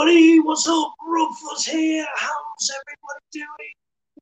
everybody? 0.00 0.40
What's 0.40 0.66
up? 0.66 0.94
Rufus 1.06 1.66
here. 1.66 2.06
How's 2.16 2.70
everybody 2.70 3.20
doing? 3.32 3.72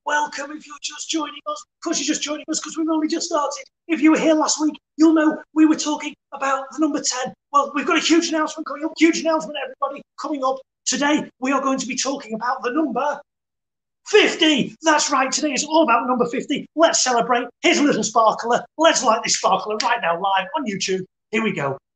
Welcome 0.05 0.51
if 0.51 0.67
you're 0.67 0.75
just 0.81 1.09
joining 1.09 1.39
us. 1.47 1.63
Of 1.77 1.83
course, 1.83 1.99
you're 1.99 2.07
just 2.07 2.21
joining 2.21 2.45
us 2.49 2.59
because 2.59 2.77
we've 2.77 2.89
only 2.89 3.07
just 3.07 3.27
started. 3.27 3.63
If 3.87 4.01
you 4.01 4.11
were 4.11 4.19
here 4.19 4.33
last 4.33 4.59
week, 4.59 4.77
you'll 4.97 5.13
know 5.13 5.41
we 5.53 5.65
were 5.65 5.77
talking 5.77 6.13
about 6.33 6.65
the 6.71 6.79
number 6.79 7.01
10. 7.01 7.33
Well, 7.53 7.71
we've 7.75 7.85
got 7.85 7.97
a 7.97 8.01
huge 8.01 8.27
announcement 8.27 8.67
coming 8.67 8.83
up. 8.83 8.91
Huge 8.97 9.21
announcement, 9.21 9.57
everybody, 9.63 10.01
coming 10.19 10.43
up. 10.43 10.57
Today, 10.85 11.29
we 11.39 11.53
are 11.53 11.61
going 11.61 11.79
to 11.79 11.87
be 11.87 11.95
talking 11.95 12.33
about 12.33 12.61
the 12.61 12.71
number 12.71 13.21
50. 14.07 14.75
That's 14.81 15.09
right. 15.09 15.31
Today 15.31 15.53
is 15.53 15.63
all 15.63 15.83
about 15.83 16.07
number 16.07 16.25
50. 16.25 16.65
Let's 16.75 17.03
celebrate. 17.03 17.47
Here's 17.61 17.77
a 17.77 17.83
little 17.83 18.03
sparkler. 18.03 18.65
Let's 18.77 19.01
light 19.01 19.23
this 19.23 19.37
sparkler 19.37 19.77
right 19.77 19.99
now, 20.01 20.19
live 20.19 20.47
on 20.57 20.65
YouTube. 20.65 21.05
Here 21.31 21.43
we 21.43 21.53
go. 21.53 21.77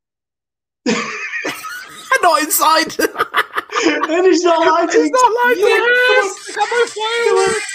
not 2.24 2.42
inside. 2.42 2.96
and 3.88 4.26
he's 4.26 4.44
not 4.44 4.66
lighting. 4.66 5.06
It's 5.06 5.12
not 5.12 5.32
lighting. 5.46 5.64
Yes! 5.64 6.56
Come 6.56 6.70
on, 6.70 6.88
fireworks. 6.88 7.74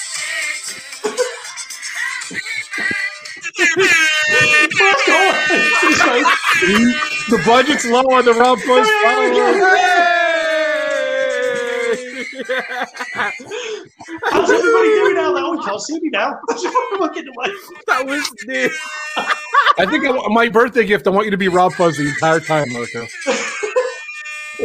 the 7.28 7.42
budget's 7.44 7.84
low 7.86 8.02
on 8.12 8.24
the 8.24 8.32
Rob 8.34 8.58
Fuzz 8.60 8.88
How's 14.30 14.50
everybody 14.50 14.88
doing 14.88 15.14
now? 15.14 15.34
Oh, 15.36 15.54
you 15.54 15.62
can't 15.62 15.80
see 15.80 16.00
me 16.00 16.08
now. 16.10 16.38
Looking 16.98 17.28
away. 17.28 17.52
That 17.86 18.06
was 18.06 18.32
near. 18.46 18.70
I 19.78 19.86
think 19.86 20.06
I, 20.06 20.12
my 20.28 20.48
birthday 20.48 20.84
gift. 20.84 21.06
I 21.06 21.10
want 21.10 21.26
you 21.26 21.30
to 21.30 21.36
be 21.36 21.48
Rob 21.48 21.72
Fuzz 21.72 21.96
the 21.96 22.08
entire 22.08 22.40
time, 22.40 22.72
Marco. 22.72 23.06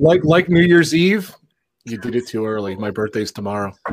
like 0.00 0.22
like 0.24 0.50
New 0.50 0.60
Year's 0.60 0.94
Eve, 0.94 1.34
you 1.86 1.96
did 1.96 2.14
it 2.14 2.28
too 2.28 2.44
early. 2.44 2.76
My 2.76 2.90
birthday's 2.90 3.32
tomorrow. 3.32 3.72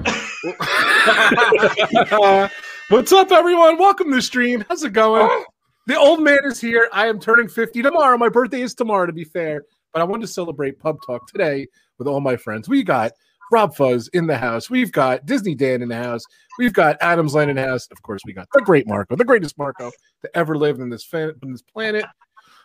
What's 2.89 3.13
up, 3.13 3.31
everyone? 3.31 3.77
Welcome 3.77 4.09
to 4.09 4.15
the 4.15 4.21
stream. 4.21 4.65
How's 4.67 4.83
it 4.83 4.91
going? 4.91 5.45
The 5.87 5.97
old 5.97 6.21
man 6.21 6.39
is 6.43 6.59
here. 6.59 6.89
I 6.91 7.07
am 7.07 7.21
turning 7.21 7.47
50 7.47 7.81
tomorrow. 7.81 8.17
My 8.17 8.27
birthday 8.27 8.61
is 8.61 8.73
tomorrow, 8.73 9.05
to 9.05 9.13
be 9.13 9.23
fair. 9.23 9.63
But 9.93 10.01
I 10.01 10.03
wanted 10.03 10.23
to 10.23 10.33
celebrate 10.33 10.77
Pub 10.77 10.97
Talk 11.05 11.25
today 11.31 11.67
with 11.99 12.09
all 12.09 12.19
my 12.19 12.35
friends. 12.35 12.67
We 12.67 12.83
got 12.83 13.13
Rob 13.51 13.75
Fuzz 13.75 14.07
in 14.09 14.27
the 14.27 14.37
house. 14.37 14.69
We've 14.69 14.91
got 14.91 15.25
Disney 15.25 15.55
Dan 15.55 15.81
in 15.81 15.89
the 15.89 15.95
house. 15.95 16.23
We've 16.57 16.73
got 16.73 16.97
Adams 17.01 17.33
Land 17.33 17.49
in 17.49 17.55
the 17.55 17.63
house. 17.63 17.87
Of 17.91 18.01
course, 18.01 18.21
we 18.25 18.33
got 18.33 18.47
the 18.53 18.61
great 18.61 18.87
Marco, 18.87 19.15
the 19.15 19.25
greatest 19.25 19.57
Marco 19.57 19.91
to 20.21 20.37
ever 20.37 20.57
live 20.57 20.79
in 20.79 20.89
this, 20.89 21.03
fan, 21.03 21.33
in 21.43 21.51
this 21.51 21.61
planet. 21.61 22.05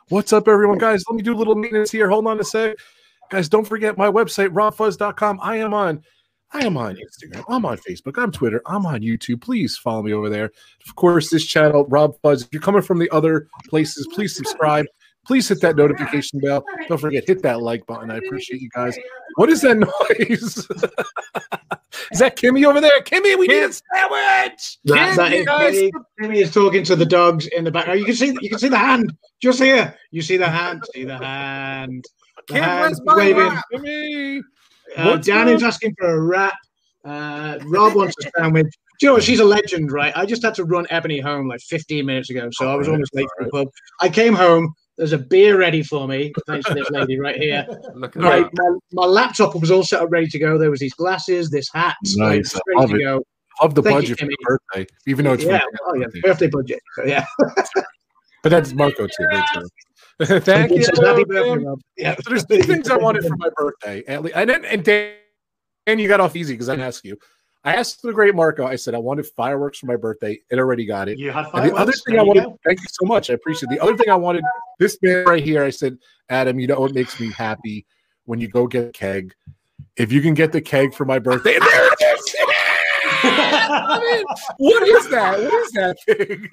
What's 0.08 0.32
up, 0.32 0.48
everyone? 0.48 0.78
Guys, 0.78 1.04
let 1.08 1.16
me 1.16 1.22
do 1.22 1.34
a 1.34 1.36
little 1.36 1.54
maintenance 1.54 1.90
here. 1.90 2.08
Hold 2.08 2.26
on 2.26 2.40
a 2.40 2.44
sec. 2.44 2.76
Guys, 3.30 3.48
don't 3.48 3.66
forget 3.66 3.98
my 3.98 4.08
website, 4.08 4.48
robfuzz.com. 4.48 5.40
I 5.42 5.56
am 5.56 5.74
on 5.74 6.02
I 6.52 6.64
am 6.64 6.78
on 6.78 6.96
Instagram. 6.96 7.44
I'm 7.48 7.66
on 7.66 7.76
Facebook. 7.76 8.20
I'm 8.20 8.32
Twitter. 8.32 8.62
I'm 8.64 8.86
on 8.86 9.00
YouTube. 9.00 9.42
Please 9.42 9.76
follow 9.76 10.02
me 10.02 10.14
over 10.14 10.30
there. 10.30 10.50
Of 10.86 10.96
course, 10.96 11.28
this 11.28 11.44
channel, 11.44 11.84
Rob 11.88 12.14
Fuzz. 12.22 12.42
If 12.42 12.48
you're 12.52 12.62
coming 12.62 12.80
from 12.80 12.98
the 12.98 13.10
other 13.10 13.48
places, 13.68 14.08
please 14.14 14.34
subscribe. 14.34 14.86
Please 15.28 15.46
hit 15.46 15.60
that 15.60 15.76
notification 15.76 16.40
bell. 16.40 16.64
Don't 16.88 16.96
forget, 16.96 17.22
hit 17.26 17.42
that 17.42 17.60
like 17.60 17.84
button. 17.84 18.10
I 18.10 18.16
appreciate 18.16 18.62
you 18.62 18.70
guys. 18.74 18.98
What 19.34 19.50
is 19.50 19.60
that 19.60 19.76
noise? 19.76 20.40
is 22.10 22.18
that 22.18 22.34
Kimmy 22.34 22.66
over 22.66 22.80
there? 22.80 22.98
Kimmy, 23.02 23.38
we 23.38 23.46
need 23.46 23.62
a 23.62 23.70
sandwich. 23.70 24.78
That, 24.84 25.16
that 25.16 25.32
is 25.34 25.44
guys. 25.44 25.74
Kimmy. 25.74 25.90
Kimmy 26.18 26.36
is 26.36 26.50
talking 26.50 26.82
to 26.84 26.96
the 26.96 27.04
dogs 27.04 27.46
in 27.48 27.62
the 27.62 27.70
background. 27.70 28.00
You 28.00 28.06
can 28.06 28.14
see 28.14 28.34
you 28.40 28.48
can 28.48 28.58
see 28.58 28.70
the 28.70 28.78
hand 28.78 29.12
just 29.42 29.60
here. 29.60 29.94
You 30.12 30.22
see 30.22 30.38
the 30.38 30.48
hand. 30.48 30.82
See 30.94 31.04
the 31.04 31.18
hand. 31.18 32.06
The 32.46 32.54
Kim, 32.54 32.62
hand 32.62 32.94
waving. 33.04 33.36
rap? 33.36 33.64
Kimmy. 33.70 34.40
Uh, 34.96 35.10
What's 35.10 35.26
Dan 35.26 35.48
is 35.48 35.62
asking 35.62 35.94
for 35.98 36.08
a 36.08 36.20
wrap. 36.22 36.54
Uh, 37.04 37.58
Rob 37.66 37.94
wants 37.94 38.14
a 38.24 38.30
sandwich. 38.38 38.64
Do 38.98 39.06
you 39.06 39.08
know 39.10 39.14
what? 39.16 39.24
She's 39.24 39.40
a 39.40 39.44
legend, 39.44 39.92
right? 39.92 40.12
I 40.16 40.24
just 40.24 40.42
had 40.42 40.54
to 40.54 40.64
run 40.64 40.86
Ebony 40.88 41.20
home 41.20 41.48
like 41.48 41.60
15 41.60 42.06
minutes 42.06 42.30
ago, 42.30 42.48
so 42.50 42.66
I 42.66 42.74
was 42.76 42.88
almost 42.88 43.14
late 43.14 43.28
for 43.36 43.44
the 43.44 43.50
pub. 43.50 43.68
I 44.00 44.08
came 44.08 44.34
home. 44.34 44.74
There's 44.98 45.12
a 45.12 45.18
beer 45.18 45.56
ready 45.56 45.82
for 45.84 46.08
me, 46.08 46.32
thanks 46.48 46.66
to 46.68 46.74
this 46.74 46.90
lady 46.90 47.18
right 47.20 47.36
here. 47.36 47.66
Look 47.94 48.16
at 48.16 48.22
Right, 48.22 48.46
my, 48.52 48.70
my 48.92 49.06
laptop 49.06 49.54
was 49.54 49.70
all 49.70 49.84
set 49.84 50.02
up, 50.02 50.10
ready 50.10 50.26
to 50.26 50.38
go. 50.40 50.58
There 50.58 50.70
was 50.70 50.80
these 50.80 50.92
glasses, 50.94 51.50
this 51.50 51.70
hat, 51.72 51.94
like, 52.16 52.38
Nice. 52.40 52.54
I 52.56 52.60
ready 52.66 52.80
love 52.80 52.90
to 52.90 52.96
it. 52.96 53.02
go. 53.04 53.22
Love 53.62 53.74
the 53.76 53.82
Thank 53.82 54.08
you, 54.08 54.16
budget 54.16 54.18
for 54.18 54.26
Kimmy. 54.26 54.34
your 54.40 54.58
birthday, 54.74 54.86
even 55.06 55.24
though 55.24 55.32
it's 55.34 55.44
for 55.44 55.50
yeah, 55.50 55.60
your 55.60 55.80
oh, 55.86 55.94
yeah, 55.94 56.04
birthday. 56.06 56.20
birthday 56.20 56.46
budget. 56.48 56.80
So, 56.96 57.04
yeah. 57.04 57.24
But 58.42 58.50
that's 58.50 58.72
Marco 58.72 59.06
too. 59.06 59.26
That's 59.30 59.50
true. 59.52 60.40
Thank 60.40 60.70
you. 60.70 60.86
Happy 61.04 61.24
birthday, 61.24 61.64
Yeah. 61.96 62.14
So 62.22 62.30
there's 62.30 62.44
two 62.44 62.62
things 62.62 62.88
I 62.88 62.96
wanted 62.96 63.24
for 63.24 63.36
my 63.36 63.48
birthday. 63.56 64.04
At 64.06 64.22
least, 64.22 64.36
and 64.36 64.48
then 64.48 64.64
and 64.64 64.84
Dan, 64.84 65.14
and 65.88 66.00
you 66.00 66.06
got 66.08 66.20
off 66.20 66.36
easy 66.36 66.54
because 66.54 66.68
I 66.68 66.72
didn't 66.74 66.86
ask 66.86 67.04
you. 67.04 67.16
I 67.64 67.74
asked 67.74 68.02
the 68.02 68.12
great 68.12 68.34
Marco. 68.34 68.66
I 68.66 68.76
said 68.76 68.94
I 68.94 68.98
wanted 68.98 69.26
fireworks 69.26 69.78
for 69.80 69.86
my 69.86 69.96
birthday. 69.96 70.40
It 70.50 70.58
already 70.58 70.86
got 70.86 71.08
it. 71.08 71.18
You 71.18 71.30
had 71.32 71.46
And 71.52 71.70
the 71.70 71.74
other 71.74 71.92
thing 71.92 72.14
There 72.14 72.20
I 72.20 72.22
wanted, 72.24 72.44
go. 72.44 72.58
thank 72.64 72.80
you 72.80 72.86
so 72.88 73.04
much. 73.06 73.30
I 73.30 73.34
appreciate 73.34 73.70
it. 73.70 73.78
The 73.78 73.82
other 73.82 73.96
thing 73.96 74.08
I 74.10 74.14
wanted, 74.14 74.44
this 74.78 74.96
man 75.02 75.24
right 75.26 75.42
here, 75.42 75.64
I 75.64 75.70
said, 75.70 75.98
Adam, 76.28 76.58
you 76.60 76.66
know 76.66 76.78
what 76.80 76.94
makes 76.94 77.18
me 77.20 77.32
happy 77.32 77.84
when 78.26 78.40
you 78.40 78.48
go 78.48 78.66
get 78.66 78.86
a 78.88 78.90
keg. 78.92 79.34
If 79.96 80.12
you 80.12 80.20
can 80.20 80.34
get 80.34 80.52
the 80.52 80.60
keg 80.60 80.94
for 80.94 81.04
my 81.04 81.18
birthday, 81.18 81.54
and 81.56 81.62
there 81.62 81.86
it 81.92 82.18
is. 82.18 82.36
I 83.20 83.98
mean, 84.00 84.24
what 84.58 84.82
is 84.88 85.08
that? 85.10 85.38
What 85.40 85.52
is 85.54 85.72
that 85.72 85.96
thing? 86.06 86.48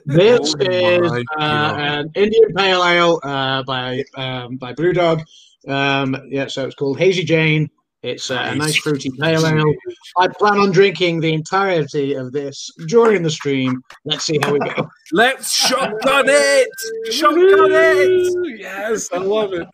This 0.06 0.54
Oh 0.58 0.62
is 0.62 1.24
uh, 1.38 1.74
an 1.76 2.10
Indian 2.14 2.54
Pale 2.56 2.82
Ale 2.82 3.20
uh, 3.22 3.62
by 3.64 4.02
um, 4.16 4.56
by 4.56 4.72
BrewDog. 4.72 5.22
Um, 5.68 6.16
yeah, 6.30 6.46
so 6.46 6.64
it's 6.64 6.74
called 6.74 6.98
Hazy 6.98 7.24
Jane. 7.24 7.68
It's 8.02 8.30
uh, 8.30 8.50
a 8.52 8.54
nice 8.54 8.76
fruity 8.76 9.10
pale 9.18 9.44
ale. 9.44 9.74
I 10.18 10.28
plan 10.28 10.58
on 10.58 10.70
drinking 10.70 11.18
the 11.18 11.34
entirety 11.34 12.14
of 12.14 12.30
this 12.32 12.70
during 12.86 13.22
the 13.22 13.30
stream. 13.30 13.82
Let's 14.04 14.24
see 14.24 14.38
how 14.40 14.52
we 14.52 14.60
go. 14.60 14.88
Let's 15.12 15.52
shotgun 15.52 16.26
it. 16.28 16.68
Shotgun 17.12 17.72
it. 17.72 18.60
Yes, 18.60 19.08
I 19.12 19.18
love 19.18 19.52
it. 19.52 19.66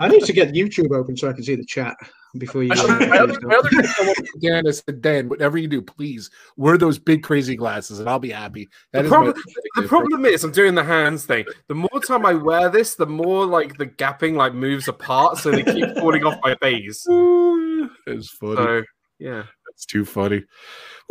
I 0.00 0.08
need 0.08 0.24
to 0.24 0.32
get 0.32 0.54
YouTube 0.54 0.96
open 0.96 1.14
so 1.16 1.28
I 1.28 1.34
can 1.34 1.42
see 1.42 1.56
the 1.56 1.64
chat 1.64 1.94
before 2.38 2.62
you. 2.62 2.72
Actually, 2.72 3.06
my 3.06 3.18
other, 3.18 3.38
my 3.42 3.56
other 3.56 3.68
thing 3.68 3.80
I 3.80 4.02
want 4.02 4.28
Dan 4.40 4.66
is 4.66 4.82
said, 4.86 5.02
Dan, 5.02 5.28
whatever 5.28 5.58
you 5.58 5.68
do, 5.68 5.82
please 5.82 6.30
wear 6.56 6.78
those 6.78 6.98
big 6.98 7.22
crazy 7.22 7.56
glasses, 7.56 8.00
and 8.00 8.08
I'll 8.08 8.18
be 8.18 8.30
happy. 8.30 8.68
That 8.92 9.00
The 9.00 9.04
is 9.04 9.10
problem, 9.10 9.34
the 9.76 9.82
problem 9.82 10.24
is, 10.24 10.44
I'm 10.44 10.52
doing 10.52 10.74
the 10.74 10.84
hands 10.84 11.26
thing. 11.26 11.44
The 11.68 11.74
more 11.74 12.00
time 12.06 12.24
I 12.24 12.34
wear 12.34 12.68
this, 12.68 12.94
the 12.94 13.06
more 13.06 13.44
like 13.46 13.76
the 13.76 13.86
gapping 13.86 14.36
like 14.36 14.54
moves 14.54 14.88
apart, 14.88 15.38
so 15.38 15.50
they 15.50 15.62
keep 15.62 15.96
falling 15.96 16.24
off 16.24 16.38
my 16.42 16.54
face. 16.56 17.06
It's 18.06 18.30
funny. 18.30 18.56
So 18.56 18.82
yeah, 19.22 19.44
That's 19.68 19.86
too 19.86 20.04
funny. 20.04 20.42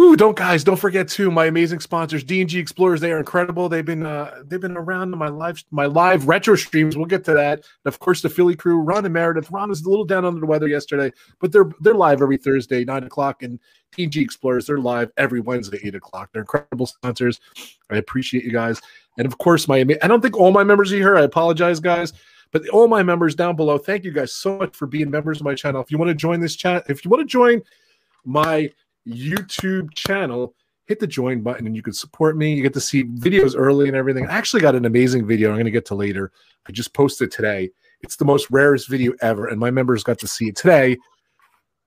Ooh, 0.01 0.17
don't 0.17 0.35
guys, 0.35 0.65
don't 0.65 0.75
forget 0.75 1.07
too 1.07 1.31
my 1.31 1.45
amazing 1.45 1.79
sponsors, 1.79 2.25
D&G 2.25 2.59
Explorers. 2.59 2.99
They 2.99 3.13
are 3.13 3.19
incredible. 3.19 3.69
They've 3.69 3.85
been 3.85 4.05
uh 4.05 4.41
they've 4.43 4.59
been 4.59 4.75
around 4.75 5.11
my 5.11 5.29
live 5.29 5.63
my 5.71 5.85
live 5.85 6.27
retro 6.27 6.55
streams. 6.57 6.97
We'll 6.97 7.05
get 7.05 7.23
to 7.25 7.33
that. 7.35 7.59
And 7.59 7.93
of 7.93 7.99
course, 7.99 8.21
the 8.21 8.29
Philly 8.29 8.57
crew, 8.57 8.81
Ron 8.81 9.05
and 9.05 9.13
Meredith. 9.13 9.49
Ron 9.49 9.69
was 9.69 9.81
a 9.81 9.89
little 9.89 10.03
down 10.03 10.25
under 10.25 10.41
the 10.41 10.45
weather 10.45 10.67
yesterday, 10.67 11.13
but 11.39 11.53
they're 11.53 11.69
they're 11.79 11.93
live 11.93 12.21
every 12.21 12.37
Thursday, 12.37 12.83
nine 12.83 13.05
o'clock. 13.05 13.43
And 13.43 13.59
D&G 13.95 14.21
Explorers, 14.21 14.65
they're 14.65 14.77
live 14.77 15.09
every 15.15 15.39
Wednesday, 15.39 15.79
eight 15.83 15.95
o'clock. 15.95 16.31
They're 16.33 16.41
incredible 16.41 16.87
sponsors. 16.87 17.39
I 17.89 17.95
appreciate 17.95 18.43
you 18.43 18.51
guys. 18.51 18.81
And 19.17 19.25
of 19.25 19.37
course, 19.37 19.69
my 19.69 19.85
I 20.01 20.07
don't 20.07 20.21
think 20.21 20.37
all 20.37 20.51
my 20.51 20.65
members 20.65 20.91
are 20.91 20.97
here. 20.97 21.17
I 21.17 21.21
apologize, 21.21 21.79
guys. 21.79 22.11
But 22.51 22.67
all 22.69 22.87
my 22.87 23.03
members 23.03 23.35
down 23.35 23.55
below, 23.55 23.77
thank 23.77 24.03
you 24.03 24.11
guys 24.11 24.33
so 24.33 24.57
much 24.57 24.75
for 24.75 24.85
being 24.85 25.09
members 25.09 25.39
of 25.39 25.45
my 25.45 25.55
channel. 25.55 25.81
If 25.81 25.91
you 25.91 25.97
want 25.97 26.09
to 26.09 26.15
join 26.15 26.39
this 26.39 26.55
chat, 26.55 26.83
if 26.89 27.05
you 27.05 27.11
want 27.11 27.21
to 27.21 27.27
join 27.27 27.61
my 28.25 28.69
YouTube 29.07 29.93
channel, 29.93 30.53
hit 30.85 30.99
the 30.99 31.07
join 31.07 31.41
button 31.41 31.65
and 31.65 31.75
you 31.75 31.81
can 31.81 31.93
support 31.93 32.35
me. 32.35 32.53
You 32.53 32.61
get 32.61 32.73
to 32.73 32.81
see 32.81 33.05
videos 33.05 33.55
early 33.57 33.87
and 33.87 33.95
everything. 33.95 34.27
I 34.27 34.33
actually 34.33 34.61
got 34.61 34.75
an 34.75 34.85
amazing 34.85 35.25
video 35.25 35.49
I'm 35.49 35.55
going 35.55 35.65
to 35.65 35.71
get 35.71 35.85
to 35.85 35.95
later. 35.95 36.31
I 36.67 36.71
just 36.71 36.93
posted 36.93 37.31
today. 37.31 37.71
It's 38.01 38.15
the 38.15 38.25
most 38.25 38.49
rarest 38.51 38.89
video 38.89 39.13
ever, 39.21 39.47
and 39.47 39.59
my 39.59 39.71
members 39.71 40.03
got 40.03 40.19
to 40.19 40.27
see 40.27 40.49
it 40.49 40.55
today, 40.55 40.97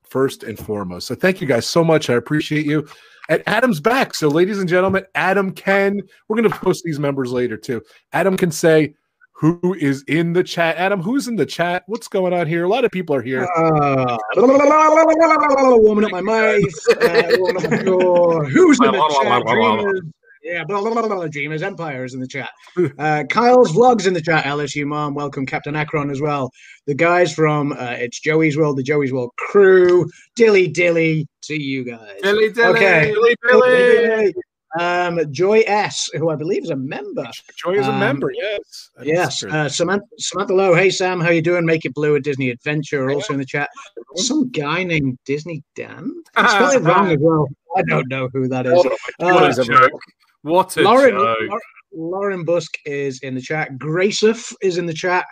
first 0.03 0.43
and 0.43 0.57
foremost. 0.57 1.07
So 1.07 1.15
thank 1.15 1.41
you 1.41 1.47
guys 1.47 1.67
so 1.67 1.83
much. 1.83 2.09
I 2.09 2.13
appreciate 2.13 2.65
you. 2.65 2.87
And 3.27 3.43
Adam's 3.47 3.79
back. 3.79 4.13
So, 4.13 4.27
ladies 4.27 4.59
and 4.59 4.69
gentlemen, 4.69 5.03
Adam 5.15 5.51
can, 5.51 5.99
we're 6.27 6.37
going 6.37 6.49
to 6.49 6.57
post 6.57 6.83
these 6.83 6.99
members 6.99 7.31
later 7.31 7.57
too. 7.57 7.81
Adam 8.13 8.37
can 8.37 8.51
say, 8.51 8.93
who 9.37 9.73
is 9.73 10.03
in 10.07 10.31
the 10.31 10.43
chat? 10.43 10.77
Adam, 10.77 11.01
who's 11.01 11.27
in 11.27 11.35
the 11.35 11.45
chat? 11.45 11.83
What's 11.87 12.07
going 12.07 12.33
on 12.33 12.47
here? 12.47 12.63
A 12.63 12.69
lot 12.69 12.85
of 12.85 12.91
people 12.91 13.13
are 13.15 13.21
here. 13.21 13.45
Uh, 13.57 14.17
warming 14.37 16.05
up 16.05 16.11
my 16.11 16.21
mic. 16.21 16.65
Uh, 17.01 17.35
warming 17.37 17.65
up 17.65 17.71
my 17.71 17.83
door. 17.83 18.45
Who's 18.45 18.79
in 18.79 18.91
the 18.93 19.19
chat? 19.21 19.43
Dreamers. 19.45 20.01
Yeah, 20.41 20.63
blah, 20.63 20.79
blah, 20.79 20.91
blah, 20.91 21.07
blah, 21.07 21.27
Dreamers 21.27 21.63
Empire 21.63 22.05
is 22.05 22.13
in 22.13 22.19
the 22.19 22.27
chat. 22.27 22.51
Uh, 22.99 23.23
Kyle's 23.29 23.71
vlogs 23.71 24.05
in 24.05 24.13
the 24.13 24.21
chat. 24.21 24.45
LSU 24.45 24.85
mom, 24.85 25.15
welcome 25.15 25.45
Captain 25.45 25.75
Akron 25.75 26.11
as 26.11 26.21
well. 26.21 26.51
The 26.85 26.93
guys 26.93 27.33
from 27.33 27.73
uh, 27.73 27.95
it's 27.97 28.19
Joey's 28.19 28.55
World, 28.55 28.77
the 28.77 28.83
Joey's 28.83 29.11
World 29.11 29.31
crew. 29.37 30.07
Dilly 30.35 30.67
dilly 30.67 31.27
to 31.43 31.61
you 31.61 31.83
guys. 31.83 32.21
dilly 32.21 32.51
dilly. 32.53 32.77
Okay. 32.77 33.11
Billy, 33.11 33.35
Billy. 33.41 34.33
Um, 34.79 35.19
Joy 35.31 35.63
S, 35.67 36.09
who 36.15 36.29
I 36.29 36.35
believe 36.35 36.63
is 36.63 36.69
a 36.69 36.75
member. 36.75 37.29
Joy 37.55 37.73
is 37.79 37.87
a 37.87 37.91
Um, 37.91 37.99
member. 37.99 38.31
Yes. 38.33 38.89
Yes, 39.03 39.43
uh, 39.43 39.69
Samantha, 39.69 40.05
Samantha 40.17 40.53
Lowe. 40.53 40.73
Hey 40.73 40.89
Sam, 40.89 41.19
how 41.21 41.29
you 41.29 41.41
doing? 41.41 41.65
Make 41.65 41.85
it 41.85 41.93
blue 41.93 42.15
at 42.15 42.23
Disney 42.23 42.49
Adventure. 42.49 43.09
Also 43.09 43.33
in 43.33 43.39
the 43.39 43.45
chat, 43.45 43.69
some 44.15 44.49
guy 44.49 44.83
named 44.83 45.17
Disney 45.25 45.63
Dan. 45.75 46.11
I 46.35 46.47
spelled 46.47 46.73
it 46.83 46.87
wrong 46.87 47.09
as 47.11 47.17
well. 47.19 47.47
I 47.77 47.83
don't 47.83 48.07
know 48.09 48.29
who 48.33 48.47
that 48.49 48.65
is. 48.65 48.85
Uh, 49.19 49.31
What 49.33 49.49
is 49.49 49.59
a 49.59 49.61
a- 49.61 49.65
joke. 49.65 50.01
What 50.41 50.77
a 50.77 50.83
Lauren, 50.83 51.11
joke. 51.11 51.37
Lauren, 51.39 51.61
Lauren 51.93 52.43
Busk 52.45 52.71
is 52.85 53.19
in 53.21 53.33
the 53.35 53.41
chat. 53.41 53.71
Graceif 53.77 54.53
is 54.61 54.77
in 54.77 54.85
the 54.85 54.93
chat. 54.93 55.25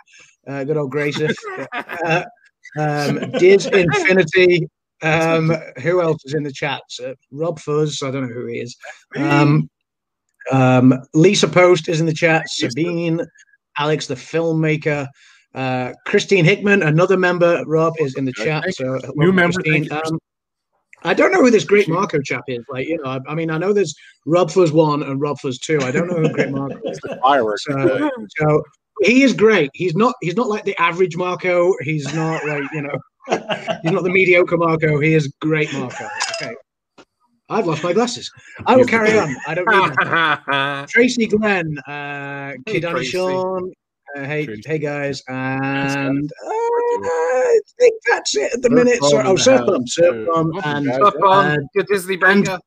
Uh, 0.46 0.64
good 0.64 0.76
old 0.76 0.92
Graceif. 0.92 1.34
uh, 2.06 2.24
um, 2.78 3.30
Diz 3.38 3.66
Infinity. 3.66 4.68
Um, 5.04 5.54
who 5.82 6.00
else 6.00 6.24
is 6.24 6.34
in 6.34 6.42
the 6.42 6.52
chat? 6.52 6.82
Uh, 7.04 7.14
Rob 7.30 7.58
Fuzz. 7.58 8.02
I 8.02 8.10
don't 8.10 8.28
know 8.28 8.34
who 8.34 8.46
he 8.46 8.60
is. 8.60 8.76
Um, 9.16 9.68
um, 10.50 10.94
Lisa 11.14 11.48
Post 11.48 11.88
is 11.88 12.00
in 12.00 12.06
the 12.06 12.12
chat. 12.12 12.48
Sabine, 12.48 13.20
Alex 13.78 14.06
the 14.06 14.14
filmmaker. 14.14 15.06
Uh, 15.54 15.92
Christine 16.06 16.44
Hickman, 16.44 16.82
another 16.82 17.16
member. 17.16 17.62
Rob 17.66 17.94
is 17.98 18.16
in 18.16 18.24
the 18.24 18.32
chat. 18.32 18.64
So 18.74 18.98
New 19.14 19.32
member, 19.32 19.62
Christine. 19.62 19.88
thank 19.88 20.06
you, 20.06 20.12
Um, 20.12 20.18
I 21.04 21.12
don't 21.12 21.30
know 21.30 21.40
who 21.40 21.50
this 21.50 21.64
Great 21.64 21.88
Marco 21.88 22.20
chap 22.22 22.44
is. 22.48 22.64
Like, 22.68 22.88
you 22.88 22.96
know, 22.96 23.10
I, 23.10 23.20
I 23.28 23.34
mean, 23.34 23.50
I 23.50 23.58
know 23.58 23.72
there's 23.74 23.94
Rob 24.24 24.50
Fuzz 24.50 24.72
one 24.72 25.02
and 25.02 25.20
Rob 25.20 25.38
Fuzz 25.38 25.58
two. 25.58 25.80
I 25.82 25.90
don't 25.90 26.08
know 26.08 26.16
who 26.16 26.28
Great 26.30 26.50
Marco 26.50 26.80
is. 26.84 26.98
Fireworks. 27.22 27.64
So, 27.64 28.10
so 28.38 28.62
he 29.02 29.22
is 29.22 29.34
great. 29.34 29.70
He's 29.74 29.94
not. 29.94 30.14
He's 30.22 30.36
not 30.36 30.48
like 30.48 30.64
the 30.64 30.76
average 30.80 31.16
Marco. 31.16 31.74
He's 31.82 32.12
not 32.14 32.44
like 32.46 32.62
you 32.72 32.82
know. 32.82 32.98
He's 33.28 33.92
not 33.92 34.02
the 34.04 34.10
mediocre 34.10 34.56
Marco. 34.56 34.98
He 35.00 35.14
is 35.14 35.32
great 35.40 35.72
Marco. 35.72 36.08
Okay. 36.42 36.54
I've 37.50 37.66
lost 37.66 37.82
my 37.84 37.92
glasses. 37.92 38.30
I 38.66 38.76
will 38.76 38.86
carry 38.86 39.18
on. 39.18 39.34
I 39.46 39.54
don't 39.54 39.68
need 39.68 40.06
them. 40.08 40.86
Tracy 40.88 41.26
Glenn, 41.26 41.76
uh, 41.86 42.52
Hey, 42.66 42.80
Kidani 42.80 42.90
Tracy. 42.92 43.10
Sean. 43.10 43.70
Uh, 44.16 44.24
hey, 44.24 44.46
Tracy. 44.46 44.62
hey 44.66 44.78
guys, 44.78 45.22
and 45.28 46.30
uh, 46.46 46.48
I 46.48 47.60
think 47.80 47.94
that's 48.06 48.36
it 48.36 48.52
at 48.54 48.62
the 48.62 48.68
Surf 48.68 48.72
minute. 48.72 49.00
Bomb 49.00 49.10
So, 49.10 49.20
in 49.20 49.26
oh, 49.26 49.34
the 49.34 49.42
Surf 49.42 49.58
house, 49.60 49.68
Bomb, 49.68 49.86
Surf. 49.86 50.28
Bomb, 50.32 50.52
and 50.64 50.86
guys. 50.86 51.00
Up 51.00 51.14
on 51.22 51.46
Uh, 51.78 51.82
Disney 51.88 52.14
and- 52.22 52.44
baker. 52.44 52.58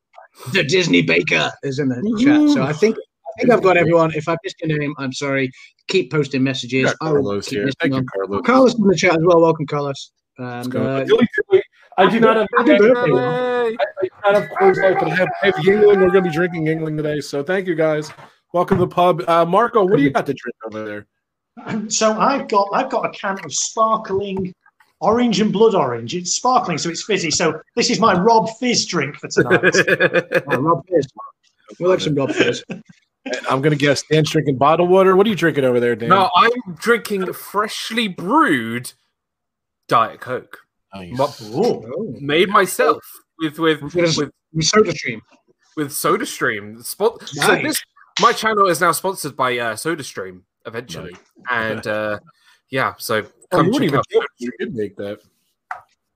the 0.53 0.63
Disney 0.63 1.01
Baker 1.01 1.51
is 1.63 1.79
in 1.79 1.87
the 1.89 2.21
chat. 2.23 2.49
So 2.53 2.61
I 2.63 2.73
think 2.73 2.95
I 2.97 3.41
think 3.41 3.51
I've 3.51 3.63
got 3.63 3.77
everyone. 3.77 4.11
If 4.13 4.27
I 4.29 4.35
missed 4.43 4.57
your 4.61 4.77
name, 4.77 4.93
I'm 4.99 5.13
sorry. 5.13 5.49
Keep 5.87 6.11
posting 6.11 6.43
messages. 6.43 6.85
Got 6.85 6.99
Carlos 6.99 7.47
here. 7.47 7.67
Thank 7.79 7.93
you. 7.95 8.03
Carlos. 8.13 8.41
Carlos 8.45 8.75
in 8.75 8.85
the 8.87 8.95
chat 8.95 9.13
as 9.13 9.23
well. 9.23 9.41
Welcome, 9.41 9.65
Carlos. 9.67 10.11
And 10.37 10.75
uh, 10.75 11.03
The 11.03 11.13
only 11.13 11.27
thing- 11.51 11.61
I 11.99 12.09
do 12.09 12.19
not 12.19 12.35
have 12.35 12.47
Happy 12.57 12.77
birthday, 12.77 13.11
Will. 13.11 13.19
I, 13.19 13.69
I 13.71 14.03
do 14.03 14.09
not 14.23 14.35
have 14.35 14.49
Coors 14.51 14.81
Light, 14.83 14.99
but 14.99 15.07
I 15.11 15.15
have, 15.15 15.29
I 15.41 15.45
have 15.47 15.55
Yuengling. 15.55 15.97
We're 15.97 16.11
going 16.11 16.23
to 16.23 16.29
be 16.29 16.29
drinking 16.29 16.65
Yuengling 16.65 16.95
today. 16.95 17.21
So 17.21 17.41
thank 17.41 17.65
you 17.67 17.73
guys. 17.73 18.11
Welcome 18.53 18.77
to 18.77 18.85
the 18.85 18.87
pub. 18.93 19.23
Uh, 19.27 19.45
Marco, 19.45 19.83
what 19.83 19.97
do 19.97 20.03
you 20.03 20.11
got 20.11 20.27
to 20.27 20.33
drink 20.33 20.55
over 20.65 20.85
there? 20.85 21.89
So 21.89 22.13
I've 22.19 22.47
got 22.47 22.69
I've 22.71 22.91
got 22.91 23.03
a 23.05 23.09
can 23.09 23.43
of 23.43 23.51
sparkling 23.51 24.53
orange 24.99 25.41
and 25.41 25.51
blood 25.51 25.73
orange. 25.73 26.13
It's 26.15 26.35
sparkling, 26.35 26.77
so 26.77 26.89
it's 26.89 27.03
fizzy. 27.03 27.31
So 27.31 27.59
this 27.75 27.89
is 27.89 27.99
my 27.99 28.13
Rob 28.13 28.47
Fizz 28.59 28.85
drink 28.85 29.15
for 29.15 29.27
tonight. 29.27 29.63
oh, 30.51 30.57
Rob 30.57 30.85
Fizz. 30.87 31.07
We 31.79 31.87
like 31.87 31.99
some 31.99 32.13
Rob 32.13 32.31
Fizz. 32.31 32.63
I'm 33.49 33.61
going 33.61 33.71
to 33.71 33.75
guess 33.75 34.03
Dan's 34.09 34.29
drinking 34.29 34.57
bottled 34.57 34.89
water. 34.89 35.15
What 35.15 35.25
are 35.25 35.29
you 35.31 35.35
drinking 35.35 35.65
over 35.65 35.79
there, 35.79 35.95
Dan? 35.95 36.09
no, 36.09 36.29
I'm 36.35 36.51
drinking 36.75 37.33
freshly 37.33 38.07
brewed 38.07 38.93
Diet 39.87 40.19
Coke, 40.19 40.57
Nice. 40.93 41.17
Mo- 41.17 41.33
Oh, 41.53 42.15
made 42.19 42.49
myself 42.49 43.03
with 43.39 43.59
with 43.59 43.81
Yes. 43.95 44.17
with 44.17 44.31
we 44.53 44.61
Soda 44.63 44.91
Stream. 44.91 45.21
with 45.75 45.89
SodaStream. 45.89 46.83
Spot. 46.83 47.21
So 47.27 47.47
Nice. 47.47 47.63
this 47.63 47.83
my 48.21 48.33
channel 48.33 48.67
is 48.67 48.81
now 48.81 48.91
sponsored 48.93 49.35
by 49.35 49.57
uh, 49.57 49.75
SodaStream 49.75 50.41
eventually, 50.65 51.15
and 51.51 51.85
uh, 51.87 52.19
yeah, 52.69 52.93
so 52.97 53.25
Oh, 53.53 53.57
come 53.63 53.67
you, 53.73 53.89
check 53.91 53.93
out. 53.93 54.05
you 54.39 54.51
did 54.59 54.75
make 54.75 54.95
that. 54.97 55.19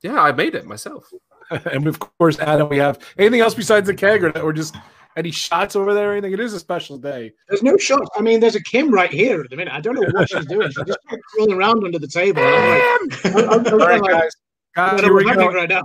Yeah, 0.01 0.19
I 0.21 0.31
made 0.31 0.55
it 0.55 0.65
myself. 0.65 1.09
and 1.51 1.87
of 1.87 1.99
course, 1.99 2.39
Adam, 2.39 2.67
we 2.69 2.77
have 2.77 2.99
anything 3.17 3.39
else 3.41 3.53
besides 3.53 3.87
the 3.87 3.93
keg 3.93 4.23
or 4.23 4.31
that 4.31 4.43
we're 4.43 4.51
just 4.53 4.75
any 5.17 5.31
shots 5.31 5.75
over 5.75 5.93
there 5.93 6.09
or 6.09 6.13
anything? 6.13 6.33
It 6.33 6.39
is 6.39 6.53
a 6.53 6.59
special 6.59 6.97
day. 6.97 7.31
There's 7.49 7.63
no 7.63 7.77
shots. 7.77 8.09
I 8.15 8.21
mean, 8.21 8.39
there's 8.39 8.55
a 8.55 8.63
Kim 8.63 8.91
right 8.91 9.11
here 9.11 9.41
at 9.41 9.49
the 9.49 9.55
minute. 9.55 9.73
I 9.73 9.81
don't 9.81 9.95
know 9.95 10.07
what 10.11 10.29
she's 10.29 10.45
doing. 10.45 10.69
She's 10.69 10.85
just 10.85 10.99
crawling 11.33 11.53
around 11.53 11.83
under 11.83 11.99
the 11.99 12.07
table. 12.07 12.41
I'm 12.43 13.09
like, 13.09 13.25
I'm, 13.25 13.49
I'm, 13.49 13.67
I'm 13.67 13.73
All 13.73 13.79
right, 13.79 14.01
like, 14.01 14.11
guys. 14.11 14.31
Guys, 14.75 15.01
here 15.01 15.13
we 15.13 15.23
go. 15.25 15.47
right 15.51 15.69
now. 15.69 15.81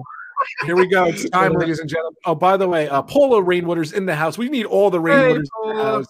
Here 0.64 0.76
we 0.76 0.86
go. 0.86 1.06
It's 1.06 1.28
time, 1.30 1.52
ladies 1.58 1.80
and 1.80 1.88
gentlemen. 1.88 2.16
Oh, 2.24 2.34
by 2.34 2.56
the 2.56 2.68
way, 2.68 2.88
uh, 2.88 3.02
Polo 3.02 3.38
Rainwater's 3.38 3.92
in 3.92 4.06
the 4.06 4.14
house. 4.14 4.38
We 4.38 4.48
need 4.48 4.66
all 4.66 4.90
the 4.90 5.00
Rainwaters 5.00 5.46
in 5.64 5.76
the 5.76 5.82
house. 5.82 6.06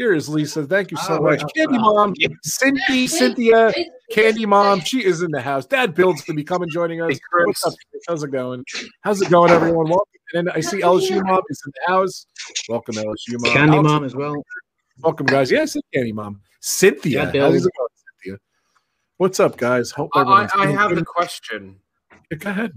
Here 0.00 0.14
is 0.14 0.30
Lisa. 0.30 0.64
Thank 0.66 0.90
you 0.92 0.96
so 0.96 1.18
Oh, 1.18 1.22
much. 1.22 1.42
wow. 1.42 1.48
Candy 1.54 1.76
Mom, 1.78 2.14
Cindy, 2.42 3.06
Cynthia, 3.06 3.70
Candy 4.10 4.46
Mom. 4.46 4.80
She 4.80 5.04
is 5.04 5.20
in 5.20 5.30
the 5.30 5.42
house. 5.42 5.66
Dad 5.66 5.94
Bill's 5.94 6.22
going 6.22 6.36
to 6.38 6.40
be 6.40 6.42
coming 6.42 6.70
joining 6.70 7.02
us. 7.02 7.12
Hey, 7.12 7.44
What's 7.44 7.66
up? 7.66 7.74
How's 8.08 8.22
it 8.22 8.30
going? 8.30 8.64
How's 9.02 9.20
it 9.20 9.28
going, 9.28 9.50
everyone? 9.50 9.90
Welcome. 9.90 10.06
And 10.32 10.48
I 10.52 10.60
see 10.60 10.80
LSU 10.80 11.22
Mom 11.22 11.42
is 11.50 11.62
in 11.66 11.72
the 11.74 11.92
house. 11.92 12.24
Welcome, 12.70 12.94
LSU 12.94 13.38
Mom. 13.40 13.52
Candy 13.52 13.76
Alex, 13.76 13.88
Mom 13.90 14.04
as 14.04 14.16
well. 14.16 14.42
Welcome, 15.02 15.26
guys. 15.26 15.50
Yes, 15.50 15.76
it's 15.76 15.86
Candy 15.92 16.12
Mom. 16.12 16.40
Cynthia. 16.60 17.30
Yeah, 17.34 17.42
How's 17.42 17.56
it 17.66 17.70
going, 17.76 17.88
Cynthia? 18.22 18.38
What's 19.18 19.38
up, 19.38 19.58
guys? 19.58 19.90
Hope 19.90 20.08
I, 20.14 20.20
I, 20.20 20.22
everyone's 20.22 20.50
I 20.54 20.64
doing 20.64 20.76
have 20.78 20.92
a 20.92 20.94
good. 20.94 21.04
question. 21.04 21.76
Go 22.38 22.48
ahead. 22.48 22.72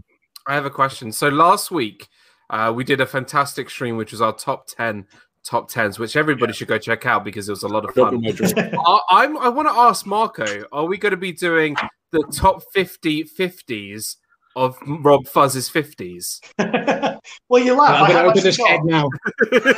I 0.46 0.56
have 0.56 0.66
a 0.66 0.70
question. 0.70 1.14
So 1.14 1.30
last 1.30 1.72
week, 1.72 2.10
uh, 2.50 2.74
we 2.76 2.84
did 2.84 3.00
a 3.00 3.06
fantastic 3.06 3.70
stream, 3.70 3.96
which 3.96 4.12
was 4.12 4.22
our 4.22 4.34
top 4.34 4.68
ten 4.68 5.08
top 5.44 5.70
tens, 5.70 6.00
which 6.00 6.16
everybody 6.16 6.54
should 6.54 6.68
go 6.68 6.78
check 6.78 7.06
out 7.06 7.24
because 7.24 7.48
it 7.48 7.52
was 7.52 7.64
a 7.64 7.68
lot 7.68 7.86
of 7.86 7.94
fun. 7.94 8.24
I, 8.26 9.00
I'm, 9.10 9.38
I 9.38 9.50
want 9.50 9.68
to 9.68 9.74
ask 9.74 10.06
Marco: 10.06 10.64
Are 10.72 10.86
we 10.86 10.98
going 10.98 11.12
to 11.12 11.18
be 11.18 11.32
doing 11.32 11.76
the 12.12 12.24
top 12.32 12.64
50 12.74 13.26
50s 13.26 14.18
of 14.56 14.78
Rob 14.86 15.26
Fuzz's 15.28 15.70
50s? 15.70 16.40
well, 17.50 17.64
you 17.64 17.76
laugh. 17.76 17.96
I'm 17.96 18.04
I 18.04 18.08
going 18.08 18.10
to 18.10 18.14
have 18.14 18.26
open 18.26 18.30
actually 18.30 18.42
this 18.42 18.58
got, 18.58 18.68
keg 18.68 18.84
now. 18.86 19.10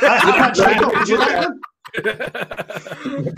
I 0.02 0.72
have. 0.74 0.94
Would 0.94 1.08
you 1.08 1.18
like 1.18 1.40
them? 1.40 1.60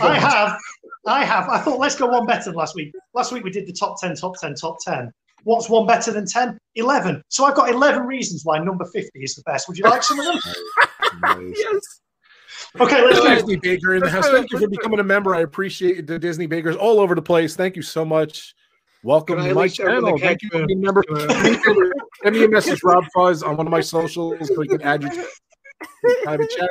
I 0.01 0.19
have. 0.19 0.57
I 1.05 1.23
have. 1.23 1.49
I 1.49 1.59
thought 1.59 1.79
let's 1.79 1.95
go 1.95 2.07
one 2.07 2.25
better 2.25 2.45
than 2.45 2.55
last 2.55 2.75
week. 2.75 2.93
Last 3.13 3.31
week 3.31 3.43
we 3.43 3.51
did 3.51 3.67
the 3.67 3.73
top 3.73 3.99
10, 3.99 4.15
top 4.15 4.39
10, 4.39 4.55
top 4.55 4.77
10. 4.81 5.11
What's 5.43 5.69
one 5.69 5.87
better 5.87 6.11
than 6.11 6.25
10? 6.25 6.57
11. 6.75 7.21
So 7.29 7.45
I've 7.45 7.55
got 7.55 7.69
11 7.69 8.05
reasons 8.05 8.43
why 8.43 8.59
number 8.59 8.83
50 8.85 9.09
is 9.15 9.35
the 9.35 9.41
best. 9.43 9.69
Would 9.69 9.77
you 9.77 9.85
like 9.85 10.03
some 10.03 10.19
of 10.19 10.25
them? 10.25 11.53
Yes. 11.55 12.01
Okay, 12.79 13.03
let's 13.03 13.19
do. 13.19 13.35
Disney 13.35 13.55
Baker 13.57 13.95
in 13.95 14.01
the 14.01 14.09
house. 14.09 14.27
Thank 14.29 14.51
you 14.51 14.59
for 14.59 14.67
becoming 14.67 14.99
a 14.99 15.03
member. 15.03 15.33
I 15.33 15.41
appreciate 15.41 16.05
the 16.05 16.19
Disney 16.19 16.45
Bakers 16.45 16.75
all 16.75 16.99
over 16.99 17.15
the 17.15 17.21
place. 17.21 17.55
Thank 17.55 17.75
you 17.75 17.81
so 17.81 18.05
much. 18.05 18.53
Welcome 19.01 19.37
to 19.37 19.53
my 19.53 19.61
least 19.63 19.79
open 19.79 19.95
the 19.95 20.01
channel. 20.01 20.19
Thank 20.19 20.41
you 20.43 20.49
for 20.49 20.65
being 20.65 20.79
a 20.79 20.91
member. 20.91 21.03
Send 22.23 22.35
me 22.35 22.43
a 22.43 22.49
message, 22.49 22.81
Rob 22.83 23.05
Fuzz, 23.13 23.41
on 23.41 23.57
one 23.57 23.65
of 23.65 23.71
my 23.71 23.81
socials 23.81 24.47
so 24.47 24.55
we 24.57 24.67
can 24.67 24.81
add 24.81 25.03
you 25.03 25.09
to 25.09 25.27
private 26.23 26.49
chat. 26.49 26.69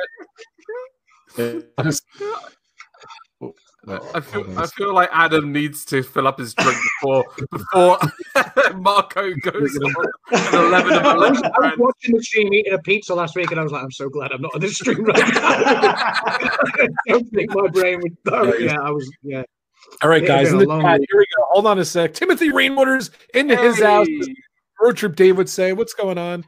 I 3.87 4.19
feel, 4.19 4.41
um, 4.41 4.57
I 4.57 4.67
feel 4.67 4.93
like 4.93 5.09
Adam 5.13 5.53
needs 5.53 5.85
to 5.85 6.03
fill 6.03 6.27
up 6.27 6.37
his 6.37 6.53
drink 6.53 6.77
before 7.01 7.25
before 7.51 7.97
Marco 8.75 9.33
goes 9.35 9.77
on 9.77 9.95
an 10.31 10.65
11 10.65 10.93
of 10.93 11.05
I 11.05 11.15
was, 11.15 11.41
I 11.41 11.59
was 11.59 11.73
watching 11.77 12.15
the 12.15 12.23
stream 12.23 12.53
eating 12.53 12.73
a 12.73 12.79
pizza 12.79 13.15
last 13.15 13.35
week, 13.35 13.51
and 13.51 13.59
I 13.59 13.63
was 13.63 13.71
like, 13.71 13.83
I'm 13.83 13.91
so 13.91 14.09
glad 14.09 14.31
I'm 14.31 14.41
not 14.41 14.53
on 14.53 14.61
this 14.61 14.75
stream 14.75 15.03
right 15.05 15.33
now. 15.33 15.41
I 15.43 16.87
don't 17.07 17.29
think 17.29 17.53
my 17.53 17.67
brain 17.67 18.01
would. 18.01 18.17
Oh, 18.27 18.53
yeah, 18.55 18.81
I 18.81 18.91
was. 18.91 19.09
Yeah. 19.23 19.43
All 20.03 20.09
right, 20.09 20.25
guys. 20.25 20.51
In 20.51 20.59
the 20.59 20.65
chat, 20.65 20.99
here 21.09 21.17
we 21.17 21.25
go. 21.37 21.43
Hold 21.51 21.65
on 21.65 21.79
a 21.79 21.85
sec. 21.85 22.13
Timothy 22.13 22.51
Rainwater's 22.51 23.11
into 23.33 23.55
his 23.55 23.81
house. 23.81 24.07
Road 24.81 24.97
trip 24.97 25.15
Dave 25.15 25.37
would 25.37 25.49
say, 25.49 25.73
What's 25.73 25.93
going 25.93 26.17
on? 26.17 26.45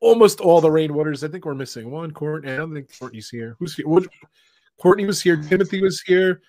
Almost 0.00 0.40
all 0.40 0.60
the 0.60 0.68
Rainwaters. 0.68 1.26
I 1.26 1.30
think 1.30 1.44
we're 1.44 1.54
missing 1.54 1.90
one. 1.90 2.10
Courtney. 2.10 2.50
I 2.50 2.56
don't 2.56 2.74
think 2.74 2.88
Courtney's 2.98 3.28
here. 3.28 3.56
Who's 3.60 3.76
here? 3.76 3.86
What? 3.86 4.06
Courtney 4.80 5.06
was 5.06 5.22
here. 5.22 5.36
Timothy 5.36 5.80
was 5.80 6.00
here. 6.00 6.42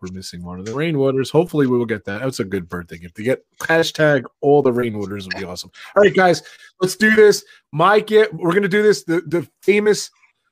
We're 0.00 0.12
missing 0.12 0.44
one 0.44 0.58
of 0.58 0.66
the 0.66 0.72
Rainwaters. 0.72 1.30
Hopefully, 1.30 1.66
we 1.66 1.78
will 1.78 1.86
get 1.86 2.04
that. 2.04 2.20
That's 2.20 2.40
a 2.40 2.44
good 2.44 2.68
birthday 2.68 2.98
gift. 2.98 3.16
To 3.16 3.22
get 3.22 3.44
hashtag 3.60 4.24
all 4.40 4.62
the 4.62 4.72
Rainwaters 4.72 5.24
would 5.24 5.36
be 5.36 5.44
awesome. 5.44 5.70
All 5.96 6.02
right, 6.02 6.14
guys, 6.14 6.42
let's 6.80 6.96
do 6.96 7.14
this. 7.16 7.44
Mike, 7.72 8.08
gift. 8.08 8.34
We're 8.34 8.52
gonna 8.52 8.68
do 8.68 8.82
this. 8.82 9.04
The 9.04 9.22
the 9.22 9.48
famous 9.62 10.10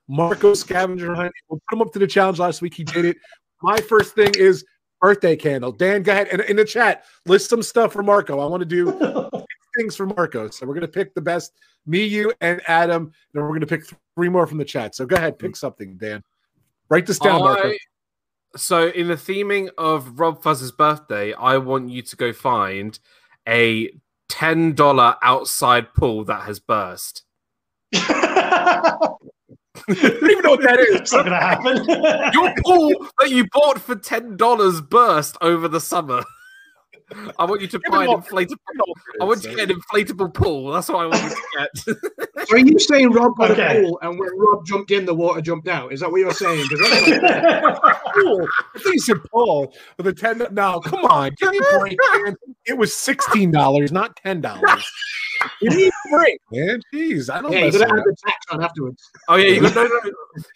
Marco 0.08 0.54
scavenger 0.54 1.14
hunt. 1.14 1.32
We'll 1.48 1.60
put 1.68 1.76
him 1.76 1.82
up 1.82 1.92
to 1.92 1.98
the 1.98 2.06
challenge 2.06 2.38
last 2.38 2.62
week. 2.62 2.74
He 2.74 2.84
did 2.84 3.04
it. 3.04 3.16
My 3.62 3.76
first 3.78 4.14
thing 4.14 4.32
is 4.36 4.64
birthday 5.00 5.36
candle. 5.36 5.72
Dan, 5.72 6.02
go 6.02 6.12
ahead 6.12 6.28
and 6.28 6.40
in 6.42 6.56
the 6.56 6.64
chat 6.64 7.04
list 7.26 7.50
some 7.50 7.62
stuff 7.62 7.92
for 7.92 8.02
Marco. 8.02 8.40
I 8.40 8.46
want 8.46 8.62
to 8.62 8.66
do 8.66 8.90
things 9.76 9.96
for 9.96 10.06
Marco. 10.06 10.48
So 10.48 10.66
we're 10.66 10.74
gonna 10.74 10.88
pick 10.88 11.14
the 11.14 11.20
best. 11.20 11.52
Me, 11.86 12.02
you, 12.02 12.32
and 12.40 12.62
Adam. 12.66 13.12
Then 13.34 13.42
we're 13.42 13.52
gonna 13.52 13.66
pick 13.66 13.84
three 14.16 14.30
more 14.30 14.46
from 14.46 14.58
the 14.58 14.64
chat. 14.64 14.94
So 14.94 15.04
go 15.04 15.16
ahead, 15.16 15.38
pick 15.38 15.52
mm. 15.52 15.56
something, 15.56 15.96
Dan. 15.98 16.22
Write 16.88 17.06
this 17.06 17.18
down, 17.18 17.40
Marco. 17.40 17.72
I, 18.54 18.58
so, 18.58 18.88
in 18.88 19.08
the 19.08 19.14
theming 19.14 19.70
of 19.78 20.18
Rob 20.18 20.42
Fuzz's 20.42 20.72
birthday, 20.72 21.32
I 21.34 21.58
want 21.58 21.90
you 21.90 22.02
to 22.02 22.16
go 22.16 22.32
find 22.32 22.98
a 23.46 23.90
$10 24.30 25.16
outside 25.22 25.94
pool 25.94 26.24
that 26.24 26.42
has 26.42 26.60
burst. 26.60 27.22
I 29.86 29.94
don't 29.94 30.30
even 30.30 30.42
know 30.42 30.50
what 30.50 30.62
that 30.62 30.80
is. 30.80 31.00
It's 31.00 31.12
not 31.12 31.26
going 31.26 31.38
to 31.38 31.46
happen. 31.46 31.84
Your 32.32 32.54
pool 32.64 33.06
that 33.20 33.30
you 33.30 33.46
bought 33.52 33.80
for 33.80 33.94
ten 33.96 34.36
dollars 34.36 34.80
burst 34.80 35.36
over 35.40 35.68
the 35.68 35.80
summer. 35.80 36.24
I 37.38 37.44
want 37.44 37.60
you 37.60 37.66
to 37.68 37.78
Give 37.78 37.92
buy 37.92 38.04
an 38.04 38.10
what- 38.10 38.24
inflatable. 38.24 38.56
I 39.20 39.24
want 39.24 39.44
you 39.44 39.50
to 39.50 39.56
get 39.56 39.70
an 39.70 39.80
inflatable 39.80 40.34
pool. 40.34 40.72
That's 40.72 40.88
what 40.88 40.98
I 40.98 41.06
want 41.06 41.22
you 41.22 41.30
to 41.30 41.36
get. 41.58 41.78
So 42.48 42.54
are 42.56 42.58
you 42.58 42.78
saying 42.78 43.10
Rob 43.12 43.36
got 43.36 43.50
Okay. 43.52 43.78
a 43.78 43.82
pool 43.82 43.98
and 44.02 44.18
when 44.18 44.28
Rob 44.36 44.66
jumped 44.66 44.90
in, 44.90 45.04
the 45.06 45.14
water 45.14 45.40
jumped 45.40 45.68
out? 45.68 45.92
Is 45.92 46.00
that 46.00 46.10
what 46.10 46.18
you're 46.20 46.32
saying? 46.32 46.66
'Cause 46.68 46.78
that's- 46.80 47.78
Cool. 48.14 48.46
I 48.74 48.78
think 48.78 48.94
you 48.94 49.00
said 49.00 49.16
Paul 49.30 49.72
with 49.96 50.06
a 50.06 50.12
ten. 50.12 50.42
No, 50.52 50.80
come 50.80 51.04
on, 51.04 51.32
give 51.38 51.50
me 51.50 51.58
a 51.58 51.78
break, 51.78 51.96
man. 52.24 52.36
It 52.66 52.76
was 52.78 52.94
sixteen 52.94 53.50
dollars, 53.50 53.90
not 53.92 54.14
ten 54.16 54.40
dollars. 54.40 54.90
You 55.60 55.70
need 55.70 55.88
a 55.88 56.08
break, 56.10 56.40
man. 56.52 56.80
Jeez, 56.92 57.28
I 57.32 57.40
don't. 57.42 57.52
yeah, 57.52 57.58
you 57.60 57.64
mess 57.66 57.78
got 57.78 57.78
to 57.78 57.84
add 57.86 57.90
around. 57.92 58.04
the 58.06 58.16
tax 58.26 58.46
on 58.50 58.62
afterwards. 58.62 59.10
Oh 59.28 59.36
yeah, 59.36 59.48
you 59.48 59.60
got 59.60 59.74
no, 59.74 59.84
no. 59.84 60.00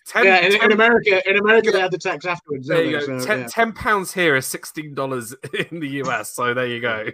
Ten, 0.07 0.25
Yeah, 0.25 0.39
in, 0.47 0.53
in 0.63 0.73
America, 0.73 1.29
in 1.31 1.37
America 1.39 1.71
they 1.71 1.81
had 1.81 1.91
the 1.93 1.99
tax 1.99 2.25
afterwards. 2.25 2.67
there 2.69 2.85
you 2.85 2.93
go. 3.01 3.01
So, 3.19 3.27
ten, 3.27 3.41
yeah. 3.41 3.47
10 3.51 3.73
pounds 3.73 4.13
here 4.13 4.37
is 4.37 4.47
sixteen 4.47 4.95
dollars 4.95 5.35
in 5.71 5.81
the 5.81 5.89
US. 6.05 6.31
So 6.35 6.55
there 6.55 6.67
you 6.67 6.81
go. 6.81 7.07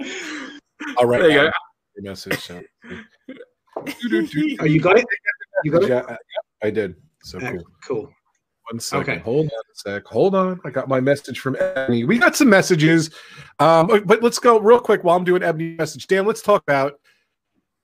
All 0.98 1.06
right, 1.06 1.20
There 1.20 1.30
you 1.30 1.36
go. 1.36 1.50
Your 1.96 2.04
message. 2.10 2.38
So. 2.40 2.62
Oh, 3.78 4.64
you 4.64 4.80
got 4.80 4.96
it. 4.98 5.04
You 5.64 5.70
got 5.70 5.82
it. 5.82 5.88
Yeah, 5.90 6.02
I- 6.08 6.66
I 6.66 6.70
did. 6.70 6.94
So 7.22 7.38
Uh, 7.38 7.50
cool. 7.52 7.64
cool. 7.86 8.10
One 8.70 8.80
second. 8.80 9.14
Okay. 9.14 9.22
Hold 9.22 9.46
on 9.46 9.50
a 9.50 9.74
sec. 9.74 10.04
Hold 10.06 10.34
on. 10.34 10.60
I 10.64 10.70
got 10.70 10.88
my 10.88 11.00
message 11.00 11.38
from 11.38 11.56
Ebony. 11.58 12.04
We 12.04 12.18
got 12.18 12.34
some 12.34 12.50
messages. 12.50 13.10
Um, 13.60 13.86
but 14.04 14.22
let's 14.22 14.40
go 14.40 14.58
real 14.58 14.80
quick 14.80 15.04
while 15.04 15.16
I'm 15.16 15.24
doing 15.24 15.42
Ebony 15.42 15.76
message. 15.76 16.08
Dan, 16.08 16.26
let's 16.26 16.42
talk 16.42 16.62
about 16.62 16.94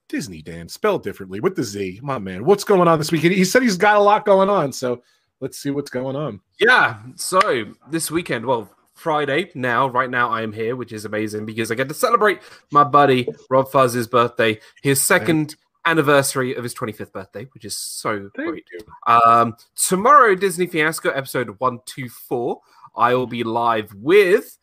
Disney, 0.09 0.43
Dan, 0.43 0.69
spelled 0.69 1.05
differently 1.05 1.41
with 1.41 1.55
the 1.55 1.63
Z. 1.63 2.01
My 2.03 2.19
man. 2.19 2.45
What's 2.45 2.65
going 2.65 2.89
on 2.89 2.99
this 2.99 3.13
weekend? 3.13 3.35
He 3.35 3.45
said 3.45 3.63
he's 3.63 3.77
got 3.77 3.97
a 3.97 4.01
lot 4.01 4.25
going 4.25 4.51
on. 4.51 4.73
So 4.73 5.03
let's 5.41 5.59
see 5.59 5.71
what's 5.71 5.91
going 5.91 6.17
on. 6.17 6.41
Yeah. 6.59 6.99
So 7.15 7.41
this 7.89 8.11
weekend, 8.11 8.45
well, 8.45 8.69
Friday 8.95 9.51
now, 9.55 9.89
right 9.89 10.11
now, 10.11 10.31
I 10.31 10.43
am 10.43 10.53
here, 10.53 10.77
which 10.77 10.93
is 10.93 11.05
amazing 11.05 11.47
because 11.47 11.71
I 11.71 11.77
get 11.77 11.89
to 11.89 11.95
celebrate 11.95 12.41
my 12.71 12.85
buddy 12.85 13.29
Rob 13.51 13.71
Fuzz's 13.71 14.07
birthday, 14.07 14.61
his 14.83 15.01
second 15.01 15.57
anniversary 15.85 16.55
of 16.55 16.63
his 16.63 16.75
25th 16.75 17.13
birthday, 17.13 17.47
which 17.55 17.65
is 17.65 17.77
so 17.77 18.31
great. 18.35 18.65
you. 18.73 18.81
Um, 19.07 19.57
tomorrow, 19.77 20.35
Disney 20.35 20.67
Fiasco 20.67 21.11
episode 21.11 21.49
124, 21.59 22.61
I 22.97 23.15
will 23.15 23.27
be 23.27 23.43
live 23.43 23.93
with 23.95 24.59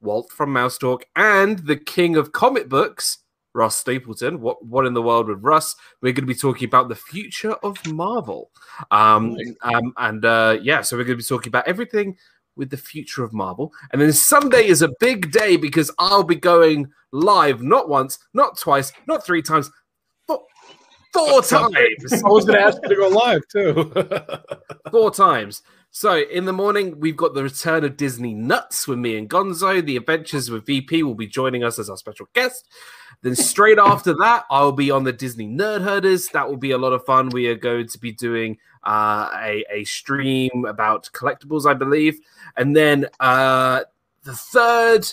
Walt 0.00 0.30
from 0.30 0.52
Mouse 0.52 0.78
Talk 0.78 1.04
and 1.16 1.58
the 1.60 1.76
king 1.76 2.16
of 2.16 2.32
comic 2.32 2.68
books, 2.68 3.18
Russ 3.54 3.76
Stapleton. 3.76 4.40
What 4.40 4.64
what 4.64 4.86
in 4.86 4.94
the 4.94 5.02
world 5.02 5.28
with 5.28 5.42
Russ? 5.42 5.76
We're 6.02 6.12
going 6.12 6.26
to 6.26 6.34
be 6.34 6.38
talking 6.38 6.66
about 6.66 6.88
the 6.88 6.96
future 6.96 7.52
of 7.52 7.84
Marvel. 7.86 8.50
Um, 8.90 9.36
um 9.62 9.92
and 9.96 10.24
uh 10.24 10.58
yeah, 10.60 10.82
so 10.82 10.96
we're 10.96 11.04
going 11.04 11.18
to 11.18 11.22
be 11.22 11.26
talking 11.26 11.50
about 11.50 11.68
everything 11.68 12.16
with 12.56 12.70
the 12.70 12.76
future 12.76 13.24
of 13.24 13.32
Marvel. 13.32 13.72
And 13.92 14.00
then 14.00 14.12
Sunday 14.12 14.66
is 14.66 14.82
a 14.82 14.92
big 15.00 15.32
day 15.32 15.56
because 15.56 15.90
I'll 15.98 16.22
be 16.22 16.36
going 16.36 16.90
live 17.12 17.62
not 17.62 17.88
once, 17.88 18.18
not 18.32 18.58
twice, 18.58 18.92
not 19.06 19.24
three 19.24 19.42
times, 19.42 19.70
four 21.14 21.42
times. 21.42 22.12
I 22.12 22.28
was 22.28 22.44
going 22.44 22.58
to 22.58 22.64
ask 22.64 22.78
you 22.82 22.88
to 22.88 22.96
go 22.96 23.08
live 23.08 23.48
too. 23.48 24.90
four 24.90 25.10
times. 25.10 25.62
So 25.90 26.18
in 26.18 26.44
the 26.44 26.52
morning, 26.52 26.98
we've 26.98 27.16
got 27.16 27.34
the 27.34 27.44
return 27.44 27.84
of 27.84 27.96
Disney 27.96 28.34
Nuts 28.34 28.88
with 28.88 28.98
me 28.98 29.16
and 29.16 29.30
Gonzo. 29.30 29.84
The 29.84 29.96
Adventures 29.96 30.50
with 30.50 30.66
VP 30.66 31.04
will 31.04 31.14
be 31.14 31.28
joining 31.28 31.62
us 31.62 31.78
as 31.78 31.88
our 31.88 31.96
special 31.96 32.26
guest. 32.34 32.68
Then 33.22 33.36
straight 33.36 33.78
after 33.78 34.12
that, 34.14 34.44
I'll 34.50 34.72
be 34.72 34.90
on 34.90 35.04
the 35.04 35.12
Disney 35.12 35.46
Nerd 35.46 35.82
Herders. 35.82 36.28
That 36.30 36.48
will 36.48 36.56
be 36.56 36.72
a 36.72 36.78
lot 36.78 36.92
of 36.92 37.04
fun. 37.04 37.28
We 37.28 37.46
are 37.46 37.54
going 37.54 37.86
to 37.86 37.98
be 37.98 38.10
doing 38.10 38.58
uh, 38.82 39.30
a, 39.40 39.64
a 39.70 39.84
stream 39.84 40.64
about 40.66 41.08
collectibles, 41.14 41.64
I 41.64 41.74
believe. 41.74 42.18
And 42.56 42.74
then 42.74 43.06
uh, 43.20 43.82
the 44.24 44.34
third 44.34 45.06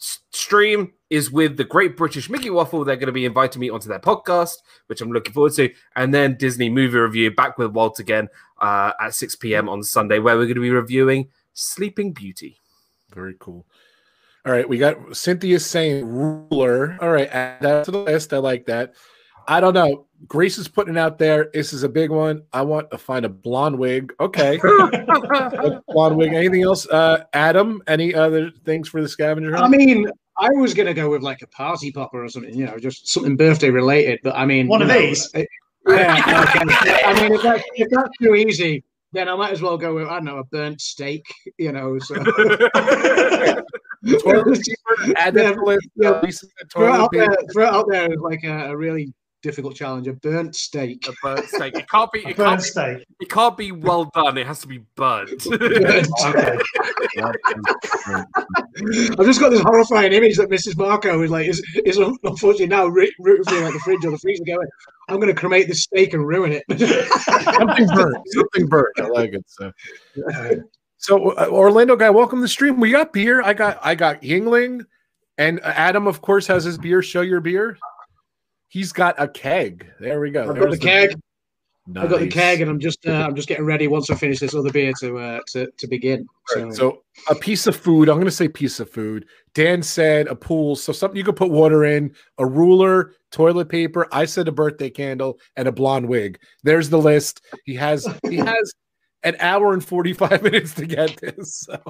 stream 0.00 0.92
is 1.10 1.30
with 1.30 1.56
the 1.56 1.64
Great 1.64 1.96
British 1.96 2.30
Mickey 2.30 2.50
Waffle. 2.50 2.84
They're 2.84 2.96
going 2.96 3.06
to 3.06 3.12
be 3.12 3.24
inviting 3.24 3.60
me 3.60 3.70
onto 3.70 3.88
their 3.88 3.98
podcast, 3.98 4.56
which 4.86 5.00
I'm 5.00 5.12
looking 5.12 5.32
forward 5.32 5.52
to. 5.54 5.72
And 5.96 6.14
then 6.14 6.36
Disney 6.36 6.68
Movie 6.68 6.98
Review 6.98 7.30
back 7.30 7.58
with 7.58 7.72
Walt 7.72 7.98
again 7.98 8.28
uh, 8.60 8.92
at 9.00 9.14
6 9.14 9.36
p.m. 9.36 9.68
on 9.68 9.82
Sunday, 9.82 10.18
where 10.18 10.36
we're 10.36 10.44
going 10.44 10.54
to 10.54 10.60
be 10.60 10.70
reviewing 10.70 11.28
Sleeping 11.52 12.12
Beauty. 12.12 12.58
Very 13.14 13.34
cool. 13.38 13.66
All 14.46 14.52
right, 14.52 14.68
we 14.68 14.78
got 14.78 15.14
Cynthia 15.14 15.60
saying 15.60 16.06
ruler. 16.06 16.96
All 17.00 17.10
right, 17.10 17.28
add 17.28 17.60
that 17.60 17.84
to 17.84 17.90
the 17.90 17.98
list. 17.98 18.32
I 18.32 18.38
like 18.38 18.66
that. 18.66 18.94
I 19.48 19.60
don't 19.60 19.74
know. 19.74 20.06
Grace 20.28 20.58
is 20.58 20.68
putting 20.68 20.96
it 20.96 20.98
out 20.98 21.18
there. 21.18 21.48
This 21.54 21.72
is 21.72 21.82
a 21.82 21.88
big 21.88 22.10
one. 22.10 22.42
I 22.52 22.62
want 22.62 22.90
to 22.90 22.98
find 22.98 23.24
a 23.24 23.28
blonde 23.28 23.78
wig. 23.78 24.12
Okay, 24.20 24.58
blonde 25.88 26.16
wig. 26.16 26.32
Anything 26.34 26.62
else? 26.62 26.86
Uh, 26.88 27.24
Adam, 27.32 27.82
any 27.86 28.14
other 28.14 28.50
things 28.64 28.88
for 28.88 29.00
the 29.00 29.08
scavenger 29.08 29.54
hunt? 29.56 29.64
I 29.64 29.68
mean, 29.76 30.06
I 30.38 30.50
was 30.50 30.74
gonna 30.74 30.94
go 30.94 31.10
with 31.10 31.22
like 31.22 31.40
a 31.42 31.46
party 31.48 31.90
popper 31.90 32.22
or 32.24 32.28
something, 32.28 32.54
you 32.54 32.66
know, 32.66 32.78
just 32.78 33.08
something 33.08 33.36
birthday 33.36 33.70
related. 33.70 34.20
But 34.22 34.36
I 34.36 34.44
mean, 34.44 34.68
One 34.68 34.82
of 34.82 34.88
know, 34.88 34.98
these? 34.98 35.34
uh, 35.34 35.42
Yeah. 35.88 36.44
okay. 36.46 37.02
I 37.04 37.14
mean, 37.20 37.32
if 37.32 37.42
that's, 37.42 37.62
if 37.74 37.88
that's 37.90 38.10
too 38.20 38.34
easy, 38.34 38.84
then 39.12 39.28
I 39.28 39.34
might 39.34 39.52
as 39.52 39.62
well 39.62 39.76
go 39.78 39.94
with 39.94 40.06
I 40.06 40.16
don't 40.16 40.24
know 40.26 40.38
a 40.38 40.44
burnt 40.44 40.80
steak. 40.82 41.24
You 41.58 41.72
know, 41.72 41.98
so 41.98 42.14
Toilet 42.14 42.72
paper, 44.04 45.14
add 45.16 45.34
that 45.34 45.48
to 45.48 45.54
the 45.54 45.62
list. 45.64 45.88
Yeah. 45.96 46.10
Uh, 46.10 46.20
Lisa 46.22 46.46
throw 46.72 46.94
it 46.94 47.00
out 47.00 47.10
there. 47.12 47.28
Throw 47.52 47.64
it 47.66 47.72
out 47.74 47.86
there 47.88 48.04
as 48.12 48.18
like 48.20 48.44
a, 48.44 48.70
a 48.70 48.76
really 48.76 49.12
difficult 49.42 49.74
challenge: 49.76 50.06
a 50.08 50.12
burnt 50.12 50.54
steak. 50.54 51.06
A 51.08 51.12
burnt 51.22 51.46
steak. 51.46 51.76
It 51.76 51.88
can't 51.88 52.10
be. 52.12 52.20
It 52.20 52.36
Burnt 52.36 52.48
can't 52.48 52.60
be, 52.60 52.64
steak. 52.64 53.06
it 53.20 53.28
can't 53.30 53.56
be 53.56 53.72
well 53.72 54.10
done. 54.14 54.38
It 54.38 54.46
has 54.46 54.60
to 54.60 54.66
be 54.68 54.78
burnt. 54.96 55.46
Okay. 55.46 56.02
I've 59.18 59.26
just 59.26 59.40
got 59.40 59.50
this 59.50 59.60
horrifying 59.60 60.12
image 60.12 60.36
that 60.36 60.48
Mrs. 60.48 60.76
Marco 60.76 61.22
is 61.22 61.30
like 61.30 61.46
is 61.48 61.60
is 61.84 61.98
unfortunately 61.98 62.66
now 62.66 62.86
ri- 62.86 63.14
rooting 63.18 63.44
through 63.44 63.60
like 63.60 63.72
the 63.72 63.80
fridge 63.80 64.04
or 64.04 64.10
the 64.12 64.18
freezer, 64.18 64.44
going, 64.44 64.66
"I'm 65.08 65.16
going 65.16 65.28
to 65.28 65.34
cremate 65.34 65.68
this 65.68 65.82
steak 65.82 66.14
and 66.14 66.26
ruin 66.26 66.52
it." 66.52 66.64
Something 67.56 67.86
burnt. 67.88 68.16
Something 68.28 68.66
burnt. 68.68 68.98
I 68.98 69.08
like 69.08 69.32
it. 69.34 69.44
So. 69.46 69.72
So 71.02 71.30
uh, 71.30 71.46
Orlando 71.50 71.96
guy, 71.96 72.10
welcome 72.10 72.40
to 72.40 72.42
the 72.42 72.48
stream. 72.48 72.78
We 72.78 72.90
got 72.90 73.10
beer. 73.14 73.40
I 73.40 73.54
got 73.54 73.78
I 73.80 73.94
got 73.94 74.20
Yuengling, 74.20 74.84
and 75.38 75.58
Adam, 75.62 76.06
of 76.06 76.20
course, 76.20 76.46
has 76.48 76.62
his 76.64 76.76
beer. 76.76 77.00
Show 77.00 77.22
your 77.22 77.40
beer. 77.40 77.78
He's 78.70 78.92
got 78.92 79.16
a 79.18 79.26
keg. 79.26 79.84
There 79.98 80.20
we 80.20 80.30
go. 80.30 80.42
I've 80.42 80.46
got 80.48 80.54
There's 80.54 80.78
the 80.78 80.86
keg. 80.86 81.20
Nice. 81.88 82.04
I've 82.04 82.10
got 82.10 82.20
the 82.20 82.28
keg, 82.28 82.60
and 82.60 82.70
I'm 82.70 82.78
just 82.78 83.04
uh, 83.04 83.10
I'm 83.10 83.34
just 83.34 83.48
getting 83.48 83.64
ready 83.64 83.88
once 83.88 84.08
I 84.10 84.14
finish 84.14 84.38
this 84.38 84.54
other 84.54 84.70
beer 84.70 84.92
to 85.00 85.18
uh, 85.18 85.40
to 85.48 85.68
to 85.76 85.86
begin. 85.88 86.24
So, 86.46 86.62
Right, 86.62 86.72
So 86.72 87.02
a 87.28 87.34
piece 87.34 87.66
of 87.66 87.74
food. 87.74 88.08
I'm 88.08 88.14
going 88.14 88.26
to 88.26 88.30
say 88.30 88.46
piece 88.46 88.78
of 88.78 88.88
food. 88.88 89.26
Dan 89.54 89.82
said 89.82 90.28
a 90.28 90.36
pool. 90.36 90.76
So 90.76 90.92
something 90.92 91.16
you 91.16 91.24
could 91.24 91.34
put 91.34 91.50
water 91.50 91.84
in. 91.84 92.14
A 92.38 92.46
ruler, 92.46 93.14
toilet 93.32 93.68
paper. 93.68 94.06
I 94.12 94.24
said 94.24 94.46
a 94.46 94.52
birthday 94.52 94.88
candle 94.88 95.40
and 95.56 95.66
a 95.66 95.72
blonde 95.72 96.06
wig. 96.06 96.38
There's 96.62 96.90
the 96.90 96.98
list. 96.98 97.42
He 97.64 97.74
has 97.74 98.06
he 98.28 98.36
has 98.36 98.72
an 99.24 99.34
hour 99.40 99.72
and 99.72 99.84
45 99.84 100.42
minutes 100.44 100.74
to 100.74 100.86
get 100.86 101.20
this. 101.20 101.58
So 101.66 101.82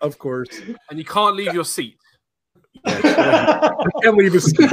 of 0.00 0.18
course. 0.18 0.50
and 0.88 1.00
you 1.00 1.04
can't 1.04 1.34
leave 1.34 1.52
your 1.52 1.64
seat. 1.64 1.98
I 2.84 3.90
can't 4.02 4.16
leave 4.16 4.32
his 4.32 4.44
seat. 4.44 4.70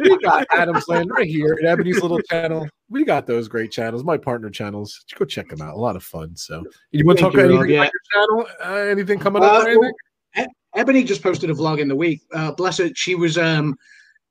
we 0.00 0.18
got 0.18 0.46
Adam's 0.52 0.88
Land 0.88 1.10
right 1.10 1.26
here 1.26 1.58
at 1.60 1.66
Ebony's 1.66 2.00
little 2.02 2.20
channel. 2.20 2.68
We 2.90 3.04
got 3.04 3.26
those 3.26 3.48
great 3.48 3.70
channels, 3.72 4.04
my 4.04 4.16
partner 4.16 4.50
channels. 4.50 5.04
Go 5.18 5.24
check 5.24 5.48
them 5.48 5.62
out. 5.62 5.74
A 5.74 5.78
lot 5.78 5.96
of 5.96 6.02
fun. 6.02 6.36
So, 6.36 6.64
you 6.90 7.04
want 7.06 7.18
to 7.18 7.24
talk 7.24 7.32
Thank 7.32 7.46
about 7.46 7.52
you, 7.52 7.58
anything 7.60 7.76
Rob. 7.78 7.88
about 7.88 7.92
your 7.92 8.46
channel? 8.66 8.74
Uh, 8.74 8.90
anything 8.90 9.18
coming 9.18 9.42
up? 9.42 9.52
Uh, 9.52 9.64
or 9.64 9.68
anything? 9.68 9.92
E- 10.38 10.46
Ebony 10.74 11.04
just 11.04 11.22
posted 11.22 11.50
a 11.50 11.54
vlog 11.54 11.80
in 11.80 11.88
the 11.88 11.96
week. 11.96 12.22
Uh, 12.32 12.52
bless 12.52 12.78
her, 12.78 12.90
she 12.94 13.14
was 13.14 13.38
um 13.38 13.76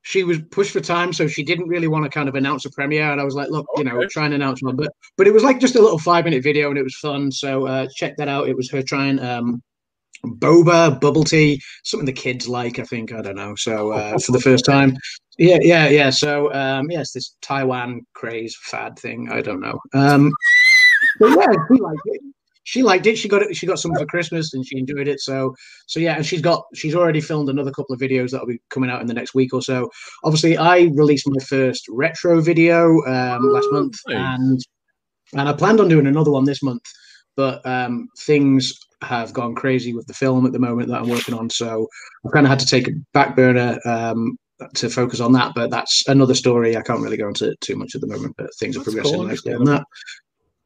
she 0.03 0.23
was 0.23 0.39
pushed 0.49 0.71
for 0.71 0.79
time, 0.81 1.13
so 1.13 1.27
she 1.27 1.43
didn't 1.43 1.67
really 1.67 1.87
want 1.87 2.03
to 2.03 2.09
kind 2.09 2.27
of 2.27 2.33
announce 2.35 2.65
a 2.65 2.71
premiere. 2.71 3.11
And 3.11 3.21
I 3.21 3.23
was 3.23 3.35
like, 3.35 3.49
look, 3.51 3.67
you 3.77 3.83
know, 3.83 3.97
Okay. 3.97 4.07
try 4.07 4.25
and 4.25 4.33
announce 4.33 4.61
one, 4.63 4.75
but 4.75 4.91
but 5.17 5.27
it 5.27 5.33
was 5.33 5.43
like 5.43 5.59
just 5.59 5.75
a 5.75 5.81
little 5.81 5.99
five 5.99 6.25
minute 6.25 6.43
video, 6.43 6.69
and 6.69 6.77
it 6.77 6.83
was 6.83 6.95
fun. 6.95 7.31
So 7.31 7.67
uh, 7.67 7.87
check 7.95 8.17
that 8.17 8.27
out. 8.27 8.47
It 8.49 8.55
was 8.57 8.69
her 8.71 8.81
trying 8.81 9.19
um 9.19 9.61
boba 10.25 10.99
bubble 10.99 11.23
tea, 11.23 11.61
something 11.83 12.05
the 12.05 12.13
kids 12.13 12.47
like. 12.47 12.79
I 12.79 12.83
think 12.83 13.13
I 13.13 13.21
don't 13.21 13.35
know. 13.35 13.55
So 13.55 13.91
uh, 13.91 14.17
for 14.19 14.31
the 14.31 14.39
first 14.39 14.65
time, 14.65 14.95
yeah, 15.37 15.59
yeah, 15.61 15.89
yeah. 15.89 16.09
So 16.09 16.53
um, 16.53 16.89
yes, 16.89 17.13
this 17.13 17.35
Taiwan 17.41 18.01
craze 18.13 18.57
fad 18.63 18.97
thing. 18.99 19.29
I 19.31 19.41
don't 19.41 19.61
know. 19.61 19.79
Um, 19.93 20.31
but 21.19 21.29
yeah, 21.29 21.53
she 21.67 21.81
liked 21.81 22.01
it. 22.05 22.21
She 22.63 22.83
liked 22.83 23.07
it. 23.07 23.17
She 23.17 23.27
got 23.27 23.41
it. 23.41 23.55
She 23.55 23.65
got 23.65 23.79
some 23.79 23.93
for 23.95 24.05
Christmas, 24.05 24.53
and 24.53 24.65
she 24.65 24.77
enjoyed 24.77 25.07
it. 25.07 25.19
So, 25.19 25.55
so 25.87 25.99
yeah, 25.99 26.15
and 26.15 26.25
she's 26.25 26.41
got. 26.41 26.63
She's 26.75 26.95
already 26.95 27.21
filmed 27.21 27.49
another 27.49 27.71
couple 27.71 27.93
of 27.93 27.99
videos 27.99 28.31
that'll 28.31 28.47
be 28.47 28.61
coming 28.69 28.89
out 28.89 29.01
in 29.01 29.07
the 29.07 29.13
next 29.13 29.33
week 29.33 29.53
or 29.53 29.61
so. 29.61 29.89
Obviously, 30.23 30.57
I 30.57 30.91
released 30.93 31.27
my 31.27 31.43
first 31.43 31.85
retro 31.89 32.39
video 32.39 33.01
um, 33.07 33.51
last 33.51 33.67
month, 33.71 33.95
and 34.07 34.59
and 35.33 35.49
I 35.49 35.53
planned 35.53 35.79
on 35.79 35.89
doing 35.89 36.07
another 36.07 36.31
one 36.31 36.45
this 36.45 36.61
month, 36.61 36.83
but 37.35 37.65
um, 37.65 38.07
things 38.19 38.77
have 39.01 39.33
gone 39.33 39.55
crazy 39.55 39.93
with 39.93 40.07
the 40.07 40.13
film 40.13 40.45
at 40.45 40.51
the 40.51 40.59
moment 40.59 40.89
that 40.89 41.01
I'm 41.01 41.09
working 41.09 41.33
on. 41.33 41.49
So 41.49 41.87
I've 42.25 42.31
kind 42.31 42.45
of 42.45 42.49
had 42.49 42.59
to 42.59 42.65
take 42.65 42.87
a 42.87 42.91
back 43.13 43.35
burner 43.35 43.79
um, 43.85 44.37
to 44.75 44.89
focus 44.89 45.19
on 45.19 45.31
that. 45.33 45.53
But 45.55 45.71
that's 45.71 46.07
another 46.07 46.35
story. 46.35 46.77
I 46.77 46.81
can't 46.81 47.01
really 47.01 47.17
go 47.17 47.27
into 47.27 47.55
too 47.61 47.75
much 47.75 47.95
at 47.95 48.01
the 48.01 48.07
moment, 48.07 48.35
but 48.37 48.53
things 48.55 48.77
are 48.77 48.83
progressing 48.83 49.15
cool, 49.15 49.23
nicely 49.23 49.53
on 49.53 49.65
that. 49.65 49.83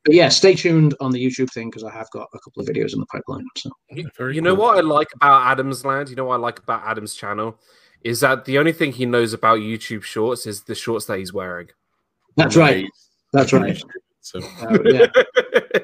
But 0.03 0.13
yeah, 0.13 0.29
stay 0.29 0.53
tuned 0.53 0.93
on 0.99 1.11
the 1.11 1.23
YouTube 1.23 1.51
thing 1.51 1.69
because 1.69 1.83
I 1.83 1.91
have 1.91 2.09
got 2.11 2.29
a 2.33 2.39
couple 2.39 2.61
of 2.61 2.67
videos 2.67 2.93
in 2.93 2.99
the 2.99 3.07
pipeline. 3.07 3.45
So 3.57 3.71
You, 3.89 4.07
you 4.31 4.41
know 4.41 4.55
cool. 4.55 4.65
what 4.65 4.77
I 4.77 4.81
like 4.81 5.07
about 5.15 5.47
Adam's 5.51 5.83
Land? 5.83 6.09
You 6.09 6.15
know 6.15 6.25
what 6.25 6.35
I 6.35 6.39
like 6.39 6.59
about 6.59 6.83
Adam's 6.85 7.15
channel? 7.15 7.57
Is 8.03 8.19
that 8.19 8.45
the 8.45 8.59
only 8.59 8.71
thing 8.71 8.91
he 8.91 9.07
knows 9.07 9.33
about 9.33 9.59
YouTube 9.59 10.03
shorts 10.03 10.45
is 10.45 10.61
the 10.63 10.75
shorts 10.75 11.05
that 11.05 11.17
he's 11.17 11.33
wearing. 11.33 11.69
that's 12.37 12.55
right. 12.55 12.85
That's 13.33 13.51
right. 13.51 13.81
So 14.25 14.39
Uh, 14.39 14.77
yeah, 14.85 15.05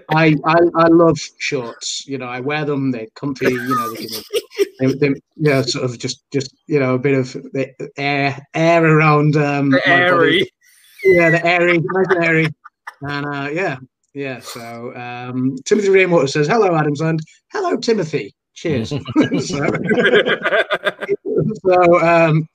I, 0.10 0.36
I 0.46 0.58
I 0.76 0.88
love 0.88 1.20
shorts. 1.38 2.08
You 2.08 2.18
know, 2.18 2.26
I 2.26 2.40
wear 2.40 2.66
them. 2.66 2.90
They're 2.90 3.06
comfy. 3.16 3.52
You 3.52 3.76
know, 3.76 3.94
they, 3.94 4.08
they, 4.80 4.94
they, 4.96 5.22
yeah, 5.36 5.62
sort 5.62 5.86
of 5.86 6.00
just 6.00 6.24
just 6.32 6.52
you 6.66 6.80
know 6.80 6.96
a 6.96 7.00
bit 7.00 7.14
of 7.20 7.34
the 7.34 7.72
air 7.98 8.36
air 8.56 8.84
around 8.84 9.36
um, 9.36 9.70
body. 9.70 9.84
Airy. 9.86 10.52
Yeah, 11.04 11.30
the 11.30 11.46
airy, 11.46 11.78
nice 11.84 12.16
airy, 12.20 12.48
and 13.02 13.26
uh, 13.28 13.50
yeah, 13.54 13.78
yeah. 14.16 14.40
So 14.40 14.92
um, 14.96 15.56
Timothy 15.66 15.90
Rainwater 15.90 16.26
says, 16.26 16.48
"Hello, 16.48 16.72
Adamsland. 16.72 17.20
Hello, 17.52 17.78
Timothy. 17.78 18.34
Cheers." 18.56 18.90
so, 18.90 18.98
so, 21.68 22.02
um, 22.02 22.48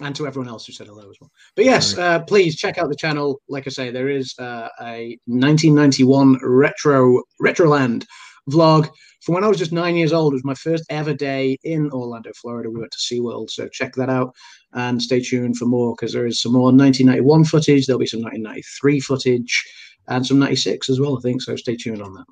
and 0.00 0.14
to 0.16 0.26
everyone 0.26 0.48
else 0.48 0.66
who 0.66 0.72
said 0.72 0.86
hello 0.86 1.08
as 1.08 1.16
well. 1.20 1.30
But 1.54 1.64
yes, 1.64 1.96
uh, 1.96 2.20
please 2.20 2.56
check 2.56 2.78
out 2.78 2.88
the 2.88 2.96
channel. 2.96 3.40
Like 3.48 3.66
I 3.66 3.70
say, 3.70 3.90
there 3.90 4.08
is 4.08 4.34
uh, 4.38 4.68
a 4.80 5.18
1991 5.26 6.38
retro 6.42 7.22
Retroland 7.40 8.04
vlog 8.50 8.88
from 9.22 9.34
when 9.34 9.44
I 9.44 9.48
was 9.48 9.58
just 9.58 9.72
nine 9.72 9.96
years 9.96 10.12
old. 10.12 10.32
It 10.32 10.36
was 10.36 10.44
my 10.44 10.54
first 10.54 10.84
ever 10.90 11.14
day 11.14 11.58
in 11.64 11.90
Orlando, 11.90 12.30
Florida. 12.40 12.70
We 12.70 12.80
went 12.80 12.92
to 12.92 12.98
SeaWorld, 12.98 13.50
so 13.50 13.68
check 13.68 13.94
that 13.94 14.10
out 14.10 14.34
and 14.74 15.02
stay 15.02 15.20
tuned 15.20 15.56
for 15.56 15.66
more 15.66 15.94
because 15.94 16.12
there 16.12 16.26
is 16.26 16.40
some 16.40 16.52
more 16.52 16.72
1991 16.72 17.44
footage. 17.44 17.86
There'll 17.86 17.98
be 17.98 18.06
some 18.06 18.20
1993 18.20 19.00
footage 19.00 19.64
and 20.08 20.24
some 20.26 20.38
96 20.38 20.90
as 20.90 21.00
well, 21.00 21.16
I 21.16 21.20
think. 21.22 21.42
So 21.42 21.56
stay 21.56 21.76
tuned 21.76 22.02
on 22.02 22.14
that 22.14 22.26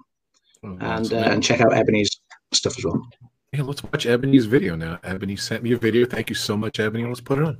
Oh, 0.65 0.77
and 0.81 1.13
uh, 1.13 1.17
and 1.17 1.43
check 1.43 1.61
out 1.61 1.75
Ebony's 1.75 2.11
stuff 2.53 2.79
as 2.79 2.85
well. 2.85 3.07
Yeah, 3.55 3.63
let's 3.63 3.83
watch 3.85 4.07
Ebony's 4.07 4.47
video 4.47 4.75
now. 4.75 4.99
Ebony 5.05 5.37
sent 5.37 5.63
me 5.63 5.73
a 5.73 5.77
video. 5.77 6.07
Thank 6.07 6.29
you 6.29 6.35
so 6.35 6.57
much, 6.57 6.81
Ebony. 6.81 7.05
Let's 7.05 7.21
put 7.21 7.39
it 7.39 7.45
on. 7.45 7.59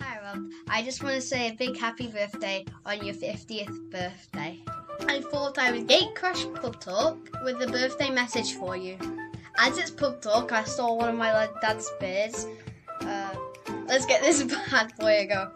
Hi, 0.00 0.18
Rob. 0.22 0.50
I 0.68 0.82
just 0.82 1.02
want 1.02 1.16
to 1.16 1.20
say 1.20 1.48
a 1.50 1.52
big 1.52 1.76
happy 1.76 2.06
birthday 2.06 2.64
on 2.86 3.04
your 3.04 3.14
50th 3.14 3.90
birthday. 3.90 4.60
I 5.08 5.20
thought 5.20 5.58
I 5.58 5.72
would 5.72 5.88
gate 5.88 6.14
crash 6.14 6.44
Pub 6.54 6.80
Talk 6.80 7.28
with 7.44 7.60
a 7.60 7.66
birthday 7.66 8.10
message 8.10 8.54
for 8.54 8.76
you. 8.76 8.96
As 9.58 9.78
it's 9.78 9.90
Pub 9.90 10.20
Talk, 10.20 10.52
I 10.52 10.62
stole 10.62 10.98
one 10.98 11.08
of 11.08 11.16
my 11.16 11.48
dad's 11.60 11.90
beers. 11.98 12.46
Uh, 13.00 13.34
let's 13.86 14.06
get 14.06 14.22
this 14.22 14.42
bad 14.70 14.92
boy 14.98 15.22
a 15.22 15.26
go. 15.26 15.50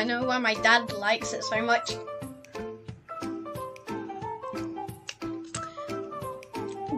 I 0.00 0.04
know 0.04 0.24
why 0.24 0.38
my 0.38 0.54
dad 0.54 0.94
likes 0.94 1.34
it 1.34 1.44
so 1.44 1.60
much. 1.60 1.90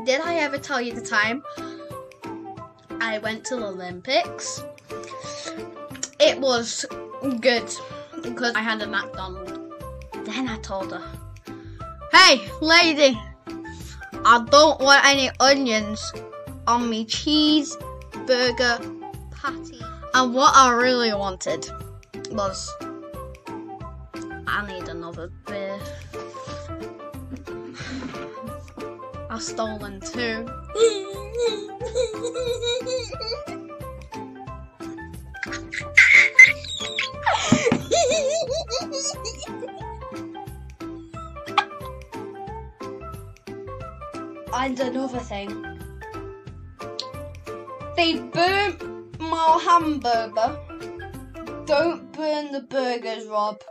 Did 0.06 0.21
I 0.21 0.37
ever 0.37 0.56
tell 0.56 0.80
you 0.80 0.92
the 0.92 1.04
time 1.04 1.42
I 3.00 3.18
went 3.18 3.44
to 3.47 3.56
the 3.56 3.66
Olympics? 3.66 4.62
It 6.21 6.38
was 6.38 6.87
good 7.40 7.68
because 8.23 8.54
I 8.54 8.61
had 8.61 8.80
a 8.82 8.87
McDonald's. 8.87 9.59
Then 10.25 10.49
I 10.49 10.59
told 10.59 10.92
her, 10.92 11.02
Hey, 12.12 12.40
lady, 12.61 13.21
I 14.25 14.47
don't 14.49 14.80
want 14.80 15.04
any 15.04 15.28
onions 15.40 16.12
on 16.68 16.88
me 16.88 17.04
cheeseburger 17.04 18.78
patty. 19.32 19.80
And 20.15 20.32
what 20.32 20.54
I 20.54 20.71
really 20.71 21.12
wanted 21.12 21.69
was 22.30 22.73
I 24.54 24.67
need 24.67 24.86
another 24.88 25.30
beer. 25.47 25.78
I've 29.30 29.43
stolen 29.43 29.99
two. 30.00 30.47
and 44.54 44.78
another 44.78 45.19
thing. 45.19 45.80
They 47.97 48.21
burnt 48.21 49.19
my 49.19 49.58
hamburger. 49.65 50.58
Don't 51.65 52.12
burn 52.12 52.52
the 52.52 52.60
burgers, 52.69 53.26
Rob. 53.26 53.62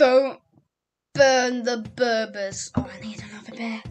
Don't 0.00 0.40
burn 1.12 1.62
the 1.62 1.86
burgers. 1.94 2.72
Oh, 2.74 2.88
I 2.90 3.00
need 3.00 3.22
another 3.22 3.52
beer. 3.54 3.82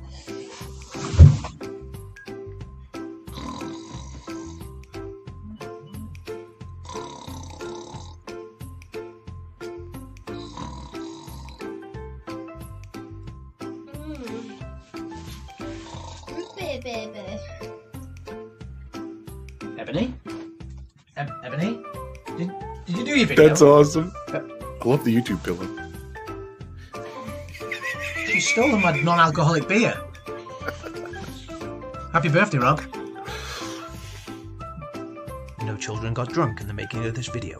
Mm. 13.94 14.50
Ebony, 19.78 20.16
Eb- 21.18 21.32
Ebony, 21.44 21.84
did, 22.36 22.52
did 22.88 22.98
you 22.98 23.06
do 23.06 23.16
your 23.16 23.28
video? 23.28 23.48
That's 23.48 23.62
awesome. 23.62 24.12
I 24.30 24.42
love 24.84 25.04
the 25.04 25.16
YouTube 25.16 25.44
pillow. 25.44 25.89
She's 28.32 28.48
stolen 28.48 28.82
my 28.82 28.92
non-alcoholic 29.02 29.68
beer. 29.68 30.00
Happy 32.14 32.30
birthday, 32.30 32.60
Rob. 32.60 32.82
No 35.64 35.76
children 35.78 36.14
got 36.14 36.30
drunk 36.30 36.62
in 36.62 36.68
the 36.68 36.74
making 36.74 37.06
of 37.06 37.16
this 37.16 37.28
video. 37.28 37.58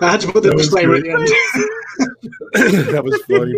I 0.00 0.10
had 0.10 0.20
to 0.22 0.32
put 0.32 0.42
the 0.42 0.48
That 0.50 0.56
was 0.56 0.66
disclaimer 0.66 0.96
at 0.96 1.02
the 1.04 1.10
end. 1.10 2.86
that 2.94 3.04
was 3.04 3.22
funny. 3.22 3.54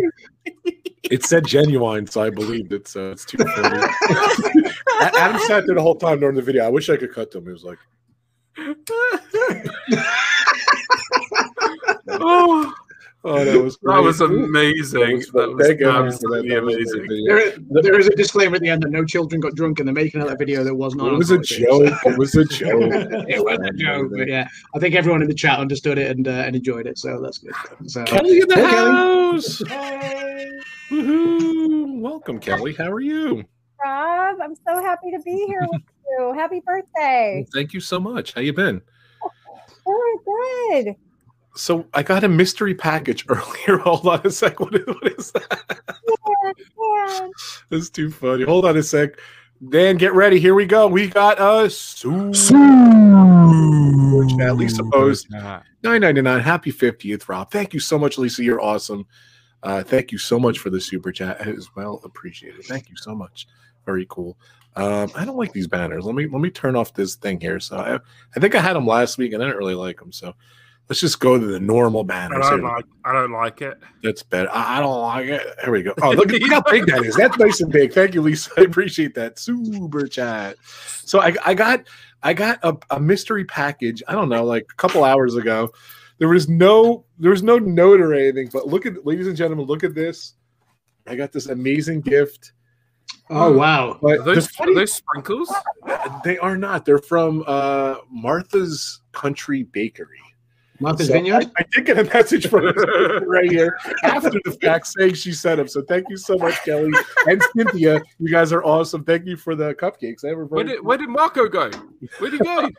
It 1.03 1.25
said 1.25 1.45
genuine, 1.45 2.05
so 2.05 2.21
I 2.21 2.29
believed 2.29 2.71
it. 2.73 2.87
So 2.87 3.11
it's 3.11 3.25
too 3.25 3.39
funny. 3.39 3.77
A- 5.01 5.19
Adam 5.19 5.41
sat 5.47 5.65
there 5.65 5.75
the 5.75 5.81
whole 5.81 5.95
time 5.95 6.19
during 6.19 6.35
the 6.35 6.41
video. 6.43 6.63
I 6.65 6.69
wish 6.69 6.89
I 6.89 6.97
could 6.97 7.11
cut 7.13 7.31
to 7.31 7.39
him. 7.39 7.45
He 7.45 7.51
was 7.51 7.63
like, 7.63 7.79
oh, 12.21 12.73
"Oh, 13.25 13.43
that 13.45 13.61
was 13.61 13.77
that 13.83 14.01
was 14.01 14.21
amazing. 14.21 14.99
That 15.01 15.31
That 15.33 15.47
was- 15.49 15.55
was 15.55 15.67
thank 15.67 15.79
you, 15.81 15.89
Adam, 15.89 16.03
for 16.03 16.09
that. 16.09 16.13
absolutely 16.15 16.49
That 16.55 16.63
was 16.63 16.75
amazing. 16.75 17.05
great. 17.05 17.25
There 17.27 17.37
is, 17.37 17.83
there 17.83 17.99
is 17.99 18.07
a 18.07 18.15
disclaimer 18.15 18.55
at 18.55 18.61
the 18.61 18.69
end 18.69 18.83
that 18.83 18.91
no 18.91 19.03
children 19.05 19.41
got 19.41 19.55
drunk 19.55 19.79
in 19.79 19.85
the 19.87 19.91
making 19.93 20.21
of 20.21 20.27
that 20.29 20.39
video. 20.39 20.63
That 20.63 20.73
was 20.75 20.95
not. 20.95 21.13
It 21.13 21.17
was 21.17 21.31
a 21.31 21.37
joke. 21.39 21.93
It 22.05 22.17
was 22.17 22.35
a 22.35 22.45
joke. 22.59 22.91
it 23.27 23.43
was 23.43 23.59
a 23.61 23.73
joke, 23.73 24.11
but 24.15 24.27
yeah, 24.27 24.47
I 24.75 24.79
think 24.79 24.95
everyone 24.95 25.21
in 25.21 25.27
the 25.27 25.33
chat 25.33 25.59
understood 25.59 25.97
it 25.97 26.11
and 26.11 26.27
uh, 26.27 26.31
and 26.31 26.55
enjoyed 26.55 26.87
it, 26.87 26.97
so 26.97 27.19
that's 27.21 27.39
good. 27.39 27.53
So 27.87 28.03
Kelly 28.05 28.39
in 28.41 28.47
the 28.47 28.55
Hey, 28.55 28.61
Kelly. 28.69 28.91
house. 28.91 29.61
Woohoo. 30.89 31.99
Welcome, 31.99 32.39
Kelly. 32.39 32.73
How 32.73 32.89
are 32.91 32.99
you? 33.01 33.43
Rob, 33.83 34.37
I'm 34.41 34.55
so 34.67 34.81
happy 34.81 35.11
to 35.11 35.19
be 35.23 35.45
here 35.47 35.65
with 35.71 35.81
you. 36.17 36.33
Happy 36.33 36.61
birthday. 36.65 37.45
Thank 37.53 37.73
you 37.73 37.79
so 37.79 37.99
much. 37.99 38.33
How 38.33 38.41
you 38.41 38.53
been? 38.53 38.81
Good, 39.85 40.19
good. 40.25 40.95
So 41.55 41.87
I 41.93 42.03
got 42.03 42.23
a 42.23 42.29
mystery 42.29 42.75
package 42.75 43.25
earlier. 43.29 43.77
Hold 43.79 44.07
on 44.07 44.21
a 44.25 44.29
sec. 44.29 44.59
What 44.59 44.75
is, 44.75 44.85
what 44.85 45.07
is 45.07 45.31
that? 45.31 45.79
Yeah, 46.07 47.27
That's 47.69 47.89
too 47.89 48.11
funny. 48.11 48.43
Hold 48.43 48.65
on 48.65 48.77
a 48.77 48.83
sec. 48.83 49.19
Dan, 49.67 49.97
get 49.97 50.13
ready. 50.13 50.39
Here 50.39 50.55
we 50.55 50.65
go. 50.65 50.87
We 50.87 51.07
got 51.07 51.37
a 51.39 51.69
super 51.69 52.31
chat. 54.37 54.55
Lisa 54.55 54.83
Post, 54.85 55.29
nine 55.31 55.63
ninety 55.83 56.21
nine. 56.21 56.39
Happy 56.39 56.71
fiftieth, 56.71 57.27
Rob. 57.27 57.51
Thank 57.51 57.73
you 57.73 57.81
so 57.81 57.99
much, 57.99 58.17
Lisa. 58.17 58.41
You're 58.41 58.61
awesome. 58.61 59.05
Uh, 59.61 59.83
thank 59.83 60.13
you 60.13 60.17
so 60.17 60.39
much 60.39 60.59
for 60.59 60.69
the 60.69 60.79
super 60.79 61.11
chat. 61.11 61.41
It 61.45 61.57
is 61.57 61.75
well 61.75 61.99
appreciated. 62.05 62.63
Thank 62.65 62.89
you 62.89 62.95
so 62.95 63.13
much. 63.13 63.47
Very 63.85 64.05
cool. 64.09 64.37
Um, 64.77 65.11
I 65.13 65.25
don't 65.25 65.35
like 65.35 65.51
these 65.51 65.67
banners. 65.67 66.05
Let 66.05 66.15
me 66.15 66.27
let 66.27 66.39
me 66.39 66.49
turn 66.49 66.77
off 66.77 66.93
this 66.93 67.15
thing 67.15 67.41
here. 67.41 67.59
So 67.59 67.77
I, 67.77 67.95
I 67.95 68.39
think 68.39 68.55
I 68.55 68.61
had 68.61 68.77
them 68.77 68.87
last 68.87 69.17
week 69.17 69.33
and 69.33 69.43
I 69.43 69.47
didn't 69.47 69.59
really 69.59 69.75
like 69.75 69.99
them. 69.99 70.13
So 70.13 70.33
Let's 70.89 71.01
just 71.01 71.19
go 71.19 71.37
to 71.37 71.45
the 71.45 71.59
normal 71.59 72.03
I 72.09 72.27
don't 72.27 72.63
like. 72.63 72.85
I 73.05 73.13
don't 73.13 73.31
like 73.31 73.61
it. 73.61 73.77
That's 74.01 74.23
better. 74.23 74.49
I, 74.51 74.77
I 74.77 74.81
don't 74.81 75.01
like 75.01 75.27
it. 75.27 75.45
There 75.61 75.71
we 75.71 75.83
go. 75.83 75.93
Oh, 76.01 76.09
look, 76.11 76.33
at- 76.33 76.41
look 76.41 76.51
how 76.51 76.61
big 76.61 76.87
that 76.87 77.05
is. 77.05 77.15
That's 77.15 77.37
nice 77.39 77.61
and 77.61 77.71
big. 77.71 77.93
Thank 77.93 78.15
you, 78.15 78.23
Lisa. 78.23 78.49
I 78.57 78.61
appreciate 78.61 79.13
that. 79.13 79.37
Super 79.37 80.07
chat. 80.07 80.55
So 80.65 81.21
I, 81.21 81.35
I 81.45 81.53
got 81.53 81.83
I 82.23 82.33
got 82.33 82.57
a, 82.63 82.75
a 82.89 82.99
mystery 82.99 83.45
package. 83.45 84.01
I 84.07 84.13
don't 84.13 84.29
know, 84.29 84.43
like 84.43 84.63
a 84.71 84.75
couple 84.75 85.03
hours 85.03 85.35
ago. 85.35 85.69
There 86.17 86.27
was 86.27 86.49
no 86.49 87.05
there 87.19 87.31
was 87.31 87.43
no 87.43 87.59
note 87.59 88.01
or 88.01 88.13
anything, 88.15 88.49
but 88.51 88.65
look 88.67 88.87
at 88.87 89.05
ladies 89.05 89.27
and 89.27 89.37
gentlemen, 89.37 89.67
look 89.67 89.83
at 89.83 89.93
this. 89.93 90.33
I 91.05 91.15
got 91.15 91.31
this 91.31 91.47
amazing 91.47 92.01
gift. 92.01 92.53
Oh 93.29 93.51
wow! 93.55 93.97
But 94.01 94.19
Are 94.19 94.23
those, 94.23 94.47
funny- 94.47 94.71
are 94.71 94.75
those 94.75 94.93
sprinkles? 94.93 95.53
they 96.23 96.39
are 96.39 96.57
not. 96.57 96.83
They're 96.83 96.97
from 96.97 97.43
uh, 97.45 97.97
Martha's 98.09 99.01
Country 99.11 99.63
Bakery. 99.63 100.19
Martha's 100.79 101.07
So 101.07 101.13
Vineyard. 101.13 101.51
I, 101.57 101.61
I 101.61 101.65
did 101.71 101.85
get 101.85 101.99
a 101.99 102.03
message 102.05 102.47
from 102.47 102.63
her 102.63 103.19
right 103.25 103.51
here 103.51 103.77
after 104.03 104.31
the 104.45 104.57
fact 104.61 104.87
saying 104.87 105.13
she 105.15 105.31
sent 105.33 105.57
them. 105.57 105.67
So 105.67 105.81
thank 105.83 106.05
you 106.09 106.17
so 106.17 106.37
much, 106.37 106.55
Kelly 106.63 106.91
and 107.27 107.41
Cynthia. 107.55 108.01
You 108.19 108.29
guys 108.31 108.51
are 108.53 108.63
awesome. 108.63 109.03
Thank 109.03 109.25
you 109.25 109.35
for 109.37 109.55
the 109.55 109.73
cupcakes. 109.75 110.21
They 110.21 110.33
were 110.33 110.45
Where 110.45 110.63
very 110.63 110.77
did 110.77 110.85
Where 110.85 110.97
did 110.97 111.09
Marco 111.09 111.47
go? 111.47 111.69
Where 112.19 112.31
did 112.31 112.39
he 112.41 112.45
go? 112.45 112.69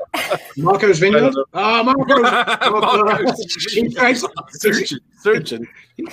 Marco's 0.57 0.99
Vineyard. 0.99 1.35
Oh, 1.55 1.85
Marco's. 1.85 2.23
Marco's 2.23 3.67
He 3.73 3.89
tries- 3.95 4.25
searching. 4.51 4.99
searching. 5.21 5.67
He's 5.97 6.07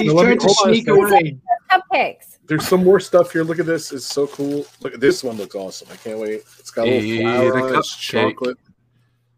Now, 0.00 0.12
let 0.14 0.28
me- 0.28 0.36
trying 0.36 0.38
to 0.38 0.46
hold 0.46 0.58
on 0.64 0.70
a 0.70 0.74
sneak 0.74 0.88
away. 0.88 1.36
Cupcakes. 1.70 2.38
There's 2.46 2.68
some 2.68 2.84
more 2.84 3.00
stuff 3.00 3.32
here. 3.32 3.42
Look 3.42 3.58
at 3.58 3.64
this. 3.66 3.90
It's 3.92 4.04
so 4.06 4.26
cool. 4.26 4.66
Look 4.82 4.92
at 4.94 5.00
this 5.00 5.24
one. 5.24 5.36
Looks 5.36 5.54
awesome. 5.54 5.88
I 5.90 5.96
can't 5.96 6.18
wait. 6.18 6.42
It's 6.58 6.70
got 6.70 6.86
a 6.86 6.90
little 6.90 7.00
Hey, 7.00 7.20
flour 7.22 7.52
the 7.52 7.66
on 7.68 7.74
it. 7.74 7.78
It's 7.78 7.96
chocolate. 7.96 8.58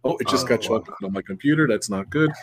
Oh, 0.06 0.16
it 0.20 0.28
just 0.28 0.44
Oh, 0.44 0.48
got 0.48 0.60
wow. 0.62 0.78
chocolate 0.78 0.96
on 1.04 1.12
my 1.12 1.22
computer. 1.22 1.66
That's 1.68 1.90
not 1.90 2.10
good. 2.10 2.30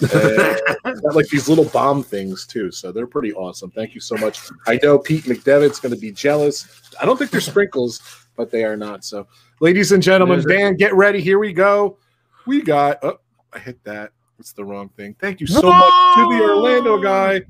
Uh, 0.00 0.54
got 0.84 1.16
like 1.16 1.26
these 1.26 1.48
little 1.48 1.64
bomb 1.64 2.04
things 2.04 2.46
too, 2.46 2.70
so 2.70 2.92
they're 2.92 3.06
pretty 3.06 3.32
awesome. 3.32 3.68
Thank 3.72 3.96
you 3.96 4.00
so 4.00 4.16
much. 4.18 4.38
I 4.68 4.78
know 4.80 4.96
Pete 4.96 5.24
McDevitt's 5.24 5.80
going 5.80 5.92
to 5.92 5.98
be 5.98 6.12
jealous. 6.12 6.68
I 7.02 7.04
don't 7.06 7.16
think 7.16 7.32
they're 7.32 7.40
sprinkles, 7.40 8.00
but 8.36 8.48
they 8.52 8.62
are 8.64 8.76
not. 8.76 9.04
So, 9.04 9.26
ladies 9.58 9.90
and 9.90 10.00
gentlemen, 10.00 10.44
Dan, 10.46 10.76
get 10.76 10.94
ready. 10.94 11.20
Here 11.20 11.40
we 11.40 11.52
go. 11.52 11.98
We 12.46 12.62
got. 12.62 13.02
Oh, 13.02 13.18
I 13.52 13.58
hit 13.58 13.82
that. 13.84 14.12
It's 14.38 14.52
the 14.52 14.64
wrong 14.64 14.88
thing. 14.90 15.16
Thank 15.20 15.40
you 15.40 15.48
so 15.48 15.62
much 15.62 16.14
to 16.14 16.28
the 16.30 16.44
Orlando 16.44 17.02
guy. 17.02 17.40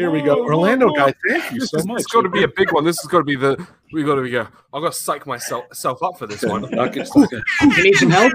Here 0.00 0.10
we 0.10 0.22
go, 0.22 0.42
Orlando 0.42 0.88
guy. 0.94 1.12
Thank 1.28 1.52
you 1.52 1.60
so 1.60 1.76
is, 1.76 1.86
much. 1.86 2.00
it's 2.00 2.10
got 2.10 2.22
to 2.22 2.30
be 2.30 2.42
a 2.42 2.48
big 2.48 2.72
one. 2.72 2.84
This 2.84 2.98
is 3.00 3.06
got 3.06 3.18
to 3.18 3.24
be 3.24 3.36
the. 3.36 3.66
We 3.92 4.02
got 4.02 4.14
to 4.14 4.22
be. 4.22 4.34
Uh, 4.34 4.46
I've 4.72 4.80
got 4.80 4.94
to 4.94 4.98
psych 4.98 5.26
myself 5.26 5.66
self 5.74 6.02
up 6.02 6.18
for 6.18 6.26
this 6.26 6.42
one. 6.42 6.62
Knock 6.70 6.96
it- 6.96 7.06
knock 7.14 7.30
it. 7.30 7.44
You 7.60 7.82
need 7.84 7.96
some 7.96 8.08
help? 8.08 8.32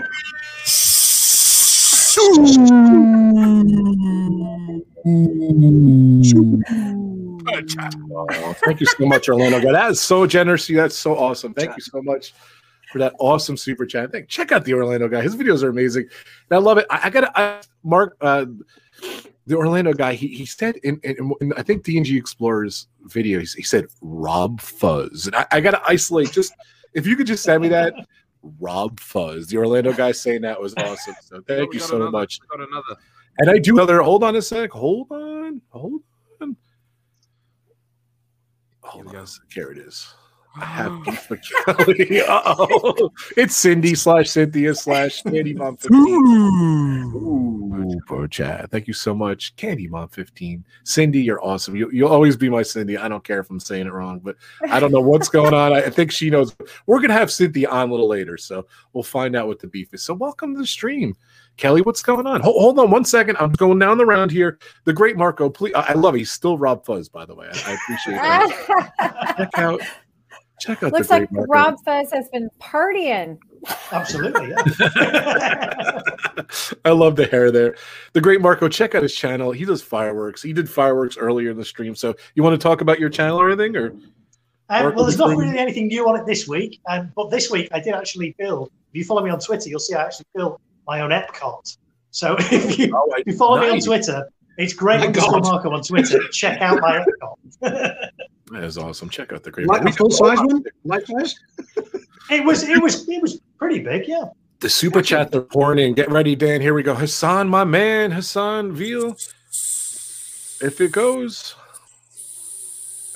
Oh, 8.12 8.54
thank 8.63 8.80
you 8.80 8.86
so 8.86 9.06
much, 9.08 9.28
Orlando. 9.28 9.60
guy. 9.60 9.71
That 9.71 9.89
is 9.89 9.99
so 9.99 10.28
generous. 10.28 10.69
you. 10.69 10.78
That's 10.78 10.95
so 10.95 11.17
awesome. 11.17 11.56
Thank 11.56 11.75
you 11.75 11.82
so 11.82 11.99
much 12.04 12.36
for 12.91 12.99
that 12.99 13.13
awesome 13.19 13.58
super 13.58 13.88
chat. 13.88 14.12
Thank, 14.12 14.30
check 14.30 14.51
out 14.51 14.65
the 14.65 14.75
Orlando 14.75 15.08
guy. 15.08 15.23
His 15.23 15.36
videos 15.36 15.63
are 15.63 15.69
amazing. 15.69 16.04
And 16.51 16.58
I 16.58 16.60
love 16.60 16.78
it. 16.78 16.86
I, 16.91 16.99
I 17.06 17.10
got 17.10 17.21
to 17.21 17.67
Mark, 17.84 18.17
uh, 18.21 18.45
the 19.47 19.55
Orlando 19.55 19.93
guy. 19.93 20.13
He, 20.13 20.27
he 20.27 20.45
said 20.45 20.77
in, 20.77 20.99
in, 21.03 21.34
in 21.41 21.53
I 21.58 21.63
think 21.63 21.84
DNG 21.84 22.17
Explorers 22.17 22.88
video, 23.03 23.39
he, 23.39 23.45
he 23.58 23.63
said 23.63 23.86
Rob 24.01 24.60
Fuzz, 24.62 25.27
and 25.27 25.36
I, 25.36 25.45
I 25.51 25.62
got 25.62 25.71
to 25.71 25.81
isolate. 25.86 26.31
Just 26.31 26.53
if 26.93 27.05
you 27.05 27.15
could 27.15 27.27
just 27.27 27.43
send 27.43 27.62
me 27.62 27.69
that. 27.69 27.93
Rob 28.60 28.99
Fuzz, 28.99 29.47
the 29.47 29.58
Orlando 29.58 29.91
guy 29.91 30.12
saying 30.12 30.41
that 30.41 30.62
was 30.62 30.75
awesome. 30.77 31.15
So 31.21 31.41
thank 31.47 31.73
you 31.73 31.79
so 31.79 31.95
another- 31.95 32.12
much. 32.12 32.39
Got 32.47 32.60
another. 32.60 32.95
And 33.39 33.49
I 33.49 33.58
do 33.58 33.73
another. 33.73 34.01
Hold 34.03 34.23
on 34.23 34.36
a 34.36 34.41
sec. 34.41 34.69
Hold 34.69 35.12
on. 35.12 35.62
Hold 35.69 36.01
on. 36.41 36.55
Hold 38.84 39.15
on. 39.15 39.25
sec. 39.25 39.41
Here 39.51 39.71
it 39.71 39.79
is. 39.79 40.13
I 40.58 40.65
have 40.65 41.04
beef 41.04 41.30
Kelly. 41.65 42.22
Uh-oh. 42.28 43.10
It's 43.36 43.56
Cindy 43.56 43.94
slash 43.96 44.30
Cynthia 44.30 44.74
slash 44.74 45.22
Candy 45.24 45.54
Mom 45.54 45.76
15. 45.78 45.94
Ooh, 47.13 48.00
poor 48.08 48.28
Chad. 48.28 48.72
Thank 48.72 48.88
you 48.88 48.94
so 48.94 49.13
much. 49.13 49.56
Candy 49.58 49.88
Mom 49.88 50.08
15. 50.10 50.63
Cindy, 50.84 51.22
you're 51.22 51.44
awesome. 51.44 51.76
You, 51.76 51.89
you'll 51.91 52.12
always 52.12 52.38
be 52.38 52.50
my 52.50 52.63
Cindy. 52.63 52.98
I 52.98 53.08
don't 53.08 53.24
care 53.24 53.39
if 53.39 53.50
I'm 53.50 53.60
saying 53.60 53.88
it 53.88 53.94
wrong, 53.94 54.20
but 54.20 54.38
I 54.70 54.80
don't 54.80 54.91
know 54.91 55.02
what's 55.02 55.30
going 55.30 55.54
on. 55.54 55.74
I, 55.74 55.84
I 55.84 55.89
think 55.89 56.12
she 56.12 56.30
knows. 56.30 56.56
We're 56.86 57.00
going 57.00 57.10
to 57.10 57.15
have 57.15 57.32
Cynthia 57.32 57.70
on 57.70 57.89
a 57.89 57.91
little 57.91 58.08
later, 58.08 58.38
so 58.38 58.65
we'll 58.94 59.04
find 59.04 59.36
out 59.36 59.48
what 59.48 59.60
the 59.60 59.68
beef 59.68 59.94
is. 59.94 60.04
So, 60.04 60.13
welcome 60.13 60.54
to 60.54 60.60
the 60.62 60.68
stream. 60.68 61.15
Kelly, 61.58 61.82
what's 61.82 62.04
going 62.04 62.28
on? 62.28 62.41
Hold, 62.41 62.62
hold 62.62 62.80
on 62.80 62.91
one 62.91 63.06
second. 63.06 63.38
I'm 63.39 63.52
going 63.54 63.80
down 63.80 63.98
the 63.98 64.06
round 64.06 64.30
here. 64.30 64.60
The 64.84 64.94
great 64.94 65.15
Marco, 65.15 65.50
please. 65.50 65.74
I, 65.74 65.82
I 65.89 65.94
love 65.94 66.15
it. 66.15 66.20
He's 66.20 66.32
still 66.32 66.58
Rob 66.58 66.86
Fuzz, 66.86 67.08
by 67.08 67.26
the 67.26 67.34
way. 67.34 67.48
I, 67.52 67.72
I 67.72 67.74
appreciate 67.74 68.15
that. 68.15 69.36
check 69.38 69.50
out, 69.58 69.82
check 70.60 70.84
out 70.84 70.94
Looks 70.94 71.08
the 71.08 71.13
like 71.13 71.30
great 71.30 71.48
Marco. 71.48 71.52
Rob 71.52 71.76
Fuzz 71.86 72.12
has 72.12 72.30
been 72.30 72.50
partying. 72.60 73.38
Absolutely, 73.91 74.50
yeah. 74.50 74.58
I 76.86 76.91
love 76.91 77.15
the 77.15 77.28
hair 77.32 77.52
there. 77.52 77.76
The 78.13 78.22
great 78.22 78.41
Marco, 78.41 78.68
check 78.70 78.94
out 78.96 79.04
his 79.04 79.15
channel. 79.15 79.52
He 79.52 79.65
does 79.65 79.82
fireworks. 79.82 80.41
He 80.44 80.54
did 80.54 80.70
fireworks 80.70 81.18
earlier 81.18 81.52
in 81.52 81.58
the 81.58 81.65
stream. 81.65 81.96
So, 81.96 82.15
you 82.36 82.44
want 82.44 82.60
to 82.60 82.63
talk 82.63 82.82
about 82.82 83.00
your 83.00 83.10
channel 83.10 83.39
or 83.39 83.50
anything? 83.50 83.76
Or 83.76 83.88
Um, 84.70 84.94
well, 84.96 85.06
there's 85.06 85.18
not 85.18 85.36
really 85.36 85.58
anything 85.58 85.88
new 85.88 86.08
on 86.08 86.20
it 86.20 86.26
this 86.26 86.48
week, 86.48 86.80
um, 86.89 87.12
but 87.15 87.30
this 87.30 87.50
week 87.50 87.70
I 87.72 87.80
did 87.80 87.94
actually 87.96 88.36
build. 88.38 88.70
If 88.91 89.00
you 89.00 89.04
follow 89.04 89.24
me 89.24 89.32
on 89.32 89.39
Twitter, 89.39 89.70
you'll 89.70 89.80
see 89.80 89.96
I 89.96 90.04
actually 90.04 90.26
built 90.36 90.62
my 90.88 91.02
own 91.02 91.10
Epcot. 91.10 91.78
So 92.12 92.36
if 92.39 92.78
you, 92.78 92.91
Oh, 92.96 93.12
if 93.18 93.26
you 93.28 93.36
follow 93.36 93.60
me 93.60 93.70
on. 93.70 93.80
Twitter, 93.80 94.30
it's 94.58 94.74
great 94.74 95.00
My 95.00 95.08
underscore 95.08 95.41
God. 95.41 95.44
Marco 95.44 95.72
on 95.72 95.82
Twitter. 95.82 96.20
Check 96.32 96.62
out 96.62 96.80
my 96.82 97.04
Epcot. 97.62 98.10
That 98.51 98.63
is 98.63 98.77
awesome. 98.77 99.10
Check 99.10 99.34
out 99.34 99.43
the 99.43 99.51
great 99.51 99.67
Like 99.67 99.84
a 99.86 99.91
full 99.91 100.12
size 100.12 100.38
one? 100.39 100.63
Life 100.84 101.05
size? 101.08 101.36
it 102.29 102.45
was 102.45 102.63
it 102.63 102.81
was 102.81 103.08
it 103.10 103.21
was 103.21 103.39
pretty 103.58 103.79
big, 103.79 104.08
yeah. 104.08 104.25
The 104.60 104.69
super 104.69 105.01
chat 105.01 105.31
they're 105.31 105.41
pouring 105.41 105.79
in. 105.79 105.93
Get 105.93 106.10
ready, 106.10 106.36
Dan. 106.36 106.62
Here 106.62 106.73
we 106.73 106.84
go. 106.84 106.93
Hassan, 106.93 107.49
my 107.49 107.63
man, 107.63 108.12
Hassan 108.12 108.73
Veal. 108.73 109.15
If 110.62 110.79
it 110.79 110.91
goes. 110.91 111.55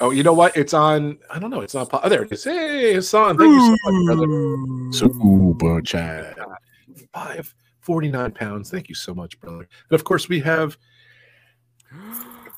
Oh, 0.01 0.11
you 0.11 0.23
know 0.23 0.33
what? 0.33 0.55
It's 0.55 0.73
on. 0.73 1.19
I 1.29 1.39
don't 1.39 1.49
know. 1.49 1.61
It's 1.61 1.73
not. 1.73 1.89
Oh, 1.91 2.09
there 2.09 2.23
it 2.23 2.31
is. 2.31 2.43
Hey, 2.43 2.93
Hassan. 2.93 3.37
Thank 3.37 3.51
you 3.51 3.77
so 3.83 3.91
much, 3.91 4.05
brother. 4.05 4.91
Super 4.91 5.81
chat. 5.81 6.37
Five 7.13 7.53
forty-nine 7.81 8.31
pounds. 8.31 8.69
Thank 8.69 8.89
you 8.89 8.95
so 8.95 9.13
much, 9.13 9.39
brother. 9.39 9.67
And 9.89 9.91
of 9.91 10.03
course, 10.03 10.27
we 10.27 10.39
have 10.41 10.77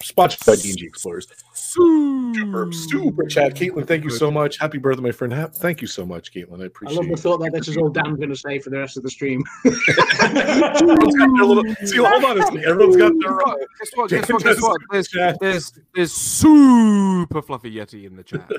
sponsored 0.04 0.46
by 0.46 0.54
DG 0.54 0.82
Explorers. 0.84 1.28
Super, 1.54 2.72
super 2.72 3.26
chat. 3.28 3.56
Caitlin, 3.56 3.88
thank 3.88 4.04
you 4.04 4.10
so 4.10 4.30
much. 4.30 4.58
Happy 4.58 4.78
birthday, 4.78 5.04
my 5.04 5.12
friend. 5.12 5.34
Ha- 5.34 5.48
Thank 5.48 5.82
you 5.82 5.88
so 5.88 6.06
much, 6.06 6.34
Caitlin. 6.34 6.62
I 6.62 6.66
appreciate. 6.66 6.66
I 6.66 6.66
appreciate 6.68 6.96
love 6.98 7.06
the 7.08 7.14
it. 7.14 7.20
thought 7.20 7.38
that 7.40 7.54
this 7.54 7.68
is 7.68 7.78
all 7.78 7.90
Dan's 7.90 8.18
going 8.18 8.30
to 8.30 8.36
say 8.36 8.60
for 8.60 8.70
the 8.72 8.80
rest 8.80 8.98
of 8.98 9.04
the 9.04 9.10
stream. 9.10 9.44
Everyone's 9.66 11.16
got 11.16 11.30
their 11.36 11.46
little. 11.46 11.64
See, 11.86 11.98
hold 11.98 12.24
on 12.24 12.40
a 12.40 12.42
second. 12.44 12.66
Everyone's 12.66 12.98
got 12.98 13.14
their. 13.20 13.48
Uh, 13.48 13.56
Guess 13.80 13.92
what? 13.96 14.10
Guess 14.10 14.30
what? 14.30 14.44
Guess 14.44 14.62
what? 14.62 14.82
There's, 14.92 15.08
Chat. 15.08 15.38
there's, 15.40 15.74
there's 15.96 16.12
super 16.12 17.42
fluffy 17.42 17.74
yeti 17.76 18.06
in 18.06 18.16
the 18.16 18.24
chat. 18.24 18.50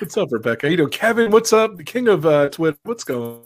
What's 0.00 0.16
up, 0.16 0.32
Rebecca? 0.32 0.70
You 0.70 0.78
know, 0.78 0.86
Kevin. 0.86 1.30
What's 1.30 1.52
up? 1.52 1.76
The 1.76 1.84
king 1.84 2.08
of 2.08 2.24
uh, 2.24 2.48
Twitter. 2.48 2.78
What's 2.84 3.04
going 3.04 3.42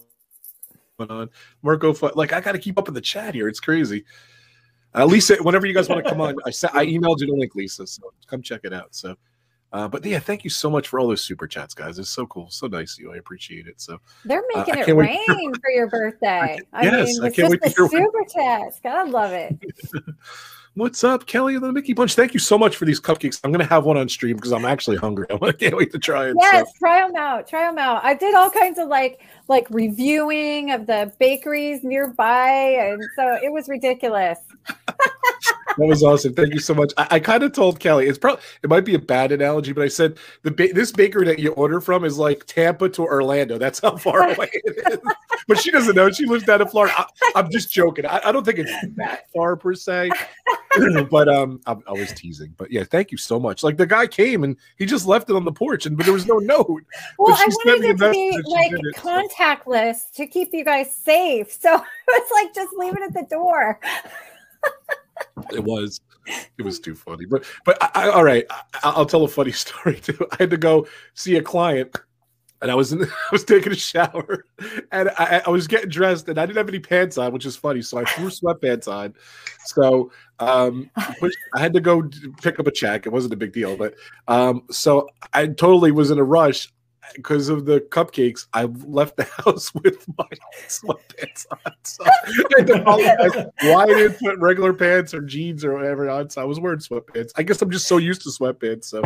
on? 1.01 1.29
Marco, 1.63 1.93
like 2.15 2.33
I 2.33 2.41
got 2.41 2.53
to 2.53 2.59
keep 2.59 2.79
up 2.79 2.87
in 2.89 2.95
the 2.95 3.01
chat 3.01 3.35
here. 3.35 3.49
It's 3.49 3.61
crazy. 3.61 4.05
Uh, 4.95 5.05
Lisa, 5.05 5.37
whenever 5.43 5.67
you 5.67 5.75
guys 5.75 5.89
want 5.89 6.05
to 6.05 6.09
come 6.11 6.21
on, 6.21 6.37
I 6.47 6.49
I 6.49 6.87
emailed 6.87 7.21
you 7.21 7.27
the 7.27 7.35
link, 7.35 7.55
Lisa. 7.55 7.87
So 7.87 8.13
come 8.27 8.43
check 8.43 8.61
it 8.65 8.73
out. 8.73 8.95
So, 8.95 9.17
uh, 9.73 9.89
but 9.89 10.05
yeah, 10.05 10.21
thank 10.21 10.45
you 10.45 10.51
so 10.51 10.71
much 10.71 10.89
for 10.89 11.01
all 11.01 11.09
those 11.09 11.21
super 11.21 11.47
chats, 11.49 11.75
guys. 11.75 11.99
It's 11.99 12.11
so 12.11 12.27
cool, 12.27 12.49
so 12.51 12.67
nice 12.69 12.95
of 12.97 13.01
you. 13.01 13.13
I 13.13 13.17
appreciate 13.17 13.67
it. 13.67 13.81
So 13.81 13.99
They're 14.25 14.39
Uh, 14.55 14.59
making 14.59 14.75
I 14.77 14.81
it 14.83 14.93
rain 14.95 15.55
for 15.61 15.71
your 15.71 15.87
birthday. 15.91 16.59
I 16.73 16.83
yes, 16.85 17.15
mean, 17.19 17.25
I 17.25 17.31
can't 17.31 17.51
wait 17.51 17.61
just 17.63 17.77
to 17.77 17.83
the 17.83 17.89
hear 17.89 18.05
super 18.07 18.25
chats. 18.33 18.81
Gotta 18.81 19.11
love 19.11 19.33
it. 19.33 19.59
What's 20.77 21.05
up, 21.05 21.27
Kelly 21.27 21.55
of 21.55 21.63
the 21.63 21.71
Mickey 21.71 21.93
Bunch? 21.93 22.17
Thank 22.17 22.35
you 22.35 22.41
so 22.41 22.59
much 22.59 22.75
for 22.75 22.85
these 22.85 23.01
cupcakes. 23.01 23.41
I'm 23.45 23.53
gonna 23.53 23.65
have 23.65 23.85
one 23.85 23.97
on 23.97 24.09
stream 24.09 24.35
because 24.35 24.53
I'm 24.53 24.65
actually 24.65 24.97
hungry. 24.97 25.25
I 25.43 25.53
can't 25.53 25.77
wait 25.77 25.93
to 25.93 26.01
try 26.01 26.31
it. 26.31 26.37
Yes, 26.41 26.67
So, 26.67 26.73
try 26.81 27.07
them 27.07 27.15
out. 27.15 27.47
Try 27.47 27.67
them 27.69 27.79
out. 27.79 28.03
I 28.03 28.15
did 28.15 28.35
all 28.35 28.51
kinds 28.51 28.81
of 28.81 28.89
like 28.89 29.21
like 29.47 29.69
reviewing 29.71 30.73
of 30.73 30.87
the 30.87 31.13
bakeries 31.21 31.85
nearby, 31.85 32.49
and 32.49 33.01
so 33.15 33.39
it 33.41 33.53
was 33.53 33.69
ridiculous. 33.69 34.39
that 35.79 35.87
was 35.87 36.03
awesome. 36.03 36.35
Thank 36.35 36.55
you 36.55 36.61
so 36.61 36.75
much. 36.75 36.93
I, 36.97 37.07
I 37.13 37.21
kind 37.21 37.43
of 37.43 37.53
told 37.53 37.81
Kelly 37.81 38.07
it's 38.07 38.19
probably 38.19 38.43
it 38.63 38.71
might 38.71 38.85
be 38.85 38.95
a 38.95 38.99
bad 38.99 39.33
analogy, 39.33 39.73
but 39.73 39.85
I 39.85 39.89
said 39.89 40.19
the 40.43 40.51
ba- 40.51 40.73
this 40.73 40.93
bakery 40.93 41.27
that 41.27 41.39
you 41.39 41.53
order 41.53 41.81
from 41.81 42.05
is 42.05 42.19
like 42.19 42.45
Tampa 42.47 42.89
to 42.91 43.03
Orlando. 43.03 43.59
That's 43.59 43.81
how 43.81 43.97
far 43.97 44.31
away 44.31 44.51
it 44.53 44.93
is. 44.93 44.99
But 45.47 45.59
she 45.59 45.71
doesn't 45.71 45.95
know. 45.95 46.11
She 46.11 46.27
lives 46.27 46.45
down 46.45 46.63
in 46.63 46.69
Florida. 46.69 46.95
I, 46.97 47.33
I'm 47.37 47.51
just 47.51 47.71
joking. 47.71 48.07
I, 48.07 48.21
I 48.25 48.33
don't 48.33 48.45
think 48.45 48.59
it's 48.59 48.73
that 48.97 49.31
far 49.33 49.57
per 49.57 49.75
se. 49.75 50.11
but 51.11 51.29
um, 51.29 51.61
I, 51.67 51.77
I 51.87 51.93
was 51.93 52.13
teasing. 52.13 52.55
But 52.57 52.71
yeah, 52.71 52.85
thank 52.85 53.13
you 53.13 53.19
so 53.19 53.39
much. 53.39 53.63
Like 53.63 53.77
the 53.77 53.87
guy 53.87 54.07
came 54.07 54.45
and 54.45 54.57
he 54.77 54.87
just 54.87 55.07
left 55.07 55.31
it 55.31 55.37
on 55.37 55.45
the 55.45 55.53
porch, 55.53 55.87
and 55.87 55.97
but 55.97 56.05
there 56.07 56.13
was 56.13 56.27
no 56.27 56.39
note. 56.39 56.83
Well, 57.19 57.35
I 57.35 57.45
she 57.45 57.51
sent 57.51 57.65
me 57.65 57.73
wanted 57.73 57.85
it 57.85 58.05
to 58.05 58.11
be 58.11 58.31
message 58.31 58.37
that 58.37 58.45
she 58.47 58.53
like 58.53 58.71
did 58.71 58.81
it, 58.81 58.97
so- 58.97 59.03
contactless 59.03 60.13
to 60.13 60.27
keep 60.27 60.51
you 60.53 60.65
guys 60.65 60.95
safe. 60.95 61.53
So 61.53 61.83
it's 62.09 62.31
like 62.33 62.55
just 62.55 62.73
leave 62.77 62.97
it 62.97 63.03
at 63.03 63.15
the 63.15 63.27
door. 63.31 63.81
It 65.53 65.63
was. 65.63 66.01
It 66.59 66.63
was 66.63 66.81
too 66.81 66.95
funny. 66.95 67.27
But 67.27 67.45
but 67.65 67.77
I, 67.83 68.07
I, 68.07 68.09
all 68.09 68.25
right, 68.25 68.47
I, 68.51 68.63
I'll 68.83 69.07
tell 69.07 69.25
a 69.25 69.29
funny 69.29 69.53
story 69.65 70.01
too. 70.01 70.27
I 70.33 70.37
had 70.39 70.51
to 70.51 70.57
go 70.57 70.87
see 71.15 71.37
a 71.37 71.43
client. 71.43 71.97
And 72.63 72.71
I 72.71 72.77
was 72.77 72.93
in, 72.93 73.03
I 73.05 73.09
was 73.31 73.45
taking 73.45 73.73
a 73.73 73.77
shower, 73.77 74.47
and 74.91 75.11
I, 75.19 75.43
I 75.45 75.51
was 75.51 75.67
getting 75.67 75.91
dressed, 75.91 76.29
and 76.29 76.39
I 76.39 76.47
didn't 76.47 76.57
have 76.57 76.69
any 76.69 76.79
pants 76.79 77.19
on, 77.19 77.31
which 77.33 77.45
is 77.45 77.57
funny. 77.57 77.83
So 77.83 77.99
I 77.99 78.05
threw 78.05 78.31
sweatpants 78.31 78.89
on. 78.89 79.13
So 79.67 80.11
um, 80.39 80.89
I 80.97 81.61
had 81.61 81.75
to 81.75 81.81
go 81.81 82.09
pick 82.41 82.59
up 82.59 82.67
a 82.67 82.71
check. 82.71 83.05
It 83.05 83.13
wasn't 83.13 83.35
a 83.35 83.37
big 83.37 83.53
deal, 83.53 83.77
but 83.77 83.95
um, 84.29 84.63
so 84.71 85.09
I 85.35 85.47
totally 85.49 85.91
was 85.91 86.11
in 86.11 86.19
a 86.19 86.25
rush 86.25 86.73
because 87.15 87.49
of 87.49 87.65
the 87.65 87.81
cupcakes. 87.81 88.47
I 88.53 88.65
left 88.65 89.17
the 89.17 89.25
house 89.45 89.73
with 89.75 90.07
my 90.17 90.29
sweatpants 90.69 91.47
on. 91.51 91.73
So 91.83 92.05
I 92.07 92.11
had 92.59 92.67
to 92.69 92.81
apologize 92.81 93.47
why 93.63 93.83
I 93.83 93.87
didn't 93.87 94.19
put 94.19 94.39
regular 94.39 94.73
pants 94.73 95.15
or 95.15 95.21
jeans 95.21 95.65
or 95.65 95.75
whatever 95.75 96.09
on. 96.09 96.31
So 96.31 96.43
I 96.43 96.45
was 96.45 96.61
wearing 96.61 96.81
sweatpants. 96.81 97.33
I 97.37 97.43
guess 97.43 97.63
I'm 97.63 97.71
just 97.71 97.89
so 97.89 97.99
used 97.99 98.23
to 98.23 98.31
sweatpants. 98.31 98.85
So 98.85 99.03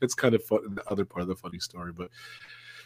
it's 0.00 0.14
kind 0.14 0.34
of 0.34 0.44
fun. 0.44 0.74
The 0.74 0.90
other 0.90 1.04
part 1.04 1.22
of 1.22 1.28
the 1.28 1.36
funny 1.36 1.58
story, 1.58 1.92
but 1.92 2.10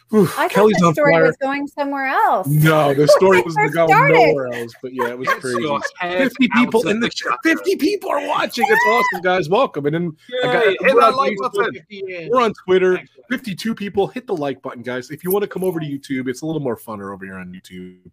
whew, 0.09 0.23
I 0.23 0.25
thought 0.25 0.51
Kelly's 0.51 0.77
the 0.77 0.93
story 0.93 1.13
fire. 1.13 1.23
was 1.25 1.37
going 1.37 1.67
somewhere 1.67 2.07
else. 2.07 2.47
No, 2.47 2.93
the 2.93 3.07
story 3.17 3.41
was 3.41 3.55
going 3.55 3.69
to 3.71 3.73
started. 3.87 4.13
nowhere 4.13 4.47
else. 4.53 4.73
But 4.81 4.93
yeah, 4.93 5.09
it 5.09 5.17
was 5.17 5.27
Get 5.29 5.39
crazy. 5.41 5.61
your 5.61 5.79
50 6.01 6.47
people 6.55 6.87
in 6.87 6.97
of 6.97 7.01
the 7.03 7.09
gutter. 7.23 7.37
50 7.43 7.75
people 7.77 8.09
are 8.09 8.27
watching. 8.27 8.65
It's 8.67 8.85
awesome, 8.87 9.21
guys. 9.23 9.49
Welcome. 9.49 9.85
And 9.85 9.95
then 9.95 10.11
I 10.43 10.53
got- 10.53 10.65
hit 10.65 10.77
we're 10.95 11.01
on 11.01 11.15
like 11.15 11.33
Facebook. 11.33 11.53
button. 11.53 12.29
we're 12.31 12.41
on 12.41 12.53
Twitter. 12.65 12.99
52 13.29 13.75
people. 13.75 14.07
Hit 14.07 14.27
the 14.27 14.35
like 14.35 14.61
button, 14.61 14.81
guys. 14.83 15.09
If 15.11 15.23
you 15.23 15.31
want 15.31 15.43
to 15.43 15.47
come 15.49 15.63
over 15.63 15.79
to 15.79 15.85
YouTube, 15.85 16.27
it's 16.29 16.41
a 16.41 16.45
little 16.45 16.61
more 16.61 16.77
funner 16.77 17.13
over 17.13 17.25
here 17.25 17.35
on 17.35 17.51
YouTube. 17.53 18.09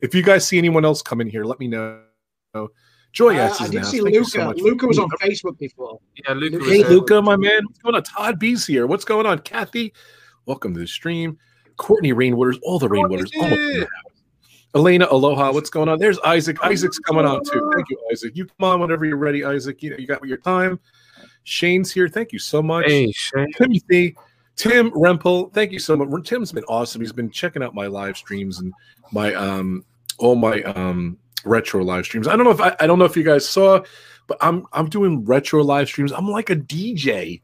If 0.00 0.14
you 0.14 0.22
guys 0.22 0.46
see 0.46 0.58
anyone 0.58 0.84
else 0.84 1.02
come 1.02 1.20
in 1.20 1.28
here, 1.28 1.44
let 1.44 1.58
me 1.58 1.66
know. 1.68 2.00
Joy 3.12 3.36
Uh, 3.36 3.40
asks 3.40 3.62
I 3.62 3.68
did 3.68 3.74
now. 3.76 3.82
see 3.84 4.00
Thank 4.00 4.14
you 4.14 4.24
so 4.24 4.48
Luca. 4.48 4.62
Luca 4.62 4.86
was 4.86 4.98
on 4.98 5.08
Facebook 5.22 5.58
before. 5.58 5.98
Yeah, 6.26 6.34
Luca 6.34 6.58
was 6.58 6.68
Hey, 6.68 6.82
there. 6.82 6.90
Luca, 6.90 7.22
my 7.22 7.36
man. 7.36 7.62
What's 7.64 7.78
going 7.78 7.94
on? 7.94 8.02
Todd 8.02 8.38
B's 8.38 8.66
here. 8.66 8.86
What's 8.86 9.04
going 9.06 9.24
on? 9.26 9.38
Kathy, 9.40 9.92
welcome 10.48 10.72
to 10.72 10.80
the 10.80 10.86
stream. 10.86 11.38
Courtney 11.76 12.12
Rainwaters, 12.12 12.58
all 12.62 12.78
the 12.78 12.88
Rainwaters. 12.88 13.30
almost 13.36 13.60
in 13.60 13.80
the. 13.80 13.88
Elena, 14.74 15.06
aloha. 15.10 15.52
What's 15.52 15.70
going 15.70 15.88
on? 15.88 15.98
There's 15.98 16.18
Isaac. 16.20 16.56
Isaac's 16.62 16.98
coming 16.98 17.24
on 17.24 17.42
too. 17.44 17.70
Thank 17.74 17.90
you, 17.90 17.98
Isaac. 18.10 18.34
You 18.34 18.46
come 18.46 18.68
on 18.68 18.80
whenever 18.80 19.04
you're 19.04 19.16
ready, 19.16 19.44
Isaac. 19.44 19.82
You 19.82 19.90
know, 19.90 19.96
you 19.96 20.06
got 20.06 20.24
your 20.26 20.38
time. 20.38 20.80
Shane's 21.44 21.92
here. 21.92 22.08
Thank 22.08 22.32
you 22.32 22.38
so 22.38 22.62
much. 22.62 22.86
Hey, 22.86 23.12
Shane. 23.12 23.52
Timothy, 23.52 24.16
Tim 24.56 24.90
Rempel, 24.90 25.52
thank 25.52 25.72
you 25.72 25.78
so 25.78 25.96
much. 25.96 26.26
Tim's 26.26 26.52
been 26.52 26.64
awesome. 26.64 27.00
He's 27.00 27.12
been 27.12 27.30
checking 27.30 27.62
out 27.62 27.74
my 27.74 27.86
live 27.86 28.16
streams 28.16 28.58
and 28.58 28.72
my 29.12 29.34
um 29.34 29.84
all 30.18 30.34
my 30.34 30.62
um 30.62 31.16
retro 31.44 31.82
live 31.82 32.04
streams. 32.04 32.26
I 32.26 32.36
don't 32.36 32.44
know 32.44 32.50
if 32.50 32.60
I, 32.60 32.74
I 32.80 32.86
don't 32.86 32.98
know 32.98 33.06
if 33.06 33.16
you 33.16 33.22
guys 33.22 33.48
saw, 33.48 33.80
but 34.26 34.36
I'm 34.40 34.66
I'm 34.72 34.88
doing 34.88 35.24
retro 35.24 35.62
live 35.62 35.88
streams. 35.88 36.12
I'm 36.12 36.28
like 36.28 36.50
a 36.50 36.56
DJ, 36.56 37.40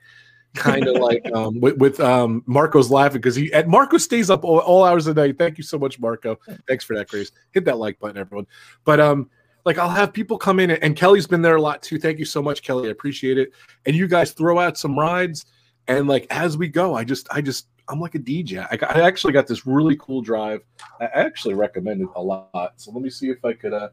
kind 0.55 0.87
of 0.87 0.97
like 0.97 1.25
um 1.33 1.61
with, 1.61 1.77
with 1.79 2.01
um 2.01 2.43
Marco's 2.47 2.91
laughing 2.91 3.21
because 3.21 3.37
he 3.37 3.53
and 3.53 3.69
Marco 3.69 3.99
stays 3.99 4.31
up 4.31 4.45
all, 4.45 4.59
all 4.61 4.85
hours 4.85 5.07
of 5.07 5.15
the 5.15 5.27
night. 5.27 5.39
Thank 5.39 5.59
you 5.59 5.65
so 5.65 5.79
much, 5.79 5.99
Marco. 5.99 6.39
Thanks 6.69 6.85
for 6.85 6.97
that, 6.97 7.09
Grace. 7.09 7.33
Hit 7.53 7.65
that 7.65 7.79
like 7.79 7.99
button, 7.99 8.19
everyone. 8.19 8.47
But 8.85 9.01
um 9.01 9.31
like 9.65 9.79
I'll 9.79 9.89
have 9.89 10.13
people 10.13 10.39
come 10.39 10.61
in 10.61 10.71
and 10.71 10.95
Kelly's 10.95 11.27
been 11.27 11.43
there 11.43 11.57
a 11.57 11.63
lot 11.63 11.83
too. 11.83 11.99
Thank 11.99 12.19
you 12.19 12.25
so 12.25 12.43
much, 12.43 12.63
Kelly. 12.63 12.89
I 12.89 12.93
appreciate 12.93 13.39
it. 13.39 13.53
And 13.87 13.97
you 13.97 14.07
guys 14.07 14.33
throw 14.33 14.59
out 14.59 14.79
some 14.79 14.99
rides 14.99 15.47
and 15.89 16.09
like 16.09 16.27
as 16.31 16.57
we 16.57 16.69
go 16.69 16.95
i 16.95 17.05
just 17.05 17.29
i 17.31 17.41
just 17.41 17.69
i'm 17.89 18.01
like 18.01 18.15
a 18.15 18.19
dj 18.19 18.59
i, 18.71 18.87
I 18.87 19.01
actually 19.03 19.33
got 19.33 19.47
this 19.47 19.67
really 19.67 19.97
cool 19.97 20.23
drive 20.23 20.61
i 21.01 21.05
actually 21.07 21.55
recommend 21.55 22.03
it 22.03 22.09
a 22.17 22.23
lot 22.23 22.73
so 22.77 22.91
let 22.91 23.03
me 23.03 23.11
see 23.11 23.31
if 23.31 23.45
i 23.45 23.53
could 23.53 23.73
uh 23.73 23.89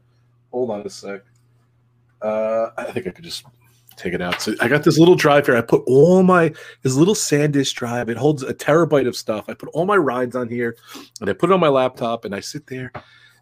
hold 0.50 0.70
on 0.70 0.80
a 0.82 0.90
sec 0.90 1.22
uh 2.22 2.68
i 2.76 2.84
think 2.84 3.06
i 3.06 3.10
could 3.10 3.24
just 3.24 3.44
take 4.02 4.14
it 4.14 4.20
out 4.20 4.42
so 4.42 4.54
i 4.60 4.66
got 4.66 4.82
this 4.82 4.98
little 4.98 5.14
drive 5.14 5.46
here 5.46 5.56
i 5.56 5.60
put 5.60 5.82
all 5.86 6.22
my 6.22 6.52
this 6.82 6.94
little 6.94 7.14
sandisk 7.14 7.74
drive 7.74 8.08
it 8.08 8.16
holds 8.16 8.42
a 8.42 8.52
terabyte 8.52 9.06
of 9.06 9.16
stuff 9.16 9.44
i 9.48 9.54
put 9.54 9.68
all 9.72 9.86
my 9.86 9.96
rides 9.96 10.34
on 10.34 10.48
here 10.48 10.76
and 11.20 11.30
i 11.30 11.32
put 11.32 11.50
it 11.50 11.52
on 11.52 11.60
my 11.60 11.68
laptop 11.68 12.24
and 12.24 12.34
i 12.34 12.40
sit 12.40 12.66
there 12.66 12.90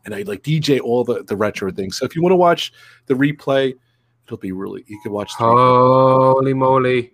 and 0.05 0.15
i 0.15 0.23
like 0.23 0.43
dj 0.43 0.79
all 0.81 1.03
the 1.03 1.23
the 1.25 1.37
retro 1.37 1.71
things 1.71 1.97
so 1.97 2.05
if 2.05 2.15
you 2.15 2.23
want 2.23 2.33
to 2.33 2.37
watch 2.37 2.73
the 3.07 3.15
replay 3.15 3.75
it'll 4.27 4.37
be 4.37 4.53
really 4.53 4.85
you 4.87 5.01
can 5.03 5.13
watch 5.13 5.33
the 5.39 5.45
replay. 5.45 6.35
Holy 6.35 6.55
moly. 6.55 7.13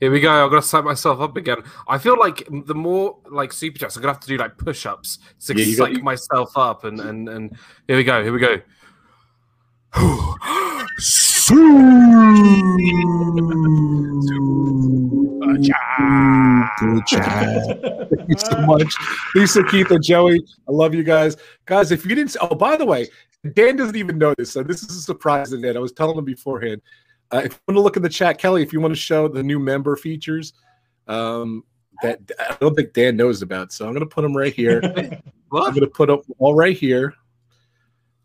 Here 0.00 0.10
we 0.10 0.18
go. 0.20 0.30
I've 0.46 0.50
got 0.50 0.62
to 0.62 0.66
psych 0.66 0.82
myself 0.82 1.20
up 1.20 1.36
again. 1.36 1.58
I 1.86 1.98
feel 1.98 2.18
like 2.18 2.48
the 2.64 2.74
more 2.74 3.18
like 3.30 3.52
super 3.52 3.78
chats, 3.78 3.96
I'm 3.96 4.02
gonna 4.02 4.14
have 4.14 4.20
to 4.22 4.28
do 4.28 4.38
like 4.38 4.56
push-ups 4.56 5.18
to 5.44 5.54
Yeah, 5.54 5.64
you 5.66 5.76
got- 5.76 5.92
psych 5.92 6.02
myself 6.02 6.56
up. 6.56 6.84
And 6.84 6.98
and 7.00 7.28
and 7.28 7.54
here 7.86 7.98
we 7.98 8.04
go. 8.04 8.22
Here 8.22 8.32
we 8.32 8.40
go. 8.40 8.62
Good 11.50 11.58
job. 17.06 17.64
Thank 18.08 18.28
you 18.28 18.38
so 18.38 18.60
much. 18.60 18.94
Lisa, 19.34 19.64
Keith, 19.64 19.90
and 19.90 20.00
Joey. 20.00 20.40
I 20.68 20.70
love 20.70 20.94
you 20.94 21.02
guys. 21.02 21.36
Guys, 21.66 21.90
if 21.90 22.06
you 22.06 22.14
didn't 22.14 22.36
oh, 22.40 22.54
by 22.54 22.76
the 22.76 22.86
way, 22.86 23.08
Dan 23.54 23.74
doesn't 23.74 23.96
even 23.96 24.16
know 24.16 24.32
this, 24.38 24.52
so 24.52 24.62
this 24.62 24.84
is 24.84 24.96
a 24.96 25.00
surprise 25.00 25.50
to 25.50 25.60
Dan. 25.60 25.76
I 25.76 25.80
was 25.80 25.90
telling 25.90 26.16
him 26.16 26.24
beforehand. 26.24 26.82
Uh, 27.32 27.42
if 27.44 27.54
you 27.54 27.58
want 27.66 27.78
to 27.78 27.80
look 27.80 27.96
in 27.96 28.02
the 28.02 28.08
chat, 28.08 28.38
Kelly, 28.38 28.62
if 28.62 28.72
you 28.72 28.80
want 28.80 28.94
to 28.94 29.00
show 29.00 29.26
the 29.26 29.42
new 29.42 29.58
member 29.58 29.96
features, 29.96 30.52
um, 31.08 31.64
that 32.02 32.20
I 32.38 32.56
don't 32.60 32.76
think 32.76 32.92
Dan 32.92 33.16
knows 33.16 33.42
about. 33.42 33.72
So 33.72 33.88
I'm 33.88 33.92
gonna 33.92 34.06
put 34.06 34.22
them 34.22 34.36
right 34.36 34.54
here. 34.54 34.80
I'm 35.52 35.74
gonna 35.74 35.88
put 35.88 36.06
them 36.06 36.20
all 36.38 36.54
right 36.54 36.76
here. 36.76 37.12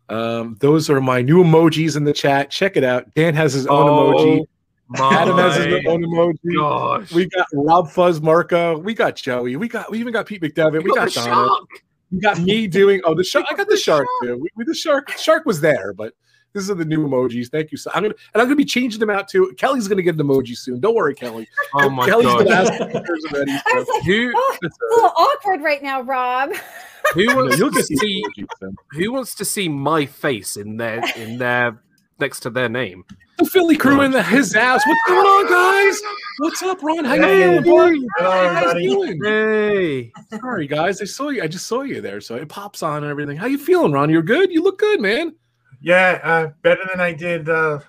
Um, 0.08 0.56
those 0.60 0.88
are 0.88 1.00
my 1.00 1.22
new 1.22 1.42
emojis 1.42 1.96
in 1.96 2.04
the 2.04 2.12
chat. 2.12 2.50
Check 2.50 2.76
it 2.76 2.84
out. 2.84 3.12
Dan 3.14 3.34
has 3.34 3.52
his 3.52 3.66
own 3.66 3.86
emoji. 3.86 4.46
Adam 5.00 5.36
has 5.36 5.56
his 5.56 5.66
Oh 5.86 5.90
own 5.92 6.02
emoji. 6.04 6.56
gosh. 6.56 7.12
We 7.12 7.26
got 7.28 7.46
Rob 7.52 7.90
Fuzz 7.90 8.20
Marco. 8.20 8.78
We 8.78 8.94
got 8.94 9.16
Joey. 9.16 9.56
We 9.56 9.68
got 9.68 9.90
we 9.90 9.98
even 9.98 10.12
got 10.12 10.26
Pete 10.26 10.40
McDevitt. 10.42 10.82
We 10.84 10.90
You 10.90 10.94
got 10.94 11.08
the 11.08 11.20
Donna. 11.24 11.50
We 12.12 12.20
got 12.20 12.38
me 12.40 12.68
doing 12.68 13.00
oh 13.04 13.14
the 13.14 13.24
shark. 13.24 13.46
I 13.50 13.54
got 13.54 13.68
the 13.68 13.76
shark 13.76 14.06
too. 14.22 14.36
We, 14.38 14.48
we 14.54 14.64
the 14.64 14.74
shark 14.74 15.10
shark 15.18 15.44
was 15.44 15.60
there, 15.60 15.92
but 15.92 16.14
this 16.52 16.70
are 16.70 16.74
the 16.74 16.84
new 16.84 17.04
emojis. 17.06 17.50
Thank 17.50 17.72
you. 17.72 17.78
So 17.78 17.90
I'm 17.92 18.04
gonna 18.04 18.14
and 18.32 18.40
I'm 18.40 18.46
gonna 18.46 18.54
be 18.54 18.64
changing 18.64 19.00
them 19.00 19.10
out 19.10 19.26
too. 19.26 19.52
Kelly's 19.58 19.88
gonna 19.88 20.02
get 20.02 20.14
an 20.14 20.24
emoji 20.24 20.56
soon. 20.56 20.78
Don't 20.78 20.94
worry, 20.94 21.16
Kelly. 21.16 21.48
Oh 21.74 21.90
my 21.90 22.06
Kelly's 22.06 22.26
god. 22.28 22.44
gonna 22.44 22.54
ask 22.54 22.72
for 22.74 22.86
pictures 22.86 23.24
already. 23.32 23.50
I 23.52 23.60
was 23.74 23.88
like, 23.88 24.02
oh, 24.36 24.56
it's 24.62 24.78
a 24.80 24.94
little 24.94 25.12
awkward 25.16 25.62
right 25.62 25.82
now, 25.82 26.02
Rob. 26.02 26.52
who 27.14 27.26
wants 27.36 27.58
you'll 27.58 27.70
to 27.70 27.76
get 27.76 27.86
see 27.86 28.24
who 28.92 29.12
wants 29.12 29.34
to 29.36 29.44
see 29.44 29.68
my 29.68 30.06
face 30.06 30.56
in 30.56 30.76
their 30.76 31.02
in 31.16 31.38
their 31.38 31.80
next 32.18 32.40
to 32.40 32.50
their 32.50 32.68
name? 32.68 33.04
The 33.38 33.44
Philly 33.44 33.76
crew 33.76 34.00
in 34.00 34.12
the 34.12 34.22
his 34.22 34.54
ass. 34.54 34.82
What's 34.86 35.00
going 35.08 35.26
on, 35.26 35.46
guys? 35.48 36.00
What's 36.38 36.62
up, 36.62 36.82
Ron? 36.82 37.04
How 37.04 37.16
Hey, 37.16 37.54
you 37.54 37.60
doing? 37.62 38.06
Hello, 38.16 38.54
How 38.54 38.76
you 38.76 38.90
doing? 38.90 39.20
Hey. 39.22 40.12
Sorry, 40.38 40.66
guys. 40.66 41.02
I 41.02 41.04
saw 41.04 41.28
you. 41.28 41.42
I 41.42 41.46
just 41.46 41.66
saw 41.66 41.82
you 41.82 42.00
there, 42.00 42.20
so 42.22 42.34
it 42.36 42.48
pops 42.48 42.82
on 42.82 43.02
and 43.02 43.10
everything. 43.10 43.36
How 43.36 43.46
you 43.46 43.58
feeling, 43.58 43.92
Ron? 43.92 44.08
You're 44.10 44.22
good. 44.22 44.50
You 44.50 44.62
look 44.62 44.78
good, 44.78 45.00
man. 45.02 45.34
Yeah, 45.82 46.18
uh, 46.22 46.46
better 46.62 46.80
than 46.90 47.00
I 47.00 47.12
did 47.12 47.48
uh, 47.50 47.80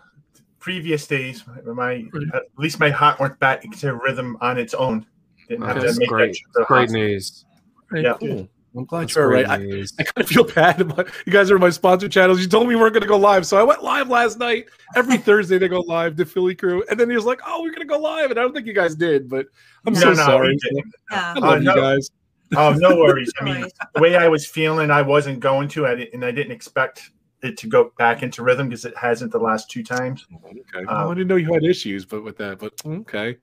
previous 0.60 1.08
days. 1.08 1.44
My 1.66 2.06
at 2.34 2.44
least 2.58 2.80
my 2.82 2.90
heart 2.90 3.20
went 3.22 3.40
back 3.40 3.64
to 3.72 3.96
rhythm 3.96 4.38
on 4.42 4.58
its 4.58 4.74
own. 4.74 5.06
Didn't 5.48 5.66
have 5.66 5.82
That's 5.82 5.94
to 5.94 6.00
make 6.02 6.10
great. 6.10 6.34
that 6.34 6.40
trip 6.40 6.54
to 6.54 6.60
the 6.60 6.66
Great 6.66 6.80
hospital. 6.82 7.08
news. 7.08 7.46
Very 7.90 8.04
Yeah. 8.04 8.14
cool. 8.20 8.50
I'm 8.78 8.86
glad 8.86 9.02
That's 9.04 9.16
you're 9.16 9.28
right. 9.30 9.48
I. 9.48 9.56
I 9.56 10.04
kind 10.04 10.18
of 10.18 10.28
feel 10.28 10.44
bad 10.56 10.82
about 10.82 11.10
you 11.26 11.34
guys 11.34 11.50
are 11.50 11.58
my 11.60 11.70
sponsor 11.70 12.08
channels. 12.08 12.40
You 12.40 12.48
told 12.48 12.68
me 12.68 12.76
we 12.76 12.82
weren't 12.82 12.94
going 12.94 13.02
to 13.02 13.08
go 13.08 13.18
live, 13.18 13.46
so 13.48 13.58
I 13.58 13.63
went 13.63 13.84
live 13.84 14.10
last 14.10 14.38
night. 14.40 14.66
Every 14.96 15.18
Thursday 15.28 15.58
they 15.58 15.68
go 15.68 15.80
live, 15.82 16.16
the 16.16 16.26
Philly 16.26 16.56
crew, 16.56 16.84
and 16.90 17.00
then 17.00 17.10
he 17.10 17.16
was 17.16 17.26
like, 17.26 17.40
"Oh, 17.46 17.62
we're 17.62 17.70
going 17.72 17.88
to 17.88 17.94
go 17.94 17.98
live," 18.00 18.30
and 18.30 18.40
I 18.40 18.44
don't 18.44 18.54
think 18.54 18.68
you 18.68 18.74
guys 18.74 18.96
did, 18.96 19.28
but 19.30 19.48
I'm 19.86 19.94
No, 19.94 20.00
so 20.00 20.10
no, 20.10 20.13
sorry. 20.16 20.48
we 20.50 20.58
didn't. 20.58 20.94
I 21.12 21.16
Yeah. 21.16 21.34
love 21.40 21.44
Uh, 21.44 21.56
you 21.58 21.63
no. 21.63 21.76
guys. 21.76 22.12
Oh, 22.56 22.74
no 22.78 22.96
worries. 22.98 23.32
I 23.42 23.44
mean, 23.44 23.66
the 23.96 24.02
way 24.02 24.16
I 24.16 24.28
was 24.28 24.46
feeling, 24.48 24.92
I 24.92 25.02
wasn't 25.02 25.40
going 25.40 25.68
to, 25.70 25.86
and 25.86 26.24
I 26.24 26.32
didn't 26.32 26.52
expect 26.54 27.12
it 27.44 27.58
to 27.58 27.68
go 27.68 27.92
back 27.98 28.24
into 28.24 28.42
rhythm 28.42 28.70
because 28.70 28.86
it 28.86 28.96
hasn't 28.98 29.32
the 29.32 29.38
last 29.40 29.70
two 29.70 29.84
times. 29.84 30.26
Okay, 30.46 30.60
Uh, 30.80 30.86
well, 30.88 31.12
I 31.12 31.13
didn't 31.13 31.28
know 31.28 31.36
you 31.36 31.52
had 31.54 31.63
issues, 31.63 32.06
but 32.06 32.24
with 32.24 32.38
that, 32.38 32.58
but 32.60 32.74
okay. 32.86 33.38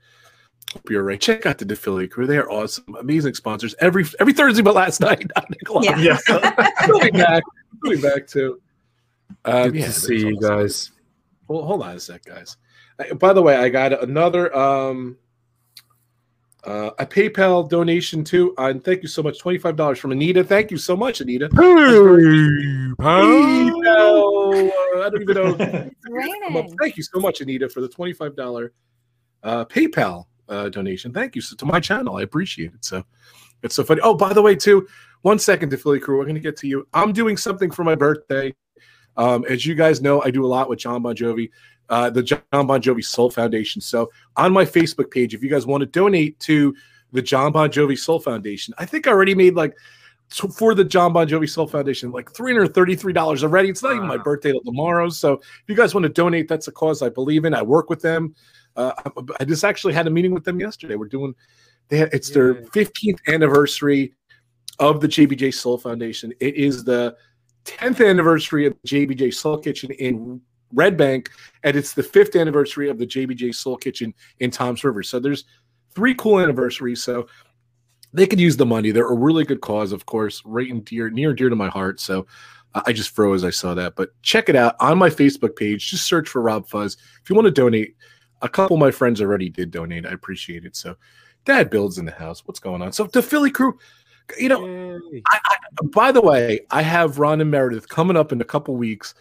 Hope 0.75 0.91
you're 0.91 1.05
right. 1.05 1.21
Check 1.21 1.47
out 1.47 1.59
the 1.59 1.77
Philly 1.77 2.09
crew; 2.09 2.27
they 2.27 2.37
are 2.37 2.51
awesome, 2.51 2.97
amazing 2.99 3.35
sponsors 3.35 3.75
every 3.81 4.05
every 4.19 4.33
Thursday. 4.33 4.61
But 4.61 4.75
last 4.75 5.01
night, 5.09 5.31
not 5.37 5.49
Nikolai. 5.49 5.85
Yeah. 5.85 6.19
Yeah. 6.29 6.71
coming 6.81 7.13
back, 7.13 7.43
coming 7.83 8.01
back 8.01 8.27
too. 8.27 8.61
Um, 9.45 9.71
Good 9.71 9.77
yeah, 9.77 9.87
to 9.87 9.93
see 9.93 10.19
you 10.19 10.37
awesome. 10.37 10.57
guys. 10.59 10.91
Hold, 11.47 11.65
hold 11.67 11.83
on 11.83 11.95
a 11.97 12.01
sec, 12.01 12.25
guys. 12.25 12.57
Uh, 12.99 13.15
By 13.15 13.33
the 13.33 13.41
way, 13.43 13.57
I 13.57 13.69
got 13.69 14.03
another 14.03 14.55
um 14.57 15.17
Uh, 16.65 16.91
a 16.99 17.05
PayPal 17.07 17.69
donation 17.69 18.25
too, 18.25 18.55
uh, 18.59 18.71
and 18.71 18.83
thank 18.83 19.03
you 19.03 19.09
so 19.09 19.23
much. 19.23 19.39
Twenty 19.39 19.59
five 19.59 19.77
dollars 19.77 19.99
from 19.99 20.13
Anita. 20.13 20.43
Thank 20.43 20.71
you 20.71 20.79
so 20.79 20.97
much, 20.97 21.21
Anita. 21.21 21.49
PayPal. 21.51 22.97
I 24.97 25.11
don't 25.11 25.23
even 25.23 25.35
know. 25.35 25.55
Thank 26.81 26.97
you 26.97 27.03
so 27.03 27.21
much, 27.21 27.41
Anita, 27.43 27.69
for 27.69 27.81
the 27.83 27.89
twenty 27.89 28.13
five 28.15 28.35
dollar 28.35 28.73
uh, 29.43 29.67
PayPal 29.67 30.25
uh, 30.49 30.69
donation. 30.69 31.13
Thank 31.13 31.35
you 31.35 31.43
so, 31.43 31.57
to 31.57 31.67
my 31.67 31.81
channel. 31.81 32.17
I 32.17 32.23
appreciate 32.23 32.75
it. 32.75 32.85
So 32.85 33.05
it's 33.63 33.75
so 33.75 33.85
funny. 33.85 34.01
Oh, 34.03 34.15
by 34.15 34.33
the 34.33 34.43
way, 34.43 34.55
too, 34.55 34.87
one 35.23 35.39
second 35.39 35.71
to 35.71 35.79
Philly 35.79 36.01
Crew. 36.01 36.19
We're 36.19 36.25
going 36.25 36.35
to 36.35 36.41
get 36.41 36.57
to 36.59 36.69
you. 36.69 36.87
I'm 36.93 37.13
doing 37.13 37.37
something 37.37 37.71
for 37.71 37.85
my 37.85 37.95
birthday. 37.95 38.55
Um, 39.17 39.45
as 39.49 39.65
you 39.65 39.75
guys 39.75 40.03
know, 40.03 40.23
I 40.23 40.31
do 40.31 40.45
a 40.45 40.49
lot 40.49 40.69
with 40.69 40.81
Jon 40.81 41.03
Bon 41.03 41.15
Jovi, 41.15 41.51
uh, 41.89 42.11
the 42.11 42.23
Jon 42.23 42.41
Bon 42.53 42.83
Jovi 42.83 43.05
Soul 43.05 43.31
Foundation. 43.31 43.81
So 43.81 44.11
on 44.37 44.53
my 44.53 44.65
Facebook 44.65 45.11
page, 45.11 45.35
if 45.35 45.43
you 45.43 45.49
guys 45.49 45.67
want 45.67 45.81
to 45.83 45.87
donate 45.87 46.39
to 46.41 46.75
the 47.13 47.23
Jon 47.23 47.53
Bon 47.53 47.71
Jovi 47.71 47.99
Soul 47.99 48.21
Foundation, 48.21 48.75
I 48.79 48.87
think 48.87 49.07
I 49.07 49.13
already 49.13 49.35
made 49.35 49.55
like 49.55 49.77
t- 50.31 50.49
for 50.49 50.75
the 50.75 50.85
Jon 50.85 51.13
Bon 51.13 51.29
Jovi 51.29 51.49
Soul 51.49 51.69
Foundation 51.69 52.11
like 52.11 52.33
$333 52.33 53.43
already. 53.43 53.69
It's 53.69 53.83
not 53.83 53.95
even 53.95 54.09
my 54.09 54.19
birthday 54.19 54.53
till 54.53 54.63
tomorrow. 54.63 55.09
So 55.09 55.35
if 55.35 55.65
you 55.69 55.75
guys 55.75 55.95
want 55.95 56.05
to 56.05 56.11
donate, 56.11 56.49
that's 56.49 56.69
a 56.69 56.73
cause 56.73 57.03
I 57.03 57.09
believe 57.09 57.45
in. 57.45 57.55
I 57.55 57.63
work 57.63 57.89
with 57.89 58.03
them. 58.03 58.35
Uh, 58.77 58.93
I, 59.39 59.45
just 59.45 59.65
actually 59.65 59.95
had 59.95 60.07
a 60.07 60.11
meeting 60.11 60.35
with 60.35 60.45
them 60.45 60.59
yesterday. 60.59 60.97
We're 60.97 61.09
doing 61.09 61.35
they 61.89 61.99
had, 61.99 62.13
it's 62.13 62.31
their 62.31 62.55
15th 62.55 63.21
anniversary 63.29 64.15
of 64.79 65.01
the 65.01 65.09
JBJ 65.09 65.55
Soul 65.55 65.79
Foundation. 65.79 66.33
It 66.41 66.57
is 66.57 66.85
the 66.85 67.17
10th 67.65 68.07
anniversary 68.07 68.67
of 68.67 68.75
the 68.83 68.89
JBJ 68.89 69.35
Soul 69.35 69.59
Kitchen 69.59 69.91
in 69.93 70.41
Red 70.73 70.97
Bank, 70.97 71.31
and 71.63 71.77
it's 71.77 71.93
the 71.93 72.03
fifth 72.03 72.37
anniversary 72.37 72.89
of 72.89 72.99
the 72.99 73.07
JBJ 73.07 73.55
Soul 73.55 73.77
Kitchen 73.77 74.13
in 74.41 74.51
Toms 74.51 74.83
River. 74.83 75.03
So 75.03 75.21
there's 75.21 75.45
three 75.95 76.15
cool 76.15 76.41
anniversaries. 76.41 77.03
So 77.03 77.27
they 78.13 78.27
could 78.27 78.41
use 78.41 78.57
the 78.57 78.67
money. 78.67 78.91
They're 78.91 79.09
a 79.09 79.15
really 79.15 79.45
good 79.45 79.61
cause, 79.61 79.93
of 79.93 80.07
course, 80.07 80.43
right 80.45 80.71
and 80.71 80.85
dear, 80.85 81.11
near 81.11 81.31
and 81.31 81.39
dear 81.39 81.49
to 81.49 81.57
my 81.57 81.69
heart. 81.69 82.01
So 82.01 82.27
I 82.75 82.93
just 82.93 83.11
froze. 83.11 83.45
I 83.45 83.51
saw 83.51 83.75
that, 83.75 83.95
but 83.95 84.11
check 84.23 84.49
it 84.49 84.57
out 84.57 84.75
on 84.81 84.99
my 84.99 85.11
Facebook 85.11 85.57
page. 85.57 85.91
Just 85.91 86.07
search 86.07 86.29
for 86.29 86.43
Rob 86.43 86.69
Fuzz 86.69 86.97
if 87.23 87.31
you 87.31 87.37
want 87.37 87.47
to 87.47 87.53
donate. 87.53 87.97
A 88.43 88.49
couple 88.49 88.77
of 88.77 88.81
my 88.81 88.91
friends 88.91 89.21
already 89.21 89.49
did 89.49 89.71
donate. 89.71 90.07
I 90.07 90.11
appreciate 90.11 90.65
it. 90.65 90.77
So, 90.77 90.97
Dad 91.45 91.71
builds 91.71 91.99
in 91.99 92.05
the 92.05 92.13
house. 92.13 92.47
What's 92.47 92.61
going 92.61 92.83
on? 92.83 92.93
So, 92.93 93.05
the 93.05 93.23
Philly 93.23 93.51
crew, 93.51 93.79
you 94.39 94.49
know, 94.49 95.01
I, 95.29 95.39
I, 95.45 95.57
by 95.93 96.13
the 96.13 96.21
way, 96.21 96.61
I 96.71 96.83
have 96.83 97.19
Ron 97.19 97.41
and 97.41 97.51
Meredith 97.51 97.89
coming 97.89 98.17
up 98.17 98.33
in 98.33 98.41
a 98.41 98.45
couple 98.45 98.77
weeks. 98.77 99.15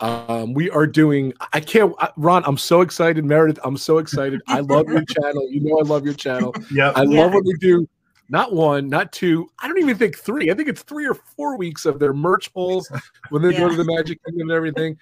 Um, 0.00 0.52
we 0.52 0.68
are 0.70 0.86
doing. 0.86 1.32
I 1.54 1.60
can't, 1.60 1.94
I- 1.98 2.10
Ron. 2.16 2.42
I'm 2.44 2.58
so 2.58 2.82
excited, 2.82 3.24
Meredith. 3.24 3.58
I'm 3.64 3.78
so 3.78 3.98
excited. 3.98 4.42
I 4.46 4.60
love 4.60 4.88
your 4.88 5.04
channel. 5.08 5.48
You 5.50 5.60
know, 5.62 5.78
I 5.78 5.82
love 5.82 6.04
your 6.04 6.14
channel. 6.14 6.54
Yep. 6.70 6.92
I 6.96 7.02
Yeah. 7.04 7.20
love 7.22 7.32
what 7.34 7.44
they 7.44 7.52
do. 7.66 7.88
Not 8.28 8.52
one, 8.52 8.88
not 8.88 9.12
two. 9.12 9.48
I 9.60 9.68
don't 9.68 9.78
even 9.78 9.96
think 9.96 10.18
three. 10.18 10.50
I 10.50 10.54
think 10.54 10.68
it's 10.68 10.82
three 10.82 11.06
or 11.06 11.14
four 11.14 11.56
weeks 11.56 11.86
of 11.86 11.98
their 12.00 12.12
merch 12.12 12.52
polls 12.52 12.90
when 13.30 13.40
they 13.40 13.52
go 13.52 13.66
Yeah. 13.66 13.68
to 13.68 13.76
the 13.76 13.84
Magic 13.84 14.18
Kingdom 14.24 14.50
and 14.50 14.56
everything. 14.56 14.98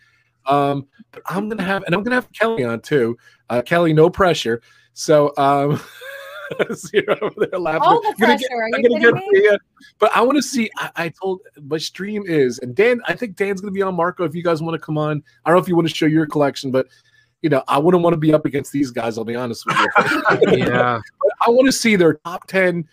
Um, 0.46 0.86
but 1.12 1.22
I'm 1.26 1.48
gonna 1.48 1.62
have, 1.62 1.82
and 1.84 1.94
I'm 1.94 2.02
gonna 2.02 2.16
have 2.16 2.30
Kelly 2.32 2.64
on 2.64 2.80
too. 2.80 3.16
Uh, 3.50 3.62
Kelly, 3.62 3.92
no 3.92 4.10
pressure. 4.10 4.60
So, 4.92 5.32
um, 5.36 5.80
see 6.74 7.02
her 7.06 7.16
over 7.22 7.46
there 7.46 7.58
laughing. 7.58 7.82
All 7.82 8.00
the 8.00 8.08
I'm 8.08 8.14
get- 8.14 8.26
pressure. 8.26 8.54
Are 8.54 8.68
you 8.68 8.74
kidding 8.76 9.00
get 9.00 9.14
me? 9.14 9.28
yeah. 9.34 9.56
But 9.98 10.14
I 10.14 10.22
want 10.22 10.36
to 10.36 10.42
see. 10.42 10.70
I, 10.76 10.90
I 10.96 11.08
told 11.08 11.40
my 11.62 11.78
stream 11.78 12.24
is, 12.26 12.58
and 12.60 12.74
Dan. 12.74 13.00
I 13.06 13.14
think 13.14 13.36
Dan's 13.36 13.60
gonna 13.60 13.72
be 13.72 13.82
on 13.82 13.94
Marco. 13.94 14.24
If 14.24 14.34
you 14.34 14.42
guys 14.42 14.62
want 14.62 14.74
to 14.74 14.84
come 14.84 14.98
on, 14.98 15.22
I 15.44 15.50
don't 15.50 15.56
know 15.56 15.62
if 15.62 15.68
you 15.68 15.76
want 15.76 15.88
to 15.88 15.94
show 15.94 16.06
your 16.06 16.26
collection, 16.26 16.70
but 16.70 16.86
you 17.44 17.50
know, 17.50 17.62
I 17.68 17.76
wouldn't 17.76 18.02
want 18.02 18.14
to 18.14 18.18
be 18.18 18.32
up 18.32 18.46
against 18.46 18.72
these 18.72 18.90
guys. 18.90 19.18
I'll 19.18 19.24
be 19.24 19.36
honest 19.36 19.66
with 19.66 19.76
you. 19.78 19.88
yeah. 20.66 20.98
I 21.46 21.50
want 21.50 21.66
to 21.66 21.72
see 21.72 21.94
their 21.94 22.14
top 22.24 22.46
10 22.46 22.88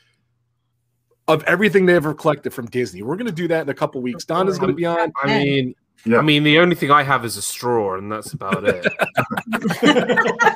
of 1.30 1.42
everything 1.46 1.86
they 1.86 1.96
ever 1.96 2.14
collected 2.14 2.54
from 2.54 2.66
Disney. 2.66 3.02
We're 3.02 3.16
going 3.16 3.28
to 3.28 3.32
do 3.32 3.48
that 3.48 3.62
in 3.62 3.70
a 3.70 3.74
couple 3.74 4.02
weeks. 4.02 4.26
Donna's 4.26 4.60
going 4.60 4.68
to 4.68 4.76
be 4.76 4.86
on. 4.86 5.14
I 5.24 5.28
mean, 5.28 5.74
Yeah. 6.06 6.18
I 6.18 6.22
mean, 6.22 6.44
the 6.44 6.58
only 6.60 6.76
thing 6.76 6.90
I 6.92 7.04
have 7.04 7.24
is 7.26 7.38
a 7.38 7.42
straw, 7.42 7.96
and 7.98 8.12
that's 8.12 8.34
about 8.34 8.64
it. 8.66 8.86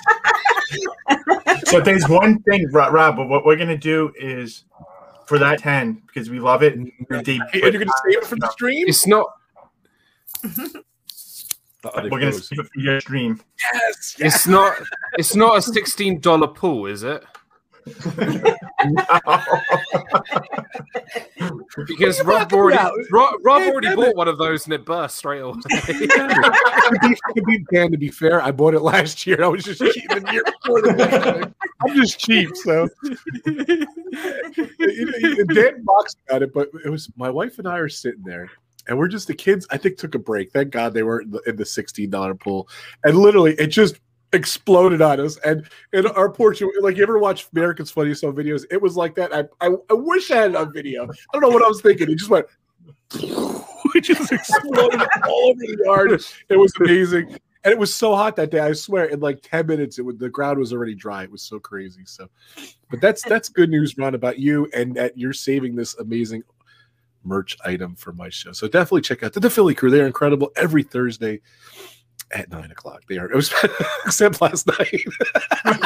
So 1.66 1.80
there's 1.80 2.08
one 2.08 2.40
thing, 2.44 2.68
Ro- 2.72 2.90
Rob. 2.90 3.16
But 3.18 3.28
what 3.28 3.46
we're 3.46 3.56
gonna 3.56 3.78
do 3.78 4.12
is 4.20 4.64
for 5.26 5.38
that 5.40 5.60
ten 5.60 6.02
because 6.06 6.30
we 6.30 6.40
love 6.40 6.64
it. 6.64 6.76
They 7.10 7.40
Hey, 7.52 7.62
You're 7.62 7.72
going 7.72 7.88
to 7.88 7.94
save 8.06 8.18
it 8.20 8.26
for 8.26 8.36
the 8.36 8.50
stream? 8.52 8.88
it's 8.88 9.08
not. 9.08 9.28
We're 11.96 12.10
gonna 12.20 12.34
save 12.34 12.60
it 12.60 12.66
for 12.74 12.80
your 12.80 13.00
stream. 13.00 13.40
yes, 13.74 14.16
It's 14.20 14.48
not. 14.48 14.76
It's 15.18 15.36
not 15.36 15.58
a 15.58 15.62
sixteen 15.62 16.20
dollar 16.20 16.48
pool, 16.48 16.88
is 16.88 17.04
it? 17.04 17.24
Because 21.88 22.24
Rob 22.24 22.52
already? 22.54 22.78
Rob, 23.12 23.36
Rob 23.44 23.62
Yeah, 23.62 23.70
already 23.70 23.96
bought 23.96 24.08
it. 24.08 24.16
one 24.16 24.28
of 24.28 24.38
those 24.38 24.66
and 24.66 24.74
it 24.74 24.86
burst 24.86 25.18
straight 25.18 25.40
away. 25.42 25.60
to, 25.62 27.00
be, 27.02 27.16
to 27.36 27.42
be 27.46 27.66
Dan, 27.72 27.92
to 27.92 27.98
be 27.98 28.10
fair, 28.10 28.42
I 28.42 28.52
bought 28.52 28.74
it 28.74 28.82
last 28.82 29.26
year. 29.28 29.44
I 29.44 29.48
was 29.48 29.64
just 29.64 29.82
cheap 29.82 30.10
the 30.10 30.26
year 30.32 30.44
before 30.44 30.82
the 30.82 31.54
I'm 31.86 31.96
just 31.96 32.20
cheap, 32.20 32.56
so 32.56 32.88
Dan 35.54 35.84
boxed 35.84 36.18
about 36.28 36.44
it, 36.44 36.54
but 36.54 36.70
it 36.84 36.90
was 36.90 37.10
my 37.16 37.30
wife 37.30 37.60
and 37.60 37.68
I 37.68 37.78
are 37.78 37.90
sitting 37.90 38.24
there, 38.24 38.50
and 38.88 38.98
we're 38.98 39.08
just 39.08 39.28
the 39.28 39.34
kids. 39.34 39.68
I 39.72 39.78
think 39.78 39.98
took 39.98 40.16
a 40.16 40.20
break. 40.20 40.52
Thank 40.52 40.72
God 40.72 40.94
they 40.94 41.04
weren't 41.04 41.26
in 41.26 41.32
the, 41.32 41.42
in 41.48 41.56
the 41.56 41.66
sixteen 41.66 42.10
dollar 42.10 42.36
pool, 42.36 42.68
and 43.04 43.18
literally 43.18 43.54
it 43.56 43.68
just 43.68 44.00
exploded 44.36 45.02
on 45.02 45.20
us. 45.20 45.38
And 45.38 45.68
in 45.94 46.06
our 46.08 46.30
porch, 46.30 46.62
like 46.82 46.98
you 46.98 47.04
ever 47.04 47.18
watch 47.18 47.48
America's 47.54 47.90
Funniest 47.90 48.24
Home 48.24 48.36
Videos? 48.36 48.66
It 48.70 48.82
was 48.82 48.96
like 48.96 49.16
that. 49.16 49.34
I, 49.34 49.46
I 49.66 49.76
I 49.90 49.94
wish 49.94 50.30
I 50.32 50.38
had 50.38 50.56
a 50.56 50.66
video. 50.66 51.06
I 51.06 51.08
don't 51.34 51.42
know 51.42 51.50
what 51.50 51.64
I 51.64 51.68
was 51.68 51.82
thinking. 51.82 52.10
It 52.10 52.18
just 52.18 52.30
went. 52.30 52.46
It 53.94 54.02
just 54.04 54.30
exploded 54.30 55.02
all 55.26 55.50
over 55.52 55.60
the 55.60 55.82
yard. 55.86 56.22
It 56.50 56.58
was 56.58 56.74
amazing. 56.82 57.30
And 57.64 57.72
it 57.72 57.80
was 57.80 57.96
so 57.96 58.14
hot 58.14 58.36
that 58.36 58.52
day. 58.52 58.60
I 58.60 58.74
swear, 58.74 59.06
in 59.06 59.22
like 59.22 59.40
10 59.42 59.68
minutes, 59.68 59.98
it 59.98 60.02
would 60.02 60.20
the 60.20 60.28
ground 60.28 60.60
was 60.60 60.74
already 60.74 60.96
dry. 60.96 61.24
It 61.24 61.32
was 61.32 61.44
so 61.44 61.60
crazy. 61.60 62.02
So 62.04 62.28
but 62.90 63.00
that's 63.00 63.24
that's 63.24 63.48
good 63.48 63.70
news, 63.70 63.98
Ron, 63.98 64.14
about 64.14 64.38
you 64.38 64.70
and 64.74 64.96
that 64.96 65.18
you're 65.18 65.34
saving 65.34 65.78
this 65.78 65.96
amazing 65.98 66.44
merch 67.24 67.58
item 67.66 67.96
for 67.96 68.12
my 68.12 68.30
show. 68.30 68.52
So 68.52 68.68
definitely 68.68 69.02
check 69.02 69.24
out 69.24 69.34
the, 69.34 69.40
the 69.40 69.50
Philly 69.50 69.74
crew. 69.74 69.90
They're 69.90 70.06
incredible 70.06 70.52
every 70.56 70.84
Thursday 70.84 71.42
at 72.32 72.50
nine 72.50 72.72
o'clock. 72.72 73.04
They 73.08 73.18
are 73.18 73.30
it 73.32 73.36
was 73.36 73.54
except 74.06 74.42
last 74.42 74.68
night. 74.68 75.04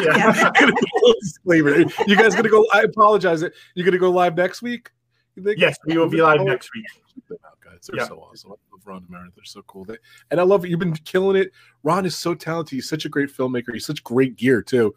Yeah. 0.01 0.51
Gonna 0.59 0.73
put 0.73 0.83
a 0.83 0.99
little 1.01 1.15
disclaimer. 1.21 1.77
You 2.07 2.15
guys 2.15 2.35
gonna 2.35 2.49
go? 2.49 2.65
I 2.73 2.81
apologize. 2.81 3.43
You 3.75 3.83
gonna 3.83 3.97
go 3.97 4.09
live 4.11 4.35
next 4.35 4.61
week? 4.61 4.89
You 5.35 5.43
think? 5.43 5.57
Yes, 5.57 5.77
we 5.85 5.97
will 5.97 6.09
be 6.09 6.21
live 6.21 6.41
next 6.41 6.69
week. 6.75 6.85
Check 7.13 7.27
them 7.27 7.37
out, 7.45 7.59
guys. 7.61 7.87
They're 7.87 8.01
Yeah. 8.01 8.07
so 8.07 8.15
awesome. 8.19 8.51
I 8.51 8.55
love 8.71 8.85
Ron 8.85 8.97
and 8.97 9.09
Meredith. 9.09 9.35
They're 9.35 9.45
so 9.45 9.61
cool. 9.63 9.85
They, 9.85 9.97
and 10.31 10.39
I 10.39 10.43
love 10.43 10.65
it. 10.65 10.69
You've 10.69 10.79
been 10.79 10.93
killing 10.93 11.37
it. 11.37 11.51
Ron 11.83 12.05
is 12.05 12.17
so 12.17 12.33
talented. 12.33 12.75
He's 12.75 12.89
such 12.89 13.05
a 13.05 13.09
great 13.09 13.29
filmmaker. 13.29 13.73
He's 13.73 13.85
such 13.85 14.03
great 14.03 14.35
gear 14.35 14.61
too. 14.61 14.93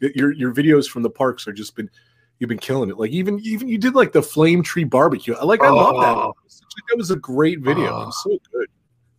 Your 0.00 0.32
your 0.32 0.54
videos 0.54 0.88
from 0.88 1.02
the 1.02 1.10
parks 1.10 1.48
are 1.48 1.52
just 1.52 1.74
been 1.74 1.90
you've 2.38 2.48
been 2.48 2.58
killing 2.58 2.90
it. 2.90 2.98
Like 2.98 3.10
even 3.10 3.40
even 3.40 3.68
you 3.68 3.78
did 3.78 3.94
like 3.94 4.12
the 4.12 4.22
flame 4.22 4.62
tree 4.62 4.84
barbecue. 4.84 5.34
I 5.34 5.44
like 5.44 5.62
I 5.62 5.70
love 5.70 6.00
that. 6.00 6.16
Oh. 6.16 6.34
That 6.88 6.96
was 6.96 7.10
a 7.10 7.16
great 7.16 7.60
video. 7.60 7.86
Oh. 7.86 8.02
It 8.02 8.06
was 8.06 8.24
ah. 8.26 8.28
so 8.28 8.38
good. 8.52 8.68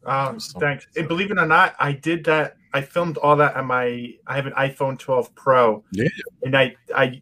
Um, 0.05 0.39
So- 0.39 0.59
thanks. 0.59 0.87
And 0.95 1.07
believe 1.07 1.31
it 1.31 1.37
or 1.37 1.45
not, 1.45 1.75
I 1.79 1.91
did 1.91 2.23
that. 2.25 2.55
I 2.73 2.81
filmed 2.81 3.17
all 3.17 3.35
that 3.37 3.55
on 3.55 3.65
my. 3.65 4.13
I 4.27 4.35
have 4.35 4.45
an 4.45 4.53
iPhone 4.53 4.97
12 4.99 5.33
Pro. 5.35 5.83
Yeah. 5.91 6.07
And 6.43 6.55
I, 6.55 6.75
I, 6.95 7.21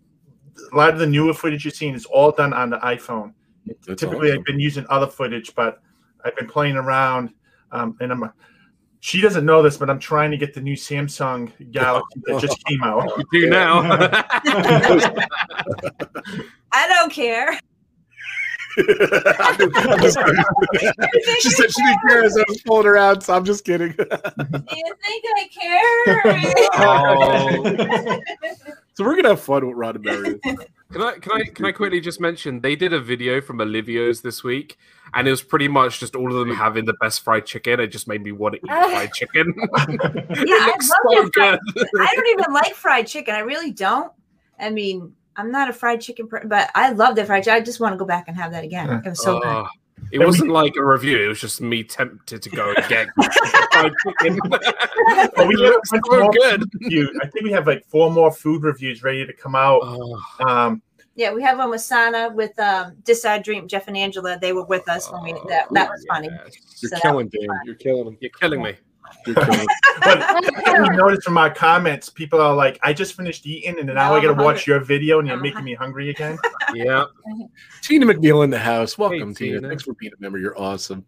a 0.71 0.75
lot 0.75 0.89
of 0.89 0.99
the 0.99 1.07
newer 1.07 1.33
footage 1.33 1.63
you're 1.63 1.71
seeing 1.71 1.93
is 1.95 2.05
all 2.05 2.31
done 2.31 2.51
on 2.53 2.69
the 2.69 2.77
iPhone. 2.79 3.33
That's 3.65 4.01
Typically, 4.01 4.29
awesome. 4.29 4.39
I've 4.39 4.45
been 4.45 4.59
using 4.59 4.85
other 4.89 5.07
footage, 5.07 5.55
but 5.55 5.81
I've 6.25 6.35
been 6.35 6.47
playing 6.47 6.75
around. 6.75 7.33
Um, 7.71 7.95
and 8.01 8.11
I'm. 8.11 8.29
She 8.99 9.21
doesn't 9.21 9.45
know 9.45 9.61
this, 9.61 9.77
but 9.77 9.89
I'm 9.89 9.99
trying 9.99 10.31
to 10.31 10.37
get 10.37 10.53
the 10.53 10.59
new 10.59 10.75
Samsung 10.75 11.51
Galaxy 11.71 12.19
that 12.25 12.41
just 12.41 12.63
came 12.65 12.83
out. 12.83 13.09
You 13.31 13.43
do 13.43 13.49
now. 13.49 13.81
I 16.71 16.87
don't 16.89 17.11
care. 17.11 17.59
I'm 18.77 19.99
just 19.99 20.17
kidding. 20.17 20.43
she 21.39 21.49
said 21.49 21.71
she 21.71 21.83
didn't 21.83 21.99
care 22.07 22.23
as 22.23 22.37
I 22.37 22.43
was 22.47 22.61
pulling 22.65 22.85
her 22.85 22.97
out, 22.97 23.23
so 23.23 23.33
I'm 23.33 23.45
just 23.45 23.65
kidding. 23.65 23.93
Do 23.93 24.05
you 24.05 24.95
think 25.03 25.25
I 25.35 25.47
care? 25.51 26.61
Oh. 26.73 28.19
so 28.93 29.03
we're 29.03 29.15
gonna 29.15 29.29
have 29.29 29.41
fun 29.41 29.67
with 29.67 29.75
Ron 29.75 29.95
and 29.95 30.05
Meredith. 30.05 30.41
Can 30.91 31.01
I 31.01 31.17
can 31.17 31.31
I 31.33 31.43
can 31.53 31.65
I 31.65 31.71
quickly 31.73 31.99
just 31.99 32.21
mention 32.21 32.61
they 32.61 32.75
did 32.75 32.93
a 32.93 32.99
video 32.99 33.41
from 33.41 33.59
Olivia's 33.59 34.21
this 34.21 34.41
week, 34.43 34.77
and 35.13 35.27
it 35.27 35.31
was 35.31 35.41
pretty 35.41 35.67
much 35.67 35.99
just 35.99 36.15
all 36.15 36.27
of 36.27 36.47
them 36.47 36.55
having 36.55 36.85
the 36.85 36.93
best 37.01 37.23
fried 37.23 37.45
chicken. 37.45 37.81
It 37.81 37.87
just 37.87 38.07
made 38.07 38.23
me 38.23 38.31
want 38.31 38.55
to 38.55 38.61
eat 38.61 38.69
fried 38.69 39.13
chicken. 39.13 39.53
it 39.57 39.69
I 40.49 40.69
love 40.69 40.81
so 40.81 40.95
that 41.03 41.31
fried- 41.33 41.59
good. 41.73 41.87
I 41.99 42.15
don't 42.15 42.27
even 42.27 42.53
like 42.53 42.73
fried 42.73 43.07
chicken. 43.07 43.35
I 43.35 43.39
really 43.39 43.71
don't. 43.71 44.13
I 44.59 44.69
mean, 44.69 45.13
I'm 45.37 45.51
not 45.51 45.69
a 45.69 45.73
fried 45.73 46.01
chicken, 46.01 46.27
per- 46.27 46.45
but 46.45 46.69
I 46.75 46.91
love 46.91 47.15
the 47.15 47.23
fried 47.25 47.43
chicken. 47.43 47.61
I 47.61 47.63
just 47.63 47.79
want 47.79 47.93
to 47.93 47.97
go 47.97 48.05
back 48.05 48.25
and 48.27 48.35
have 48.35 48.51
that 48.51 48.63
again. 48.63 48.89
It 49.05 49.09
was 49.09 49.21
so 49.23 49.39
good. 49.39 49.47
Oh, 49.47 49.67
It 50.11 50.19
wasn't 50.19 50.49
like 50.51 50.75
a 50.77 50.83
review. 50.83 51.23
It 51.23 51.27
was 51.27 51.39
just 51.39 51.61
me 51.61 51.83
tempted 51.83 52.41
to 52.41 52.49
go 52.49 52.73
and 52.75 52.87
get 52.89 53.07
fried 53.71 53.93
chicken. 54.03 54.39
But 55.35 55.47
we 55.47 55.53
It 55.55 55.59
have 55.61 55.73
looks 55.73 55.89
so 55.89 56.29
good. 56.29 56.63
reviews. 56.81 57.17
I 57.23 57.27
think 57.27 57.45
we 57.45 57.51
have 57.51 57.67
like 57.67 57.85
four 57.87 58.11
more 58.11 58.31
food 58.31 58.63
reviews 58.63 59.03
ready 59.03 59.25
to 59.25 59.33
come 59.33 59.55
out. 59.55 59.79
Oh, 59.83 60.19
Um, 60.47 60.81
Yeah, 61.15 61.33
we 61.33 61.41
have 61.43 61.57
one 61.59 61.69
with 61.69 61.81
Sana 61.81 62.29
with 62.33 62.57
um 62.59 62.95
Decide 63.03 63.43
Dream, 63.43 63.67
Jeff 63.67 63.87
and 63.87 63.95
Angela. 63.97 64.37
They 64.39 64.53
were 64.53 64.65
with 64.65 64.87
us 64.89 65.11
when 65.11 65.23
we 65.23 65.33
that, 65.49 65.67
that 65.71 65.89
was 65.89 66.05
funny. 66.09 66.29
You're 66.81 66.89
So 66.91 66.99
killing 66.99 67.25
was 67.27 67.31
Dan. 67.39 67.47
fun. 67.47 67.59
You're 67.65 67.75
killing 67.75 68.07
him. 68.07 68.17
You're 68.21 68.31
killing 68.31 68.61
me. 68.61 68.75
You're 69.25 69.35
killing 69.45 69.67
but 70.01 70.79
we 70.79 70.95
noticed 70.95 71.23
from 71.23 71.33
my 71.33 71.49
comments, 71.49 72.09
people 72.09 72.39
are 72.39 72.55
like, 72.55 72.79
"I 72.83 72.93
just 72.93 73.15
finished 73.15 73.45
eating, 73.45 73.77
and 73.79 73.87
now 73.87 73.93
Now 73.93 74.15
I 74.15 74.21
got 74.21 74.35
to 74.35 74.43
watch 74.43 74.67
your 74.67 74.79
video, 74.79 75.19
and 75.19 75.27
you're 75.27 75.37
I'm 75.37 75.43
making 75.43 75.63
me 75.63 75.73
hungry 75.73 76.09
again." 76.09 76.37
Yeah. 76.73 77.05
Tina 77.81 78.05
McNeil 78.05 78.43
in 78.43 78.49
the 78.49 78.59
house. 78.59 78.97
Welcome, 78.97 79.29
Hey, 79.29 79.45
Tina. 79.45 79.59
Tina. 79.59 79.69
Thanks 79.69 79.83
for 79.83 79.93
being 79.93 80.11
a 80.11 80.21
member. 80.21 80.37
You're 80.37 80.59
awesome. 80.59 81.05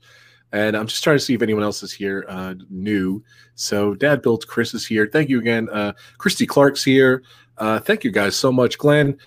And 0.54 0.78
I'm 0.78 0.88
just 0.88 1.04
trying 1.04 1.18
to 1.18 1.20
see 1.20 1.34
if 1.34 1.42
anyone 1.42 1.64
else 1.64 1.84
is 1.84 1.92
here 1.92 2.24
uh, 2.30 2.56
new. 2.70 3.22
So, 3.56 3.94
Dad 3.94 4.22
built 4.22 4.48
Chris 4.48 4.74
is 4.74 4.88
here. 4.88 5.10
Thank 5.12 5.28
you 5.28 5.38
again. 5.38 5.68
Uh, 5.70 5.92
Christy 6.18 6.48
Clark's 6.48 6.82
here. 6.82 7.24
Uh, 7.58 7.80
thank 7.80 8.06
you 8.06 8.12
guys 8.12 8.38
so 8.38 8.54
much, 8.54 8.78
Glenn. 8.78 9.18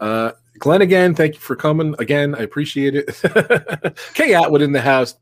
Uh, 0.00 0.32
Glenn 0.58 0.80
again. 0.80 1.14
Thank 1.14 1.34
you 1.34 1.40
for 1.40 1.56
coming 1.56 1.94
again. 1.98 2.34
I 2.34 2.38
appreciate 2.38 2.94
it. 2.94 3.94
Kay 4.14 4.32
Atwood 4.32 4.62
in 4.62 4.72
the 4.72 4.80
house. 4.80 5.16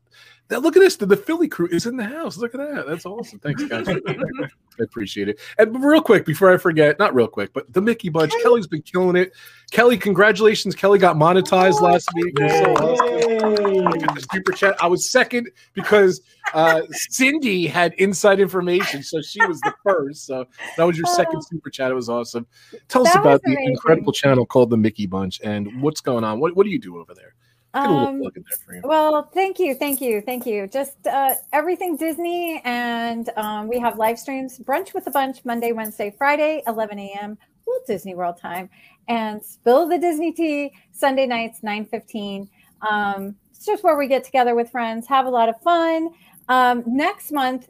Now, 0.51 0.57
look 0.59 0.75
at 0.75 0.81
this. 0.81 0.97
The, 0.97 1.05
the 1.05 1.15
Philly 1.15 1.47
crew 1.47 1.69
is 1.71 1.85
in 1.85 1.95
the 1.95 2.03
house. 2.03 2.35
Look 2.35 2.53
at 2.53 2.57
that. 2.57 2.85
That's 2.85 3.05
awesome. 3.05 3.39
Thanks, 3.39 3.63
guys. 3.63 3.87
for 3.87 4.01
being 4.01 4.19
here. 4.37 4.49
I 4.79 4.83
appreciate 4.83 5.29
it. 5.29 5.39
And 5.57 5.81
real 5.81 6.01
quick, 6.01 6.25
before 6.25 6.53
I 6.53 6.57
forget, 6.57 6.99
not 6.99 7.15
real 7.15 7.29
quick, 7.29 7.53
but 7.53 7.71
the 7.71 7.81
Mickey 7.81 8.09
Bunch. 8.09 8.33
Kelly's 8.43 8.67
been 8.67 8.81
killing 8.81 9.15
it. 9.15 9.31
Kelly, 9.71 9.97
congratulations. 9.97 10.75
Kelly 10.75 10.99
got 10.99 11.15
monetized 11.15 11.79
last 11.79 12.09
week. 12.15 12.37
So 12.37 12.73
awesome. 12.73 13.87
I 13.87 13.97
got 13.97 14.15
the 14.15 14.27
super 14.29 14.51
chat. 14.51 14.75
I 14.83 14.87
was 14.87 15.09
second 15.09 15.49
because 15.73 16.21
uh, 16.53 16.81
Cindy 16.91 17.65
had 17.65 17.93
inside 17.93 18.41
information, 18.41 19.03
so 19.03 19.21
she 19.21 19.45
was 19.45 19.61
the 19.61 19.73
first. 19.83 20.25
So 20.25 20.45
that 20.75 20.83
was 20.83 20.97
your 20.97 21.07
second 21.07 21.43
super 21.43 21.69
chat. 21.69 21.91
It 21.91 21.95
was 21.95 22.09
awesome. 22.09 22.45
Tell 22.89 23.07
us 23.07 23.15
about 23.15 23.41
the 23.43 23.51
amazing. 23.51 23.69
incredible 23.69 24.11
channel 24.11 24.45
called 24.45 24.69
the 24.69 24.77
Mickey 24.77 25.05
Bunch 25.05 25.39
and 25.41 25.81
what's 25.81 26.01
going 26.01 26.25
on. 26.25 26.41
What, 26.41 26.57
what 26.57 26.65
do 26.65 26.69
you 26.71 26.79
do 26.79 26.97
over 26.99 27.13
there? 27.13 27.35
Get 27.73 27.83
a 27.85 27.87
little 27.89 28.07
Um, 28.07 28.19
plug 28.19 28.37
in 28.37 28.43
there 28.49 28.57
for 28.65 28.75
you. 28.75 28.81
Well, 28.83 29.29
thank 29.33 29.59
you, 29.59 29.75
thank 29.75 30.01
you, 30.01 30.21
thank 30.21 30.45
you. 30.45 30.67
Just 30.67 31.07
uh, 31.07 31.35
everything 31.53 31.95
Disney, 31.95 32.61
and 32.65 33.29
um, 33.37 33.67
we 33.67 33.79
have 33.79 33.97
live 33.97 34.19
streams, 34.19 34.59
brunch 34.59 34.93
with 34.93 35.07
a 35.07 35.11
bunch, 35.11 35.43
Monday, 35.45 35.71
Wednesday, 35.71 36.13
Friday, 36.17 36.63
11 36.67 36.99
a.m. 36.99 37.37
Walt 37.65 37.87
Disney 37.87 38.13
World 38.15 38.37
time, 38.37 38.69
and 39.07 39.43
spill 39.43 39.87
the 39.87 39.97
Disney 39.97 40.33
tea 40.33 40.73
Sunday 40.91 41.25
nights, 41.25 41.61
9:15. 41.61 42.49
Um, 42.81 43.35
it's 43.51 43.65
just 43.65 43.83
where 43.83 43.97
we 43.97 44.07
get 44.07 44.23
together 44.23 44.55
with 44.55 44.69
friends, 44.69 45.07
have 45.07 45.25
a 45.25 45.29
lot 45.29 45.47
of 45.47 45.61
fun. 45.61 46.09
Um, 46.49 46.83
next 46.85 47.31
month 47.31 47.69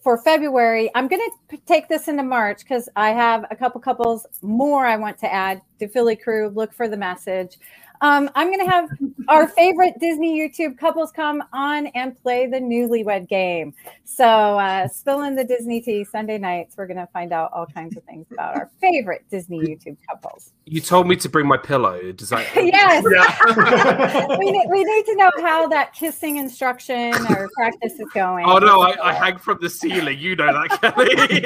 for 0.00 0.18
February, 0.18 0.90
I'm 0.94 1.08
going 1.08 1.22
to 1.50 1.58
take 1.66 1.88
this 1.88 2.08
into 2.08 2.22
March 2.22 2.60
because 2.60 2.88
I 2.94 3.10
have 3.10 3.46
a 3.50 3.56
couple 3.56 3.80
couples 3.80 4.26
more 4.42 4.86
I 4.86 4.96
want 4.96 5.18
to 5.18 5.32
add 5.32 5.60
to 5.80 5.88
Philly 5.88 6.14
Crew. 6.14 6.50
Look 6.50 6.72
for 6.72 6.88
the 6.88 6.96
message. 6.96 7.58
Um, 8.04 8.28
I'm 8.34 8.48
going 8.48 8.58
to 8.58 8.70
have 8.70 8.90
our 9.28 9.48
favorite 9.48 9.94
Disney 9.98 10.38
YouTube 10.38 10.76
couples 10.76 11.10
come 11.10 11.42
on 11.54 11.86
and 11.94 12.14
play 12.20 12.46
the 12.46 12.58
newlywed 12.58 13.30
game. 13.30 13.72
So, 14.04 14.26
uh, 14.26 14.88
spill 14.88 15.22
in 15.22 15.34
the 15.36 15.44
Disney 15.44 15.80
tea 15.80 16.04
Sunday 16.04 16.36
nights. 16.36 16.76
We're 16.76 16.86
going 16.86 16.98
to 16.98 17.08
find 17.14 17.32
out 17.32 17.50
all 17.54 17.64
kinds 17.64 17.96
of 17.96 18.02
things 18.04 18.26
about 18.30 18.56
our 18.56 18.70
favorite 18.78 19.24
Disney 19.30 19.60
YouTube 19.60 19.96
couples. 20.06 20.52
You 20.66 20.82
told 20.82 21.08
me 21.08 21.16
to 21.16 21.30
bring 21.30 21.46
my 21.46 21.56
pillow. 21.56 22.12
Does 22.12 22.28
that? 22.28 22.46
yes. 22.54 23.02
Yeah. 23.10 24.36
we, 24.38 24.50
need, 24.50 24.66
we 24.70 24.84
need 24.84 25.06
to 25.06 25.16
know 25.16 25.30
how 25.40 25.66
that 25.68 25.94
kissing 25.94 26.36
instruction 26.36 27.14
or 27.30 27.48
practice 27.54 27.94
is 27.94 28.10
going. 28.12 28.44
Oh 28.44 28.58
no, 28.58 28.82
I, 28.82 28.96
I 29.02 29.12
hang 29.14 29.38
from 29.38 29.60
the 29.62 29.70
ceiling. 29.70 30.18
You 30.18 30.36
know 30.36 30.52
that, 30.52 30.78
Kelly. 30.82 31.42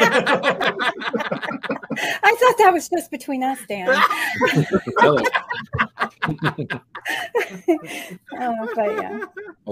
I 2.01 2.37
thought 2.41 2.59
that 2.59 2.71
was 2.73 2.89
just 2.89 3.13
between 3.13 3.45
us, 3.45 3.61
Dan. 3.69 3.97
Kelly. 6.21 6.69
Oh, 8.41 8.69
but 8.75 9.03
yeah. 9.03 9.25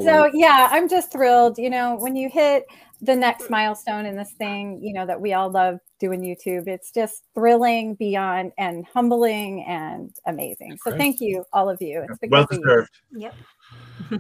So 0.03 0.31
yeah, 0.33 0.69
I'm 0.71 0.89
just 0.89 1.13
thrilled. 1.13 1.59
You 1.59 1.71
know, 1.71 1.97
when 1.97 2.17
you 2.17 2.29
hit 2.29 2.67
the 3.01 3.15
next 3.15 3.51
milestone 3.51 4.07
in 4.07 4.17
this 4.17 4.33
thing, 4.33 4.81
you 4.83 4.93
know 4.93 5.07
that 5.07 5.21
we 5.21 5.33
all 5.33 5.51
love 5.51 5.79
doing 6.01 6.21
YouTube. 6.21 6.67
It's 6.67 6.91
just 6.91 7.25
thrilling 7.35 7.95
beyond 7.95 8.53
and 8.59 8.87
humbling 8.93 9.65
and 9.67 10.15
amazing. 10.27 10.79
So 10.83 10.97
thank 10.97 11.21
you, 11.21 11.45
all 11.53 11.69
of 11.69 11.81
you. 11.81 12.05
It's 12.09 12.19
well 12.31 12.43
because 12.43 12.59
of 12.59 12.65
deserved. 12.65 12.91
Yep. 13.13 13.35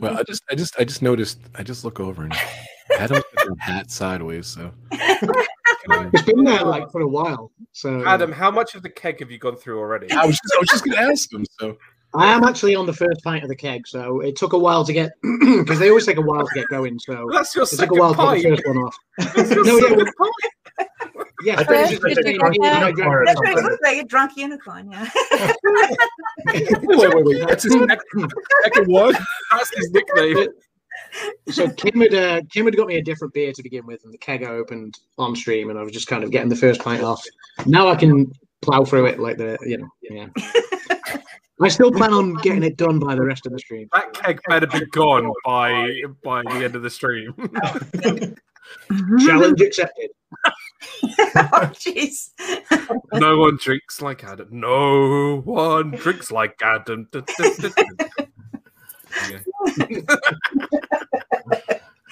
well, 0.01 0.19
I 0.19 0.23
just, 0.23 0.43
I 0.51 0.55
just, 0.55 0.79
I 0.79 0.85
just 0.85 1.03
noticed. 1.03 1.41
I 1.55 1.63
just 1.63 1.85
look 1.85 2.01
over 2.01 2.25
and 2.25 2.35
Adam's 2.99 3.25
hat 3.59 3.91
sideways. 3.91 4.47
So 4.47 4.73
It's 5.89 6.23
been 6.23 6.45
there 6.45 6.65
like 6.65 6.91
for 6.91 7.01
a 7.01 7.09
while. 7.09 7.53
So 7.73 8.05
Adam, 8.07 8.33
how 8.33 8.51
much 8.51 8.75
of 8.75 8.83
the 8.83 8.89
keg 8.89 9.21
have 9.21 9.31
you 9.31 9.39
gone 9.39 9.57
through 9.57 9.79
already? 9.79 10.11
I 10.11 10.25
was 10.25 10.37
just, 10.37 10.55
I 10.55 10.59
was 10.59 10.69
just 10.69 10.85
going 10.85 10.97
to 10.97 11.03
ask 11.03 11.33
him. 11.33 11.45
So 11.61 11.77
I 12.15 12.29
am 12.33 12.45
actually 12.45 12.75
on 12.75 12.87
the 12.87 12.93
first 12.93 13.23
pint 13.23 13.43
of 13.43 13.49
the 13.51 13.57
keg, 13.57 13.87
so 13.87 14.21
it 14.21 14.37
took 14.37 14.53
a 14.55 14.59
while 14.59 14.85
to 14.85 14.93
get 14.93 15.13
because 15.23 15.79
they 15.79 15.89
always 15.91 16.07
take 16.07 16.17
a 16.17 16.23
while 16.23 16.47
to 16.47 16.55
get 16.55 16.67
going. 16.69 16.99
So 16.99 17.29
That's 17.33 17.55
your 17.55 17.65
it 17.65 17.69
took 17.69 17.73
a 17.73 17.77
second 17.77 17.99
while 17.99 18.15
to 18.15 18.41
get 18.41 18.43
the 18.43 18.57
first 18.57 18.67
one 18.67 18.79
off. 18.79 18.97
That's 19.35 19.51
your 19.51 19.65
No, 19.65 19.77
yeah, 19.77 19.81
second 19.89 19.97
well- 19.99 20.31
pint. 20.79 20.89
Yeah, 21.45 21.61
I 21.61 21.65
think 21.65 21.71
it's 21.71 21.93
it's 21.93 22.01
just- 22.03 22.17
just 22.17 22.27
a 22.29 22.33
you 22.33 22.39
drunk 22.39 22.55
get 22.55 22.63
that? 22.63 22.81
unicorn 22.89 23.09
or 23.17 23.25
That's 23.27 23.39
what 23.41 23.49
it 23.51 23.63
looks 23.63 23.79
like, 23.83 23.99
a 23.99 24.05
drunk 24.05 24.37
unicorn. 24.37 24.91
Yeah. 24.91 25.09
wait, 26.47 27.15
wait, 27.15 27.25
wait. 27.25 27.47
That's 27.47 27.65
his 27.65 27.73
second, 27.75 28.33
second 28.65 28.87
one. 28.87 29.15
That's 29.53 29.77
his 29.77 29.91
nickname. 29.91 30.49
so 31.51 31.69
Kim 31.71 32.01
had 32.01 32.15
uh, 32.15 32.41
Kim 32.51 32.65
had 32.65 32.77
got 32.77 32.87
me 32.89 32.97
a 32.97 33.03
different 33.03 33.35
beer 33.35 33.53
to 33.53 33.63
begin 33.63 33.85
with, 33.87 34.03
and 34.05 34.13
the 34.15 34.19
keg 34.19 34.43
I 34.43 34.49
opened 34.51 34.99
on 35.19 35.37
stream, 35.37 35.69
and 35.71 35.79
I 35.79 35.83
was 35.83 35.93
just 35.93 36.07
kind 36.09 36.25
of 36.25 36.31
getting 36.31 36.49
the 36.49 36.57
first 36.57 36.81
pint 36.81 37.03
off. 37.03 37.23
Now 37.67 37.89
I 37.89 37.97
can 37.97 38.33
plow 38.63 38.85
through 38.85 39.07
it 39.07 39.21
like 39.21 39.37
the 39.37 39.59
you 39.67 39.79
know 39.79 39.89
yeah. 40.03 40.27
I 41.61 41.69
still 41.69 41.91
plan 41.91 42.13
on 42.13 42.35
getting 42.37 42.63
it 42.63 42.77
done 42.77 42.99
by 42.99 43.15
the 43.15 43.25
rest 43.25 43.47
of 43.47 43.53
the 43.53 43.59
stream. 43.59 43.89
That 43.93 44.13
keg 44.13 44.41
better 44.49 44.67
be 44.67 44.85
gone 44.87 45.33
by 45.45 46.03
by 46.23 46.43
the 46.43 46.65
end 46.65 46.77
of 46.77 46.83
the 46.83 46.91
stream. 46.91 47.35
Challenge 49.25 49.61
accepted. 49.61 50.11
oh, 51.03 51.71
jeez. 51.73 52.31
no 53.15 53.39
one 53.39 53.57
drinks 53.57 54.03
like 54.03 54.23
Adam. 54.25 54.49
No 54.51 55.41
one 55.45 55.93
drinks 55.93 56.31
like 56.31 56.61
Adam. 56.63 57.09
Dun, 57.13 57.25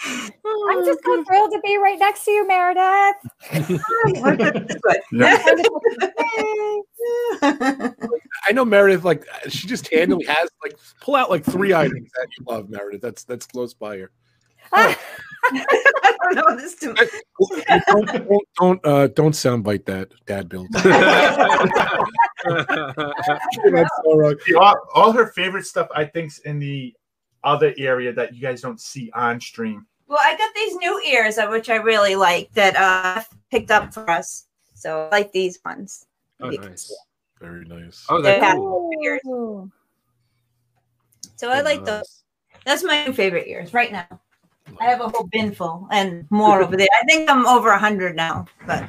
I'm 0.07 0.85
just 0.85 1.01
so 1.05 1.25
thrilled 1.25 1.53
to 1.53 1.61
be 1.63 1.77
right 1.77 1.99
next 1.99 2.25
to 2.25 2.31
you, 2.31 2.47
Meredith. 2.47 3.17
I 8.47 8.53
know 8.53 8.65
Meredith. 8.65 9.05
Like 9.05 9.27
she 9.49 9.67
just 9.67 9.93
handily 9.93 10.27
has 10.27 10.49
like 10.63 10.77
pull 11.01 11.15
out 11.15 11.31
like 11.31 11.45
three 11.45 11.73
items 11.75 12.11
that 12.17 12.29
you 12.39 12.45
love, 12.47 12.69
Meredith. 12.69 13.01
That's 13.01 13.25
that's 13.25 13.47
close 13.47 13.75
by 13.75 13.99
her. 13.99 14.11
I 14.73 14.97
don't 16.23 16.35
know 16.35 16.57
this 16.57 16.75
too. 16.77 16.95
don't 16.95 18.07
don't 18.07 18.49
don't, 18.59 18.87
uh, 18.87 19.07
don't 19.09 19.33
soundbite 19.33 19.85
that, 19.87 20.13
Dad. 20.27 20.49
Build. 20.49 20.69
That's 20.73 20.85
so 24.05 24.17
wrong. 24.17 24.37
All, 24.59 24.77
all 24.95 25.13
her 25.13 25.29
favorite 25.29 25.67
stuff, 25.67 25.89
I 25.95 26.05
think's 26.05 26.39
in 26.39 26.59
the 26.59 26.95
other 27.43 27.75
area 27.79 28.13
that 28.13 28.35
you 28.35 28.41
guys 28.41 28.61
don't 28.63 28.81
see 28.81 29.11
on 29.15 29.41
stream. 29.41 29.87
Well, 30.07 30.19
I 30.23 30.37
got 30.37 30.55
these 30.55 30.77
new 30.77 31.01
ears, 31.01 31.39
uh, 31.39 31.49
which 31.49 31.71
I 31.71 31.77
really 31.77 32.15
like, 32.17 32.53
that 32.53 32.77
uh 32.77 33.23
picked 33.51 33.71
up 33.71 33.93
for 33.95 34.09
us. 34.11 34.47
So 34.75 35.09
I 35.13 35.17
like 35.17 35.33
these 35.33 35.59
ones. 35.65 36.07
oh, 36.41 36.51
nice. 36.51 36.95
Very 37.41 37.65
nice. 37.65 38.05
Oh, 38.09 38.21
they're 38.21 38.37
Yeah. 38.39 38.55
cool. 38.55 38.91
Ears. 39.03 39.21
Ooh. 39.27 39.71
So 41.37 41.51
I 41.51 41.61
like 41.63 41.85
those. 41.85 42.23
That's 42.65 42.83
my 42.83 43.13
favorite 43.13 43.47
ears 43.49 43.75
right 43.75 43.93
now. 43.93 44.21
I 44.81 44.85
have 44.87 45.01
a 45.01 45.09
whole 45.09 45.29
bin 45.31 45.53
full 45.55 45.87
and 45.93 46.27
more 46.31 46.63
over 46.63 46.77
there. 46.77 46.89
I 47.01 47.05
think 47.05 47.31
I'm 47.31 47.47
over 47.47 47.69
a 47.71 47.79
hundred 47.79 48.17
now. 48.17 48.47
But 48.67 48.89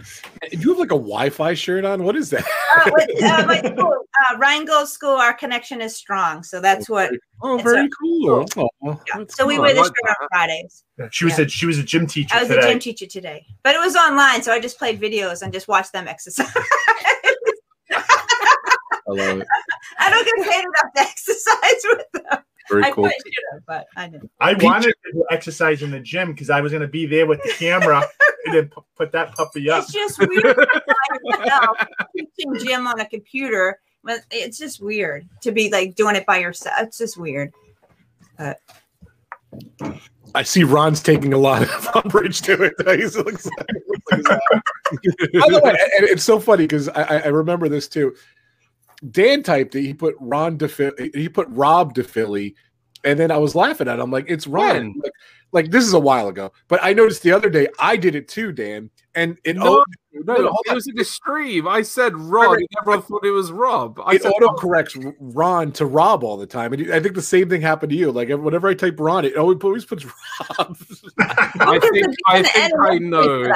Do 0.51 0.57
you 0.57 0.69
have 0.69 0.79
like 0.79 0.87
a 0.91 0.95
Wi-Fi 0.95 1.53
shirt 1.53 1.85
on? 1.85 2.03
What 2.03 2.15
is 2.15 2.29
that? 2.31 2.43
uh, 2.77 2.91
with, 2.93 3.23
uh, 3.23 3.45
my 3.45 3.59
school, 3.59 3.93
uh, 4.31 4.37
Rheingold 4.37 4.87
School, 4.87 5.11
our 5.11 5.33
connection 5.33 5.81
is 5.81 5.95
strong. 5.95 6.43
So 6.43 6.59
that's 6.59 6.89
what. 6.89 7.11
Oh, 7.41 7.57
very 7.57 7.85
a- 7.85 7.89
cool. 8.01 8.45
Oh, 8.57 8.69
Yeah. 8.83 8.95
that's 9.17 9.35
So 9.37 9.45
we 9.45 9.55
cool. 9.55 9.63
wear 9.63 9.71
I 9.71 9.73
this 9.73 9.83
like 9.87 9.93
shirt 10.07 10.15
on 10.21 10.27
Fridays. 10.31 10.83
She 11.11 11.25
was 11.25 11.37
Yeah. 11.37 11.45
a 11.45 11.49
she 11.49 11.65
was 11.65 11.77
a 11.77 11.83
gym 11.83 12.07
teacher 12.07 12.35
I 12.35 12.39
was 12.39 12.47
today. 12.49 12.67
a 12.67 12.71
gym 12.71 12.79
teacher 12.79 13.05
today, 13.05 13.45
but 13.63 13.75
it 13.75 13.79
was 13.79 13.95
online, 13.95 14.41
so 14.41 14.51
I 14.53 14.59
just 14.59 14.77
played 14.79 14.99
videos 14.99 15.41
and 15.41 15.51
just 15.53 15.67
watched 15.67 15.91
them 15.93 16.07
exercise. 16.07 16.47
I 17.91 19.11
love 19.11 19.39
it. 19.39 19.47
I 19.99 20.09
don't 20.09 20.25
get 20.25 20.47
paid 20.49 20.61
enough 20.63 20.93
to 20.95 21.01
exercise 21.01 21.85
with 21.85 22.11
them. 22.13 22.39
Very 22.69 22.83
I 22.83 22.91
cool. 22.91 23.03
probably 23.03 23.17
should 23.25 23.43
have, 23.53 23.61
but 23.67 23.87
I 23.95 24.07
didn't. 24.07 24.31
I 24.39 24.53
Peach- 24.53 24.63
wanted 24.63 24.95
to 25.05 25.11
do 25.13 25.25
exercise 25.31 25.81
in 25.83 25.91
the 25.91 25.99
gym 25.99 26.31
because 26.31 26.49
I 26.49 26.61
was 26.61 26.71
going 26.71 26.81
to 26.81 26.87
be 26.87 27.05
there 27.05 27.25
with 27.27 27.41
the 27.43 27.49
camera 27.49 28.03
and 28.45 28.55
then 28.55 28.67
pu- 28.69 28.83
put 28.97 29.11
that 29.11 29.35
puppy 29.35 29.69
up. 29.69 29.83
It's 29.83 29.93
just 29.93 30.19
weird 30.19 30.55
by 30.55 31.37
yourself, 31.39 31.77
teaching 32.15 32.55
gym 32.65 32.87
on 32.87 32.99
a 32.99 33.05
computer. 33.07 33.79
But 34.03 34.19
it's 34.31 34.57
just 34.59 34.81
weird 34.81 35.27
to 35.41 35.51
be 35.51 35.71
like 35.71 35.95
doing 35.95 36.15
it 36.15 36.25
by 36.27 36.37
yourself. 36.37 36.75
It's 36.81 36.97
just 36.99 37.17
weird. 37.17 37.51
But 38.37 38.59
I 40.35 40.43
see 40.43 40.63
Ron's 40.63 41.01
taking 41.01 41.33
a 41.33 41.37
lot 41.37 41.63
of 41.63 41.87
umbrage 42.03 42.41
to 42.43 42.61
it. 42.63 42.73
He's 42.99 43.15
like, 43.17 43.41
By 44.11 44.37
the 45.49 45.61
way, 45.63 45.71
and 45.97 46.07
it's 46.07 46.23
so 46.23 46.39
funny 46.39 46.63
because 46.65 46.89
I, 46.89 47.01
I- 47.03 47.19
I 47.21 47.27
remember 47.27 47.69
this 47.69 47.87
too. 47.87 48.15
Dan 49.11 49.43
typed 49.43 49.75
it. 49.75 49.81
He 49.81 49.93
put 49.93 50.15
Ron 50.19 50.57
DeFilly. 50.57 51.15
He 51.15 51.29
put 51.29 51.47
Rob 51.49 51.93
DeFilly, 51.93 52.55
and 53.03 53.19
then 53.19 53.31
I 53.31 53.37
was 53.37 53.55
laughing 53.55 53.87
at 53.87 53.99
him 53.99 54.11
like 54.11 54.25
it's 54.27 54.47
Ron. 54.47 54.67
When? 54.75 54.93
Like, 55.03 55.11
like 55.51 55.71
this 55.71 55.85
is 55.85 55.93
a 55.93 55.99
while 55.99 56.27
ago. 56.27 56.51
But 56.67 56.79
I 56.83 56.91
noticed 56.93 57.23
the 57.23 57.31
other 57.31 57.49
day 57.49 57.67
I 57.79 57.95
did 57.97 58.15
it 58.15 58.27
too, 58.27 58.51
Dan. 58.51 58.89
And 59.13 59.37
it 59.45 59.55
No, 59.55 59.75
auto- 59.77 59.83
no, 60.11 60.33
no, 60.35 60.41
No, 60.41 60.57
it 60.65 60.73
was 60.73 60.87
in 60.87 60.95
the 60.95 61.05
stream. 61.05 61.65
I 61.67 61.81
said 61.81 62.13
Rob. 62.17 62.51
right. 62.51 62.59
and 62.59 62.67
Everyone 62.81 63.01
thought 63.03 63.25
it 63.25 63.31
was 63.31 63.51
Rob. 63.53 63.97
I 64.03 64.15
it 64.15 64.23
said 64.23 64.31
auto 64.33 64.53
corrects 64.55 64.97
Ron 65.19 65.71
to 65.73 65.85
Rob 65.85 66.25
all 66.25 66.35
the 66.35 66.45
time, 66.47 66.73
and 66.73 66.91
I 66.91 66.99
think 66.99 67.15
the 67.15 67.21
same 67.21 67.47
thing 67.47 67.61
happened 67.61 67.91
to 67.91 67.95
you. 67.95 68.11
Like 68.11 68.27
whenever 68.29 68.67
I 68.67 68.73
type 68.73 68.99
Ron, 68.99 69.23
it 69.23 69.37
always 69.37 69.57
always 69.63 69.85
puts 69.85 70.03
Rob. 70.59 70.75
I 71.19 71.79
think 71.79 72.07
I 72.27 72.43
think 72.43 72.73
I 72.81 72.97
know. 72.97 73.21
I 73.21 73.45
know 73.45 73.47
it 73.47 73.55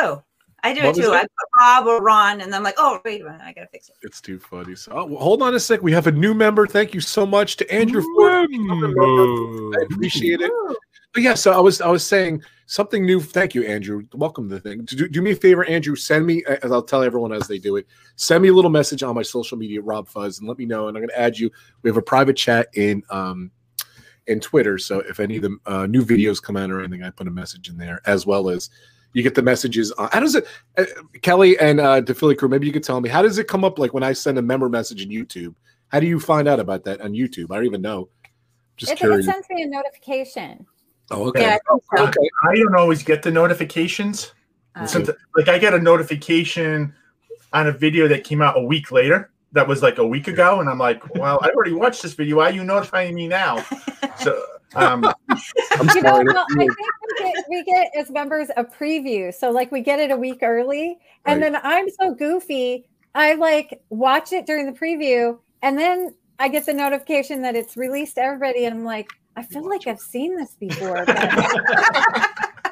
too. 0.00 0.22
I 0.66 0.74
do 0.74 0.82
What 0.84 0.98
it 0.98 1.02
too. 1.02 1.10
that? 1.10 1.14
I 1.14 1.22
put 1.22 1.48
Rob 1.60 1.86
or 1.86 2.02
Ron, 2.02 2.40
and 2.40 2.52
I'm 2.54 2.64
like, 2.64 2.74
oh 2.76 3.00
wait 3.04 3.20
a 3.20 3.24
minute, 3.24 3.40
I 3.40 3.52
gotta 3.52 3.68
fix 3.68 3.88
it. 3.88 3.94
It's 4.02 4.20
too 4.20 4.40
funny. 4.40 4.74
So 4.74 4.92
oh, 4.92 5.04
well, 5.04 5.20
hold 5.20 5.42
on 5.42 5.54
a 5.54 5.60
sec. 5.60 5.80
We 5.80 5.92
have 5.92 6.08
a 6.08 6.12
new 6.12 6.34
member. 6.34 6.66
Thank 6.66 6.92
you 6.92 7.00
so 7.00 7.24
much 7.24 7.56
to 7.58 7.72
Andrew 7.72 8.02
Ford. 8.02 8.32
for 8.32 8.48
becoming 8.48 8.70
a 8.70 8.88
member. 8.88 9.78
I 9.78 9.84
appreciate 9.84 10.40
it. 10.40 10.50
But 11.14 11.22
yeah, 11.22 11.34
so 11.34 11.52
I 11.52 11.60
was 11.60 11.80
I 11.80 11.88
was 11.88 12.04
saying 12.04 12.42
something 12.66 13.06
new. 13.06 13.20
Thank 13.20 13.54
you, 13.54 13.64
Andrew. 13.64 14.02
Welcome 14.12 14.48
to 14.48 14.56
the 14.56 14.60
thing. 14.60 14.84
Do, 14.84 15.08
do 15.08 15.22
me 15.22 15.30
a 15.30 15.36
favor, 15.36 15.64
Andrew. 15.64 15.94
Send 15.94 16.26
me, 16.26 16.44
as 16.62 16.72
I'll 16.72 16.82
tell 16.82 17.02
everyone 17.04 17.32
as 17.32 17.46
they 17.46 17.58
do 17.58 17.76
it. 17.76 17.86
Send 18.16 18.42
me 18.42 18.48
a 18.48 18.52
little 18.52 18.70
message 18.70 19.04
on 19.04 19.14
my 19.14 19.22
social 19.22 19.56
media, 19.56 19.80
Rob 19.80 20.08
Fuzz, 20.08 20.40
and 20.40 20.48
let 20.48 20.58
me 20.58 20.66
know. 20.66 20.88
And 20.88 20.96
I'm 20.96 21.02
going 21.02 21.10
to 21.10 21.18
add 21.18 21.38
you. 21.38 21.48
We 21.82 21.88
have 21.90 21.96
a 21.96 22.02
private 22.02 22.36
chat 22.36 22.68
in 22.74 23.04
um 23.10 23.52
in 24.26 24.40
Twitter. 24.40 24.78
So 24.78 24.98
if 25.00 25.20
any 25.20 25.36
of 25.36 25.42
the 25.42 25.56
uh, 25.64 25.86
new 25.86 26.04
videos 26.04 26.42
come 26.42 26.56
out 26.56 26.70
or 26.72 26.80
anything, 26.80 27.04
I 27.04 27.10
put 27.10 27.28
a 27.28 27.30
message 27.30 27.68
in 27.68 27.78
there 27.78 28.00
as 28.04 28.26
well 28.26 28.50
as 28.50 28.68
you 29.16 29.22
get 29.22 29.34
the 29.34 29.42
messages. 29.42 29.92
On, 29.92 30.10
how 30.12 30.20
does 30.20 30.34
it, 30.34 30.46
uh, 30.76 30.84
Kelly 31.22 31.58
and 31.58 31.80
uh, 31.80 32.02
the 32.02 32.14
Philly 32.14 32.34
crew? 32.34 32.50
Maybe 32.50 32.66
you 32.66 32.72
could 32.72 32.84
tell 32.84 33.00
me 33.00 33.08
how 33.08 33.22
does 33.22 33.38
it 33.38 33.48
come 33.48 33.64
up? 33.64 33.78
Like 33.78 33.94
when 33.94 34.02
I 34.02 34.12
send 34.12 34.36
a 34.36 34.42
member 34.42 34.68
message 34.68 35.02
in 35.02 35.08
YouTube, 35.08 35.54
how 35.88 36.00
do 36.00 36.06
you 36.06 36.20
find 36.20 36.46
out 36.46 36.60
about 36.60 36.84
that 36.84 37.00
on 37.00 37.12
YouTube? 37.12 37.50
I 37.50 37.54
don't 37.54 37.64
even 37.64 37.80
know. 37.80 38.10
Just 38.76 38.92
It, 38.92 39.00
it 39.00 39.24
sends 39.24 39.48
me 39.48 39.62
a 39.62 39.66
notification. 39.68 40.66
Oh, 41.10 41.28
okay. 41.28 41.40
Yeah, 41.40 41.56
I 41.70 41.78
so. 41.96 42.04
Okay. 42.08 42.28
I 42.46 42.56
don't 42.56 42.76
always 42.76 43.02
get 43.02 43.22
the 43.22 43.30
notifications. 43.30 44.32
Somet- 44.76 45.16
like 45.34 45.48
I 45.48 45.56
get 45.56 45.72
a 45.72 45.78
notification 45.78 46.92
on 47.54 47.68
a 47.68 47.72
video 47.72 48.08
that 48.08 48.24
came 48.24 48.42
out 48.42 48.58
a 48.58 48.62
week 48.62 48.92
later. 48.92 49.30
That 49.52 49.66
was 49.66 49.82
like 49.82 49.96
a 49.96 50.06
week 50.06 50.28
ago, 50.28 50.60
and 50.60 50.68
I'm 50.68 50.78
like, 50.78 51.14
"Well, 51.14 51.38
I 51.40 51.48
already 51.48 51.72
watched 51.72 52.02
this 52.02 52.12
video. 52.12 52.36
Why 52.36 52.50
are 52.50 52.52
you 52.52 52.64
notifying 52.64 53.14
me 53.14 53.28
now?" 53.28 53.64
So, 54.18 54.40
um, 54.76 55.04
I'm 55.80 55.88
You 55.94 56.02
know, 56.02 56.22
well, 56.24 56.46
I 56.58 56.58
think 56.58 56.76
we 56.78 57.24
get, 57.24 57.34
we 57.48 57.64
get 57.64 57.90
as 57.98 58.10
members 58.10 58.48
a 58.56 58.64
preview. 58.64 59.32
So 59.34 59.50
like 59.50 59.72
we 59.72 59.80
get 59.80 60.00
it 60.00 60.10
a 60.10 60.16
week 60.16 60.38
early. 60.42 60.98
And 61.24 61.40
Right. 61.40 61.52
then 61.52 61.60
I'm 61.62 61.86
so 62.00 62.14
goofy. 62.14 62.88
I 63.14 63.34
like 63.34 63.80
watch 63.90 64.32
it 64.32 64.46
during 64.46 64.66
the 64.66 64.78
preview 64.78 65.38
and 65.62 65.78
then 65.78 66.14
I 66.38 66.48
get 66.48 66.66
the 66.66 66.74
notification 66.74 67.42
that 67.42 67.56
it's 67.56 67.76
released 67.76 68.16
to 68.16 68.22
everybody. 68.22 68.66
And 68.66 68.74
I'm 68.74 68.84
like, 68.84 69.08
I 69.36 69.42
feel 69.42 69.68
like 69.68 69.86
I've 69.86 70.00
seen 70.00 70.36
this 70.36 70.54
before. 70.60 71.04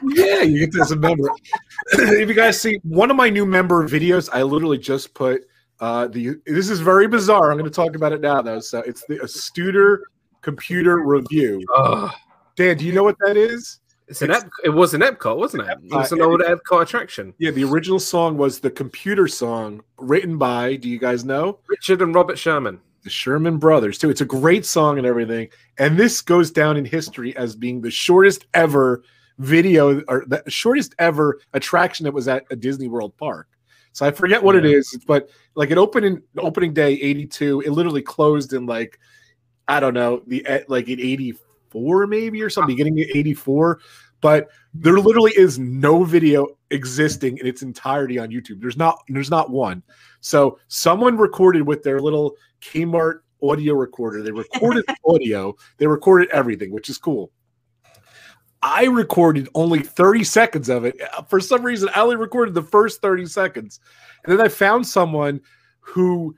yeah, 0.03 0.43
you 0.43 0.61
get 0.61 0.73
this 0.73 0.91
a 0.91 0.97
member. 0.97 1.31
if 1.93 2.29
you 2.29 2.35
guys 2.35 2.61
see 2.61 2.79
one 2.85 3.11
of 3.11 3.17
my 3.17 3.31
new 3.31 3.47
member 3.47 3.87
videos, 3.89 4.29
I 4.33 4.43
literally 4.43 4.79
just 4.79 5.15
put 5.15 5.43
uh 5.81 6.07
the 6.09 6.37
this 6.47 6.71
is 6.71 6.81
very 6.81 7.09
bizarre. 7.09 7.51
I'm 7.51 7.59
going 7.59 7.71
to 7.71 7.75
talk 7.75 7.97
about 7.97 8.13
it 8.13 8.21
now 8.21 8.41
though. 8.43 8.61
So 8.61 8.81
it's 8.81 9.05
the 9.09 9.17
Astuter 9.17 9.99
computer 10.45 10.99
Revue. 10.99 11.61
Ugh. 11.75 12.13
Dan, 12.57 12.77
do 12.77 12.85
you 12.85 12.93
know 12.93 13.03
what 13.03 13.17
that 13.27 13.37
is? 13.37 13.81
It's 14.07 14.21
an 14.21 14.31
Ep- 14.31 14.51
it 14.63 14.69
was 14.69 14.93
an 14.93 15.01
Epcot, 15.01 15.39
wasn't 15.39 15.67
it? 15.67 15.79
It 15.83 15.95
was 15.95 16.13
an 16.13 16.21
old 16.21 16.41
Epcot 16.41 16.83
attraction. 16.83 17.33
Yeah, 17.39 17.51
the 17.51 17.65
original 17.65 17.99
song 17.99 18.37
was 18.37 18.61
the 18.61 18.71
computer 18.71 19.27
song 19.27 19.83
written 19.99 20.37
by, 20.37 20.77
do 20.77 20.91
you 20.91 20.99
guys 20.99 21.25
know? 21.25 21.59
Richard 21.69 22.03
and 22.03 22.15
Robert 22.15 22.39
Sherman. 22.39 22.79
The 23.03 23.11
Sherman 23.11 23.59
Brothers, 23.59 23.99
too. 23.99 24.11
It's 24.11 24.21
a 24.21 24.27
great 24.27 24.67
song 24.67 24.99
and 24.99 25.07
everything. 25.07 25.49
And 25.79 25.99
this 25.99 26.21
goes 26.21 26.51
down 26.51 26.77
in 26.77 26.85
history 26.85 27.35
as 27.37 27.57
being 27.57 27.81
the 27.81 27.91
shortest 27.91 28.47
ever 28.53 29.03
video 29.39 30.01
or 30.03 30.25
the 30.27 30.43
shortest 30.49 30.95
ever 30.99 31.41
attraction 31.55 32.05
that 32.05 32.13
was 32.13 32.29
at 32.29 32.45
a 32.51 32.57
Disney 32.57 32.89
World 32.89 33.17
park. 33.17 33.49
So 33.93 34.05
I 34.05 34.11
forget 34.11 34.43
what 34.43 34.57
it 34.57 34.65
is, 34.65 34.99
but 35.07 35.31
like 35.55 35.71
it 35.71 35.79
opened 35.79 36.05
in 36.05 36.23
opening 36.39 36.75
day 36.75 36.93
82, 36.95 37.63
it 37.63 37.71
literally 37.71 38.03
closed 38.03 38.53
in 38.53 38.67
like, 38.67 38.99
I 39.69 39.81
don't 39.81 39.95
know, 39.95 40.23
the 40.27 40.47
eh, 40.47 40.63
like 40.69 40.89
in 40.89 41.01
84 41.01 42.07
maybe 42.07 42.43
or 42.43 42.51
something, 42.51 42.77
beginning 42.77 43.01
of 43.01 43.07
84. 43.15 43.81
But 44.21 44.49
there 44.73 44.99
literally 44.99 45.33
is 45.37 45.59
no 45.59 46.03
video 46.05 46.47
existing 46.71 47.39
in 47.39 47.47
its 47.47 47.63
entirety 47.63 48.19
on 48.19 48.31
YouTube. 48.31 48.61
There's 48.61 48.77
not 48.77 49.03
there's 49.09 49.31
not 49.31 49.51
one. 49.51 49.83
So 50.21 50.59
someone 50.69 51.17
recorded 51.17 51.63
with 51.63 51.83
their 51.83 52.01
little 52.01 52.37
Kmart 52.61 53.21
audio 53.43 53.75
recorder. 53.75 54.23
They 54.23 54.33
recorded 54.33 54.85
the 54.87 54.97
audio, 55.07 55.55
they 55.77 55.87
recorded 55.87 56.29
everything, 56.31 56.73
which 56.73 56.89
is 56.89 56.99
cool. 56.99 57.31
I 58.63 58.85
recorded 58.85 59.49
only 59.55 59.81
30 59.81 60.25
seconds 60.25 60.71
of 60.71 60.87
it. 60.87 60.99
For 61.29 61.39
some 61.39 61.63
reason, 61.63 61.91
I 61.95 62.01
only 62.01 62.17
recorded 62.17 62.55
the 62.55 62.63
first 62.63 63.03
30 63.03 63.27
seconds. 63.27 63.79
And 64.25 64.33
then 64.33 64.45
I 64.45 64.49
found 64.49 64.87
someone 64.87 65.43
who 65.81 66.35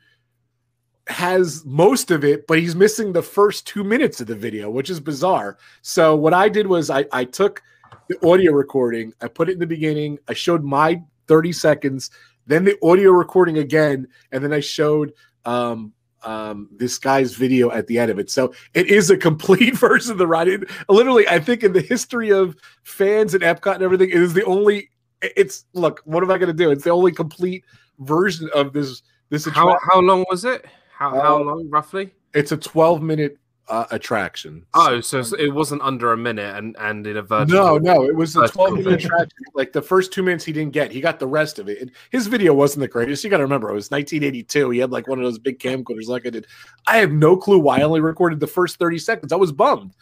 has 1.08 1.64
most 1.64 2.10
of 2.10 2.24
it, 2.24 2.46
but 2.46 2.58
he's 2.58 2.74
missing 2.74 3.12
the 3.12 3.22
first 3.22 3.66
two 3.66 3.84
minutes 3.84 4.20
of 4.20 4.26
the 4.26 4.34
video, 4.34 4.70
which 4.70 4.90
is 4.90 5.00
bizarre. 5.00 5.58
So 5.82 6.16
what 6.16 6.34
I 6.34 6.48
did 6.48 6.66
was 6.66 6.90
I, 6.90 7.04
I 7.12 7.24
took 7.24 7.62
the 8.08 8.16
audio 8.26 8.52
recording, 8.52 9.12
I 9.20 9.28
put 9.28 9.48
it 9.48 9.52
in 9.52 9.58
the 9.58 9.66
beginning, 9.66 10.18
I 10.28 10.34
showed 10.34 10.64
my 10.64 11.02
30 11.28 11.52
seconds, 11.52 12.10
then 12.46 12.64
the 12.64 12.76
audio 12.82 13.10
recording 13.10 13.58
again, 13.58 14.08
and 14.32 14.42
then 14.42 14.52
I 14.52 14.60
showed 14.60 15.12
um 15.44 15.92
um 16.22 16.68
this 16.72 16.98
guy's 16.98 17.34
video 17.34 17.70
at 17.70 17.86
the 17.86 17.98
end 17.98 18.10
of 18.10 18.18
it. 18.18 18.30
So 18.30 18.52
it 18.74 18.88
is 18.88 19.10
a 19.10 19.16
complete 19.16 19.76
version 19.78 20.12
of 20.12 20.18
the 20.18 20.26
ride. 20.26 20.48
It, 20.48 20.68
literally, 20.88 21.28
I 21.28 21.38
think 21.38 21.62
in 21.62 21.72
the 21.72 21.80
history 21.80 22.30
of 22.30 22.56
fans 22.82 23.34
and 23.34 23.44
Epcot 23.44 23.74
and 23.74 23.82
everything, 23.82 24.10
it 24.10 24.16
is 24.16 24.34
the 24.34 24.44
only 24.44 24.90
it's 25.22 25.64
look, 25.72 26.02
what 26.04 26.22
am 26.22 26.30
I 26.30 26.38
gonna 26.38 26.52
do? 26.52 26.70
It's 26.70 26.84
the 26.84 26.90
only 26.90 27.12
complete 27.12 27.64
version 27.98 28.48
of 28.54 28.72
this 28.72 29.02
this 29.30 29.44
How 29.44 29.68
attraction. 29.68 29.88
how 29.92 30.00
long 30.00 30.24
was 30.28 30.44
it? 30.44 30.66
How 30.96 31.10
how 31.10 31.36
Uh, 31.36 31.44
long 31.44 31.68
roughly? 31.70 32.12
It's 32.32 32.52
a 32.52 32.56
12 32.56 33.02
minute 33.02 33.38
uh, 33.68 33.84
attraction. 33.90 34.64
Oh, 34.74 35.00
so 35.00 35.18
it 35.38 35.52
wasn't 35.52 35.82
under 35.82 36.12
a 36.12 36.16
minute, 36.16 36.56
and 36.56 36.74
and 36.78 37.06
in 37.06 37.16
a 37.16 37.22
vertical. 37.22 37.54
No, 37.54 37.78
no, 37.78 38.04
it 38.04 38.14
was 38.14 38.36
a 38.36 38.48
12 38.48 38.78
minute 38.78 39.04
attraction. 39.04 39.38
Like 39.54 39.72
the 39.72 39.82
first 39.82 40.12
two 40.12 40.22
minutes 40.22 40.44
he 40.44 40.52
didn't 40.52 40.72
get, 40.72 40.92
he 40.92 41.00
got 41.00 41.18
the 41.18 41.26
rest 41.26 41.58
of 41.58 41.68
it. 41.68 41.80
And 41.82 41.90
his 42.10 42.28
video 42.28 42.54
wasn't 42.54 42.80
the 42.82 42.88
greatest. 42.88 43.24
You 43.24 43.30
got 43.30 43.38
to 43.38 43.42
remember, 43.42 43.68
it 43.68 43.74
was 43.74 43.90
1982. 43.90 44.70
He 44.70 44.78
had 44.78 44.90
like 44.92 45.06
one 45.08 45.18
of 45.18 45.24
those 45.24 45.38
big 45.38 45.58
camcorders 45.58 46.06
like 46.06 46.26
I 46.26 46.30
did. 46.30 46.46
I 46.86 46.98
have 46.98 47.10
no 47.12 47.36
clue 47.36 47.58
why 47.58 47.78
I 47.80 47.82
only 47.82 48.00
recorded 48.00 48.40
the 48.40 48.46
first 48.46 48.78
30 48.78 48.98
seconds. 48.98 49.32
I 49.32 49.36
was 49.36 49.52
bummed. 49.52 49.94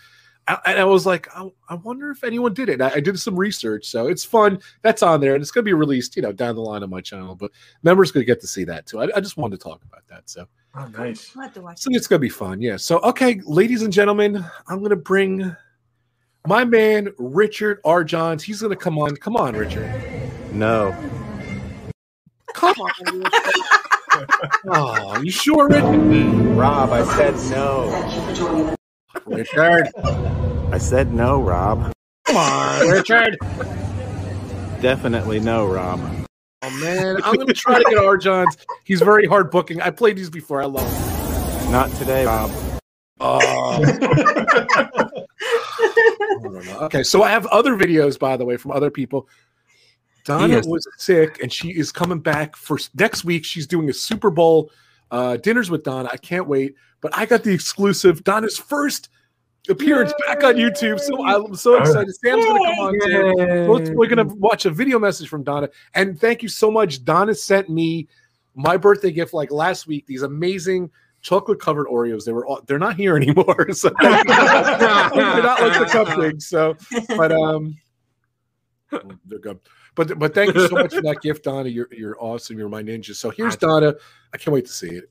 I, 0.47 0.59
and 0.67 0.79
I 0.79 0.85
was 0.85 1.07
like, 1.07 1.29
I, 1.35 1.49
I 1.69 1.75
wonder 1.77 2.11
if 2.11 2.23
anyone 2.23 2.53
did 2.53 2.69
it. 2.69 2.81
I, 2.81 2.95
I 2.95 3.01
did 3.01 3.19
some 3.19 3.37
research, 3.37 3.87
so 3.87 4.09
it's 4.09 4.25
fun. 4.25 4.59
That's 4.83 5.03
on 5.03 5.21
there, 5.21 5.35
and 5.35 5.43
it's 5.43 5.51
going 5.51 5.63
to 5.65 5.69
be 5.69 5.73
released, 5.73 6.17
you 6.17 6.23
know, 6.23 6.33
down 6.33 6.55
the 6.55 6.61
line 6.61 6.83
on 6.83 6.91
my 6.91 7.01
channel. 7.01 7.35
But 7.35 7.53
members 7.83 8.13
going 8.13 8.23
to 8.23 8.27
get 8.27 8.41
to 8.43 8.47
see 8.47 8.65
that 8.65 8.87
too. 8.87 9.01
I, 9.01 9.09
I 9.17 9.21
just 9.21 9.37
wanted 9.37 9.59
to 9.59 9.65
talk 9.65 9.83
about 9.85 10.07
that. 10.09 10.29
So 10.29 10.47
oh, 10.75 10.87
nice. 10.99 11.33
I'll 11.37 11.43
have 11.43 11.55
to 11.55 11.63
watch 11.63 11.79
so 11.79 11.89
it's 11.93 12.07
gonna 12.07 12.19
be 12.19 12.29
fun, 12.29 12.61
yeah. 12.61 12.77
So 12.77 12.99
okay, 13.01 13.41
ladies 13.45 13.83
and 13.83 13.93
gentlemen, 13.93 14.45
I'm 14.69 14.83
gonna 14.83 14.97
bring 14.97 15.55
my 16.47 16.65
man 16.65 17.09
Richard 17.19 17.81
R. 17.85 18.05
Johns. 18.05 18.43
He's 18.43 18.61
gonna 18.61 18.77
come 18.77 18.99
on. 18.99 19.17
Come 19.17 19.37
on, 19.37 19.55
Richard. 19.55 19.91
No. 20.53 20.95
Come 22.53 22.77
on. 22.79 23.19
Richard. 23.19 23.33
oh, 24.69 25.21
you 25.23 25.31
sure, 25.31 25.69
Richard? 25.69 25.99
Rob, 26.57 26.91
I 26.91 27.03
said 27.17 27.35
no. 27.51 28.77
Richard, 29.27 29.89
I 30.73 30.79
said 30.79 31.13
no, 31.13 31.41
Rob. 31.41 31.93
come 32.25 32.37
on, 32.37 32.89
Richard. 32.89 33.37
Definitely 34.81 35.41
no, 35.41 35.67
Rob. 35.67 36.01
Oh 36.63 36.71
man, 36.81 37.17
I'm 37.23 37.35
gonna 37.37 37.53
try 37.53 37.79
to 37.79 37.85
get 37.89 37.99
R. 37.99 38.17
Johns. 38.17 38.57
He's 38.85 39.01
very 39.01 39.27
hard 39.27 39.51
booking. 39.51 39.81
I 39.81 39.91
played 39.91 40.17
these 40.17 40.31
before. 40.31 40.63
I 40.63 40.67
love 40.67 40.87
him. 40.91 41.73
Not 41.73 41.91
today, 41.93 42.27
Rob. 42.27 42.51
Oh. 43.21 43.83
I 45.81 46.39
don't 46.43 46.65
know. 46.67 46.79
Okay, 46.83 47.03
so 47.03 47.23
I 47.23 47.31
have 47.31 47.47
other 47.47 47.77
videos, 47.77 48.19
by 48.19 48.37
the 48.37 48.45
way, 48.45 48.57
from 48.57 48.71
other 48.73 48.91
people. 48.91 49.29
Donna 50.25 50.49
Yes. 50.55 50.67
was 50.67 50.87
sick, 50.99 51.41
and 51.43 51.53
she 51.53 51.69
is 51.71 51.93
coming 51.93 52.19
back 52.19 52.57
for 52.57 52.79
next 52.95 53.25
week. 53.25 53.45
She's 53.45 53.67
doing 53.67 53.89
a 53.91 53.93
Super 53.93 54.31
Bowl 54.31 54.71
uh, 55.15 55.37
dinners 55.39 55.71
with 55.71 55.85
Donna. 55.85 56.09
I 56.13 56.17
can't 56.17 56.49
wait. 56.49 56.75
But 57.01 57.17
I 57.17 57.25
got 57.27 57.45
the 57.45 57.53
exclusive 57.53 58.25
Donna's 58.25 58.59
first 58.59 59.11
appearance 59.69 60.13
back 60.27 60.43
on 60.43 60.55
YouTube. 60.57 60.99
So 60.99 61.25
I'm 61.25 61.55
so 61.55 61.77
excited. 61.81 62.15
Sam's 62.17 62.45
going 62.45 62.63
to 62.63 62.69
come 62.75 62.79
on 62.87 62.93
too. 63.01 63.71
We're- 63.71 63.95
We're 63.95 64.09
going 64.09 64.27
to 64.29 64.35
watch 64.35 64.65
a 64.67 64.71
video 64.71 64.99
message 64.99 65.29
from 65.29 65.43
Donna. 65.43 65.69
And 65.95 66.19
thank 66.21 66.43
you 66.43 66.49
so 66.49 66.71
much. 66.71 67.05
Donna 67.05 67.35
sent 67.35 67.69
me 67.71 68.09
my 68.55 68.77
birthday 68.77 69.11
gift 69.13 69.33
like 69.35 69.51
last 69.51 69.87
week. 69.87 70.07
These 70.07 70.23
amazing 70.23 70.91
chocolate 71.23 71.61
covered 71.61 71.87
Oreos. 71.87 72.25
They 72.25 72.33
were 72.33 72.47
all, 72.47 72.61
they're 72.67 72.79
not 72.79 72.97
here 72.97 73.17
anymore. 73.23 73.73
So 73.73 73.91
they're 74.01 74.25
not 74.25 75.61
like 75.61 75.79
the 75.79 75.87
cupcakes. 75.91 76.43
So, 76.43 76.75
but 77.17 77.33
um, 77.33 77.77
they're 79.27 79.39
good. 79.39 79.61
But 79.95 80.19
but 80.19 80.35
thank 80.35 80.55
you 80.55 80.67
so 80.69 80.75
much 80.75 80.95
for 80.95 81.03
that 81.03 81.21
gift, 81.23 81.45
Donna. 81.45 81.69
You're 81.69 81.89
you're 81.93 82.17
awesome. 82.19 82.59
You're 82.59 82.69
my 82.69 82.83
ninja. 82.83 83.15
So 83.15 83.31
here's 83.31 83.57
Donna. 83.57 83.95
I 84.33 84.39
can't 84.39 84.53
wait 84.53 84.67
to 84.67 84.73
see 84.73 84.89
it. 84.89 85.11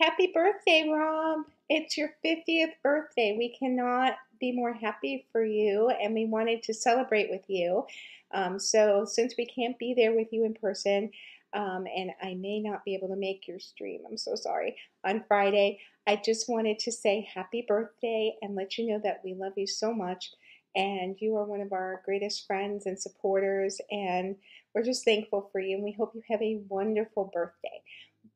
Happy 0.00 0.30
birthday, 0.32 0.88
Rob. 0.92 1.40
It's 1.68 1.96
your 1.96 2.10
50th 2.24 2.72
birthday. 2.82 3.34
We 3.36 3.54
cannot 3.58 4.14
be 4.40 4.52
more 4.52 4.72
happy 4.72 5.26
for 5.32 5.44
you, 5.44 5.90
and 5.90 6.14
we 6.14 6.26
wanted 6.26 6.62
to 6.64 6.74
celebrate 6.74 7.30
with 7.30 7.42
you. 7.48 7.84
Um, 8.32 8.58
so, 8.58 9.04
since 9.04 9.34
we 9.36 9.46
can't 9.46 9.78
be 9.78 9.94
there 9.94 10.14
with 10.14 10.28
you 10.32 10.44
in 10.44 10.54
person, 10.54 11.10
um, 11.52 11.86
and 11.94 12.10
I 12.22 12.34
may 12.34 12.60
not 12.60 12.84
be 12.84 12.94
able 12.94 13.08
to 13.08 13.16
make 13.16 13.48
your 13.48 13.58
stream, 13.58 14.02
I'm 14.08 14.18
so 14.18 14.34
sorry, 14.34 14.76
on 15.04 15.24
Friday, 15.26 15.80
I 16.06 16.20
just 16.24 16.48
wanted 16.48 16.78
to 16.80 16.92
say 16.92 17.28
happy 17.34 17.64
birthday 17.66 18.36
and 18.42 18.54
let 18.54 18.78
you 18.78 18.86
know 18.86 19.00
that 19.02 19.20
we 19.24 19.34
love 19.34 19.54
you 19.56 19.66
so 19.66 19.92
much. 19.92 20.30
And 20.76 21.16
you 21.20 21.36
are 21.36 21.44
one 21.44 21.60
of 21.60 21.72
our 21.72 22.02
greatest 22.04 22.46
friends 22.46 22.86
and 22.86 22.98
supporters, 22.98 23.80
and 23.90 24.36
we're 24.74 24.84
just 24.84 25.04
thankful 25.04 25.48
for 25.50 25.60
you. 25.60 25.76
And 25.76 25.84
we 25.84 25.92
hope 25.92 26.12
you 26.14 26.22
have 26.28 26.42
a 26.42 26.60
wonderful 26.68 27.30
birthday. 27.32 27.82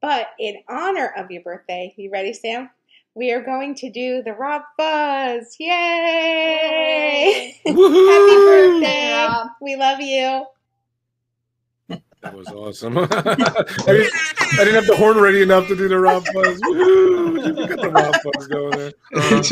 But 0.01 0.29
in 0.39 0.57
honor 0.69 1.13
of 1.17 1.31
your 1.31 1.43
birthday, 1.43 1.95
you 1.97 2.11
ready, 2.11 2.33
Sam? 2.33 2.71
We 3.15 3.31
are 3.33 3.43
going 3.43 3.75
to 3.77 3.91
do 3.91 4.23
the 4.23 4.33
Rob 4.33 4.63
Buzz. 4.79 5.57
Yay! 5.61 7.55
Happy 7.65 7.75
birthday. 7.75 9.37
We 9.61 9.77
love 9.77 10.01
you. 10.01 10.47
That 12.23 12.35
was 12.37 12.47
awesome. 12.49 12.99
I, 12.99 13.05
didn't, 13.05 14.13
I 14.53 14.59
didn't 14.59 14.75
have 14.75 14.87
the 14.87 14.95
horn 14.97 15.19
ready 15.19 15.43
enough 15.43 15.67
to 15.67 15.75
do 15.75 15.89
the 15.89 15.99
Rob 15.99 16.25
Buzz. 16.33 16.61
Woo-hoo! 16.63 17.43
You 17.43 17.53
got 17.67 17.81
the 17.81 17.91
Rob 17.91 18.15
Buzz 18.23 18.47
going 18.47 18.71
there. 18.71 18.93
Uh, 19.15 19.43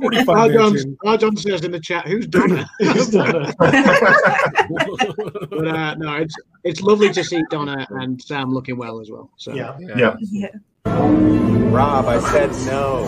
45 0.00 0.52
John, 0.52 0.72
minutes 0.72 0.86
John 1.18 1.36
says 1.36 1.64
in 1.64 1.72
the 1.72 1.80
chat, 1.80 2.06
"Who's 2.06 2.26
Donna?" 2.26 2.68
but 2.78 2.96
uh, 5.66 5.94
no, 5.96 6.14
it's 6.16 6.34
it's 6.64 6.80
lovely 6.82 7.10
to 7.12 7.24
see 7.24 7.42
Donna 7.50 7.86
and 7.90 8.20
Sam 8.22 8.52
looking 8.52 8.76
well 8.76 9.00
as 9.00 9.10
well. 9.10 9.30
So 9.36 9.52
Yeah. 9.54 9.76
Yeah. 9.96 10.16
Rob, 10.84 12.06
I 12.06 12.20
said 12.20 12.50
no. 12.66 13.06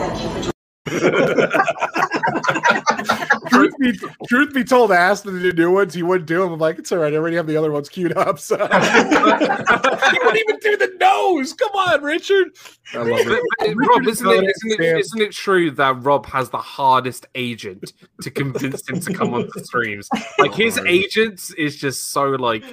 Truth, 3.53 3.73
be, 3.79 3.93
truth 4.29 4.55
be 4.55 4.65
told, 4.65 4.93
I 4.93 4.97
asked 4.97 5.27
him 5.27 5.41
to 5.41 5.53
do 5.53 5.53
new 5.53 5.73
ones. 5.73 5.95
He 5.95 6.03
wouldn't 6.03 6.27
do 6.27 6.41
them. 6.41 6.53
I'm 6.53 6.59
like, 6.59 6.79
it's 6.79 6.93
all 6.93 6.99
right. 6.99 7.13
I 7.13 7.17
already 7.17 7.37
have 7.37 7.47
the 7.47 7.57
other 7.57 7.71
ones 7.71 7.89
queued 7.89 8.17
up. 8.17 8.39
So 8.39 8.57
he 8.57 10.19
wouldn't 10.19 10.39
even 10.39 10.59
do 10.61 10.77
the 10.77 10.93
nose. 10.99 11.53
Come 11.53 11.71
on, 11.71 12.03
Richard. 12.03 12.49
I 12.95 12.99
love 12.99 13.21
it. 13.21 13.43
but, 13.59 13.75
Rob, 13.75 14.07
isn't 14.07 14.27
it, 14.27 14.31
Richard 14.31 14.51
isn't, 14.51 14.71
it, 14.73 14.77
Sam. 14.79 14.97
isn't 14.97 15.21
it 15.21 15.33
true 15.33 15.71
that 15.73 16.03
Rob 16.03 16.27
has 16.27 16.51
the 16.51 16.59
hardest 16.59 17.27
agent 17.35 17.93
to 18.23 18.31
convince 18.31 18.89
him 18.89 19.01
to 19.01 19.13
come 19.13 19.35
on 19.35 19.49
the 19.55 19.65
streams? 19.65 20.09
Like 20.39 20.55
his 20.55 20.79
agent 20.79 21.51
is 21.57 21.77
just 21.77 22.11
so 22.11 22.31
like 22.31 22.65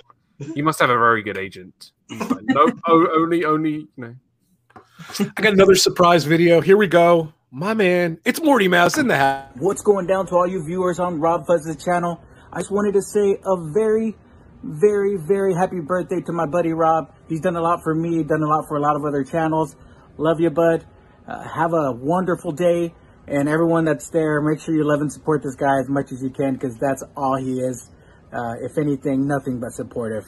you 0.55 0.63
must 0.63 0.79
have 0.79 0.89
a 0.89 0.97
very 0.97 1.21
good 1.21 1.37
agent. 1.37 1.91
Like, 2.09 2.43
no, 2.43 2.71
oh, 2.87 3.07
only, 3.15 3.45
only, 3.45 3.71
you 3.71 3.89
know. 3.97 4.15
I 5.19 5.41
got 5.41 5.53
another 5.53 5.75
surprise 5.75 6.25
video. 6.25 6.61
Here 6.61 6.77
we 6.77 6.87
go. 6.87 7.33
My 7.51 7.73
man, 7.73 8.19
it's 8.25 8.39
Morty 8.39 8.67
Mouse 8.67 8.99
in 8.99 9.07
the 9.07 9.17
house. 9.17 9.49
What's 9.55 9.81
going 9.81 10.05
down 10.05 10.27
to 10.27 10.35
all 10.35 10.45
you 10.45 10.63
viewers 10.63 10.99
on 10.99 11.19
Rob 11.19 11.47
Fuzz's 11.47 11.83
channel? 11.83 12.21
I 12.53 12.59
just 12.59 12.69
wanted 12.69 12.93
to 12.93 13.01
say 13.01 13.39
a 13.43 13.71
very, 13.73 14.15
very, 14.61 15.17
very 15.17 15.55
happy 15.55 15.79
birthday 15.79 16.21
to 16.21 16.31
my 16.31 16.45
buddy 16.45 16.73
Rob. 16.73 17.11
He's 17.27 17.41
done 17.41 17.55
a 17.55 17.61
lot 17.61 17.79
for 17.83 17.95
me, 17.95 18.21
done 18.21 18.43
a 18.43 18.47
lot 18.47 18.65
for 18.67 18.77
a 18.77 18.79
lot 18.79 18.95
of 18.95 19.03
other 19.03 19.23
channels. 19.23 19.75
Love 20.17 20.39
you, 20.39 20.51
bud. 20.51 20.85
Uh, 21.27 21.41
have 21.41 21.73
a 21.73 21.91
wonderful 21.91 22.51
day. 22.51 22.93
And 23.27 23.49
everyone 23.49 23.83
that's 23.83 24.11
there, 24.11 24.41
make 24.41 24.59
sure 24.59 24.75
you 24.75 24.83
love 24.83 25.01
and 25.01 25.11
support 25.11 25.41
this 25.41 25.55
guy 25.55 25.79
as 25.79 25.89
much 25.89 26.11
as 26.11 26.21
you 26.21 26.29
can 26.29 26.53
because 26.53 26.77
that's 26.77 27.03
all 27.17 27.35
he 27.35 27.61
is. 27.61 27.89
Uh, 28.31 28.55
if 28.61 28.77
anything, 28.77 29.27
nothing 29.27 29.59
but 29.59 29.71
supportive. 29.71 30.25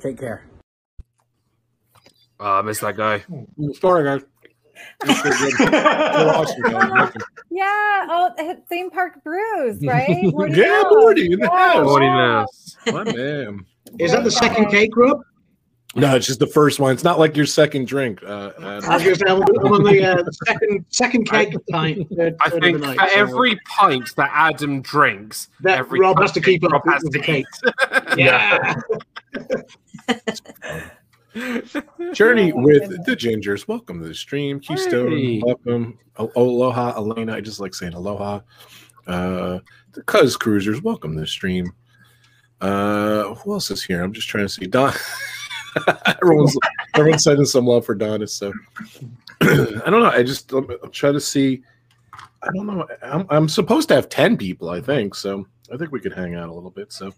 Take 0.00 0.20
care. 0.20 0.48
Ah, 2.38 2.60
I 2.60 2.62
miss 2.62 2.78
that 2.78 2.96
guy. 2.96 3.24
Sorry, 3.80 4.04
guys. 4.04 4.29
Yeah. 7.52 8.06
Oh, 8.08 8.30
the 8.36 8.60
theme 8.68 8.90
park 8.90 9.22
brews, 9.24 9.80
right? 9.84 10.22
Morty 10.24 10.54
yeah, 10.60 10.82
Mouse. 10.82 10.92
Morty 10.92 11.32
in 11.32 11.40
the 11.40 11.48
house. 11.50 11.84
Morty 11.84 12.06
Mouse. 12.06 12.76
My 12.92 13.04
man. 13.04 13.64
is 13.98 14.12
that 14.12 14.24
the 14.24 14.30
second 14.30 14.70
cake, 14.70 14.96
Rob? 14.96 15.20
No, 15.96 16.14
it's 16.14 16.26
just 16.26 16.38
the 16.38 16.46
first 16.46 16.78
one. 16.78 16.92
It's 16.92 17.02
not 17.02 17.18
like 17.18 17.36
your 17.36 17.46
second 17.46 17.88
drink. 17.88 18.22
Uh, 18.22 18.52
I 18.60 18.76
was 18.76 18.84
uh, 18.84 18.98
going 18.98 19.04
to 19.10 19.16
say 19.16 19.24
I'm 19.26 19.42
I'm 19.42 19.72
on 19.72 19.82
the 19.82 20.04
uh, 20.04 20.22
second 20.46 20.84
second 20.90 21.28
cake 21.28 21.52
pint. 21.70 22.06
third- 22.16 22.36
I 22.42 22.50
think 22.50 22.78
night, 22.78 22.96
for 23.00 23.08
so 23.08 23.14
every 23.16 23.58
pint 23.66 24.14
that 24.16 24.30
Adam 24.32 24.82
drinks, 24.82 25.48
that 25.62 25.78
every 25.78 25.98
Rob 25.98 26.20
has 26.20 26.30
to 26.32 26.40
keep 26.40 26.62
up 26.62 26.70
Rob 26.72 26.82
with 26.84 26.94
has 26.94 27.02
the 27.02 27.10
to 27.10 27.18
cake. 27.18 27.46
eat. 27.66 27.72
Yeah. 28.16 28.74
Journey 32.12 32.52
with 32.52 33.04
the 33.06 33.16
Gingers. 33.16 33.66
Welcome 33.66 34.02
to 34.02 34.08
the 34.08 34.14
stream. 34.14 34.60
Keystone, 34.60 35.10
Hey. 35.10 35.42
welcome. 35.44 35.98
O- 36.18 36.32
Aloha, 36.36 36.94
Elena. 36.96 37.34
I 37.34 37.40
just 37.40 37.60
like 37.60 37.74
saying 37.74 37.94
aloha. 37.94 38.40
Uh, 39.06 39.60
the 39.92 40.02
Cuz 40.02 40.36
Cruisers, 40.36 40.82
welcome 40.82 41.14
to 41.14 41.20
the 41.20 41.26
stream. 41.26 41.72
Uh, 42.60 43.34
who 43.36 43.54
else 43.54 43.70
is 43.70 43.82
here? 43.82 44.02
I'm 44.02 44.12
just 44.12 44.28
trying 44.28 44.44
to 44.44 44.48
see. 44.52 44.66
Don. 44.66 44.92
everyone's 46.22 46.56
everyone's 46.94 47.24
sending 47.24 47.46
some 47.46 47.66
love 47.66 47.86
for 47.86 47.94
Donna. 47.94 48.26
So 48.26 48.52
I 49.40 49.54
don't 49.86 50.02
know. 50.02 50.10
I 50.12 50.22
just 50.22 50.52
I'm, 50.52 50.68
I'm 50.82 50.90
trying 50.90 51.14
to 51.14 51.20
see. 51.20 51.62
I 52.42 52.48
don't 52.54 52.66
know. 52.66 52.86
I'm, 53.02 53.26
I'm 53.30 53.48
supposed 53.48 53.88
to 53.88 53.94
have 53.94 54.10
ten 54.10 54.36
people. 54.36 54.68
I 54.68 54.80
think 54.82 55.14
so. 55.14 55.46
I 55.72 55.78
think 55.78 55.90
we 55.90 56.00
could 56.00 56.12
hang 56.12 56.34
out 56.34 56.50
a 56.50 56.52
little 56.52 56.70
bit. 56.70 56.92
So. 56.92 57.12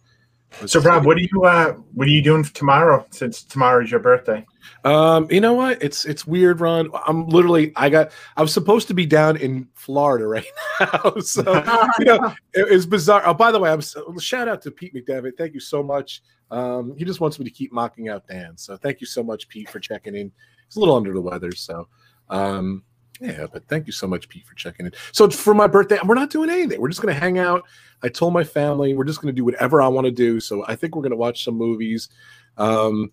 So 0.67 0.81
Rob, 0.81 1.05
what 1.07 1.17
are 1.17 1.21
you 1.21 1.45
uh 1.45 1.73
what 1.95 2.07
are 2.07 2.11
you 2.11 2.23
doing 2.23 2.45
tomorrow 2.45 3.07
since 3.11 3.43
tomorrow 3.43 3.83
is 3.83 3.91
your 3.91 4.01
birthday? 4.01 4.45
Um, 4.85 5.27
you 5.31 5.41
know 5.41 5.55
what? 5.55 5.83
It's 5.83 6.05
it's 6.05 6.27
weird, 6.27 6.61
Ron. 6.61 6.91
I'm 7.07 7.27
literally 7.29 7.73
I 7.77 7.89
got 7.89 8.13
I 8.37 8.43
was 8.43 8.53
supposed 8.53 8.89
to 8.89 8.95
be 8.95 9.07
down 9.07 9.37
in 9.37 9.69
Florida 9.75 10.27
right 10.29 10.47
now. 10.81 11.15
So 11.21 11.43
you 11.99 12.05
know, 12.05 12.27
it, 12.55 12.67
it's 12.71 12.87
bizarre. 12.87 13.23
Oh, 13.27 13.35
by 13.35 13.51
the 13.51 13.59
way, 13.59 13.71
I'm 13.71 13.81
shout 14.19 14.49
out 14.49 14.63
to 14.63 14.71
Pete 14.71 14.95
McDevitt. 14.95 15.37
Thank 15.37 15.55
you 15.55 15.61
so 15.61 15.83
much. 15.83 16.23
Um, 16.51 16.95
he 16.97 17.05
just 17.05 17.21
wants 17.21 17.39
me 17.39 17.45
to 17.45 17.51
keep 17.51 17.73
mocking 17.73 18.09
out 18.09 18.27
Dan. 18.29 18.57
So 18.57 18.77
thank 18.77 19.01
you 19.01 19.07
so 19.07 19.23
much, 19.23 19.49
Pete, 19.49 19.71
for 19.71 19.81
checking 19.81 20.15
in. 20.15 20.31
He's 20.67 20.77
a 20.77 20.81
little 20.81 20.97
under 20.97 21.13
the 21.13 21.21
weather, 21.21 21.53
so 21.53 21.89
um 22.29 22.83
yeah, 23.23 23.47
but 23.53 23.67
thank 23.69 23.87
you 23.87 23.93
so 23.93 24.07
much, 24.07 24.29
Pete, 24.29 24.47
for 24.47 24.55
checking 24.55 24.87
in. 24.87 24.93
So 25.13 25.29
for 25.31 25.55
my 25.55 25.67
birthday, 25.67 25.99
we're 26.05 26.15
not 26.15 26.31
doing 26.31 26.51
anything. 26.51 26.81
We're 26.81 26.89
just 26.89 27.01
gonna 27.01 27.13
hang 27.15 27.39
out. 27.39 27.65
I 28.03 28.09
told 28.09 28.33
my 28.33 28.45
family 28.45 28.95
we're 28.95 29.05
just 29.05 29.21
gonna 29.21 29.33
do 29.33 29.45
whatever 29.45 29.81
I 29.81 29.89
want 29.89 30.05
to 30.07 30.11
do. 30.11 30.41
So 30.41 30.65
I 30.67 30.75
think 30.77 30.97
we're 30.97 31.03
gonna 31.03 31.17
watch 31.17 31.45
some 31.45 31.55
movies. 31.55 32.09
Um 32.57 33.13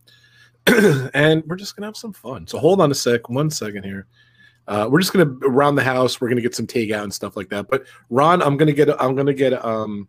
and 1.13 1.43
we're 1.47 1.55
just 1.55 1.75
gonna 1.75 1.87
have 1.87 1.97
some 1.97 2.13
fun. 2.13 2.45
So 2.47 2.59
hold 2.59 2.81
on 2.81 2.91
a 2.91 2.95
sec, 2.95 3.29
one 3.29 3.49
second 3.49 3.83
here. 3.83 4.07
Uh, 4.67 4.87
we're 4.89 4.99
just 4.99 5.13
gonna 5.13 5.31
around 5.47 5.75
the 5.75 5.83
house. 5.83 6.21
We're 6.21 6.29
gonna 6.29 6.41
get 6.41 6.53
some 6.55 6.67
takeout 6.67 7.03
and 7.03 7.13
stuff 7.13 7.35
like 7.35 7.49
that. 7.49 7.67
But 7.69 7.85
Ron, 8.09 8.41
I'm 8.41 8.55
gonna 8.57 8.73
get 8.73 8.89
I'm 9.01 9.15
gonna 9.15 9.33
get 9.33 9.53
um 9.65 10.07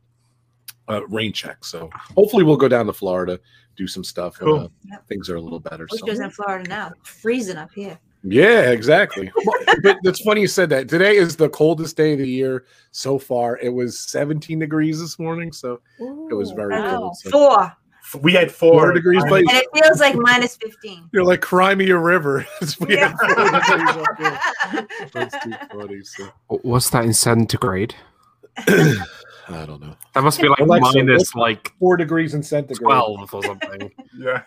a 0.89 1.07
rain 1.07 1.33
check. 1.33 1.65
So 1.65 1.89
hopefully 2.17 2.43
we'll 2.45 2.57
go 2.57 2.69
down 2.69 2.87
to 2.87 2.93
Florida, 2.93 3.39
do 3.77 3.87
some 3.87 4.05
stuff. 4.05 4.41
when, 4.41 4.51
Cool. 4.51 4.73
uh, 4.93 4.97
things 5.09 5.31
are 5.31 5.37
a 5.37 5.41
little 5.41 5.61
better. 5.61 5.87
Which 5.91 6.01
So. 6.01 6.07
goes 6.07 6.19
in 6.21 6.31
Florida 6.31 6.69
now. 6.69 6.93
Freezing 7.05 7.57
up 7.57 7.71
here. 7.75 7.99
Yeah, 8.23 8.71
exactly. 8.71 9.33
But 9.83 9.99
it's 10.03 10.21
funny 10.21 10.43
you 10.43 10.47
said 10.47 10.69
that. 10.71 10.89
Today 10.89 11.17
is 11.17 11.37
the 11.37 11.49
coldest 11.49 11.97
day 11.97 12.13
of 12.13 12.19
the 12.19 12.29
year 12.29 12.67
so 12.91 13.19
far. 13.19 13.57
It 13.59 13.71
was 13.71 13.99
17 13.99 14.59
degrees 14.59 15.01
this 15.01 15.19
morning, 15.19 15.53
so 15.53 15.81
it 15.99 16.35
was 16.35 16.51
very 16.51 16.75
wow. 16.75 16.99
cold. 16.99 17.17
So. 17.17 17.31
Four. 17.31 17.77
We 18.21 18.33
had 18.33 18.51
four, 18.51 18.73
Four 18.73 18.93
degrees, 18.93 19.23
And 19.23 19.47
it 19.49 19.67
feels 19.73 20.01
like 20.01 20.17
minus 20.17 20.57
15. 20.57 21.11
you're 21.13 21.25
like 21.25 21.41
Crimea 21.41 21.97
River. 21.97 22.45
We 22.81 22.97
had 22.97 23.17
four 23.17 23.29
degrees 23.29 23.97
up 23.97 24.19
here. 24.19 24.39
Yeah. 24.75 24.87
That's 25.13 25.45
too 25.45 25.53
funny. 25.71 26.03
So. 26.03 26.29
What's 26.49 26.91
that 26.91 27.05
in 27.05 27.15
centigrade? 27.15 27.95
I 28.59 29.65
don't 29.67 29.81
know. 29.81 29.97
That 30.15 30.23
must 30.25 30.41
be 30.41 30.49
like, 30.49 30.59
Alexa, 30.59 30.93
minus 30.93 31.19
what's 31.21 31.35
like 31.37 31.73
four 31.79 31.97
degrees 31.97 32.35
in 32.35 32.43
centigrade. 32.43 32.81
12 32.81 33.35
or 33.35 33.43
something. 33.45 33.93
Yeah. 34.19 34.43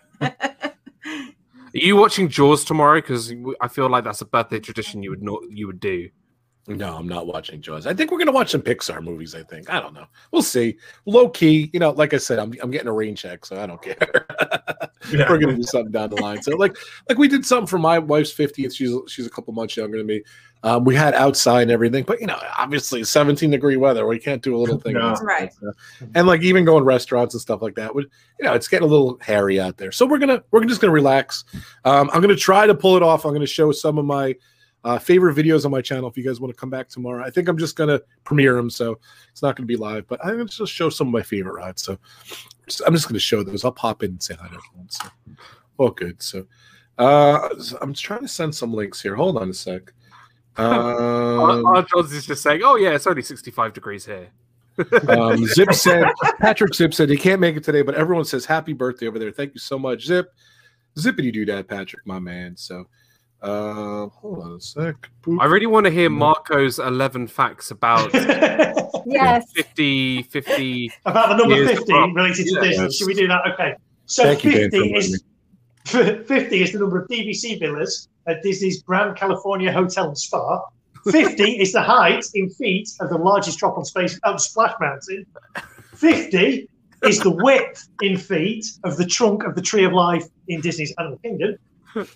Are 1.75 1.79
you 1.79 1.95
watching 1.95 2.29
Jaws 2.29 2.63
tomorrow? 2.63 2.99
Because 2.99 3.33
I 3.61 3.67
feel 3.67 3.89
like 3.89 4.03
that's 4.03 4.21
a 4.21 4.25
birthday 4.25 4.59
tradition 4.59 5.01
you 5.01 5.09
would 5.09 5.23
not 5.23 5.41
you 5.49 5.67
would 5.67 5.79
do. 5.79 6.09
No, 6.67 6.95
I'm 6.95 7.07
not 7.07 7.27
watching 7.27 7.61
Jaws. 7.61 7.85
I 7.85 7.93
think 7.93 8.09
we're 8.11 8.19
gonna 8.19 8.31
watch 8.31 8.51
some 8.51 8.61
Pixar 8.61 9.03
movies. 9.03 9.35
I 9.35 9.43
think. 9.43 9.69
I 9.69 9.81
don't 9.81 9.93
know. 9.93 10.05
We'll 10.31 10.43
see. 10.43 10.77
Low 11.05 11.29
key, 11.29 11.69
you 11.73 11.79
know, 11.79 11.91
like 11.91 12.13
I 12.13 12.17
said, 12.17 12.39
I'm 12.39 12.53
I'm 12.61 12.71
getting 12.71 12.87
a 12.87 12.93
rain 12.93 13.15
check, 13.15 13.45
so 13.45 13.61
I 13.61 13.65
don't 13.65 13.81
care. 13.81 14.27
Yeah. 15.11 15.29
we're 15.29 15.37
gonna 15.37 15.57
do 15.57 15.63
something 15.63 15.91
down 15.91 16.11
the 16.11 16.21
line. 16.21 16.41
So 16.41 16.55
like 16.55 16.77
like 17.09 17.17
we 17.17 17.27
did 17.27 17.45
something 17.45 17.67
for 17.67 17.77
my 17.77 17.99
wife's 17.99 18.33
50th. 18.33 18.73
She's 18.73 18.95
she's 19.11 19.25
a 19.27 19.29
couple 19.29 19.53
months 19.53 19.75
younger 19.75 19.97
than 19.97 20.07
me. 20.07 20.23
Um, 20.65 20.85
we 20.85 20.95
had 20.95 21.13
outside 21.13 21.63
and 21.63 21.71
everything, 21.71 22.05
but 22.05 22.21
you 22.21 22.27
know, 22.27 22.39
obviously 22.57 23.03
17 23.03 23.51
degree 23.51 23.75
weather. 23.75 24.07
We 24.07 24.17
can't 24.17 24.41
do 24.41 24.55
a 24.55 24.57
little 24.57 24.79
thing. 24.79 24.93
No. 24.93 25.13
Right. 25.21 25.51
And 26.15 26.25
like 26.25 26.41
even 26.41 26.63
going 26.63 26.85
restaurants 26.85 27.33
and 27.35 27.41
stuff 27.41 27.61
like 27.61 27.75
that 27.75 27.93
would, 27.93 28.05
you 28.39 28.45
know, 28.45 28.53
it's 28.53 28.67
getting 28.69 28.87
a 28.87 28.89
little 28.91 29.17
hairy 29.21 29.59
out 29.59 29.77
there. 29.77 29.91
So 29.91 30.05
we're 30.05 30.19
gonna 30.19 30.41
we're 30.51 30.63
just 30.63 30.79
gonna 30.79 30.93
relax. 30.93 31.43
Um, 31.83 32.09
I'm 32.13 32.21
gonna 32.21 32.35
try 32.35 32.65
to 32.65 32.73
pull 32.73 32.95
it 32.95 33.03
off. 33.03 33.25
I'm 33.25 33.33
gonna 33.33 33.45
show 33.45 33.71
some 33.71 33.97
of 33.97 34.05
my 34.05 34.35
Uh, 34.85 34.99
favorite 34.99 35.33
videos 35.33 35.63
on 35.63 35.71
my 35.71 35.81
channel. 35.81 36.09
If 36.09 36.17
you 36.17 36.25
guys 36.25 36.41
want 36.41 36.53
to 36.53 36.59
come 36.59 36.69
back 36.69 36.89
tomorrow, 36.89 37.23
I 37.25 37.29
think 37.29 37.47
I'm 37.47 37.57
just 37.57 37.77
gonna 37.77 38.01
premiere 38.25 38.55
them, 38.55 38.69
so 38.69 38.99
it's 39.31 39.41
not 39.41 39.55
gonna 39.55 39.65
be 39.65 39.77
live. 39.77 40.05
But 40.07 40.19
I'm 40.25 40.31
gonna 40.37 40.45
just 40.45 40.73
show 40.73 40.89
some 40.89 41.07
of 41.07 41.13
my 41.13 41.21
favorite 41.23 41.53
rides. 41.55 41.81
So 41.83 41.97
just- 42.67 42.81
I'm 42.85 42.93
just 42.93 43.07
gonna 43.07 43.19
show 43.19 43.43
those. 43.43 43.63
I'll 43.63 43.71
pop 43.71 44.03
in 44.03 44.11
and 44.11 44.21
say 44.23 44.33
hi 44.35 44.47
to 44.49 44.55
everyone. 44.55 44.89
So 44.89 45.07
all 45.77 45.91
good. 45.91 46.21
So 46.21 46.47
uh, 46.97 47.47
I'm 47.81 47.93
just 47.93 48.03
trying 48.05 48.21
to 48.23 48.27
send 48.27 48.53
some 48.55 48.73
links 48.73 49.01
here. 49.01 49.15
Hold 49.15 49.37
on 49.37 49.49
a 49.49 49.53
sec. 49.53 49.93
Um, 50.57 51.65
R. 51.65 51.83
Johns 51.83 52.11
is 52.13 52.25
just 52.25 52.43
saying, 52.43 52.61
"Oh 52.63 52.75
yeah, 52.75 52.91
it's 52.91 53.07
only 53.07 53.21
65 53.21 53.73
degrees 53.73 54.05
here." 54.05 54.29
um, 55.07 55.45
Zip 55.45 55.71
said, 55.73 56.03
Patrick 56.39 56.73
Zip 56.73 56.93
said 56.95 57.07
he 57.09 57.17
can't 57.17 57.39
make 57.39 57.55
it 57.55 57.63
today, 57.63 57.83
but 57.83 57.93
everyone 57.95 58.25
says 58.25 58.43
happy 58.45 58.73
birthday 58.73 59.07
over 59.07 59.19
there. 59.19 59.31
Thank 59.31 59.53
you 59.53 59.59
so 59.59 59.77
much, 59.77 60.05
Zip. 60.05 60.31
Zippity 60.97 61.31
do 61.31 61.45
that, 61.45 61.67
Patrick, 61.67 62.05
my 62.07 62.17
man. 62.19 62.57
So, 62.57 62.85
uh, 63.43 64.07
hold 64.07 64.39
on 64.39 64.53
a 64.53 64.59
sec. 64.61 64.95
Boop. 65.21 65.37
I 65.39 65.45
really 65.45 65.67
want 65.67 65.85
to 65.85 65.91
hear 65.91 66.09
Marco's 66.09 66.79
11 66.79 67.27
facts 67.27 67.69
about 67.71 68.11
Yes. 69.05 69.51
50, 69.55 70.23
50 70.23 70.91
About 71.05 71.29
the 71.29 71.35
number 71.37 71.55
years 71.55 71.69
50 71.71 71.91
from- 71.91 72.13
related 72.15 72.45
to 72.47 72.53
Yeah. 72.55 72.61
Disney. 72.61 72.91
Should 72.93 73.07
we 73.07 73.13
do 73.13 73.27
that? 73.27 73.41
Okay. 73.53 73.75
So 74.05 74.23
Thank 74.23 74.43
you, 74.43 74.51
Dan, 74.53 74.71
50 74.71 74.93
is 74.95 75.23
50 75.85 76.63
is 76.63 76.71
the 76.71 76.79
number 76.79 76.99
of 77.01 77.07
DVC 77.09 77.59
villas 77.59 78.07
at 78.27 78.41
Disney's 78.41 78.81
Grand 78.83 79.15
California 79.15 79.71
Hotel 79.71 80.07
and 80.07 80.17
Spa. 80.17 80.61
50 81.11 81.43
is 81.43 81.73
the 81.73 81.81
height 81.81 82.23
in 82.33 82.49
feet 82.49 82.89
of 83.01 83.09
the 83.09 83.17
largest 83.17 83.59
drop 83.59 83.77
on 83.77 83.83
space 83.83 84.19
of 84.23 84.39
Splash 84.41 84.73
Mountain. 84.79 85.25
50 85.95 86.69
is 87.03 87.19
the 87.19 87.29
width 87.31 87.89
in 88.01 88.17
feet 88.17 88.65
of 88.83 88.95
the 88.97 89.05
trunk 89.05 89.43
of 89.43 89.55
the 89.55 89.61
Tree 89.61 89.83
of 89.83 89.91
Life 89.91 90.25
in 90.47 90.61
Disney's 90.61 90.93
Animal 90.97 91.17
Kingdom. 91.19 91.57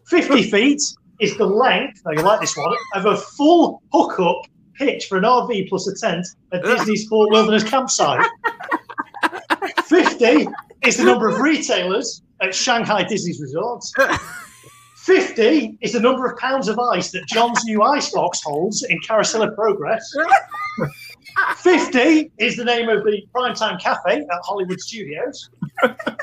50 0.05 0.43
feet 0.43 0.81
is 1.19 1.37
the 1.37 1.45
length, 1.45 2.01
now 2.05 2.11
you 2.11 2.21
like 2.21 2.39
this 2.39 2.55
one, 2.55 2.75
of 2.95 3.05
a 3.05 3.17
full 3.17 3.81
hookup 3.91 4.41
pitch 4.75 5.07
for 5.07 5.17
an 5.17 5.23
RV 5.23 5.67
plus 5.69 5.87
a 5.87 5.95
tent 5.95 6.25
at 6.53 6.63
Disney's 6.63 7.07
Fort 7.07 7.31
Wilderness 7.31 7.63
campsite. 7.63 8.25
50 9.85 10.47
is 10.83 10.97
the 10.97 11.03
number 11.03 11.27
of 11.27 11.39
retailers 11.39 12.21
at 12.41 12.53
Shanghai 12.53 13.03
Disney's 13.03 13.41
resorts. 13.41 13.93
50 15.07 15.77
is 15.79 15.93
the 15.93 16.01
number 16.01 16.25
of 16.25 16.37
pounds 16.37 16.67
of 16.67 16.77
ice 16.77 17.11
that 17.11 17.25
John's 17.27 17.63
new 17.63 17.81
icebox 17.81 18.41
holds 18.43 18.83
in 18.83 18.99
Carousel 18.99 19.41
of 19.41 19.55
Progress. 19.55 20.13
50 21.55 22.29
is 22.39 22.57
the 22.57 22.65
name 22.65 22.89
of 22.89 23.05
the 23.05 23.25
Primetime 23.33 23.79
Cafe 23.79 24.19
at 24.19 24.39
Hollywood 24.43 24.81
Studios. 24.81 25.49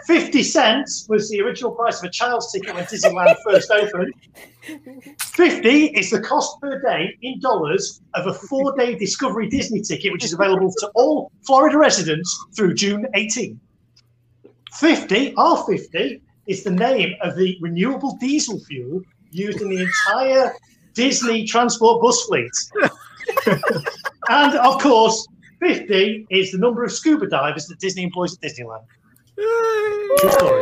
50 0.06 0.42
cents 0.42 1.06
was 1.08 1.30
the 1.30 1.40
original 1.40 1.70
price 1.70 2.00
of 2.00 2.04
a 2.04 2.10
child's 2.10 2.52
ticket 2.52 2.74
when 2.74 2.84
Disneyland 2.84 3.34
first 3.42 3.70
opened. 3.70 4.12
50 5.18 5.86
is 5.86 6.10
the 6.10 6.20
cost 6.20 6.60
per 6.60 6.78
day 6.82 7.16
in 7.22 7.40
dollars 7.40 8.02
of 8.12 8.26
a 8.26 8.34
four 8.34 8.76
day 8.76 8.98
Discovery 8.98 9.48
Disney 9.48 9.80
ticket, 9.80 10.12
which 10.12 10.24
is 10.24 10.34
available 10.34 10.70
to 10.80 10.90
all 10.94 11.32
Florida 11.46 11.78
residents 11.78 12.38
through 12.54 12.74
June 12.74 13.06
18. 13.14 13.58
50, 14.74 15.32
R50, 15.36 16.20
is 16.46 16.62
the 16.64 16.70
name 16.70 17.14
of 17.22 17.36
the 17.36 17.56
renewable 17.60 18.16
diesel 18.16 18.58
fuel 18.60 19.00
used 19.30 19.60
in 19.60 19.68
the 19.68 19.82
entire 19.82 20.54
Disney 20.94 21.44
transport 21.46 22.00
bus 22.02 22.22
fleet. 22.24 22.50
and 24.28 24.54
of 24.56 24.80
course, 24.80 25.26
50 25.60 26.26
is 26.30 26.52
the 26.52 26.58
number 26.58 26.84
of 26.84 26.92
scuba 26.92 27.26
divers 27.28 27.66
that 27.66 27.78
Disney 27.80 28.02
employs 28.04 28.34
at 28.34 28.40
Disneyland. 28.40 28.84
True 29.36 30.30
story. 30.30 30.60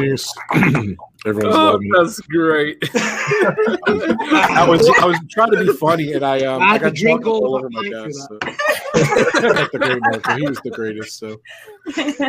Nice. 0.00 0.32
Everyone's 1.26 1.54
Oh, 1.54 1.72
loving 1.72 1.88
it. 1.88 1.98
that's 1.98 2.20
great. 2.20 2.78
I 2.94 4.66
was 4.68 4.88
I 5.00 5.04
was 5.04 5.18
trying 5.30 5.50
to 5.52 5.64
be 5.64 5.72
funny, 5.74 6.14
and 6.14 6.24
I 6.24 6.44
um 6.46 6.62
I 6.62 6.72
I 6.74 6.78
to 6.78 6.84
got 6.86 6.94
drink 6.94 7.22
drunk 7.22 7.26
all 7.42 7.46
all 7.46 7.56
over 7.56 7.68
my 7.70 7.82
hot 7.94 8.06
chest. 8.06 8.28
So. 8.28 8.38
The 8.92 9.78
great 9.78 9.98
Marco. 10.00 10.36
He 10.36 10.46
was 10.48 10.58
the 10.62 10.70
greatest. 10.70 11.18
So, 11.18 11.40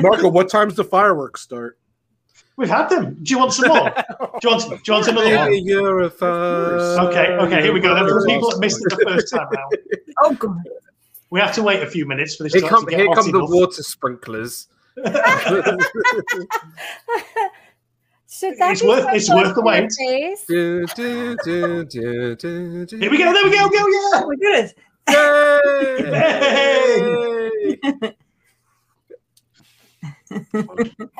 Marco, 0.01 0.29
what 0.29 0.49
time's 0.49 0.75
the 0.75 0.83
fireworks 0.83 1.41
start? 1.41 1.77
We've 2.55 2.69
had 2.69 2.87
them. 2.89 3.15
Do 3.23 3.31
you 3.31 3.39
want 3.39 3.53
some 3.53 3.67
more? 3.69 3.89
Do 4.41 4.49
you 4.49 4.49
want, 4.49 4.63
do 4.69 4.77
you 4.85 4.93
want 4.93 5.07
another 5.07 5.35
one? 5.35 5.49
Baby, 5.49 5.63
you're 5.65 6.01
a. 6.01 6.05
Okay, 6.05 7.27
okay, 7.33 7.61
here 7.63 7.73
we 7.73 7.79
go. 7.79 7.95
Then 7.95 8.07
for 8.07 8.21
the 8.21 8.27
people 8.27 8.49
that 8.51 8.59
missed 8.59 8.77
it 8.85 8.89
the 8.97 9.05
first 9.11 9.33
time 9.33 9.47
round, 9.49 9.75
Oh 10.21 10.33
god. 10.35 10.57
we 11.31 11.39
have 11.39 11.53
to 11.55 11.63
wait 11.63 11.81
a 11.81 11.87
few 11.89 12.05
minutes 12.05 12.35
for 12.35 12.43
this 12.43 12.53
Here 12.53 12.61
to 12.61 12.67
come, 12.67 12.83
actually 12.83 12.91
get 12.91 12.99
here 12.99 13.07
hot 13.07 13.17
come 13.17 13.31
the 13.31 13.45
water 13.45 13.81
sprinklers. 13.83 14.67
Should 18.29 18.57
that 18.57 18.71
It's 18.73 18.83
worth- 18.83 19.05
it's 19.13 19.29
worth 19.33 19.55
the 19.55 19.61
wait. 19.61 19.89
Do, 20.47 20.85
do, 20.95 21.35
do, 21.43 21.85
do, 21.85 22.35
do, 22.35 22.85
do. 22.85 22.97
Here 22.97 23.09
we 23.11 23.17
go. 23.17 23.31
There 23.33 23.43
we 23.45 23.51
go. 23.51 23.69
Go 23.69 23.87
yeah. 23.87 24.09
Oh 24.13 24.27
my 24.27 24.35
goodness. 24.35 24.73
Yay! 28.03 28.15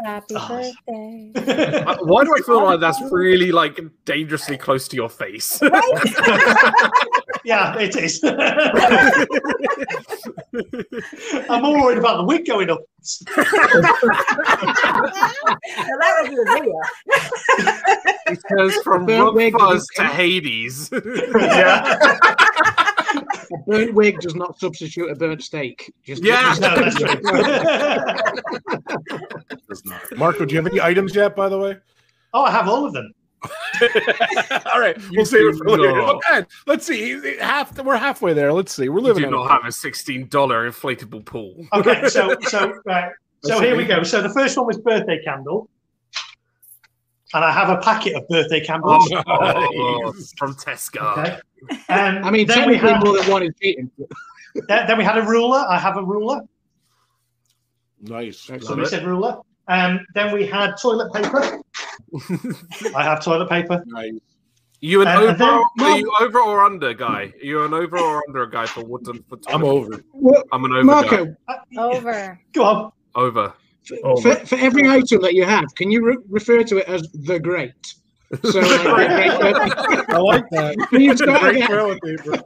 Happy 0.04 0.34
birthday. 0.34 1.32
Why 2.02 2.24
do 2.24 2.36
I 2.36 2.42
feel 2.46 2.64
like 2.64 2.80
that's 2.80 3.02
really 3.12 3.52
like 3.52 3.80
dangerously 4.06 4.58
close 4.58 4.88
to 4.90 4.96
your 4.96 5.10
face? 5.10 5.62
Yeah, 7.46 7.78
it 7.78 7.94
is. 7.98 8.24
I'm 11.50 11.62
more 11.62 11.82
worried 11.84 11.98
about 11.98 12.18
the 12.18 12.24
wig 12.24 12.46
going 12.46 12.70
up. 12.70 12.80
Now 13.36 13.44
that 16.00 16.20
would 16.22 16.30
be 16.32 16.38
a 16.38 16.46
video. 16.46 16.80
It 18.28 18.40
turns 18.50 18.76
from 18.82 19.06
Burnt 19.06 19.36
Rob 19.36 19.52
Fuzz 19.60 19.86
to 19.96 20.04
Hades. 20.06 20.90
Yeah. 21.36 22.78
A 23.16 23.58
burnt 23.68 23.94
wig 23.94 24.20
does 24.20 24.36
not 24.36 24.60
substitute 24.60 25.10
a 25.10 25.16
burnt 25.16 25.44
steak. 25.44 25.94
Just 26.04 26.24
Yeah. 26.24 26.56
No, 26.60 26.76
that's 26.76 26.96
true. 26.96 27.16
Does 29.70 29.86
not. 29.86 30.18
Marco, 30.18 30.46
do 30.46 30.54
you 30.54 30.62
have 30.62 30.72
any 30.72 30.82
items 30.82 31.16
yet? 31.16 31.36
By 31.36 31.50
the 31.50 31.58
way. 31.58 31.78
oh, 32.34 32.44
I 32.44 32.52
have 32.52 32.68
all 32.68 32.86
of 32.86 32.94
them. 32.94 33.14
All 34.74 34.80
right, 34.80 34.98
we'll 35.12 35.26
save 35.26 35.54
see. 35.54 35.60
do 35.60 35.78
not. 35.78 36.16
Oh, 36.16 36.22
okay, 36.32 36.46
let's 36.66 36.86
see. 36.86 37.38
Half 37.40 37.78
we're 37.84 37.98
halfway 37.98 38.34
there. 38.34 38.54
Let's 38.54 38.74
see. 38.74 38.88
We're 38.88 39.02
living. 39.02 39.24
You 39.24 39.30
do 39.30 39.36
not 39.36 39.52
have 39.52 39.66
a 39.66 39.72
sixteen 39.72 40.28
dollar 40.28 40.70
inflatable 40.70 41.26
pool. 41.26 41.66
Okay, 41.74 42.08
so 42.08 42.36
so 42.44 42.74
right. 42.86 43.12
So 43.44 43.60
here 43.60 43.76
we 43.76 43.84
go. 43.86 44.04
So 44.04 44.22
the 44.22 44.30
first 44.30 44.56
one 44.58 44.68
was 44.68 44.78
birthday 44.78 45.22
candle. 45.24 45.70
And 47.34 47.44
I 47.44 47.52
have 47.52 47.70
a 47.70 47.82
packet 47.82 48.16
of 48.16 48.28
birthday 48.28 48.64
candles. 48.64 49.12
Oh, 49.12 50.14
from 50.38 50.54
Tesco. 50.56 51.18
Okay. 51.18 51.40
Um, 51.90 52.24
I 52.24 52.32
mean, 52.32 52.48
then 52.48 52.68
we 52.68 52.78
technically, 52.78 52.78
had, 52.78 53.04
more 53.04 53.18
than 53.18 53.32
one 53.32 53.44
is 53.44 53.54
cheating. 53.62 53.90
then 54.68 54.88
then 54.88 54.98
we 54.98 55.04
had 55.04 55.18
a 55.18 55.22
ruler. 55.24 55.66
I 55.70 55.78
have 55.80 55.98
a 55.98 56.04
ruler. 56.04 56.42
Nice. 58.02 58.40
Somebody 58.40 58.86
said 58.86 59.06
ruler. 59.06 59.40
Um, 59.68 60.06
then 60.14 60.34
we 60.34 60.46
had 60.46 60.76
toilet 60.82 61.14
paper. 61.14 61.62
I 62.96 63.04
have 63.04 63.24
toilet 63.24 63.50
paper. 63.50 63.82
Nice. 63.88 64.14
You 64.82 65.02
an 65.02 65.08
Uh, 65.08 65.20
over? 65.22 65.30
and 65.30 65.40
then- 65.40 65.60
are 65.80 65.98
you 65.98 66.14
over 66.20 66.40
or 66.42 66.66
under 66.66 66.94
guy? 66.94 67.32
You 67.42 67.60
are 67.60 67.62
you 67.62 67.66
an 67.66 67.74
over 67.74 67.98
or 67.98 68.22
under 68.28 68.44
a 68.44 68.50
guy 68.52 68.66
for 68.66 68.84
wooden? 68.84 69.24
For 69.30 69.40
I'm 69.48 69.64
over. 69.64 70.04
Well, 70.12 70.44
I'm 70.52 70.66
an 70.66 70.74
over 70.74 70.84
guy. 70.84 70.86
Marco, 70.92 71.36
Over. 71.78 72.40
Go 72.52 72.64
on. 72.64 72.92
Over. 73.16 73.54
for, 74.22 74.36
for 74.46 74.56
every 74.56 74.90
item 74.90 75.22
that 75.22 75.34
you 75.34 75.46
have, 75.46 75.74
can 75.76 75.90
you 75.90 76.04
re- 76.04 76.18
refer 76.28 76.64
to 76.64 76.78
it 76.78 76.88
as 76.88 77.10
the 77.14 77.40
great? 77.40 77.72
So, 78.52 78.60
uh, 78.62 78.64
like, 78.64 79.10
great, 79.40 79.40
great, 79.40 80.10
I 80.10 80.18
like 80.18 80.50
that. 80.52 80.88
can 80.90 81.02
you 81.02 81.16
start 81.16 81.42
Great 81.42 81.56
again? 81.58 81.70
toilet 81.70 82.02
paper. 82.02 82.44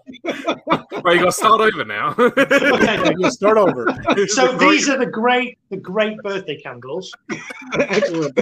Well, 1.04 1.14
you 1.16 1.20
got 1.22 1.26
to 1.26 1.32
start 1.32 1.62
over 1.62 1.86
now. 1.86 2.16
Okay. 2.18 3.14
You 3.20 3.32
start 3.32 3.58
over. 3.58 3.88
So 4.28 4.58
these 4.58 4.90
are 4.90 4.98
the 4.98 5.06
great, 5.06 5.58
the 5.70 5.78
great 5.78 6.18
birthday 6.20 6.60
candles. 6.60 7.12
Excellent. 7.80 8.38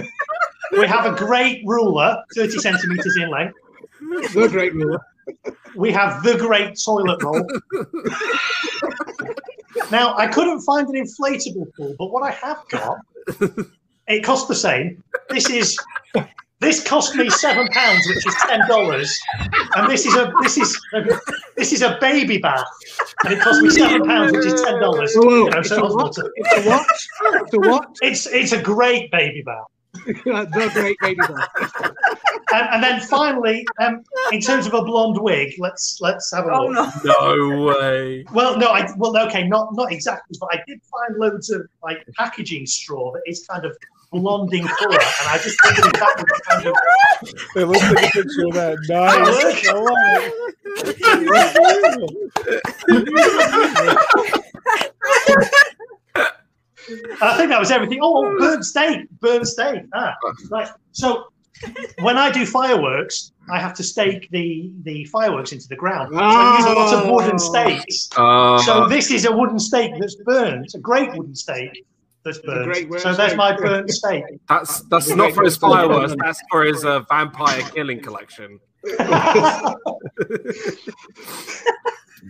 We 0.72 0.86
have 0.86 1.06
a 1.06 1.16
great 1.16 1.62
ruler, 1.66 2.16
30 2.34 2.58
centimeters 2.58 3.16
in 3.20 3.30
length. 3.30 3.54
The 4.34 4.48
great 4.50 4.74
ruler. 4.74 5.00
We 5.76 5.92
have 5.92 6.22
the 6.22 6.36
great 6.36 6.78
toilet 6.84 7.22
roll. 7.22 7.46
now, 9.90 10.16
I 10.16 10.26
couldn't 10.26 10.60
find 10.62 10.88
an 10.88 10.94
inflatable 11.04 11.72
pool, 11.76 11.94
but 11.98 12.10
what 12.10 12.22
I 12.22 12.30
have 12.32 12.62
got, 12.70 12.98
it 14.08 14.24
costs 14.24 14.48
the 14.48 14.54
same. 14.54 15.02
This 15.28 15.48
is 15.50 15.78
this 16.60 16.82
cost 16.86 17.14
me 17.16 17.28
seven 17.28 17.68
pounds, 17.68 18.06
which 18.08 18.26
is 18.26 18.34
ten 18.46 18.60
dollars, 18.68 19.14
and 19.76 19.90
this 19.90 20.06
is 20.06 20.14
a 20.14 20.32
this 20.42 20.56
is 20.56 20.78
a, 20.94 21.02
this 21.56 21.72
is 21.72 21.82
a 21.82 21.98
baby 22.00 22.38
bath, 22.38 22.64
and 23.24 23.34
it 23.34 23.40
cost 23.40 23.62
me 23.62 23.70
seven 23.70 24.02
pounds, 24.04 24.32
which 24.32 24.46
is 24.46 24.62
ten 24.62 24.80
dollars. 24.80 25.12
Whoa, 25.14 25.44
You 25.44 25.50
know, 25.50 25.58
it's 25.58 25.68
so 25.68 25.78
a 25.84 25.94
what? 25.94 26.04
water. 26.04 26.32
It's 26.36 26.66
a 26.66 26.68
what? 26.70 26.86
It's 27.42 27.54
a 27.54 27.58
what? 27.60 27.96
It's 28.02 28.26
it's 28.26 28.52
a 28.52 28.62
great 28.62 29.10
baby 29.10 29.42
bath. 29.42 29.64
the 30.24 30.70
great 30.74 30.96
baby 31.00 31.16
bath. 31.20 31.48
And, 32.52 32.68
and 32.74 32.82
then 32.82 33.00
finally, 33.00 33.66
um, 33.80 34.04
in 34.30 34.40
terms 34.40 34.66
of 34.66 34.74
a 34.74 34.82
blonde 34.82 35.18
wig, 35.20 35.54
let's 35.58 35.98
let's 36.00 36.32
have 36.34 36.46
a 36.46 36.50
Oh 36.52 36.66
look. 36.66 37.04
no. 37.04 37.34
no 37.34 37.64
way. 37.64 38.24
Well, 38.32 38.56
no, 38.58 38.68
I 38.68 38.88
well, 38.96 39.16
okay, 39.26 39.46
not 39.48 39.74
not 39.74 39.92
exactly, 39.92 40.36
but 40.40 40.48
I 40.52 40.62
did 40.66 40.80
find 40.90 41.18
loads 41.18 41.50
of 41.50 41.66
like 41.82 42.04
packaging 42.16 42.66
straw 42.66 43.12
that 43.12 43.22
is 43.26 43.46
kind 43.50 43.64
of 43.64 43.76
blonde 44.12 44.52
in 44.54 44.66
colour, 44.66 44.92
and 44.98 45.28
I 45.28 45.38
just 45.42 45.56
think 45.62 45.78
if 45.78 45.92
that 45.92 46.24
was 46.30 46.40
kind 46.48 46.66
of. 46.66 46.74
Hey, 47.54 47.64
let's 47.64 47.82
take 47.82 47.98
a 47.98 48.22
picture 48.22 48.46
of 48.46 48.52
that. 48.54 48.76
Nice. 48.88 49.66
I 56.14 56.30
I 57.20 57.36
think 57.36 57.50
that 57.50 57.58
was 57.58 57.70
everything. 57.70 57.98
Oh, 58.02 58.36
burn 58.38 58.62
steak, 58.62 59.08
burn 59.20 59.44
steak. 59.44 59.82
Ah, 59.94 60.14
right. 60.50 60.68
So 60.92 61.24
when 62.00 62.16
I 62.16 62.30
do 62.30 62.46
fireworks, 62.46 63.32
I 63.50 63.58
have 63.58 63.74
to 63.74 63.82
stake 63.82 64.28
the 64.30 64.70
the 64.82 65.04
fireworks 65.06 65.52
into 65.52 65.66
the 65.68 65.76
ground. 65.76 66.12
So 66.12 66.18
I 66.20 66.56
use 66.58 66.66
a 66.66 66.72
lot 66.72 66.94
of 66.94 67.10
wooden 67.10 67.38
stakes. 67.38 68.08
Uh, 68.16 68.58
So 68.58 68.86
this 68.88 69.10
is 69.10 69.24
a 69.24 69.32
wooden 69.36 69.58
stake 69.58 69.92
that's 69.98 70.16
burned. 70.16 70.64
It's 70.64 70.74
a 70.74 70.80
great 70.80 71.10
wooden 71.16 71.34
stake 71.34 71.84
that's 72.26 72.38
a 72.38 72.64
great 72.64 72.88
wooden 72.88 73.02
So 73.02 73.14
that's 73.14 73.36
my 73.36 73.56
burnt 73.56 73.88
steak. 73.90 74.24
That's 74.48 74.80
that's 74.82 75.08
not 75.08 75.32
for 75.32 75.44
his 75.44 75.56
fireworks. 75.56 76.14
That's 76.18 76.42
for 76.50 76.64
his 76.64 76.84
uh, 76.84 77.00
vampire 77.08 77.62
killing 77.74 78.00
collection. 78.02 78.60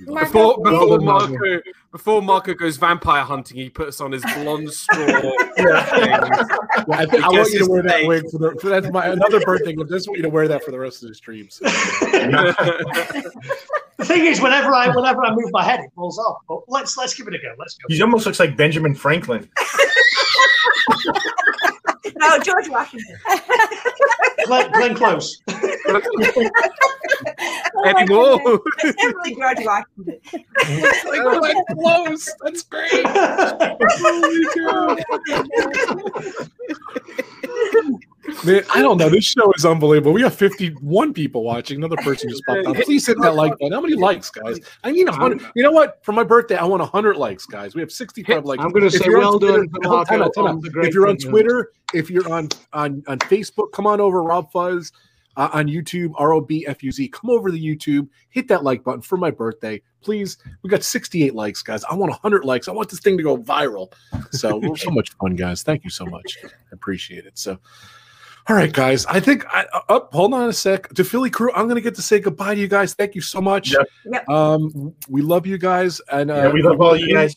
Before 0.04 0.58
before 0.62 0.98
Marco 0.98 1.60
before 1.90 2.20
Marco 2.20 2.52
goes 2.52 2.76
vampire 2.76 3.24
hunting, 3.24 3.56
he 3.56 3.70
puts 3.70 4.00
on 4.00 4.12
his 4.12 4.22
blonde 4.34 4.70
straw. 4.70 4.98
Yeah, 5.56 6.98
I, 6.98 7.06
think, 7.06 7.24
I 7.24 7.28
want 7.28 7.50
you 7.50 7.60
to 7.60 7.70
wear 7.70 7.82
that 7.82 8.06
wig 8.06 8.24
for 8.30 8.38
the. 8.38 8.58
For, 8.60 8.68
that's 8.68 8.90
my 8.90 9.06
another 9.06 9.40
birthday 9.40 9.72
gift. 9.72 9.90
I 9.90 9.94
just 9.94 10.06
want 10.06 10.18
you 10.18 10.22
to 10.24 10.28
wear 10.28 10.46
that 10.48 10.62
for 10.62 10.70
the 10.70 10.78
rest 10.78 11.02
of 11.02 11.08
the 11.08 11.14
streams. 11.14 11.58
The 13.98 14.04
thing 14.04 14.26
is, 14.26 14.40
whenever 14.40 14.74
I 14.74 14.94
whenever 14.94 15.24
I 15.24 15.34
move 15.34 15.50
my 15.52 15.64
head, 15.64 15.80
it 15.80 15.90
falls 15.94 16.18
off. 16.18 16.42
But 16.46 16.60
let's 16.68 16.98
let's 16.98 17.14
give 17.14 17.26
it 17.28 17.34
a 17.34 17.38
go. 17.38 17.54
Let's 17.58 17.74
go. 17.74 17.86
He 17.88 18.00
almost 18.02 18.26
looks 18.26 18.38
like 18.38 18.56
Benjamin 18.56 18.94
Franklin. 18.94 19.48
No, 22.16 22.38
George 22.38 22.68
Washington. 22.68 23.16
Glenn, 24.46 24.70
Glenn 24.72 24.94
Close. 24.94 25.40
Oh 25.48 26.00
Eddie 27.84 28.06
Moore. 28.12 28.60
It's 28.78 29.02
definitely 29.02 29.34
George 29.34 29.64
Washington. 29.64 30.20
Glenn 31.40 31.64
Close. 31.74 32.34
That's 32.42 32.62
great. 32.62 33.04
Oh 37.78 38.06
Man, 38.44 38.62
I 38.74 38.82
don't 38.82 38.98
know. 38.98 39.08
This 39.08 39.24
show 39.24 39.52
is 39.52 39.64
unbelievable. 39.64 40.12
We 40.12 40.22
have 40.22 40.34
51 40.34 41.12
people 41.12 41.42
watching. 41.44 41.78
Another 41.78 41.96
person 41.96 42.28
just 42.30 42.44
popped 42.46 42.66
on. 42.66 42.74
Please 42.84 43.06
hit 43.06 43.18
that 43.20 43.34
like 43.34 43.52
button. 43.52 43.72
How 43.72 43.80
many 43.80 43.94
likes, 43.94 44.30
guys? 44.30 44.58
I 44.84 44.90
need 44.90 45.08
100. 45.08 45.40
You 45.54 45.62
know 45.62 45.72
what? 45.72 46.04
For 46.04 46.12
my 46.12 46.24
birthday, 46.24 46.56
I 46.56 46.64
want 46.64 46.80
100 46.80 47.16
likes, 47.16 47.46
guys. 47.46 47.74
We 47.74 47.80
have 47.80 47.92
65 47.92 48.44
likes. 48.44 48.62
I'm 48.62 48.70
gonna 48.70 48.90
say 48.90 49.08
well 49.08 49.38
done 49.38 49.68
Twitter- 49.68 49.80
to 49.82 49.88
hold- 49.88 50.06
time 50.06 50.18
Marco 50.20 50.24
out, 50.24 50.34
time 50.34 50.44
on 50.46 50.56
out. 50.56 50.62
the 50.62 50.70
great 50.70 50.88
If 50.88 50.94
you're 50.94 51.08
on. 51.08 51.16
Twitter, 51.16 51.72
if 51.94 52.10
you're 52.10 52.30
on 52.32 52.48
on 52.72 53.02
on 53.06 53.18
Facebook, 53.20 53.72
come 53.72 53.86
on 53.86 54.00
over 54.00 54.22
Rob 54.22 54.50
Fuzz. 54.52 54.92
Uh, 55.38 55.50
on 55.52 55.66
YouTube, 55.66 56.12
R 56.16 56.32
O 56.32 56.40
B 56.40 56.64
F 56.66 56.82
U 56.82 56.90
Z. 56.90 57.08
Come 57.08 57.28
over 57.28 57.50
to 57.50 57.52
the 57.52 57.62
YouTube, 57.76 58.08
hit 58.30 58.48
that 58.48 58.64
like 58.64 58.82
button 58.82 59.02
for 59.02 59.18
my 59.18 59.30
birthday, 59.30 59.82
please. 60.00 60.38
We 60.62 60.70
got 60.70 60.82
68 60.82 61.34
likes, 61.34 61.60
guys. 61.60 61.84
I 61.84 61.94
want 61.94 62.08
100 62.08 62.46
likes. 62.46 62.68
I 62.68 62.72
want 62.72 62.88
this 62.88 63.00
thing 63.00 63.18
to 63.18 63.22
go 63.22 63.36
viral. 63.36 63.92
So 64.30 64.56
we're 64.56 64.78
so 64.78 64.90
much 64.92 65.12
fun, 65.20 65.36
guys. 65.36 65.62
Thank 65.62 65.84
you 65.84 65.90
so 65.90 66.06
much. 66.06 66.38
I 66.42 66.48
appreciate 66.72 67.26
it. 67.26 67.36
So, 67.36 67.58
all 68.48 68.56
right, 68.56 68.72
guys. 68.72 69.06
I 69.06 69.20
think 69.20 69.44
I 69.46 69.66
up. 69.88 70.12
hold 70.12 70.34
on 70.34 70.48
a 70.48 70.52
sec. 70.52 70.88
To 70.94 71.04
Philly 71.04 71.30
crew, 71.30 71.50
I'm 71.54 71.68
gonna 71.68 71.80
get 71.80 71.94
to 71.96 72.02
say 72.02 72.20
goodbye 72.20 72.54
to 72.54 72.60
you 72.60 72.68
guys. 72.68 72.94
Thank 72.94 73.14
you 73.14 73.20
so 73.20 73.40
much. 73.40 73.72
Yep. 73.72 74.28
Um, 74.28 74.94
we 75.08 75.22
love 75.22 75.46
you 75.46 75.58
guys, 75.58 76.00
and 76.12 76.30
uh, 76.30 76.34
Yeah, 76.34 76.48
we 76.52 76.62
love 76.62 76.80
all 76.80 76.96
you 76.96 77.12
guys. 77.14 77.34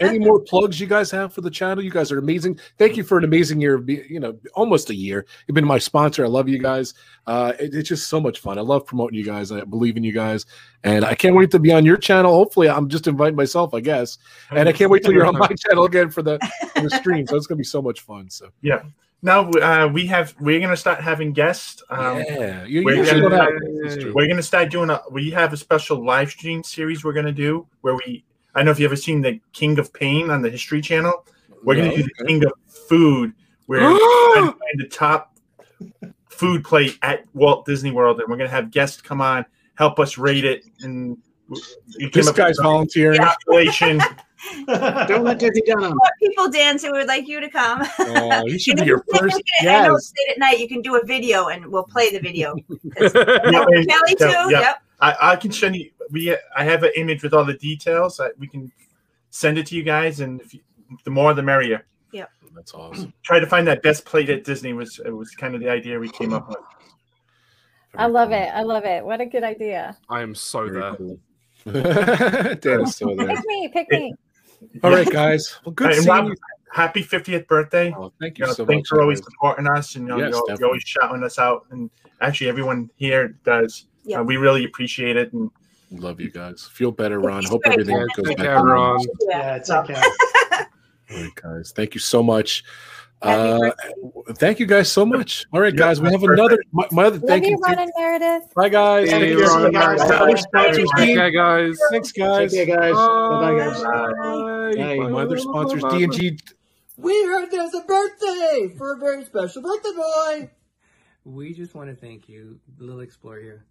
Any 0.00 0.18
more 0.18 0.38
plugs 0.40 0.78
you 0.78 0.86
guys 0.86 1.10
have 1.10 1.32
for 1.34 1.40
the 1.40 1.50
channel? 1.50 1.82
You 1.82 1.90
guys 1.90 2.12
are 2.12 2.18
amazing. 2.18 2.58
Thank 2.78 2.96
you 2.96 3.02
for 3.02 3.18
an 3.18 3.24
amazing 3.24 3.60
year. 3.60 3.74
of 3.74 3.84
be- 3.86 4.04
You 4.08 4.20
know, 4.20 4.38
almost 4.54 4.88
a 4.90 4.94
year. 4.94 5.26
You've 5.46 5.54
been 5.54 5.64
my 5.66 5.78
sponsor. 5.78 6.24
I 6.24 6.28
love 6.28 6.48
you 6.48 6.58
guys. 6.58 6.94
Uh, 7.26 7.52
it- 7.58 7.74
it's 7.74 7.88
just 7.88 8.08
so 8.08 8.20
much 8.20 8.38
fun. 8.38 8.58
I 8.58 8.62
love 8.62 8.86
promoting 8.86 9.18
you 9.18 9.24
guys. 9.24 9.50
I 9.50 9.62
believe 9.64 9.96
in 9.96 10.04
you 10.04 10.12
guys, 10.12 10.46
and 10.84 11.04
I 11.04 11.14
can't 11.14 11.34
wait 11.34 11.50
to 11.50 11.58
be 11.58 11.72
on 11.72 11.84
your 11.84 11.96
channel. 11.96 12.32
Hopefully, 12.32 12.68
I'm 12.68 12.88
just 12.88 13.06
inviting 13.08 13.36
myself, 13.36 13.74
I 13.74 13.80
guess. 13.80 14.18
And 14.50 14.68
I 14.68 14.72
can't 14.72 14.90
wait 14.90 15.02
till 15.02 15.12
you're 15.12 15.26
on 15.26 15.36
my 15.38 15.48
channel 15.48 15.84
again 15.84 16.10
for 16.10 16.22
the 16.22 16.38
for 16.74 16.82
the 16.82 16.90
stream. 16.90 17.26
So 17.26 17.36
it's 17.36 17.46
gonna 17.46 17.58
be 17.58 17.64
so 17.64 17.82
much 17.82 18.00
fun. 18.02 18.30
So 18.30 18.50
Yeah. 18.62 18.82
Now 19.22 19.50
uh, 19.50 19.88
we 19.92 20.06
have 20.06 20.34
we're 20.40 20.60
gonna 20.60 20.76
start 20.76 21.00
having 21.00 21.32
guests. 21.32 21.82
Um, 21.90 22.18
Yeah, 22.18 22.64
you- 22.64 22.84
we're, 22.84 23.04
you 23.04 23.20
gonna, 23.22 23.36
have- 23.36 24.14
we're 24.14 24.26
gonna 24.28 24.42
start 24.42 24.70
doing 24.70 24.88
a. 24.90 25.02
We 25.10 25.30
have 25.30 25.52
a 25.52 25.56
special 25.56 26.04
live 26.04 26.30
stream 26.30 26.62
series 26.62 27.04
we're 27.04 27.12
gonna 27.12 27.32
do 27.32 27.66
where 27.82 27.94
we. 27.94 28.24
I 28.54 28.60
don't 28.60 28.66
know 28.66 28.72
if 28.72 28.78
you 28.80 28.86
ever 28.86 28.96
seen 28.96 29.20
the 29.20 29.38
King 29.52 29.78
of 29.78 29.92
Pain 29.92 30.30
on 30.30 30.42
the 30.42 30.50
History 30.50 30.80
Channel. 30.80 31.26
We're 31.62 31.74
gonna 31.76 31.88
No, 31.88 31.96
do 31.96 32.02
the 32.04 32.24
King 32.26 32.44
of 32.44 32.52
Food, 32.88 33.34
where 33.66 33.80
gonna 34.34 34.52
find 34.52 34.78
the 34.78 34.88
top 34.90 35.36
food 36.28 36.64
plate 36.64 36.98
at 37.02 37.24
Walt 37.34 37.66
Disney 37.66 37.90
World, 37.90 38.20
and 38.20 38.28
we're 38.30 38.36
gonna 38.38 38.48
have 38.48 38.70
guests 38.70 39.00
come 39.02 39.20
on 39.20 39.44
help 39.74 39.98
us 39.98 40.16
rate 40.18 40.44
it 40.44 40.64
and. 40.80 41.16
This 42.12 42.30
guy's 42.30 42.58
volunteering. 42.58 43.18
Calculation. 43.18 44.00
Don't 44.66 45.24
let 45.24 45.38
Disney 45.38 45.62
down. 45.62 45.94
People 46.20 46.50
dance 46.50 46.82
who 46.82 46.92
would 46.92 47.06
like 47.06 47.28
you 47.28 47.40
to 47.40 47.48
come. 47.48 47.82
Oh, 47.98 48.46
you 48.46 48.58
should 48.58 48.76
be 48.78 48.84
your 48.86 49.04
you 49.08 49.18
first 49.18 49.36
make 49.36 49.44
it, 49.62 49.68
I 49.68 49.86
know 49.86 49.94
guest. 49.94 50.12
it's 50.16 50.28
late 50.28 50.32
at 50.32 50.38
night. 50.38 50.58
You 50.60 50.68
can 50.68 50.82
do 50.82 50.96
a 50.96 51.04
video, 51.04 51.48
and 51.48 51.66
we'll 51.66 51.84
play 51.84 52.10
the 52.10 52.20
video. 52.20 52.54
Yeah, 53.00 53.64
and- 53.68 53.88
Kelly 53.88 54.14
too. 54.16 54.24
yeah, 54.26 54.48
yeah. 54.50 54.60
Yep. 54.60 54.82
I, 55.00 55.16
I 55.32 55.36
can 55.36 55.52
send 55.52 55.76
you. 55.76 55.90
We 56.10 56.36
I 56.56 56.64
have 56.64 56.82
an 56.82 56.90
image 56.96 57.22
with 57.22 57.32
all 57.34 57.44
the 57.44 57.54
details. 57.54 58.20
I, 58.20 58.28
we 58.38 58.46
can 58.48 58.70
send 59.30 59.58
it 59.58 59.66
to 59.66 59.74
you 59.76 59.82
guys, 59.82 60.20
and 60.20 60.40
if 60.40 60.52
you, 60.54 60.60
the 61.04 61.10
more 61.10 61.32
the 61.34 61.42
merrier. 61.42 61.84
Yep. 62.12 62.30
That's 62.54 62.74
awesome. 62.74 63.12
Try 63.22 63.38
to 63.40 63.46
find 63.46 63.66
that 63.68 63.82
best 63.82 64.04
plate 64.04 64.28
at 64.28 64.44
Disney 64.44 64.72
was 64.72 65.00
it 65.04 65.10
was 65.10 65.30
kind 65.30 65.54
of 65.54 65.60
the 65.60 65.68
idea 65.70 65.98
we 65.98 66.08
came 66.08 66.32
up 66.32 66.48
with. 66.48 66.58
I 67.94 68.06
love 68.06 68.32
it. 68.32 68.50
I 68.54 68.62
love 68.62 68.84
it. 68.84 69.04
What 69.04 69.20
a 69.20 69.26
good 69.26 69.42
idea. 69.44 69.96
I 70.08 70.22
am 70.22 70.34
so 70.34 70.68
there. 70.68 72.54
Dan 72.54 72.80
is 72.82 72.94
still 72.96 73.14
there. 73.16 73.28
Pick 73.28 73.44
me. 73.46 73.68
Pick 73.72 73.90
me. 73.90 74.14
All 74.82 74.90
right, 74.90 75.08
guys. 75.10 75.58
Well, 75.64 75.72
good 75.72 75.88
And 75.92 75.96
seeing 75.96 76.08
Rob, 76.08 76.26
you. 76.28 76.34
happy 76.72 77.02
50th 77.02 77.46
birthday. 77.46 77.92
Oh, 77.96 78.12
thank 78.20 78.38
You 78.38 78.44
you 78.44 78.48
know, 78.48 78.54
so 78.54 78.66
thanks 78.66 78.90
much. 78.90 78.96
for 78.96 79.02
always 79.02 79.20
guys. 79.20 79.26
supporting 79.32 79.66
us, 79.68 79.94
and 79.96 80.04
you 80.06 80.08
know, 80.14 80.18
Yes, 80.18 80.32
you're, 80.48 80.56
you're 80.58 80.66
always 80.68 80.82
shouting 80.84 81.22
us 81.22 81.38
out. 81.38 81.66
And 81.70 81.90
actually, 82.20 82.48
everyone 82.48 82.90
here 82.96 83.36
does. 83.44 83.86
Yeah. 84.04 84.20
Uh, 84.20 84.24
we 84.24 84.36
really 84.36 84.64
appreciate 84.64 85.16
it. 85.16 85.32
And 85.32 85.50
Love 85.92 86.20
you 86.20 86.30
guys. 86.30 86.68
Feel 86.72 86.92
better, 86.92 87.18
Ron. 87.20 87.44
Hope 87.44 87.62
everything 87.64 87.96
goes 87.96 88.26
take 88.28 88.36
back. 88.38 88.46
care. 88.46 88.62
Ron. 88.62 89.00
Yeah, 89.28 89.56
it's 89.56 89.70
okay. 89.70 89.94
All 89.94 91.16
right, 91.22 91.34
guys. 91.34 91.72
Thank 91.74 91.94
you 91.94 92.00
so 92.00 92.22
much. 92.22 92.62
Happy 93.22 93.70
Uh, 94.28 94.32
thank 94.34 94.58
you 94.60 94.66
guys 94.66 94.90
so 94.90 95.04
much. 95.04 95.44
All 95.52 95.60
right, 95.60 95.72
Yeah, 95.74 95.78
guys. 95.78 96.00
We 96.00 96.10
have 96.10 96.20
perfect. 96.20 96.38
another. 96.40 96.58
My, 96.72 96.86
my 96.92 97.04
other. 97.04 97.18
Love 97.18 97.28
Thank 97.28 97.44
you, 97.44 97.50
you. 97.52 97.58
Ron 97.58 97.78
and 97.78 97.92
Meredith. 97.98 98.54
Bye, 98.54 98.68
guys. 98.70 99.10
Hey, 99.10 99.20
Thank 99.20 99.30
you, 99.30 99.40
guys. 99.72 100.00
Bye. 100.00 100.16
Other 100.16 100.36
sponsors, 100.36 100.88
Take 100.96 101.06
Dean. 101.06 101.16
care, 101.16 101.30
guys. 101.30 101.78
Thanks, 101.90 102.12
guys. 102.12 102.52
Take 102.52 102.68
care, 102.68 102.76
guys. 102.78 102.94
Bye, 102.94 103.54
guys. 103.58 103.82
Bye. 103.82 104.74
Bye. 105.04 105.08
My 105.10 105.22
other 105.22 105.36
sponsors, 105.38 105.82
D 105.90 106.04
and 106.04 106.12
G. 106.12 106.38
We 106.96 107.12
heard 107.24 107.50
there's 107.50 107.74
a 107.74 107.80
birthday 107.80 108.74
for 108.76 108.94
a 108.94 108.98
very 108.98 109.24
special 109.24 109.62
birthday 109.62 109.90
boy. 109.96 110.50
We 111.24 111.52
just 111.54 111.74
want 111.74 111.90
to 111.90 111.96
thank 111.96 112.28
you, 112.28 112.58
Little 112.78 113.00
Explorer 113.00 113.40
here. 113.40 113.66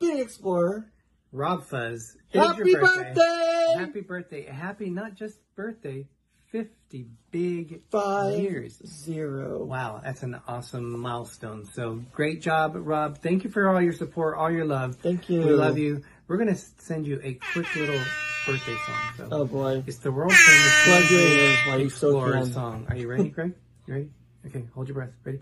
Big 0.00 0.18
Explorer. 0.20 0.90
Rob 1.32 1.64
Fuzz. 1.64 2.16
Happy 2.34 2.70
your 2.70 2.80
birthday! 2.80 3.74
Happy 3.76 4.00
birthday. 4.00 4.46
Happy 4.46 4.90
not 4.90 5.14
just 5.14 5.38
birthday, 5.54 6.04
50 6.50 7.06
big 7.30 7.82
Five 7.90 8.38
years. 8.38 8.80
Zero. 8.86 9.62
Wow, 9.64 10.00
that's 10.02 10.22
an 10.22 10.40
awesome 10.48 10.98
milestone. 10.98 11.64
So 11.72 12.02
great 12.12 12.42
job, 12.42 12.72
Rob. 12.76 13.18
Thank 13.18 13.44
you 13.44 13.50
for 13.50 13.68
all 13.68 13.80
your 13.80 13.92
support, 13.92 14.36
all 14.36 14.50
your 14.50 14.64
love. 14.64 14.96
Thank 14.96 15.28
you. 15.30 15.40
We 15.40 15.50
love 15.52 15.78
you. 15.78 16.02
We're 16.26 16.36
going 16.38 16.48
to 16.54 16.60
send 16.78 17.06
you 17.06 17.20
a 17.22 17.34
quick 17.52 17.72
little 17.76 18.00
birthday 18.46 18.76
song. 18.86 18.96
So 19.16 19.28
Oh 19.30 19.44
boy. 19.44 19.84
it's 19.86 19.98
the 19.98 20.10
world 20.10 20.32
famous 20.32 20.84
Plug 20.84 21.10
your 21.10 21.20
ears 21.20 21.58
while 21.66 21.78
you 21.78 21.86
Explorer 21.86 22.36
in. 22.38 22.46
song. 22.46 22.86
Are 22.88 22.96
you 22.96 23.08
ready, 23.08 23.28
Greg? 23.28 23.54
You 23.86 23.94
ready? 23.94 24.10
Okay, 24.46 24.64
hold 24.74 24.88
your 24.88 24.94
breath. 24.94 25.10
Ready? 25.24 25.40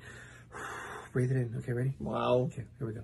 Breathe 1.12 1.30
it 1.30 1.36
in. 1.36 1.54
Okay, 1.59 1.72
ready? 1.72 1.94
Wow. 2.00 2.48
Okay, 2.52 2.64
here 2.78 2.86
we 2.86 2.92
go. 2.92 3.02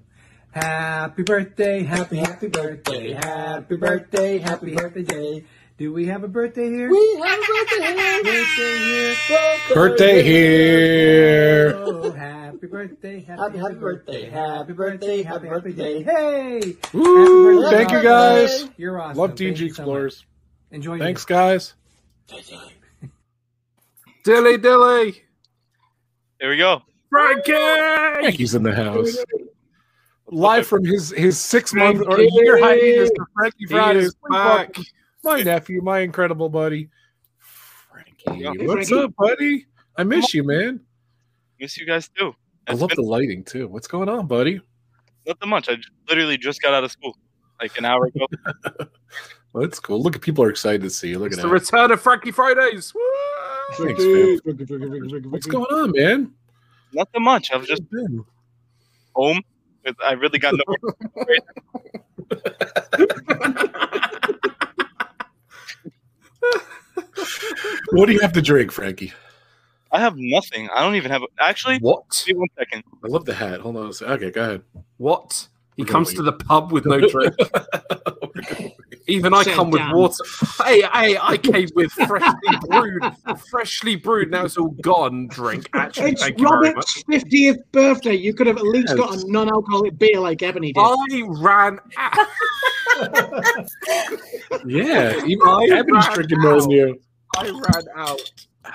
Happy 0.52 1.22
birthday, 1.24 1.82
happy, 1.82 2.16
happy 2.18 2.46
birthday, 2.48 3.12
happy 3.12 3.76
birthday, 3.76 4.38
happy 4.38 4.74
birthday. 4.74 5.44
Do 5.76 5.92
we 5.92 6.06
have 6.06 6.22
a 6.22 6.28
birthday 6.28 6.70
here? 6.70 6.88
We 6.88 7.20
have 7.24 7.38
a 7.38 7.42
birthday. 7.42 8.22
Birthday 8.22 8.78
here. 8.78 9.74
Birthday 9.74 10.22
here. 10.22 11.74
Oh, 11.78 12.12
happy 12.12 12.66
birthday, 12.68 13.20
happy, 13.20 13.40
Happy, 13.42 13.58
happy 13.58 13.74
birthday. 13.74 14.30
Happy 14.30 14.72
birthday. 14.72 15.22
Happy 15.24 15.48
birthday. 15.48 16.02
Hey! 16.04 16.76
Woo! 16.92 17.62
Happy 17.62 17.76
Thank 17.76 17.90
you, 17.90 17.96
birthday. 17.96 18.46
guys. 18.46 18.68
You're 18.76 19.00
awesome. 19.00 19.18
Love 19.18 19.30
Thank 19.30 19.38
D 19.38 19.48
and 19.48 19.56
so 19.56 19.62
much. 19.64 19.70
Explorers. 19.70 20.26
Enjoy 20.70 20.94
your 20.94 21.04
Thanks, 21.04 21.24
guys. 21.24 21.74
Dilly 24.24 24.56
dilly. 24.58 25.22
Here 26.40 26.50
we 26.50 26.56
go. 26.56 26.82
Frankie. 27.10 27.52
Frankie's 27.52 28.54
in 28.54 28.62
the 28.62 28.74
house. 28.74 29.16
Live 30.28 30.66
from 30.68 30.84
his 30.84 31.10
his 31.10 31.38
six 31.38 31.74
month 31.74 32.00
or 32.06 32.18
year 32.20 32.58
hiatus 32.62 33.10
Frankie 33.34 33.56
He 33.58 33.66
Fridays. 33.66 34.04
is 34.06 34.14
back. 34.30 34.74
My 35.24 35.42
nephew, 35.42 35.82
my 35.82 36.00
incredible 36.00 36.48
buddy. 36.48 36.88
Frankie. 37.38 38.42
Hey, 38.44 38.66
What's 38.66 38.88
Frankie. 38.88 39.04
up, 39.06 39.14
buddy? 39.16 39.66
I 39.96 40.04
miss 40.04 40.34
you, 40.34 40.44
man. 40.44 40.80
Miss 41.60 41.76
you 41.78 41.86
guys 41.86 42.08
too. 42.08 42.34
I 42.68 42.72
love 42.74 42.90
been 42.90 42.96
the 42.96 43.02
lighting 43.02 43.42
too. 43.44 43.66
What's 43.68 43.86
going 43.86 44.08
on, 44.08 44.26
buddy? 44.26 44.60
nothing 45.26 45.48
much. 45.48 45.68
I 45.70 45.76
literally 46.08 46.36
just 46.36 46.60
got 46.60 46.74
out 46.74 46.84
of 46.84 46.92
school 46.92 47.16
like 47.60 47.76
an 47.78 47.84
hour 47.84 48.06
ago. 48.06 48.26
Well, 49.52 49.62
that's 49.62 49.78
cool. 49.78 50.02
Look 50.02 50.16
at 50.16 50.20
people 50.20 50.42
are 50.42 50.50
excited 50.50 50.82
to 50.82 50.90
see 50.90 51.10
you. 51.10 51.20
Look 51.20 51.28
It's 51.28 51.38
at 51.38 51.42
the 51.42 51.48
that. 51.48 51.54
return 51.54 51.92
of 51.92 52.00
Frankie 52.02 52.32
Fridays. 52.32 52.92
Thanks, 53.74 54.02
man. 54.02 54.40
What's 55.30 55.46
going 55.46 55.64
on, 55.66 55.92
man? 55.92 56.32
nothing 56.92 57.22
much. 57.22 57.52
I 57.52 57.56
was 57.58 57.68
just 57.68 57.88
been? 57.88 58.24
home. 59.14 59.40
I 60.04 60.14
really 60.14 60.40
got 60.40 60.54
nowhere. 60.56 61.38
What 67.92 68.06
do 68.06 68.12
you 68.12 68.20
have 68.20 68.32
to 68.32 68.42
drink, 68.42 68.72
Frankie? 68.72 69.12
I 69.92 70.00
have 70.00 70.16
nothing. 70.16 70.68
I 70.74 70.82
don't 70.82 70.96
even 70.96 71.10
have. 71.10 71.22
A, 71.22 71.26
actually, 71.38 71.78
what? 71.78 72.24
Wait 72.26 72.36
one 72.36 72.48
second. 72.58 72.82
I 73.04 73.08
love 73.08 73.24
the 73.24 73.34
hat. 73.34 73.60
Hold 73.60 73.76
on 73.76 73.88
a 73.88 73.92
second. 73.92 74.14
Okay, 74.14 74.30
go 74.30 74.42
ahead. 74.42 74.62
What? 74.96 75.48
He 75.76 75.82
We're 75.82 75.88
comes 75.88 76.12
gonna 76.12 76.30
the 76.30 76.44
pub 76.44 76.72
with 76.72 76.86
no 76.86 77.00
drink. 77.00 77.34
Oh 78.50 78.70
even 79.06 79.34
I 79.34 79.42
Sit 79.42 79.54
come 79.54 79.70
with 79.70 79.82
water. 79.92 80.24
Hey, 80.64 80.82
hey, 80.82 81.18
I 81.20 81.36
came 81.36 81.68
with 81.74 81.92
freshly 81.92 82.58
brewed, 82.68 83.02
freshly 83.50 83.96
brewed. 83.96 84.30
Now 84.30 84.44
it's 84.44 84.56
all 84.56 84.70
gone. 84.80 85.28
Drink. 85.28 85.68
Actually, 85.74 86.12
It's 86.12 86.22
thank 86.22 86.40
you 86.40 86.48
very 86.48 86.74
much. 86.74 87.04
Robert's 87.08 87.24
50th 87.24 87.58
birthday. 87.72 88.14
You 88.14 88.34
could 88.34 88.46
have 88.46 88.56
at 88.56 88.64
least 88.64 88.96
got 88.96 89.14
a 89.14 89.30
non 89.30 89.48
alcoholic 89.48 89.98
beer 89.98 90.20
like 90.20 90.42
Ebony 90.42 90.72
did. 90.72 90.80
I 90.82 91.22
ran 91.26 91.78
out. 91.96 92.26
Yeah, 94.66 95.20
even 95.26 95.48
I 95.48 95.66
Ebony's 95.72 96.06
ran 96.06 96.14
drinking 96.14 96.40
more 96.40 96.60
than 96.60 96.70
you. 96.70 97.00
I 97.36 97.50
ran 97.50 97.84
out. 97.96 98.20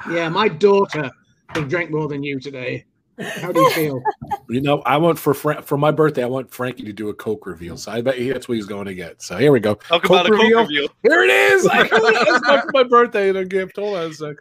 Yeah, 0.10 0.30
my 0.30 0.48
daughter 0.48 1.10
has 1.50 1.66
drank 1.66 1.92
more 1.92 2.08
than 2.08 2.24
you 2.24 2.40
today. 2.40 2.86
How 3.20 3.52
do 3.52 3.60
you 3.60 3.70
feel? 3.72 4.04
You 4.52 4.62
know, 4.62 4.82
I 4.82 4.98
want 4.98 5.20
for 5.20 5.36
Fra- 5.36 5.62
for 5.62 5.78
my 5.78 5.92
birthday. 5.92 6.24
I 6.24 6.28
want 6.28 6.52
Frankie 6.52 6.82
to 6.84 6.92
do 6.92 7.10
a 7.10 7.14
Coke 7.14 7.46
reveal. 7.46 7.78
So 7.78 7.92
I 7.92 8.02
bet 8.02 8.18
he, 8.18 8.32
that's 8.32 8.50
what 8.50 8.56
he's 8.56 8.66
going 8.66 8.88
to 8.88 8.96
get. 8.96 9.22
So 9.22 9.38
here 9.38 9.52
we 9.52 9.60
go. 9.60 9.76
Talk 9.76 10.06
about 10.06 10.26
a 10.26 10.30
Coke 10.32 10.40
reveal. 10.42 10.88
Here 11.04 11.22
it 11.22 11.30
is. 11.30 11.68
I 11.72 11.88
got 11.88 12.02
it. 12.04 12.28
That's 12.28 12.66
my, 12.74 12.82
my 12.82 12.84
birthday 12.84 13.30
and 13.30 13.38
a 13.38 13.46
gift. 13.46 13.76
Hold 13.78 13.98
on 13.98 14.10
a 14.10 14.14
sec. 14.16 14.38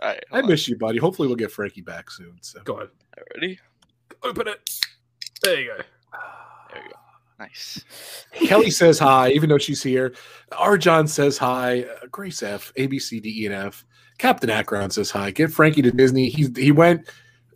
All 0.00 0.08
right, 0.08 0.24
I 0.32 0.42
miss 0.42 0.66
you, 0.66 0.76
buddy. 0.76 0.98
Hopefully, 0.98 1.28
we'll 1.28 1.36
get 1.36 1.52
Frankie 1.52 1.80
back 1.80 2.10
soon. 2.10 2.38
So 2.40 2.60
go 2.64 2.74
ahead. 2.74 2.88
Ready? 3.36 3.60
Open 4.24 4.48
it. 4.48 4.68
There 5.44 5.60
you 5.60 5.68
go. 5.68 5.84
There 6.72 6.82
you 6.82 6.90
go. 6.90 6.96
Nice. 7.42 7.84
Kelly 8.32 8.70
says 8.70 9.00
hi, 9.00 9.30
even 9.30 9.48
though 9.48 9.58
she's 9.58 9.82
here. 9.82 10.14
Arjon 10.52 11.08
says 11.08 11.36
hi. 11.36 11.82
Uh, 11.82 12.06
Grace 12.08 12.40
F, 12.40 12.72
A 12.76 12.86
B 12.86 13.00
C 13.00 13.18
D 13.18 13.42
E 13.42 13.46
and 13.46 13.54
F. 13.54 13.84
Captain 14.18 14.48
Akron 14.48 14.90
says 14.90 15.10
hi. 15.10 15.32
Get 15.32 15.50
Frankie 15.50 15.82
to 15.82 15.90
Disney. 15.90 16.28
He 16.28 16.46
he 16.56 16.70
went. 16.70 17.08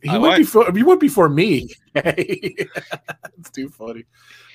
He 0.03 0.09
I 0.09 0.19
went, 0.19 0.23
went. 0.23 0.39
before. 0.39 0.73
He 0.73 0.83
went 0.83 0.99
before 0.99 1.29
me. 1.29 1.71
it's 1.95 3.51
too 3.53 3.69
funny. 3.69 4.05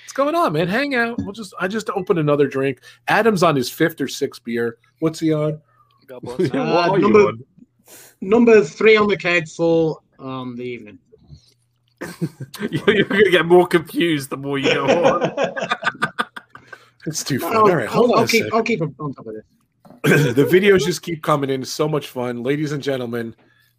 What's 0.03 0.13
going 0.13 0.36
on, 0.36 0.51
man? 0.51 0.67
Hang 0.67 0.95
out. 0.95 1.17
We'll 1.19 1.32
just. 1.32 1.53
I 1.61 1.69
just 1.69 1.89
opened 1.91 2.19
another 2.19 2.47
drink. 2.47 2.82
Adam's 3.07 3.41
on 3.41 3.55
his 3.55 3.69
fifth 3.69 4.01
or 4.01 4.09
sixth 4.09 4.43
beer. 4.43 4.79
What's 4.99 5.21
he 5.21 5.32
on? 5.32 5.61
God 6.07 6.23
bless. 6.23 6.41
Uh, 6.41 6.57
what 6.57 6.89
are 6.89 6.99
you 6.99 7.03
number, 7.03 7.19
on? 7.19 7.45
number 8.19 8.63
three 8.65 8.97
on 8.97 9.07
the 9.07 9.15
keg 9.15 9.47
for 9.47 9.99
um, 10.19 10.57
the 10.57 10.63
evening. 10.63 10.99
You're 12.71 13.03
going 13.03 13.23
to 13.25 13.31
get 13.31 13.45
more 13.45 13.67
confused 13.67 14.29
the 14.29 14.37
more 14.37 14.57
you 14.57 14.73
go 14.73 14.85
on. 14.85 15.31
It's 17.07 17.23
too 17.23 17.39
fun. 17.39 17.55
I'll, 17.55 17.61
All 17.61 17.75
right, 17.75 17.87
hold 17.89 18.11
I'll, 18.11 18.13
on 18.13 18.19
I'll 18.19 18.25
a 18.25 18.27
keep. 18.27 18.53
I'll 18.53 18.61
keep 18.63 18.79
on 18.81 18.93
top 19.13 19.25
of 19.25 19.33
this. 19.33 19.43
the 20.35 20.45
videos 20.45 20.85
just 20.85 21.01
keep 21.01 21.23
coming 21.23 21.49
in. 21.49 21.63
It's 21.63 21.71
so 21.71 21.87
much 21.87 22.07
fun, 22.07 22.43
ladies 22.43 22.71
and 22.73 22.83
gentlemen. 22.83 23.35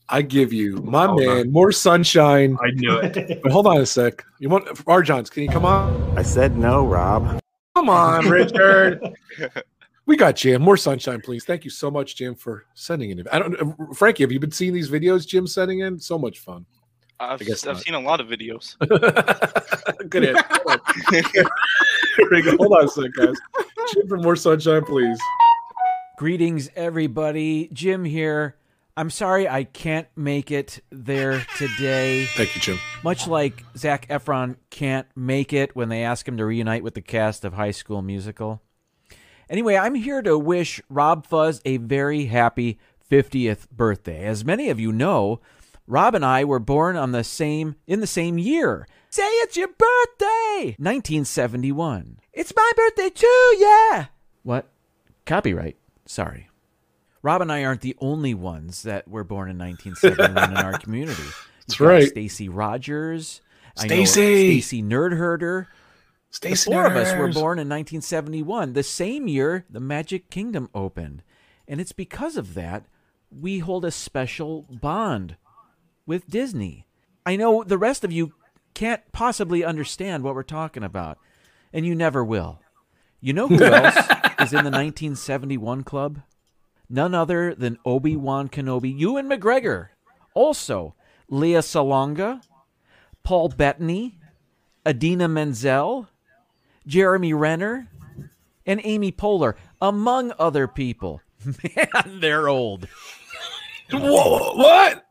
I 0.09 0.23
give 0.23 0.53
you 0.53 0.77
my 0.79 1.07
Hold 1.07 1.21
man 1.21 1.29
on. 1.43 1.53
more 1.53 1.73
sunshine. 1.73 2.59
I 2.61 2.71
knew 2.73 2.99
it. 2.99 3.41
But 3.43 3.53
hold 3.53 3.67
on 3.67 3.79
a 3.79 3.87
sec. 3.87 4.25
You 4.41 4.49
want 4.49 4.67
Arjons? 4.87 5.31
Can 5.31 5.45
you 5.45 5.49
come 5.49 5.65
on? 5.65 6.19
I 6.19 6.23
said 6.23 6.57
no, 6.59 6.85
Rob. 6.85 7.41
Come 7.77 7.89
on, 7.89 8.29
Richard. 8.29 9.01
we 10.07 10.17
got 10.17 10.37
Jim. 10.37 10.61
More 10.61 10.77
sunshine, 10.77 11.21
please. 11.21 11.45
Thank 11.45 11.65
you 11.65 11.71
so 11.71 11.91
much, 11.91 12.17
Jim, 12.17 12.35
for 12.35 12.67
sending 12.75 13.11
in. 13.11 13.27
I 13.29 13.39
don't, 13.39 13.97
Frankie. 13.97 14.25
Have 14.25 14.33
you 14.33 14.41
been 14.41 14.51
seeing 14.51 14.73
these 14.75 14.91
videos 14.91 15.27
Jim 15.27 15.47
sending 15.47 15.79
in? 15.81 15.99
So 15.99 16.19
much 16.19 16.41
fun. 16.41 16.67
I've, 17.21 17.41
I 17.41 17.45
guess 17.45 17.67
I've 17.67 17.75
not. 17.75 17.83
seen 17.83 17.95
a 17.95 18.01
lot 18.01 18.21
of 18.21 18.29
videos. 18.29 18.77
Good 20.09 20.25
answer. 20.25 20.45
Hold 20.51 20.81
on. 20.81 21.23
Here 22.17 22.29
we 22.31 22.43
go. 22.43 22.57
Hold 22.57 22.73
on 22.73 22.85
a 22.85 22.89
sec, 22.89 23.11
guys. 23.17 23.37
Jim 23.95 24.09
for 24.09 24.19
more 24.19 24.37
sunshine, 24.37 24.85
please. 24.85 25.19
Greetings, 26.19 26.71
everybody. 26.75 27.69
Jim 27.73 28.05
here. 28.05 28.57
I'm 28.97 29.09
sorry 29.09 29.49
I 29.49 29.65
can't 29.65 30.07
make 30.17 30.51
it 30.51 30.81
there 30.91 31.47
today. 31.57 32.27
Thank 32.27 32.55
you, 32.55 32.61
Jim. 32.61 32.79
Much 33.03 33.27
like 33.27 33.65
Zac 33.77 34.07
Efron 34.09 34.57
can't 34.69 35.07
make 35.17 35.55
it 35.55 35.75
when 35.75 35.89
they 35.89 36.05
ask 36.05 36.29
him 36.29 36.37
to 36.37 36.45
reunite 36.45 36.83
with 36.83 36.95
the 36.95 37.01
cast 37.01 37.45
of 37.45 37.55
High 37.55 37.71
School 37.71 38.03
Musical. 38.03 38.61
Anyway, 39.49 39.77
I'm 39.77 39.95
here 39.95 40.21
to 40.23 40.39
wish 40.39 40.81
Rob 40.91 41.27
Fuzz 41.27 41.63
a 41.65 41.79
very 41.79 42.27
happy 42.27 42.79
50th 43.11 43.71
birthday. 43.71 44.25
As 44.25 44.45
many 44.45 44.69
of 44.69 44.79
you 44.79 44.93
know, 44.93 45.41
Rob 45.87 46.15
and 46.15 46.25
I 46.25 46.45
were 46.45 46.59
born 46.59 46.97
on 46.97 47.13
the 47.13 47.25
same 47.25 47.77
in 47.87 48.01
the 48.01 48.07
same 48.07 48.39
year. 48.39 48.87
Say 49.11 49.23
it's 49.23 49.57
your 49.57 49.69
birthday, 49.69 50.77
1971. 50.79 52.19
It's 52.33 52.55
my 52.57 52.73
birthday 52.77 53.11
too, 53.11 53.57
yeah. 53.59 54.07
What? 54.43 54.69
Copyright. 55.27 55.77
Sorry. 56.07 56.49
Rob 57.23 57.43
and 57.43 57.53
I 57.53 57.65
aren't 57.65 57.83
the 57.83 57.97
only 58.01 58.35
ones 58.35 58.83
that 58.83 59.07
were 59.07 59.25
born 59.25 59.51
in 59.51 59.59
1971 59.59 60.51
in 60.51 60.57
our 60.57 60.79
community. 60.79 61.23
That's 61.67 61.79
right. 61.79 62.09
Stacy 62.09 62.49
Rogers, 62.49 63.41
Stacy! 63.77 64.61
Stacy 64.61 64.83
Nerdherder. 64.83 65.67
Stacy 66.31 66.71
four 66.71 66.87
of 66.87 66.97
us 66.97 67.13
were 67.13 67.29
born 67.29 67.59
in 67.59 67.69
1971, 67.69 68.73
the 68.73 68.83
same 68.83 69.29
year 69.29 69.67
the 69.69 69.81
Magic 69.81 70.31
Kingdom 70.31 70.71
opened, 70.75 71.23
and 71.69 71.81
it's 71.81 71.93
because 71.93 72.39
of 72.39 72.55
that 72.55 72.87
we 73.31 73.59
hold 73.59 73.85
a 73.85 73.91
special 73.91 74.63
bond 74.63 75.37
with 76.07 76.29
Disney. 76.29 76.87
I 77.25 77.37
know 77.37 77.63
the 77.63 77.79
rest 77.79 78.05
of 78.05 78.13
you 78.13 78.35
can't 78.75 79.03
possibly 79.13 79.65
understand 79.65 80.23
what 80.23 80.35
we're 80.35 80.43
talking 80.43 80.83
about, 80.83 81.19
and 81.73 81.87
you 81.87 81.95
never 81.95 82.25
will. 82.25 82.61
You 83.21 83.33
know 83.33 83.49
who 83.49 83.63
else 83.63 83.97
is 84.41 84.53
in 84.53 84.65
the 84.65 84.71
1971 84.71 85.85
club? 85.85 86.23
None 86.89 87.15
other 87.15 87.55
than 87.55 87.79
Obi 87.87 88.17
Wan 88.17 88.49
Kenobi, 88.49 88.99
Ewan 88.99 89.29
McGregor. 89.29 89.89
Also, 90.35 90.95
Lea 91.29 91.55
Salonga, 91.55 92.43
Paul 93.23 93.49
Bettany, 93.51 94.19
Idina 94.87 95.29
Menzel, 95.29 96.09
Jeremy 96.87 97.33
Renner, 97.33 97.89
and 98.67 98.81
Amy 98.85 99.13
Poehler, 99.13 99.55
among 99.81 100.33
other 100.39 100.67
people. 100.67 101.21
Man, 101.45 102.21
they're 102.21 102.49
old. 102.49 102.89
Whoa, 103.91 104.55
what? 104.55 105.07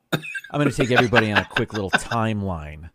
I'm 0.52 0.60
going 0.60 0.70
to 0.70 0.76
take 0.76 0.92
everybody 0.92 1.32
on 1.32 1.38
a 1.38 1.46
quick 1.46 1.72
little 1.72 1.92
timeline 1.92 2.90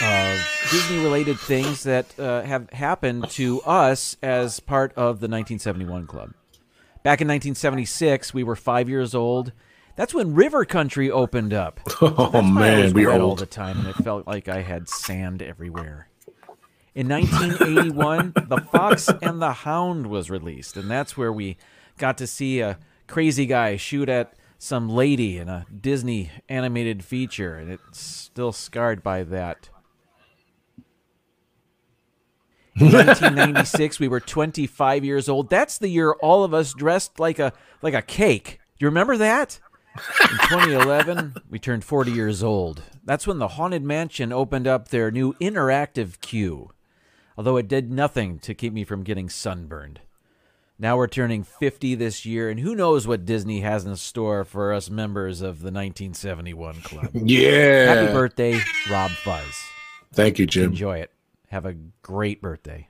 of 0.00 0.68
Disney 0.70 0.98
related 1.04 1.38
things 1.38 1.82
that 1.82 2.18
uh, 2.18 2.40
have 2.40 2.70
happened 2.70 3.28
to 3.30 3.60
us 3.62 4.16
as 4.22 4.60
part 4.60 4.92
of 4.92 5.20
the 5.20 5.28
1971 5.28 6.06
Club. 6.06 6.32
Back 7.02 7.20
in 7.20 7.28
1976, 7.28 8.32
we 8.32 8.42
were 8.42 8.56
five 8.56 8.88
years 8.88 9.14
old. 9.14 9.52
That's 9.94 10.14
when 10.14 10.34
River 10.34 10.64
Country 10.64 11.10
opened 11.10 11.52
up. 11.52 11.80
Oh 12.00 12.40
man, 12.40 12.94
we 12.94 13.06
wet 13.06 13.20
all 13.20 13.36
the 13.36 13.44
time, 13.44 13.80
and 13.80 13.88
it 13.88 13.96
felt 13.96 14.26
like 14.26 14.48
I 14.48 14.62
had 14.62 14.88
sand 14.88 15.42
everywhere. 15.42 16.08
In 16.94 17.08
1981, 17.08 18.32
The 18.48 18.58
Fox 18.72 19.08
and 19.20 19.40
the 19.40 19.52
Hound 19.52 20.06
was 20.06 20.30
released, 20.30 20.78
and 20.78 20.90
that's 20.90 21.16
where 21.16 21.32
we 21.32 21.58
got 21.98 22.16
to 22.18 22.26
see 22.26 22.60
a 22.60 22.78
crazy 23.06 23.44
guy 23.44 23.76
shoot 23.76 24.08
at 24.08 24.34
some 24.62 24.88
lady 24.88 25.38
in 25.38 25.48
a 25.48 25.66
Disney 25.80 26.30
animated 26.48 27.02
feature, 27.02 27.56
and 27.56 27.68
it's 27.68 27.98
still 27.98 28.52
scarred 28.52 29.02
by 29.02 29.24
that. 29.24 29.68
In 32.76 32.86
1996, 32.92 33.98
we 33.98 34.06
were 34.06 34.20
25 34.20 35.04
years 35.04 35.28
old. 35.28 35.50
That's 35.50 35.78
the 35.78 35.88
year 35.88 36.12
all 36.12 36.44
of 36.44 36.54
us 36.54 36.74
dressed 36.74 37.18
like 37.18 37.40
a 37.40 37.52
like 37.82 37.94
a 37.94 38.02
cake. 38.02 38.60
Do 38.78 38.84
you 38.84 38.86
remember 38.86 39.16
that? 39.16 39.58
In 39.96 40.38
2011, 40.38 41.34
we 41.50 41.58
turned 41.58 41.82
40 41.82 42.12
years 42.12 42.40
old. 42.40 42.84
That's 43.04 43.26
when 43.26 43.40
the 43.40 43.48
Haunted 43.48 43.82
Mansion 43.82 44.32
opened 44.32 44.68
up 44.68 44.88
their 44.88 45.10
new 45.10 45.32
interactive 45.34 46.20
queue. 46.20 46.70
Although 47.36 47.56
it 47.56 47.66
did 47.66 47.90
nothing 47.90 48.38
to 48.38 48.54
keep 48.54 48.72
me 48.72 48.84
from 48.84 49.02
getting 49.02 49.28
sunburned. 49.28 50.00
Now 50.82 50.96
we're 50.96 51.06
turning 51.06 51.44
50 51.44 51.94
this 51.94 52.26
year, 52.26 52.50
and 52.50 52.58
who 52.58 52.74
knows 52.74 53.06
what 53.06 53.24
Disney 53.24 53.60
has 53.60 53.84
in 53.84 53.94
store 53.94 54.44
for 54.44 54.72
us 54.72 54.90
members 54.90 55.40
of 55.40 55.60
the 55.60 55.70
1971 55.70 56.80
Club. 56.80 57.10
Yeah. 57.14 57.94
Happy 57.94 58.12
birthday, 58.12 58.60
Rob 58.90 59.12
Fuzz. 59.12 59.62
Thank 60.12 60.40
you, 60.40 60.46
Jim. 60.46 60.70
Enjoy 60.70 60.98
it. 60.98 61.12
Have 61.50 61.66
a 61.66 61.74
great 62.02 62.42
birthday. 62.42 62.88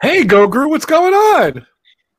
Hey, 0.00 0.24
Go 0.24 0.48
Gru, 0.48 0.70
what's 0.70 0.86
going 0.86 1.12
on? 1.12 1.66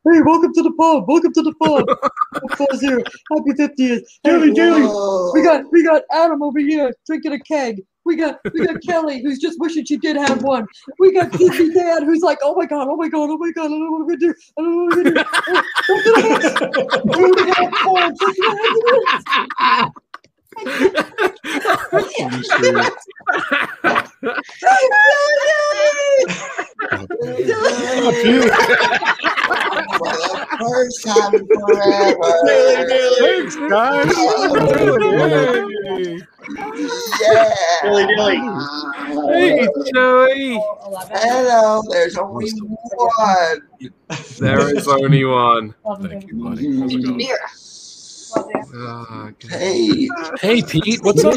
Hey, 0.09 0.21
welcome 0.21 0.53
to 0.53 0.63
the 0.63 0.71
pub. 0.71 1.03
Welcome 1.05 1.33
to 1.33 1.41
the 1.41 1.53
pub. 1.55 1.85
Buzz 2.57 2.79
here. 2.79 3.01
Happy 3.29 3.51
50th. 3.59 4.03
Daily, 4.23 4.53
daily. 4.53 4.83
We 5.33 5.43
got 5.43 5.69
we 5.69 5.83
got 5.83 6.03
Adam 6.13 6.41
over 6.41 6.59
here 6.59 6.93
drinking 7.05 7.33
a 7.33 7.39
keg. 7.39 7.81
We 8.05 8.15
got 8.15 8.39
we 8.53 8.65
got 8.65 8.81
Kelly 8.83 9.21
who's 9.21 9.37
just 9.37 9.59
wishing 9.59 9.83
she 9.83 9.97
did 9.97 10.15
have 10.15 10.43
one. 10.43 10.65
We 10.97 11.11
got 11.11 11.33
Disney 11.33 11.73
Dad 11.73 12.03
who's 12.03 12.21
like, 12.21 12.37
oh 12.41 12.55
my 12.55 12.65
god, 12.65 12.87
oh 12.89 12.95
my 12.95 13.09
god, 13.09 13.29
oh 13.29 13.37
my 13.37 13.51
god, 13.51 13.65
I 13.65 13.67
don't 13.67 13.83
know 13.83 13.91
what 13.91 14.07
we're 14.07 14.15
gonna 14.15 14.19
do. 14.19 14.33
I 14.57 14.61
don't 14.61 14.77
know 14.77 14.83
what 14.85 14.95
we're 14.95 15.11
gonna 15.11 15.19
do. 15.19 15.63
Don't 15.87 16.03
do 16.05 16.39
this. 16.39 17.35
We 17.35 17.51
got 17.51 17.73
Paul. 17.73 18.11
Don't 18.15 19.91
do 19.91 20.01
First 30.57 31.03
time 31.05 31.35
in 31.35 31.47
forever. 31.47 32.33
Thanks, 33.19 33.55
guys. 33.55 34.13
Yeah. 37.21 37.53
Dilly, 37.83 38.05
dilly. 38.15 38.37
Hey, 39.33 39.67
Joey. 39.93 40.59
Hello, 41.11 41.83
there's 41.89 42.17
only 42.17 42.49
one. 42.95 43.59
There 44.39 44.75
is 44.75 44.87
only 44.87 45.25
one. 45.25 45.75
Thank 46.01 46.27
you, 46.27 46.43
buddy. 46.43 46.79
How's 46.79 46.93
it 46.95 47.01
going? 47.03 47.19
Hey. 49.49 50.09
Hey, 50.41 50.61
Pete, 50.61 50.99
what's 51.03 51.23
up. 51.23 51.35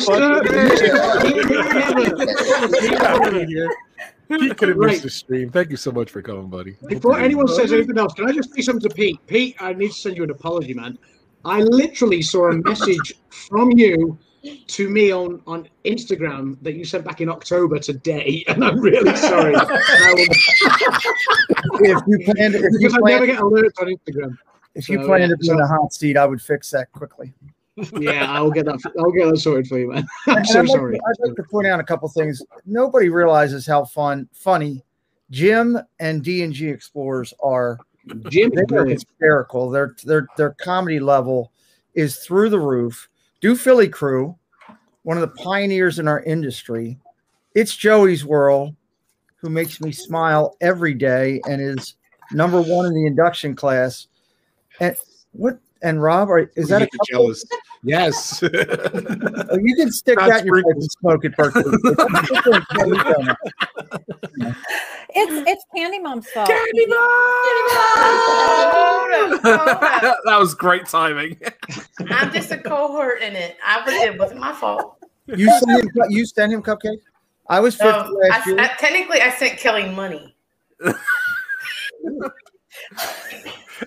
Pete 4.29 4.57
could 4.57 4.69
have 4.69 4.79
missed 4.79 4.79
Right. 4.79 5.03
the 5.03 5.11
stream. 5.11 5.51
Thank 5.51 5.71
you 5.71 5.77
so 5.77 5.91
much 5.93 6.11
for 6.11 6.23
coming, 6.23 6.49
buddy. 6.49 6.77
Before 6.89 7.19
anyone 7.19 7.49
says 7.49 7.73
anything 7.73 7.99
else, 7.99 8.15
can 8.15 8.29
I 8.29 8.33
just 8.33 8.55
say 8.55 8.63
something 8.63 8.89
to 8.89 8.95
Pete? 8.95 9.19
Pete, 9.27 9.57
I 9.61 9.73
need 9.73 9.89
to 9.89 9.95
send 9.95 10.17
you 10.17 10.23
an 10.25 10.31
apology, 10.31 10.75
man. 10.75 10.99
I 11.45 11.61
literally 11.61 12.23
saw 12.23 12.51
a 12.51 12.55
message 12.55 13.15
from 13.31 13.71
you 13.73 14.19
to 14.69 14.89
me 14.89 15.11
on, 15.13 15.43
on 15.47 15.69
Instagram 15.85 16.57
that 16.63 16.75
you 16.75 16.85
sent 16.85 17.05
back 17.05 17.21
in 17.21 17.29
October 17.29 17.79
today, 17.79 18.45
and 18.49 18.65
I'm 18.65 18.81
really 18.81 19.15
sorry. 19.17 19.55
If 21.83 21.99
you 22.07 22.19
plan 22.25 22.53
to, 22.53 22.59
if 22.59 22.63
you 22.63 22.79
because 22.79 22.95
I 22.95 22.99
never 23.11 23.25
plan, 23.25 23.37
get 23.37 23.41
alerts 23.41 23.81
on 23.81 23.87
Instagram. 23.89 24.37
If 24.85 24.89
you 24.89 25.05
plan 25.05 25.23
yeah, 25.23 25.27
to 25.29 25.37
be 25.37 25.47
so- 25.47 25.53
in 25.53 25.59
the 25.59 25.67
hot 25.67 25.93
seat, 25.93 26.17
I 26.17 26.27
would 26.27 26.41
fix 26.43 26.71
that 26.71 26.91
quickly. 26.93 27.33
Yeah, 27.99 28.31
I'll 28.31 28.51
get 28.51 28.67
that. 28.67 28.79
I'll 28.99 29.11
get 29.13 29.31
that 29.31 29.39
sorted 29.39 29.67
for 29.67 29.79
you, 29.79 29.89
man. 29.93 30.07
I'm 30.27 30.39
And 30.39 30.47
so 30.47 30.61
I'd 30.61 30.69
sorry. 30.69 30.97
I'd 30.97 31.27
like 31.29 31.37
to 31.37 31.43
point 31.45 31.67
out 31.67 31.81
a 31.81 31.85
couple 31.85 32.09
things. 32.11 32.43
Nobody 32.67 33.09
realizes 33.09 33.67
how 33.67 33.85
fun, 33.87 34.29
funny 34.33 34.85
Jim 35.31 35.79
and 35.99 36.23
D 36.23 36.43
and 36.43 36.53
G 36.53 36.69
Explorers 36.69 37.33
are. 37.43 37.79
Jim, 38.29 38.51
they 38.55 38.77
are 38.77 38.85
hysterical. 38.85 39.71
Their 39.71 39.95
their 40.05 40.27
their 40.37 40.51
comedy 40.61 41.01
level 41.01 41.53
is 41.95 42.19
through 42.19 42.51
the 42.51 42.59
roof. 42.61 43.09
Do 43.41 43.57
Philly 43.57 43.89
Crew, 43.89 44.37
one 45.03 45.17
of 45.17 45.23
the 45.23 45.43
pioneers 45.43 45.99
in 45.99 46.09
our 46.09 46.23
industry. 46.25 46.99
It's 47.55 47.75
Joey's 47.75 48.25
World, 48.27 48.75
who 49.37 49.49
makes 49.49 49.81
me 49.81 49.93
smile 49.93 50.57
every 50.61 50.93
day 50.93 51.41
and 51.49 51.63
is 51.63 51.95
number 52.33 52.61
one 52.61 52.85
in 52.87 52.95
the 52.95 53.07
induction 53.07 53.55
class. 53.57 54.09
And 54.81 54.97
what? 55.33 55.59
And 55.83 56.03
Rob, 56.03 56.29
are, 56.29 56.51
is 56.57 56.69
that 56.69 56.83
a 56.83 56.89
jealous? 57.11 57.43
Yes. 57.83 58.43
Oh, 58.43 58.49
you 59.63 59.75
can 59.77 59.91
stick 59.91 60.19
Not 60.19 60.29
that 60.29 60.41
in 60.41 60.47
your 60.47 60.63
pipe 60.63 60.75
and 60.75 60.83
smoke 61.01 61.25
it, 61.25 61.37
Berkeley. 61.37 61.65
It's 65.13 65.49
it's 65.49 65.65
Candy 65.75 65.99
Mom's 65.99 66.31
fault. 66.31 66.49
Candy 66.49 66.87
Mom. 66.87 66.99
that 69.43 70.37
was 70.39 70.55
great 70.55 70.87
timing. 70.87 71.37
I'm 72.11 72.33
just 72.33 72.53
a 72.53 72.59
cohort 72.59 73.21
in 73.21 73.35
it. 73.35 73.57
I 73.67 73.83
was 73.85 73.93
it 73.93 74.17
wasn't 74.17 74.39
my 74.39 74.53
fault. 74.53 74.99
you 75.27 75.51
send 75.59 75.83
him. 75.83 75.91
You 76.11 76.25
send 76.27 76.53
him 76.53 76.63
cupcake. 76.63 77.01
I 77.49 77.59
was 77.59 77.75
fifth 77.75 77.93
Um, 77.93 78.15
last 78.15 78.47
I, 78.47 78.51
year. 78.51 78.61
I, 78.61 78.69
technically, 78.79 79.21
I 79.21 79.31
sent 79.31 79.59
Kelly 79.59 79.89
money. 79.89 80.37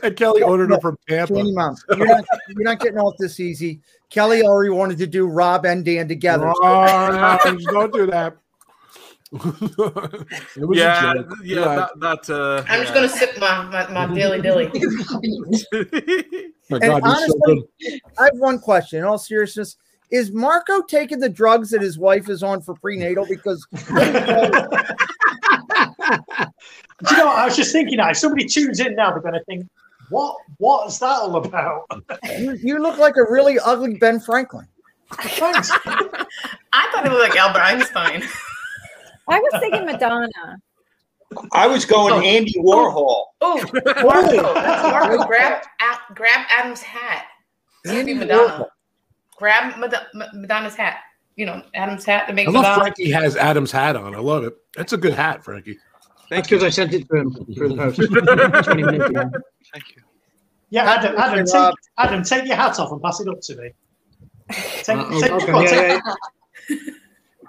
and 0.01 0.15
Kelly 0.15 0.41
ordered 0.41 0.71
her 0.71 0.79
from 0.79 0.97
Tampa. 1.07 1.33
Mom, 1.33 1.75
you're 1.97 2.07
not, 2.07 2.25
you're 2.49 2.63
not 2.63 2.79
getting 2.79 2.97
off 2.99 3.15
this 3.19 3.39
easy. 3.39 3.81
Kelly 4.09 4.43
already 4.43 4.69
wanted 4.71 4.97
to 4.99 5.07
do 5.07 5.27
Rob 5.27 5.65
and 5.65 5.83
Dan 5.83 6.07
together. 6.07 6.51
Oh, 6.61 7.39
no, 7.43 7.57
don't 7.71 7.93
do 7.93 8.05
that. 8.07 8.37
It 10.55 10.67
was 10.67 10.77
a 10.77 10.81
yeah, 10.81 11.13
joke. 11.15 11.33
yeah, 11.41 11.55
You're 11.55 11.65
that, 11.65 11.89
that 11.97 12.29
uh, 12.29 12.63
I'm 12.69 12.81
just 12.81 12.93
gonna 12.93 13.09
sip 13.09 13.35
my 13.39 13.63
my, 13.63 13.89
my 13.89 14.05
dilly 14.13 14.39
dilly. 14.39 14.69
My 16.69 16.77
And 16.77 16.81
God, 16.81 17.03
you're 17.03 17.15
so 17.15 17.39
honestly, 17.41 17.63
good. 17.79 18.01
I 18.19 18.25
have 18.25 18.37
one 18.37 18.59
question. 18.59 18.99
In 18.99 19.05
all 19.05 19.17
seriousness, 19.17 19.77
is 20.11 20.31
Marco 20.31 20.83
taking 20.83 21.17
the 21.19 21.29
drugs 21.29 21.71
that 21.71 21.81
his 21.81 21.97
wife 21.97 22.29
is 22.29 22.43
on 22.43 22.61
for 22.61 22.75
prenatal? 22.75 23.25
Because 23.25 23.65
Do 23.71 23.77
you 26.11 27.17
know 27.17 27.25
what? 27.25 27.37
I 27.37 27.45
was 27.45 27.55
just 27.55 27.71
thinking 27.71 27.97
now, 27.97 28.09
if 28.09 28.17
somebody 28.17 28.45
tunes 28.45 28.79
in 28.79 28.95
now, 28.95 29.11
they're 29.11 29.21
going 29.21 29.33
to 29.33 29.43
think, 29.45 29.67
what 30.09 30.35
what 30.57 30.87
is 30.87 30.99
that 30.99 31.21
all 31.21 31.35
about? 31.37 31.85
you, 32.37 32.53
you 32.61 32.79
look 32.79 32.97
like 32.97 33.15
a 33.17 33.23
really 33.23 33.57
ugly 33.59 33.95
Ben 33.95 34.19
Franklin. 34.19 34.67
Thanks. 35.21 35.71
I 35.85 36.89
thought 36.91 37.05
it 37.05 37.11
was 37.11 37.19
like 37.19 37.35
Albert 37.35 37.61
Einstein. 37.61 38.23
I 39.29 39.39
was 39.39 39.59
thinking 39.59 39.85
Madonna. 39.85 40.27
I 41.51 41.67
was 41.67 41.85
going 41.85 42.13
oh. 42.13 42.19
Andy 42.19 42.53
Warhol. 42.59 42.95
Oh, 42.95 43.25
oh 43.41 43.57
Warhol. 43.63 44.53
Marco, 44.91 45.25
grab 45.25 45.63
A- 45.81 46.13
grab 46.13 46.45
Adam's 46.49 46.81
hat. 46.81 47.25
It's 47.83 47.93
gonna 47.93 48.15
Madonna. 48.15 48.67
Grab 49.37 49.77
Mad- 49.77 50.29
Madonna's 50.33 50.75
hat. 50.75 50.99
You 51.35 51.47
know, 51.47 51.63
Adam's 51.73 52.05
hat 52.05 52.27
to 52.27 52.33
make 52.33 52.47
I 52.47 52.51
love 52.51 52.63
Madonna. 52.63 52.81
Frankie 52.81 53.11
has 53.11 53.35
Adam's 53.35 53.71
hat 53.71 53.95
on. 53.95 54.15
I 54.15 54.19
love 54.19 54.43
it. 54.43 54.55
That's 54.75 54.93
a 54.93 54.97
good 54.97 55.13
hat, 55.13 55.43
Frankie. 55.43 55.79
Thanks 56.29 56.47
because 56.49 56.63
I 56.63 56.69
sent 56.69 56.93
it 56.93 57.07
to 57.09 57.15
him 57.15 57.31
through 57.55 57.69
the 57.69 57.75
post. 57.75 58.63
20 58.65 58.83
minutes 58.83 59.09
ago. 59.09 59.31
Yeah, 60.69 60.89
Adam, 60.89 61.15
Adam, 61.17 61.39
Hey, 61.39 61.51
take, 61.51 61.75
Adam, 61.97 62.23
take 62.23 62.45
your 62.47 62.55
hat 62.55 62.79
off 62.79 62.91
and 62.91 63.01
pass 63.01 63.19
it 63.19 63.27
up 63.27 63.39
to 63.41 63.55
me. 63.57 63.71
Take, 64.51 64.97
Uh, 64.97 65.19
take, 65.21 65.31
okay, 65.31 65.45
come 65.45 65.55
on, 65.55 65.63
yeah, 65.63 65.99
take- 66.69 66.79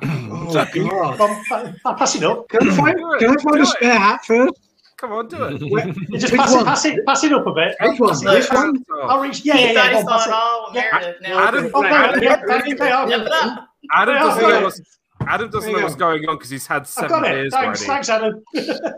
Oh, 0.03 0.53
God. 0.53 0.69
God. 0.75 1.19
Come 1.19 1.75
on, 1.85 1.97
pass 1.99 2.15
it 2.17 2.25
up. 2.25 2.49
Can 2.49 2.69
I 2.71 2.77
find, 2.77 2.99
can 3.19 3.31
I 3.31 3.43
find 3.43 3.61
a 3.63 3.67
spare 3.67 3.99
hat 3.99 4.25
first? 4.25 4.53
Come 4.97 5.13
on, 5.13 5.29
do 5.29 5.43
it. 5.45 5.61
You 5.63 6.19
just 6.19 6.33
Which 6.33 6.41
pass 6.41 6.53
one? 6.53 6.63
it, 6.63 6.65
pass 6.67 6.85
it, 6.85 7.07
pass 7.07 7.25
it 7.25 7.33
up 7.33 7.47
a 7.47 7.53
bit. 7.55 7.75
Which 7.81 8.01
one? 8.01 8.11
Pass 8.11 8.23
it 8.23 8.29
Which 8.29 8.51
up. 8.51 8.55
one? 8.57 8.85
I'll 9.05 9.21
reach. 9.21 9.45
Yeah, 9.45 9.57
yeah, 9.57 9.73
yeah. 9.73 9.75
thought 9.75 9.87
he 9.87 9.93
go 9.93 9.99
on, 9.99 10.07
pass 10.07 10.25
saw 10.25 10.29
it 10.29 10.29
it. 10.29 10.35
all 10.35 10.67
with 10.67 10.75
Yeah. 10.77 10.91
Meredith. 10.93 11.23
Now 11.23 11.49
Adam, 11.49 11.71
Oh, 11.75 11.81
no, 11.81 11.89
Adam, 11.89 12.23
yeah, 12.23 12.43
yeah, 12.49 12.63
yeah, 12.67 13.09
Yep, 13.09 13.29
up. 13.31 13.69
Adam 13.93 14.15
Yeah, 14.15 14.23
doesn't 14.23 14.43
yeah. 14.43 14.49
know 14.51 14.63
what's 14.63 14.81
Adam 15.29 15.51
doesn't 15.51 15.73
know 15.73 15.79
go. 15.79 15.85
what's 15.85 15.97
going 15.97 16.29
on 16.29 16.37
because 16.37 16.51
he's 16.51 16.67
had 16.67 16.83
I've 16.83 16.89
seven 16.89 17.09
got 17.11 17.25
it. 17.27 17.35
beers 17.35 17.53
Thanks, 17.53 17.89
already. 17.89 18.05
thanks, 18.05 18.09
Adam. 18.09 18.45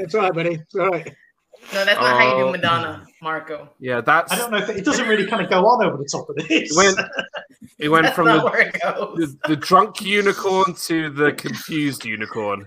It's 0.00 0.14
all 0.14 0.20
right, 0.20 0.32
buddy. 0.32 0.54
It's 0.54 0.74
all 0.76 0.90
right. 0.90 1.12
No, 1.74 1.84
that's 1.84 2.00
not 2.00 2.20
how 2.20 2.36
you 2.38 2.42
Oh. 2.44 2.46
do 2.46 2.52
Madonna, 2.52 3.04
Marco. 3.20 3.68
Yeah, 3.80 4.00
that's 4.00 4.32
I 4.32 4.36
don't 4.36 4.52
know 4.52 4.58
if 4.58 4.68
it, 4.68 4.76
it 4.76 4.84
doesn't 4.84 5.08
really 5.08 5.26
kind 5.26 5.42
of 5.42 5.50
go 5.50 5.66
on 5.66 5.84
over 5.84 5.96
the 5.96 6.08
top 6.10 6.28
of 6.30 6.36
this. 6.36 6.46
it 6.48 6.70
went. 6.76 6.98
It 7.80 7.88
went 7.90 8.08
from 8.14 8.26
the, 8.26 8.44
it 8.46 8.72
the 8.80 9.36
the 9.48 9.56
drunk 9.56 10.00
unicorn 10.00 10.74
to 10.86 11.10
the 11.10 11.32
confused 11.32 12.04
unicorn. 12.04 12.66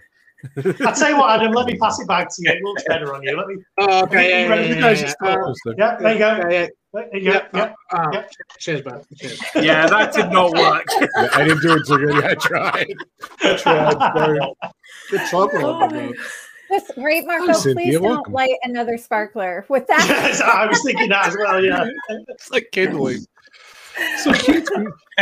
I 0.57 0.91
tell 0.93 1.09
you 1.09 1.17
what, 1.17 1.31
Adam, 1.39 1.51
let 1.53 1.65
me 1.67 1.77
pass 1.81 1.99
it 1.99 2.07
back 2.07 2.29
to 2.29 2.35
you. 2.39 2.49
It 2.51 2.63
looks 2.63 2.83
better 2.87 3.13
on 3.13 3.21
you. 3.23 3.35
Let 3.35 3.47
me. 3.47 3.55
Oh, 3.79 4.03
okay. 4.03 4.29
Yeah, 4.47 4.55
yeah, 4.55 4.61
You 4.61 4.75
yeah, 4.75 4.81
guys 4.81 5.01
yeah, 5.01 5.13
yeah. 5.23 5.35
talk 5.35 5.47
this 5.47 5.57
thing. 5.65 5.75
Yeah, 5.77 5.97
there 5.97 6.13
you 6.13 6.19
go. 6.19 6.67
Yeah, 6.93 7.01
yeah. 7.13 7.19
There. 7.21 7.21
Yeah. 7.21 7.47
Yeah. 7.53 7.73
Uh, 7.99 8.09
Yeah. 8.13 8.23
Cheers, 8.59 8.85
man. 8.85 9.01
Cheers. 9.17 9.41
Yeah, 9.55 9.87
that 9.87 10.13
did 10.13 10.29
not 10.31 10.51
work. 10.53 10.85
Yeah, 11.01 11.29
I 11.33 11.43
didn't 11.45 11.61
do 11.61 11.75
it 11.77 11.85
so 11.85 11.97
good. 11.97 12.23
I 12.23 12.33
tried. 12.35 12.93
I 13.43 13.55
tried. 13.57 13.97
Sorry. 14.15 14.39
Good 15.09 15.21
chocolate 15.29 15.63
on 15.63 15.79
my 15.79 15.87
mouth. 15.87 16.15
This 16.69 16.89
great 16.95 17.25
Marco, 17.25 17.47
Hi, 17.47 17.51
Cynthia, 17.53 17.73
please 17.85 17.93
don't 17.95 18.03
welcome. 18.03 18.33
light 18.33 18.55
another 18.63 18.97
sparkler 18.97 19.65
with 19.67 19.87
that. 19.87 20.05
Yes, 20.07 20.39
I 20.41 20.65
was 20.67 20.81
thinking 20.85 21.09
that 21.09 21.27
as 21.27 21.35
well. 21.37 21.61
Yeah. 21.63 21.89
It's 22.29 22.49
like 22.49 22.69
kindling. 22.71 23.25
So 24.23 24.31
Pete, 24.31 24.65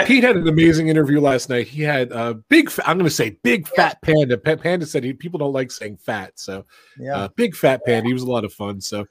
Pete 0.06 0.24
had 0.24 0.36
an 0.38 0.48
amazing 0.48 0.90
interview 0.90 1.20
last 1.20 1.50
night. 1.50 1.68
He 1.68 1.82
had 1.82 2.12
a 2.12 2.36
big. 2.36 2.72
I'm 2.86 2.98
going 3.00 3.10
to 3.10 3.16
say 3.16 3.32
big 3.44 3.68
fat 3.68 4.00
panda. 4.04 4.38
Panda 4.38 4.86
said 4.86 5.04
he, 5.04 5.12
people 5.14 5.40
don't 5.40 5.54
like 5.54 5.72
saying 5.72 5.98
fat, 5.98 6.34
so 6.40 6.66
Yeah. 7.00 7.16
uh, 7.18 7.28
big 7.30 7.56
fat 7.56 7.82
panda. 7.84 8.08
He 8.08 8.14
was 8.14 8.22
a 8.22 8.30
lot 8.30 8.46
of 8.46 8.54
fun. 8.54 8.80
So, 8.80 9.06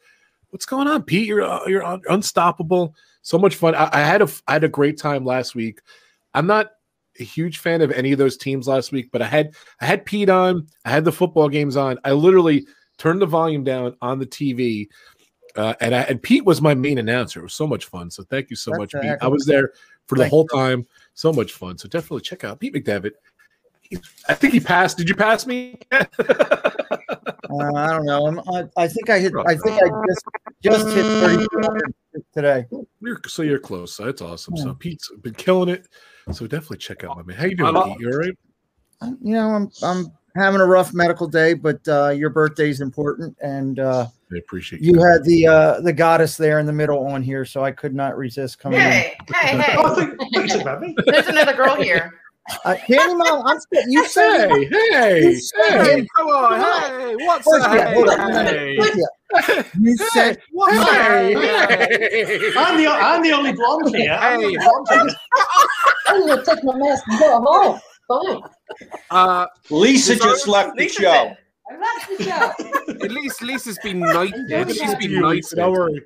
what's 0.50 0.66
going 0.66 0.88
on, 0.88 1.02
Pete? 1.02 1.26
You're 1.26 1.42
uh, 1.42 1.66
you're 1.66 1.84
un- 1.84 2.02
unstoppable. 2.08 2.94
So 3.22 3.38
much 3.38 3.56
fun. 3.56 3.74
I, 3.74 3.88
I 3.92 4.00
had 4.00 4.22
a 4.22 4.28
I 4.46 4.54
had 4.54 4.64
a 4.64 4.68
great 4.68 4.98
time 4.98 5.24
last 5.24 5.54
week. 5.54 5.80
I'm 6.34 6.46
not 6.46 6.70
a 7.20 7.24
huge 7.24 7.58
fan 7.58 7.82
of 7.82 7.90
any 7.90 8.12
of 8.12 8.18
those 8.18 8.36
teams 8.36 8.68
last 8.68 8.92
week, 8.92 9.10
but 9.12 9.22
I 9.22 9.26
had 9.26 9.54
I 9.80 9.86
had 9.86 10.04
Pete 10.04 10.28
on. 10.28 10.66
I 10.84 10.90
had 10.90 11.04
the 11.04 11.12
football 11.12 11.48
games 11.48 11.76
on. 11.76 11.98
I 12.04 12.12
literally 12.12 12.66
turned 12.96 13.20
the 13.22 13.26
volume 13.26 13.64
down 13.64 13.96
on 14.02 14.18
the 14.18 14.26
TV. 14.26 14.88
Uh, 15.56 15.74
and 15.80 15.94
I, 15.94 16.02
and 16.02 16.22
Pete 16.22 16.44
was 16.44 16.60
my 16.60 16.74
main 16.74 16.98
announcer. 16.98 17.40
It 17.40 17.44
was 17.44 17.54
so 17.54 17.66
much 17.66 17.86
fun. 17.86 18.10
So 18.10 18.22
thank 18.24 18.50
you 18.50 18.56
so 18.56 18.70
That's 18.70 18.94
much, 18.94 19.02
Pete. 19.02 19.16
I 19.20 19.26
was 19.26 19.44
there 19.44 19.72
for 20.06 20.16
the 20.16 20.28
whole 20.28 20.46
time. 20.46 20.86
So 21.14 21.32
much 21.32 21.52
fun. 21.52 21.78
So 21.78 21.88
definitely 21.88 22.20
check 22.20 22.44
out 22.44 22.60
Pete 22.60 22.74
McDevitt. 22.74 23.12
He- 23.80 23.98
I 24.28 24.34
think 24.34 24.52
he 24.52 24.60
passed. 24.60 24.98
Did 24.98 25.08
you 25.08 25.16
pass 25.16 25.46
me? 25.46 25.80
Uh, 27.50 27.72
I 27.74 27.86
don't 27.96 28.04
know. 28.04 28.26
I'm, 28.26 28.40
I, 28.40 28.64
I 28.76 28.88
think 28.88 29.10
I 29.10 29.18
hit. 29.18 29.32
I 29.46 29.56
think 29.56 29.80
I 29.82 29.88
just 30.08 30.24
just 30.62 30.88
hit 30.88 31.04
3,200 31.04 31.94
today. 32.34 32.66
You're, 33.00 33.20
so 33.26 33.42
you're 33.42 33.58
close. 33.58 33.94
So 33.94 34.04
that's 34.04 34.22
awesome. 34.22 34.56
So 34.56 34.74
Pete's 34.74 35.10
been 35.22 35.34
killing 35.34 35.68
it. 35.68 35.86
So 36.32 36.46
definitely 36.46 36.78
check 36.78 37.04
out 37.04 37.16
my 37.16 37.22
man. 37.22 37.36
How 37.36 37.46
you 37.46 37.56
doing, 37.56 37.74
Pete? 37.74 38.00
You 38.00 38.10
all 38.12 38.18
right? 38.18 38.38
You 39.22 39.34
know, 39.34 39.50
I'm 39.50 39.70
I'm 39.82 40.06
having 40.36 40.60
a 40.60 40.66
rough 40.66 40.92
medical 40.92 41.26
day, 41.26 41.54
but 41.54 41.86
uh, 41.88 42.10
your 42.10 42.30
birthday 42.30 42.68
is 42.68 42.80
important, 42.80 43.36
and 43.40 43.78
uh, 43.78 44.06
I 44.32 44.36
appreciate 44.38 44.82
you 44.82 44.94
had 45.02 45.24
the 45.24 45.46
uh, 45.46 45.80
the 45.80 45.92
goddess 45.92 46.36
there 46.36 46.58
in 46.58 46.66
the 46.66 46.72
middle 46.72 47.06
on 47.06 47.22
here, 47.22 47.44
so 47.44 47.64
I 47.64 47.70
could 47.70 47.94
not 47.94 48.16
resist 48.16 48.58
coming 48.58 48.80
Hey, 48.80 49.16
hey, 49.34 49.56
hey. 49.56 49.76
in. 49.78 50.96
There's 51.06 51.28
another 51.28 51.54
girl 51.54 51.76
here. 51.76 52.12
Uh, 52.64 52.76
Candy 52.86 53.14
Mom, 53.14 53.46
I'm 53.46 53.60
still, 53.60 53.82
you 53.88 54.06
said 54.06 54.48
Hey, 54.50 54.64
hey, 54.70 55.20
you 55.32 55.40
hey, 55.62 56.06
come 56.16 56.28
on, 56.28 56.60
hey, 56.60 57.14
what's 57.16 57.44
First, 57.44 57.66
a 57.66 57.74
yeah, 57.76 57.88
hey, 57.88 57.94
hold 57.94 58.08
on. 58.08 58.46
hey? 58.46 58.76
First. 58.78 59.66
You 59.80 59.96
said 59.96 60.38
What's 60.52 60.74
you 60.74 60.80
a 60.80 60.84
hey? 60.94 62.52
I'm 62.56 62.78
the 62.78 62.86
I'm 62.88 63.22
the 63.22 63.32
only 63.32 63.52
blonde 63.52 63.94
here. 63.94 64.12
I'm 64.12 64.40
the 64.40 64.48
Hey. 64.48 64.56
blonde 64.56 64.88
here. 64.90 65.16
I'm 66.08 66.26
gonna 66.26 66.44
take 66.44 66.64
my 66.64 66.74
mask 66.76 67.04
and 67.08 67.18
go 67.20 67.40
home. 67.44 67.80
Fine. 68.08 68.42
Uh, 69.10 69.46
Lisa 69.70 70.12
Lisa- 70.12 70.24
just 70.24 70.48
left 70.48 70.76
the 70.78 70.88
show. 70.88 71.02
said- 71.02 71.36
I 71.70 71.76
left 71.78 72.08
the 72.08 72.24
show. 72.24 73.04
at 73.04 73.10
least 73.12 73.42
Lisa's 73.42 73.78
been 73.84 74.00
knighted. 74.00 74.70
She's 74.74 74.94
been 74.94 75.10
You, 75.10 75.20
knighted. 75.20 75.44
Don't 75.56 75.72
worry. 75.72 76.00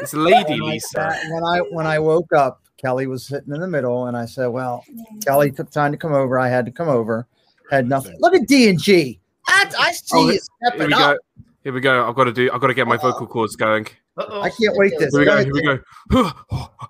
It's 0.00 0.14
Lady 0.14 0.58
Lisa. 0.58 1.14
when 1.30 1.44
I 1.44 1.58
when 1.70 1.86
I 1.86 1.98
woke 1.98 2.32
up, 2.32 2.62
Kelly 2.84 3.06
was 3.06 3.24
sitting 3.24 3.54
in 3.54 3.60
the 3.62 3.66
middle, 3.66 4.08
and 4.08 4.16
I 4.16 4.26
said, 4.26 4.48
"Well, 4.48 4.84
mm-hmm. 4.90 5.18
Kelly 5.20 5.50
took 5.50 5.70
time 5.70 5.90
to 5.92 5.96
come 5.96 6.12
over. 6.12 6.38
I 6.38 6.48
had 6.50 6.66
to 6.66 6.70
come 6.70 6.88
over. 6.90 7.26
Had 7.70 7.88
nothing. 7.88 8.14
Look 8.20 8.34
at 8.34 8.46
D 8.46 8.68
and 8.68 8.78
G. 8.78 9.18
I, 9.48 9.72
I 9.78 9.92
see 9.92 10.02
Oh, 10.12 10.30
you 10.30 10.38
Here 10.76 10.86
we 10.86 10.92
up. 10.92 11.16
go. 11.16 11.18
Here 11.62 11.72
we 11.72 11.80
go. 11.80 12.06
I've 12.06 12.14
got 12.14 12.24
to 12.24 12.32
do. 12.32 12.50
I've 12.52 12.60
got 12.60 12.66
to 12.66 12.74
get 12.74 12.86
my 12.86 12.98
vocal 12.98 13.26
cords 13.26 13.56
going. 13.56 13.86
Uh-oh. 14.18 14.42
I 14.42 14.50
can't 14.50 14.76
wait 14.76 14.92
this. 14.98 15.14
Here 15.14 15.20
we 15.20 15.24
go. 15.24 15.44
Go 15.44 15.58
Here 15.58 15.82
we 16.12 16.30
go. 16.52 16.70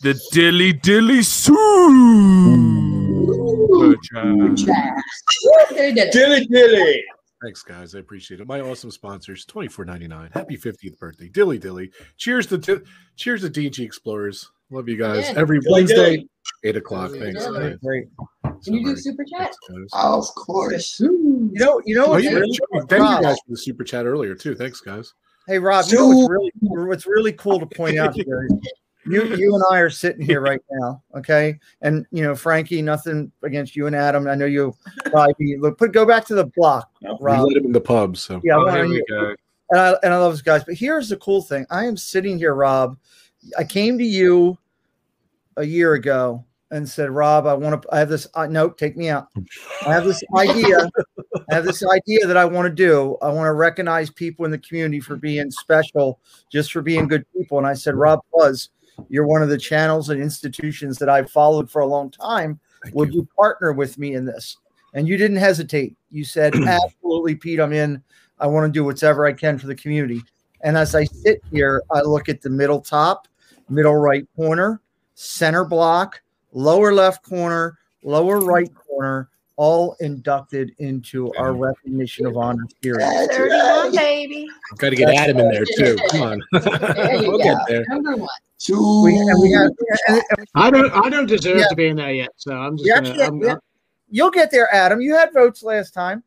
The 0.00 0.14
dilly 0.30 0.74
dilly 0.74 1.22
soo. 1.22 1.54
They 5.70 5.92
did 5.92 5.98
it. 5.98 6.12
Dilly 6.12 6.46
dilly. 6.46 7.04
Thanks, 7.42 7.62
guys. 7.62 7.94
I 7.94 8.00
appreciate 8.00 8.40
it. 8.40 8.46
My 8.48 8.60
awesome 8.60 8.90
sponsors, 8.90 9.44
twenty 9.44 9.68
four 9.68 9.84
ninety 9.84 10.08
nine. 10.08 10.30
Happy 10.34 10.56
fiftieth 10.56 10.98
birthday, 10.98 11.28
Dilly 11.28 11.58
Dilly. 11.58 11.90
Cheers 12.16 12.46
to 12.48 12.58
Di- 12.58 12.80
cheers 13.16 13.42
to 13.42 13.50
DG 13.50 13.78
Explorers. 13.84 14.50
Love 14.70 14.88
you 14.88 14.96
guys. 14.96 15.24
Yeah. 15.28 15.34
Every 15.38 15.60
Dilly 15.60 15.72
Wednesday, 15.72 15.94
Dilly. 16.16 16.28
eight 16.64 16.76
o'clock. 16.76 17.12
Thanks, 17.12 17.44
Yeah. 17.44 17.52
guys. 17.60 17.76
Great. 17.82 18.08
Can 18.64 18.74
you 18.74 18.84
do 18.84 18.96
super 18.96 19.24
chat? 19.24 19.52
Guys. 19.70 19.86
Of 19.92 20.24
course. 20.34 20.98
You 21.00 21.50
know, 21.54 21.80
you 21.86 21.94
know 21.94 22.06
Oh, 22.06 22.10
what's 22.10 22.24
yeah. 22.24 22.32
really 22.32 22.58
Thank 22.88 23.02
you 23.02 23.22
guys 23.22 23.36
for 23.36 23.50
the 23.50 23.56
super 23.56 23.84
chat 23.84 24.04
earlier 24.04 24.34
too. 24.34 24.54
Thanks, 24.56 24.80
guys. 24.80 25.14
Hey 25.46 25.58
Rob, 25.58 25.84
you 25.88 25.96
know 25.96 26.08
what's 26.08 26.28
really 26.30 26.52
what's 26.60 27.06
really 27.06 27.32
cool 27.32 27.60
to 27.60 27.66
point 27.66 27.98
out 27.98 28.14
here. 28.16 28.48
Is 29.08 29.30
You 29.30 29.36
you 29.36 29.54
and 29.54 29.64
I 29.70 29.78
are 29.78 29.90
sitting 29.90 30.24
here 30.24 30.40
right 30.40 30.60
now, 30.70 31.02
okay? 31.16 31.58
And 31.82 32.06
you 32.10 32.22
know, 32.22 32.34
Frankie, 32.34 32.82
nothing 32.82 33.32
against 33.42 33.74
you 33.76 33.86
and 33.86 33.96
Adam. 33.96 34.26
I 34.28 34.34
know 34.34 34.46
you 34.46 34.74
probably 35.06 35.56
look 35.58 35.78
put 35.78 35.92
go 35.92 36.04
back 36.06 36.24
to 36.26 36.34
the 36.34 36.46
block, 36.56 36.90
We 37.02 37.08
Rob. 37.20 37.46
let 37.48 37.56
him 37.56 37.66
in 37.66 37.72
the 37.72 37.80
pub, 37.80 38.16
so 38.16 38.40
Yeah, 38.44 38.56
Oh, 38.56 38.70
here 38.70 38.86
we 38.88 39.02
go. 39.08 39.34
and 39.70 39.80
I 39.80 39.94
and 40.02 40.12
I 40.14 40.18
love 40.18 40.32
those 40.32 40.42
guys. 40.42 40.64
But 40.64 40.74
here's 40.74 41.08
the 41.08 41.16
cool 41.16 41.42
thing: 41.42 41.66
I 41.70 41.84
am 41.86 41.96
sitting 41.96 42.38
here, 42.38 42.54
Rob. 42.54 42.96
I 43.56 43.64
came 43.64 43.98
to 43.98 44.04
you 44.04 44.58
a 45.56 45.64
year 45.64 45.94
ago 45.94 46.44
and 46.70 46.86
said, 46.86 47.10
Rob, 47.10 47.46
I 47.46 47.54
want 47.54 47.80
to. 47.82 47.88
I 47.94 47.98
have 47.98 48.08
this. 48.10 48.26
Uh, 48.34 48.46
nope, 48.46 48.76
take 48.76 48.96
me 48.96 49.08
out. 49.08 49.28
I 49.86 49.92
have 49.94 50.04
this 50.04 50.22
idea. 50.36 50.88
I 51.50 51.54
have 51.54 51.64
this 51.64 51.82
idea 51.82 52.26
that 52.26 52.36
I 52.36 52.44
want 52.44 52.66
to 52.66 52.74
do. 52.74 53.16
I 53.22 53.28
want 53.30 53.46
to 53.46 53.52
recognize 53.54 54.10
people 54.10 54.44
in 54.44 54.50
the 54.50 54.58
community 54.58 55.00
for 55.00 55.16
being 55.16 55.50
special, 55.50 56.20
just 56.52 56.72
for 56.72 56.82
being 56.82 57.08
good 57.08 57.24
people. 57.34 57.56
And 57.56 57.66
I 57.66 57.72
said, 57.72 57.94
Rob 57.94 58.20
Fuzz, 58.36 58.68
you're 59.08 59.26
one 59.26 59.42
of 59.42 59.48
the 59.48 59.58
channels 59.58 60.08
and 60.08 60.20
institutions 60.20 60.98
that 60.98 61.08
I've 61.08 61.30
followed 61.30 61.70
for 61.70 61.80
a 61.80 61.86
long 61.86 62.10
time. 62.10 62.58
Would 62.92 63.14
you 63.14 63.28
partner 63.36 63.72
with 63.72 63.98
me 63.98 64.14
in 64.14 64.24
this? 64.24 64.56
And 64.94 65.06
you 65.06 65.16
didn't 65.16 65.36
hesitate. 65.36 65.96
You 66.10 66.24
said, 66.24 66.54
absolutely, 66.66 67.34
Pete, 67.34 67.60
I'm 67.60 67.72
in. 67.72 68.02
I 68.38 68.46
want 68.46 68.66
to 68.66 68.76
do 68.76 68.84
whatever 68.84 69.26
I 69.26 69.32
can 69.32 69.58
for 69.58 69.66
the 69.66 69.74
community. 69.74 70.22
And 70.62 70.76
as 70.76 70.94
I 70.94 71.04
sit 71.04 71.42
here, 71.50 71.82
I 71.90 72.00
look 72.00 72.28
at 72.28 72.40
the 72.40 72.50
middle 72.50 72.80
top, 72.80 73.28
middle 73.68 73.96
right 73.96 74.26
corner, 74.36 74.80
center 75.14 75.64
block, 75.64 76.20
lower 76.52 76.92
left 76.92 77.22
corner, 77.22 77.78
lower 78.02 78.40
right 78.40 78.70
corner, 78.74 79.28
all 79.58 79.96
inducted 80.00 80.72
into 80.78 81.32
our 81.34 81.52
recognition 81.52 82.24
of 82.26 82.36
honor 82.36 82.62
series. 82.82 83.00
That's 83.00 83.36
31, 83.36 83.58
right. 83.58 83.92
baby. 83.92 84.48
got 84.78 84.90
to 84.90 84.96
get 84.96 85.10
Adam 85.10 85.38
in 85.38 85.50
there 85.50 85.64
too. 85.76 85.96
Come 86.10 86.22
on, 86.22 86.42
There 86.52 86.62
we'll 87.22 87.38
go. 87.38 87.44
get 87.44 87.58
there. 87.68 87.84
Number 87.88 88.16
one. 88.16 88.28
Two. 88.60 89.02
We, 89.04 89.16
and 89.16 89.40
we 89.42 89.50
have, 89.52 89.70
and- 90.08 90.22
and 90.38 90.46
I 90.54 90.70
don't. 90.70 90.90
I 90.92 91.10
don't 91.10 91.26
deserve 91.26 91.58
Yeah. 91.58 91.66
to 91.68 91.74
be 91.76 91.88
in 91.88 91.96
there 91.96 92.12
yet. 92.12 92.30
So 92.36 92.56
I'm 92.56 92.76
just. 92.76 92.86
you 92.86 92.94
Gonna, 92.94 93.08
actually, 93.08 93.24
I'm, 93.24 93.40
yeah, 93.42 93.54
you'll 94.08 94.30
get 94.30 94.50
there, 94.50 94.72
Adam. 94.74 95.00
You 95.00 95.14
had 95.14 95.32
votes 95.34 95.62
last 95.62 95.92
time. 95.92 96.22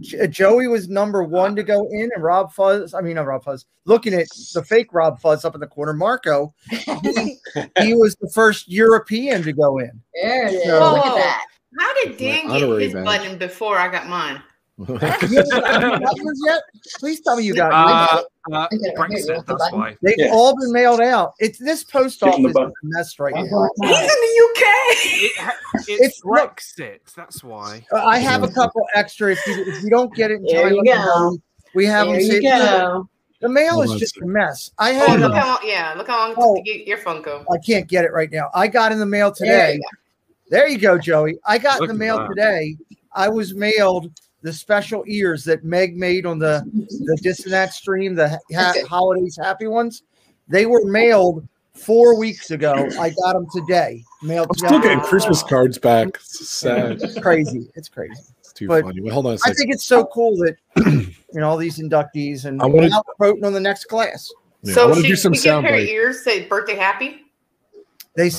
J- 0.00 0.20
uh, 0.20 0.26
Joey 0.28 0.66
was 0.68 0.88
number 0.88 1.22
one 1.24 1.54
to 1.56 1.62
go 1.64 1.86
in, 1.90 2.10
and 2.14 2.22
Rob 2.22 2.52
Fuzz. 2.52 2.94
I 2.94 3.00
mean, 3.00 3.14
not 3.16 3.26
Rob 3.26 3.42
Fuzz. 3.44 3.66
Looking 3.84 4.14
at 4.14 4.28
the 4.54 4.64
fake 4.64 4.92
Rob 4.92 5.20
Fuzz 5.20 5.44
up 5.44 5.54
in 5.54 5.60
the 5.60 5.66
corner, 5.66 5.92
Marco. 5.92 6.54
He, 6.70 7.38
he 7.80 7.94
was 7.94 8.16
the 8.20 8.30
first 8.32 8.68
European 8.68 9.42
to 9.44 9.52
go 9.52 9.78
in. 9.78 9.90
There 10.22 10.46
it 10.48 10.54
is. 10.54 10.64
So- 10.64 10.94
Look 10.94 11.06
at 11.06 11.14
that. 11.16 11.46
How 11.78 11.94
did 12.04 12.16
Dan 12.16 12.48
get 12.48 12.80
his 12.80 12.92
badge. 12.94 13.04
button 13.04 13.38
before 13.38 13.76
I 13.78 13.88
got 13.90 14.08
mine? 14.08 14.42
You 14.88 14.94
haven't 14.96 16.02
got 16.02 16.16
yours 16.16 16.40
yet? 16.46 16.62
Please 16.98 17.20
tell 17.20 17.36
me 17.36 17.44
you 17.44 17.54
got. 17.54 17.70
Uh, 17.72 18.22
uh, 18.50 18.66
Okay, 18.72 18.78
here, 18.82 18.94
Brexit. 18.96 19.44
That's 19.46 19.72
why. 19.72 19.94
They've 20.02 20.14
Yeah. 20.16 20.30
all 20.32 20.56
been 20.58 20.72
mailed 20.72 21.02
out. 21.02 21.34
It's 21.38 21.58
this 21.58 21.84
post 21.84 22.20
Give 22.20 22.32
'em 22.32 22.42
the 22.44 22.48
office 22.48 22.72
is 22.72 22.72
a 22.82 22.96
mess 22.98 23.18
right 23.18 23.34
One 23.34 23.44
now. 23.50 23.88
He's 23.88 24.00
in 24.00 24.06
the 24.06 24.48
UK. 24.48 24.62
It 25.22 25.38
ha- 25.38 25.56
it's, 25.74 25.88
It's- 25.90 26.20
look- 26.24 26.56
Brexit. 26.56 27.00
That's 27.14 27.44
why. 27.44 27.84
Uh, 27.92 27.96
I 28.04 28.18
have 28.18 28.42
a 28.42 28.48
couple 28.48 28.80
extra. 28.94 29.32
If 29.32 29.46
you 29.46 29.64
if 29.66 29.82
you 29.82 29.90
don't 29.90 30.14
get 30.14 30.30
it 30.30 30.36
in 30.36 30.44
There 30.46 30.72
you 30.72 30.82
go. 30.82 30.94
know. 30.94 31.38
we 31.74 31.84
have 31.84 32.06
There 32.08 32.16
them. 32.16 32.30
you 32.30 32.40
go. 32.42 33.08
The 33.42 33.48
mail 33.50 33.72
Hold 33.74 33.84
is 33.84 33.90
on 33.92 33.96
a 33.96 34.00
just 34.00 34.16
a 34.18 34.26
mess. 34.26 34.70
I 34.78 34.98
Oh, 34.98 35.14
look 35.16 35.34
how 35.34 35.58
yeah, 35.62 35.92
look 35.96 36.06
how 36.08 36.18
long 36.20 36.30
it 36.32 36.34
took 36.36 36.44
Oh. 36.44 36.56
to 36.56 36.62
get 36.62 36.86
your 36.86 36.98
Funko. 36.98 37.44
I 37.52 37.58
can't 37.58 37.86
get 37.86 38.04
it 38.06 38.12
right 38.12 38.30
now. 38.32 38.48
I 38.54 38.66
got 38.66 38.92
in 38.92 38.98
the 38.98 39.04
mail 39.06 39.30
There 39.38 39.46
today. 39.76 39.80
You 40.50 40.56
There 40.56 40.68
you 40.68 40.78
go, 40.78 40.98
Joey. 40.98 41.38
I 41.46 41.58
got 41.58 41.80
in 41.80 41.88
the 41.88 41.94
mail 41.94 42.18
that. 42.18 42.28
today. 42.28 42.76
I 43.14 43.28
was 43.28 43.54
mailed 43.54 44.10
the 44.42 44.52
special 44.52 45.04
ears 45.06 45.44
that 45.44 45.64
Meg 45.64 45.96
made 45.96 46.26
on 46.26 46.38
the 46.38 46.62
the 46.72 47.18
Dissonant 47.22 47.72
stream, 47.72 48.14
the 48.14 48.38
ha- 48.54 48.74
holidays 48.88 49.38
happy 49.42 49.66
ones. 49.66 50.02
They 50.48 50.66
were 50.66 50.84
mailed 50.84 51.46
four 51.74 52.18
weeks 52.18 52.50
ago. 52.50 52.72
I 52.98 53.10
got 53.10 53.34
them 53.34 53.46
today. 53.54 54.02
Mailed. 54.22 54.48
I'm 54.50 54.66
still 54.66 54.80
getting 54.80 55.00
Christmas 55.00 55.42
cards 55.42 55.78
back. 55.78 56.08
It's 56.16 56.48
sad. 56.48 57.02
It's 57.02 57.18
crazy. 57.18 57.68
It's 57.74 57.88
crazy. 57.88 58.20
It's 58.38 58.52
too 58.52 58.66
But 58.68 58.84
funny. 58.84 59.00
But 59.00 59.12
hold 59.12 59.26
on 59.26 59.32
a 59.32 59.34
I 59.34 59.36
second. 59.38 59.54
think 59.56 59.72
it's 59.74 59.84
so 59.86 60.06
cool 60.06 60.36
that 60.38 60.56
you 60.86 61.14
know 61.40 61.48
all 61.48 61.56
these 61.56 61.78
inductees 61.78 62.44
and 62.46 62.60
I 62.62 62.66
wanna- 62.66 62.90
voting 63.18 63.44
on 63.44 63.52
the 63.52 63.60
next 63.60 63.84
class. 63.86 64.30
Yeah, 64.62 64.72
I 64.72 64.74
so 64.74 64.84
want 64.88 64.96
to 64.98 65.02
she, 65.02 65.08
do 65.08 65.16
some 65.16 65.32
we 65.32 65.36
give 65.36 65.42
sound 65.42 65.66
her 65.66 65.72
bites. 65.72 65.90
ears 65.90 66.24
say 66.24 66.44
birthday 66.46 66.76
happy. 66.76 67.22
They 68.16 68.30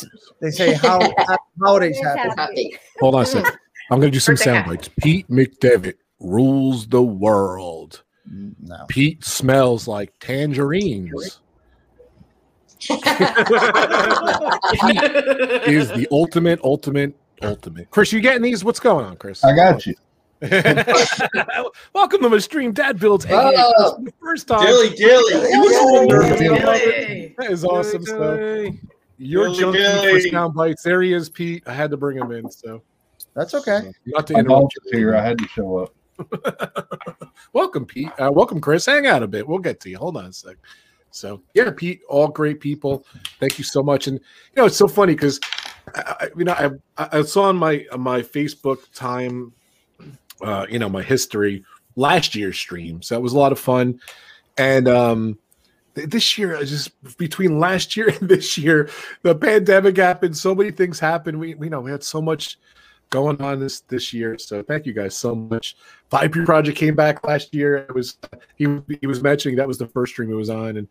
they 0.42 0.52
say 0.52 0.74
how 0.74 1.00
holidays 1.62 2.00
happen. 2.02 2.32
Happy. 2.38 2.78
Hold 3.00 3.16
on 3.16 3.22
a 3.24 3.26
second. 3.26 3.58
I'm 3.90 4.00
going 4.00 4.12
to 4.12 4.16
do 4.16 4.20
some 4.20 4.36
Birthday 4.36 4.44
sound 4.54 4.68
bites. 4.68 4.90
Pete 5.02 5.28
McDevitt 5.30 5.96
rules 6.20 6.88
the 6.88 7.02
world. 7.02 8.04
No. 8.26 8.86
Pete 8.88 9.24
smells 9.24 9.88
like 9.88 10.14
tangerines. 10.20 11.40
Pete 12.80 13.02
is 15.68 15.90
the 15.90 16.08
ultimate, 16.12 16.60
ultimate, 16.64 17.14
ultimate. 17.42 17.90
Chris, 17.92 18.12
you 18.14 18.22
getting 18.22 18.42
these? 18.44 18.64
What's 18.64 18.80
going 18.80 19.06
on, 19.06 19.18
Chris? 19.18 19.44
I 19.44 19.56
got 19.56 19.86
you. 19.86 19.94
Welcome 21.94 22.22
to 22.22 22.30
my 22.30 22.40
stream. 22.40 22.72
Dad 22.72 23.00
builds. 23.00 23.26
Hey, 23.26 23.36
Oh. 23.36 23.98
the 24.04 24.12
first 24.22 24.48
time. 24.48 24.66
Dilly 24.66 24.90
dilly. 24.96 25.52
He 25.52 25.58
was 25.58 25.76
a 25.78 25.84
little 25.86 26.08
nervous. 26.08 26.40
Dilly. 26.40 27.36
That 27.38 27.52
is 27.52 27.64
awesome 27.64 28.04
stuff. 28.04 28.40
You're 29.24 29.46
Dilly 29.48 29.60
junkie 29.60 29.78
for 29.84 30.02
dilly. 30.02 30.30
sound 30.32 30.54
bites. 30.56 30.82
There 30.84 31.02
he 31.02 31.14
is, 31.14 31.30
Pete. 31.30 31.64
I 31.68 31.74
had 31.74 31.92
to 31.92 31.98
bring 31.98 32.18
him 32.18 32.32
in. 32.32 32.50
So, 32.50 32.82
That's 33.36 33.54
okay. 33.54 33.92
not 34.08 34.26
to 34.28 34.36
I 34.36 34.40
interrupt 34.40 34.74
volunteered 34.84 34.94
here. 34.94 35.16
I 35.16 35.22
had 35.24 35.38
to 35.38 35.48
show 35.48 35.78
up. 35.78 35.94
welcome, 37.54 37.86
Pete. 37.86 38.10
Uh, 38.20 38.32
welcome, 38.32 38.60
Chris. 38.60 38.86
Hang 38.86 39.06
out 39.08 39.24
a 39.24 39.28
bit. 39.28 39.48
We'll 39.48 39.60
get 39.60 39.80
to 39.82 39.90
you. 39.90 39.98
Hold 39.98 40.18
on 40.18 40.26
a 40.26 40.34
sec. 40.34 40.56
So, 41.12 41.42
yeah, 41.54 41.70
Pete, 41.76 42.02
all 42.10 42.30
great 42.30 42.60
people. 42.60 43.06
Thank 43.40 43.58
you 43.58 43.64
so 43.64 43.84
much. 43.84 44.08
And 44.08 44.18
you 44.18 44.56
know, 44.62 44.66
it's 44.66 44.78
so 44.78 44.88
funny 44.88 45.14
because, 45.14 45.40
I, 45.96 46.16
I- 46.22 46.30
you 46.38 46.46
know, 46.46 46.80
I, 46.98 47.08
I 47.18 47.22
saw 47.24 47.44
on 47.44 47.58
my 47.58 47.86
on 47.92 48.02
my 48.02 48.22
Facebook 48.22 48.92
time, 48.94 49.54
uh, 50.42 50.66
you 50.70 50.80
know, 50.80 50.90
my 50.90 51.04
history 51.04 51.64
last 51.96 52.34
year's 52.34 52.58
stream. 52.58 53.02
So 53.02 53.16
it 53.16 53.22
was 53.22 53.34
a 53.34 53.38
lot 53.38 53.52
of 53.52 53.60
fun. 53.60 54.00
And 54.58 54.88
um, 54.88 55.26
th- 55.34 55.38
this 55.94 56.38
year, 56.38 56.58
just 56.64 56.92
between 57.18 57.60
last 57.60 57.96
year 57.96 58.10
and 58.20 58.30
this 58.30 58.58
year, 58.58 58.90
the 59.24 59.36
pandemic 59.36 59.98
happened. 59.98 60.38
So 60.38 60.56
many 60.56 60.72
things 60.72 61.00
happened. 61.00 61.40
We, 61.40 61.56
we 61.56 61.70
know 61.70 61.82
we 61.82 61.92
had 61.92 62.04
so 62.04 62.22
much 62.22 62.58
going 63.10 63.42
on 63.42 63.60
this 63.60 63.82
this 63.82 64.14
year. 64.14 64.38
So 64.38 64.64
thank 64.64 64.86
you 64.86 64.94
guys 64.94 65.16
so 65.16 65.36
much. 65.36 65.76
Five 66.10 66.32
P 66.32 66.44
Project 66.44 66.78
came 66.78 66.96
back 66.96 67.26
last 67.26 67.54
year. 67.54 67.78
It 67.78 67.94
was 67.94 68.18
he 68.56 68.80
he 69.00 69.08
was 69.08 69.22
mentioning 69.22 69.58
that 69.58 69.68
was 69.68 69.78
the 69.78 69.88
first 69.88 70.14
stream 70.14 70.32
it 70.32 70.36
was 70.36 70.50
on, 70.50 70.78
and 70.78 70.88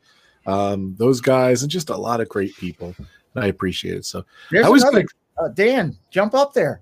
um, 0.46 0.94
those 0.98 1.20
guys 1.20 1.62
and 1.62 1.70
just 1.70 1.90
a 1.90 1.96
lot 1.96 2.20
of 2.20 2.28
great 2.28 2.54
people. 2.56 2.94
And 2.98 3.44
I 3.44 3.48
appreciate 3.48 3.96
it. 3.96 4.04
So 4.04 4.24
There's 4.50 4.66
I 4.66 4.68
was 4.68 4.82
another, 4.82 4.98
like, 4.98 5.06
uh, 5.38 5.48
Dan, 5.48 5.96
jump 6.10 6.34
up 6.34 6.52
there. 6.52 6.80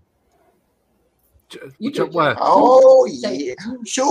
You 1.79 1.91
jump 1.91 2.13
where? 2.13 2.35
Oh 2.39 3.07
yeah. 3.11 3.55
Shoo. 3.87 4.05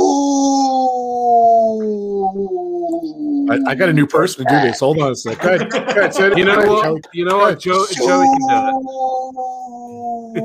I, 3.49 3.71
I 3.71 3.75
got 3.75 3.89
a 3.89 3.93
new 3.93 4.07
person 4.07 4.45
to 4.45 4.49
do 4.49 4.59
this. 4.61 4.79
Hold 4.79 4.99
on 4.99 5.11
a 5.11 5.15
second. 5.15 5.41
Go 5.41 5.55
ahead. 5.55 5.69
Go 5.71 5.77
ahead, 5.79 6.13
say 6.13 6.27
it. 6.31 6.37
You 6.37 6.45
know 6.45 6.57
what? 6.67 6.83
Joey. 6.83 7.01
You 7.13 7.25
know 7.25 7.37
what? 7.37 7.59
Joe, 7.59 7.85
Joey 7.93 8.25
can 8.25 8.47
do 8.47 8.53
I 10.37 10.41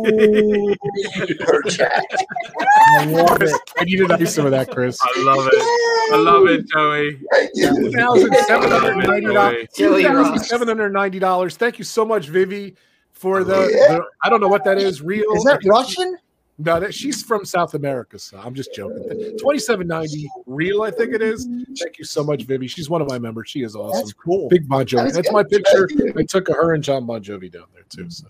love 3.06 3.42
it. 3.42 3.52
I 3.78 3.84
needed 3.84 4.08
to 4.08 4.16
do 4.16 4.26
some 4.26 4.44
of 4.46 4.52
that, 4.52 4.70
Chris. 4.70 4.98
I 5.02 5.12
love 5.22 5.48
it. 5.52 6.12
I 6.12 6.16
love 6.16 6.46
it, 6.46 6.66
Joey. 6.68 7.18
Two 7.56 7.90
thousand 7.92 8.34
seven 8.46 8.70
hundred 8.70 9.06
ninety 9.06 9.26
dollars. 9.32 9.66
Joey 9.76 10.02
Two 10.02 10.08
thousand 10.08 10.32
rocks. 10.32 10.48
seven 10.48 10.68
hundred 10.68 10.90
ninety 10.92 11.18
dollars. 11.18 11.56
Thank 11.56 11.78
you 11.78 11.84
so 11.84 12.04
much, 12.04 12.28
Vivi, 12.28 12.76
for 13.12 13.42
the, 13.44 13.70
Yeah. 13.74 13.96
the. 13.96 14.04
I 14.22 14.28
don't 14.30 14.40
know 14.40 14.48
what 14.48 14.64
that 14.64 14.78
is. 14.78 15.02
Real? 15.02 15.24
Is 15.34 15.44
that 15.44 15.60
Russian? 15.64 16.16
No, 16.58 16.78
that 16.78 16.94
she's 16.94 17.22
from 17.22 17.44
South 17.44 17.74
America, 17.74 18.18
so 18.18 18.38
I'm 18.38 18.54
just 18.54 18.74
joking. 18.74 19.36
Twenty 19.38 19.58
seven 19.58 19.86
ninety 19.86 20.30
real, 20.46 20.82
I 20.82 20.90
think 20.90 21.14
it 21.14 21.22
is. 21.22 21.46
Thank 21.78 21.98
you 21.98 22.04
so 22.04 22.22
much, 22.22 22.42
Vivi. 22.44 22.68
She's 22.68 22.90
one 22.90 23.00
of 23.00 23.08
my 23.08 23.18
members. 23.18 23.48
She 23.48 23.62
is 23.62 23.74
awesome. 23.74 24.00
That's 24.00 24.12
cool. 24.12 24.48
Big 24.48 24.68
Bon 24.68 24.84
Jovi. 24.84 25.04
That's 25.04 25.16
That's, 25.16 25.32
my 25.32 25.42
picture. 25.42 25.88
I 26.16 26.22
took 26.24 26.48
her 26.48 26.74
and 26.74 26.84
Jon 26.84 27.06
Bon 27.06 27.22
Jovi 27.22 27.50
down 27.50 27.64
there 27.74 27.84
too. 27.88 28.10
So 28.10 28.26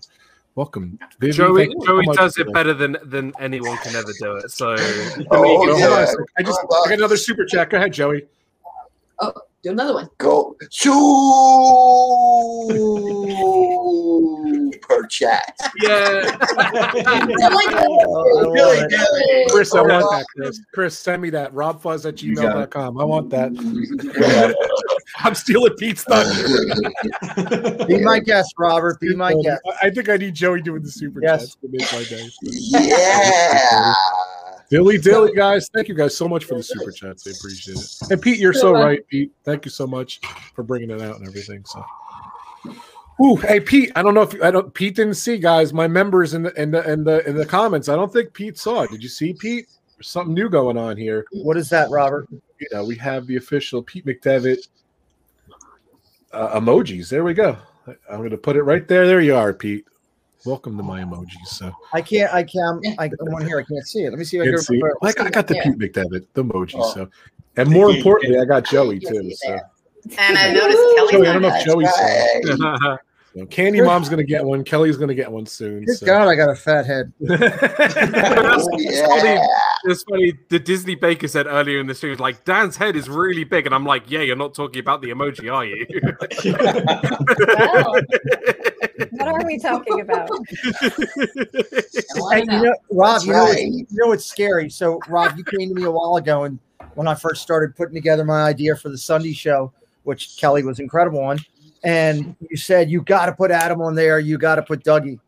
welcome, 0.55 0.97
Vivi. 1.19 1.33
Joey, 1.33 1.65
Thank 1.65 1.73
you 1.73 1.81
so 1.81 1.85
Joey 1.87 2.15
does 2.15 2.37
it 2.37 2.45
that. 2.45 2.53
better 2.53 2.73
than 2.73 2.97
than 3.03 3.33
anyone 3.39 3.77
can 3.77 3.95
ever 3.95 4.13
do 4.19 4.37
it. 4.37 4.49
So, 4.51 4.71
Oh, 4.71 4.77
So 4.77 5.25
hold 5.29 5.69
on 5.69 5.75
a 5.75 5.79
yeah. 5.79 6.13
I 6.37 6.43
just 6.43 6.59
I 6.61 6.89
got 6.89 6.91
another 6.93 7.17
super 7.17 7.45
chat. 7.45 7.69
Go 7.69 7.77
ahead, 7.77 7.91
Joey. 7.93 8.25
Oh, 9.19 9.33
do 9.63 9.71
another 9.71 9.93
one. 9.93 10.09
Go 10.17 10.55
shoo 10.69 10.91
per 14.81 15.07
chat. 15.07 15.55
yeah. 15.81 16.37
Oh, 16.45 17.07
I 17.07 17.19
love 18.43 18.87
it. 18.91 19.51
Chris, 19.51 19.73
I 19.73 19.81
want 19.81 20.05
that, 20.11 20.25
Chris. 20.35 20.59
Chris, 20.73 20.97
send 20.99 21.21
me 21.21 21.29
that. 21.31 21.53
Robfuzz 21.53 22.05
at 22.07 22.15
gmail.com. 22.15 22.99
I 22.99 23.03
want 23.03 23.29
that. 23.29 23.51
I'm 25.17 25.35
stealing 25.35 25.73
Pete's 25.77 26.03
thunder. 26.03 27.85
Be 27.87 28.03
my 28.03 28.19
guest, 28.19 28.53
Robert. 28.57 28.99
Be 28.99 29.15
my 29.15 29.33
guest. 29.43 29.61
I 29.81 29.89
think 29.89 30.09
I 30.09 30.17
need 30.17 30.35
Joey 30.35 30.61
doing 30.61 30.83
the 30.83 30.91
super 30.91 31.21
Yes. 31.21 31.41
chats 31.41 31.55
to 31.55 31.67
make 31.69 31.91
my 31.93 32.03
day. 32.03 32.29
Yeah. 32.41 33.93
Dilly 34.69 34.97
dilly, 34.97 35.33
guys. 35.33 35.69
Thank 35.73 35.87
you 35.87 35.95
guys 35.95 36.15
so 36.15 36.27
much 36.27 36.45
for 36.45 36.55
the 36.55 36.63
super 36.63 36.91
chats. 36.91 37.27
I 37.27 37.31
appreciate 37.31 37.77
it. 37.77 38.11
And 38.11 38.21
Pete, 38.21 38.39
you're 38.39 38.53
so 38.53 38.71
right, 38.71 39.05
Pete. 39.07 39.31
Thank 39.43 39.65
you 39.65 39.71
so 39.71 39.85
much 39.85 40.19
for 40.55 40.63
bringing 40.63 40.89
it 40.89 41.01
out 41.01 41.17
and 41.17 41.27
everything. 41.27 41.63
So, 41.65 41.83
Ooh, 43.23 43.35
hey 43.35 43.59
Pete. 43.59 43.91
I 43.95 44.01
don't 44.01 44.13
know 44.13 44.23
if 44.23 44.33
you, 44.33 44.43
I 44.43 44.51
don't. 44.51 44.73
Pete 44.73 44.95
didn't 44.95 45.15
see, 45.15 45.37
guys. 45.37 45.73
My 45.73 45.87
members 45.87 46.33
in 46.33 46.43
the 46.43 46.61
in 46.61 46.71
the 46.71 46.89
in 46.91 47.03
the 47.03 47.27
in 47.27 47.35
the 47.35 47.45
comments. 47.45 47.89
I 47.89 47.95
don't 47.95 48.11
think 48.11 48.33
Pete 48.33 48.57
saw 48.57 48.81
it. 48.81 48.91
Did 48.91 49.03
you 49.03 49.09
see 49.09 49.33
Pete? 49.33 49.67
There's 49.95 50.07
something 50.07 50.33
new 50.33 50.49
going 50.49 50.77
on 50.77 50.97
here. 50.97 51.25
What 51.31 51.57
is 51.57 51.69
that, 51.69 51.89
Robert? 51.91 52.27
You 52.31 52.67
know, 52.71 52.83
we 52.83 52.95
have 52.95 53.27
the 53.27 53.35
official 53.35 53.83
Pete 53.83 54.05
McDevitt 54.05 54.67
uh, 56.31 56.59
emojis. 56.59 57.09
There 57.09 57.23
we 57.23 57.33
go. 57.33 57.57
I'm 58.09 58.17
going 58.17 58.29
to 58.31 58.37
put 58.37 58.55
it 58.55 58.63
right 58.63 58.87
there. 58.87 59.05
There 59.05 59.21
you 59.21 59.35
are, 59.35 59.53
Pete. 59.53 59.85
Welcome 60.45 60.75
to 60.77 60.83
my 60.83 61.01
emojis. 61.01 61.45
So 61.47 61.71
I 61.93 62.01
can't. 62.01 62.33
I 62.33 62.43
can't. 62.43 62.85
I'm 62.99 63.11
one 63.31 63.45
here. 63.45 63.57
I 63.59 63.63
can't 63.63 63.87
see 63.87 64.03
it. 64.03 64.09
Let 64.09 64.19
me 64.19 64.25
see 64.25 64.35
if 64.37 64.41
I 64.41 64.45
Can't 64.47 64.55
can. 64.57 64.63
see. 64.63 64.73
remember. 64.75 64.97
Like 65.01 65.19
I 65.21 65.29
got 65.29 65.47
the 65.47 65.55
Yeah. 65.55 65.63
Pete 65.63 65.77
McDevitt, 65.77 66.25
the 66.33 66.43
emoji. 66.43 66.75
Oh. 66.77 66.93
So, 66.93 67.09
and 67.55 67.69
more 67.69 67.89
importantly, 67.89 68.37
I 68.39 68.43
got 68.45 68.65
Joey 68.65 68.99
too. 68.99 69.31
So. 69.35 69.57
And 70.17 70.37
I 70.37 70.51
noticed 70.51 70.77
Kelly's 70.97 71.11
Joey, 71.11 71.27
I 71.27 71.33
don't 71.33 71.41
know 71.43 71.47
if 71.47 71.61
it. 71.61 71.65
Joey 71.65 71.85
saw 71.85 71.97
Hey. 71.97 72.41
So 73.35 73.45
Candy 73.47 73.81
Mom's 73.81 74.09
gonna 74.09 74.23
get 74.23 74.43
one. 74.45 74.63
Kelly's 74.63 74.95
gonna 74.97 75.15
get 75.15 75.31
one 75.31 75.45
soon. 75.47 75.85
Good 75.85 75.97
So. 75.97 76.05
God, 76.05 76.27
I 76.27 76.35
got 76.35 76.49
a 76.49 76.55
fat 76.55 76.85
head. 76.85 77.11
That's, 77.19 77.41
Oh, 77.41 78.67
it's 78.73 79.01
funny. 79.07 79.29
yeah. 79.33 79.47
It's 79.85 80.03
funny. 80.03 80.33
The 80.49 80.59
Disney 80.59 80.93
Baker 80.95 81.27
said 81.27 81.47
earlier 81.47 81.79
in 81.79 81.87
the 81.87 81.95
stream, 81.95 82.15
like 82.17 82.45
Dan's 82.45 82.77
head 82.77 82.95
is 82.95 83.09
really 83.09 83.43
big, 83.43 83.65
and 83.65 83.73
I'm 83.73 83.85
like, 83.87 84.11
yeah, 84.11 84.21
you're 84.21 84.35
not 84.35 84.53
talking 84.53 84.79
about 84.81 85.01
the 85.01 85.09
emoji, 85.09 85.51
are 85.51 85.65
you? 85.65 85.87
Well, 89.11 89.33
what 89.33 89.43
are 89.43 89.47
we 89.47 89.57
talking 89.59 90.01
about? 90.01 90.29
Hey, 92.31 92.39
you 92.39 92.45
know, 92.45 92.73
Rob, 92.91 93.13
That's 93.15 93.25
you 93.25 93.33
know, 93.33 93.45
right. 93.45 93.67
you 93.67 93.85
know 93.91 94.11
it's 94.11 94.25
scary. 94.25 94.69
So, 94.69 94.99
Rob, 95.07 95.37
you 95.37 95.43
came 95.43 95.69
to 95.69 95.75
me 95.75 95.83
a 95.83 95.91
while 95.91 96.15
ago, 96.15 96.43
and 96.45 96.57
when 96.95 97.07
I 97.07 97.15
first 97.15 97.41
started 97.41 97.75
putting 97.75 97.93
together 97.93 98.23
my 98.23 98.43
idea 98.43 98.75
for 98.75 98.89
the 98.89 98.97
Sunday 98.97 99.33
show, 99.33 99.71
which 100.03 100.37
Kelly 100.37 100.63
was 100.63 100.79
incredible 100.79 101.19
on, 101.23 101.39
and 101.83 102.35
you 102.49 102.57
said 102.57 102.89
you 102.89 103.01
got 103.01 103.27
to 103.27 103.33
put 103.33 103.51
Adam 103.51 103.81
on 103.81 103.95
there, 103.95 104.19
you 104.19 104.37
got 104.37 104.55
to 104.55 104.61
put 104.63 104.83
Dougie. 104.83 105.19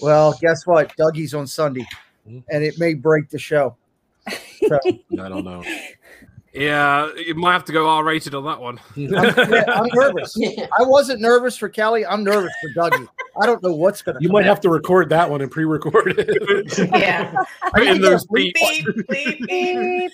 Well, 0.00 0.36
guess 0.40 0.66
what? 0.66 0.94
Dougie's 0.96 1.34
on 1.34 1.46
Sunday, 1.46 1.86
and 2.26 2.64
it 2.64 2.78
may 2.78 2.94
break 2.94 3.28
the 3.28 3.38
show. 3.38 3.76
So, 4.68 4.78
I 4.86 5.28
don't 5.28 5.44
know. 5.44 5.64
yeah, 6.52 7.10
you 7.16 7.34
might 7.34 7.52
have 7.52 7.64
to 7.66 7.72
go 7.72 7.88
R 7.88 8.04
rated 8.04 8.34
on 8.34 8.44
that 8.44 8.60
one. 8.60 8.78
I'm, 8.96 9.02
yeah, 9.08 9.64
I'm 9.68 9.88
nervous. 9.92 10.34
Yeah. 10.36 10.66
I 10.78 10.82
wasn't 10.82 11.20
nervous 11.20 11.56
for 11.56 11.68
Kelly. 11.68 12.04
I'm 12.06 12.22
nervous 12.24 12.52
for 12.62 12.80
Dougie. 12.80 13.08
I 13.40 13.46
don't 13.46 13.62
know 13.62 13.72
what's 13.74 14.02
going 14.02 14.16
to. 14.18 14.22
You 14.22 14.28
might 14.30 14.44
have 14.44 14.60
to 14.62 14.68
record 14.70 15.08
that 15.10 15.30
one 15.30 15.40
and 15.40 15.50
pre-record 15.50 16.14
it. 16.18 16.78
Yeah. 16.92 17.32
Put 17.74 17.86
in 17.86 18.00
those 18.00 18.26
beats. 18.26 18.60
Beep, 18.60 18.86
beep, 19.08 19.46
beep. 19.46 20.12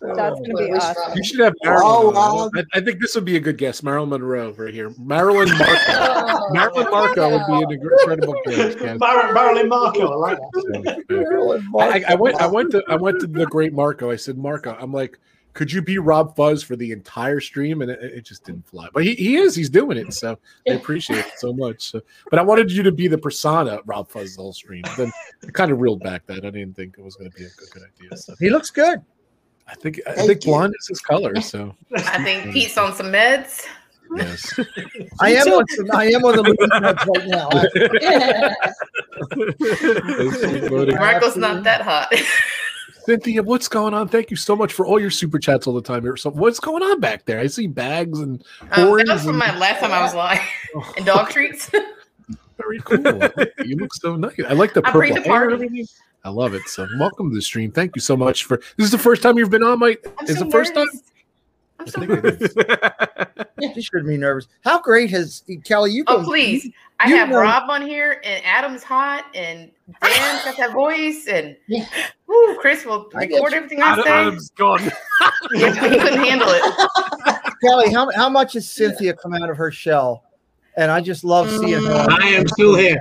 That's 0.00 0.40
gonna 0.40 0.54
be 0.58 0.72
awesome. 0.72 1.12
You 1.16 1.24
should 1.24 1.40
have 1.40 1.54
Oh, 1.64 2.12
Marilyn. 2.12 2.16
on. 2.16 2.50
I, 2.74 2.78
I 2.78 2.80
think 2.82 3.00
this 3.00 3.14
would 3.14 3.24
be 3.24 3.36
a 3.36 3.40
good 3.40 3.56
guess. 3.56 3.82
Marilyn 3.82 4.10
Monroe 4.10 4.52
right 4.52 4.72
here. 4.72 4.92
Marilyn 4.98 5.48
Marco. 5.58 6.52
Marilyn 6.52 6.86
oh, 6.86 6.90
Marco 6.90 7.30
would 7.30 7.46
be 7.46 7.64
an 7.64 7.80
incredible 7.80 8.34
guest. 8.44 8.78
guest. 8.78 9.00
Mar- 9.00 9.32
Marilyn 9.32 9.68
Marco, 9.70 10.12
I 10.12 10.16
like 10.16 10.38
that. 10.38 11.64
I, 11.78 12.12
I 12.12 12.14
went. 12.14 12.36
I 12.40 12.46
went 12.46 12.72
to. 12.72 12.82
I 12.88 12.96
went 12.96 13.20
to 13.20 13.26
the 13.26 13.46
great 13.46 13.72
Marco. 13.72 14.10
I 14.10 14.16
said, 14.16 14.36
Marco, 14.36 14.76
I'm 14.78 14.92
like, 14.92 15.18
could 15.56 15.72
you 15.72 15.80
be 15.80 15.96
Rob 15.96 16.36
Fuzz 16.36 16.62
for 16.62 16.76
the 16.76 16.92
entire 16.92 17.40
stream? 17.40 17.80
And 17.80 17.90
it, 17.90 17.98
it 18.02 18.24
just 18.26 18.44
didn't 18.44 18.68
fly. 18.68 18.88
But 18.92 19.04
he, 19.04 19.14
he 19.14 19.36
is. 19.36 19.56
He's 19.56 19.70
doing 19.70 19.96
it. 19.96 20.12
So 20.12 20.38
I 20.68 20.74
appreciate 20.74 21.20
it 21.20 21.32
so 21.38 21.54
much. 21.54 21.90
So, 21.90 22.02
but 22.30 22.38
I 22.38 22.42
wanted 22.42 22.70
you 22.70 22.82
to 22.82 22.92
be 22.92 23.08
the 23.08 23.16
persona 23.16 23.80
Rob 23.86 24.06
Fuzz 24.08 24.36
the 24.36 24.42
whole 24.42 24.52
stream. 24.52 24.84
Then 24.98 25.10
I 25.46 25.50
kind 25.50 25.72
of 25.72 25.80
reeled 25.80 26.00
back 26.00 26.26
that. 26.26 26.44
I 26.44 26.50
didn't 26.50 26.74
think 26.74 26.96
it 26.98 27.02
was 27.02 27.16
going 27.16 27.30
to 27.30 27.36
be 27.36 27.44
a 27.44 27.48
good, 27.48 27.70
good 27.70 27.82
idea. 27.82 28.16
So 28.18 28.34
He 28.38 28.50
looks 28.50 28.68
good. 28.70 29.00
I 29.66 29.74
think. 29.76 29.98
I 30.06 30.12
Thank 30.12 30.28
think 30.28 30.44
you. 30.44 30.52
blonde 30.52 30.74
is 30.78 30.88
his 30.88 31.00
color. 31.00 31.40
So 31.40 31.74
I 31.96 32.22
think 32.22 32.52
Pete's 32.52 32.76
on 32.76 32.94
some 32.94 33.06
meds. 33.06 33.64
yes. 34.14 34.60
I 35.20 35.32
am 35.36 35.48
on. 35.48 35.66
Some, 35.68 35.90
I 35.92 36.04
am 36.12 36.22
on 36.24 36.36
the 36.36 36.42
meds 36.42 37.06
right 37.16 37.28
now. 40.92 40.96
Marco's 41.00 41.36
not 41.36 41.64
that 41.64 41.80
hot. 41.80 42.12
Cynthia, 43.06 43.40
what's 43.40 43.68
going 43.68 43.94
on? 43.94 44.08
Thank 44.08 44.32
you 44.32 44.36
so 44.36 44.56
much 44.56 44.72
for 44.72 44.84
all 44.84 44.98
your 45.00 45.10
super 45.12 45.38
chats 45.38 45.68
all 45.68 45.74
the 45.74 45.80
time. 45.80 46.04
So, 46.16 46.28
what's 46.30 46.58
going 46.58 46.82
on 46.82 46.98
back 46.98 47.24
there? 47.24 47.38
I 47.38 47.46
see 47.46 47.68
bags 47.68 48.18
and 48.18 48.42
Um, 48.72 48.96
that 48.98 49.06
was 49.06 49.20
from 49.22 49.30
and- 49.30 49.38
my 49.38 49.56
last 49.58 49.78
time 49.78 49.92
I 49.92 50.02
was 50.02 50.12
live. 50.14 50.40
And 50.96 51.06
dog 51.06 51.30
treats. 51.30 51.70
Very 52.58 52.80
cool. 52.80 52.98
you 53.64 53.76
look 53.76 53.94
so 53.94 54.16
nice. 54.16 54.34
I 54.48 54.54
like 54.54 54.74
the 54.74 54.82
purple 54.82 55.00
bring 55.00 55.14
the 55.14 55.20
hair 55.20 55.42
and 55.44 55.50
party. 55.50 55.54
everything. 55.66 55.86
I 56.24 56.30
love 56.30 56.52
it. 56.54 56.62
So, 56.66 56.86
welcome 56.98 57.30
to 57.30 57.34
the 57.36 57.40
stream. 57.42 57.70
Thank 57.70 57.94
you 57.94 58.00
so 58.00 58.16
much 58.16 58.44
for. 58.44 58.56
This 58.76 58.86
is 58.86 58.90
the 58.90 58.98
first 58.98 59.22
time 59.22 59.38
you've 59.38 59.50
been 59.50 59.62
on, 59.62 59.78
Mike. 59.78 60.04
I'm 60.18 60.26
Is 60.26 60.38
so 60.38 60.44
the 60.44 60.50
first 60.50 60.74
time? 60.74 60.88
Nervous. 61.94 61.94
I'm 61.96 61.98
so 62.00 62.00
think 62.00 62.10
it 62.10 62.22
nervous. 62.24 63.46
is. 63.62 63.74
She 63.74 63.82
should 63.82 64.06
be 64.06 64.16
nervous. 64.16 64.48
How 64.64 64.80
great 64.80 65.10
has 65.10 65.42
Kelly? 65.64 65.92
You 65.92 66.04
Oh 66.06 66.18
go- 66.18 66.24
please! 66.24 66.68
I 67.00 67.08
you 67.08 67.16
have 67.16 67.28
know- 67.28 67.40
Rob 67.40 67.68
on 67.70 67.82
here, 67.82 68.20
and 68.24 68.42
Adam's 68.44 68.82
hot, 68.82 69.24
and 69.34 69.70
Dan's 70.02 70.44
got 70.44 70.56
that 70.56 70.72
voice, 70.72 71.26
and 71.28 71.56
woo, 72.26 72.56
Chris 72.58 72.84
will 72.84 73.08
record 73.14 73.30
you. 73.30 73.56
everything 73.56 73.82
I 73.82 73.92
Adam, 73.92 74.04
say. 74.04 74.10
Adam's 74.10 74.50
gone. 74.50 74.80
he 75.52 75.58
couldn't 75.60 76.18
handle 76.18 76.48
it. 76.50 77.42
Kelly, 77.62 77.92
how, 77.92 78.10
how 78.12 78.28
much 78.28 78.52
has 78.54 78.68
Cynthia 78.68 79.14
come 79.14 79.34
out 79.34 79.48
of 79.50 79.56
her 79.56 79.70
shell? 79.70 80.22
And 80.78 80.90
I 80.90 81.00
just 81.00 81.24
love 81.24 81.50
seeing 81.50 81.82
her. 81.86 82.06
I 82.20 82.26
am 82.28 82.46
still 82.48 82.74
here. 82.76 83.00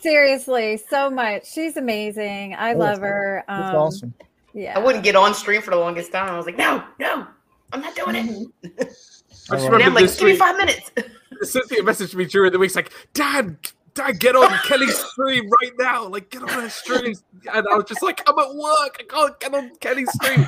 Seriously, 0.00 0.76
so 0.88 1.10
much. 1.10 1.50
She's 1.50 1.76
amazing. 1.76 2.54
I 2.54 2.74
Oh, 2.74 2.78
love 2.78 3.00
her. 3.00 3.44
Um, 3.48 3.62
awesome. 3.76 4.14
Yeah. 4.54 4.78
I 4.78 4.82
wouldn't 4.82 5.04
get 5.04 5.16
on 5.16 5.34
stream 5.34 5.60
for 5.60 5.70
the 5.72 5.76
longest 5.76 6.12
time. 6.12 6.32
I 6.32 6.36
was 6.36 6.46
like, 6.46 6.56
no, 6.56 6.82
no, 7.00 7.26
I'm 7.72 7.80
not 7.80 7.94
doing 7.96 8.14
it. 8.16 8.48
I 8.80 8.84
just 8.84 9.50
And 9.50 9.62
remember 9.64 9.84
I'm 9.84 9.94
like, 9.94 10.04
this 10.04 10.18
give 10.18 10.28
me 10.28 10.36
five 10.36 10.56
minutes. 10.56 10.90
Cynthia 11.42 11.82
messaged 11.82 12.14
me 12.14 12.24
during 12.24 12.52
the 12.52 12.58
week, 12.58 12.74
like, 12.76 12.92
Dad, 13.12 13.56
Dad, 13.94 14.18
get 14.20 14.36
on 14.36 14.48
Kelly's 14.64 14.96
stream 14.96 15.50
right 15.60 15.72
now. 15.78 16.06
Like, 16.06 16.30
get 16.30 16.42
on 16.42 16.48
her 16.48 16.70
stream. 16.70 17.14
And 17.52 17.66
I 17.70 17.74
was 17.76 17.84
just 17.86 18.02
like, 18.02 18.22
I'm 18.28 18.38
at 18.38 18.54
work. 18.54 18.96
I 19.00 19.04
can't 19.08 19.40
get 19.40 19.54
on 19.54 19.76
Kelly's 19.80 20.10
stream. 20.12 20.46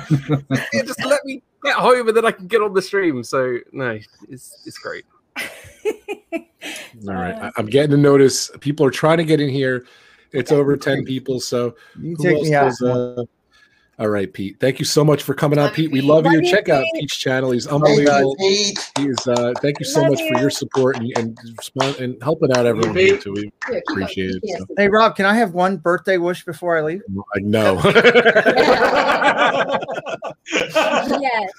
Just 0.73 1.03
let 1.05 1.23
me 1.25 1.43
get 1.63 1.75
home 1.75 2.07
and 2.07 2.15
then 2.17 2.25
I 2.25 2.31
can 2.31 2.47
get 2.47 2.61
on 2.61 2.73
the 2.73 2.81
stream. 2.81 3.21
So, 3.23 3.57
no, 3.73 3.99
it's, 4.29 4.63
it's 4.65 4.77
great. 4.79 5.05
All 7.07 7.13
right. 7.13 7.35
I- 7.35 7.51
I'm 7.57 7.67
getting 7.67 7.93
a 7.93 7.97
notice. 7.97 8.49
People 8.61 8.85
are 8.85 8.91
trying 8.91 9.17
to 9.17 9.25
get 9.25 9.39
in 9.39 9.49
here. 9.49 9.85
It's 10.31 10.51
over 10.51 10.75
10 10.75 11.05
people. 11.05 11.39
So 11.39 11.75
You 11.99 12.15
who 12.17 12.23
take 12.23 12.37
else 12.37 12.49
me 12.49 12.55
out. 12.55 12.67
is, 12.67 12.81
uh, 12.81 13.23
all 13.99 14.09
right, 14.09 14.31
Pete. 14.31 14.59
Thank 14.59 14.77
you 14.77 14.85
so 14.85 15.03
much 15.03 15.23
for 15.23 15.33
coming 15.33 15.57
on, 15.57 15.71
Pete. 15.71 15.91
We 15.91 16.01
love 16.01 16.25
you. 16.25 16.33
Love 16.33 16.43
you, 16.43 16.51
Check 16.51 16.69
out 16.69 16.85
Pete's 16.93 17.15
channel. 17.15 17.49
He's 17.49 17.65
Thank 17.65 17.81
you, 17.81 17.87
unbelievable. 17.87 18.35
Pete. 18.35 18.91
He's 18.99 19.27
uh 19.27 19.53
thank 19.59 19.79
you 19.79 19.87
so 19.87 20.01
Love 20.01 20.11
much 20.11 20.19
for 20.19 20.39
your 20.39 20.51
support 20.51 20.97
and 20.97 21.11
and, 21.17 21.39
and 21.99 22.21
helping 22.21 22.55
out 22.55 22.67
everyone 22.67 22.95
here 22.95 23.17
too. 23.17 23.33
We 23.33 23.51
appreciate 23.89 24.35
it. 24.35 24.59
So. 24.59 24.67
Hey 24.77 24.87
Rob, 24.87 25.15
can 25.15 25.25
I 25.25 25.33
have 25.33 25.55
one 25.55 25.77
birthday 25.77 26.17
wish 26.17 26.45
before 26.45 26.77
I 26.77 26.81
leave? 26.81 27.01
I 27.35 27.39
know. 27.39 27.81
yes. 31.19 31.51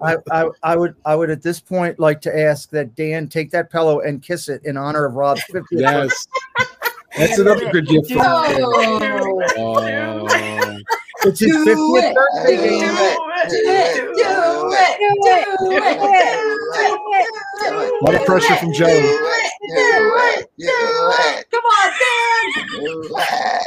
I, 0.00 0.16
I, 0.30 0.48
I 0.62 0.76
would 0.76 0.94
I 1.04 1.16
would 1.16 1.30
at 1.30 1.42
this 1.42 1.58
point 1.58 1.98
like 1.98 2.20
to 2.20 2.38
ask 2.38 2.70
that 2.70 2.94
Dan 2.94 3.28
take 3.28 3.50
that 3.50 3.68
pillow 3.68 3.98
and 4.00 4.22
kiss 4.22 4.48
it 4.48 4.64
in 4.64 4.76
honor 4.76 5.06
of 5.06 5.14
Rob's 5.14 5.42
50th. 5.50 5.64
Yes. 5.72 6.28
That's 7.16 7.38
another 7.38 7.70
good 7.70 7.88
gift. 7.88 8.08
for 8.08 8.16
No. 8.16 9.42
Oh. 9.58 10.41
It's 11.24 11.38
his 11.40 11.52
Do 11.52 11.64
50th 11.64 12.02
it. 12.02 12.14
birthday, 12.14 12.56
Do 12.56 12.62
Dan. 12.80 12.94
it. 12.98 13.18
Do 13.48 13.56
it. 13.56 14.98
Do 14.98 15.16
it. 15.28 15.46
Do 15.60 15.72
it. 15.72 16.02
A 17.64 18.04
lot 18.04 18.14
of 18.14 18.24
pressure 18.26 18.56
from 18.56 18.72
Joe. 18.72 18.86
Do 18.86 18.92
it. 18.92 19.52
Do 19.68 19.76
it. 20.26 20.50
Do 20.58 21.44
Come 21.50 21.64
on, 21.64 21.92
Dan. 21.98 23.60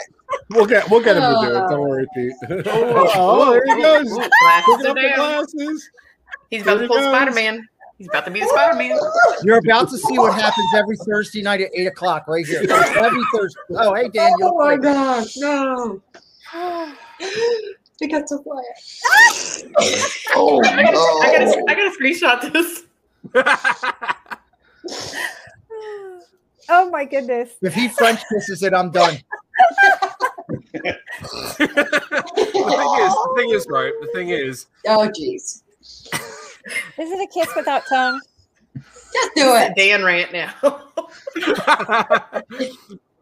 We'll 0.50 0.66
get 0.66 0.90
we'll 0.90 1.02
get 1.02 1.16
him 1.18 1.24
to 1.24 1.38
do 1.42 1.56
it. 1.56 1.70
Don't 1.70 1.82
worry, 1.82 2.08
Pete. 2.14 2.34
oh, 2.50 2.64
oh, 2.68 3.12
oh 3.16 3.52
there 3.52 3.64
he 3.66 3.72
oh, 3.74 4.04
goes. 4.04 4.10
Glasses 4.12 4.66
Picking 4.68 4.86
are 4.86 4.90
up 4.90 4.96
the 4.96 5.02
down. 5.02 5.16
glasses. 5.16 5.90
He's 6.50 6.62
about 6.62 6.72
There 6.72 6.78
to 6.80 6.84
he 6.84 6.88
pull 6.88 6.98
goes. 6.98 7.06
Spider 7.16 7.32
Man. 7.32 7.68
He's 7.98 8.08
about 8.08 8.26
to 8.26 8.32
be 8.32 8.42
the 8.42 8.48
Spider 8.48 8.76
Man. 8.78 9.00
You're 9.44 9.60
about 9.60 9.90
to 9.90 9.98
see 9.98 10.20
what 10.20 10.34
happens 10.34 10.68
every 10.76 10.98
Thursday 10.98 11.42
night 11.42 11.62
at 11.62 11.70
eight 11.74 11.88
o'clock 11.88 12.28
right 12.28 12.46
here. 12.46 12.60
Every 12.70 13.22
Thursday. 13.34 13.60
Oh, 13.72 13.94
hey 13.94 14.10
Dan. 14.10 14.32
you 14.38 14.46
Oh 14.46 14.48
look 14.48 14.58
my 14.58 14.76
great. 14.76 14.94
gosh, 14.94 15.38
no. 15.38 16.02
It 18.02 18.12
got 18.12 18.28
so 18.28 18.40
quiet. 18.40 18.66
Oh, 20.38 20.62
I 20.66 20.84
gotta, 20.84 20.92
no. 20.92 21.00
I 21.00 21.32
gotta, 21.32 21.64
I 21.70 21.76
gotta 21.76 21.96
screenshot 21.98 22.52
this. 22.52 22.84
Oh 26.68 26.90
my 26.90 27.06
goodness. 27.06 27.52
If 27.62 27.74
he 27.74 27.88
French 27.88 28.22
kisses 28.32 28.64
it, 28.64 28.74
I'm 28.74 28.92
done. 28.92 29.18
the 30.74 30.90
thing 31.58 31.70
is, 33.00 33.14
the 33.14 33.34
thing 33.38 33.50
is, 33.52 33.68
right? 33.70 33.94
The 34.02 34.10
thing 34.14 34.30
is, 34.30 34.66
Oh, 34.88 35.10
jeez. 35.10 35.62
Is 36.98 37.12
it 37.12 37.22
a 37.22 37.28
kiss 37.34 37.56
without 37.56 37.84
tongue? 37.88 38.20
Just 39.14 39.36
do 39.36 39.56
it. 39.56 39.74
Dan 39.78 40.04
rant 40.04 40.34
now. 40.34 40.54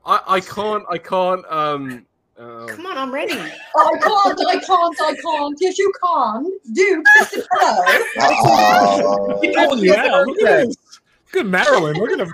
I, 0.06 0.20
I 0.28 0.40
can't, 0.40 0.84
I 0.90 0.98
can't. 0.98 1.46
Um, 1.50 2.06
uh, 2.38 2.66
Come 2.68 2.86
on, 2.86 2.98
I'm 2.98 3.14
ready. 3.14 3.34
Oh, 3.76 3.96
I 3.96 3.98
can't, 4.00 4.40
I 4.48 4.60
can't, 4.60 5.02
I 5.02 5.16
can't. 5.22 5.58
Yes, 5.60 5.78
you 5.80 5.92
can. 6.04 6.44
Do 6.74 7.04
kiss 7.18 7.32
the 7.32 7.48
pillow. 7.52 7.84
Oh. 8.20 9.42
Oh, 9.58 9.76
yeah, 9.78 10.24
look 10.26 10.42
at 10.44 10.66
this. 10.66 10.76
Good 11.32 11.48
Marilyn. 11.48 11.98
Look 11.98 12.12
at 12.12 12.20
him. 12.20 12.34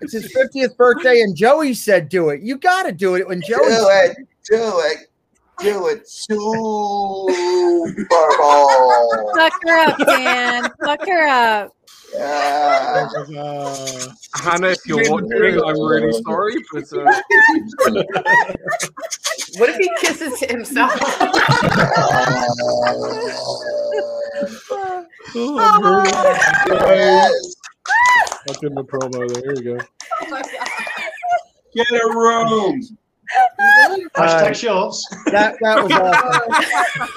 It's 0.00 0.14
his 0.14 0.34
50th 0.34 0.76
birthday, 0.76 1.20
and 1.20 1.36
Joey 1.36 1.74
said 1.74 2.08
do 2.08 2.30
it. 2.30 2.40
You 2.40 2.56
got 2.56 2.84
to 2.84 2.92
do 2.92 3.16
it 3.16 3.28
when 3.28 3.40
Joey 3.42 3.58
Do 3.64 3.70
Joey 3.70 3.92
it. 3.92 4.16
Do 4.44 4.80
it. 4.80 4.98
Do 5.60 5.86
it. 5.88 6.08
Super 6.08 6.38
Bowl. 6.38 7.28
Fuck 9.36 9.52
her 9.66 9.78
up, 9.78 9.98
man. 10.06 10.70
Fuck 10.82 11.06
her 11.06 11.28
up. 11.28 11.76
Yeah. 12.12 13.08
Uh, 13.38 14.06
Hannah, 14.34 14.68
if 14.68 14.78
you're 14.86 15.10
watching, 15.10 15.30
I'm 15.64 15.80
really 15.80 16.12
sorry, 16.22 16.54
but 16.72 16.92
uh, 16.92 17.04
What 19.58 19.68
if 19.70 19.76
he 19.76 19.90
kisses 19.98 20.38
himself? 20.40 20.92
Yes. 25.34 27.54
I'll 28.48 28.54
give 28.54 28.72
him 28.72 28.78
a 28.78 28.84
promo 28.84 29.28
there. 29.28 29.42
Here 29.42 29.54
we 29.54 29.62
go. 29.62 29.78
Get 31.74 31.86
a 31.90 32.08
room. 32.08 32.80
Hashtag 34.16 34.54
shorts. 34.56 35.06
That 35.26 35.56
that 35.60 35.82
was 35.82 35.92
awesome. 35.92 37.08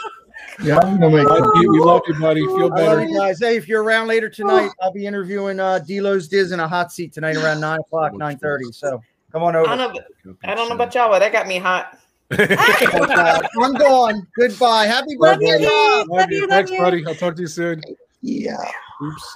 Yeah, 0.62 0.78
I'm 0.80 1.00
gonna 1.00 1.10
make 1.16 1.28
Love 1.28 1.50
you. 1.56 1.70
We 1.72 1.80
love 1.80 2.02
you, 2.08 2.14
buddy. 2.20 2.46
Feel 2.46 2.72
I 2.74 2.78
better. 2.78 3.04
you 3.04 3.18
guys. 3.18 3.40
Hey, 3.40 3.56
if 3.56 3.68
you're 3.68 3.84
around 3.84 4.08
later 4.08 4.30
tonight, 4.30 4.70
I'll 4.82 4.92
be 4.92 5.06
interviewing 5.06 5.60
uh 5.60 5.80
Delo's 5.88 6.28
Diz 6.28 6.52
in 6.52 6.60
a 6.60 6.68
hot 6.68 6.92
seat 6.92 7.14
tonight 7.14 7.38
around 7.38 7.60
nine 7.60 7.80
o'clock, 7.80 8.14
nine 8.14 8.38
thirty. 8.38 8.72
So 8.72 9.02
come 9.32 9.44
on 9.44 9.56
I 9.56 9.60
over. 9.60 9.76
don't 9.76 9.94
know. 10.26 10.36
I 10.44 10.54
don't 10.56 10.70
know 10.70 10.76
about 10.76 10.94
y'all, 10.94 11.10
but 11.10 11.20
that 11.20 11.32
got 11.32 11.48
me 11.48 11.58
hot. 11.58 11.98
I'm 12.32 13.74
gone. 13.76 14.28
Goodbye. 14.38 14.86
Happy 14.86 15.16
Love 15.18 15.40
birthday, 15.40 15.64
you, 15.64 15.70
Rob. 15.70 16.10
Love 16.10 16.32
you. 16.32 16.42
love 16.42 16.50
Thanks, 16.50 16.72
you. 16.72 16.78
buddy. 16.80 17.06
I'll 17.06 17.16
talk 17.16 17.36
to 17.36 17.42
you 17.42 17.48
soon. 17.48 17.82
Yeah. 18.22 18.58
Oops. 19.04 19.36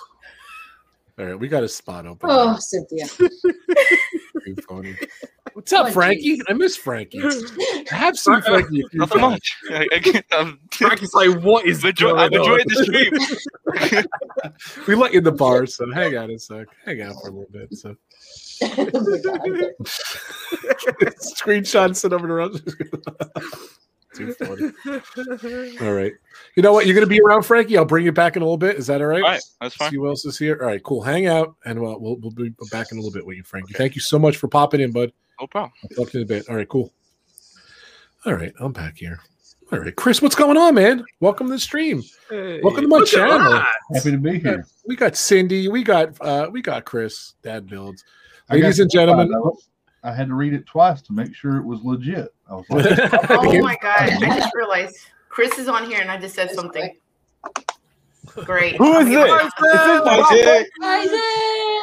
All 1.19 1.25
right, 1.25 1.39
we 1.39 1.47
got 1.47 1.63
a 1.63 1.67
spot 1.67 2.05
open. 2.05 2.29
Oh, 2.31 2.57
Cynthia. 2.59 3.07
Too 3.07 4.55
funny. 4.67 4.95
What's 5.57 5.73
up, 5.73 5.87
Oh, 5.87 5.91
Frankie? 5.91 6.39
I 6.47 6.53
miss 6.53 6.77
Frankie. 6.77 7.19
I 7.91 7.95
have 7.95 8.15
seen 8.15 8.39
Frankie 8.43 8.81
a 8.81 8.89
few 8.89 8.99
Nothing 8.99 9.21
much. 9.21 9.57
I, 9.71 9.87
I, 9.91 10.23
I'm, 10.33 10.47
um, 10.49 10.59
Frankie's 10.69 11.15
like, 11.15 11.41
"What 11.41 11.65
is 11.65 11.83
enjoy, 11.83 12.13
I'm 12.13 12.29
going 12.29 12.47
on?" 12.47 12.59
enjoying 12.59 12.67
the 12.67 12.83
stream. 13.73 14.05
We 14.87 14.93
let 14.93 15.13
you 15.13 15.17
in 15.17 15.23
the 15.23 15.31
bar, 15.31 15.65
so 15.65 15.91
hang 15.91 16.15
out 16.15 16.29
a 16.29 16.37
sec. 16.37 16.67
Hang 16.85 17.01
out 17.01 17.15
for 17.19 17.29
a 17.29 17.31
little 17.31 17.49
bit. 17.51 17.73
So 17.75 17.95
screenshot 21.25 21.95
sent 21.95 22.13
over 22.13 22.27
to 22.27 22.33
Russ. 22.33 22.61
Too. 24.13 24.35
All 25.81 25.93
right. 25.93 26.13
You 26.55 26.61
know 26.61 26.71
what? 26.71 26.85
You're 26.85 26.93
going 26.93 27.05
to 27.05 27.09
be 27.09 27.19
around, 27.19 27.43
Frankie. 27.43 27.79
I'll 27.79 27.85
bring 27.85 28.05
you 28.05 28.11
back 28.11 28.35
in 28.35 28.43
a 28.43 28.45
little 28.45 28.57
bit. 28.59 28.75
Is 28.75 28.85
that 28.87 29.01
all 29.01 29.07
right? 29.07 29.23
All 29.23 29.29
right, 29.29 29.41
that's 29.59 29.73
fine. 29.73 29.89
See 29.89 29.95
who 29.95 30.07
else 30.07 30.23
is 30.23 30.37
here. 30.37 30.59
All 30.61 30.67
right, 30.67 30.83
cool. 30.83 31.01
Hang 31.01 31.25
out, 31.25 31.55
and 31.65 31.81
we'll 31.81 31.99
we'll, 31.99 32.17
we'll 32.17 32.31
be 32.31 32.53
back 32.69 32.91
in 32.91 32.99
a 32.99 33.01
little 33.01 33.11
bit 33.11 33.25
with 33.25 33.37
you, 33.37 33.43
Frankie. 33.43 33.73
Thank 33.73 33.95
you 33.95 34.01
so 34.01 34.19
much 34.19 34.37
for 34.37 34.47
popping 34.47 34.81
in, 34.81 34.91
bud. 34.91 35.11
No 35.39 35.47
problem. 35.47 35.73
I'll 35.83 35.89
talk 35.89 36.11
to 36.11 36.17
you 36.17 36.21
in 36.23 36.25
a 36.25 36.27
bit. 36.27 36.49
All 36.49 36.55
right, 36.55 36.67
cool. 36.67 36.91
All 38.25 38.33
right, 38.33 38.53
I'm 38.59 38.71
back 38.71 38.97
here. 38.97 39.19
All 39.71 39.79
right, 39.79 39.95
Chris, 39.95 40.21
what's 40.21 40.35
going 40.35 40.57
on, 40.57 40.75
man? 40.75 41.05
Welcome 41.19 41.47
to 41.47 41.53
the 41.53 41.59
stream. 41.59 42.01
Welcome 42.31 42.83
to 42.83 42.87
my 42.87 43.03
channel. 43.03 43.61
Happy 43.93 44.11
to 44.11 44.17
be 44.17 44.39
here. 44.39 44.65
We 44.85 44.95
got 44.95 45.15
Cindy. 45.15 45.67
We 45.67 45.83
got 45.83 46.19
uh 46.21 46.49
we 46.51 46.61
got 46.61 46.85
Chris. 46.85 47.33
Dad 47.43 47.67
builds. 47.67 48.03
Ladies 48.49 48.79
and 48.79 48.89
gentlemen. 48.89 49.31
I 50.03 50.13
had 50.13 50.29
to 50.29 50.35
read 50.35 50.53
it 50.53 50.65
twice 50.65 51.01
to 51.03 51.13
make 51.13 51.35
sure 51.35 51.57
it 51.57 51.65
was 51.65 51.81
legit. 51.83 52.33
I 52.49 52.55
was 52.55 52.65
like, 52.69 52.85
Oh 53.29 53.61
my 53.61 53.77
god! 53.81 53.99
I 53.99 54.39
just 54.39 54.55
realized 54.55 54.95
Chris 55.27 55.59
is 55.59 55.67
on 55.67 55.89
here, 55.89 55.99
and 55.99 56.09
I 56.09 56.17
just 56.17 56.33
said 56.33 56.51
something. 56.51 56.95
Great. 58.45 58.77
Who 58.77 58.97
is 58.99 59.07
this? 59.09 59.51
This 59.61 59.81
is 59.81 60.01
Isaac. 60.05 60.67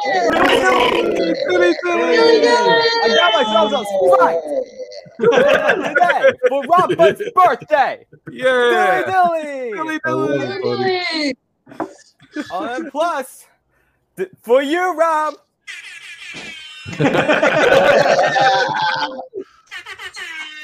I 0.07 1.73
got 3.15 3.33
myself 3.33 3.71
a 3.73 3.83
spike 3.85 4.43
today 5.19 6.33
for 6.47 6.61
Robert's 6.63 7.21
birthday. 7.33 8.05
Yeah. 8.31 9.03
Dilly 9.05 9.99
dilly. 10.03 10.03
I 10.05 10.11
love 10.11 10.41
it, 10.41 10.61
buddy. 10.63 11.33
Oh, 12.51 12.65
and 12.65 12.91
plus, 12.91 13.45
th- 14.17 14.29
for 14.41 14.61
you, 14.61 14.93
Rob. 14.97 15.35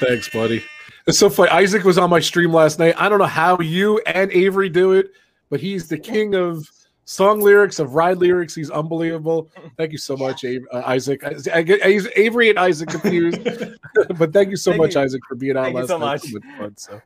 Thanks, 0.00 0.28
buddy. 0.30 0.62
It's 1.06 1.18
so 1.18 1.30
funny. 1.30 1.50
Isaac 1.50 1.82
was 1.84 1.98
on 1.98 2.10
my 2.10 2.20
stream 2.20 2.52
last 2.52 2.78
night. 2.78 2.94
I 2.98 3.08
don't 3.08 3.18
know 3.18 3.24
how 3.24 3.58
you 3.60 3.98
and 4.06 4.30
Avery 4.32 4.68
do 4.68 4.92
it, 4.92 5.10
but 5.50 5.60
he's 5.60 5.88
the 5.88 5.98
king 5.98 6.34
of 6.34 6.68
song 7.04 7.40
lyrics, 7.40 7.78
of 7.78 7.94
ride 7.94 8.18
lyrics. 8.18 8.54
He's 8.54 8.70
unbelievable. 8.70 9.50
Thank 9.76 9.92
you 9.92 9.98
so 9.98 10.16
much, 10.16 10.44
uh, 10.44 10.58
Isaac. 10.86 11.24
I, 11.24 11.34
I 11.54 11.62
get 11.62 11.84
I 11.84 11.88
use 11.88 12.08
Avery 12.16 12.50
and 12.50 12.58
Isaac 12.58 12.88
confused, 12.88 13.42
but 14.18 14.32
thank 14.32 14.50
you 14.50 14.56
so 14.56 14.72
Thank 14.72 14.82
much, 14.82 14.94
you. 14.94 15.00
Isaac, 15.02 15.22
for 15.28 15.34
being 15.34 15.56
on 15.56 15.64
Thank 15.64 15.74
you 15.74 15.80
last 15.80 15.88
so 15.88 15.98
night. 15.98 16.20
much. 16.32 16.58
Fun, 16.58 16.76
so 16.76 17.00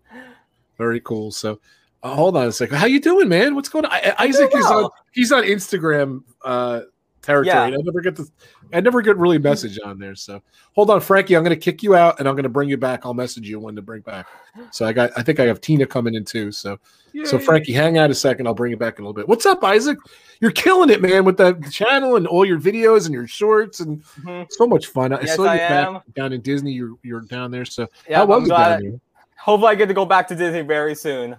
very 0.78 1.00
cool. 1.00 1.30
So. 1.30 1.58
uh, 2.02 2.14
hold 2.14 2.36
on 2.36 2.46
a 2.46 2.52
second. 2.52 2.76
How 2.76 2.86
you 2.86 3.00
doing, 3.00 3.28
man? 3.28 3.54
What's 3.54 3.68
going 3.68 3.84
on? 3.84 3.92
I, 3.92 4.14
Isaac 4.18 4.50
is 4.54 4.66
on. 4.66 4.90
He's 5.12 5.32
on 5.32 5.42
Instagram 5.44 6.22
uh, 6.44 6.82
territory. 7.26 7.70
Yeah. 7.72 7.76
I 7.78 7.82
never 7.82 8.00
get 8.00 8.16
to. 8.16 8.26
I 8.72 8.80
never 8.80 9.02
get 9.02 9.16
really 9.16 9.38
message 9.38 9.78
on 9.84 9.98
there. 9.98 10.14
So 10.14 10.40
hold 10.74 10.90
on, 10.90 11.00
Frankie. 11.00 11.34
I'm 11.36 11.42
going 11.42 11.54
to 11.58 11.60
kick 11.62 11.82
you 11.82 11.94
out, 11.96 12.18
and 12.18 12.28
I'm 12.28 12.34
going 12.34 12.44
to 12.44 12.48
bring 12.48 12.68
you 12.68 12.76
back. 12.76 13.04
I'll 13.04 13.14
message 13.14 13.48
you 13.48 13.58
when 13.58 13.74
to 13.76 13.82
bring 13.82 14.00
back. 14.02 14.26
So 14.70 14.86
I 14.86 14.92
got. 14.92 15.10
I 15.16 15.22
think 15.22 15.40
I 15.40 15.44
have 15.44 15.60
Tina 15.60 15.84
coming 15.86 16.14
in 16.14 16.24
too. 16.24 16.52
So 16.52 16.78
so 17.24 17.38
Frankie, 17.38 17.72
hang 17.72 17.98
out 17.98 18.10
a 18.10 18.14
second. 18.14 18.46
I'll 18.46 18.54
bring 18.54 18.70
you 18.70 18.76
back 18.76 18.98
in 18.98 19.04
a 19.04 19.08
little 19.08 19.14
bit. 19.20 19.28
What's 19.28 19.46
up, 19.46 19.64
Isaac? 19.64 19.98
You're 20.40 20.50
killing 20.50 20.90
it, 20.90 21.00
man, 21.00 21.24
with 21.24 21.36
that 21.38 21.70
channel 21.70 22.16
and 22.16 22.26
all 22.26 22.44
your 22.44 22.60
videos 22.60 23.06
and 23.06 23.14
your 23.14 23.26
shorts 23.26 23.80
and 23.80 24.02
Mhm. 24.22 24.46
so 24.50 24.66
much 24.66 24.86
fun. 24.88 25.12
I 25.12 25.20
Yes, 25.22 25.36
saw 25.36 25.44
you 25.44 25.48
I 25.50 25.56
back 25.56 25.88
am. 25.88 26.00
down 26.14 26.32
in 26.32 26.40
Disney. 26.42 26.72
You're 26.72 26.92
you're 27.02 27.22
down 27.22 27.50
there. 27.50 27.64
So 27.64 27.88
Yeah, 28.08 28.18
how 28.18 28.26
was 28.26 28.44
it 28.46 28.48
down 28.50 28.82
there? 28.82 29.00
Hopefully, 29.38 29.70
I 29.72 29.74
get 29.76 29.86
to 29.88 29.94
go 29.94 30.04
back 30.04 30.28
to 30.28 30.34
Disney 30.34 30.62
very 30.62 30.94
soon. 30.94 31.36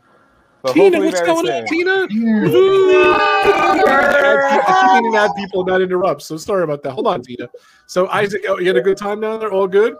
But 0.61 0.73
Tina, 0.73 0.99
what's 0.99 1.21
going 1.21 1.37
on, 1.37 1.45
soon. 1.45 1.65
Tina? 1.67 2.07
I 3.89 5.01
mean, 5.01 5.15
add 5.15 5.31
people, 5.35 5.63
not 5.65 5.81
interrupt. 5.81 6.21
So 6.23 6.37
sorry 6.37 6.63
about 6.63 6.83
that. 6.83 6.91
Hold 6.91 7.07
on, 7.07 7.21
Tina. 7.21 7.49
So 7.85 8.07
Isaac, 8.09 8.43
oh, 8.49 8.59
you 8.59 8.67
had 8.67 8.77
a 8.77 8.81
good 8.81 8.97
time 8.97 9.21
down 9.21 9.39
there? 9.39 9.51
All 9.51 9.67
good? 9.67 9.95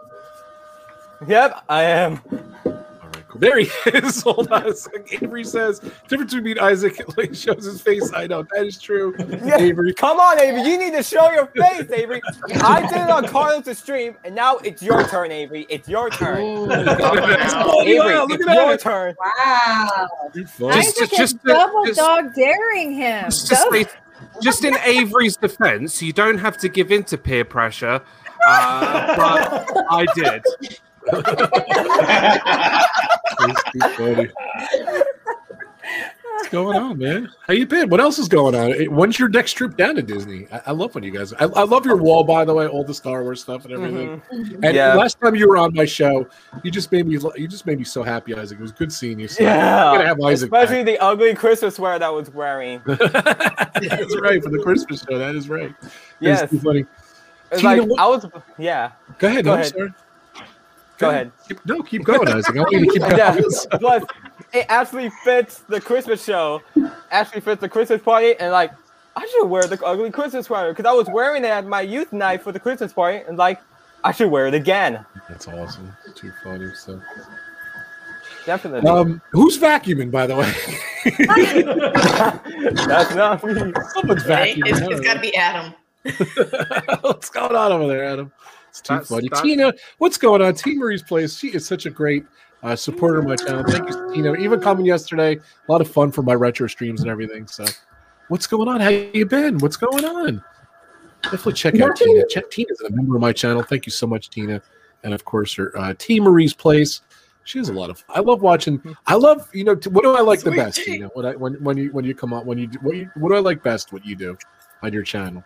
Yep, 1.26 1.64
I 1.68 1.82
am. 1.84 2.20
There 3.34 3.58
he 3.58 3.68
is. 3.90 4.22
Hold 4.22 4.50
on 4.50 4.66
a 4.68 4.74
second. 4.74 5.06
Avery 5.22 5.44
says, 5.44 5.80
difference 6.08 6.32
between 6.34 6.58
Isaac 6.58 6.98
like 7.18 7.34
shows 7.34 7.64
his 7.64 7.80
face. 7.80 8.10
I 8.14 8.26
know 8.26 8.42
that 8.54 8.64
is 8.66 8.78
true. 8.80 9.14
Yeah. 9.18 9.58
Avery. 9.58 9.92
Come 9.94 10.18
on, 10.18 10.40
Avery. 10.40 10.62
You 10.62 10.78
need 10.78 10.92
to 10.92 11.02
show 11.02 11.30
your 11.30 11.46
face, 11.48 11.90
Avery. 11.90 12.22
I 12.62 12.80
did 12.88 13.02
it 13.02 13.10
on 13.10 13.26
Carlos' 13.28 13.78
stream, 13.78 14.16
and 14.24 14.34
now 14.34 14.56
it's 14.58 14.82
your 14.82 15.04
turn, 15.08 15.30
Avery. 15.30 15.66
It's 15.68 15.88
your 15.88 16.08
turn. 16.10 16.70
Avery, 16.70 17.98
Wow, 17.98 18.26
look 18.28 18.40
it's 18.40 18.48
at 18.48 18.54
your 18.54 18.66
that. 18.76 18.80
turn. 18.80 19.14
Wow. 19.20 20.08
Just- 20.34 20.62
Isaac 20.62 20.94
just- 20.96 21.12
is 21.12 21.18
just- 21.18 21.44
double 21.44 21.84
just- 21.84 21.98
dog 21.98 22.34
daring 22.34 22.92
him. 22.94 23.24
Just, 23.26 23.48
to 23.48 23.56
say- 23.56 23.86
just 24.42 24.64
in 24.64 24.74
Avery's 24.78 25.36
defense, 25.36 26.00
you 26.02 26.12
don't 26.12 26.38
have 26.38 26.56
to 26.58 26.68
give 26.68 26.90
in 26.90 27.04
to 27.04 27.18
peer 27.18 27.44
pressure, 27.44 28.00
uh, 28.46 29.16
but 29.16 29.84
I 29.90 30.06
did. 30.14 30.42
That's 33.38 33.62
too 33.72 33.80
funny. 33.96 34.28
What's 36.34 36.48
going 36.50 36.76
on, 36.78 36.98
man? 36.98 37.28
How 37.46 37.54
you 37.54 37.66
been? 37.66 37.88
What 37.88 38.00
else 38.00 38.18
is 38.18 38.28
going 38.28 38.54
on? 38.54 38.72
When's 38.94 39.18
your 39.18 39.28
next 39.28 39.54
trip 39.54 39.76
down 39.76 39.96
to 39.96 40.02
Disney? 40.02 40.46
I, 40.52 40.60
I 40.66 40.70
love 40.72 40.94
when 40.94 41.02
you 41.02 41.10
guys. 41.10 41.32
I, 41.32 41.44
I 41.44 41.64
love 41.64 41.84
your 41.84 41.96
wall, 41.96 42.22
by 42.22 42.44
the 42.44 42.54
way, 42.54 42.68
all 42.68 42.84
the 42.84 42.94
Star 42.94 43.22
Wars 43.24 43.40
stuff 43.40 43.64
and 43.64 43.74
everything. 43.74 44.22
Mhm. 44.32 44.60
And 44.62 44.76
Yeah. 44.76 44.94
last 44.94 45.18
time 45.20 45.34
you 45.34 45.48
were 45.48 45.56
on 45.56 45.74
my 45.74 45.84
show, 45.84 46.26
you 46.62 46.70
just 46.70 46.92
made 46.92 47.06
me. 47.08 47.18
You 47.36 47.48
just 47.48 47.66
made 47.66 47.78
me 47.78 47.84
so 47.84 48.02
happy, 48.04 48.34
Isaac. 48.34 48.58
It 48.58 48.62
was 48.62 48.70
good 48.72 48.92
seeing 48.92 49.18
you. 49.18 49.26
So 49.28 49.42
I'm 49.44 49.48
Yeah, 49.50 49.80
gonna 49.96 50.06
have 50.06 50.20
Isaac. 50.22 50.50
back. 50.50 50.64
especially 50.64 50.84
the 50.84 50.98
ugly 51.00 51.34
Christmas 51.34 51.78
wear 51.78 51.98
that 51.98 52.06
I 52.06 52.10
was 52.10 52.30
wearing. 52.30 52.80
That's 52.86 54.20
right 54.20 54.42
for 54.42 54.50
the 54.50 54.60
Christmas 54.62 55.04
show. 55.08 55.18
That 55.18 55.34
is 55.34 55.48
right. 55.48 55.74
Yes. 56.20 56.48
too 56.50 56.60
funny. 56.60 56.84
It's 57.50 57.62
Tina, 57.62 57.76
like 57.82 57.90
what- 57.90 58.00
I 58.00 58.06
was. 58.06 58.26
Yeah. 58.58 58.92
Go 59.18 59.26
ahead. 59.28 59.44
Go 59.44 59.50
no, 59.50 59.54
I'm 59.54 59.60
ahead. 59.62 59.72
sorry. 59.74 59.94
Go 60.98 61.10
ahead. 61.10 61.32
Keep- 61.48 61.64
no, 61.66 61.82
keep 61.82 62.04
going, 62.04 62.28
Isaac. 62.28 62.56
I 62.56 62.60
want 62.60 62.72
you 62.72 62.80
to 62.84 62.92
keep 62.92 63.00
going. 63.08 63.16
Yeah. 63.16 63.36
Plus, 63.78 64.04
it 64.52 64.66
actually 64.68 65.10
fits 65.24 65.60
the 65.68 65.80
Christmas 65.80 66.24
show. 66.24 66.60
Actually 67.10 67.40
fits 67.40 67.60
the 67.60 67.68
Christmas 67.68 68.02
party, 68.02 68.34
and 68.38 68.52
like, 68.52 68.72
I 69.16 69.26
should 69.26 69.46
wear 69.46 69.62
the 69.64 69.84
ugly 69.84 70.10
Christmas 70.10 70.46
sweater 70.46 70.70
because 70.72 70.86
I 70.86 70.92
was 70.92 71.08
wearing 71.08 71.44
it 71.44 71.48
at 71.48 71.66
my 71.66 71.80
youth 71.80 72.12
night 72.12 72.42
for 72.42 72.52
the 72.52 72.60
Christmas 72.60 72.92
party, 72.92 73.22
and 73.28 73.36
like, 73.38 73.60
I 74.04 74.12
should 74.12 74.30
wear 74.30 74.46
it 74.46 74.54
again. 74.54 75.04
That's 75.28 75.48
awesome. 75.48 75.92
Too 76.14 76.32
funny. 76.44 76.72
So, 76.74 77.00
Definitely. 78.46 78.88
um, 78.88 79.20
who's 79.32 79.58
vacuuming, 79.58 80.10
by 80.10 80.26
the 80.26 80.36
way? 80.36 80.52
That's 82.86 83.14
not 83.14 83.44
me. 83.44 83.72
Someone's 83.94 84.26
Right? 84.26 84.56
vacuuming. 84.56 84.68
It's, 84.68 84.80
I 84.80 84.84
it's 84.84 84.88
don't 84.90 85.04
got 85.04 85.14
to 85.14 85.20
be 85.20 85.36
Adam. 85.36 85.74
What's 87.02 87.28
going 87.30 87.54
on 87.56 87.72
over 87.72 87.86
there, 87.88 88.04
Adam? 88.04 88.32
It's 88.78 88.88
too 88.88 88.94
That's- 88.94 89.08
funny. 89.08 89.28
that's- 89.28 89.42
Tina, 89.42 89.72
what's 89.98 90.16
going 90.18 90.40
on? 90.42 90.54
T 90.54 90.74
Marie's 90.76 91.02
place. 91.02 91.36
She 91.36 91.48
is 91.48 91.66
such 91.66 91.86
a 91.86 91.90
great 91.90 92.24
uh, 92.62 92.76
supporter 92.76 93.18
of 93.18 93.26
my 93.26 93.36
channel. 93.36 93.64
Thank 93.66 93.88
you, 93.90 94.14
Tina. 94.14 94.34
Even 94.34 94.60
coming 94.60 94.86
yesterday, 94.86 95.36
a 95.36 95.72
lot 95.72 95.80
of 95.80 95.90
fun 95.90 96.12
for 96.12 96.22
my 96.22 96.34
retro 96.34 96.66
streams 96.68 97.00
and 97.02 97.10
everything. 97.10 97.46
So, 97.46 97.64
what's 98.28 98.46
going 98.46 98.68
on? 98.68 98.80
How 98.80 98.88
you 98.90 99.26
been? 99.26 99.58
What's 99.58 99.76
going 99.76 100.04
on? 100.04 100.42
Definitely 101.24 101.52
check 101.54 101.74
out 101.74 101.88
Nothing. 101.90 102.06
Tina. 102.08 102.24
Check, 102.28 102.50
Tina's 102.50 102.80
a 102.82 102.90
member 102.90 103.16
of 103.16 103.20
my 103.20 103.32
channel. 103.32 103.62
Thank 103.62 103.86
you 103.86 103.92
so 103.92 104.06
much, 104.06 104.30
Tina. 104.30 104.62
And 105.02 105.12
of 105.14 105.24
course, 105.24 105.54
her 105.54 105.76
uh, 105.78 105.94
T 105.98 106.20
Marie's 106.20 106.54
place. 106.54 107.00
She 107.44 107.58
has 107.58 107.68
a 107.70 107.72
lot 107.72 107.88
of. 107.90 108.04
I 108.10 108.20
love 108.20 108.42
watching. 108.42 108.80
I 109.06 109.14
love 109.14 109.48
you 109.54 109.64
know. 109.64 109.74
t- 109.74 109.88
What 109.90 110.04
do 110.04 110.14
I 110.14 110.20
like 110.20 110.40
the 110.40 110.50
best? 110.50 110.78
tea. 110.84 110.94
You 110.94 110.98
know, 111.00 111.10
when 111.14 111.26
I 111.26 111.34
when 111.34 111.54
when 111.64 111.76
you 111.76 111.90
when 111.92 112.04
you 112.04 112.14
come 112.14 112.32
on 112.32 112.44
when 112.44 112.58
you 112.58 112.66
do, 112.66 112.78
what 112.82 112.94
you, 112.96 113.10
what 113.16 113.30
do 113.30 113.36
I 113.36 113.40
like 113.40 113.62
best? 113.62 113.92
What 113.92 114.04
you 114.04 114.14
do 114.16 114.36
on 114.82 114.92
your 114.92 115.02
channel? 115.02 115.42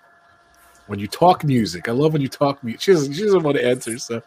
When 0.86 0.98
you 0.98 1.06
talk 1.06 1.44
music. 1.44 1.88
I 1.88 1.92
love 1.92 2.12
when 2.12 2.22
you 2.22 2.28
talk 2.28 2.62
music. 2.62 2.80
She 2.82 2.92
doesn't, 2.92 3.12
she 3.14 3.22
doesn't 3.24 3.42
want 3.42 3.56
to 3.56 3.64
answer, 3.66 3.98
so 3.98 4.22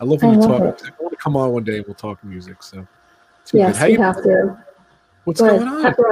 I 0.00 0.04
love 0.04 0.22
when 0.22 0.32
I 0.32 0.34
you 0.34 0.40
love 0.40 0.60
talk. 0.76 0.80
it. 0.82 0.92
I 0.98 1.02
want 1.02 1.12
to 1.12 1.16
come 1.18 1.36
on 1.36 1.52
one 1.52 1.64
day 1.64 1.78
and 1.78 1.86
we'll 1.86 1.94
talk 1.94 2.22
music. 2.24 2.62
So, 2.62 2.86
Too 3.44 3.58
Yes, 3.58 3.78
good. 3.78 3.92
You- 3.92 3.98
have 3.98 4.22
to. 4.22 4.58
What's 5.24 5.40
But 5.40 5.48
going 5.58 5.68
on? 5.68 5.82
happy 5.82 6.02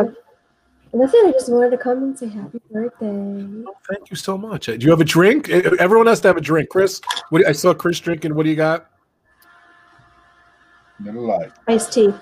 that's 0.94 1.14
it. 1.14 1.26
I 1.26 1.32
just 1.32 1.50
wanted 1.50 1.70
to 1.70 1.78
come 1.78 2.02
and 2.02 2.18
say 2.18 2.28
happy 2.28 2.60
birthday. 2.70 3.64
Thank 3.88 4.10
you 4.10 4.16
so 4.16 4.36
much. 4.36 4.68
Uh, 4.68 4.76
Do 4.76 4.84
you 4.84 4.90
have 4.90 5.00
a 5.00 5.04
drink? 5.04 5.48
Everyone 5.48 6.06
has 6.06 6.20
to 6.20 6.28
have 6.28 6.36
a 6.36 6.40
drink. 6.40 6.68
Chris, 6.68 7.00
what 7.30 7.38
do- 7.40 7.46
I 7.48 7.52
saw 7.52 7.72
Chris 7.72 7.98
drinking. 7.98 8.34
What 8.34 8.42
do 8.44 8.50
you 8.50 8.56
got? 8.56 8.88
Iced 11.66 11.92
tea. 11.94 12.12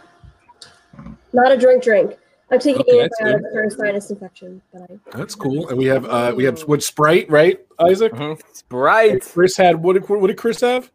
Not 1.32 1.50
a 1.52 1.56
drink 1.56 1.82
drink. 1.82 2.16
I'm 2.52 2.59
taking 2.59 2.81
Okay, 2.82 2.98
that's 2.98 3.20
antibiotics 3.20 3.44
good. 3.44 3.52
for 3.52 3.62
a 3.64 3.70
sinus 3.70 4.10
infection. 4.10 4.62
But 4.72 4.82
I, 4.82 5.16
That's 5.16 5.35
cool. 5.35 5.68
And 5.68 5.78
we 5.78 5.85
have 5.86 6.05
uh 6.06 6.32
we 6.36 6.44
have 6.44 6.60
what 6.62 6.82
Sprite, 6.82 7.31
right, 7.31 7.60
Isaac? 7.78 8.12
Sprite. 8.52 9.22
Chris 9.22 9.56
had 9.56 9.77
what 9.77 9.93
did 9.94 10.09
what 10.09 10.27
did 10.27 10.36
Chris 10.36 10.60
have? 10.60 10.90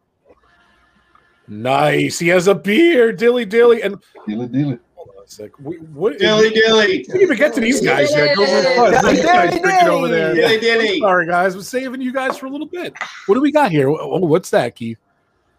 Nice. 1.47 2.19
He 2.19 2.27
has 2.29 2.47
a 2.47 2.55
beer, 2.55 3.11
dilly 3.11 3.45
dilly, 3.45 3.81
and 3.83 3.97
dilly 4.27 4.47
dilly. 4.47 4.79
Hold 4.95 5.09
on. 5.09 5.51
We, 5.63 5.77
what, 5.77 6.17
Dilly 6.17 6.49
dilly. 6.49 6.87
We 6.87 7.03
didn't 7.03 7.21
even 7.21 7.37
get 7.37 7.53
to 7.53 7.61
these 7.61 7.81
guys 7.81 8.11
yet. 8.11 8.35
Go 8.35 8.45
for 8.45 8.91
the. 8.91 8.99
Dilly 9.01 9.21
guys 9.21 9.53
dilly. 9.53 9.89
over 9.89 10.07
there. 10.07 10.33
Dilly 10.33 10.59
dilly. 10.59 10.99
Sorry, 10.99 11.27
guys. 11.27 11.55
We're 11.55 11.61
saving 11.61 12.01
you 12.01 12.11
guys 12.11 12.37
for 12.37 12.47
a 12.47 12.49
little 12.49 12.67
bit. 12.67 12.93
What 13.27 13.35
do 13.35 13.41
we 13.41 13.51
got 13.51 13.71
here? 13.71 13.89
Oh, 13.89 14.17
what's 14.19 14.49
that, 14.49 14.75
Keith? 14.75 14.97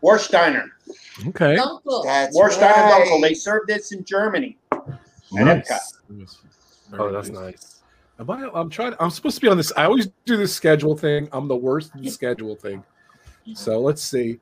Warsteiner. 0.02 0.68
Okay. 1.28 1.56
That's 1.56 2.36
Warsteiner 2.36 2.90
Dunkel. 2.90 3.22
They 3.22 3.34
serve 3.34 3.62
this 3.66 3.92
in 3.92 4.04
Germany. 4.04 4.56
At 5.38 5.64
Epcot. 5.66 5.78
Oh, 6.98 7.10
that's 7.10 7.30
nice. 7.30 7.82
Am 8.18 8.30
I, 8.30 8.48
I'm 8.54 8.70
trying. 8.70 8.94
I'm 8.98 9.10
supposed 9.10 9.36
to 9.36 9.40
be 9.40 9.48
on 9.48 9.56
this. 9.56 9.72
I 9.76 9.84
always 9.84 10.08
do 10.24 10.36
this 10.36 10.54
schedule 10.54 10.96
thing. 10.96 11.28
I'm 11.32 11.48
the 11.48 11.56
worst 11.56 11.90
at 11.94 12.02
the 12.02 12.10
schedule 12.10 12.56
thing. 12.56 12.82
So 13.54 13.80
let's 13.80 14.02
see. 14.02 14.38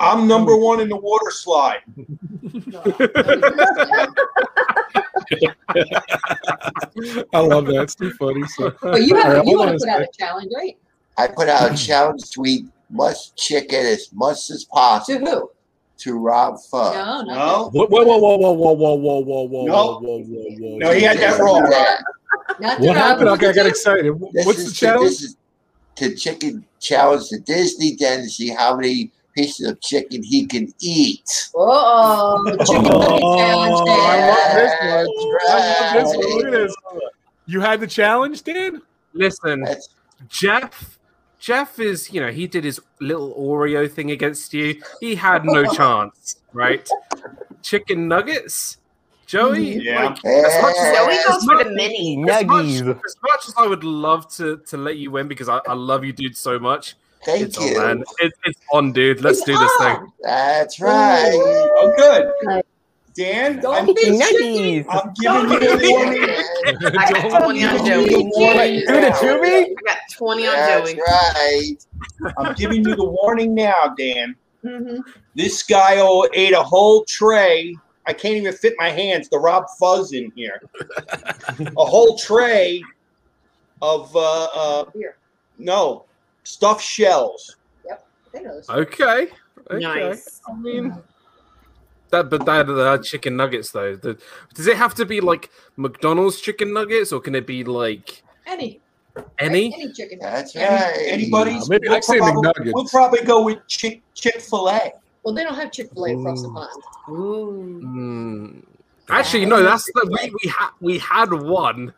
I'm 0.00 0.28
number 0.28 0.56
one 0.56 0.80
in 0.80 0.88
the 0.88 0.96
water 0.96 1.30
slide. 1.30 1.80
I 7.34 7.40
love 7.40 7.66
that. 7.66 7.80
It's 7.82 7.94
too 7.94 8.12
funny. 8.12 8.46
So, 8.46 8.72
Oh, 8.82 8.96
you 8.96 9.16
have 9.16 9.38
right, 9.38 9.46
you 9.46 9.58
want 9.58 9.72
to 9.72 9.78
put 9.78 9.88
out 9.88 10.02
a 10.02 10.08
challenge, 10.16 10.52
right? 10.54 10.76
I 11.16 11.26
put 11.26 11.48
out 11.48 11.72
a 11.72 11.76
challenge 11.76 12.30
to 12.30 12.70
Must 12.90 13.36
chicken 13.36 13.84
as 13.86 14.12
much 14.12 14.50
as 14.50 14.64
possible. 14.64 15.26
To 15.26 15.30
who? 15.30 15.50
To 15.98 16.16
Rob 16.16 16.58
Fuzz. 16.70 16.94
No, 16.94 17.22
no. 17.22 17.34
No. 17.34 17.70
Whoa, 17.72 17.86
whoa, 17.86 18.04
whoa, 18.04 18.18
whoa, 18.18 18.52
whoa, 18.52 18.52
whoa, 18.52 18.94
whoa, 18.94 19.20
whoa, 19.20 19.42
whoa, 19.48 19.66
No. 19.66 19.72
whoa, 19.72 19.98
whoa, 20.00 20.18
whoa, 20.18 20.56
whoa. 20.58 20.78
No, 20.78 20.92
he 20.92 21.02
had 21.02 21.18
that 21.18 21.40
wrong, 21.40 21.68
Not 22.60 22.80
What 22.80 22.96
happened? 22.96 23.28
Okay, 23.30 23.48
I 23.48 23.52
got 23.52 23.66
excited. 23.66 24.14
This 24.32 24.46
What's 24.46 24.60
is 24.60 24.68
the 24.68 24.74
challenge? 24.74 25.10
This 25.10 25.22
is 25.22 25.36
to 25.96 26.14
chicken 26.14 26.64
challenge 26.78 27.28
to 27.30 27.40
Disney 27.40 27.96
Den 27.96 28.22
to 28.22 28.28
see 28.28 28.48
how 28.50 28.76
many 28.76 29.10
pieces 29.34 29.66
of 29.66 29.80
chicken 29.80 30.22
he 30.22 30.46
can 30.46 30.72
eat. 30.80 31.48
Oh, 31.56 32.44
chicken 32.64 32.82
nugget 32.84 33.20
challenge. 33.20 33.74
Oh, 33.74 33.90
I 33.90 34.28
love 34.28 34.54
this 34.54 34.72
Dan. 34.80 35.06
one. 35.06 35.36
I 35.48 35.94
love 35.94 35.94
this 35.94 36.16
one. 36.16 36.36
Look 36.36 36.44
at 36.44 36.50
this. 36.52 36.74
You 37.46 37.60
had 37.60 37.80
the 37.80 37.86
challenge, 37.88 38.42
Dan? 38.44 38.82
Listen, 39.14 39.66
Jeff. 40.28 40.97
Jeff 41.38 41.78
is, 41.78 42.12
you 42.12 42.20
know, 42.20 42.30
he 42.30 42.46
did 42.46 42.64
his 42.64 42.80
little 43.00 43.34
Oreo 43.34 43.90
thing 43.90 44.10
against 44.10 44.52
you. 44.52 44.80
He 45.00 45.14
had 45.14 45.44
no 45.44 45.64
chance, 45.74 46.36
right? 46.52 46.88
Chicken 47.62 48.08
nuggets, 48.08 48.78
Joey. 49.26 49.78
Yeah. 49.78 50.06
Like, 50.06 50.24
as 50.24 50.62
much 50.62 50.76
as, 50.76 50.96
Joey 50.96 51.14
as 51.14 51.24
goes 51.26 51.44
for 51.44 51.64
the 51.64 51.70
mini. 51.70 52.24
As 52.28 52.44
much, 52.44 52.66
as 52.66 53.16
much 53.22 53.48
as 53.48 53.54
I 53.56 53.66
would 53.66 53.84
love 53.84 54.28
to 54.36 54.58
to 54.66 54.76
let 54.76 54.96
you 54.96 55.10
win 55.10 55.28
because 55.28 55.48
I, 55.48 55.60
I 55.68 55.74
love 55.74 56.04
you, 56.04 56.12
dude, 56.12 56.36
so 56.36 56.58
much. 56.58 56.96
Thank 57.24 57.42
it's 57.42 57.58
oh, 57.58 57.66
you. 57.66 57.80
on, 57.80 57.98
man. 57.98 58.04
It, 58.20 58.32
it's 58.44 58.60
on, 58.72 58.92
dude. 58.92 59.20
Let's 59.20 59.42
do 59.42 59.56
this 59.58 59.72
thing. 59.78 60.12
That's 60.22 60.80
right. 60.80 61.32
Oh, 61.34 61.92
good. 61.96 62.62
Dan, 63.18 63.56
I'm, 63.56 63.60
Don't 63.60 63.96
be 63.96 64.04
Nuggies. 64.04 64.86
I'm 64.88 65.12
giving 65.14 65.50
you 65.50 65.58
the 65.58 65.88
warning. 65.90 66.96
I 66.96 67.10
got 67.10 67.42
20 67.42 67.64
on 67.64 67.84
Joey. 67.84 68.30
warning 68.36 68.80
Do 68.86 68.94
the 68.94 69.00
now. 69.00 69.10
Chewy? 69.18 69.64
I 69.64 69.74
got 69.84 69.98
20 70.16 70.46
on 70.46 70.52
That's 70.54 70.90
Joey. 70.92 71.00
right. 71.00 71.76
I'm 72.38 72.54
giving 72.54 72.84
you 72.86 72.94
the 72.94 73.04
warning 73.04 73.56
now, 73.56 73.92
Dan. 73.98 74.36
Mhm. 74.64 75.00
This 75.34 75.64
guy 75.64 76.00
ate 76.32 76.52
a 76.52 76.62
whole 76.62 77.04
tray. 77.06 77.74
I 78.06 78.12
can't 78.12 78.34
even 78.36 78.52
fit 78.52 78.74
my 78.78 78.88
hands. 78.90 79.28
The 79.28 79.38
Rob 79.40 79.64
Fuzz 79.80 80.12
in 80.12 80.30
here. 80.36 80.60
a 81.76 81.84
whole 81.84 82.16
tray 82.16 82.80
of 83.82 84.14
uh, 84.14 84.44
uh 84.54 84.84
Beer. 84.94 85.16
no 85.58 86.04
stuffed 86.44 86.84
shells. 86.84 87.56
They 88.32 88.42
know. 88.42 88.60
Okay. 88.70 89.28
Okay. 89.70 89.80
Nice. 89.80 90.40
I 90.48 90.54
mean, 90.54 90.94
that 92.10 92.30
but 92.30 92.44
that 92.46 92.68
uh, 92.68 92.98
chicken 92.98 93.36
nuggets 93.36 93.70
though. 93.70 93.96
The, 93.96 94.18
does 94.54 94.66
it 94.66 94.76
have 94.76 94.94
to 94.96 95.04
be 95.04 95.20
like 95.20 95.50
McDonald's 95.76 96.40
chicken 96.40 96.72
nuggets, 96.72 97.12
or 97.12 97.20
can 97.20 97.34
it 97.34 97.46
be 97.46 97.64
like 97.64 98.22
Any. 98.46 98.80
any? 99.38 99.74
Any 99.74 99.92
chicken. 99.92 100.18
That's 100.20 100.54
Any, 100.56 100.64
right. 100.66 101.06
anybody's? 101.08 101.68
Maybe 101.68 101.88
we'll, 101.88 101.96
I'd 101.96 102.04
say 102.04 102.18
probably, 102.18 102.72
we'll 102.72 102.86
probably 102.86 103.22
go 103.24 103.42
with 103.44 103.58
Chick 103.66 104.02
Chick 104.14 104.40
Fil 104.40 104.68
A. 104.68 104.92
Well, 105.22 105.34
they 105.34 105.44
don't 105.44 105.54
have 105.54 105.72
Chick 105.72 105.90
Fil 105.92 106.04
A 106.06 106.18
across 106.18 106.42
the 106.42 106.50
pond. 106.50 106.82
Ooh. 107.10 107.80
Mm, 107.84 108.62
Actually, 109.10 109.46
no, 109.46 109.62
that's 109.62 109.84
the 109.86 110.06
we 110.10 110.30
we 110.42 110.50
had 110.50 110.70
we 110.80 110.98
had 110.98 111.32
one, 111.32 111.94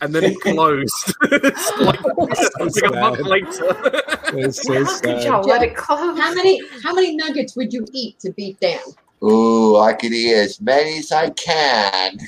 and 0.00 0.14
then 0.14 0.24
it 0.24 0.40
closed. 0.40 1.14
it's 1.22 1.72
like, 1.78 2.00
it's 2.60 2.80
like 2.80 2.90
a 2.92 2.96
month 3.00 3.20
later. 3.20 4.00
It's 4.36 4.62
so 4.62 4.84
How 4.84 5.00
could 5.00 5.22
y'all 5.22 5.42
let 5.42 5.62
it 5.62 5.76
close? 5.76 6.18
How 6.18 6.32
many 6.34 6.60
how 6.82 6.94
many 6.94 7.16
nuggets 7.16 7.54
would 7.56 7.72
you 7.72 7.86
eat 7.92 8.18
to 8.20 8.30
beat 8.32 8.58
Dan? 8.60 8.78
Ooh, 9.24 9.76
I 9.76 9.94
could 9.94 10.12
eat 10.12 10.34
as 10.34 10.60
many 10.60 10.98
as 10.98 11.10
I 11.10 11.30
can. 11.30 12.18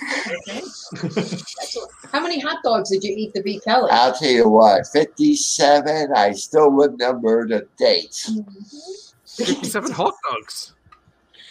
How 2.13 2.21
many 2.23 2.41
hot 2.41 2.63
dogs 2.63 2.91
did 2.91 3.05
you 3.05 3.15
eat 3.15 3.35
to 3.35 3.43
beat 3.43 3.63
Kelly? 3.65 3.91
I'll 3.93 4.15
tell 4.15 4.31
you 4.31 4.49
what, 4.49 4.87
57, 4.87 6.13
I 6.15 6.33
still 6.33 6.71
remember 6.71 7.47
the 7.47 7.67
dates. 7.77 8.31
Fifty-seven 9.27 9.93
hot 9.93 10.15
dogs. 10.31 10.73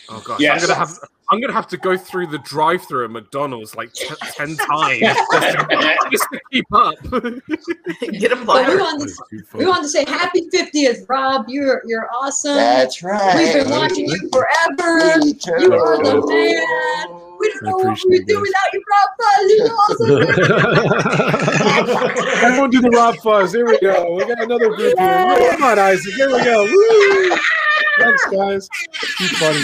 Oh 0.09 0.21
gosh, 0.25 0.39
Yes. 0.39 0.63
I'm 0.63 0.67
gonna 0.69 0.79
have 0.79 0.97
I'm 1.29 1.41
gonna 1.41 1.53
have 1.53 1.67
to 1.69 1.77
go 1.77 1.97
through 1.97 2.27
the 2.27 2.37
drive-through 2.39 3.05
at 3.05 3.11
McDonald's 3.11 3.75
like 3.75 3.91
t- 3.93 4.07
ten 4.33 4.55
times 4.55 4.99
just 4.99 5.31
to, 5.31 6.07
just 6.11 6.27
to 6.31 6.39
keep 6.51 6.65
up. 6.71 6.95
Get 8.19 8.31
a 8.31 8.35
But 8.35 8.67
we 8.67 8.75
wanted, 8.77 9.07
to, 9.09 9.43
we 9.55 9.65
wanted 9.65 9.83
to 9.83 9.89
say 9.89 10.05
happy 10.05 10.47
50th, 10.49 11.09
Rob. 11.09 11.45
You're 11.47 11.81
you're 11.85 12.07
awesome. 12.13 12.55
That's 12.55 13.01
right. 13.01 13.37
We've 13.37 13.53
been 13.53 13.71
watching 13.71 14.07
you 14.07 14.29
forever. 14.31 15.19
You 15.59 15.73
are 15.73 16.03
the 16.03 16.25
man. 16.27 17.21
We 17.37 17.51
don't 17.51 17.63
know 17.63 17.77
what 17.77 17.99
we 18.07 18.19
would 18.19 18.27
do 18.27 18.39
without 18.39 18.73
you, 18.73 18.83
Rob 18.91 19.09
Fuzz. 19.19 19.51
You're 19.57 19.73
awesome. 19.73 20.11
Everyone 22.45 22.69
do 22.69 22.81
the 22.81 22.89
Rob 22.91 23.15
Fuzz. 23.17 23.51
Here 23.51 23.65
we 23.65 23.79
go. 23.79 24.13
We 24.15 24.25
got 24.25 24.43
another 24.43 24.69
group. 24.69 24.95
Come 24.97 25.63
on, 25.63 25.79
Isaac. 25.79 26.13
Here 26.15 26.31
we 26.31 26.43
go. 26.43 26.63
Woo! 26.63 27.37
Thanks, 27.99 28.25
guys. 28.27 28.69
Keep 29.17 29.29
funny. 29.31 29.61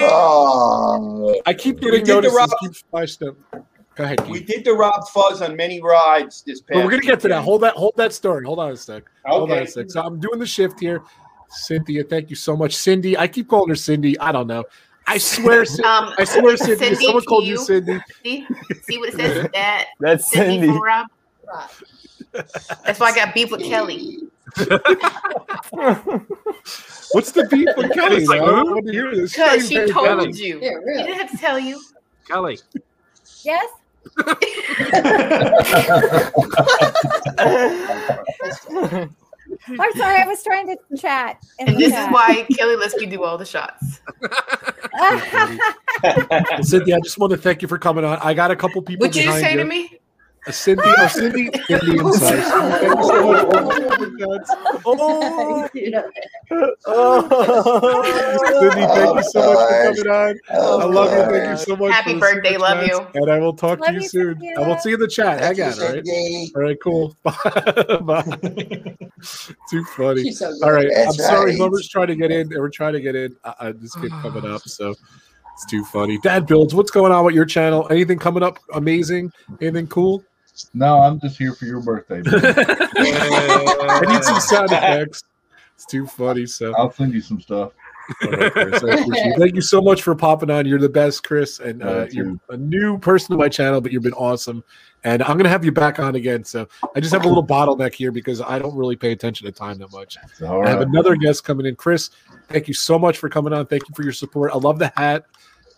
Oh. 0.00 1.40
I 1.46 1.54
keep 1.54 1.76
We 1.80 1.90
getting 1.90 2.04
did 2.04 2.06
the 2.06 2.14
notices. 2.14 2.36
Rob- 2.36 2.50
Keep 2.60 2.72
flashing 2.90 3.28
up. 3.28 3.36
Go 3.96 4.04
ahead. 4.04 4.28
We 4.28 4.40
did 4.42 4.64
the 4.64 4.72
Rob 4.74 5.08
Fuzz 5.08 5.40
on 5.42 5.56
many 5.56 5.80
rides 5.80 6.42
this 6.46 6.60
past. 6.60 6.74
But 6.74 6.84
we're 6.84 6.90
gonna 6.90 7.02
get 7.02 7.20
to 7.20 7.28
that. 7.28 7.42
Hold 7.42 7.62
that. 7.62 7.74
Hold 7.74 7.94
that 7.96 8.12
story. 8.12 8.44
Hold 8.44 8.58
on 8.58 8.72
a 8.72 8.76
sec. 8.76 9.04
Hold 9.24 9.50
on 9.50 9.58
a 9.58 9.66
sec. 9.66 9.90
So 9.90 10.02
I'm 10.02 10.20
doing 10.20 10.38
the 10.38 10.46
shift 10.46 10.78
here. 10.80 11.02
Cynthia, 11.48 12.04
thank 12.04 12.28
you 12.28 12.36
so 12.36 12.56
much. 12.56 12.74
Cindy, 12.76 13.16
I 13.16 13.26
keep 13.28 13.48
calling 13.48 13.68
her 13.70 13.74
Cindy. 13.76 14.18
I 14.18 14.32
don't 14.32 14.46
know. 14.48 14.64
I 15.06 15.16
swear, 15.18 15.64
Cindy, 15.64 15.84
Um, 15.84 16.12
I 16.18 16.24
swear, 16.24 16.56
Cindy. 16.56 16.76
Cindy, 16.76 17.04
someone 17.04 17.22
called 17.24 17.44
you 17.44 17.52
you. 17.52 17.58
Cindy. 17.64 18.00
See, 18.24 18.46
see 18.82 18.98
what 18.98 19.10
it 19.10 19.14
says? 19.16 19.48
That 19.54 19.86
That's 20.00 20.28
Cindy 20.30 20.66
Cindy. 20.66 20.78
Rob. 20.78 21.06
That's 22.84 23.00
why 23.00 23.10
I 23.10 23.14
got 23.14 23.34
beef 23.34 23.50
with 23.50 23.62
Kelly. 23.62 24.18
What's 27.12 27.32
the 27.32 27.46
beef 27.50 27.68
with 27.76 27.92
Kelly? 27.92 28.16
It's 28.16 28.28
like, 28.28 28.40
though? 28.40 28.56
I 28.56 28.60
who? 28.60 28.74
want 28.74 28.86
to 28.86 28.92
hear 28.92 29.14
this. 29.14 29.32
Because 29.32 29.68
she 29.68 29.74
Kelly. 29.74 29.92
told 29.92 30.36
you. 30.36 30.60
Yeah, 30.60 30.70
She 30.70 30.74
really. 30.84 31.02
didn't 31.04 31.18
have 31.18 31.30
to 31.30 31.36
tell 31.38 31.58
you. 31.58 31.80
Kelly. 32.28 32.58
Yes. 33.44 33.68
I'm 39.78 39.92
sorry. 39.96 40.22
I 40.22 40.26
was 40.26 40.42
trying 40.42 40.66
to 40.68 40.76
chat. 40.96 41.38
And 41.58 41.76
this 41.78 41.90
chat. 41.92 42.08
is 42.08 42.12
why 42.12 42.46
Kelly 42.56 42.76
lets 42.76 42.94
me 42.96 43.06
do 43.06 43.22
all 43.24 43.38
the 43.38 43.44
shots. 43.44 44.00
Cynthia, 46.68 46.96
I 46.96 47.00
just 47.00 47.18
want 47.18 47.32
to 47.32 47.36
thank 47.36 47.62
you 47.62 47.68
for 47.68 47.78
coming 47.78 48.04
on. 48.04 48.18
I 48.20 48.34
got 48.34 48.50
a 48.50 48.56
couple 48.56 48.80
people 48.82 49.06
What 49.06 49.14
you 49.16 49.22
behind 49.22 49.44
say 49.44 49.52
you. 49.52 49.58
to 49.58 49.64
me? 49.64 49.98
Cindy, 50.50 50.82
oh, 50.98 51.08
Cindy, 51.08 51.50
Cindy, 51.68 51.98
I'm 51.98 52.12
sorry. 52.12 52.40
Thank 52.40 52.98
you 52.98 53.04
so 53.04 53.22
much. 53.26 53.42
Oh, 56.86 58.60
Cindy, 58.60 58.86
thank 58.86 59.16
you 59.16 59.22
so 59.24 59.42
much 59.42 59.58
for 59.58 59.82
coming 59.82 60.08
on. 60.08 60.38
I 60.50 60.84
love 60.84 61.12
you. 61.12 61.24
Thank 61.36 61.50
you 61.50 61.56
so 61.56 61.76
much. 61.76 61.92
Happy 61.92 62.18
birthday, 62.18 62.56
love 62.56 62.86
chats, 62.86 62.98
you. 62.98 63.22
And 63.22 63.30
I 63.30 63.38
will 63.40 63.54
talk 63.54 63.80
Love 63.80 63.88
to 63.88 63.94
you, 63.94 64.00
you, 64.02 64.08
soon. 64.08 64.34
Cynthia. 64.34 64.54
I 64.60 64.66
will 64.68 64.78
see 64.78 64.90
you 64.90 64.94
in 64.94 65.00
the 65.00 65.08
chat. 65.08 65.40
Hang 65.40 65.56
Thank 65.56 65.80
on, 65.80 65.98
you, 66.04 66.54
All 66.54 66.62
right. 66.62 66.62
All 66.62 66.62
right. 66.62 66.78
cool. 66.82 67.16
Bye. 68.04 68.96
Too 69.68 69.84
funny. 69.96 70.30
So 70.30 70.52
good. 70.52 70.62
All 70.62 70.72
right. 70.72 70.86
I'm 70.86 71.06
That's 71.06 71.26
sorry. 71.26 71.50
right. 71.52 71.58
Whoever's 71.58 71.88
trying 71.88 72.08
to 72.08 72.16
get 72.16 72.30
in, 72.30 72.48
they 72.48 72.58
were 72.58 72.70
trying 72.70 72.92
to 72.92 73.00
get 73.00 73.16
in. 73.16 73.34
I, 73.44 73.54
I 73.60 73.72
just 73.72 74.00
keep 74.00 74.12
coming 74.22 74.46
up. 74.46 74.62
So 74.62 74.94
it's 75.54 75.66
too 75.66 75.84
funny. 75.84 76.18
Dad 76.18 76.46
builds. 76.46 76.74
What's 76.74 76.90
going 76.90 77.12
on 77.12 77.24
with 77.24 77.34
your 77.34 77.46
channel? 77.46 77.86
Anything 77.90 78.18
coming 78.18 78.42
up 78.42 78.58
amazing? 78.74 79.32
Anything 79.60 79.88
cool? 79.88 80.22
No, 80.74 81.00
I'm 81.00 81.20
just 81.20 81.38
here 81.38 81.54
for 81.54 81.64
your 81.66 81.80
birthday. 81.80 82.22
I 82.26 84.00
need 84.06 84.24
some 84.24 84.40
sound 84.40 84.70
effects. 84.72 85.24
It's 85.74 85.86
too 85.86 86.06
funny. 86.06 86.46
So 86.46 86.74
I'll 86.76 86.90
send 86.90 87.12
you 87.12 87.20
some 87.20 87.40
stuff. 87.40 87.72
All 88.22 88.30
right, 88.30 88.52
Chris, 88.52 88.84
I 88.84 88.88
appreciate 88.88 89.26
it. 89.26 89.38
Thank 89.38 89.54
you 89.56 89.60
so 89.60 89.80
much 89.82 90.02
for 90.02 90.14
popping 90.14 90.50
on. 90.50 90.64
You're 90.64 90.78
the 90.78 90.88
best, 90.88 91.24
Chris, 91.24 91.58
and 91.58 91.82
uh, 91.82 92.06
Yeah, 92.10 92.22
you're 92.22 92.40
a 92.50 92.56
new 92.56 92.98
person 92.98 93.30
to 93.32 93.36
my 93.36 93.48
channel, 93.48 93.80
but 93.80 93.92
you've 93.92 94.02
been 94.02 94.12
awesome. 94.14 94.62
And 95.04 95.22
I'm 95.22 95.36
gonna 95.36 95.48
have 95.48 95.64
you 95.64 95.72
back 95.72 95.98
on 95.98 96.14
again. 96.14 96.42
So 96.44 96.66
I 96.94 97.00
just 97.00 97.12
have 97.12 97.24
a 97.24 97.28
little 97.28 97.46
bottleneck 97.46 97.94
here 97.94 98.10
because 98.10 98.40
I 98.40 98.58
don't 98.58 98.74
really 98.74 98.96
pay 98.96 99.12
attention 99.12 99.46
to 99.46 99.52
time 99.52 99.78
that 99.78 99.92
much. 99.92 100.16
All 100.44 100.66
I 100.66 100.70
have 100.70 100.80
another 100.80 101.14
guest 101.16 101.44
coming 101.44 101.66
in. 101.66 101.76
Chris, 101.76 102.10
thank 102.48 102.68
you 102.68 102.74
so 102.74 102.98
much 102.98 103.18
for 103.18 103.28
coming 103.28 103.52
on. 103.52 103.66
Thank 103.66 103.88
you 103.88 103.94
for 103.94 104.02
your 104.02 104.12
support. 104.12 104.52
I 104.52 104.56
love 104.56 104.78
the 104.78 104.92
hat, 104.96 105.26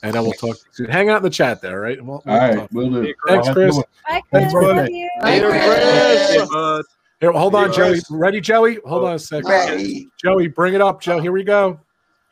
and 0.03 0.17
I 0.17 0.21
will 0.21 0.33
talk 0.33 0.57
to 0.57 0.63
you 0.67 0.73
soon. 0.73 0.87
Hang 0.91 1.09
out 1.11 1.19
in 1.19 1.23
the 1.25 1.31
chat 1.31 1.61
there, 1.61 1.81
right? 1.81 2.03
We'll- 2.05 2.23
we'll 2.25 2.35
All 2.35 2.41
right, 2.41 2.57
talk. 2.57 2.69
we'll 2.73 2.91
do. 2.91 3.15
Thanks, 3.27 3.49
I'll 3.49 3.55
Chris. 3.55 3.75
do 3.77 3.81
it. 3.83 3.89
Bye, 4.09 4.23
Thanks, 4.33 4.53
Chris. 4.53 4.65
brother. 4.65 4.83
Love 4.83 4.91
you. 4.91 5.11
Later, 5.23 5.51
Chris. 5.51 6.87
Here, 7.21 7.33
hold 7.33 7.55
on, 7.57 7.73
Joey. 7.73 8.01
Ready, 8.11 8.41
Joey? 8.41 8.79
Hold 8.87 9.05
on 9.05 9.15
a 9.15 9.19
second. 9.19 9.51
Ready. 9.51 10.09
Joey, 10.23 10.47
bring 10.47 10.75
it 10.75 10.81
up, 10.81 11.01
Joe. 11.01 11.19
Here 11.21 11.33
we 11.33 11.43
go. 11.43 11.81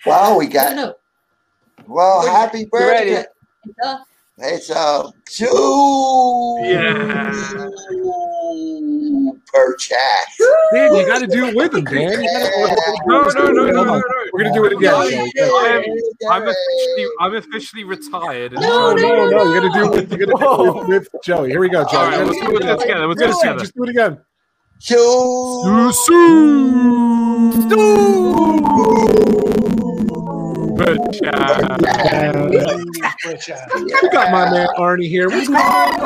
Wow, 0.05 0.39
we 0.39 0.47
got, 0.47 0.77
no. 0.77 0.95
well, 1.89 2.25
happy 2.27 2.67
birthday. 2.67 3.25
Uh, 3.85 3.99
It's 4.39 4.69
a 4.71 5.11
two 5.25 6.59
Yeah. 6.63 7.33
per 9.53 9.75
chat. 9.77 9.99
Dan, 10.73 10.95
you 10.95 11.07
got 11.07 11.21
to 11.21 11.27
do 11.27 11.47
it 11.47 11.57
with 11.57 11.75
him, 11.75 11.85
Dan. 11.85 12.23
You 12.23 12.31
gotta, 12.31 13.01
No, 13.07 13.23
no, 13.23 13.51
no, 13.51 13.65
no, 13.65 13.83
no, 13.83 13.85
no. 13.85 14.03
We're 14.37 14.43
gonna 14.43 14.55
do 14.55 14.65
it 14.67 14.73
again. 14.75 14.95
I 14.95 15.07
am, 15.07 15.83
I'm 16.31 16.43
officially, 16.43 17.07
I'm 17.21 17.35
officially 17.37 17.85
retired. 17.85 18.53
No, 18.53 18.93
no, 18.93 19.31
no, 19.31 19.45
You 19.45 19.61
got 19.63 19.73
to 19.73 19.81
do 19.81 19.95
it. 19.95 20.11
You 20.11 20.27
got 20.27 20.39
to 20.39 20.45
do 20.45 20.69
it 20.69 20.89
with, 20.89 21.09
with 21.13 21.23
Joey. 21.25 21.49
Here 21.49 21.59
we 21.59 21.71
go, 21.71 21.85
Joey. 21.85 21.97
All 21.97 22.11
right, 22.11 22.27
let's 22.27 22.39
do 22.39 22.55
it 22.55 22.79
together. 22.79 23.07
Let's 23.07 23.19
do 23.19 23.29
it 23.29 23.33
together. 23.41 23.59
Just 23.61 23.75
do 23.75 23.85
it 23.85 23.89
again. 23.89 24.21
Two. 24.79 25.91
Good 30.77 31.01
job. 33.41 33.71
We 33.75 34.09
got 34.11 34.31
my 34.33 34.51
man 34.51 34.69
Arnie 34.77 35.09
here. 35.09 35.31
What's 35.31 35.49
going 35.49 35.63
on? 35.63 35.97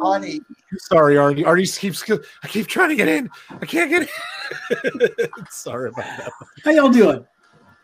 Honey. 0.00 0.40
Sorry, 0.78 1.16
Arnie. 1.16 1.44
Arnie 1.44 1.76
keeps. 1.76 2.08
I 2.08 2.46
keep 2.46 2.68
trying 2.68 2.90
to 2.90 2.94
get 2.94 3.08
in. 3.08 3.28
I 3.50 3.66
can't 3.66 3.90
get 3.90 4.02
in. 4.02 4.08
Sorry 5.50 5.90
about 5.90 6.04
that. 6.04 6.32
How 6.64 6.70
y'all 6.70 6.90
doing? 6.90 7.24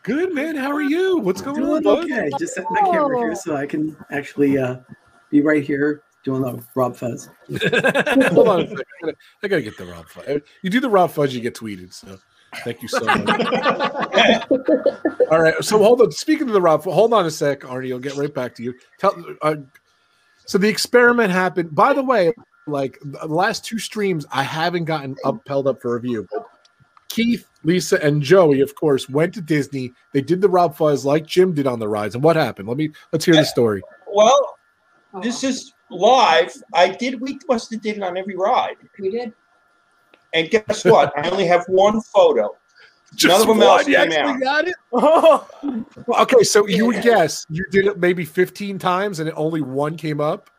Good 0.03 0.33
man. 0.33 0.55
How 0.55 0.71
are 0.71 0.83
you? 0.83 1.17
What's 1.17 1.41
going 1.41 1.63
on? 1.63 1.81
Doing 1.81 1.83
bud? 1.83 2.11
okay. 2.11 2.29
Just 2.37 2.55
setting 2.55 2.69
my 2.71 2.81
camera 2.81 3.17
here 3.17 3.35
so 3.35 3.55
I 3.55 3.65
can 3.65 3.97
actually 4.11 4.57
uh, 4.57 4.77
be 5.31 5.41
right 5.41 5.63
here 5.63 6.03
doing 6.23 6.41
the 6.41 6.63
Rob 6.75 6.95
Fuzz. 6.95 7.29
Hold 7.49 8.47
on 8.47 8.61
a 8.61 8.67
second. 8.67 8.79
I 8.79 9.05
gotta, 9.05 9.17
I 9.43 9.47
gotta 9.47 9.61
get 9.61 9.77
the 9.77 9.85
Rob 9.85 10.07
Fudge. 10.09 10.43
You 10.61 10.69
do 10.69 10.79
the 10.79 10.89
Rob 10.89 11.11
Fudge, 11.11 11.33
you 11.33 11.41
get 11.41 11.55
tweeted. 11.55 11.93
So 11.93 12.17
thank 12.63 12.81
you 12.81 12.87
so 12.87 13.03
much. 13.05 13.17
All 15.31 15.41
right. 15.41 15.63
So 15.63 15.79
hold 15.79 16.01
on. 16.01 16.11
Speaking 16.11 16.47
of 16.47 16.53
the 16.53 16.61
Rob, 16.61 16.83
hold 16.83 17.13
on 17.13 17.25
a 17.25 17.31
sec, 17.31 17.61
Arnie. 17.61 17.91
I'll 17.91 17.99
get 17.99 18.15
right 18.15 18.33
back 18.33 18.55
to 18.55 18.63
you. 18.63 18.75
Tell. 18.99 19.15
Uh, 19.41 19.55
so 20.45 20.57
the 20.57 20.67
experiment 20.67 21.31
happened. 21.31 21.73
By 21.73 21.93
the 21.93 22.03
way, 22.03 22.31
like 22.67 22.99
the 23.01 23.27
last 23.27 23.65
two 23.65 23.79
streams, 23.79 24.25
I 24.31 24.43
haven't 24.43 24.85
gotten 24.85 25.15
up 25.23 25.39
held 25.47 25.67
up 25.67 25.81
for 25.81 25.95
review. 25.95 26.27
But 26.31 26.47
Keith, 27.09 27.47
Lisa, 27.63 28.03
and 28.03 28.21
Joey, 28.21 28.61
of 28.61 28.75
course, 28.75 29.07
went 29.09 29.33
to 29.35 29.41
Disney. 29.41 29.93
They 30.11 30.21
did 30.21 30.41
the 30.41 30.49
Rob 30.49 30.75
Fuzz 30.75 31.05
like 31.05 31.25
Jim 31.25 31.53
did 31.53 31.67
on 31.67 31.79
the 31.79 31.87
rides. 31.87 32.15
And 32.15 32.23
what 32.23 32.35
happened? 32.35 32.67
Let 32.67 32.77
me 32.77 32.91
let's 33.11 33.25
hear 33.25 33.35
the 33.35 33.45
story. 33.45 33.81
Well, 34.11 34.57
this 35.21 35.43
is 35.43 35.73
live. 35.89 36.53
I 36.73 36.89
did. 36.89 37.21
We 37.21 37.39
must 37.47 37.71
have 37.71 37.81
did 37.81 37.97
it 37.97 38.03
on 38.03 38.17
every 38.17 38.35
ride. 38.35 38.75
We 38.99 39.09
did. 39.09 39.33
And 40.33 40.49
guess 40.49 40.83
what? 40.83 41.17
I 41.17 41.29
only 41.29 41.45
have 41.45 41.63
one 41.67 42.01
photo. 42.01 42.55
None 43.23 43.41
of 43.41 43.47
them 43.47 43.59
one? 43.59 43.67
else 43.67 43.87
You 43.87 43.95
came 43.95 44.11
out. 44.11 44.41
got 44.41 44.67
it? 44.67 44.75
Well, 46.07 46.21
okay, 46.21 46.43
so 46.43 46.67
you 46.67 46.85
would 46.87 47.01
guess 47.01 47.45
you 47.49 47.65
did 47.71 47.85
it 47.85 47.97
maybe 47.97 48.25
15 48.25 48.77
times 48.77 49.19
and 49.19 49.29
it 49.29 49.33
only 49.37 49.61
one 49.61 49.95
came 49.95 50.19
up. 50.19 50.49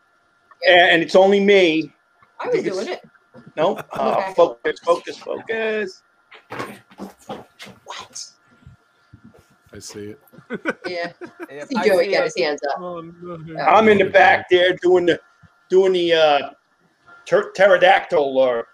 And 0.66 1.02
it's 1.02 1.14
only 1.14 1.38
me. 1.38 1.92
I 2.40 2.48
was 2.48 2.62
doing 2.62 2.88
it. 2.88 3.02
No, 3.56 3.76
uh, 3.92 4.32
focus, 4.34 4.80
focus, 4.80 5.18
focus. 5.18 6.02
I 9.72 9.78
see 9.78 10.14
it. 10.14 10.20
Yeah. 10.86 11.12
Yep, 11.50 11.68
See 11.68 11.76
I 11.76 11.86
Joey 11.88 12.04
see 12.06 12.12
got 12.12 12.20
it. 12.20 12.24
his 12.24 12.36
hands 12.38 12.60
up. 12.70 12.78
I'm 12.80 13.88
in 13.88 13.98
the 13.98 14.08
back 14.12 14.46
there 14.48 14.76
doing 14.80 15.06
the 15.06 15.20
doing 15.68 15.92
the 15.92 16.12
uh, 16.12 16.50
ter- 17.24 17.50
pterodactyl 17.52 18.38
or 18.38 18.68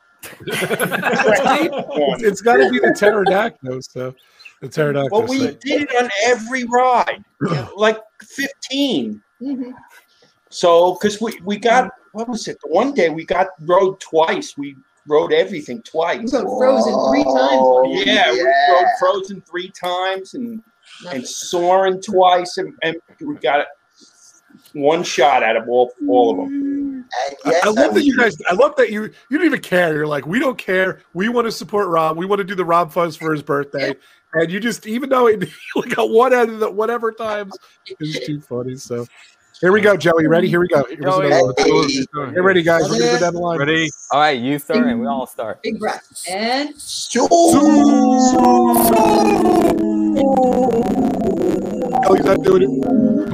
it's, 0.47 2.23
it's 2.23 2.41
got 2.43 2.57
to 2.59 2.69
be 2.71 2.79
the 2.79 2.95
pterodactyl. 2.97 3.81
So 3.83 4.15
the 4.61 4.69
pterodactyl. 4.69 5.19
Well, 5.19 5.27
we 5.29 5.39
so- 5.39 5.57
did 5.63 5.83
it 5.91 6.03
on 6.03 6.11
every 6.27 6.65
ride, 6.65 7.25
like 7.75 7.99
15. 8.23 9.23
So, 10.51 10.95
because 11.01 11.19
we, 11.21 11.41
we 11.45 11.57
got, 11.57 11.91
what 12.13 12.29
was 12.29 12.47
it? 12.47 12.59
One 12.65 12.93
day 12.93 13.09
we 13.09 13.25
got 13.25 13.49
rode 13.63 13.99
twice. 14.01 14.57
We 14.59 14.77
rode 15.07 15.33
everything 15.33 15.83
twice. 15.83 16.21
We 16.21 16.31
got 16.31 16.45
Frozen 16.45 16.93
three 17.11 17.25
times. 17.25 17.61
Oh, 17.61 17.93
yeah, 18.05 18.33
we 18.33 18.39
yeah. 18.39 18.73
rode 18.73 18.87
Frozen 18.99 19.41
three 19.43 19.71
times 19.71 20.35
and 20.35 20.63
and 21.11 21.27
Soaring 21.27 22.01
twice, 22.01 22.59
and, 22.59 22.75
and 22.83 22.97
we 23.21 23.35
got 23.37 23.61
it 23.61 23.67
one 24.75 25.03
shot 25.03 25.43
out 25.43 25.57
of 25.57 25.69
all, 25.69 25.93
all 26.09 26.31
of 26.31 26.37
them. 26.37 27.05
I, 27.45 27.61
I 27.65 27.69
love 27.69 27.95
that 27.95 28.05
you 28.05 28.17
guys. 28.17 28.37
I 28.49 28.55
love 28.55 28.75
that 28.77 28.91
you. 28.91 29.11
You 29.31 29.39
don't 29.39 29.47
even 29.47 29.61
care. 29.61 29.95
You're 29.95 30.07
like, 30.07 30.27
we 30.27 30.39
don't 30.39 30.57
care. 30.57 31.01
We 31.15 31.29
want 31.29 31.47
to 31.47 31.53
support 31.53 31.89
Rob. 31.89 32.17
We 32.17 32.27
want 32.27 32.39
to 32.39 32.45
do 32.45 32.55
the 32.55 32.65
Rob 32.65 32.93
Fuzz 32.93 33.17
for 33.17 33.33
his 33.33 33.43
birthday, 33.43 33.95
and 34.35 34.51
you 34.51 34.61
just, 34.61 34.87
even 34.87 35.09
though 35.09 35.27
it 35.27 35.43
you 35.77 35.83
got 35.95 36.11
one 36.11 36.33
out 36.33 36.49
of 36.49 36.61
the 36.61 36.71
whatever 36.71 37.13
times, 37.13 37.57
it's 37.87 38.27
too 38.27 38.41
funny. 38.41 38.77
So 38.77 39.07
here 39.63 39.73
we 39.73 39.81
go, 39.81 39.97
Joey. 39.97 40.27
Ready? 40.27 40.49
Here 40.49 40.59
we 40.59 40.67
go. 40.67 40.83
Here's 40.85 41.01
Joey. 41.01 41.27
another 41.27 41.55
one. 41.55 42.35
Get 42.35 42.43
ready, 42.43 42.63
guys. 42.65 42.83
We're 42.91 42.99
gonna 42.99 43.13
go 43.13 43.21
down 43.21 43.35
the 43.35 43.41
line. 43.41 43.59
Ready? 43.61 43.89
All 44.11 44.19
right, 44.19 44.39
you 44.39 44.59
start 44.59 44.85
and 44.89 45.01
we 45.01 45.07
all 45.07 45.25
start. 45.25 45.63
Big 45.63 45.79
breath. 45.79 46.05
And 46.29 46.75
Kelly's 52.03 52.25
not 52.25 52.43
doing 52.43 52.63
it. 52.65 52.69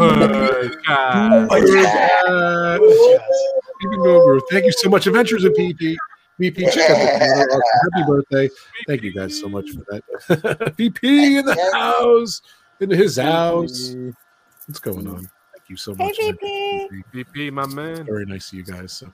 Oh 0.01 1.49
Even 3.83 4.03
number. 4.03 4.41
Thank 4.51 4.67
you 4.67 4.73
so 4.73 4.91
much, 4.91 5.07
Adventures 5.07 5.47
in 5.47 5.53
PP. 5.53 5.97
VP, 6.39 6.65
check 6.67 6.91
out 6.91 6.97
the 6.97 7.63
happy 7.95 8.07
birthday. 8.07 8.51
Thank 8.87 9.03
you 9.03 9.13
guys 9.13 9.41
so 9.41 9.49
much 9.49 9.71
for 9.71 9.83
that. 9.89 10.75
VP 10.77 11.39
in 11.39 11.47
the 11.47 11.71
house, 11.73 12.43
in 12.81 12.91
his 12.91 13.17
house. 13.17 13.97
What's 14.67 14.79
going 14.79 15.09
on? 15.09 15.31
Thank 15.69 15.73
you 15.73 15.77
so 15.77 15.95
Hey, 15.95 16.05
much. 16.07 16.17
VP. 16.17 16.89
VP, 17.13 17.51
my 17.51 17.67
man. 17.67 18.07
Very 18.07 18.25
nice 18.25 18.49
of 18.49 18.55
you 18.55 18.65
guys. 18.65 18.91
So. 18.91 19.13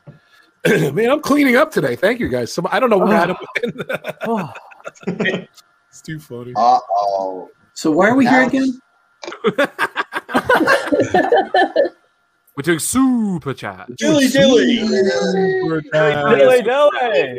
man, 0.93 1.10
I'm 1.10 1.20
cleaning 1.20 1.56
up 1.56 1.72
today. 1.72 1.97
Thank 1.97 2.20
you 2.20 2.28
guys. 2.28 2.52
So 2.52 2.64
I 2.70 2.78
don't 2.78 2.90
know 2.90 2.98
where 2.98 3.16
Adam 3.16 3.36
went. 3.60 3.74
it's 5.90 6.01
too 6.01 6.20
funny. 6.20 6.52
Uh 6.55 6.78
oh. 6.93 7.51
So 7.72 7.90
why 7.90 8.09
are 8.09 8.14
we 8.14 8.28
here 8.28 8.44
again? 8.44 8.81
We're 12.56 12.62
doing 12.62 12.78
super 12.78 13.52
chat. 13.52 13.89
Dilly 13.97 14.28
dilly. 14.28 14.86
Super 14.86 15.82
chat. 15.93 16.39
Dilly 16.39 16.62
dilly. 16.62 17.39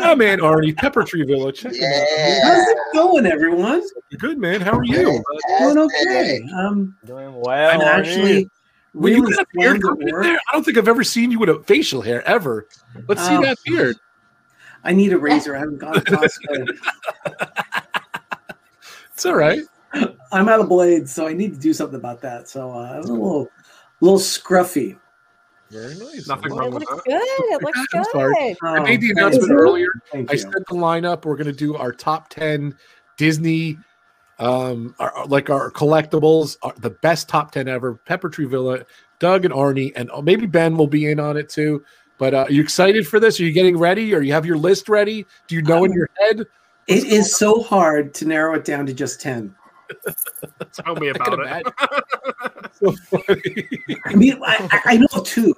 Oh 0.00 0.14
man, 0.16 0.38
Arnie, 0.38 0.76
Pepper 0.76 1.02
Tree 1.02 1.24
Village. 1.24 1.60
Check 1.60 1.72
them. 1.72 2.06
How's 2.44 2.68
it 2.68 2.78
going, 2.92 3.26
everyone? 3.26 3.82
Good 4.18 4.38
man. 4.38 4.60
How 4.60 4.78
are 4.78 4.84
you? 4.84 5.22
Doing 5.58 5.78
okay. 5.78 6.40
Um, 6.56 6.96
Doing 7.04 7.34
well. 7.40 7.70
I'm 7.74 7.80
actually 7.80 8.48
When 8.92 9.12
you 9.14 9.22
got 9.28 9.42
a 9.42 9.46
beard 9.54 9.80
slammed 9.80 9.82
coming 9.82 10.02
at 10.02 10.08
in 10.08 10.14
work. 10.14 10.22
there, 10.24 10.34
I 10.36 10.52
don't 10.52 10.62
think 10.64 10.78
I've 10.78 10.88
ever 10.88 11.02
seen 11.02 11.32
you 11.32 11.40
with 11.40 11.48
a 11.48 11.60
facial 11.64 12.00
hair 12.02 12.22
ever. 12.28 12.68
Let's 13.08 13.26
see 13.26 13.34
Oh. 13.34 13.42
that 13.42 13.58
beard. 13.66 13.96
I 14.84 14.92
need 14.92 15.12
a 15.12 15.18
razor. 15.18 15.56
I 15.56 15.60
haven't 15.60 15.78
gone 15.78 15.94
to 15.94 16.00
Costco. 16.00 16.68
It's 19.14 19.26
all 19.26 19.34
right. 19.34 19.62
I'm 20.32 20.48
out 20.48 20.60
of 20.60 20.68
blades, 20.68 21.12
so 21.12 21.26
I 21.26 21.32
need 21.32 21.54
to 21.54 21.60
do 21.60 21.72
something 21.72 21.96
about 21.96 22.20
that. 22.22 22.48
So 22.48 22.70
uh, 22.72 22.92
I'm 22.96 23.04
a 23.04 23.12
little, 23.12 23.48
little 24.00 24.18
scruffy. 24.18 24.98
Very 25.70 25.94
nice. 25.96 26.28
Nothing 26.28 26.52
It 26.52 26.56
wrong 26.56 26.70
with 26.72 26.84
looks 26.88 27.04
that. 27.04 27.04
good. 27.04 27.54
It 27.54 27.62
looks 27.62 27.80
I'm 27.94 28.04
sorry. 28.12 28.56
good. 28.60 28.68
I 28.68 28.80
made 28.80 29.00
the 29.00 29.10
announcement 29.10 29.48
thank 29.48 29.60
earlier. 29.60 29.88
Thank 30.12 30.30
I 30.30 30.34
you. 30.34 30.38
set 30.38 30.52
the 30.52 30.74
lineup. 30.74 31.24
We're 31.24 31.36
going 31.36 31.46
to 31.46 31.52
do 31.52 31.74
our 31.76 31.90
top 31.90 32.28
10 32.28 32.76
Disney, 33.16 33.78
um, 34.38 34.94
our, 34.98 35.26
like 35.26 35.50
our 35.50 35.70
collectibles, 35.72 36.56
our, 36.62 36.74
the 36.78 36.90
best 36.90 37.28
top 37.28 37.50
10 37.50 37.66
ever. 37.66 37.94
Pepper 37.94 38.28
Tree 38.28 38.44
Villa, 38.44 38.84
Doug 39.18 39.44
and 39.44 39.54
Arnie, 39.54 39.92
and 39.96 40.10
oh, 40.12 40.22
maybe 40.22 40.46
Ben 40.46 40.76
will 40.76 40.86
be 40.86 41.10
in 41.10 41.18
on 41.18 41.36
it 41.36 41.48
too. 41.48 41.82
But 42.18 42.34
uh, 42.34 42.44
are 42.44 42.50
you 42.52 42.60
excited 42.62 43.06
for 43.08 43.18
this? 43.18 43.40
Are 43.40 43.44
you 43.44 43.52
getting 43.52 43.76
ready? 43.76 44.14
Or 44.14 44.20
you 44.20 44.32
have 44.32 44.46
your 44.46 44.58
list 44.58 44.88
ready? 44.88 45.26
Do 45.48 45.56
you 45.56 45.62
know 45.62 45.84
in 45.84 45.92
your 45.92 46.08
head? 46.20 46.44
It 46.86 47.04
is 47.04 47.34
so 47.34 47.62
hard 47.62 48.14
to 48.14 48.26
narrow 48.26 48.54
it 48.54 48.64
down 48.64 48.86
to 48.86 48.92
just 48.94 49.20
ten. 49.20 49.54
Tell 50.72 50.96
me 50.96 51.08
I 51.08 51.12
about 51.12 51.38
it. 51.40 51.66
So 52.74 52.90
funny. 52.92 53.68
I 54.04 54.14
mean, 54.14 54.40
I, 54.44 54.68
I- 54.72 54.80
I 54.94 54.96
know 54.96 55.22
two, 55.24 55.54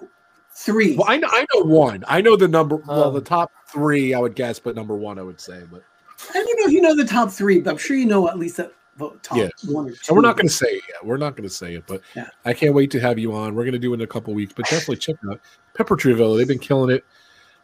three. 0.54 0.96
Well, 0.96 1.06
I 1.08 1.16
know, 1.16 1.28
I 1.30 1.46
know 1.54 1.62
one. 1.62 2.04
I 2.06 2.20
know 2.20 2.36
the 2.36 2.46
number. 2.48 2.76
Well, 2.76 3.04
Um, 3.04 3.14
the 3.14 3.22
top 3.22 3.50
three, 3.68 4.12
I 4.12 4.18
would 4.20 4.34
guess, 4.34 4.58
but 4.58 4.74
number 4.76 4.94
one, 4.94 5.18
I 5.18 5.22
would 5.22 5.40
say. 5.40 5.62
But 5.70 5.82
I 6.30 6.34
don't 6.34 6.60
know 6.60 6.66
if 6.66 6.72
you 6.72 6.82
know 6.82 6.94
the 6.94 7.06
top 7.06 7.30
three, 7.30 7.60
but 7.60 7.70
I'm 7.70 7.78
sure 7.78 7.96
you 7.96 8.04
know 8.04 8.28
at 8.28 8.38
least 8.38 8.58
the 8.58 8.70
the 8.98 9.10
top 9.22 9.38
Yeah. 9.38 9.48
one 9.68 9.86
or 9.86 9.90
two. 9.92 9.98
And 10.08 10.16
we're 10.16 10.22
not 10.22 10.36
going 10.36 10.46
to 10.48 10.52
say 10.52 10.68
it 10.68 10.82
yet. 10.88 11.04
We're 11.04 11.16
not 11.18 11.36
going 11.36 11.48
to 11.48 11.54
say 11.54 11.74
it, 11.74 11.84
but 11.86 12.00
Yeah. 12.14 12.28
I 12.44 12.52
can't 12.54 12.74
wait 12.74 12.90
to 12.92 13.00
have 13.00 13.18
you 13.18 13.34
on. 13.34 13.54
We're 13.54 13.64
going 13.64 13.72
to 13.72 13.78
do 13.78 13.92
it 13.92 13.96
in 13.96 14.00
a 14.02 14.06
couple 14.06 14.32
weeks, 14.34 14.52
but 14.54 14.64
definitely 14.66 14.96
check 14.96 15.16
out 15.30 15.40
Pepper 15.74 15.96
Tree 15.96 16.14
Villa. 16.14 16.36
They've 16.36 16.48
been 16.48 16.58
killing 16.58 16.94
it. 16.94 17.04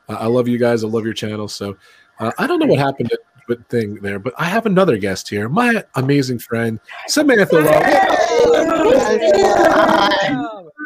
Uh, 0.09 0.15
I 0.21 0.27
love 0.27 0.47
you 0.49 0.59
guys. 0.59 0.85
I 0.85 0.89
love 0.89 1.05
your 1.05 1.15
channel. 1.15 1.49
So 1.49 1.77
uh, 2.21 2.33
I 2.39 2.47
don't 2.47 2.59
know 2.59 2.67
what 2.67 2.79
happened 2.79 3.09
to 3.11 3.19
but 3.19 3.32
thing 3.69 3.95
there, 3.97 4.19
but 4.19 4.35
I 4.39 4.45
have 4.45 4.67
another 4.67 4.97
guest 4.97 5.29
here. 5.29 5.49
My 5.49 5.85
amazing 5.95 6.39
friend 6.39 6.79
Samantha. 7.07 7.57
Love. 7.61 7.83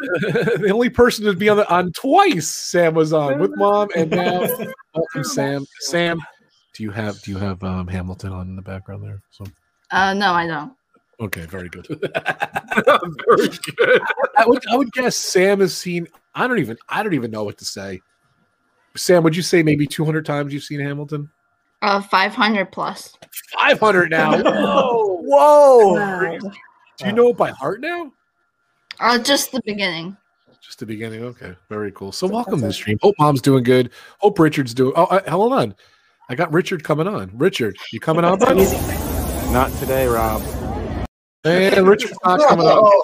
the 0.21 0.69
only 0.73 0.89
person 0.89 1.25
to 1.25 1.33
be 1.33 1.49
on 1.49 1.57
the 1.57 1.69
on 1.73 1.91
twice. 1.91 2.47
Sam 2.47 2.93
was 2.93 3.13
on 3.13 3.39
with 3.39 3.51
mom, 3.55 3.89
and 3.95 4.11
now 4.11 4.39
welcome 4.95 5.23
Sam. 5.23 5.65
Sam, 5.79 6.19
do 6.73 6.83
you 6.83 6.91
have 6.91 7.21
do 7.21 7.31
you 7.31 7.37
have 7.37 7.63
um, 7.63 7.87
Hamilton 7.87 8.31
on 8.31 8.47
in 8.47 8.55
the 8.55 8.61
background 8.61 9.03
there? 9.03 9.21
So 9.31 9.45
Uh, 9.91 10.13
no, 10.13 10.33
I 10.33 10.47
don't. 10.47 10.73
okay, 11.19 11.45
very 11.45 11.69
good. 11.69 11.87
very 11.87 13.49
good. 13.75 14.01
I 14.37 14.45
would 14.45 14.67
I 14.67 14.75
would 14.77 14.91
guess 14.93 15.15
Sam 15.15 15.59
has 15.59 15.75
seen. 15.75 16.07
I 16.35 16.47
don't 16.47 16.59
even 16.59 16.77
I 16.89 17.03
don't 17.03 17.13
even 17.13 17.31
know 17.31 17.43
what 17.43 17.57
to 17.59 17.65
say. 17.65 18.01
Sam, 18.95 19.23
would 19.23 19.35
you 19.35 19.41
say 19.43 19.63
maybe 19.63 19.85
two 19.87 20.05
hundred 20.05 20.25
times 20.25 20.53
you've 20.53 20.63
seen 20.63 20.79
Hamilton? 20.79 21.29
Uh, 21.81 22.01
500 22.01 22.71
plus. 22.71 23.17
Five 23.57 23.79
hundred 23.79 24.11
now. 24.11 24.41
Whoa, 24.43 25.21
whoa! 25.21 26.39
Do 26.39 27.05
you 27.05 27.13
know 27.13 27.29
it 27.29 27.37
by 27.37 27.51
heart 27.51 27.81
now? 27.81 28.11
Uh, 28.99 29.19
just 29.19 29.51
the 29.51 29.61
beginning. 29.63 30.17
Just 30.61 30.79
the 30.79 30.85
beginning. 30.85 31.23
Okay, 31.23 31.55
very 31.69 31.91
cool. 31.93 32.11
So 32.11 32.27
welcome 32.27 32.59
to 32.59 32.67
the 32.67 32.73
stream. 32.73 32.97
Hope 33.01 33.15
mom's 33.19 33.41
doing 33.41 33.63
good. 33.63 33.91
Hope 34.19 34.37
Richard's 34.39 34.73
doing. 34.73 34.93
Oh, 34.95 35.07
I, 35.09 35.29
hold 35.29 35.53
on. 35.53 35.75
I 36.29 36.35
got 36.35 36.51
Richard 36.51 36.83
coming 36.83 37.07
on. 37.07 37.31
Richard, 37.33 37.77
you 37.93 37.99
coming 37.99 38.25
on, 38.25 38.37
bud? 38.39 38.57
Not 39.53 39.71
today, 39.79 40.07
Rob. 40.07 40.41
And 41.45 41.87
Richard's 41.87 42.17
not 42.25 42.41
coming 42.49 42.67
on. 42.67 43.01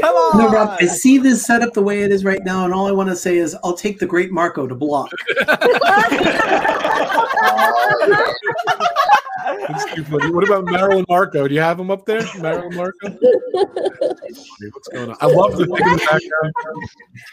Come 0.00 0.14
on. 0.14 0.38
No, 0.38 0.48
Rob, 0.50 0.76
I 0.80 0.86
see 0.86 1.18
this 1.18 1.44
set 1.44 1.62
up 1.62 1.72
the 1.74 1.82
way 1.82 2.02
it 2.02 2.10
is 2.12 2.24
right 2.24 2.42
now, 2.44 2.64
and 2.64 2.72
all 2.74 2.86
I 2.86 2.92
want 2.92 3.08
to 3.10 3.16
say 3.16 3.36
is 3.38 3.56
I'll 3.64 3.76
take 3.76 3.98
the 3.98 4.06
great 4.06 4.30
Marco 4.32 4.66
to 4.66 4.74
block. 4.74 5.10
That's 9.68 9.94
too 9.94 10.04
funny. 10.04 10.30
What 10.30 10.44
about 10.44 10.64
Marilyn 10.64 11.04
Marco? 11.08 11.46
Do 11.48 11.54
you 11.54 11.60
have 11.60 11.78
him 11.78 11.90
up 11.90 12.06
there? 12.06 12.22
Marilyn 12.38 12.74
Marco? 12.76 13.08
What's 13.10 14.88
going 14.92 15.10
on? 15.10 15.16
I 15.20 15.26
love 15.26 15.56
the 15.56 15.66
thing 15.66 15.76
in 15.76 15.92
the 15.92 15.96
background. 15.98 16.54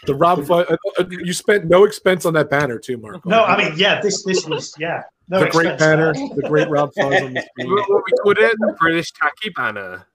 The 0.06 0.14
Rob, 0.14 0.44
Fu- 0.46 0.54
uh, 0.54 0.76
uh, 0.98 1.04
you 1.10 1.32
spent 1.32 1.66
no 1.66 1.84
expense 1.84 2.26
on 2.26 2.34
that 2.34 2.50
banner 2.50 2.78
too, 2.78 2.98
Marco. 2.98 3.28
No, 3.28 3.44
I 3.44 3.56
mean, 3.56 3.72
yeah, 3.76 4.00
this 4.00 4.22
this 4.24 4.46
was 4.46 4.74
yeah. 4.78 5.02
No 5.28 5.40
the 5.40 5.50
great 5.50 5.66
expense. 5.72 5.80
banner, 5.80 6.12
the 6.34 6.48
great 6.48 6.68
Rob 6.68 6.92
Fuzz 6.94 7.22
on 7.22 7.34
the 7.34 7.40
screen. 7.42 7.70
What 7.74 7.88
what 7.90 8.02
we 8.06 8.12
called 8.18 8.38
it? 8.38 8.56
The 8.58 8.76
British 8.78 9.12
tacky 9.12 9.50
banner. 9.50 10.06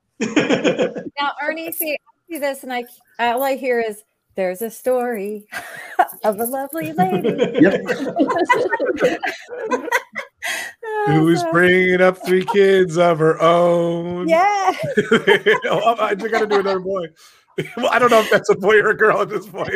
Now, 1.20 1.32
Ernie, 1.42 1.72
see, 1.72 1.94
I 1.94 1.98
see 2.30 2.38
this, 2.38 2.64
and 2.64 2.74
I 2.74 2.86
all 3.20 3.44
I 3.44 3.56
hear 3.56 3.80
is 3.80 4.04
there's 4.36 4.62
a 4.62 4.70
story 4.70 5.48
of 6.24 6.40
a 6.40 6.46
lovely 6.46 6.94
lady. 6.94 7.68
Oh, 10.90 11.12
Who's 11.12 11.44
bringing 11.52 12.00
up 12.02 12.18
three 12.26 12.46
kids 12.46 12.98
of 12.98 13.20
her 13.20 13.42
own? 13.42 14.30
Yeah. 14.30 14.72
oh, 15.66 15.96
I 16.00 16.16
just 16.16 16.32
got 16.32 16.40
to 16.40 16.48
do 16.48 16.60
another 16.60 16.80
boy. 16.80 17.08
Well, 17.76 17.90
I 17.92 17.98
don't 17.98 18.12
know 18.12 18.20
if 18.20 18.30
that's 18.30 18.50
a 18.52 18.56
boy 18.56 18.76
or 18.76 18.92
a 18.92 18.96
girl 18.96 19.20
at 19.20 19.30
this 19.30 19.48
point. 19.48 19.72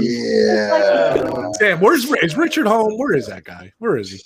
Yeah. 0.00 1.50
Damn, 1.58 1.80
where's 1.80 2.04
is 2.22 2.36
Richard 2.36 2.68
home? 2.68 2.96
Where 2.96 3.12
is 3.12 3.26
that 3.26 3.42
guy? 3.42 3.72
Where 3.78 3.96
is 3.96 4.12
he? 4.12 4.20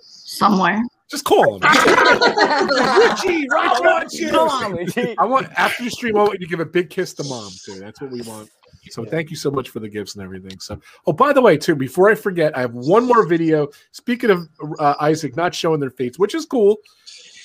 Somewhere. 0.00 0.82
Just 1.10 1.24
call 1.24 1.56
him. 1.56 1.62
Richie, 1.62 3.46
Rob 3.50 3.84
wants 3.84 4.18
you. 4.18 4.30
Come 4.30 4.48
on, 4.48 4.72
Richie. 4.72 5.16
I 5.18 5.24
want 5.24 5.48
after 5.56 5.84
the 5.84 5.90
stream, 5.90 6.16
I 6.16 6.22
want 6.22 6.34
you 6.34 6.46
to 6.46 6.46
give 6.46 6.60
a 6.60 6.66
big 6.66 6.90
kiss 6.90 7.14
to 7.14 7.24
mom 7.24 7.50
too. 7.64 7.78
That's 7.78 8.00
what 8.00 8.10
we 8.10 8.20
want. 8.22 8.50
So 8.90 9.04
thank 9.04 9.30
you 9.30 9.36
so 9.36 9.50
much 9.50 9.70
for 9.70 9.80
the 9.80 9.88
gifts 9.88 10.14
and 10.14 10.24
everything. 10.24 10.58
So, 10.60 10.80
oh, 11.06 11.12
by 11.12 11.32
the 11.32 11.40
way, 11.40 11.56
too, 11.56 11.74
before 11.74 12.10
I 12.10 12.14
forget, 12.14 12.56
I 12.56 12.60
have 12.60 12.74
one 12.74 13.06
more 13.06 13.26
video. 13.26 13.68
Speaking 13.92 14.30
of 14.30 14.48
uh, 14.78 14.94
Isaac 15.00 15.36
not 15.36 15.54
showing 15.54 15.80
their 15.80 15.90
fates, 15.90 16.18
which 16.18 16.34
is 16.34 16.46
cool. 16.46 16.76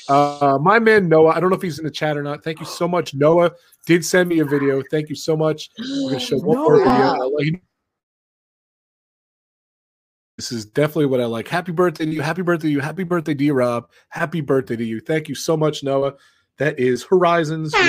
Uh, 0.10 0.57
my 0.61 0.80
man 0.80 1.07
Noah, 1.07 1.31
I 1.31 1.40
don't 1.40 1.49
know 1.49 1.56
if 1.56 1.61
he's 1.61 1.80
in 1.80 1.85
the 1.85 1.91
chat 1.91 2.18
or 2.18 2.23
not. 2.23 2.44
Thank 2.44 2.60
you 2.60 2.65
so 2.65 2.88
much. 2.88 3.14
Noah 3.14 3.52
did 3.85 4.03
send 4.03 4.30
me 4.30 4.40
a 4.40 4.45
video. 4.45 4.81
Thank 4.91 5.10
you 5.10 5.15
so 5.15 5.38
much. 5.38 5.69
We're 5.80 6.10
gonna 6.10 6.19
show 6.19 6.38
one 6.40 6.57
more 6.57 6.77
video. 6.80 7.61
I'll 10.34 10.39
let 10.39 10.51
you 10.51 10.51
This 10.51 10.51
is 10.51 10.65
definitely 10.65 11.05
what 11.07 11.22
I 11.22 11.26
like. 11.26 11.47
Happy 11.47 11.72
birthday 11.72 12.05
to 12.05 12.11
you. 12.11 12.22
Happy 12.22 12.41
birthday 12.41 12.68
to 12.68 12.72
you. 12.72 12.80
Happy 12.80 13.03
birthday 13.03 13.34
to 13.34 13.43
you, 13.43 13.53
Rob. 13.53 13.89
Happy 14.10 14.41
birthday 14.41 14.76
to 14.76 14.84
you. 14.84 14.99
Thank 14.99 15.30
you 15.30 15.35
so 15.35 15.55
much, 15.55 15.84
Noah. 15.84 16.15
That 16.57 16.80
is 16.80 17.03
Horizons. 17.03 17.73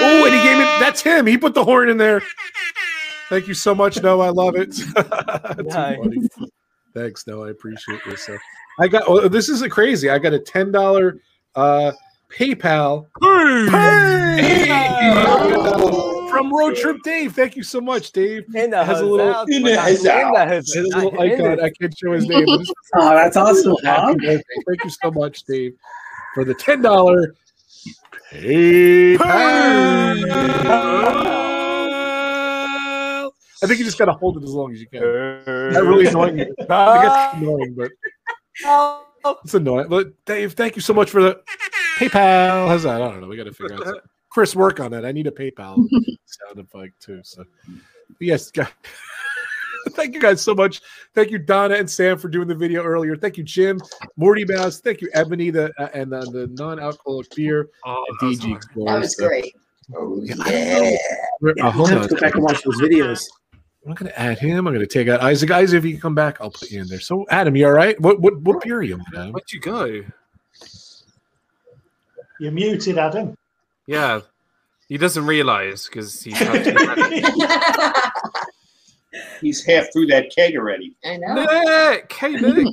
Oh, 0.00 0.24
and 0.24 0.32
he 0.32 0.40
gave 0.42 0.56
me 0.56 0.62
that's 0.78 1.00
him. 1.00 1.26
He 1.26 1.36
put 1.36 1.54
the 1.54 1.64
horn 1.64 1.88
in 1.88 1.96
there. 1.96 2.22
Thank 3.28 3.48
you 3.48 3.54
so 3.54 3.74
much, 3.74 4.00
Noah. 4.00 4.28
I 4.28 4.30
love 4.30 4.54
it. 4.54 4.72
Thanks, 6.94 7.26
Noah. 7.26 7.48
I 7.48 7.50
appreciate 7.50 7.98
this. 8.06 8.24
So 8.24 8.38
I 8.78 8.86
got. 8.86 9.02
Oh, 9.08 9.26
this 9.26 9.48
isn't 9.48 9.70
crazy. 9.70 10.08
I 10.08 10.20
got 10.20 10.34
a 10.34 10.38
ten 10.38 10.70
dollar 10.70 11.18
uh, 11.56 11.90
PayPal. 12.30 13.06
From 16.38 16.54
Road 16.54 16.76
Trip 16.76 16.96
Dave. 17.02 17.34
Thank 17.34 17.56
you 17.56 17.62
so 17.62 17.80
much, 17.80 18.12
Dave. 18.12 18.44
In 18.54 18.70
the 18.70 18.84
has 18.84 19.00
a 19.00 19.04
little, 19.04 19.32
house. 19.32 19.48
In 19.50 19.62
the 19.62 19.76
house. 19.76 20.04
has 20.04 20.76
a 20.76 20.80
little 20.82 21.20
icon. 21.20 21.52
it. 21.52 21.60
I 21.60 21.70
can't 21.70 21.96
show 21.96 22.12
his 22.12 22.26
name. 22.26 22.46
Oh, 22.94 23.10
that's 23.10 23.36
awesome, 23.36 23.76
Happy 23.84 24.00
Rob. 24.12 24.18
birthday. 24.18 24.42
Thank 24.66 24.84
you 24.84 24.90
so 24.90 25.10
much, 25.10 25.42
Dave, 25.44 25.74
for 26.32 26.44
the 26.44 26.54
ten 26.54 26.80
dollar 26.80 27.34
PayPal. 28.32 29.18
I 33.60 33.66
think 33.66 33.78
you 33.78 33.84
just 33.84 33.98
gotta 33.98 34.12
hold 34.12 34.38
it 34.38 34.44
as 34.44 34.50
long 34.50 34.72
as 34.72 34.80
you 34.80 34.86
can. 34.86 35.00
That 35.02 35.82
really 35.84 36.06
annoying. 36.06 36.38
you. 36.38 36.54
I 36.70 37.02
guess 37.02 37.34
it's 37.34 37.42
annoying, 37.42 37.74
but 37.76 37.90
it's 39.44 39.52
annoying. 39.54 39.88
But 39.88 40.24
Dave, 40.24 40.54
thank 40.54 40.76
you 40.76 40.82
so 40.82 40.94
much 40.94 41.10
for 41.10 41.20
the 41.22 41.42
PayPal. 41.98 42.68
How's 42.68 42.84
that? 42.84 43.02
I 43.02 43.10
don't 43.10 43.20
know. 43.20 43.26
We 43.28 43.36
got 43.36 43.44
to 43.44 43.52
figure 43.52 43.74
out. 43.86 44.02
Something. 44.46 44.52
Chris, 44.52 44.56
work 44.56 44.80
on 44.80 44.92
it. 44.92 45.04
I 45.04 45.12
need 45.12 45.26
a 45.26 45.30
PayPal 45.30 45.76
sound 46.24 46.58
effect 46.58 47.00
too. 47.00 47.20
So, 47.24 47.44
yes, 48.20 48.50
guys. 48.52 48.68
Thank 49.90 50.14
you 50.14 50.20
guys 50.20 50.40
so 50.42 50.54
much. 50.54 50.82
Thank 51.14 51.30
you, 51.30 51.38
Donna 51.38 51.74
and 51.76 51.88
Sam, 51.90 52.18
for 52.18 52.28
doing 52.28 52.46
the 52.46 52.54
video 52.54 52.82
earlier. 52.82 53.16
Thank 53.16 53.38
you, 53.38 53.44
Jim, 53.44 53.80
Morty 54.16 54.44
Mouse. 54.44 54.80
Thank 54.80 55.00
you, 55.00 55.08
Ebony, 55.14 55.50
the 55.50 55.72
uh, 55.80 55.88
and 55.94 56.12
uh, 56.12 56.20
the 56.26 56.46
non-alcoholic 56.52 57.34
beer. 57.34 57.68
and 57.84 58.18
DG 58.20 58.54
Explorer. 58.56 58.92
That 58.92 58.98
was 59.00 59.16
So- 59.16 59.26
great. 59.28 59.54
Oh 59.96 60.20
yeah. 60.22 60.34
Uh, 61.62 61.70
hold 61.70 61.90
I 61.90 61.94
on. 61.94 62.00
have 62.02 62.08
to 62.10 62.14
go 62.16 62.20
back 62.20 62.34
and 62.34 62.42
watch 62.42 62.62
those 62.62 62.78
videos. 62.78 63.24
I'm 63.86 63.94
gonna 63.94 64.12
add 64.16 64.38
him. 64.38 64.66
I'm 64.66 64.74
gonna 64.74 64.86
take 64.86 65.08
out 65.08 65.22
Isaac. 65.22 65.50
Isaac, 65.50 65.78
if 65.78 65.84
you 65.86 65.92
can 65.92 66.00
come 66.02 66.14
back, 66.14 66.42
I'll 66.42 66.50
put 66.50 66.70
you 66.70 66.82
in 66.82 66.88
there. 66.88 67.00
So, 67.00 67.24
Adam, 67.30 67.56
you 67.56 67.64
all 67.64 67.72
right? 67.72 67.98
What 67.98 68.20
what 68.20 68.38
what 68.42 68.62
beer 68.62 68.76
are 68.76 68.82
you 68.82 68.96
on, 68.96 69.04
Adam? 69.16 69.32
Where'd 69.32 69.50
you 69.50 69.60
go? 69.60 70.02
You're 72.38 72.52
muted, 72.52 72.98
Adam. 72.98 73.34
Yeah, 73.88 74.20
he 74.86 74.98
doesn't 74.98 75.24
realize 75.24 75.86
because 75.86 76.22
he's 76.22 76.36
had 76.36 76.62
He's 79.40 79.64
half 79.64 79.90
through 79.92 80.06
that 80.08 80.30
keg 80.34 80.56
already. 80.56 80.94
I 81.04 81.16
Nick, 81.16 82.12
hey 82.12 82.32
Nick. 82.34 82.68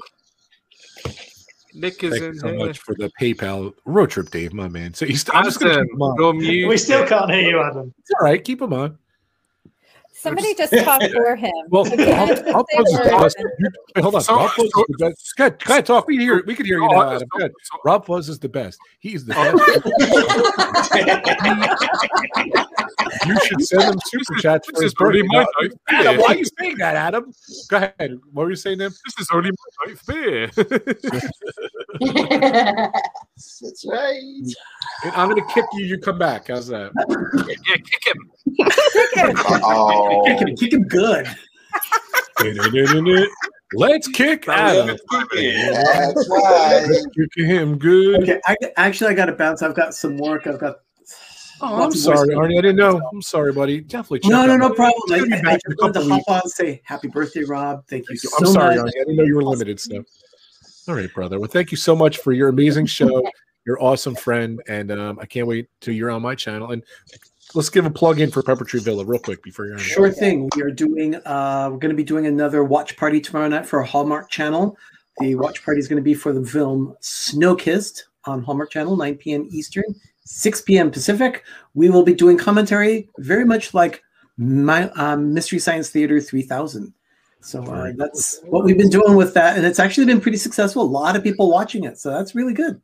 Nick 1.73 2.03
is 2.03 2.11
Thank 2.11 2.23
in 2.23 2.33
you 2.33 2.39
so 2.39 2.47
here. 2.49 2.57
much 2.57 2.79
for 2.79 2.95
the 2.95 3.09
PayPal 3.19 3.73
road 3.85 4.09
trip, 4.09 4.29
Dave, 4.29 4.53
my 4.53 4.67
man. 4.67 4.93
So 4.93 5.05
he's 5.05 5.25
I'm 5.29 5.45
just 5.45 5.61
gonna 5.61 5.71
Adam, 5.73 5.85
keep 5.87 5.93
him 5.95 6.01
on. 6.01 6.15
you're 6.19 6.33
muted. 6.33 6.69
We 6.69 6.77
still 6.77 7.07
can't 7.07 7.31
hear 7.31 7.49
you, 7.49 7.61
Adam. 7.61 7.93
It's 7.97 8.11
all 8.19 8.25
right. 8.25 8.43
Keep 8.43 8.61
him 8.61 8.73
on. 8.73 8.97
Somebody 10.25 10.53
just 10.55 10.73
talk 10.83 11.01
for 11.13 11.35
him. 11.45 11.51
Well, 11.69 11.85
Again, 11.93 12.19
I'll, 12.19 12.27
just 12.27 12.43
I'll 12.47 12.65
pose 12.73 12.87
is 12.87 12.93
the 12.97 13.03
words 13.03 13.21
best. 13.23 13.37
and- 13.37 13.49
You- 13.59 13.69
wait, 13.95 14.01
hold 14.01 14.15
on. 14.15 14.21
So- 14.21 14.35
Rob 14.35 14.49
Pose 14.51 14.65
is 14.65 14.71
the 14.87 14.95
best. 14.99 15.33
Go 15.37 15.43
ahead, 15.45 15.63
go 15.63 15.73
ahead, 15.73 15.85
talk. 15.85 16.07
We 16.07 16.15
can 16.15 16.21
hear. 16.21 16.43
We 16.45 16.55
can 16.55 16.65
hear 16.65 16.77
you 16.79 16.85
Oh, 16.85 16.91
now, 16.91 17.11
Adam. 17.15 17.27
Go 17.31 17.37
ahead. 17.39 17.51
Rob 17.83 18.05
Pose 18.05 18.27
is 18.29 18.39
the 18.39 18.49
best. 18.49 18.79
He's 18.99 19.23
the 19.25 19.33
oh. 19.37 19.57
best. 19.57 19.85
you 23.27 23.39
should 23.45 23.61
send 23.61 23.83
him 23.83 23.99
super 24.05 24.35
chats 24.41 24.67
for 24.67 24.73
this 24.73 24.83
his 24.83 24.91
is 24.91 24.95
only 25.01 25.21
birthday. 25.21 25.27
my 25.27 25.39
No, 25.43 25.45
ninth 25.61 25.73
Adam, 25.89 26.13
beer. 26.15 26.21
why 26.21 26.27
are 26.27 26.35
you 26.37 26.45
saying 26.59 26.77
that, 26.79 26.95
Adam? 26.95 27.33
Go 27.69 27.77
ahead. 27.77 28.19
What 28.33 28.43
were 28.43 28.49
you 28.49 28.55
saying, 28.55 28.79
Tim? 28.79 28.91
This 28.91 29.19
is 29.19 29.27
only 29.33 29.51
my 29.51 29.85
ninth 29.87 30.05
beer. 30.07 30.51
That's 33.35 33.85
right. 33.85 34.21
I'm 35.13 35.27
gonna 35.29 35.45
kick 35.47 35.65
you. 35.73 35.85
You 35.85 35.97
come 35.99 36.17
back. 36.17 36.47
How's 36.47 36.67
that? 36.67 36.91
yeah, 37.67 37.75
kick 37.75 38.07
him. 38.07 38.31
Kick 38.55 39.35
Oh, 39.63 40.23
Kick 40.25 40.39
him, 40.39 40.55
kick 40.55 40.73
him 40.73 40.83
good. 40.87 41.27
Let's 43.73 44.07
kick 44.09 44.47
Adam. 44.47 44.87
that's 44.87 46.29
right. 46.29 46.85
Let's 46.87 47.07
kick 47.07 47.45
him 47.45 47.77
good. 47.77 48.23
Okay, 48.23 48.39
I, 48.45 48.55
actually, 48.77 49.09
I 49.11 49.13
got 49.15 49.25
to 49.25 49.33
bounce. 49.33 49.61
I've 49.61 49.75
got 49.75 49.93
some 49.93 50.17
work. 50.17 50.47
I've 50.47 50.59
got. 50.59 50.77
Oh, 51.61 51.83
I'm 51.83 51.91
sorry, 51.91 52.29
Arnie. 52.29 52.57
I 52.57 52.61
didn't 52.61 52.75
know. 52.77 53.01
I'm 53.11 53.21
sorry, 53.21 53.51
buddy. 53.51 53.81
Definitely. 53.81 54.19
Check 54.19 54.31
No, 54.31 54.41
out 54.41 54.47
no, 54.47 54.57
no 54.57 54.69
my- 54.69 54.75
problem. 54.75 55.01
I, 55.11 55.15
He's 55.17 55.33
I 55.33 55.41
back 55.41 55.59
in 55.65 55.71
a 55.71 55.75
just 55.75 55.81
wanted 55.81 55.99
to 56.03 56.09
hop 56.09 56.23
on 56.27 56.41
and 56.43 56.51
say 56.51 56.81
happy 56.85 57.07
birthday, 57.07 57.43
Rob. 57.43 57.85
Thank 57.89 58.05
you 58.09 58.17
so 58.17 58.29
I'm 58.39 58.45
sorry, 58.47 58.75
much. 58.75 58.85
Arnie. 58.85 58.87
I 58.89 58.91
didn't 58.99 59.15
know 59.17 59.23
you 59.23 59.35
were 59.35 59.43
limited. 59.43 59.79
So, 59.79 60.03
all 60.87 60.95
right, 60.95 61.13
brother. 61.13 61.39
Well, 61.39 61.49
thank 61.49 61.71
you 61.71 61.77
so 61.77 61.95
much 61.95 62.17
for 62.17 62.31
your 62.31 62.49
amazing 62.49 62.85
show. 62.85 63.23
You're 63.65 63.81
awesome 63.81 64.13
friend, 64.13 64.61
and 64.67 64.91
um, 64.91 65.17
I 65.19 65.25
can't 65.25 65.47
wait 65.47 65.67
till 65.81 65.95
you're 65.95 66.11
on 66.11 66.21
my 66.21 66.35
channel. 66.35 66.69
And 66.69 66.83
let's 67.55 67.67
give 67.67 67.83
a 67.83 67.89
plug 67.89 68.19
in 68.19 68.29
for 68.29 68.43
Pepper 68.43 68.63
Tree 68.63 68.79
Villa 68.79 69.03
real 69.03 69.19
quick 69.19 69.41
before 69.41 69.65
you're 69.65 69.73
on. 69.73 69.79
Sure 69.79 70.11
thing. 70.11 70.47
We 70.55 70.61
are 70.61 70.69
doing. 70.69 71.15
Uh, 71.15 71.69
we're 71.71 71.79
going 71.79 71.89
to 71.89 71.95
be 71.95 72.03
doing 72.03 72.27
another 72.27 72.63
watch 72.63 72.95
party 72.95 73.19
tomorrow 73.19 73.47
night 73.47 73.65
for 73.65 73.79
our 73.79 73.85
Hallmark 73.85 74.29
Channel. 74.29 74.77
The 75.17 75.33
watch 75.33 75.65
party 75.65 75.79
is 75.79 75.87
going 75.87 75.97
to 75.97 76.03
be 76.03 76.13
for 76.13 76.31
the 76.31 76.45
film 76.45 76.95
Snowkissed 77.01 78.03
on 78.25 78.43
Hallmark 78.43 78.69
Channel, 78.69 78.95
9 78.97 79.15
p.m. 79.15 79.47
Eastern, 79.49 79.95
6 80.25 80.61
p.m. 80.61 80.91
Pacific. 80.91 81.43
We 81.73 81.89
will 81.89 82.03
be 82.03 82.13
doing 82.13 82.37
commentary, 82.37 83.09
very 83.17 83.45
much 83.45 83.73
like 83.73 84.03
my 84.37 84.89
um, 84.91 85.33
Mystery 85.33 85.57
Science 85.57 85.89
Theater 85.89 86.21
3000. 86.21 86.93
So 87.41 87.63
uh, 87.63 87.91
that's 87.95 88.41
what 88.45 88.63
we've 88.63 88.77
been 88.77 88.89
doing 88.89 89.15
with 89.15 89.33
that, 89.35 89.55
and 89.57 89.65
it's 89.65 89.79
actually 89.79 90.05
been 90.07 90.19
pretty 90.19 90.37
successful. 90.37 90.81
A 90.81 90.83
lot 90.83 91.15
of 91.15 91.21
people 91.23 91.49
watching 91.51 91.83
it, 91.83 91.99
so 91.99 92.09
that's 92.09 92.33
really 92.33 92.53
good. 92.53 92.81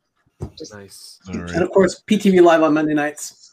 Nice. 0.72 1.18
All 1.28 1.34
right. 1.34 1.50
And 1.52 1.62
of 1.62 1.70
course, 1.70 2.02
PTV 2.06 2.42
Live 2.42 2.62
on 2.62 2.74
Monday 2.74 2.94
nights. 2.94 3.50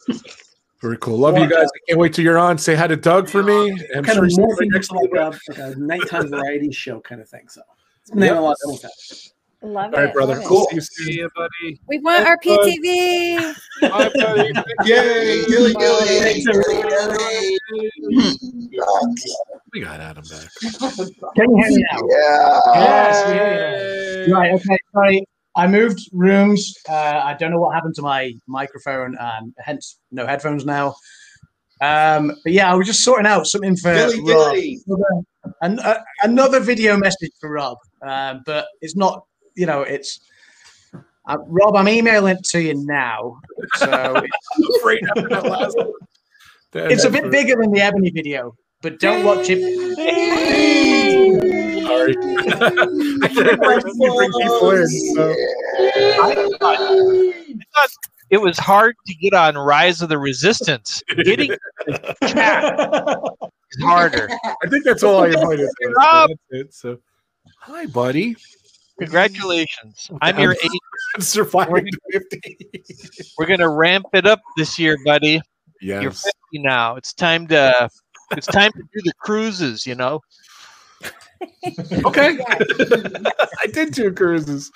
Very 0.81 0.97
cool. 0.97 1.17
Love 1.17 1.38
you 1.38 1.47
guys. 1.49 1.65
I 1.65 1.80
can't 1.88 1.99
wait 1.99 2.13
till 2.13 2.23
you're 2.23 2.38
on. 2.38 2.57
Say 2.57 2.73
hi 2.76 2.88
to 2.88 2.95
Doug 2.95 3.27
for 3.27 3.43
me. 3.43 3.71
I'm 3.95 4.03
kind 4.03 4.15
sure 4.15 4.23
of 4.23 4.30
he's 4.30 4.39
morphing 4.39 4.67
next 4.71 4.91
into 4.91 5.09
like 5.11 5.34
a, 5.34 5.51
like 5.51 5.76
a 5.76 5.80
nighttime 5.80 6.30
variety 6.30 6.71
show 6.71 6.99
kind 7.01 7.19
of 7.21 7.27
thing. 7.27 7.47
So 7.49 7.61
it's 8.01 8.11
been 8.11 8.21
Yep. 8.21 8.38
a 8.38 8.39
lot 8.39 8.51
of 8.51 8.57
fun 8.63 8.71
with 8.73 8.81
that. 8.84 9.28
Love 9.61 9.94
All 9.94 9.99
right, 9.99 10.10
it. 10.10 10.14
brother. 10.14 10.40
Cool. 10.45 10.68
See 10.69 10.76
you. 10.76 10.81
See 10.81 11.14
you, 11.19 11.30
buddy. 11.36 11.81
We 11.88 11.99
want 11.99 12.26
our 12.26 12.38
PTV. 12.38 13.53
Bye, 13.81 14.10
buddy. 14.15 14.53
Yay, 14.86 15.45
Gilly 15.48 15.73
Gilly. 15.73 16.19
Thanks, 16.22 16.45
We 19.73 19.81
got 19.81 19.99
Adam 19.99 20.23
back. 20.23 20.49
Can 21.36 21.49
you 21.49 21.57
hear 21.57 21.69
me 21.72 21.86
now? 21.91 21.99
Yeah. 22.10 22.60
Yes, 22.76 23.27
we 23.27 23.34
hear 23.34 24.26
you. 24.27 24.34
Right, 24.34 24.53
okay, 24.53 24.77
sorry. 24.94 25.26
I 25.57 25.68
moved 25.68 25.99
rooms. 26.14 26.73
Uh, 26.88 27.22
I 27.23 27.34
don't 27.34 27.52
know 27.52 27.60
what 27.60 27.73
happened 27.76 27.95
to 27.95 28.02
my 28.02 28.31
microphone, 28.48 29.18
and 29.19 29.53
hence 29.57 29.99
no 30.11 30.26
headphones 30.26 30.65
now. 30.65 30.95
Um, 31.81 32.34
but 32.44 32.53
yeah, 32.53 32.72
I 32.72 32.76
was 32.76 32.88
just 32.88 33.03
sorting 33.03 33.26
out 33.26 33.45
something 33.45 33.76
for 33.76 33.94
Gilly 33.94 34.19
Rob. 34.22 34.53
Gilly. 34.53 34.80
An- 35.61 35.80
uh, 35.80 35.99
another 36.23 36.61
video 36.61 36.95
message 36.98 37.31
for 37.41 37.52
Rob, 37.52 37.77
um, 38.06 38.41
but 38.45 38.68
it's 38.81 38.95
not. 38.95 39.26
You 39.60 39.65
know, 39.65 39.81
it's 39.81 40.22
uh, 41.27 41.38
Rob. 41.48 41.76
I'm 41.76 41.90
emailing 41.90 42.38
it 42.38 42.45
to 42.45 42.61
you 42.61 42.76
now. 42.86 43.41
So 43.76 43.91
I'm 43.91 44.23
afraid 44.77 45.02
after 45.10 45.27
that 45.27 45.44
last 45.44 45.77
one. 45.77 45.91
That- 46.72 46.91
it's 46.94 47.03
a 47.03 47.10
bit 47.10 47.30
bigger 47.30 47.56
than 47.60 47.72
the 47.72 47.81
Ebony 47.81 48.10
video, 48.10 48.56
but 48.81 49.02
don't 49.02 49.26
watch 49.26 49.48
it. 49.49 49.60
Sorry. 51.86 52.15
I 53.22 53.27
can't 53.27 53.60
bring, 53.60 53.81
bring 53.81 54.31
people 54.31 54.72
in. 54.72 54.88
So. 54.88 55.36
I 56.22 56.49
thought 56.57 57.90
it 58.30 58.40
was 58.40 58.57
hard 58.57 58.95
to 59.07 59.14
get 59.15 59.34
on 59.34 59.57
Rise 59.57 60.02
of 60.02 60.07
the 60.07 60.18
Resistance. 60.18 61.03
Getting 61.26 61.52
chat 62.27 62.80
is 63.72 63.84
harder. 63.84 64.30
I 64.64 64.68
think 64.69 64.86
that's 64.86 65.03
all 65.03 65.23
I 65.23 65.27
invited. 65.27 65.68
Rob. 65.98 66.30
It. 66.52 66.73
So, 66.73 66.99
hi, 67.57 67.88
buddy. 67.88 68.38
Congratulations. 68.99 70.09
I'm 70.21 70.39
your 70.39 70.53
eight. 70.53 70.81
I'm 71.15 71.21
surviving 71.21 71.88
to 71.88 71.99
50. 72.11 72.84
We're 73.38 73.45
gonna 73.45 73.69
ramp 73.69 74.07
it 74.13 74.26
up 74.26 74.41
this 74.57 74.77
year, 74.77 74.97
buddy. 75.05 75.41
Yeah. 75.81 76.01
You're 76.01 76.11
Yes. 76.11 76.23
50 76.51 76.63
now. 76.63 76.95
It's 76.95 77.13
time 77.13 77.47
to 77.47 77.89
it's 78.31 78.47
time 78.47 78.71
to 78.73 78.80
do 78.80 79.01
the 79.03 79.13
cruises, 79.19 79.85
you 79.85 79.95
know. 79.95 80.21
Okay. 82.05 82.38
I 83.61 83.67
did 83.71 83.93
two 83.93 84.11
cruises. 84.11 84.69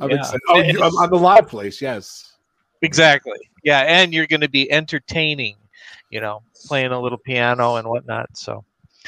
I'm 0.00 0.10
Yeah. 0.10 0.32
Oh, 0.48 0.58
you, 0.58 0.82
I'm 0.82 0.96
on 0.96 1.10
the 1.10 1.16
live 1.16 1.46
place. 1.46 1.80
Yes. 1.80 2.32
Exactly. 2.82 3.38
Yeah, 3.62 3.80
and 3.80 4.12
you're 4.12 4.26
gonna 4.26 4.48
be 4.48 4.70
entertaining, 4.70 5.54
you 6.10 6.20
know, 6.20 6.42
playing 6.66 6.90
a 6.90 7.00
little 7.00 7.18
piano 7.18 7.76
and 7.76 7.88
whatnot. 7.88 8.36
So 8.36 8.64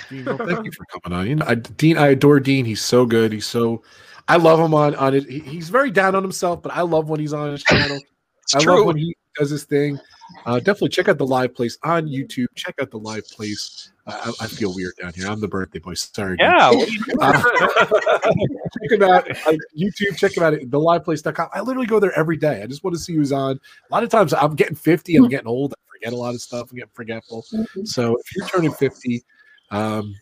Dean, 0.09 0.25
well, 0.25 0.39
thank 0.39 0.65
you 0.65 0.73
for 0.73 0.85
coming 0.87 1.19
on. 1.19 1.27
You 1.27 1.37
know, 1.37 1.47
I, 1.47 1.55
Dean, 1.57 1.99
I 1.99 2.09
adore 2.09 2.41
Dean. 2.41 2.65
He's 2.65 2.83
so 2.83 3.05
good. 3.07 3.33
He's 3.33 3.47
so. 3.47 3.83
I 4.31 4.37
love 4.37 4.61
him 4.61 4.75
on 4.75 4.95
on 4.95 5.15
it. 5.15 5.29
He, 5.29 5.41
he's 5.41 5.69
very 5.69 5.91
down 5.91 6.15
on 6.15 6.23
himself, 6.23 6.63
but 6.63 6.73
I 6.73 6.83
love 6.83 7.09
when 7.09 7.21
he's 7.21 7.33
on 7.33 7.53
his 7.53 7.63
channel. 7.65 7.99
It's 8.43 8.55
I 8.57 8.61
true. 8.61 8.79
love 8.79 8.87
when 8.87 8.97
he 8.97 9.17
does 9.39 9.51
his 9.51 9.65
thing. 9.65 9.99
Uh, 10.47 10.59
definitely 10.59 10.91
check 10.91 11.09
out 11.09 11.19
the 11.19 11.27
live 11.27 11.55
place 11.55 11.77
on 11.83 12.07
YouTube. 12.07 12.47
Check 12.55 12.77
out 12.81 12.91
the 12.91 12.99
live 12.99 13.29
place 13.29 13.91
I, 14.11 14.33
I 14.41 14.47
feel 14.47 14.75
weird 14.75 14.95
down 15.01 15.13
here. 15.15 15.27
I'm 15.29 15.41
the 15.41 15.49
birthday 15.49 15.79
boy. 15.79 15.95
Sorry. 15.95 16.37
Yeah, 16.39 16.71
what 16.71 16.89
are 16.89 16.91
you? 16.91 17.05
Uh, 17.21 17.33
check 18.81 18.91
him 18.91 19.03
out 19.03 19.29
on 19.47 19.59
YouTube. 19.79 20.17
Check 20.17 20.37
him 20.37 20.43
out 20.43 20.55
at 20.55 20.63
theliveplace.com. 20.63 21.49
I 21.53 21.61
literally 21.61 21.87
go 21.87 22.01
there 22.01 22.17
every 22.19 22.37
day. 22.37 22.63
I 22.63 22.67
just 22.67 22.83
want 22.83 22.97
to 22.97 23.03
see 23.03 23.15
who's 23.15 23.33
on. 23.33 23.53
A 23.91 23.95
lot 23.95 24.03
of 24.03 24.09
times 24.09 24.33
I'm 24.33 24.55
getting 24.55 24.77
50. 24.77 25.17
I'm 25.17 25.29
getting 25.29 25.47
old. 25.47 25.75
I 25.75 25.99
forget 25.99 26.13
a 26.13 26.17
lot 26.17 26.35
of 26.35 26.41
stuff. 26.41 26.71
I'm 26.71 26.77
getting 26.77 26.91
forgetful. 26.95 27.45
So 27.85 28.17
if 28.17 28.37
you're 28.37 28.49
turning 28.49 28.73
50, 28.73 29.23
um, 29.71 30.15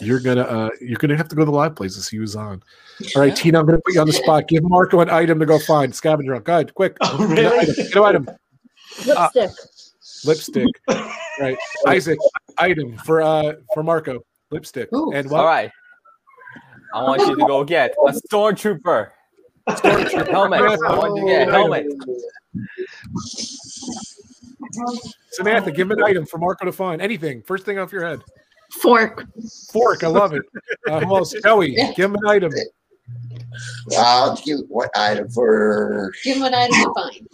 you're 0.00 0.20
gonna 0.20 0.42
uh, 0.42 0.70
you're 0.80 0.98
gonna 0.98 1.16
have 1.16 1.28
to 1.28 1.36
go 1.36 1.42
to 1.42 1.46
the 1.46 1.56
live 1.56 1.74
place 1.74 1.94
to 1.94 2.02
see 2.02 2.16
who's 2.16 2.36
on. 2.36 2.62
All 3.16 3.22
right, 3.22 3.34
Tina, 3.34 3.60
I'm 3.60 3.66
gonna 3.66 3.80
put 3.84 3.94
you 3.94 4.00
on 4.00 4.06
the 4.06 4.12
spot. 4.12 4.48
Give 4.48 4.62
Marco 4.62 5.00
an 5.00 5.10
item 5.10 5.38
to 5.40 5.46
go 5.46 5.58
find. 5.58 5.94
Scavenger 5.94 6.34
hunt. 6.34 6.44
Go 6.44 6.52
ahead, 6.52 6.74
quick. 6.74 6.96
Oh, 7.00 7.34
Get 7.34 7.52
an 7.52 7.58
item. 7.58 7.74
Get 7.74 7.96
an 7.96 8.02
item. 8.04 8.28
Lipstick. 9.06 9.50
Lipstick. 10.24 10.68
right. 11.40 11.58
Isaac, 11.86 12.18
item 12.58 12.96
for 12.98 13.22
uh 13.22 13.54
for 13.74 13.82
Marco. 13.82 14.20
Lipstick. 14.50 14.88
And 14.92 15.30
what? 15.30 15.40
All 15.40 15.46
right. 15.46 15.70
I 16.94 17.02
want 17.02 17.20
you 17.22 17.36
to 17.36 17.46
go 17.46 17.64
get 17.64 17.94
a 18.06 18.12
stormtrooper. 18.12 19.10
Stormtrooper 19.68 20.28
helmet. 20.30 20.60
I 20.60 20.96
want 20.96 21.16
you 21.16 21.22
to 21.22 21.28
get 21.28 21.48
a 21.48 21.52
helmet. 21.52 21.86
Samantha, 25.32 25.70
give 25.70 25.90
him 25.90 25.98
an 25.98 26.04
item 26.04 26.24
for 26.24 26.38
Marco 26.38 26.64
to 26.64 26.72
find. 26.72 27.02
Anything. 27.02 27.42
First 27.42 27.64
thing 27.64 27.78
off 27.78 27.92
your 27.92 28.06
head. 28.06 28.22
Fork. 28.70 29.26
Fork. 29.72 30.04
I 30.04 30.08
love 30.08 30.34
it. 30.34 30.42
Uh, 30.88 31.00
who 31.00 31.16
else? 31.16 31.34
Joey, 31.42 31.74
give 31.74 31.96
him 32.10 32.14
an 32.14 32.26
item. 32.28 32.52
I'll 33.96 34.36
give 34.36 34.60
what 34.68 34.90
item 34.96 35.28
for 35.30 36.12
Give 36.22 36.36
him 36.36 36.44
an 36.44 36.54
item 36.54 36.74
to 36.74 36.92
find. 36.94 37.28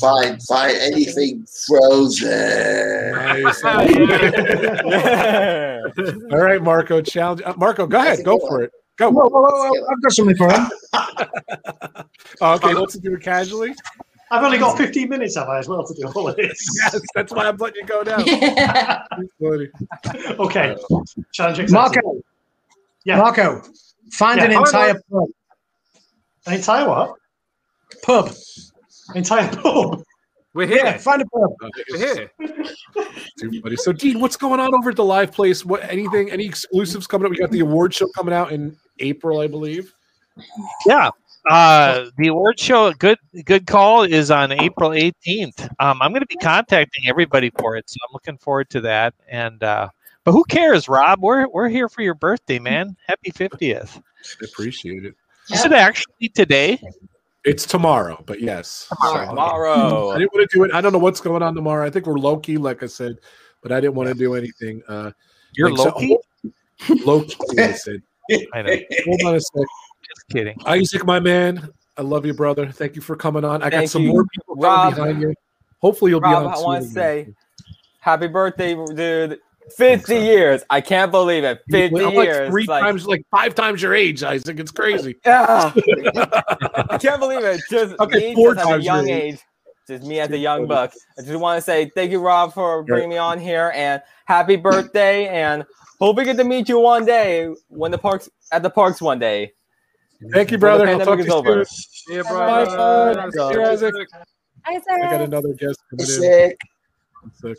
find 0.00 0.42
find 0.42 0.76
anything 0.76 1.44
frozen. 1.66 3.12
Nice. 3.12 3.64
All 6.32 6.38
right, 6.38 6.62
Marco. 6.62 7.02
Challenge. 7.02 7.42
Uh, 7.44 7.54
Marco, 7.56 7.86
go 7.86 7.98
ahead. 7.98 8.24
Go 8.24 8.38
for 8.38 8.62
it. 8.62 8.70
Go. 8.96 9.10
Whoa, 9.10 9.28
whoa, 9.28 9.40
whoa, 9.42 9.70
whoa, 9.70 9.86
I've 9.90 10.02
got 10.02 10.12
something 10.12 10.36
for 10.36 10.50
him. 10.50 10.70
Okay, 12.42 12.74
let's 12.74 12.98
do 12.98 13.14
it 13.14 13.22
casually. 13.22 13.74
I've 14.30 14.42
only 14.42 14.58
got 14.58 14.76
15 14.76 15.08
minutes, 15.08 15.36
have 15.36 15.48
I, 15.48 15.58
as 15.58 15.68
well, 15.68 15.86
to 15.86 15.94
do 15.94 16.08
all 16.14 16.28
of 16.28 16.36
this? 16.36 16.58
Yes, 16.82 17.00
that's 17.14 17.32
why 17.32 17.46
I'm 17.46 17.56
letting 17.56 17.82
you 17.82 17.86
go 17.86 18.02
now. 18.02 18.16
Funny. 19.40 19.68
okay. 20.38 20.76
Challenge 21.32 21.58
accepted. 21.60 21.72
Marco. 21.72 22.20
Yeah. 23.04 23.18
Marco, 23.18 23.62
find 24.12 24.38
Yeah, 24.38 24.46
an 24.46 24.52
entire 24.52 24.94
on. 24.94 25.00
pub. 25.10 25.28
An 26.46 26.54
entire 26.54 26.88
what? 26.88 27.14
Pub. 28.02 28.32
Entire 29.14 29.48
pub. 29.56 30.02
We're 30.54 30.66
here. 30.66 30.80
Yeah, 30.84 30.96
find 30.98 31.20
a 31.22 31.26
pub. 31.26 31.50
Uh, 31.62 31.68
we're 31.92 31.98
here. 31.98 32.30
Too. 33.38 33.76
So, 33.76 33.92
Dean, 33.92 34.20
what's 34.20 34.36
going 34.36 34.58
on 34.58 34.74
over 34.74 34.90
at 34.90 34.96
the 34.96 35.04
live 35.04 35.30
place? 35.30 35.64
What 35.64 35.82
anything? 35.84 36.30
Any 36.30 36.46
exclusives 36.46 37.06
coming 37.06 37.26
up? 37.26 37.30
We 37.30 37.36
got 37.36 37.50
the 37.50 37.60
award 37.60 37.92
show 37.94 38.08
coming 38.16 38.34
out 38.34 38.52
in 38.52 38.74
April, 38.98 39.40
I 39.40 39.46
believe. 39.48 39.92
Yeah. 40.86 41.10
Uh, 41.48 42.06
the 42.18 42.28
award 42.28 42.58
show, 42.58 42.92
good 42.94 43.18
good 43.44 43.66
call, 43.66 44.02
is 44.02 44.30
on 44.30 44.52
April 44.52 44.90
18th. 44.90 45.68
Um, 45.78 46.02
I'm 46.02 46.10
going 46.10 46.22
to 46.22 46.26
be 46.26 46.36
contacting 46.36 47.04
everybody 47.08 47.50
for 47.58 47.76
it, 47.76 47.88
so 47.88 47.96
I'm 48.06 48.12
looking 48.12 48.36
forward 48.38 48.68
to 48.70 48.80
that. 48.82 49.14
And 49.28 49.62
uh, 49.62 49.88
but 50.24 50.32
who 50.32 50.44
cares, 50.44 50.88
Rob? 50.88 51.22
We're 51.22 51.48
we're 51.48 51.68
here 51.68 51.88
for 51.88 52.02
your 52.02 52.14
birthday, 52.14 52.58
man. 52.58 52.96
Happy 53.06 53.30
50th. 53.30 53.96
I 53.96 54.44
appreciate 54.44 55.04
it. 55.04 55.14
Is 55.50 55.64
it 55.64 55.72
actually 55.72 56.28
today? 56.30 56.80
It's 57.44 57.64
tomorrow, 57.64 58.20
but 58.26 58.40
yes. 58.40 58.88
Tomorrow. 59.28 60.10
I 60.10 60.18
didn't 60.18 60.34
want 60.34 60.50
to 60.50 60.56
do 60.56 60.64
it. 60.64 60.72
I 60.74 60.80
don't 60.80 60.92
know 60.92 60.98
what's 60.98 61.20
going 61.20 61.44
on 61.44 61.54
tomorrow. 61.54 61.86
I 61.86 61.90
think 61.90 62.06
we're 62.06 62.18
low 62.18 62.38
key, 62.38 62.56
like 62.56 62.82
I 62.82 62.86
said, 62.86 63.18
but 63.62 63.70
I 63.70 63.80
didn't 63.80 63.94
want 63.94 64.08
to 64.08 64.16
do 64.16 64.34
anything. 64.34 64.82
Uh, 64.88 65.12
You're 65.52 65.70
like, 65.70 65.78
so- 65.78 65.84
low-key? 65.96 66.18
low 67.04 67.22
key, 67.22 67.60
I 67.60 67.72
said. 67.72 68.02
I 68.52 68.62
know. 68.62 68.76
Hold 69.06 69.22
on 69.26 69.34
a 69.36 69.40
sec. 69.40 69.66
Just 70.08 70.28
kidding. 70.30 70.56
Isaac, 70.66 71.04
my 71.04 71.20
man, 71.20 71.68
I 71.96 72.02
love 72.02 72.26
you, 72.26 72.34
brother. 72.34 72.70
Thank 72.70 72.96
you 72.96 73.02
for 73.02 73.16
coming 73.16 73.44
on. 73.44 73.62
I 73.62 73.70
got 73.70 73.88
some 73.88 74.02
you. 74.02 74.08
more 74.10 74.24
people 74.24 74.56
Rob. 74.56 74.94
behind 74.94 75.20
you. 75.20 75.34
Hopefully, 75.80 76.10
you'll 76.10 76.20
Rob, 76.20 76.42
be 76.42 76.46
on. 76.48 76.54
I 76.54 76.58
want 76.60 76.84
to 76.84 76.90
say 76.90 77.28
happy 78.00 78.28
birthday, 78.28 78.74
dude. 78.94 79.38
50 79.76 80.14
years. 80.14 80.62
I 80.70 80.80
can't 80.80 81.10
believe 81.10 81.42
it. 81.42 81.60
50 81.70 81.96
I'm 82.04 82.14
like 82.14 82.26
years. 82.28 82.48
three 82.50 82.66
Like, 82.66 82.82
times, 82.84 83.04
like 83.06 83.22
five 83.32 83.54
times 83.56 83.82
your 83.82 83.94
age, 83.94 84.22
Isaac. 84.22 84.60
It's 84.60 84.70
crazy. 84.70 85.16
Yeah. 85.26 85.72
I 86.88 86.98
can't 86.98 87.18
believe 87.20 87.42
it. 87.42 87.60
Just 87.68 87.96
Okay, 88.00 88.28
me 88.28 88.34
four 88.36 88.54
just 88.54 88.64
at 88.68 88.78
a 88.78 88.82
young 88.82 89.08
age. 89.08 89.34
age. 89.34 89.40
Just 89.88 90.04
me 90.04 90.20
as 90.20 90.30
a 90.30 90.38
young 90.38 90.66
buck. 90.66 90.92
I 91.18 91.22
just 91.22 91.34
want 91.40 91.58
to 91.58 91.62
say 91.62 91.90
thank 91.96 92.10
you, 92.12 92.20
Rob, 92.20 92.54
for 92.54 92.82
bringing 92.84 93.08
me 93.10 93.16
on 93.16 93.38
here 93.40 93.72
and 93.74 94.00
happy 94.26 94.54
birthday. 94.56 95.26
And 95.28 95.64
hope 96.00 96.16
we 96.16 96.24
get 96.24 96.36
to 96.36 96.44
meet 96.44 96.68
you 96.68 96.78
one 96.78 97.04
day 97.04 97.52
when 97.68 97.90
the 97.90 97.98
parks 97.98 98.28
at 98.52 98.62
the 98.62 98.70
parks 98.70 99.00
one 99.02 99.18
day. 99.18 99.52
Thank 100.32 100.50
you, 100.50 100.58
When 100.58 100.78
the 100.78 100.84
brother. 100.84 100.88
I'll 100.88 100.98
talk 101.00 101.18
to 101.18 101.20
is 101.20 101.26
you 101.26 101.32
over. 101.32 101.64
soon. 101.64 102.16
Yeah, 102.16 102.22
Bye, 102.22 102.64
brother. 102.64 103.14
bud. 103.14 103.32
See 103.32 103.38
you, 103.38 103.64
Isaac. 103.64 103.94
Isaac. 104.66 104.84
I 104.90 105.10
got 105.10 105.20
another 105.20 105.52
guest 105.54 105.78
coming 105.90 106.06
in. 106.06 106.22
Sick. 106.22 106.58
Sick. 107.34 107.58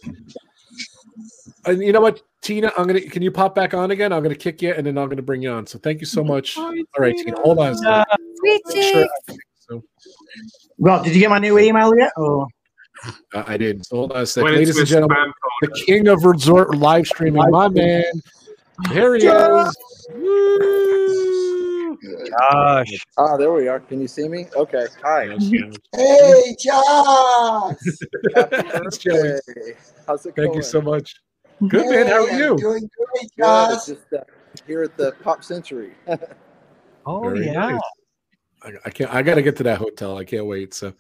And 1.66 1.82
you 1.82 1.92
know 1.92 2.02
what, 2.02 2.22
Tina? 2.42 2.72
I'm 2.78 2.88
gonna. 2.88 3.02
Can 3.02 3.22
you 3.22 3.32
pop 3.32 3.54
back 3.56 3.74
on 3.74 3.92
again? 3.92 4.12
I'm 4.14 4.24
gonna 4.24 4.36
kick 4.36 4.62
you, 4.62 4.74
and 4.74 4.86
then 4.86 4.98
I'm 4.98 5.10
gonna 5.10 5.22
bring 5.22 5.42
you 5.42 5.52
on. 5.52 5.68
So 5.68 5.78
thank 5.80 6.00
you 6.00 6.06
so 6.06 6.24
much. 6.24 6.58
All 6.58 6.74
right, 6.98 7.16
Tina. 7.16 7.38
Hold 7.42 7.60
on. 7.60 7.74
a 7.74 7.76
second. 7.76 8.06
Sweet 8.38 8.84
Sure. 8.84 9.08
So, 9.60 9.84
Well, 10.78 11.04
did 11.04 11.14
you 11.14 11.20
get 11.20 11.30
my 11.30 11.40
new 11.40 11.60
email 11.60 11.96
yet? 11.98 12.12
Or 12.16 12.48
uh, 13.34 13.44
I 13.46 13.58
did. 13.58 13.86
So 13.86 13.98
hold 13.98 14.12
on 14.14 14.22
a 14.22 14.26
second, 14.26 14.46
Went 14.46 14.58
ladies 14.58 14.78
and 14.78 14.88
gentlemen. 14.88 15.18
spam 15.18 15.32
The 15.62 15.84
king 15.86 16.08
of 16.08 16.24
resort 16.24 16.76
live 16.76 17.08
streaming, 17.08 17.50
my 17.52 17.68
man. 17.68 18.04
There 18.90 19.16
he 19.16 19.26
is. 19.26 19.78
Gosh. 22.40 22.88
Ah, 23.18 23.38
there 23.38 23.52
we 23.52 23.68
are. 23.68 23.80
Can 23.80 24.02
you 24.02 24.08
see 24.08 24.28
me? 24.28 24.48
Okay. 24.56 24.86
Hi. 25.04 25.38
Hey, 25.96 26.56
Josh! 26.60 27.76
Thanks, 28.36 29.06
how's 30.06 30.26
it 30.26 30.36
going? 30.36 30.36
Thank 30.36 30.36
going? 30.36 30.54
you 30.56 30.62
so 30.62 30.82
much. 30.82 31.16
Good 31.68 31.90
man. 31.90 32.08
How 32.08 32.24
are 32.26 32.32
you? 32.32 32.52
I'm 32.52 32.58
doing 32.58 32.90
great, 32.98 33.30
Good. 33.38 33.44
Josh. 33.44 33.86
Just 33.88 34.14
uh, 34.14 34.20
here 34.68 34.84
at 34.84 34.96
the 34.98 35.14
Pop 35.24 35.44
Century. 35.44 35.94
Oh 37.10 37.22
Very 37.22 37.46
yeah. 37.46 37.54
nice. 37.54 37.82
I, 38.64 38.72
I 38.84 38.90
can't. 38.90 39.14
I 39.14 39.22
got 39.22 39.36
to 39.36 39.42
get 39.42 39.56
to 39.58 39.64
that 39.64 39.78
hotel. 39.78 40.18
I 40.18 40.26
can't 40.26 40.46
wait. 40.46 40.74
So, 40.74 40.92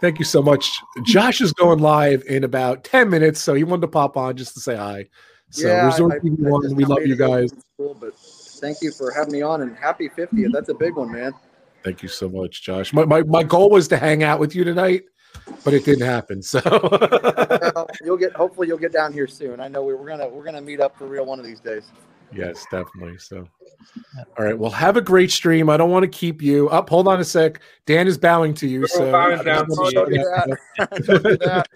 thank 0.00 0.18
you 0.18 0.24
so 0.24 0.40
much. 0.40 0.66
Josh 1.04 1.42
is 1.42 1.52
going 1.52 1.80
live 1.80 2.22
in 2.26 2.44
about 2.44 2.82
ten 2.82 3.10
minutes, 3.10 3.38
so 3.42 3.52
he 3.52 3.62
wanted 3.62 3.82
to 3.82 3.88
pop 3.88 4.16
on 4.16 4.38
just 4.38 4.54
to 4.54 4.60
say 4.60 4.74
hi. 4.74 5.04
So, 5.50 5.68
yeah, 5.68 5.84
Resort 5.84 6.12
I- 6.12 6.16
I- 6.16 6.18
TV 6.20 6.46
I 6.46 6.50
One, 6.50 6.62
just 6.62 6.76
we 6.76 6.86
love 6.86 7.06
you 7.06 7.14
guys. 7.14 7.50
to 7.52 7.60
School, 7.74 7.94
but 8.00 8.14
thank 8.58 8.82
you 8.82 8.90
for 8.92 9.10
having 9.10 9.32
me 9.32 9.42
on 9.42 9.62
and 9.62 9.76
happy 9.76 10.08
50th. 10.08 10.28
Mm-hmm. 10.28 10.52
That's 10.52 10.68
a 10.68 10.74
big 10.74 10.96
one, 10.96 11.10
man. 11.12 11.32
Thank 11.84 12.02
you 12.02 12.08
so 12.08 12.28
much, 12.28 12.62
Josh. 12.62 12.92
My, 12.92 13.04
my 13.04 13.22
my 13.22 13.42
goal 13.42 13.70
was 13.70 13.86
to 13.88 13.96
hang 13.96 14.22
out 14.24 14.40
with 14.40 14.54
you 14.54 14.64
tonight, 14.64 15.04
but 15.64 15.72
it 15.72 15.84
didn't 15.84 16.06
happen. 16.06 16.42
So, 16.42 16.60
Well, 17.74 17.88
you'll 18.04 18.16
get. 18.16 18.32
Hopefully, 18.32 18.66
you'll 18.66 18.78
get 18.78 18.92
down 18.92 19.12
here 19.12 19.28
soon. 19.28 19.60
I 19.60 19.68
know 19.68 19.82
we, 19.84 19.94
we're 19.94 20.08
gonna 20.08 20.28
we're 20.28 20.44
gonna 20.44 20.60
meet 20.60 20.80
up 20.80 20.98
for 20.98 21.06
real 21.06 21.24
one 21.24 21.38
of 21.38 21.44
these 21.46 21.60
days. 21.60 21.84
yes, 22.32 22.66
definitely. 22.70 23.16
So, 23.18 23.48
all 24.36 24.44
right. 24.44 24.58
Well, 24.58 24.72
have 24.72 24.96
a 24.96 25.00
great 25.00 25.30
stream. 25.30 25.70
I 25.70 25.76
don't 25.76 25.90
want 25.90 26.02
to 26.02 26.08
keep 26.08 26.42
you 26.42 26.68
up. 26.70 26.90
Hold 26.90 27.06
on 27.06 27.20
a 27.20 27.24
sec. 27.24 27.60
Dan 27.86 28.08
is 28.08 28.18
bowing 28.18 28.54
to 28.54 28.66
you. 28.66 28.86
So, 28.88 29.10
bowing 29.12 29.42
down 29.44 29.66
to 29.66 29.90
Don't 29.92 30.10
that. 30.10 30.58
That. 31.38 31.68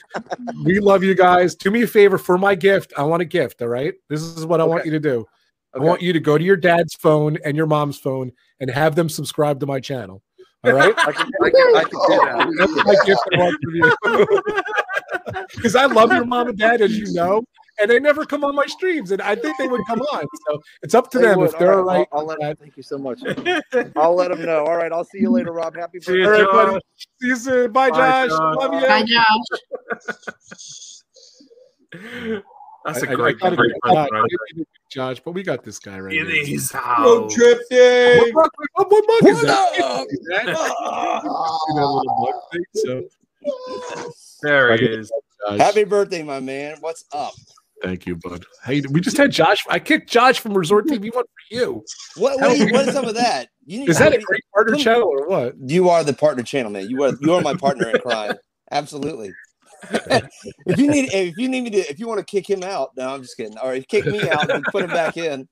we 0.64 0.80
love 0.80 1.04
you 1.04 1.14
guys. 1.14 1.54
Do 1.54 1.70
me 1.70 1.82
a 1.82 1.86
favor 1.86 2.18
for 2.18 2.36
my 2.36 2.56
gift. 2.56 2.92
I 2.98 3.04
want 3.04 3.22
a 3.22 3.26
gift. 3.26 3.62
All 3.62 3.68
right. 3.68 3.94
This 4.08 4.20
is 4.20 4.44
what 4.44 4.60
I 4.60 4.64
want 4.64 4.84
you 4.84 4.90
to 4.90 5.00
do. 5.00 5.26
Okay. 5.74 5.84
I 5.84 5.88
want 5.88 6.02
you 6.02 6.12
to 6.12 6.20
go 6.20 6.36
to 6.36 6.44
your 6.44 6.56
dad's 6.56 6.94
phone 6.94 7.38
and 7.44 7.56
your 7.56 7.66
mom's 7.66 7.98
phone 7.98 8.32
and 8.60 8.70
have 8.70 8.94
them 8.94 9.08
subscribe 9.08 9.60
to 9.60 9.66
my 9.66 9.80
channel. 9.80 10.22
All 10.64 10.72
right. 10.72 10.94
I 10.98 11.12
can, 11.12 11.30
I 11.42 11.50
can, 11.50 11.76
I 11.76 11.84
can 11.84 11.90
do 11.90 12.20
that. 12.24 12.54
That's 12.58 12.84
my 12.86 12.94
gift 13.04 13.20
I 13.32 13.38
want 13.38 13.56
from 13.62 13.74
you. 13.74 13.92
Because 15.54 15.76
I 15.76 15.86
love 15.86 16.12
your 16.12 16.24
mom 16.24 16.48
and 16.48 16.58
dad, 16.58 16.80
as 16.80 16.98
you 16.98 17.12
know, 17.12 17.42
and 17.80 17.90
they 17.90 17.98
never 18.00 18.24
come 18.24 18.44
on 18.44 18.54
my 18.54 18.66
streams, 18.66 19.10
and 19.12 19.22
I 19.22 19.34
think 19.34 19.56
they 19.58 19.66
would 19.68 19.80
come 19.86 20.00
on. 20.00 20.26
So 20.48 20.60
it's 20.82 20.94
up 20.94 21.10
to 21.12 21.18
They 21.18 21.24
them 21.26 21.38
would. 21.38 21.50
if 21.50 21.58
they're 21.58 21.72
all 21.72 21.80
All 21.80 21.84
right, 21.84 21.98
right. 21.98 22.08
I'll, 22.12 22.20
I'll 22.20 22.26
let, 22.26 22.40
that. 22.40 22.58
thank 22.58 22.76
you 22.76 22.82
so 22.82 22.98
much. 22.98 23.22
I'll 23.96 24.14
let 24.14 24.30
them 24.30 24.44
know. 24.44 24.64
All 24.64 24.76
right. 24.76 24.92
I'll 24.92 25.04
see 25.04 25.18
you 25.20 25.30
later, 25.30 25.52
Rob. 25.52 25.76
Happy 25.76 26.00
See 26.00 26.18
you, 26.18 26.24
birthday. 26.24 26.44
All 26.44 26.56
right, 26.56 26.66
buddy. 26.72 26.80
See 27.20 27.28
you 27.28 27.36
soon. 27.36 27.72
Bye, 27.72 27.90
Bye, 27.90 28.28
Josh. 28.28 28.38
Josh. 28.38 28.56
Love 28.56 28.74
you. 28.74 28.86
Bye, 31.92 32.32
Josh. 32.34 32.42
That's 32.84 33.02
I- 33.02 33.06
a 33.06 33.10
I- 33.10 33.12
I 33.12 33.16
great, 33.16 33.38
gotta 33.40 33.56
great 33.56 33.72
get 33.72 33.80
person 33.82 33.96
Josh. 33.96 34.08
right 34.12 34.22
I 34.58 34.64
Josh, 34.90 35.20
but 35.24 35.32
we 35.32 35.42
got 35.42 35.62
this 35.64 35.78
guy 35.78 35.98
right 36.00 36.10
there. 36.14 36.24
here. 36.26 36.42
It 36.42 36.48
is 36.48 36.72
Road 36.74 37.30
trip 37.30 37.60
day. 37.70 38.18
What 38.32 38.34
bug, 38.34 38.50
what, 38.74 38.90
what 38.90 39.06
bug 39.06 39.28
is 39.30 39.36
What 39.36 39.46
that? 39.46 39.72
that- 39.76 40.08
See 40.10 41.74
that 41.74 41.86
little 41.86 42.04
bug 42.20 42.34
thing? 42.52 42.64
So, 42.74 43.02
There 44.42 44.76
he 44.76 44.84
is. 44.86 45.10
Josh. 45.48 45.58
Happy 45.58 45.84
birthday, 45.84 46.22
my 46.22 46.40
man. 46.40 46.76
What's 46.80 47.04
up? 47.12 47.32
Thank 47.82 48.06
you, 48.06 48.14
bud. 48.16 48.44
Hey, 48.64 48.80
we 48.90 49.00
just 49.00 49.16
had 49.16 49.32
Josh. 49.32 49.64
I 49.68 49.80
kicked 49.80 50.08
Josh 50.08 50.38
from 50.38 50.56
Resort 50.56 50.86
TV 50.86 51.12
One 51.12 51.24
for 51.24 51.54
you. 51.54 51.84
What 52.16 52.40
what, 52.40 52.52
is, 52.52 52.70
what 52.70 52.86
is 52.86 52.94
some 52.94 53.06
of 53.06 53.14
that? 53.16 53.48
You 53.66 53.80
need 53.80 53.88
Is 53.88 53.98
that 53.98 54.12
a 54.14 54.18
great 54.18 54.42
partner 54.54 54.76
channel 54.76 55.08
or 55.08 55.26
what? 55.28 55.54
You 55.66 55.88
are 55.88 56.04
the 56.04 56.12
partner 56.12 56.44
channel, 56.44 56.70
man. 56.70 56.88
You 56.88 57.02
are 57.02 57.12
you 57.20 57.34
are 57.34 57.40
my 57.40 57.54
partner 57.54 57.88
in 57.90 57.98
crime. 58.00 58.34
Absolutely. 58.70 59.32
If 59.90 60.78
you 60.78 60.88
need, 60.90 61.12
if 61.12 61.36
you 61.36 61.48
need 61.48 61.62
me 61.62 61.70
to, 61.70 61.78
if 61.78 61.98
you 61.98 62.06
want 62.08 62.18
to 62.18 62.24
kick 62.24 62.48
him 62.48 62.62
out, 62.62 62.90
no, 62.96 63.08
I'm 63.14 63.22
just 63.22 63.36
kidding. 63.36 63.56
All 63.58 63.68
right, 63.68 63.86
kick 63.88 64.06
me 64.06 64.28
out 64.28 64.50
and 64.50 64.64
put 64.64 64.84
him 64.84 64.90
back 64.90 65.16
in. 65.16 65.48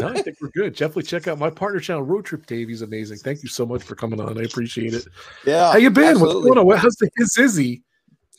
No, 0.00 0.08
I 0.08 0.22
think 0.22 0.38
we're 0.40 0.48
good. 0.48 0.74
Definitely 0.74 1.04
check 1.04 1.28
out 1.28 1.38
my 1.38 1.50
partner 1.50 1.78
channel, 1.78 2.02
Road 2.02 2.24
Trip 2.24 2.44
Dave. 2.46 2.68
He's 2.68 2.82
amazing. 2.82 3.18
Thank 3.18 3.42
you 3.42 3.48
so 3.48 3.66
much 3.66 3.82
for 3.82 3.94
coming 3.94 4.20
on. 4.20 4.38
I 4.38 4.42
appreciate 4.42 4.94
it. 4.94 5.06
Yeah, 5.46 5.72
How 5.72 5.78
you 5.78 5.90
been? 5.90 6.04
absolutely. 6.04 6.50
What's 6.50 6.56
going 6.56 6.68
on? 6.72 6.78
How's 6.78 6.96
the 6.96 7.10
his 7.16 7.36
Izzy? 7.38 7.82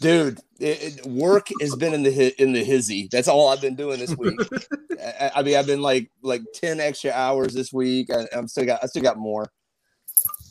Dude, 0.02 0.40
it, 0.60 0.98
it- 1.00 1.06
work 1.06 1.48
has 1.62 1.76
been 1.76 1.94
in 1.94 2.04
the 2.04 2.42
in 2.42 2.54
the 2.54 2.64
hizzy. 2.64 3.10
That's 3.12 3.28
all 3.28 3.50
I've 3.50 3.62
been 3.62 3.76
doing 3.76 4.00
this 4.00 4.16
week. 4.18 4.40
I, 5.02 5.32
I 5.36 5.44
mean, 5.44 5.56
I've 5.58 5.68
been 5.68 5.82
like 5.82 6.10
like 6.24 6.42
ten 6.54 6.80
extra 6.80 7.12
hours 7.12 7.54
this 7.54 7.72
week. 7.74 8.10
I, 8.12 8.26
I'm 8.34 8.48
still 8.48 8.66
got 8.66 8.84
I 8.84 8.88
still 8.88 9.04
got 9.04 9.18
more. 9.18 9.52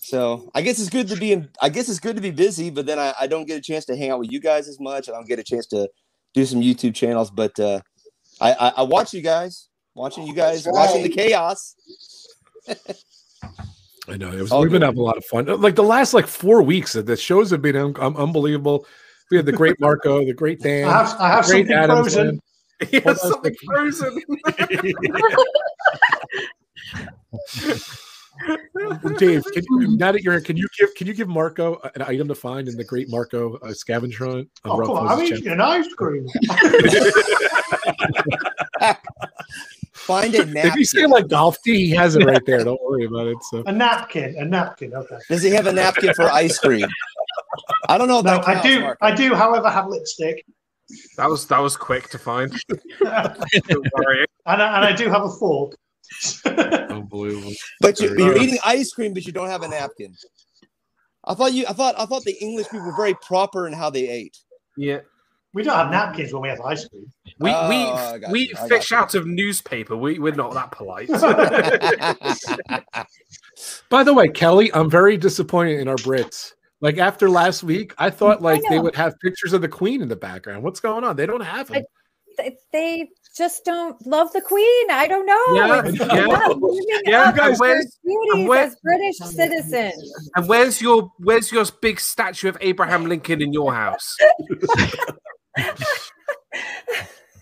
So 0.08 0.50
I 0.54 0.62
guess 0.62 0.78
it's 0.80 0.88
good 0.88 1.06
to 1.08 1.16
be 1.16 1.32
in. 1.32 1.50
I 1.60 1.68
guess 1.68 1.88
it's 1.90 2.00
good 2.00 2.16
to 2.16 2.22
be 2.22 2.30
busy, 2.30 2.70
but 2.70 2.86
then 2.86 2.98
I, 2.98 3.12
I 3.20 3.26
don't 3.26 3.46
get 3.46 3.58
a 3.58 3.60
chance 3.60 3.84
to 3.86 3.96
hang 3.96 4.08
out 4.10 4.18
with 4.18 4.32
you 4.32 4.40
guys 4.40 4.66
as 4.66 4.80
much. 4.80 5.06
I 5.10 5.12
don't 5.12 5.28
get 5.28 5.38
a 5.38 5.42
chance 5.44 5.66
to 5.66 5.86
do 6.32 6.46
some 6.46 6.62
YouTube 6.62 6.94
channels, 6.94 7.30
but 7.30 7.58
uh, 7.60 7.80
I, 8.40 8.52
I 8.54 8.68
I 8.78 8.82
watch 8.84 9.12
you 9.12 9.20
guys, 9.20 9.68
watching 9.94 10.26
you 10.26 10.32
guys, 10.34 10.64
That's 10.64 10.74
watching 10.74 11.02
the 11.02 11.10
chaos. 11.10 11.74
I 14.08 14.16
know 14.16 14.32
it 14.32 14.40
was, 14.40 14.50
we've 14.50 14.70
been 14.70 14.80
having 14.80 14.98
a 14.98 15.02
lot 15.02 15.18
of 15.18 15.26
fun. 15.26 15.44
Like 15.60 15.74
the 15.74 15.82
last 15.82 16.14
like 16.14 16.26
four 16.26 16.62
weeks, 16.62 16.94
the 16.94 17.16
shows 17.16 17.50
have 17.50 17.60
been 17.60 17.76
un- 17.76 17.94
um, 18.00 18.16
unbelievable. 18.16 18.86
We 19.30 19.36
had 19.36 19.44
the 19.44 19.52
great 19.52 19.76
Marco, 19.80 20.24
the 20.24 20.32
great 20.32 20.60
Dan, 20.60 20.88
I 20.88 20.92
have- 21.04 21.20
I 21.20 21.28
have 21.28 21.46
the 21.46 21.52
great 21.52 21.66
something 21.68 21.76
Adams, 21.76 22.14
frozen. 22.14 22.40
He 22.90 23.00
has 23.00 23.20
something 23.20 23.54
frozen. 23.66 24.22
Dave, 29.18 29.44
can 29.52 29.62
you, 29.70 29.96
now 29.96 30.12
that 30.12 30.22
you're 30.22 30.32
here, 30.34 30.40
can 30.42 30.56
you 30.56 30.66
give 30.78 30.94
can 30.94 31.06
you 31.06 31.14
give 31.14 31.28
Marco 31.28 31.80
an 31.94 32.02
item 32.02 32.28
to 32.28 32.34
find 32.34 32.68
in 32.68 32.76
the 32.76 32.84
Great 32.84 33.08
Marco 33.10 33.56
uh, 33.58 33.72
scavenger 33.72 34.26
hunt? 34.26 34.48
on 34.64 34.70
Oh, 34.72 34.76
Rob 34.78 34.86
come 34.88 34.96
on. 34.98 35.08
Fozz's 35.08 35.20
I'm 35.20 35.26
channel? 35.26 35.38
eating 35.38 35.52
an 35.52 35.60
ice 35.60 35.94
cream. 35.94 36.26
Find 39.92 40.34
a 40.34 40.38
If 40.42 40.48
napkin. 40.48 40.72
you 40.78 40.84
say 40.84 41.06
like 41.06 41.28
golf 41.28 41.60
tee, 41.62 41.86
he 41.86 41.90
has 41.90 42.16
it 42.16 42.24
right 42.24 42.44
there. 42.46 42.64
Don't 42.64 42.80
worry 42.82 43.04
about 43.04 43.26
it. 43.26 43.36
So 43.50 43.62
a 43.66 43.72
napkin. 43.72 44.36
A 44.38 44.44
napkin. 44.44 44.94
Okay. 44.94 45.18
Does 45.28 45.42
he 45.42 45.50
have 45.50 45.66
a 45.66 45.72
napkin 45.72 46.14
for 46.14 46.24
ice 46.30 46.58
cream? 46.58 46.86
I 47.88 47.98
don't 47.98 48.08
know 48.08 48.20
if 48.20 48.24
No, 48.24 48.36
that 48.38 48.48
I 48.48 48.62
do. 48.62 48.80
Mark. 48.80 48.98
I 49.02 49.14
do, 49.14 49.34
however, 49.34 49.68
have 49.68 49.88
lipstick, 49.88 50.44
That 51.16 51.28
was 51.28 51.46
that 51.48 51.58
was 51.58 51.76
quick 51.76 52.08
to 52.10 52.18
find. 52.18 52.50
Don't 52.68 53.86
worry. 53.98 54.24
and 54.46 54.62
I, 54.62 54.76
and 54.76 54.84
I 54.86 54.92
do 54.92 55.10
have 55.10 55.22
a 55.24 55.30
fork. 55.30 55.74
unbelievable. 56.90 57.52
But 57.80 58.00
you, 58.00 58.14
you're 58.16 58.36
eating 58.36 58.58
ice 58.64 58.92
cream, 58.92 59.14
but 59.14 59.26
you 59.26 59.32
don't 59.32 59.48
have 59.48 59.62
a 59.62 59.68
napkin. 59.68 60.14
I 61.24 61.34
thought 61.34 61.52
you. 61.52 61.66
I 61.68 61.72
thought. 61.72 61.94
I 61.98 62.06
thought 62.06 62.24
the 62.24 62.36
English 62.40 62.68
people 62.68 62.86
were 62.86 62.96
very 62.96 63.14
proper 63.14 63.66
in 63.66 63.72
how 63.72 63.90
they 63.90 64.08
ate. 64.08 64.36
Yeah. 64.76 65.00
We 65.54 65.62
don't 65.62 65.74
have 65.74 65.90
napkins 65.90 66.32
when 66.32 66.42
we 66.42 66.48
have 66.48 66.60
ice 66.60 66.86
cream. 66.86 67.10
We 67.40 67.50
Oh, 67.50 67.68
we 67.68 68.32
we 68.32 68.40
you, 68.48 68.54
I 68.54 68.58
got 68.60 68.68
fish 68.68 68.90
you. 68.90 68.96
out 68.96 69.14
of 69.14 69.26
newspaper. 69.26 69.96
We 69.96 70.18
we're 70.18 70.34
not 70.34 70.52
that 70.54 70.70
polite. 70.72 71.08
By 73.88 74.04
the 74.04 74.12
way, 74.14 74.28
Kelly, 74.28 74.72
I'm 74.74 74.90
very 74.90 75.16
disappointed 75.16 75.80
in 75.80 75.88
our 75.88 75.96
Brits. 75.96 76.52
Like 76.80 76.98
after 76.98 77.28
last 77.28 77.62
week, 77.62 77.94
I 77.98 78.10
thought 78.10 78.42
like 78.42 78.62
they 78.68 78.78
would 78.78 78.94
have 78.94 79.18
pictures 79.20 79.52
of 79.52 79.62
the 79.62 79.68
Queen 79.68 80.02
in 80.02 80.08
the 80.08 80.16
background. 80.16 80.62
What's 80.62 80.80
going 80.80 81.02
on? 81.02 81.16
They 81.16 81.26
don't 81.26 81.40
have 81.40 81.68
them. 81.68 81.82
They- 82.36 82.56
They 82.72 83.08
just 83.38 83.64
don't 83.64 84.04
love 84.06 84.32
the 84.32 84.40
Queen. 84.42 84.90
I 84.90 85.06
don't 85.06 85.24
know. 85.24 85.44
Yeah, 85.54 85.82
yeah. 86.14 86.48
Yeah, 87.04 87.32
guys, 87.32 87.58
where's- 87.58 87.98
where- 88.46 88.64
as 88.64 88.76
British 88.82 89.16
citizens. 89.18 90.12
and 90.36 90.48
where's 90.48 90.82
your 90.82 91.10
where's 91.20 91.50
your 91.52 91.64
big 91.80 92.00
statue 92.00 92.48
of 92.48 92.58
Abraham 92.60 93.06
Lincoln 93.06 93.40
in 93.40 93.52
your 93.52 93.72
house? 93.72 94.16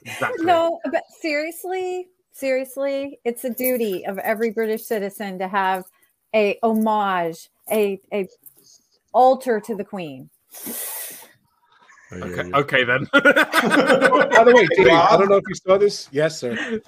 Exactly. 0.09 0.45
No, 0.47 0.79
but 0.93 1.03
seriously, 1.21 2.07
seriously, 2.33 3.19
it's 3.25 3.43
a 3.45 3.51
duty 3.51 4.07
of 4.07 4.19
every 4.19 4.51
British 4.51 4.85
citizen 4.85 5.37
to 5.41 5.49
have 5.49 5.83
a 6.33 6.59
homage, 6.63 7.49
a 7.71 8.01
a 8.13 8.29
altar 9.13 9.59
to 9.61 9.75
the 9.75 9.83
Queen. 9.85 10.31
Oh, 12.13 12.17
okay, 12.19 12.51
okay 12.55 12.85
then. 12.85 13.07
By 13.13 14.45
the 14.45 14.53
way, 14.55 14.67
Dave, 14.77 14.93
I 14.93 15.17
don't 15.17 15.29
know 15.29 15.37
if 15.37 15.45
you 15.49 15.55
saw 15.55 15.77
this. 15.77 16.09
Yes, 16.13 16.39
sir. 16.39 16.81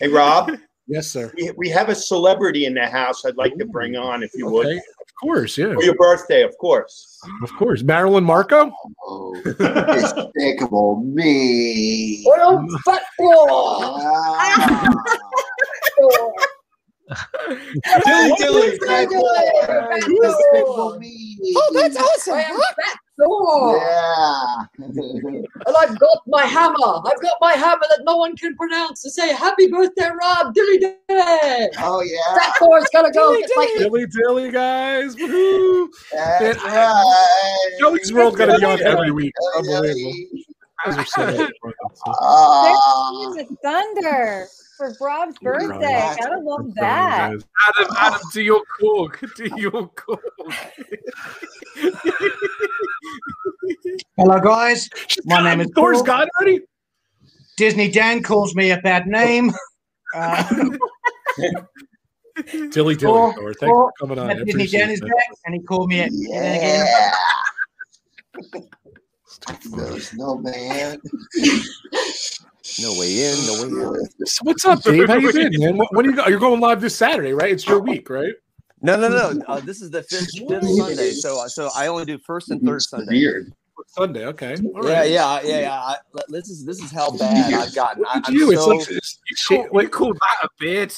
Hey, 0.00 0.08
Rob. 0.08 0.52
Yes, 0.86 1.10
sir. 1.10 1.32
We, 1.36 1.50
we 1.56 1.68
have 1.70 1.88
a 1.88 1.94
celebrity 1.94 2.66
in 2.66 2.74
the 2.74 2.86
house 2.86 3.24
I'd 3.24 3.36
like 3.36 3.56
to 3.56 3.64
bring 3.64 3.96
on 3.96 4.22
if 4.22 4.30
you 4.34 4.48
would. 4.48 4.66
Of 4.66 4.82
course, 5.20 5.56
yeah. 5.56 5.72
For 5.74 5.82
your 5.82 5.94
birthday, 5.94 6.42
of 6.42 6.56
course. 6.58 7.20
Of 7.42 7.52
course. 7.54 7.82
Marilyn 7.82 8.24
Marco? 8.24 8.70
Oh, 9.06 9.34
despicable 9.44 11.02
me. 11.04 12.22
What 12.24 12.40
a 12.40 12.66
fat 12.84 13.02
boy! 13.18 14.04
Dilly 18.36 18.78
dilly. 18.78 18.78
Me. 20.98 21.54
Oh, 21.56 21.70
that's 21.74 21.96
awesome! 21.96 22.34
I 22.34 22.94
am. 23.20 23.76
Yeah. 23.76 24.64
And 25.66 25.74
I've 25.78 25.98
got 25.98 26.18
my 26.26 26.42
hammer. 26.42 27.00
I've 27.06 27.20
got 27.22 27.36
my 27.40 27.52
hammer 27.52 27.84
that 27.88 28.02
no 28.04 28.16
one 28.16 28.36
can 28.36 28.56
pronounce 28.56 29.02
to 29.02 29.10
say 29.10 29.32
happy 29.32 29.68
birthday, 29.68 30.10
Rob. 30.20 30.52
Dilly 30.54 30.78
dilly. 30.78 30.94
Oh 31.08 32.02
yeah. 32.02 32.34
That 32.34 32.54
boy's 32.60 32.84
gotta 32.92 33.10
go 33.12 33.38
get 33.38 33.50
my 33.56 33.74
Dilly 33.78 34.06
dilly, 34.06 34.50
guys. 34.50 35.16
Woohoo. 35.16 35.88
That's 36.12 36.62
Man, 36.64 36.74
right. 36.74 37.70
Joey's 37.80 38.12
World 38.12 38.36
gonna 38.36 38.58
be 38.58 38.64
on 38.64 38.82
every 38.82 39.10
week. 39.10 39.32
Unbelievable. 39.56 39.94
You 39.94 40.44
guys 40.84 40.98
are 40.98 41.06
so 41.06 41.26
much 41.26 41.52
fun. 42.04 43.34
There's 43.36 43.48
thunder 43.62 44.48
for 44.76 44.94
Rob's 45.00 45.36
birthday. 45.40 46.14
Gotta 46.20 46.40
love 46.40 46.74
that. 46.74 47.30
Adam, 47.30 47.88
Adam, 47.98 48.20
do 48.32 48.42
your 48.42 48.62
cork. 48.80 49.20
Do 49.36 49.48
your 49.56 49.88
cork. 49.88 50.20
Hello, 54.16 54.40
guys. 54.40 54.88
My 55.24 55.42
name 55.42 55.60
is 55.60 55.70
Thor's 55.74 55.98
Paul. 55.98 56.04
got 56.06 56.22
it 56.24 56.30
already? 56.40 56.60
Disney 57.56 57.90
Dan 57.90 58.22
calls 58.22 58.54
me 58.54 58.70
a 58.70 58.78
bad 58.80 59.06
name. 59.06 59.52
Uh, 60.16 60.44
Dilly 62.70 62.70
dilly, 62.70 62.94
Thor- 62.94 63.32
Thor. 63.34 63.52
Thanks 63.54 63.58
Thor- 63.60 63.92
for 63.98 64.06
coming 64.06 64.16
on. 64.20 64.28
Disney 64.28 64.44
Dan 64.44 64.54
appreciate 64.54 64.90
is 64.90 65.00
that. 65.00 65.08
back, 65.08 65.26
and 65.44 65.54
he 65.56 65.60
called 65.60 65.88
me 65.88 66.00
a 66.02 66.08
Yeah. 66.12 67.10
No 69.72 69.98
snowman. 69.98 71.00
No 72.80 72.98
way 72.98 73.24
in. 73.24 73.46
No 73.46 73.68
way 73.68 73.84
out. 73.84 74.28
So 74.28 74.40
what's 74.44 74.64
up, 74.64 74.82
Dave? 74.82 75.06
How 75.08 75.16
you 75.16 75.32
been, 75.32 75.52
man? 75.58 75.76
What, 75.76 75.94
when 75.94 76.06
are 76.06 76.10
you 76.10 76.16
go? 76.16 76.26
You're 76.26 76.38
going 76.38 76.60
live 76.60 76.80
this 76.80 76.96
Saturday, 76.96 77.32
right? 77.32 77.50
It's 77.50 77.66
your 77.66 77.80
week, 77.80 78.08
right? 78.08 78.32
No, 78.80 78.96
no, 78.96 79.08
no. 79.08 79.42
Uh, 79.46 79.60
this 79.60 79.80
is 79.80 79.90
the 79.90 80.02
fifth, 80.02 80.30
fifth 80.48 80.68
Sunday, 80.76 81.10
so 81.12 81.46
so 81.46 81.70
I 81.76 81.86
only 81.88 82.04
do 82.04 82.18
first 82.18 82.50
and 82.50 82.60
third 82.62 82.82
Sunday. 82.82 83.12
Weird. 83.18 83.52
Sunday, 83.86 84.26
okay. 84.26 84.56
All 84.74 84.88
Yeah, 84.88 85.00
right. 85.00 85.10
yeah, 85.10 85.40
yeah, 85.42 85.60
yeah. 85.60 85.72
I, 85.80 85.96
this 86.28 86.48
is 86.48 86.64
this 86.64 86.80
is 86.80 86.90
how 86.90 87.10
bad 87.16 87.52
I've 87.52 87.74
gotten. 87.74 88.04
I, 88.06 88.22
I'm 88.24 88.34
you. 88.34 88.50
It's 88.50 88.66
like 88.66 88.80
it's, 88.90 89.18
You 89.50 89.66
call, 89.68 89.82
you 89.82 89.88
call 89.88 90.12
that 90.14 90.36
a 90.42 90.48
beard? 90.58 90.92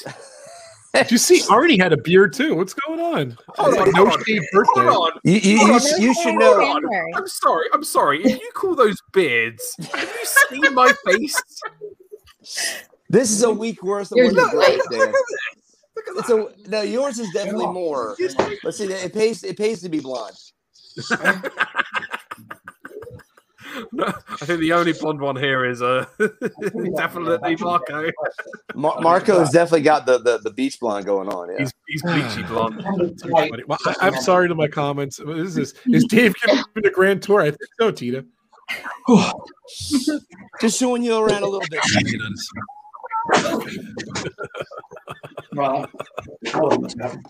Did 1.03 1.11
you 1.11 1.19
see? 1.19 1.43
Artie 1.51 1.79
had 1.79 1.93
a 1.93 1.97
beard 1.97 2.33
too. 2.33 2.55
What's 2.55 2.75
going 2.75 3.01
on? 3.01 3.37
Hold 3.57 3.79
on, 3.79 3.91
no 3.91 4.05
hold 4.05 4.09
on. 4.09 4.25
shave 4.25 4.43
birthday. 4.53 4.81
Hold 4.81 5.13
on. 5.15 5.21
you, 5.25 5.35
you, 5.35 5.59
Hold 5.59 5.83
you, 5.83 5.95
on, 5.95 6.03
you 6.03 6.15
should 6.15 6.35
know. 6.35 6.61
On. 6.61 7.15
I'm 7.15 7.27
sorry. 7.27 7.67
I'm 7.73 7.85
sorry. 7.85 8.25
If 8.25 8.41
you 8.41 8.51
call 8.55 8.75
those 8.75 8.97
beards, 9.13 9.77
have 9.93 10.03
you 10.03 10.63
seen 10.63 10.75
my 10.75 10.93
face? 11.07 11.43
This 13.09 13.31
is 13.31 13.43
a 13.43 13.51
week 13.51 13.83
worse 13.83 14.09
than 14.09 14.19
Here's 14.19 14.35
what 14.35 14.51
the 14.53 14.59
the 14.59 14.65
face. 14.65 15.15
It's 16.19 16.31
a 16.31 16.49
no. 16.69 16.83
Yours 16.83 17.19
is 17.19 17.31
definitely 17.33 17.67
more. 17.67 18.17
But 18.63 18.75
see, 18.75 18.85
it 18.85 19.13
pays. 19.13 19.45
It 19.45 19.57
pays 19.57 19.83
to 19.83 19.89
be 19.89 20.01
blonde. 20.01 20.37
I 23.77 24.45
think 24.45 24.61
the 24.61 24.73
only 24.73 24.93
blonde 24.93 25.21
one 25.21 25.37
here 25.37 25.65
is 25.65 25.83
uh, 25.83 26.07
definitely 26.97 27.57
Marco. 27.57 28.11
Mar- 28.75 29.01
Marco's 29.01 29.51
definitely 29.51 29.83
got 29.83 30.07
the, 30.07 30.19
the 30.19 30.39
the 30.39 30.51
beach 30.51 30.81
blonde 30.81 31.07
going 31.07 31.29
on. 31.29 31.51
Yeah. 31.51 31.59
He's, 31.59 31.73
he's 31.89 32.03
bleachy 32.03 32.47
blonde. 32.49 32.83
Well, 33.67 33.79
I, 33.87 33.95
I'm 34.01 34.21
sorry 34.21 34.49
to 34.49 34.55
my 34.55 34.69
comments. 34.69 35.23
What 35.23 35.39
is 35.39 35.55
this? 35.55 35.73
Is 35.87 36.03
is 36.03 36.05
Dave 36.05 36.35
giving 36.45 36.65
the 36.75 36.91
grand 36.91 37.23
tour? 37.23 37.41
I 37.41 37.51
think 37.51 37.61
so, 37.81 37.91
Tita. 37.91 38.25
Just 40.61 40.79
showing 40.79 41.03
you 41.03 41.17
around 41.17 41.43
a 41.43 41.47
little 41.47 41.63
bit. 41.71 41.81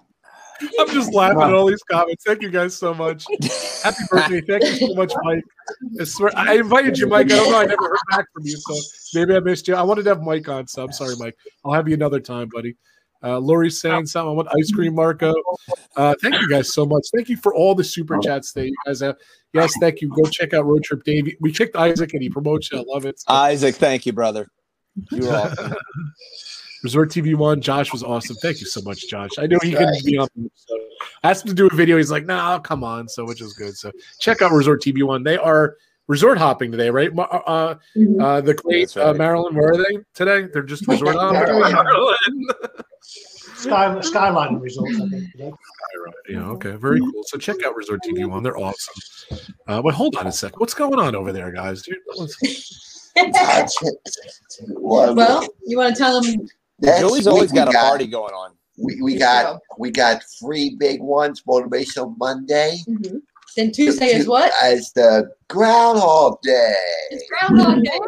I'm 0.78 0.88
just 0.88 1.12
laughing 1.12 1.42
at 1.42 1.54
all 1.54 1.66
these 1.66 1.82
comments. 1.82 2.24
Thank 2.24 2.42
you 2.42 2.50
guys 2.50 2.76
so 2.76 2.94
much. 2.94 3.24
Happy 3.82 4.02
birthday. 4.10 4.40
Thank 4.40 4.64
you 4.64 4.88
so 4.88 4.94
much, 4.94 5.12
Mike. 5.22 5.44
I 6.00 6.04
swear 6.04 6.30
I 6.36 6.54
invited 6.54 6.98
you, 6.98 7.06
Mike. 7.06 7.26
I 7.26 7.36
don't 7.36 7.50
know. 7.50 7.58
I 7.58 7.66
never 7.66 7.88
heard 7.88 7.98
back 8.10 8.26
from 8.32 8.44
you, 8.44 8.56
so 8.56 8.74
maybe 9.18 9.34
I 9.34 9.40
missed 9.40 9.68
you. 9.68 9.74
I 9.74 9.82
wanted 9.82 10.04
to 10.04 10.10
have 10.10 10.22
Mike 10.22 10.48
on, 10.48 10.66
so 10.66 10.84
I'm 10.84 10.92
sorry, 10.92 11.14
Mike. 11.18 11.36
I'll 11.64 11.72
have 11.72 11.88
you 11.88 11.94
another 11.94 12.20
time, 12.20 12.48
buddy. 12.52 12.76
Uh, 13.22 13.38
Lori's 13.38 13.80
saying 13.80 14.06
something. 14.06 14.30
I 14.30 14.32
want 14.32 14.48
ice 14.56 14.70
cream, 14.70 14.94
Marco. 14.94 15.34
Uh, 15.96 16.14
thank 16.22 16.34
you 16.40 16.48
guys 16.48 16.72
so 16.72 16.86
much. 16.86 17.02
Thank 17.14 17.28
you 17.28 17.36
for 17.36 17.54
all 17.54 17.74
the 17.74 17.84
super 17.84 18.18
chats 18.18 18.52
that 18.52 18.66
you 18.66 18.76
guys 18.86 19.00
have. 19.00 19.16
Yes, 19.52 19.74
thank 19.80 20.00
you. 20.00 20.08
Go 20.10 20.28
check 20.30 20.52
out 20.52 20.66
Road 20.66 20.84
Trip 20.84 21.02
Dave. 21.02 21.34
We 21.40 21.52
kicked 21.52 21.76
Isaac 21.76 22.12
and 22.12 22.22
he 22.22 22.28
promotes 22.28 22.70
you. 22.70 22.78
I 22.78 22.84
love 22.86 23.06
it. 23.06 23.20
Isaac, 23.26 23.76
thank 23.76 24.06
you, 24.06 24.12
brother. 24.12 24.48
You're 25.10 25.34
awesome. 25.34 25.74
Resort 26.86 27.10
TV 27.10 27.34
One. 27.34 27.60
Josh 27.60 27.90
was 27.92 28.04
awesome. 28.04 28.36
Thank 28.36 28.60
you 28.60 28.66
so 28.66 28.80
much, 28.82 29.08
Josh. 29.08 29.30
I 29.40 29.48
knew 29.48 29.58
he 29.60 29.72
couldn't 29.72 30.04
be 30.04 30.18
on. 30.18 30.28
So 30.54 30.78
I 31.24 31.30
asked 31.30 31.42
him 31.44 31.48
to 31.48 31.54
do 31.54 31.66
a 31.66 31.74
video. 31.74 31.96
He's 31.96 32.12
like, 32.12 32.26
"Nah, 32.26 32.60
come 32.60 32.84
on." 32.84 33.08
So 33.08 33.24
which 33.24 33.40
is 33.40 33.54
good. 33.54 33.76
So 33.76 33.90
check 34.20 34.40
out 34.40 34.52
Resort 34.52 34.80
TV 34.82 35.02
One. 35.02 35.24
They 35.24 35.36
are 35.36 35.76
resort 36.06 36.38
hopping 36.38 36.70
today, 36.70 36.88
right? 36.90 37.12
Ma- 37.12 37.24
Uh, 37.24 37.74
uh, 38.20 38.40
the 38.40 38.54
Clay, 38.54 38.86
uh, 39.02 39.14
Maryland. 39.14 39.56
Where 39.56 39.72
are 39.72 39.76
they 39.78 39.98
today? 40.14 40.46
They're 40.52 40.62
just 40.62 40.86
resort 40.86 41.16
hopping. 41.16 42.46
Sky, 43.56 44.00
Skyline 44.00 44.60
Resorts, 44.60 44.94
I 45.00 45.08
think. 45.08 45.32
today. 45.32 45.52
Yeah. 46.28 46.48
Okay. 46.50 46.76
Very 46.76 47.00
cool. 47.00 47.24
So 47.24 47.36
check 47.38 47.64
out 47.64 47.74
Resort 47.74 48.00
TV 48.06 48.24
One. 48.28 48.44
They're 48.44 48.56
awesome. 48.56 48.94
Uh, 49.66 49.80
wait, 49.84 49.94
hold 49.96 50.14
on 50.16 50.28
a 50.28 50.32
second. 50.32 50.60
What's 50.60 50.74
going 50.74 51.00
on 51.00 51.16
over 51.16 51.32
there, 51.32 51.50
guys? 51.50 51.82
Dude, 51.82 51.96
well, 54.68 55.46
you 55.66 55.78
want 55.78 55.96
to 55.96 55.98
tell 55.98 56.20
them? 56.20 56.46
Next 56.80 57.00
Joey's 57.00 57.26
always 57.26 57.52
week 57.52 57.52
we 57.52 57.56
got 57.64 57.74
a 57.74 57.78
party 57.78 58.06
going 58.06 58.32
on. 58.34 58.52
We, 58.78 59.00
we 59.00 59.12
Yes, 59.14 59.20
got 59.20 59.60
we 59.78 59.90
got 59.90 60.22
three 60.38 60.76
big 60.78 61.00
ones. 61.00 61.42
Motivational 61.48 62.14
Monday. 62.18 62.76
Mhm. 62.88 63.20
Then 63.56 63.72
Tuesday 63.72 64.08
is 64.14 64.28
what? 64.28 64.52
As 64.62 64.92
the 64.92 65.30
Groundhog 65.48 66.38
Day. 66.42 66.74
It's 67.10 67.24
Groundhog 67.30 67.82
Day. 67.82 67.98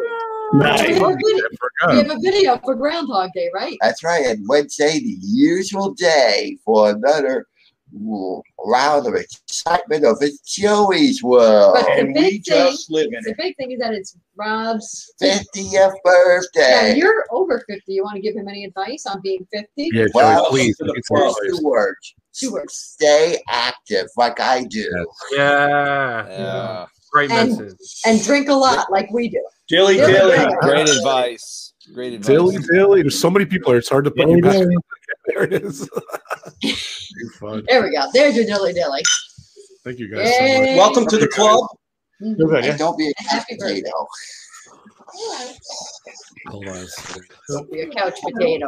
Nice. 0.53 0.81
We 0.87 0.93
have 0.93 1.01
video- 1.15 1.47
we 1.89 1.97
have 1.97 2.11
a 2.11 2.19
video 2.21 2.57
for 2.63 2.75
Groundhog 2.75 3.31
Day, 3.33 3.49
right? 3.53 3.75
That's 3.81 4.03
right. 4.03 4.25
And 4.27 4.45
Wednesday, 4.47 4.99
the 4.99 5.17
usual 5.21 5.93
day 5.95 6.57
for 6.63 6.91
another 6.91 7.47
round 7.91 9.07
of 9.07 9.15
excitement 9.15 10.05
of 10.05 10.17
it's 10.21 10.39
Joey's 10.41 11.23
World. 11.23 11.75
But 11.75 11.85
the 11.97 12.13
big 12.13 12.43
thing, 12.45 12.75
the 12.89 13.35
big 13.37 13.55
thing 13.57 13.71
is 13.71 13.79
that 13.79 13.93
it's 13.93 14.15
Rob's 14.35 15.11
50th 15.21 15.93
birthday. 16.03 16.89
Now 16.91 16.95
you're 16.95 17.25
over 17.31 17.63
50. 17.67 17.91
You 17.93 18.03
want 18.03 18.15
to 18.15 18.21
give 18.21 18.35
him 18.35 18.47
any 18.47 18.65
advice 18.65 19.05
on 19.05 19.21
being 19.21 19.45
50? 19.51 19.67
Yeah, 19.93 20.05
Well, 20.13 20.45
please. 20.49 20.75
the 20.77 21.01
first 21.07 21.37
two 21.47 21.59
words. 21.63 22.13
Two 22.33 22.53
words. 22.53 22.73
Stay 22.73 23.41
active 23.49 24.07
like 24.17 24.39
I 24.39 24.63
do. 24.65 24.87
Yeah. 25.31 26.27
Yeah. 26.27 26.85
Great 27.11 27.31
And- 27.31 27.57
message. 27.57 28.01
And 28.05 28.23
drink 28.23 28.49
a 28.49 28.53
lot 28.53 28.91
like 28.91 29.11
we 29.11 29.29
do. 29.29 29.43
Dilly 29.67 29.95
Dilly 29.97 30.13
dilly. 30.13 30.37
dilly. 30.37 30.55
Great 30.61 30.89
advice. 30.89 31.73
Great 31.93 32.13
advice. 32.13 32.27
Dilly 32.27 32.57
dilly. 32.71 33.01
There's 33.01 33.19
so 33.19 33.29
many 33.31 33.45
people 33.45 33.71
here. 33.71 33.79
It's 33.79 33.89
hard 33.89 34.05
to 34.05 34.11
put 34.11 34.29
you 34.29 34.41
back. 34.41 34.63
There 35.27 35.43
it 35.43 35.53
is. 35.53 35.87
Too 36.61 37.29
fun. 37.39 37.63
There 37.67 37.83
we 37.83 37.91
go. 37.91 38.07
There's 38.13 38.35
your 38.35 38.45
dilly 38.45 38.73
dilly. 38.73 39.03
Thank 39.83 39.99
you 39.99 40.07
guys 40.13 40.35
so 40.37 40.43
much. 40.43 40.67
Yay. 40.69 40.75
Welcome 40.77 41.07
to 41.07 41.17
the 41.17 41.27
club. 41.27 41.67
You're 42.19 42.47
good, 42.47 42.63
yeah? 42.65 42.71
And 42.71 42.79
don't 42.79 42.97
be 42.97 43.09
a 43.09 43.23
Happy 43.23 43.55
birthday. 43.57 43.81
potato. 43.81 44.07
Hold 46.47 46.67
on. 46.67 46.77
a. 46.77 46.87
Don't 47.47 47.71
be 47.71 47.81
a 47.81 47.87
couch 47.89 48.19
potato. 48.21 48.67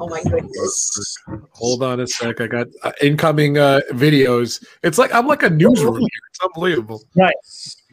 Oh 0.00 0.08
my 0.08 0.22
goodness. 0.24 1.16
Hold 1.52 1.82
on 1.82 2.00
a 2.00 2.06
sec. 2.06 2.40
I 2.40 2.46
got 2.46 2.66
uh, 2.82 2.92
incoming 3.02 3.58
uh, 3.58 3.80
videos. 3.90 4.64
It's 4.82 4.98
like 4.98 5.14
I'm 5.14 5.26
like 5.26 5.42
a 5.42 5.50
newsroom 5.50 5.98
here. 5.98 6.08
It's 6.30 6.40
unbelievable. 6.42 7.02
Right. 7.16 7.34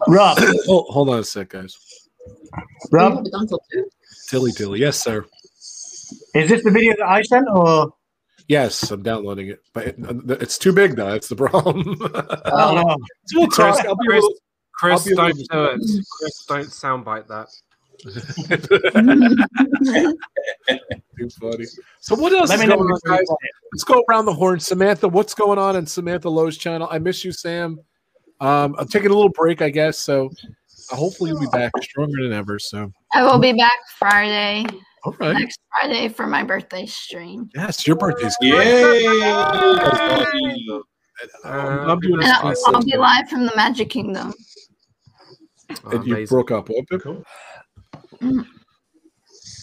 Rob. 0.08 0.38
hold, 0.66 0.88
hold 0.90 1.10
on 1.10 1.20
a 1.20 1.24
sec, 1.24 1.50
guys. 1.50 1.78
Rob, 2.92 3.24
With 3.24 3.34
Uncle. 3.34 3.62
Dilly 4.30 4.52
dilly. 4.52 4.80
Yes, 4.80 4.98
sir. 4.98 5.26
Is 6.36 6.50
this 6.50 6.64
the 6.64 6.72
video 6.72 6.94
that 6.98 7.08
I 7.08 7.22
sent 7.22 7.48
or? 7.50 7.94
Yes, 8.48 8.92
I'm 8.92 9.02
downloading 9.04 9.48
it, 9.50 9.60
but 9.74 9.88
it, 9.88 9.96
it's 10.42 10.58
too 10.58 10.74
big 10.74 10.96
though. 10.96 11.12
That's 11.12 11.28
the 11.30 11.36
problem. 11.36 11.96
Oh, 12.54 12.76
no. 12.76 12.98
It's 13.24 13.34
a 13.36 13.48
Chris. 13.48 13.78
I'll 13.80 13.96
be 13.96 14.08
Chris, 14.08 14.26
Chris 14.74 15.04
be 15.06 15.16
don't 15.16 15.36
little- 15.38 15.76
do 15.78 15.82
it. 15.82 16.06
Chris, 16.20 16.46
don't 16.48 16.66
soundbite 16.68 17.28
that. 17.28 17.48
Too 21.18 21.30
funny. 21.40 21.66
So 22.00 22.16
what 22.16 22.34
else 22.34 22.50
Let 22.50 22.62
is 22.62 22.66
going 22.66 22.80
on, 22.80 23.00
guys? 23.06 23.28
Let's 23.74 23.84
go 23.84 24.04
around 24.10 24.26
the 24.26 24.34
horn. 24.34 24.60
Samantha, 24.60 25.08
what's 25.08 25.34
going 25.34 25.60
on 25.60 25.76
in 25.76 25.86
Samantha 25.86 26.30
Lowe's 26.30 26.58
channel? 26.58 26.88
I 26.90 26.98
miss 27.00 27.24
you, 27.24 27.32
Sam. 27.32 27.80
Um, 28.40 28.76
I'm 28.80 28.88
taking 28.88 29.12
a 29.12 29.14
little 29.14 29.30
break, 29.30 29.62
I 29.62 29.70
guess. 29.70 30.00
So 30.00 30.32
hopefully 30.90 31.30
you'll 31.30 31.40
be 31.42 31.48
back 31.48 31.72
stronger 31.82 32.24
than 32.24 32.34
ever. 32.34 32.58
So 32.58 32.92
I 33.14 33.24
will 33.24 33.40
be 33.40 33.54
back 33.54 33.78
Friday. 34.00 34.66
All 35.04 35.16
right. 35.20 35.34
Next 35.34 35.60
Friday 35.70 36.10
for 36.10 36.28
my 36.28 36.44
birthday 36.44 36.86
stream. 36.86 37.50
Yes, 37.56 37.88
your 37.88 37.96
birthday's 37.96 38.36
Yay! 38.42 39.06
Um, 41.44 41.90
I'm 41.90 42.00
doing 42.00 42.22
And 42.24 42.32
I'll, 42.32 42.52
a 42.52 42.56
I'll 42.68 42.84
be 42.84 42.98
live 42.98 43.30
from 43.30 43.46
the 43.46 43.54
Magic 43.56 43.90
Kingdom. 43.90 44.34
And 45.92 46.06
you 46.06 46.26
broke 46.28 46.52
up. 46.52 46.70
What? 46.70 46.86
Mm. 48.22 48.46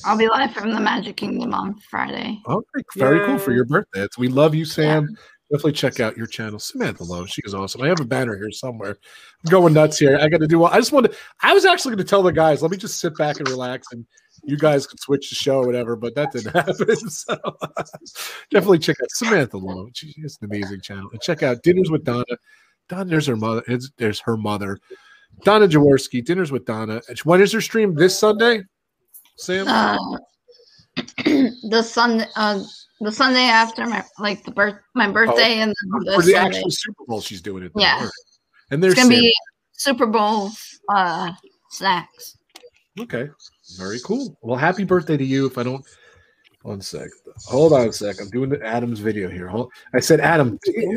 I'll 0.05 0.16
be 0.16 0.28
live 0.28 0.52
from 0.52 0.73
the 0.73 0.81
Magic 0.81 1.16
Kingdom 1.16 1.55
on 1.55 1.74
Friday. 1.90 2.40
Okay, 2.47 2.82
very 2.97 3.24
cool 3.27 3.39
for 3.39 3.52
your 3.52 3.65
birthday. 3.65 4.02
It's, 4.02 4.16
we 4.19 4.28
love 4.28 4.55
you, 4.55 4.65
Sam. 4.65 5.16
Definitely 5.51 5.73
check 5.73 5.98
out 5.98 6.16
your 6.16 6.27
channel, 6.27 6.59
Samantha 6.59 7.05
Lowe. 7.05 7.24
She 7.27 7.40
is 7.44 7.55
awesome. 7.55 7.82
I 7.82 7.89
have 7.89 8.01
a 8.01 8.05
banner 8.05 8.36
here 8.36 8.51
somewhere. 8.51 8.98
I'm 9.44 9.51
going 9.51 9.73
nuts 9.73 9.98
here. 9.98 10.19
I 10.20 10.28
got 10.28 10.40
to 10.40 10.47
do. 10.47 10.65
I 10.65 10.77
just 10.77 10.93
wanted. 10.93 11.16
I 11.43 11.55
was 11.55 11.65
actually 11.65 11.93
going 11.93 12.05
to 12.05 12.10
tell 12.10 12.23
the 12.23 12.32
guys, 12.32 12.60
let 12.60 12.70
me 12.70 12.77
just 12.77 13.01
sit 13.01 13.16
back 13.16 13.39
and 13.39 13.48
relax, 13.48 13.89
and 13.93 14.06
you 14.44 14.56
guys 14.56 14.86
could 14.86 15.01
switch 15.01 15.28
the 15.31 15.35
show 15.35 15.59
or 15.59 15.66
whatever. 15.66 15.97
But 15.97 16.15
that 16.15 16.32
didn't 16.32 16.52
happen. 16.55 16.97
So 17.10 17.36
definitely 18.51 18.78
check 18.78 18.97
out 19.02 19.10
Samantha 19.10 19.56
Lowe. 19.59 19.89
She 19.94 20.15
has 20.23 20.39
an 20.40 20.47
amazing 20.51 20.81
channel. 20.81 21.09
And 21.12 21.20
check 21.20 21.43
out 21.43 21.62
Dinners 21.62 21.90
with 21.90 22.05
Donna. 22.05 22.24
Donna, 22.89 23.05
there's 23.05 23.27
her 23.27 23.36
mother. 23.36 23.60
it's- 23.66 23.90
There's 23.98 24.20
her 24.20 24.36
mother. 24.36 24.78
Donna 25.44 25.69
Jaworski, 25.69 26.24
Dinners 26.24 26.51
with 26.51 26.65
Donna. 26.65 27.01
When 27.24 27.40
is 27.40 27.52
her 27.52 27.60
stream? 27.60 27.94
This 27.94 28.19
Sunday, 28.19 28.62
Sam? 29.36 29.69
Uh, 29.69 29.97
the 31.24 31.82
sun, 31.82 32.24
uh, 32.35 32.62
the 33.01 33.12
Sunday 33.12 33.43
after 33.44 33.86
my 33.86 34.02
like 34.19 34.43
the 34.44 34.51
birth, 34.51 34.77
my 34.94 35.09
birthday, 35.10 35.59
and 35.60 35.69
then 35.69 35.90
For 35.90 36.01
the 36.05 36.16
the 36.16 36.23
Sunday. 36.32 36.39
actual 36.56 36.70
Super 36.70 37.05
Bowl, 37.06 37.20
she's 37.20 37.40
doing 37.43 37.62
it. 37.62 37.73
Yeah. 37.77 38.01
Right. 38.02 38.10
And 38.70 38.82
there's 38.82 38.94
It's 38.94 39.02
gonna 39.02 39.15
Sam. 39.15 39.23
be 39.23 39.35
Super 39.73 40.06
Bowl 40.06 40.51
uh, 40.89 41.32
snacks. 41.70 42.36
Okay. 42.98 43.28
Very 43.77 44.01
cool. 44.01 44.36
Well, 44.40 44.57
happy 44.57 44.85
birthday 44.85 45.16
to 45.16 45.24
you. 45.24 45.47
If 45.47 45.59
I 45.59 45.62
don't, 45.62 45.85
one 46.62 46.81
sec. 46.81 47.09
Hold 47.47 47.73
on 47.73 47.89
a 47.89 47.93
sec. 47.93 48.20
I'm 48.20 48.31
doing 48.31 48.51
the 48.51 48.65
Adam's 48.65 49.01
video 49.01 49.28
here. 49.28 49.49
Hold, 49.49 49.70
I 49.95 50.01
said, 50.01 50.20
Adam, 50.20 50.59
you 50.66 50.95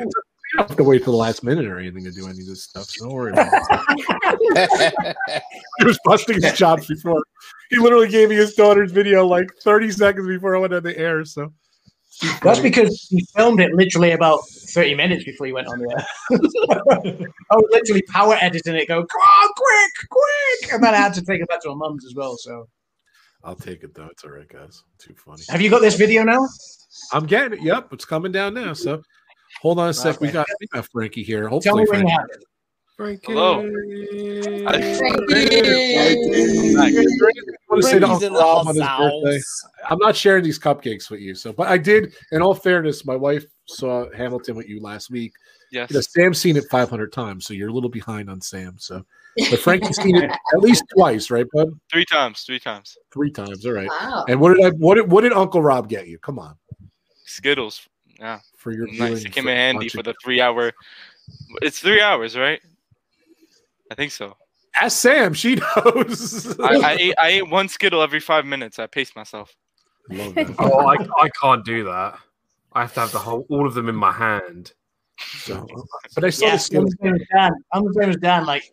don't 0.58 0.70
have 0.70 0.78
to 0.78 0.84
wait 0.84 1.04
for 1.04 1.12
the 1.12 1.18
last 1.18 1.44
minute 1.44 1.66
or 1.66 1.80
anything 1.80 2.04
to 2.04 2.12
do 2.12 2.28
any 2.28 2.42
of 2.42 2.48
this 2.48 2.64
stuff. 2.64 2.86
So 2.86 3.06
don't 3.06 3.14
worry 3.14 3.32
about 3.32 3.52
it. 3.54 5.16
he 5.80 5.86
was 5.86 6.00
busting 6.04 6.42
his 6.42 6.54
chops 6.54 6.88
before. 6.88 7.24
He 7.70 7.78
literally 7.78 8.10
gave 8.10 8.30
me 8.30 8.36
his 8.36 8.54
daughter's 8.54 8.92
video 8.92 9.26
like 9.26 9.50
30 9.64 9.92
seconds 9.92 10.28
before 10.28 10.56
I 10.56 10.60
went 10.60 10.74
on 10.74 10.84
the 10.84 10.98
air. 10.98 11.24
So 11.26 11.54
That's 12.44 12.60
because 12.60 13.08
he 13.10 13.26
filmed 13.36 13.60
it 13.60 13.72
literally 13.74 14.12
about 14.12 14.42
30 14.74 14.96
minutes 14.96 15.24
before 15.24 15.48
he 15.48 15.54
went 15.54 15.68
on 15.68 15.80
the 15.80 15.90
air. 15.92 16.06
I 17.52 17.56
was 17.56 17.68
literally 17.72 18.04
power 18.10 18.38
editing 18.40 18.76
it, 18.76 18.88
go, 18.88 19.04
come 19.06 19.22
on, 19.22 19.50
quick, 19.56 19.92
quick. 20.10 20.74
And 20.74 20.84
then 20.84 20.94
I 20.94 20.98
had 20.98 21.14
to 21.16 21.22
take 21.24 21.42
it 21.42 21.48
back 21.48 21.62
to 21.64 21.70
my 21.70 21.76
mum's 21.76 22.06
as 22.06 22.14
well. 22.16 22.38
So, 22.38 22.68
I'll 23.44 23.56
take 23.56 23.84
it 23.84 23.94
though. 23.94 24.08
It's 24.12 24.24
all 24.24 24.32
right, 24.32 24.48
guys. 24.48 24.84
Too 25.00 25.16
funny. 25.16 25.42
have 25.50 25.62
you 25.62 25.70
got 25.70 25.82
this 25.82 25.96
video 25.96 26.24
now? 26.24 26.48
I'm 27.12 27.26
getting 27.26 27.60
it. 27.60 27.64
Yep, 27.64 27.94
it's 27.94 28.06
coming 28.06 28.32
down 28.32 28.54
now. 28.54 28.74
So 28.74 29.02
hold 29.62 29.80
on 29.80 29.90
a 29.90 29.94
sec. 29.94 30.22
We 30.22 30.28
Okay. 30.28 30.34
got, 30.34 30.48
we 30.60 30.68
got 30.68 30.88
Frankie 30.92 31.24
here. 31.24 31.42
Tell 31.42 31.50
Hopefully, 31.50 31.84
me 31.84 31.90
when 31.90 32.08
you 32.08 32.16
Frankie. 32.16 32.46
Have 33.02 33.14
it. 33.14 33.26
Frankie. 33.26 33.34
Hello. 33.34 33.58
want 37.72 37.82
to 37.82 37.90
say 37.90 38.00
to 38.00 38.08
Frankie's 38.08 38.24
Uncle 38.24 38.30
Rob 38.32 38.68
on 38.68 38.76
his 38.76 38.84
birthday. 38.84 39.40
I'm 39.90 39.98
not 40.00 40.16
sharing 40.16 40.44
these 40.44 40.60
cupcakes 40.60 41.10
with 41.10 41.22
you. 41.22 41.36
So, 41.36 41.54
but 41.54 41.68
I 41.68 41.78
did. 41.78 42.14
In 42.32 42.42
all 42.42 42.54
fairness, 42.54 43.06
my 43.06 43.16
wife 43.16 43.46
saw 43.66 44.12
Hamilton 44.16 44.56
with 44.56 44.68
you 44.68 44.82
last 44.82 45.10
week. 45.10 45.34
Yes. 45.72 45.90
You 45.90 45.96
know, 45.96 46.02
Sam's 46.02 46.40
seen 46.40 46.58
it 46.58 46.66
500 46.70 47.14
times, 47.14 47.46
so 47.46 47.54
you're 47.54 47.70
a 47.70 47.74
little 47.74 47.90
behind 47.90 48.30
on 48.30 48.42
Sam. 48.42 48.76
So, 48.78 49.06
but 49.50 49.60
Frankie's 49.60 50.02
seen 50.02 50.18
it 50.18 50.30
at 50.30 50.60
least 50.60 50.84
twice, 50.94 51.32
right, 51.32 51.46
bud? 51.54 51.70
Three 51.92 52.04
times. 52.06 52.42
Three 52.42 52.60
times. 52.60 52.98
Three 53.14 53.32
times. 53.32 53.66
All 53.66 53.72
right. 53.72 53.88
Wow. 53.88 54.26
And 54.28 54.42
what 54.42 54.56
did 54.56 54.66
I? 54.66 54.70
What 54.72 54.96
did, 54.96 55.10
what 55.10 55.22
did 55.22 55.32
Uncle 55.32 55.62
Rob 55.62 55.88
get 55.88 56.08
you? 56.08 56.20
Come 56.20 56.40
on, 56.40 56.56
Skittles. 57.26 57.88
Yeah. 58.20 58.40
for 58.58 58.72
your 58.72 58.88
Nice. 58.88 59.24
It 59.24 59.32
came 59.32 59.48
in 59.48 59.56
handy 59.56 59.90
for 59.90 60.04
the 60.04 60.14
three 60.22 60.42
hour. 60.42 60.74
It's 61.62 61.80
three 61.80 62.02
hours, 62.02 62.38
right? 62.38 62.62
I 63.92 63.94
think 63.94 64.14
so. 64.14 64.38
Ask 64.80 65.00
Sam. 65.00 65.34
She 65.34 65.56
knows. 65.86 66.58
I, 66.60 66.76
I 66.76 66.92
ate 66.94 67.14
I 67.20 67.28
ate 67.28 67.50
one 67.50 67.68
Skittle 67.68 68.02
every 68.02 68.22
five 68.22 68.46
minutes. 68.46 68.80
I 68.80 68.88
paced 68.88 69.18
myself. 69.18 69.54
Love 70.10 70.34
that. 70.36 70.56
Oh, 70.60 70.88
I, 70.88 70.96
I 71.22 71.30
can't 71.42 71.64
do 71.66 71.84
that. 71.84 72.18
I 72.72 72.82
have 72.82 72.94
to 72.94 73.02
have 73.02 73.12
the 73.12 73.20
whole 73.20 73.46
all 73.50 73.68
of 73.68 73.74
them 73.74 73.90
in 73.90 73.96
my 73.96 74.14
hand. 74.14 74.72
So, 75.20 75.68
but 76.16 76.24
I 76.24 76.30
saw 76.30 76.46
Yeah, 76.46 76.52
the 76.54 76.60
Skittles. 76.60 76.96
I'm 77.02 77.12
the 77.12 77.18
same 77.18 77.22
as 77.22 77.28
Dan. 77.36 77.52
I'm 77.74 77.84
the 77.84 77.94
same 78.02 78.10
as 78.10 78.16
Dan. 78.18 78.46
Like, 78.46 78.64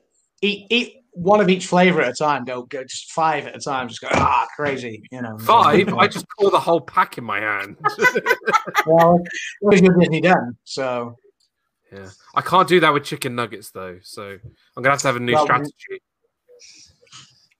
eat, 0.40 0.66
eat 0.70 0.94
one 1.10 1.40
of 1.40 1.50
each 1.50 1.66
flavor 1.66 2.00
at 2.00 2.10
a 2.10 2.14
time. 2.14 2.44
Go, 2.44 2.62
go 2.62 2.84
just 2.84 3.10
five 3.10 3.48
at 3.48 3.56
a 3.56 3.58
time. 3.58 3.88
Just 3.88 4.00
go 4.00 4.08
ah 4.12 4.46
crazy. 4.54 5.02
You 5.10 5.22
know. 5.22 5.36
Five. 5.38 5.92
I 5.94 6.06
just 6.06 6.26
pour 6.38 6.52
the 6.52 6.60
whole 6.60 6.80
pack 6.80 7.18
in 7.18 7.24
my 7.24 7.40
hand. 7.40 7.76
well, 8.86 9.18
it 9.20 9.66
was 9.66 9.80
your 9.80 9.98
Disney 9.98 10.20
done. 10.20 10.56
So 10.62 11.16
yeah, 11.92 12.10
I 12.34 12.40
can't 12.40 12.68
do 12.68 12.80
that 12.80 12.92
with 12.92 13.04
chicken 13.04 13.34
nuggets 13.34 13.70
though. 13.70 13.98
So 14.02 14.38
I'm 14.76 14.82
gonna 14.82 14.90
have 14.90 15.00
to 15.02 15.08
have 15.08 15.16
a 15.16 15.20
new 15.20 15.32
Well, 15.32 15.44
strategy. 15.44 15.72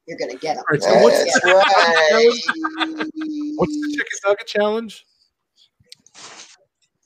You're 0.07 0.19
gonna 0.19 0.37
get 0.37 0.57
them. 0.57 0.65
All 0.69 0.75
right, 0.75 0.83
so 0.83 0.97
what's 0.99 1.23
the 1.23 1.51
right. 1.55 2.41
What's 3.57 3.75
the 3.77 3.97
chicken 3.97 4.19
nugget 4.27 4.47
challenge? 4.47 5.05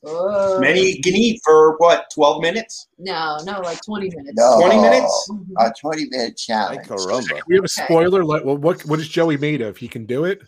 Uh, 0.05 0.57
Many 0.59 0.97
you 0.97 1.01
can 1.01 1.15
eat 1.15 1.39
for 1.45 1.77
what, 1.77 2.07
12 2.13 2.41
minutes? 2.41 2.89
No, 2.97 3.37
no, 3.45 3.61
like 3.61 3.79
20 3.85 4.09
minutes. 4.09 4.33
No, 4.35 4.59
20 4.59 4.81
minutes? 4.81 5.29
A 5.57 5.73
20 5.79 6.09
minute 6.09 6.35
challenge. 6.37 6.85
Caramba. 6.87 7.41
We 7.47 7.55
have 7.55 7.63
a 7.63 7.67
Okay. 7.67 7.85
spoiler. 7.85 8.23
Like, 8.23 8.43
well, 8.43 8.57
what 8.57 8.83
what 8.85 8.99
is 8.99 9.07
Joey 9.07 9.37
made 9.37 9.61
of? 9.61 9.77
He 9.77 9.87
can 9.87 10.05
do 10.05 10.25
it. 10.25 10.41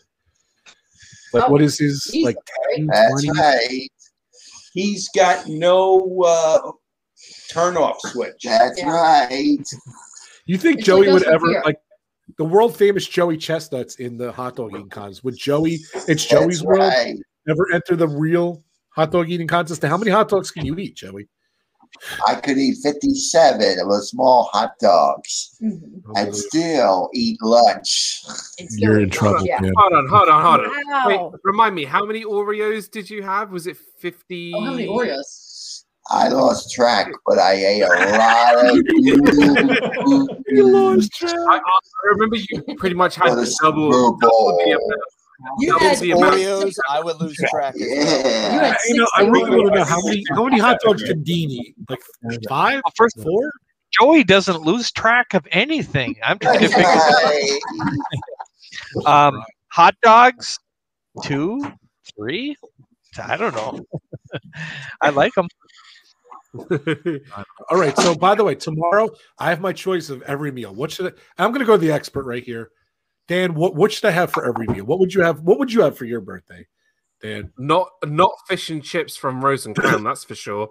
Like, 1.33 1.47
Oh, 1.47 1.51
what 1.51 1.61
is 1.61 1.79
his 1.79 2.13
like? 2.23 2.37
10, 2.75 2.87
That's 2.87 3.25
20? 3.25 3.39
right. 3.39 3.89
He's 4.75 5.09
got 5.15 5.47
no 5.47 6.21
uh, 6.23 6.71
turn 7.49 7.77
off 7.77 7.97
switch. 8.01 8.43
That's 8.43 8.77
Yeah. 8.79 8.89
right. 8.91 9.63
You 10.45 10.57
think 10.59 10.77
It's 10.79 10.85
Joey 10.85 11.11
would 11.11 11.23
ever 11.23 11.47
beer. 11.47 11.63
like 11.65 11.77
the 12.37 12.45
world 12.45 12.75
famous 12.77 13.07
Joey 13.07 13.37
Chestnuts 13.37 13.95
in 13.95 14.17
the 14.17 14.31
hot 14.31 14.57
dog 14.57 14.73
eating 14.73 14.89
contest? 14.89 15.23
Would 15.23 15.37
Joey? 15.37 15.79
It's 16.07 16.25
Joey's 16.25 16.59
That's 16.59 16.63
world. 16.63 16.79
right. 16.81 17.15
Ever 17.49 17.67
enter 17.73 17.95
the 17.95 18.07
real 18.07 18.63
hot 18.89 19.11
dog 19.11 19.29
eating 19.31 19.47
contest? 19.47 19.81
Now, 19.81 19.89
how 19.89 19.97
many 19.97 20.11
hot 20.11 20.29
dogs 20.29 20.51
can 20.51 20.65
you 20.65 20.75
eat, 20.77 20.95
Joey? 20.95 21.27
I 22.27 22.35
could 22.35 22.57
eat 22.57 22.77
57 22.83 23.79
of 23.79 23.89
those 23.89 24.09
small 24.09 24.43
hot 24.51 24.71
dogs 24.79 25.57
Mhm. 25.61 26.01
and 26.15 26.35
still 26.35 27.09
eat 27.13 27.37
lunch. 27.41 28.21
It's 28.57 28.77
You're 28.77 28.99
in 29.01 29.09
trouble, 29.09 29.45
Yeah. 29.45 29.59
man. 29.61 29.73
Hold 29.77 29.93
on, 29.93 30.07
hold 30.07 30.29
on, 30.29 30.41
hold 30.43 30.59
on. 30.67 30.83
Wow. 30.87 31.07
Wait, 31.07 31.39
remind 31.43 31.75
me, 31.75 31.83
how 31.85 32.05
many 32.05 32.23
Oreos 32.23 32.89
did 32.89 33.09
you 33.09 33.23
have? 33.23 33.51
Was 33.51 33.67
it 33.67 33.77
50? 33.99 34.53
Oh, 34.55 34.63
how 34.63 34.71
many 34.71 34.87
Oreos? 34.87 35.83
I 36.07 36.27
lost 36.27 36.71
track, 36.71 37.11
but 37.25 37.39
I 37.39 37.53
ate 37.53 37.81
a 37.81 37.87
lot 37.87 38.65
of. 38.69 38.77
You 40.47 40.69
lost 40.71 41.11
track. 41.13 41.33
I, 41.35 41.55
I 41.57 42.07
remember 42.13 42.35
you 42.37 42.75
pretty 42.77 42.95
much 42.95 43.15
had 43.15 43.29
For 43.29 43.35
the 43.35 43.55
double, 43.61 43.89
double 43.91 44.11
the 44.19 44.27
Bowl. 44.27 44.59
amount. 44.61 44.81
You 45.59 45.69
double 45.69 45.85
had. 45.85 45.99
Oreos, 45.99 46.75
I 46.89 47.01
would 47.01 47.19
lose 47.19 47.35
track. 47.49 47.75
as. 47.75 47.81
Yeah. 47.81 48.53
You 48.53 48.59
had 48.59 48.77
You 48.87 48.97
know, 48.97 49.07
I 49.15 49.21
really 49.23 49.49
want 49.49 49.73
to 49.73 49.79
know 49.79 49.83
how 49.83 50.01
many 50.03 50.23
how 50.29 50.43
many 50.45 50.59
hot 50.59 50.79
dogs 50.83 51.03
can 51.03 51.23
Dean 51.23 51.51
eat? 51.51 51.75
Like 51.89 51.99
five, 52.47 52.81
Well, 52.85 52.93
first, 52.95 53.21
four? 53.21 53.51
Joey 53.91 54.23
doesn't 54.23 54.61
lose 54.61 54.91
track 54.91 55.33
of 55.33 55.47
anything. 55.51 56.15
I'm 56.23 56.39
trying 56.39 56.59
to 56.59 56.67
figure 56.67 56.83
right. 56.83 57.59
um, 59.05 59.43
hot 59.69 59.95
dogs, 60.01 60.59
two, 61.23 61.71
three. 62.15 62.57
I 63.23 63.37
don't 63.37 63.55
know. 63.55 63.79
I 65.01 65.09
like 65.09 65.33
them. 65.35 65.47
All 67.69 67.77
right. 67.77 67.97
So, 67.97 68.15
by 68.15 68.35
the 68.35 68.43
way, 68.43 68.55
tomorrow 68.55 69.09
I 69.39 69.49
have 69.49 69.61
my 69.61 69.73
choice 69.73 70.09
of 70.09 70.21
every 70.23 70.51
meal. 70.51 70.73
What 70.73 70.91
should 70.91 71.13
I? 71.13 71.43
I'm 71.43 71.51
going 71.51 71.59
to 71.59 71.65
go 71.65 71.73
to 71.73 71.77
the 71.77 71.91
expert 71.91 72.25
right 72.25 72.43
here. 72.43 72.71
Dan, 73.27 73.55
what 73.55 73.75
what 73.75 73.91
should 73.91 74.05
I 74.05 74.11
have 74.11 74.31
for 74.31 74.45
every 74.45 74.67
meal? 74.67 74.85
What 74.85 74.99
would 74.99 75.13
you 75.13 75.21
have? 75.21 75.41
What 75.41 75.57
would 75.59 75.71
you 75.73 75.81
have 75.81 75.97
for 75.97 76.05
your 76.05 76.21
birthday, 76.21 76.67
Dan? 77.21 77.51
Not 77.57 77.89
not 78.03 78.31
fish 78.47 78.69
and 78.69 78.83
chips 78.83 79.17
from 79.17 79.43
Rose 79.43 79.65
and 79.65 79.75
Crown, 79.75 80.03
that's 80.03 80.23
for 80.23 80.35
sure. 80.35 80.69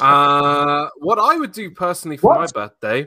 Uh, 0.00 0.88
what 0.98 1.18
I 1.18 1.36
would 1.36 1.52
do 1.52 1.70
personally 1.70 2.16
for 2.16 2.34
my 2.34 2.46
birthday, 2.52 3.06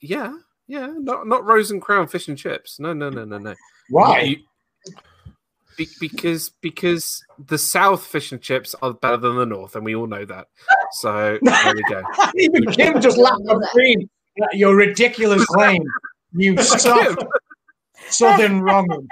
yeah, 0.00 0.36
yeah, 0.66 0.92
not 0.98 1.26
not 1.26 1.44
Rose 1.44 1.70
and 1.70 1.80
Crown 1.80 2.06
fish 2.08 2.28
and 2.28 2.36
chips. 2.36 2.78
No, 2.78 2.92
no, 2.92 3.08
no, 3.08 3.24
no, 3.24 3.38
no. 3.38 3.54
Why? 3.88 4.20
You- 4.20 4.36
be, 5.76 5.88
because 6.00 6.50
because 6.60 7.24
the 7.46 7.56
South 7.56 8.04
fish 8.06 8.30
and 8.32 8.42
chips 8.42 8.74
are 8.82 8.92
better 8.92 9.16
than 9.16 9.36
the 9.36 9.46
North, 9.46 9.74
and 9.74 9.84
we 9.84 9.94
all 9.94 10.06
know 10.06 10.26
that. 10.26 10.48
So 10.92 11.38
there 11.40 11.74
we 11.74 11.82
go. 11.88 12.02
Even 12.36 12.66
Kim 12.66 13.00
just 13.00 13.16
laughed 13.16 13.40
off 13.48 13.64
screen. 13.70 14.08
at 14.42 14.58
Your 14.58 14.76
ridiculous 14.76 15.44
claim. 15.46 15.82
You 16.34 16.56
soft 16.62 17.24
southern 18.08 18.60
wrong. 18.60 18.86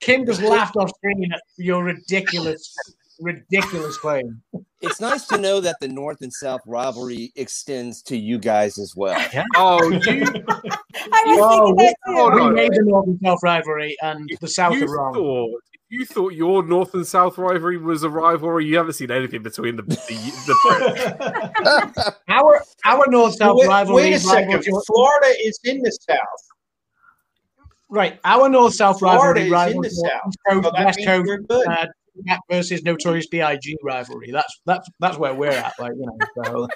Kim 0.00 0.26
just 0.26 0.42
laughed 0.42 0.76
off 0.76 0.90
screen 0.96 1.32
at 1.32 1.40
your 1.56 1.84
ridiculous, 1.84 2.74
ridiculous 3.20 3.96
claim. 3.96 4.42
It's 4.80 5.00
nice 5.00 5.26
to 5.26 5.38
know 5.38 5.60
that 5.60 5.76
the 5.80 5.88
North 5.88 6.22
and 6.22 6.32
South 6.32 6.62
rivalry 6.66 7.32
extends 7.36 8.02
to 8.04 8.16
you 8.16 8.38
guys 8.38 8.78
as 8.78 8.96
well. 8.96 9.20
Oh, 9.56 9.90
you 9.90 10.00
I 11.12 11.24
was 11.26 11.38
Whoa, 11.38 11.48
thinking 11.48 11.76
we, 11.76 11.84
that 11.84 11.96
too. 12.06 12.14
Hold 12.14 12.34
we 12.34 12.50
made 12.50 12.72
the 12.72 12.82
North 12.82 13.06
and 13.06 13.20
South 13.22 13.42
rivalry, 13.42 13.96
and 14.02 14.30
the 14.40 14.48
South 14.48 14.74
you 14.74 14.84
are 14.84 14.96
wrong. 14.96 15.14
thought 15.14 15.60
you 15.90 16.06
thought 16.06 16.32
your 16.32 16.62
North 16.62 16.94
and 16.94 17.06
South 17.06 17.36
rivalry 17.36 17.76
was 17.76 18.02
a 18.04 18.08
rivalry. 18.08 18.64
You 18.64 18.76
haven't 18.78 18.92
seen 18.94 19.10
anything 19.10 19.42
between 19.42 19.76
the 19.76 19.82
the, 19.82 19.96
the 20.46 22.14
Our 22.28 22.62
our 22.84 23.04
North 23.08 23.34
South 23.34 23.56
Wait, 23.58 23.66
rivalry. 23.68 24.02
wait 24.04 24.12
a 24.14 24.20
second. 24.20 24.48
rivals 24.48 24.66
your- 24.66 24.82
Florida 24.86 25.34
is 25.44 25.58
in 25.64 25.82
the 25.82 25.90
South. 26.08 26.18
Right, 27.92 28.20
our 28.24 28.48
North 28.48 28.74
South 28.74 29.00
Florida 29.00 29.50
rivalry 29.50 29.66
is 29.68 29.74
in 29.74 29.80
the 29.82 29.88
your 29.88 30.10
South. 30.10 30.34
Coast, 30.48 30.64
So 30.64 30.84
West 30.84 31.04
Coast 31.04 31.66
uh, 32.30 32.36
versus 32.48 32.82
Notorious 32.84 33.26
B.I.G. 33.26 33.76
rivalry. 33.82 34.30
That's 34.30 34.60
that's 34.64 34.88
that's 35.00 35.18
where 35.18 35.34
we're 35.34 35.50
at. 35.50 35.72
Like 35.80 35.92
you 35.98 36.06
know, 36.06 36.44
so 36.44 36.68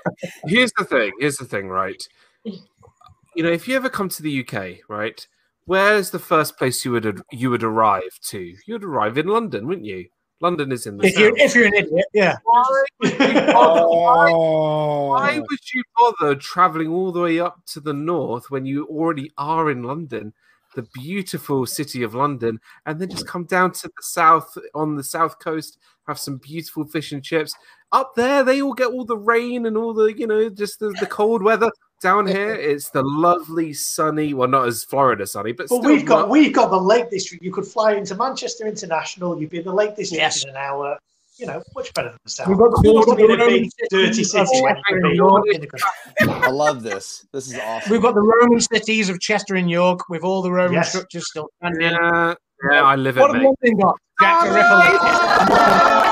Here's 0.49 0.73
the 0.77 0.85
thing. 0.85 1.13
Here's 1.21 1.37
the 1.37 1.45
thing, 1.45 1.69
right? 1.69 2.03
You 2.45 3.43
know, 3.45 3.51
if 3.51 3.69
you 3.69 3.77
ever 3.77 3.89
come 3.89 4.09
to 4.09 4.23
the 4.23 4.41
UK, 4.45 4.79
right, 4.89 5.25
where's 5.67 6.11
the 6.11 6.19
first 6.19 6.57
place 6.57 6.85
you 6.85 6.93
would 6.93 7.23
you 7.33 7.51
would 7.51 7.63
arrive 7.65 8.19
to? 8.29 8.55
You'd 8.67 8.85
arrive 8.85 9.19
in 9.19 9.27
London, 9.27 9.67
wouldn't 9.67 9.87
you? 9.87 10.07
London 10.41 10.73
is 10.73 10.87
in 10.87 10.97
the 10.97 11.07
if 11.07 11.19
you're 11.19 11.37
if 11.37 11.55
you're 11.55 11.67
an 11.67 11.75
idiot, 11.75 12.07
yeah. 12.13 12.37
Why 12.45 12.65
would 13.01 13.13
you 13.13 13.53
bother, 13.53 13.89
why, 13.89 14.31
Oh, 14.33 15.09
why 15.11 15.39
would 15.39 15.73
you 15.73 15.83
bother 15.97 16.35
traveling 16.35 16.89
all 16.89 17.13
the 17.13 17.21
way 17.21 17.41
up 17.41 17.65
to 17.67 17.81
the 17.81 17.95
north 17.95 18.51
when 18.51 18.67
you 18.67 18.85
already 18.87 19.31
are 19.39 19.71
in 19.71 19.85
London, 19.85 20.35
the 20.75 20.87
beautiful 20.93 21.65
city 21.67 22.03
of 22.03 22.15
London, 22.15 22.61
and 22.85 23.01
then 23.01 23.09
just 23.09 23.27
come 23.27 23.45
down 23.45 23.73
to 23.73 23.89
the 23.89 24.03
south 24.03 24.59
on 24.75 24.97
the 24.97 25.05
south 25.05 25.39
coast, 25.39 25.79
have 26.07 26.19
some 26.19 26.39
beautiful 26.39 26.85
fish 26.85 27.13
and 27.13 27.25
chips? 27.25 27.55
Up 27.93 28.15
there, 28.17 28.43
they 28.43 28.61
all 28.61 28.75
get 28.75 28.89
all 28.89 29.05
the 29.05 29.17
rain 29.17 29.67
and 29.67 29.77
all 29.79 29.95
the, 29.95 30.13
you 30.13 30.27
know, 30.27 30.51
just 30.51 30.81
the, 30.81 30.91
the 30.99 31.07
cold 31.07 31.43
weather. 31.43 31.71
Down 32.05 32.27
here, 32.27 32.55
it's 32.55 32.91
the 32.91 33.03
lovely 33.03 33.73
sunny, 33.73 34.35
well, 34.35 34.47
not 34.47 34.69
as 34.69 34.85
Florida 34.85 35.27
sunny, 35.27 35.53
but 35.53 35.69
But 35.71 35.77
still 35.81 35.91
we've 35.91 36.05
got 36.05 36.19
not- 36.19 36.29
we've 36.29 36.53
got 36.53 36.69
the 36.71 36.79
Lake 36.79 37.09
District. 37.09 37.43
You 37.43 37.51
could 37.51 37.65
fly 37.67 37.95
into 37.95 38.15
Manchester 38.15 38.67
International. 38.67 39.41
You'd 39.41 39.49
be 39.49 39.61
in 39.61 39.65
the 39.65 39.73
Lake 39.73 39.97
District 39.97 40.21
Yes. 40.21 40.45
in 40.45 40.51
an 40.51 40.57
hour. 40.57 40.99
You 41.39 41.47
know, 41.47 41.63
much 41.75 41.95
better 41.95 42.11
than 42.11 42.19
the 42.23 42.31
South. 42.31 42.47
We've 42.49 42.59
got 42.59 42.73
the- 42.73 42.91
Who 42.93 43.05
to 43.07 43.17
be 43.17 43.25
in 43.25 43.31
a 43.41 43.47
big, 43.47 43.71
dirty 43.89 44.23
city 44.23 44.25
city 44.25 44.59
of 44.59 44.63
when 44.65 44.75
Chester 44.77 44.91
you 44.91 44.97
and 44.97 45.03
can 45.05 45.11
be 45.13 45.17
York. 45.17 45.45
in 45.55 45.61
the 45.63 45.67
country? 45.67 46.47
I 46.47 46.51
love 46.51 46.83
this. 46.83 47.27
This 47.33 47.47
is 47.49 47.59
awesome. 47.59 47.91
We've 47.91 48.03
got 48.03 48.15
the 48.15 48.21
Roman 48.21 48.61
cities 48.61 49.09
of 49.09 49.19
Chester 49.19 49.55
and 49.55 49.71
York 49.71 50.01
with 50.11 50.23
all 50.25 50.43
the 50.43 50.53
Roman 50.53 50.75
Yes. 50.75 50.91
structures 50.91 51.25
still 51.31 51.49
standing. 51.57 51.91
Yeah, 51.91 52.35
yeah, 52.71 52.83
I 52.83 52.97
live 52.97 53.17
it, 53.17 53.21
What 53.23 53.31
have 53.35 53.43
mate. 53.43 53.51
London 53.63 53.81
got? 53.81 53.97
Jack 54.21 54.45
the 54.45 54.51
Ripper. 54.55 56.04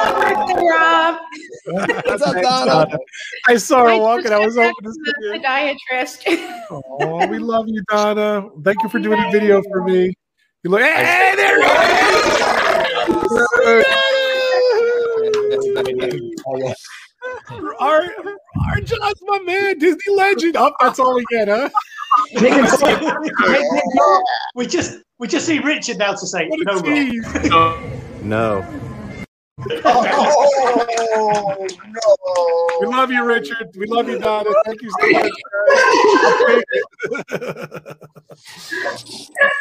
Rob, 0.56 1.18
What's 1.66 2.22
up, 2.22 2.42
Donna? 2.42 2.98
I 3.48 3.56
saw 3.56 3.84
her 3.84 3.90
I 3.90 3.98
walking. 3.98 4.32
I 4.32 4.38
was 4.38 4.54
just 4.54 4.66
hoping 4.66 4.84
to 4.84 4.92
see 4.92 5.12
the 5.18 5.26
you. 5.26 5.32
podiatrist. 5.40 6.68
Oh, 6.70 7.26
we 7.26 7.38
love 7.38 7.68
you, 7.68 7.82
Donna. 7.88 8.48
Thank 8.64 8.82
you 8.82 8.88
for 8.88 8.98
doing 8.98 9.22
a 9.22 9.30
video 9.30 9.62
for 9.62 9.84
me. 9.84 10.14
You 10.62 10.70
look. 10.70 10.82
Hey, 10.82 11.34
there 11.36 11.62
Our, 17.78 18.02
R. 18.68 18.80
Johns 18.80 19.22
my 19.22 19.38
man, 19.40 19.78
Disney 19.78 20.14
legend. 20.14 20.56
Oh, 20.56 20.72
that's 20.80 20.98
all 20.98 21.14
we 21.14 21.24
get, 21.30 21.48
huh? 21.48 21.68
we 24.54 24.66
just 24.66 24.98
we 25.18 25.28
just 25.28 25.46
see 25.46 25.58
Richard 25.58 25.98
now 25.98 26.12
to 26.12 26.26
say 26.26 26.48
What 26.48 26.60
no. 27.48 27.78
No. 28.22 28.91
Oh, 29.58 31.56
no. 31.86 32.16
We 32.80 32.86
love 32.86 33.10
you, 33.10 33.24
Richard. 33.24 33.74
We 33.76 33.86
love 33.86 34.08
you, 34.08 34.18
Donna. 34.18 34.54
Thank 34.64 34.82
you 34.82 34.90
so 34.90 35.10
much. 35.10 35.30
I'll 36.24 36.46
take 36.46 36.64
it. 36.70 37.98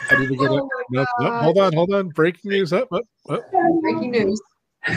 I 0.10 0.16
need 0.16 0.30
to 0.30 0.36
get 0.36 0.52
up. 0.52 0.52
Oh 0.52 0.70
no, 0.90 1.06
no, 1.20 1.32
hold 1.40 1.58
on, 1.58 1.74
hold 1.74 1.94
on. 1.94 2.10
Breaking 2.10 2.52
news. 2.52 2.74
Up, 2.74 2.92
up, 2.92 3.06
up. 3.30 3.50
breaking 3.82 4.12
news. 4.12 4.42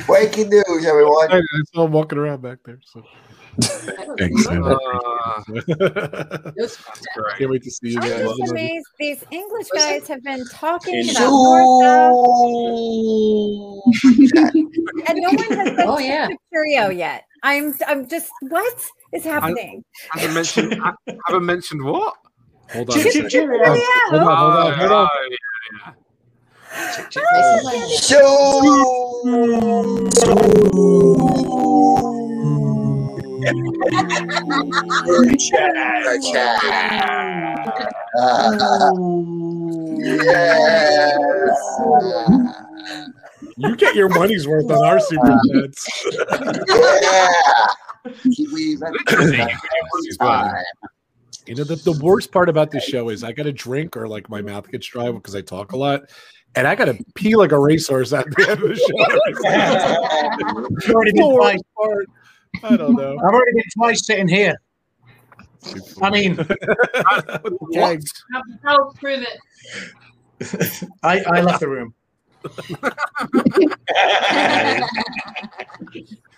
Breaking 0.07 0.49
news, 0.49 0.87
everyone. 0.87 1.31
I, 1.31 1.39
I 1.39 1.63
saw 1.73 1.85
him 1.85 1.93
walking 1.93 2.19
around 2.19 2.43
back 2.43 2.59
there. 2.65 2.81
So. 2.85 3.05
Thanks. 4.19 4.47
Uh, 4.47 4.77
Can't 7.39 7.51
wait 7.51 7.63
to 7.63 7.71
see 7.71 7.91
you 7.91 8.01
guys. 8.01 8.13
I'm 8.13 8.27
just 8.39 8.51
amazed 8.51 8.87
these 8.99 9.25
English 9.31 9.69
guys 9.75 10.09
have 10.09 10.23
been 10.23 10.45
talking 10.49 11.09
about 11.11 11.31
North 11.31 11.83
South, 11.85 12.15
and 15.09 15.19
no 15.21 15.29
one 15.31 15.39
has 15.39 15.69
said 15.77 15.87
Oh, 15.87 15.99
yeah. 15.99 16.29
Cheerio 16.53 16.91
yet. 16.91 17.25
I'm 17.43 17.75
I'm 17.87 18.07
just 18.09 18.31
what 18.41 18.91
is 19.13 19.25
happening. 19.25 19.85
Haven't 20.11 20.35
mentioned. 20.35 20.75
ha- 20.81 20.95
haven't 21.27 21.45
mentioned 21.47 21.85
what? 21.85 22.15
Hold 22.73 22.91
on 22.91 22.97
Chip, 22.97 23.05
chip, 23.05 23.13
second. 23.13 23.31
cheerio. 23.31 23.65
Hold 24.09 24.23
on, 24.23 24.37
hold 24.39 24.55
on, 24.55 24.73
hold 24.79 24.93
on. 24.93 25.09
Oh, 25.13 25.29
yeah, 25.31 25.37
yeah. 25.85 25.93
You 43.57 43.77
get 43.77 43.95
your 43.95 44.09
money's 44.09 44.49
worth 44.49 44.71
on 44.71 44.85
our 44.85 44.99
super 45.01 45.39
chats. 45.53 46.05
You 51.47 51.55
know, 51.55 51.65
the, 51.65 51.77
the 51.77 52.01
worst 52.03 52.33
part 52.33 52.49
about 52.49 52.71
this 52.71 52.85
show 52.85 53.11
is 53.11 53.23
I 53.23 53.33
got 53.33 53.43
to 53.43 53.53
drink 53.53 53.97
or 53.97 54.09
like 54.09 54.31
my 54.31 54.41
mouth 54.41 54.71
gets 54.71 54.87
dry 54.87 55.11
because 55.13 55.35
I 55.35 55.43
talk 55.43 55.73
a 55.73 55.77
lot. 55.77 56.03
And 56.57 56.67
I 56.67 56.75
got 56.75 56.85
to 56.87 56.97
pee 57.15 57.37
like 57.37 57.53
a 57.53 57.59
racehorse 57.59 58.13
at 58.13 58.25
the 58.31 58.51
end 58.51 58.63
of 58.63 58.69
the 58.69 58.77
show. 58.77 58.85
I've 60.87 60.91
already 60.95 61.13
been 61.13 61.29
The 61.29 61.35
worst 61.35 61.65
part. 61.77 62.07
I 62.63 62.77
don't 62.77 62.95
know. 62.95 63.17
I've 63.19 63.35
already 63.35 63.53
been 63.55 63.65
twice 63.77 64.07
sitting 64.07 64.29
here. 64.29 64.55
I 66.03 66.11
mean, 66.11 66.37
What? 67.61 68.01
I'll 68.67 68.93
prove 68.95 69.25
it. 70.41 70.83
I, 71.03 71.21
I 71.27 71.41
left 71.41 71.61
the 71.61 71.69
room. 71.69 71.95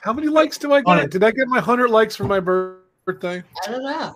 How 0.00 0.12
many 0.12 0.28
likes 0.28 0.58
do 0.58 0.72
I 0.72 0.82
get? 0.82 1.10
Did 1.10 1.24
I 1.24 1.30
get 1.32 1.48
my 1.48 1.56
100 1.56 1.88
likes 1.90 2.14
for 2.14 2.24
my 2.24 2.38
birthday? 2.38 3.42
I 3.66 3.70
don't 3.70 3.82
know. 3.82 4.14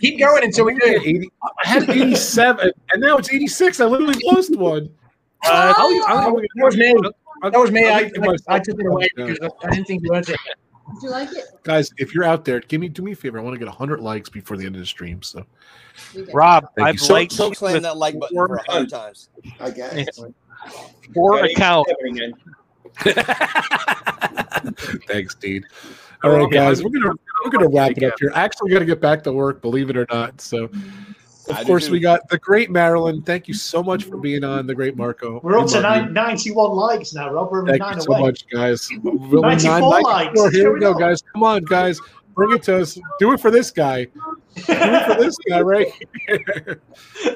Keep 0.00 0.20
going 0.20 0.44
until 0.44 0.66
we 0.66 0.74
do. 0.74 0.86
80, 0.86 1.30
I 1.42 1.68
had 1.68 1.90
87, 1.90 2.70
and 2.92 3.02
now 3.02 3.16
it's 3.16 3.32
86. 3.32 3.80
I 3.80 3.86
literally 3.86 4.20
lost 4.24 4.56
one. 4.56 4.90
Uh, 5.44 5.74
I'll- 5.76 6.04
I'll- 6.06 6.34
that 6.36 6.64
was 6.64 6.76
me. 6.76 6.94
That 7.42 7.58
was 7.58 7.70
me. 7.72 7.88
I'll 7.88 8.04
I, 8.04 8.36
I, 8.56 8.58
took 8.60 8.78
it 8.78 8.86
away 8.86 9.08
because 9.16 9.38
I 9.64 9.70
didn't 9.70 9.86
think 9.86 10.02
you 10.04 10.10
wanted 10.12 10.30
it. 10.34 10.40
Did 10.94 11.02
you 11.02 11.10
like 11.10 11.30
it? 11.32 11.44
Guys, 11.62 11.90
if 11.98 12.14
you're 12.14 12.24
out 12.24 12.44
there, 12.44 12.60
give 12.60 12.80
me 12.80 12.88
do 12.88 13.02
me 13.02 13.12
a 13.12 13.16
favor. 13.16 13.38
I 13.38 13.42
want 13.42 13.54
to 13.54 13.58
get 13.58 13.68
100 13.68 14.00
likes 14.00 14.28
before 14.28 14.56
the 14.56 14.66
end 14.66 14.74
of 14.76 14.80
the 14.80 14.86
stream. 14.86 15.22
So, 15.22 15.44
Rob, 16.32 16.66
Thank 16.76 16.88
I've 16.88 16.94
you 16.94 16.98
so- 16.98 17.12
liked 17.14 17.32
So 17.32 17.48
you 17.48 17.54
slam 17.54 17.74
with 17.74 17.82
that 17.82 17.96
like 17.96 18.18
button 18.18 18.36
four- 18.36 18.48
for 18.48 18.60
hundred 18.68 18.90
times. 18.90 19.28
I 19.60 19.70
guess. 19.70 20.18
four 21.14 21.36
Got 21.36 21.44
eight 21.46 21.56
accounts. 21.56 21.92
thanks, 25.08 25.34
Dean. 25.36 25.64
All 26.22 26.30
right, 26.30 26.50
guys, 26.50 26.84
we're 26.84 26.90
gonna 26.90 27.14
we're 27.44 27.50
gonna 27.50 27.68
wrap 27.68 27.92
it 27.92 28.02
up 28.04 28.14
here. 28.20 28.30
Actually, 28.34 28.70
got 28.70 28.78
to 28.80 28.84
get 28.84 29.00
back 29.00 29.22
to 29.24 29.32
work, 29.32 29.60
believe 29.62 29.90
it 29.90 29.96
or 29.96 30.06
not. 30.10 30.40
So, 30.40 30.68
I 30.72 30.76
of 31.48 31.58
do 31.58 31.64
course, 31.64 31.86
too. 31.86 31.92
we 31.92 32.00
got 32.00 32.28
the 32.28 32.38
great 32.38 32.70
Marilyn. 32.70 33.22
Thank 33.22 33.48
you 33.48 33.54
so 33.54 33.82
much 33.82 34.04
for 34.04 34.16
being 34.16 34.44
on. 34.44 34.66
The 34.66 34.74
great 34.74 34.96
Marco. 34.96 35.40
We're 35.42 35.58
up 35.58 35.68
to 35.68 35.80
nine, 35.80 36.12
91 36.12 36.70
likes 36.72 37.14
now, 37.14 37.32
Rob. 37.32 37.50
We're 37.50 37.66
Thank 37.66 37.80
nine 37.80 37.96
you 37.96 38.02
so 38.02 38.12
away. 38.12 38.20
much, 38.20 38.46
guys. 38.48 38.88
We'll 39.02 39.42
94 39.42 39.42
nine- 39.42 39.62
94. 39.62 40.02
likes. 40.02 40.40
Here 40.40 40.48
we 40.50 40.56
Here 40.58 40.72
we 40.74 40.80
go, 40.80 40.92
go. 40.92 40.98
guys. 40.98 41.22
Come 41.32 41.42
on, 41.42 41.64
guys. 41.64 41.98
Bring 42.34 42.52
it 42.52 42.62
to 42.62 42.78
us. 42.80 42.98
Do 43.18 43.32
it 43.34 43.40
for 43.40 43.50
this 43.50 43.70
guy. 43.70 44.04
Do 44.06 44.10
it 44.68 45.06
for 45.06 45.20
this 45.22 45.36
guy 45.48 45.60
right 45.72 45.86
here. 46.26 46.80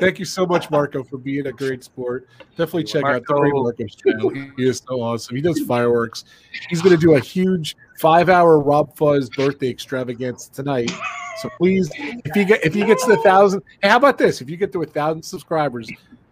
Thank 0.00 0.18
you 0.18 0.24
so 0.24 0.46
much, 0.46 0.70
Marco, 0.70 1.02
for 1.04 1.18
being 1.18 1.46
a 1.48 1.52
great 1.52 1.84
sport. 1.84 2.28
Definitely 2.56 2.84
check 2.84 3.04
out 3.04 3.26
the 3.26 3.34
great 3.34 3.52
Marco. 3.52 3.62
Marco's 3.64 3.94
channel. 3.94 4.30
He 4.30 4.50
is 4.66 4.82
so 4.88 5.02
awesome. 5.02 5.36
He 5.36 5.42
does 5.42 5.60
fireworks. 5.60 6.24
He's 6.70 6.80
going 6.80 6.94
to 6.98 7.00
do 7.00 7.14
a 7.16 7.20
huge 7.20 7.76
five-hour 8.00 8.60
Rob 8.60 8.96
Fuzz 8.96 9.28
birthday 9.30 9.68
extravaganza 9.68 10.50
tonight. 10.52 10.92
So 11.38 11.50
please, 11.58 11.90
if 11.94 12.34
you 12.34 12.44
get 12.44 12.64
if 12.64 12.74
you 12.74 12.86
get 12.86 12.98
to 13.00 13.08
the 13.08 13.18
thousand, 13.18 13.62
hey, 13.82 13.88
how 13.88 13.96
about 13.96 14.18
this? 14.18 14.40
If 14.40 14.48
you 14.48 14.56
get 14.56 14.72
to 14.72 14.82
a 14.82 14.86
thousand 14.86 15.22
subscribers, 15.22 15.90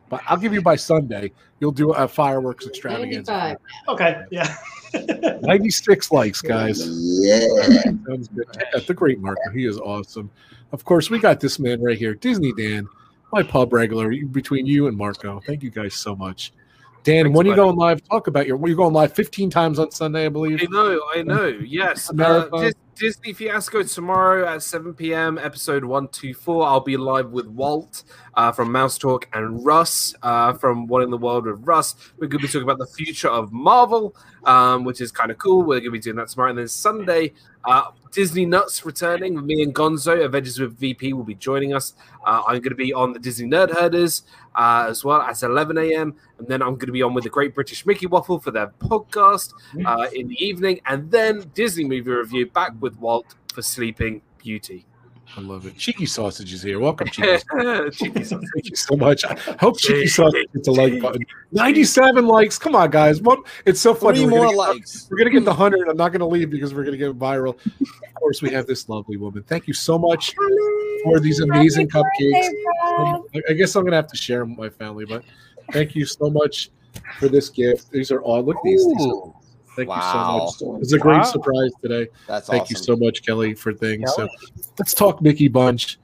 but 0.09 0.23
I'll 0.27 0.37
give 0.37 0.53
you 0.53 0.63
by 0.63 0.77
Sunday, 0.77 1.33
you'll 1.61 1.73
do 1.73 1.93
a 1.93 2.09
fireworks 2.09 2.67
extravaganza. 2.67 3.31
95. 3.33 3.59
Okay, 3.89 4.25
yeah. 4.31 4.57
96 5.43 6.13
likes, 6.13 6.41
guys. 6.41 6.87
Yeah. 6.87 7.41
Sounds 8.07 8.29
good. 8.29 8.47
Check 8.53 8.69
out 8.77 8.87
the 8.87 8.95
great 8.95 9.21
Marco. 9.21 9.51
He 9.53 9.67
is 9.67 9.79
awesome. 9.79 10.31
Of 10.73 10.85
course, 10.85 11.11
we 11.11 11.19
got 11.19 11.41
this 11.41 11.59
man 11.59 11.83
right 11.83 11.99
here, 11.99 12.15
Disney 12.15 12.53
Dan, 12.57 12.87
my 13.33 13.43
pub 13.43 13.73
regular 13.73 14.15
between 14.27 14.67
you 14.67 14.87
and 14.87 14.97
Marco. 14.97 15.41
Thank 15.47 15.63
you 15.63 15.71
guys 15.71 15.95
so 15.95 16.15
much. 16.17 16.53
Dan, 17.05 17.35
when 17.35 17.47
are 17.47 17.51
you 17.51 17.57
buddy. 17.57 17.67
going 17.67 17.77
live? 17.77 18.09
Talk 18.09 18.29
about 18.29 18.47
your. 18.47 18.59
You're 18.67 18.77
going 18.77 18.95
live 18.95 19.13
15 19.13 19.51
times 19.51 19.79
on 19.79 19.91
Sunday, 19.91 20.25
I 20.25 20.31
believe. 20.31 20.61
I 20.63 20.67
know, 20.71 21.01
I 21.15 21.23
know. 21.23 21.45
Yes, 21.65 22.11
uh, 22.19 22.49
Dis- 22.61 22.75
Disney 22.95 23.33
Fiasco 23.33 23.83
tomorrow 23.83 24.47
at 24.47 24.63
7 24.63 24.95
p.m. 24.95 25.37
Episode 25.37 25.85
one 25.85 26.09
two 26.09 26.33
four. 26.33 26.67
I'll 26.67 26.81
be 26.81 26.97
live 26.97 27.31
with 27.31 27.47
Walt 27.47 28.05
uh, 28.35 28.53
from 28.53 28.73
Mouse 28.73 28.97
Talk 28.97 29.29
and 29.35 29.65
Russ 29.65 30.15
uh, 30.23 30.55
from 30.55 30.87
What 30.87 31.03
in 31.03 31.11
the 31.11 31.19
World 31.19 31.45
with 31.45 31.61
Russ. 31.67 31.95
We're 32.19 32.29
going 32.29 32.41
to 32.41 32.47
be 32.47 32.53
talking 32.53 32.63
about 32.63 32.79
the 32.79 32.87
future 32.87 33.29
of 33.29 33.53
Marvel, 33.53 34.15
um, 34.45 34.85
which 34.85 35.01
is 35.03 35.13
kind 35.13 35.31
of 35.31 35.37
cool. 35.39 35.59
We're 35.61 35.81
going 35.81 35.85
to 35.85 35.91
be 35.91 35.99
doing 35.99 36.17
that 36.17 36.29
tomorrow. 36.29 36.51
And 36.51 36.59
then 36.59 36.69
Sunday, 36.69 37.33
uh, 37.65 37.91
Disney 38.15 38.47
Nuts 38.47 38.87
returning 38.87 39.35
with 39.35 39.45
me 39.45 39.61
and 39.65 39.75
Gonzo. 39.75 40.25
Avengers 40.25 40.61
with 40.61 40.79
VP 40.79 41.13
will 41.15 41.25
be 41.25 41.35
joining 41.35 41.75
us. 41.75 41.95
Uh, 42.25 42.45
I'm 42.47 42.61
going 42.61 42.71
to 42.71 42.77
be 42.77 42.93
on 42.93 43.13
the 43.13 43.19
Disney 43.19 43.49
Nerd 43.49 43.75
Herders 43.75 44.23
uh, 44.55 44.87
as 44.89 45.05
well 45.05 45.21
at 45.21 45.43
11 45.43 45.77
a.m. 45.79 46.15
And 46.39 46.47
then 46.47 46.63
I'm 46.63 46.75
going 46.75 46.87
to 46.87 46.93
be 46.93 47.03
on 47.03 47.13
with 47.13 47.25
the 47.25 47.31
Great 47.31 47.57
British 47.57 47.85
Mickey 47.85 48.07
Waffle 48.07 48.39
for 48.39 48.53
their 48.53 48.69
podcast 48.79 49.53
uh, 49.85 50.07
in 50.13 50.29
the 50.29 50.37
evening. 50.37 50.81
And 50.87 51.11
then 51.11 51.51
Disney 51.55 51.85
movie 51.87 52.09
review 52.09 52.47
back 52.47 52.71
with 52.79 52.97
Walt 52.99 53.35
for 53.53 53.63
Sleeping 53.63 54.23
Beauty. 54.39 54.87
I 55.37 55.41
love 55.41 55.67
it. 55.67 55.77
Cheeky 55.77 56.07
Sausage 56.07 56.53
is 56.53 56.63
here. 56.63 56.79
Welcome, 56.79 57.09
Cheeky. 57.09 57.39
Cheeky 57.93 58.23
Sausage. 58.25 58.49
Thank 58.55 58.71
you 58.71 58.77
so 58.77 58.97
much. 58.97 59.25
I 59.25 59.35
hope 59.59 59.79
Cheeky 59.79 60.07
Sausage 60.07 60.47
gets 60.55 60.69
a 60.69 60.73
like 60.73 61.01
button. 61.01 61.25
97 61.51 62.27
likes. 62.27 62.57
Come 62.59 62.77
on, 62.77 62.91
guys. 62.91 63.21
What? 63.21 63.41
It's 63.67 63.81
so 63.81 63.95
funny. 63.95 64.19
Three 64.19 64.27
We're 64.27 64.31
gonna 64.31 64.43
more 64.43 64.65
get- 64.67 64.77
likes. 64.77 65.09
We're 65.11 65.19
gonna 65.19 65.31
get 65.31 65.45
the 65.45 65.53
hundred. 65.55 65.89
I'm 65.89 65.97
not 65.97 66.13
gonna 66.13 66.27
leave 66.29 66.51
because 66.51 66.73
we're 66.73 66.85
gonna 66.85 66.97
get 66.97 67.19
viral. 67.19 67.57
Of 67.81 68.15
course, 68.15 68.43
we 68.43 68.51
have 68.51 68.67
this 68.67 68.89
lovely 68.89 69.17
woman. 69.17 69.43
Thank 69.43 69.67
you 69.67 69.75
so 69.75 69.99
much 69.99 70.35
for 71.03 71.19
these 71.19 71.41
amazing 71.41 71.89
cupcakes. 71.89 72.49
Um, 72.97 73.25
I- 73.35 73.43
I 73.51 73.53
guess 73.55 73.75
I'm 73.75 73.83
gonna 73.85 73.97
have 73.97 74.07
to 74.09 74.17
share 74.17 74.39
them 74.41 74.57
with 74.57 74.59
my 74.79 74.85
family, 74.85 75.05
but 75.05 75.25
thank 75.73 75.97
you 75.97 76.07
so 76.07 76.31
much 76.31 76.71
for 77.19 77.29
this 77.29 77.49
gift. 77.51 77.91
These 77.91 78.13
are 78.13 78.23
all 78.23 78.41
look 78.43 78.57
at 78.57 78.63
these. 78.63 78.87
these 78.87 79.07
are- 79.07 79.09
Ooh. 79.15 79.35
Thank 79.77 79.89
Wow. 79.89 80.47
you 80.47 80.53
so 80.59 80.73
much. 80.73 80.83
It's 80.83 80.93
a 80.93 80.99
great 80.99 81.19
Wow. 81.19 81.23
surprise 81.25 81.71
today. 81.83 82.09
That's 82.27 82.49
thank 82.49 82.71
you 82.71 82.77
so 82.77 82.97
much, 82.97 83.25
Kelly, 83.25 83.55
for 83.55 83.73
things. 83.73 84.13
So 84.15 84.29
let's 84.79 84.95
talk 84.95 85.21
Mickey 85.23 85.49
Bunch. 85.49 85.99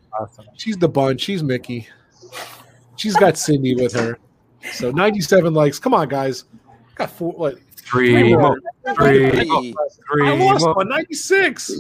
She's 0.56 0.76
the 0.76 0.88
bunch. 0.88 1.20
She's 1.22 1.42
Mickey. 1.42 1.88
She's 2.97 3.16
got 3.16 3.38
Cindy 3.38 3.74
with 3.74 3.92
her. 3.94 4.18
So 4.72 4.90
97 4.90 5.55
likes. 5.55 5.78
Come 5.78 5.94
on, 5.94 6.09
guys. 6.09 6.44
Got 6.97 7.10
four. 7.10 7.32
What? 7.32 7.59
Three 7.76 8.34
more. 8.36 8.59
Three. 8.94 9.30
I 9.30 10.34
lost 10.36 10.64
more. 10.64 10.74
one. 10.74 10.88
96. 10.88 11.70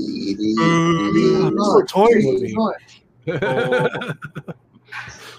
We're 0.56 1.86
toying 1.86 2.26
with 2.26 2.42
me. 2.42 2.56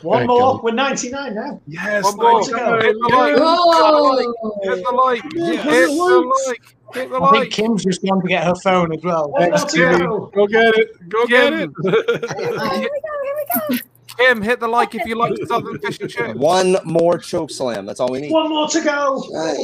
One 0.04 0.28
more. 0.28 0.56
you. 0.56 0.62
We're 0.64 0.72
99 0.72 1.36
now. 1.36 1.62
Yes. 1.68 2.04
One 2.04 2.18
more. 2.18 2.44
to 2.44 2.52
go. 2.52 2.82
Hit 2.82 2.96
the 3.00 3.08
like. 3.10 3.38
Whoa. 3.38 4.60
Hit 4.64 4.84
the 4.84 4.92
like. 4.92 5.24
Hit 5.24 5.64
the 5.88 6.44
like. 6.48 6.76
Hit 6.94 7.10
the 7.10 7.22
I 7.22 7.32
think. 7.32 7.54
Kim's 7.54 7.84
just 7.86 8.04
gone 8.04 8.22
to 8.22 8.28
get 8.28 8.44
her 8.44 8.56
phone 8.56 8.94
as 8.94 9.02
well. 9.04 9.34
Thanks, 9.38 9.62
Let's 9.62 9.74
Timmy. 9.74 10.00
go. 10.00 10.48
Get 10.48 10.74
it, 10.76 11.10
go 11.10 11.26
get 11.26 11.54
it. 11.54 11.70
Here 11.84 12.90
we 12.90 12.92
go 12.92 13.68
get 13.70 13.78
it. 13.78 13.82
Kim, 14.18 14.42
hit 14.42 14.60
the 14.60 14.68
like 14.68 14.94
if 14.94 15.08
you 15.08 15.16
like 15.16 15.34
Southern 15.48 15.80
Fish 15.80 16.00
and 16.02 16.10
Chips. 16.10 16.34
One 16.38 16.76
more 16.84 17.18
choke 17.18 17.50
slam. 17.50 17.86
That's 17.86 18.02
all 18.02 18.12
we 18.12 18.20
need. 18.20 18.32
One 18.32 18.50
more 18.50 18.68
to 18.68 18.82
go. 18.82 19.24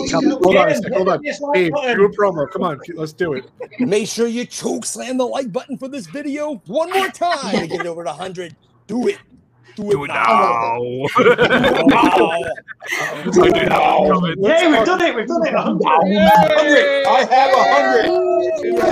Come- 0.10 0.30
hold 0.30 0.56
on 0.56 0.70
a 0.70 0.76
second. 0.76 0.94
Hold 0.94 1.10
on. 1.10 1.20
Yes, 1.22 1.42
like 1.42 1.58
Hey, 1.58 1.70
button. 1.70 1.98
do 1.98 2.06
a 2.06 2.10
promo. 2.10 2.50
Come 2.50 2.64
on. 2.64 2.80
Let's 2.96 3.12
do 3.12 3.34
it. 3.34 3.44
Make 3.80 4.08
sure 4.08 4.26
you 4.28 4.46
choke 4.46 4.86
slam 4.86 5.18
the 5.18 5.26
like 5.28 5.52
button 5.52 5.78
for 5.78 5.90
this 5.90 6.08
video 6.08 6.56
one 6.68 6.90
more 6.92 7.10
time 7.10 7.60
to 7.60 7.68
get 7.68 7.82
it 7.82 7.88
over 7.88 8.04
to 8.06 8.10
100. 8.10 8.56
Do 8.88 9.10
it. 9.10 9.18
Do 9.78 10.04
it, 10.04 10.08
now. 10.08 10.78
Yay, 14.38 14.68
we've 14.68 14.86
done 14.86 15.02
it. 15.02 15.16
We've 15.16 15.28
done 15.28 15.46
it. 15.46 15.54
100. 15.54 17.06
I 17.06 17.10
have 17.30 17.52
a 17.54 17.64
hundred. 17.74 18.08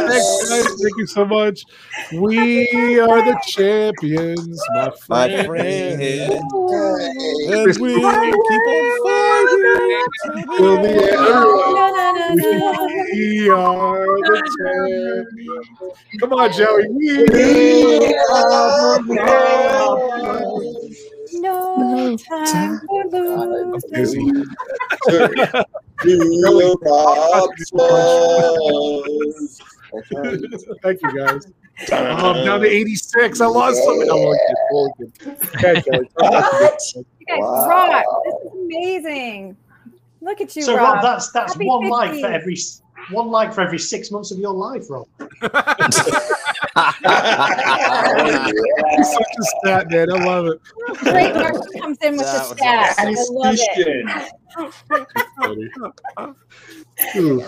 Thanks, 0.07 0.49
guys. 0.49 0.65
Thank 0.81 0.97
you 0.97 1.07
so 1.07 1.25
much. 1.25 1.65
We 2.13 2.99
are 2.99 3.21
the 3.25 3.35
champions, 3.47 4.61
my 4.75 4.89
My 5.09 5.27
friend. 5.43 5.47
friend. 5.47 6.01
And 6.01 7.79
we 7.81 7.95
keep 7.95 8.03
on 8.03 8.85
fighting. 9.03 9.54
Till 10.57 10.81
the 10.81 10.89
end. 10.89 11.15
No, 11.15 11.73
no, 11.75 12.13
no, 12.13 12.33
no. 12.33 12.87
We 13.13 13.49
are 13.49 14.05
the 14.21 14.35
champions. 14.57 15.67
Come 16.19 16.33
on, 16.33 16.51
Joey. 16.51 16.87
We 16.89 18.15
are 18.29 18.99
the 19.03 19.15
No 21.33 22.17
time 22.17 22.79
to 22.87 22.95
lose. 23.13 23.83
I'm. 23.91 24.45
Thank 30.83 31.01
you 31.01 31.11
guys. 31.17 31.47
Oh, 31.91 31.95
I'm 31.95 32.45
down 32.45 32.61
to 32.61 32.67
86. 32.67 33.41
I 33.41 33.45
lost 33.47 33.83
something. 33.83 34.09
I'm 34.09 34.15
only 34.17 34.37
kidding, 34.37 34.55
only 34.71 34.91
kidding. 34.97 35.13
Okay, 35.57 35.81
Kelly, 35.81 36.07
talk 36.17 36.29
about 36.29 36.51
the- 36.59 37.05
You 37.19 37.25
guys 37.27 37.39
rock. 37.41 38.05
This 38.25 38.35
is 38.35 38.51
amazing. 38.53 39.57
Look 40.25 40.41
at 40.41 40.55
you, 40.55 40.63
So 40.63 40.75
Rob. 40.75 40.95
Rob, 40.95 41.03
that's 41.03 41.31
that's 41.31 41.53
Happy 41.53 41.67
one 41.67 41.87
like 41.87 42.19
for 42.19 42.25
every 42.25 42.57
one 43.11 43.27
like 43.27 43.53
for 43.53 43.61
every 43.61 43.77
six 43.77 44.09
months 44.09 44.31
of 44.31 44.39
your 44.39 44.53
life, 44.53 44.89
Rob. 44.89 45.07
He's 45.19 45.37
such 49.13 49.33
a 49.37 49.43
stat 49.59 49.91
man. 49.91 50.11
I 50.11 50.25
love 50.25 50.47
it. 50.47 50.59
Great 50.97 51.35
Mark 51.35 51.53
comes 51.79 51.99
in 52.01 52.17
with 52.17 52.25
That 52.25 52.41
the 52.41 52.49
was 52.49 52.57
stats. 52.57 52.95
I 52.97 53.13
love 53.29 53.55
it. 56.27 57.17
Ooh. 57.17 57.43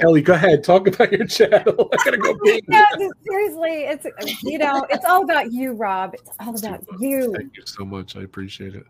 Kelly, 0.00 0.22
go 0.22 0.34
ahead. 0.34 0.62
Talk 0.62 0.86
about 0.86 1.10
your 1.10 1.26
channel. 1.26 1.88
I 1.92 1.96
gotta 2.04 2.18
go 2.18 2.36
pee. 2.44 2.62
No, 2.68 2.84
seriously, 3.26 3.82
it's 3.82 4.06
you 4.44 4.58
know, 4.58 4.86
it's 4.90 5.04
all 5.04 5.24
about 5.24 5.50
you, 5.50 5.72
Rob. 5.72 6.14
It's 6.14 6.36
all 6.38 6.56
about 6.56 6.84
you. 7.00 7.34
Thank 7.34 7.56
you 7.56 7.64
so 7.66 7.84
much. 7.84 8.14
I 8.14 8.22
appreciate 8.22 8.76
it. 8.76 8.86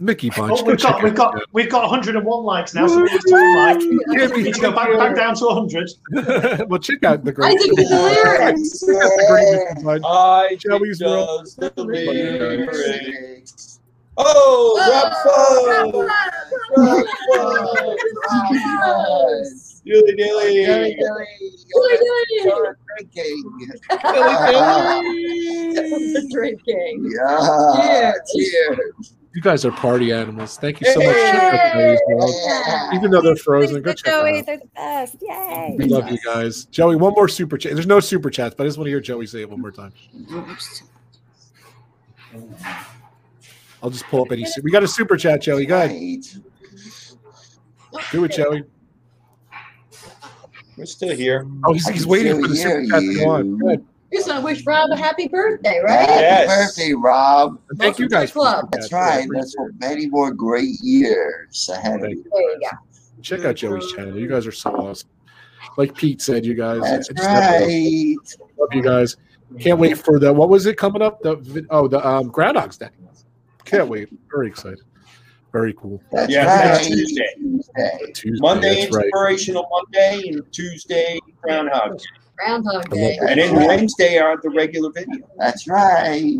Mickey 0.00 0.30
Bunch. 0.30 0.60
Oh, 0.60 0.64
we've 0.64 0.76
go 0.78 0.82
got 0.82 1.02
we've 1.02 1.14
got 1.14 1.34
we've 1.52 1.70
got 1.70 1.82
101 1.90 2.44
likes 2.44 2.74
now, 2.74 2.86
so 2.86 3.02
we 3.02 3.10
need 3.10 3.20
to 3.20 3.30
like. 3.56 3.78
We 3.78 4.42
need 4.42 4.54
to 4.54 4.60
go 4.60 4.72
back, 4.72 4.92
back 4.96 5.16
down 5.16 5.34
to 5.36 5.46
100. 5.46 5.90
well, 6.68 6.78
check 6.78 7.02
out 7.04 7.24
the 7.24 7.32
great. 7.32 7.54
I 7.54 7.56
think 7.56 7.78
it's 7.78 7.90
hilarious. 7.90 8.80
Check 8.80 8.96
out 8.96 9.10
the 9.16 9.26
great 9.28 9.50
Mickey 9.52 9.82
Bunch. 9.84 10.04
I 10.06 10.56
Joey's 10.60 11.00
World. 11.00 11.44
does 11.44 11.56
the 11.56 11.84
lyrics. 11.84 13.80
Oh, 14.20 14.74
Rob 14.90 15.12
Fo! 15.22 16.06
Rob 16.76 17.06
Fo! 17.26 17.68
Dilly 19.84 20.14
dilly. 20.16 20.66
Dilly 20.66 20.94
dilly. 20.96 21.26
You're 22.44 22.76
drinking. 22.96 23.38
The 25.74 26.28
drinking. 26.32 26.96
Yeah. 27.16 28.12
Cheers. 28.34 28.50
Cheers. 28.50 29.17
You 29.34 29.42
guys 29.42 29.64
are 29.64 29.70
party 29.70 30.10
animals. 30.12 30.56
Thank 30.58 30.80
you 30.80 30.90
so 30.92 30.98
much. 31.00 31.14
Check 31.14 31.34
out 31.52 31.72
Joey's 31.74 32.00
World. 32.08 32.94
Even 32.94 33.10
though 33.10 33.20
they're 33.20 33.36
frozen, 33.36 33.82
go 33.82 33.90
Thanks, 33.90 34.02
check 34.02 34.12
them 34.12 34.22
Joey, 34.24 34.38
out. 34.40 34.46
they're 34.46 34.56
the 34.58 34.66
best. 34.74 35.16
Yay. 35.20 35.76
We 35.78 35.84
love 35.84 36.10
you 36.10 36.18
guys. 36.24 36.64
Joey, 36.66 36.96
one 36.96 37.12
more 37.12 37.28
super 37.28 37.58
chat. 37.58 37.74
There's 37.74 37.86
no 37.86 38.00
super 38.00 38.30
chats, 38.30 38.54
but 38.56 38.64
I 38.64 38.66
just 38.68 38.78
want 38.78 38.86
to 38.86 38.90
hear 38.90 39.00
Joey 39.00 39.26
say 39.26 39.42
it 39.42 39.50
one 39.50 39.60
more 39.60 39.70
time. 39.70 39.92
I'll 43.82 43.90
just 43.90 44.04
pull 44.06 44.22
up 44.22 44.32
any. 44.32 44.44
su- 44.44 44.60
We 44.64 44.70
got 44.70 44.82
a 44.82 44.88
super 44.88 45.16
chat, 45.16 45.42
Joey. 45.42 45.66
Go 45.66 45.82
ahead. 45.82 46.24
Do 48.12 48.24
it, 48.24 48.32
Joey. 48.32 48.64
We're 50.76 50.86
still 50.86 51.14
here. 51.14 51.46
Oh, 51.66 51.72
he's, 51.72 51.88
he's 51.88 52.06
waiting 52.06 52.40
for 52.40 52.48
the 52.48 52.56
super 52.56 52.86
chat 52.86 53.00
to 53.00 53.14
go 53.14 53.28
on. 53.30 53.58
Go 53.58 53.84
ahead. 54.12 54.18
Just 54.18 54.28
want 54.28 54.40
to 54.40 54.44
wish 54.44 54.66
Rob 54.66 54.90
a 54.90 54.96
happy 54.96 55.28
birthday, 55.28 55.80
right? 55.84 56.08
Happy 56.08 56.46
birthday, 56.46 56.92
Rob. 56.94 57.58
And 57.70 57.78
thank 57.78 57.98
you 57.98 58.08
guys 58.08 58.30
the 58.30 58.40
Club. 58.40 58.68
That's 58.72 58.88
chats. 58.88 59.26
Right. 59.26 59.28
That's 59.32 59.54
for 59.54 59.72
many 59.78 60.08
more 60.08 60.32
great 60.32 60.80
years 60.82 61.68
ahead 61.72 62.02
of 62.02 62.10
you. 62.10 62.24
There 62.32 62.42
you 62.42 62.60
go. 62.60 62.76
Check 63.22 63.44
out 63.44 63.56
Joey's 63.56 63.90
channel. 63.92 64.16
You 64.18 64.28
guys 64.28 64.46
are 64.46 64.52
so 64.52 64.70
awesome. 64.76 65.08
Like 65.76 65.94
Pete 65.94 66.22
said, 66.22 66.46
you 66.46 66.54
guys. 66.54 66.82
That's 66.82 67.10
it's 67.10 67.20
definitely 67.20 68.16
right. 68.16 68.16
awesome. 68.22 68.46
Love 68.58 68.68
you 68.72 68.82
guys. 68.82 69.16
Can't 69.60 69.78
wait 69.78 69.98
for 69.98 70.18
the 70.18 70.32
what 70.32 70.48
was 70.48 70.66
it 70.66 70.76
coming 70.76 71.02
up? 71.02 71.22
The 71.22 71.66
oh 71.70 71.88
the 71.88 72.06
um 72.06 72.28
Groundhog's 72.28 72.76
Day. 72.76 72.90
Can't 73.64 73.88
wait. 73.88 74.08
Very 74.30 74.46
excited. 74.48 74.80
Very 75.52 75.72
cool. 75.74 76.02
That's 76.12 76.30
Yeah, 76.30 76.44
right. 76.44 76.64
that's 76.64 76.86
Tuesday. 76.86 77.34
Tuesday, 78.14 78.40
Monday 78.40 78.82
that's 78.82 78.94
right. 78.94 79.04
inspirational 79.06 79.66
Monday 79.70 80.28
and 80.28 80.52
Tuesday 80.52 81.18
Groundhog. 81.40 81.98
Day. 81.98 82.04
Groundhog 82.38 82.90
Day. 82.90 83.18
And 83.28 83.38
then 83.40 83.54
Wednesday 83.54 84.18
are 84.18 84.36
the 84.42 84.50
regular 84.50 84.90
video. 84.92 85.28
That's 85.38 85.66
right. 85.68 86.38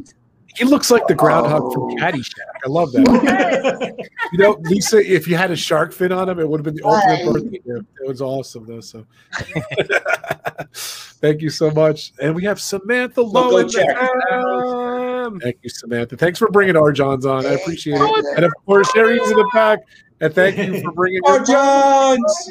He 0.56 0.64
looks 0.64 0.90
like 0.90 1.06
the 1.06 1.14
groundhog 1.14 1.72
from 1.72 1.90
Caddyshack. 1.98 2.32
I 2.64 2.68
love 2.68 2.90
that. 2.92 4.08
you 4.32 4.38
know, 4.38 4.56
Lisa, 4.62 4.98
if 4.98 5.28
you 5.28 5.36
had 5.36 5.50
a 5.52 5.56
shark 5.56 5.92
fin 5.92 6.10
on 6.10 6.28
him, 6.28 6.40
it 6.40 6.48
would 6.48 6.58
have 6.58 6.64
been 6.64 6.74
the 6.74 6.82
ultimate 6.84 7.24
Right. 7.24 7.32
birthday 7.32 7.58
gift. 7.58 7.86
It 8.02 8.08
was 8.08 8.20
awesome, 8.20 8.66
though. 8.66 8.80
So, 8.80 9.06
thank 11.20 11.42
you 11.42 11.50
so 11.50 11.70
much. 11.70 12.12
And 12.20 12.34
we 12.34 12.42
have 12.44 12.60
Samantha 12.60 13.22
Lowe 13.22 13.50
go 13.50 13.58
in 13.58 13.68
check. 13.68 13.88
house. 13.96 15.32
Thank 15.42 15.58
you, 15.62 15.68
Samantha. 15.70 16.16
Thanks 16.16 16.38
for 16.38 16.48
bringing 16.50 16.76
R. 16.76 16.92
Johns 16.92 17.26
on. 17.26 17.44
I 17.46 17.50
appreciate 17.50 18.00
it. 18.00 18.26
And 18.36 18.44
of 18.44 18.52
course, 18.66 18.88
Sherry's 18.94 19.30
in 19.30 19.36
the 19.36 19.50
back. 19.52 19.80
And 20.20 20.34
thank 20.34 20.56
you 20.58 20.80
for 20.82 20.90
bringing 20.92 21.20
R. 21.26 21.44
Johns. 21.44 22.50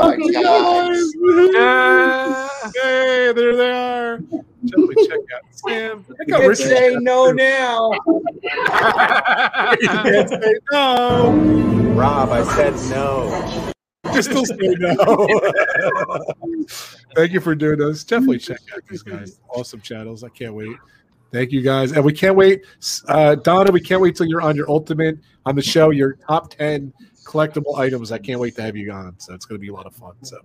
Uncle 0.00 0.30
Johns. 0.30 1.14
Hey, 2.74 3.32
there 3.32 3.56
they 3.56 3.70
are. 3.70 4.18
Definitely 4.64 5.06
check 5.06 5.18
out 5.34 5.42
Sam. 5.52 6.04
You 6.26 6.34
can 6.34 6.48
Richard's 6.48 6.70
say 6.70 6.96
no 6.96 7.30
now. 7.32 7.92
you 9.80 9.88
can't 9.88 10.28
say 10.28 10.54
no. 10.72 11.32
Rob, 11.94 12.30
I 12.30 12.42
said 12.56 12.74
no. 12.90 13.72
You 14.12 14.22
still 14.22 14.44
say 14.44 14.56
no. 14.58 14.94
Thank 17.14 17.32
you 17.32 17.40
for 17.40 17.54
doing 17.54 17.78
this. 17.78 18.04
Definitely 18.04 18.38
check 18.38 18.58
out 18.74 18.82
these 18.88 19.02
guys. 19.02 19.40
Awesome 19.48 19.80
channels. 19.80 20.24
I 20.24 20.28
can't 20.28 20.54
wait. 20.54 20.76
Thank 21.32 21.52
you 21.52 21.62
guys. 21.62 21.92
And 21.92 22.04
we 22.04 22.12
can't 22.12 22.36
wait. 22.36 22.64
Uh, 23.06 23.36
Donna, 23.36 23.70
we 23.70 23.80
can't 23.80 24.00
wait 24.00 24.16
till 24.16 24.26
you're 24.26 24.42
on 24.42 24.56
your 24.56 24.68
ultimate 24.70 25.18
on 25.46 25.54
the 25.54 25.62
show, 25.62 25.90
your 25.90 26.14
top 26.14 26.50
10 26.50 26.92
collectible 27.24 27.78
items. 27.78 28.10
I 28.10 28.18
can't 28.18 28.40
wait 28.40 28.56
to 28.56 28.62
have 28.62 28.76
you 28.76 28.90
on. 28.90 29.14
So 29.18 29.34
it's 29.34 29.44
going 29.44 29.58
to 29.58 29.60
be 29.60 29.68
a 29.68 29.72
lot 29.72 29.86
of 29.86 29.94
fun. 29.94 30.14
So, 30.22 30.38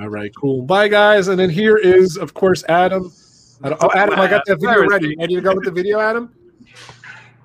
all 0.00 0.08
right, 0.08 0.32
cool. 0.36 0.62
Bye, 0.62 0.88
guys. 0.88 1.28
And 1.28 1.38
then 1.38 1.50
here 1.50 1.76
is, 1.76 2.16
of 2.16 2.32
course, 2.34 2.62
Adam. 2.68 3.12
Oh, 3.62 3.90
Adam, 3.94 4.18
I 4.18 4.28
got 4.28 4.44
that 4.46 4.60
video 4.60 4.86
ready. 4.86 5.16
Ready 5.16 5.34
to 5.34 5.40
go 5.40 5.54
with 5.54 5.64
the 5.64 5.70
video, 5.70 6.00
Adam? 6.00 6.32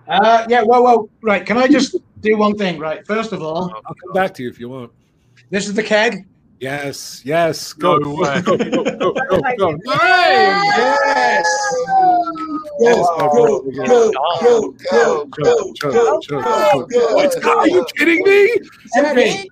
Uh, 0.08 0.46
yeah, 0.48 0.62
whoa, 0.62 0.82
whoa. 0.82 1.10
Right, 1.22 1.46
can 1.46 1.58
I 1.58 1.68
just 1.68 1.98
do 2.22 2.38
one 2.38 2.56
thing? 2.58 2.80
Right, 2.80 3.06
first 3.06 3.34
of 3.34 3.42
all, 3.42 3.74
I'll 3.86 3.96
come 3.96 4.14
back 4.14 4.34
to 4.36 4.44
you 4.44 4.50
if 4.50 4.60
you 4.60 4.70
want. 4.70 4.92
this 5.50 5.68
is 5.68 5.74
the 5.74 5.84
keg. 5.84 6.26
Yes, 6.60 7.22
yes. 7.26 7.74
Go, 7.74 7.98
No 7.98 8.16
go, 8.16 8.22
way. 8.22 8.42
go, 8.42 8.58
go, 8.58 8.84
go, 8.84 9.14
go, 9.14 9.42
go. 9.58 9.78
Yes. 9.86 11.46
Yes, 12.80 13.08
my 13.18 13.28
Go, 13.28 13.62
brother. 13.62 13.88
go, 13.88 14.12
go, 14.12 14.72
go, 14.72 14.76
Go, 14.92 15.26
go, 15.26 15.74
go, 15.74 15.74
go, 15.82 16.22
go, 16.28 16.88
go, 16.88 17.16
What? 17.16 17.42
go. 17.42 17.60
Are 17.60 17.68
you 17.68 17.86
kidding 17.98 18.24
me? 18.24 18.56
Empty. 18.96 19.50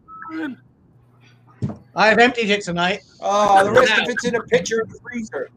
I 1.95 2.07
have 2.07 2.19
emptied 2.19 2.49
it 2.49 2.63
tonight. 2.63 3.01
Oh, 3.21 3.63
the 3.63 3.71
rest 3.71 4.01
of 4.01 4.09
it's 4.09 4.25
in 4.25 4.35
a 4.35 4.41
pitcher 4.43 4.81
in 4.81 4.89
the 4.89 4.99
freezer. 4.99 5.49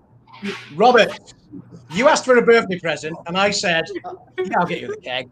Robert, 0.75 1.19
you 1.93 2.09
asked 2.09 2.25
for 2.25 2.37
a 2.37 2.43
birthday 2.43 2.79
present, 2.79 3.17
and 3.27 3.39
I 3.39 3.51
said, 3.51 3.85
yeah, 4.39 4.45
I'll 4.59 4.67
get 4.67 4.81
you 4.81 4.89
the 4.89 4.97
keg. 4.99 5.31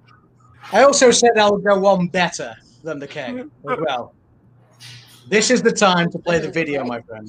I 0.72 0.82
also 0.84 1.10
said 1.10 1.32
I'll 1.36 1.58
go 1.58 1.78
one 1.78 2.06
better 2.08 2.54
than 2.82 2.98
the 2.98 3.06
keg 3.06 3.38
as 3.68 3.78
well. 3.80 4.14
This 5.26 5.50
is 5.50 5.62
the 5.62 5.72
time 5.72 6.10
to 6.10 6.18
play 6.18 6.38
the 6.38 6.50
video, 6.50 6.84
my 6.84 7.00
friend. 7.00 7.28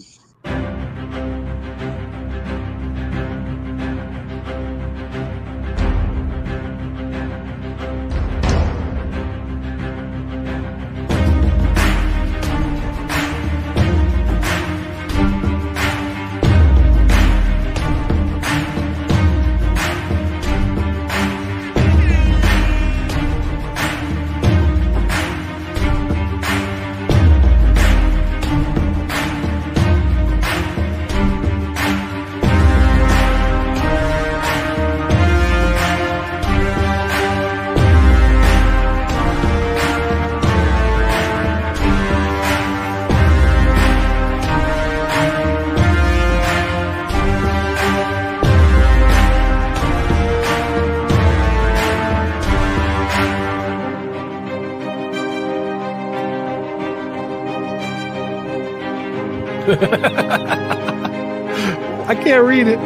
I 62.08 62.16
can't 62.16 62.44
read 62.46 62.68
it. 62.68 62.80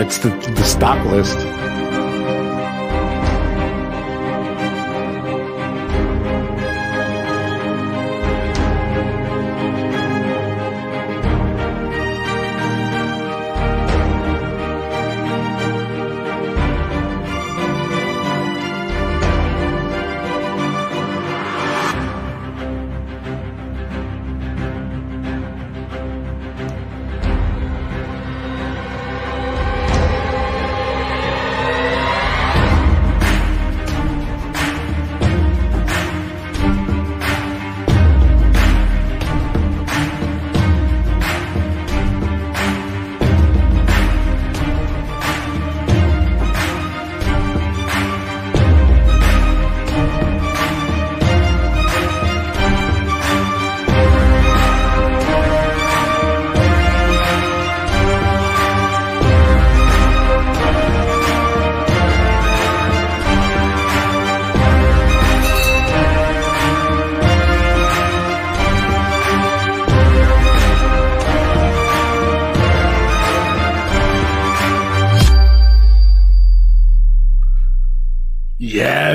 It's 0.00 0.18
the 0.18 0.30
the 0.30 0.64
stock 0.64 1.04
list. 1.06 1.38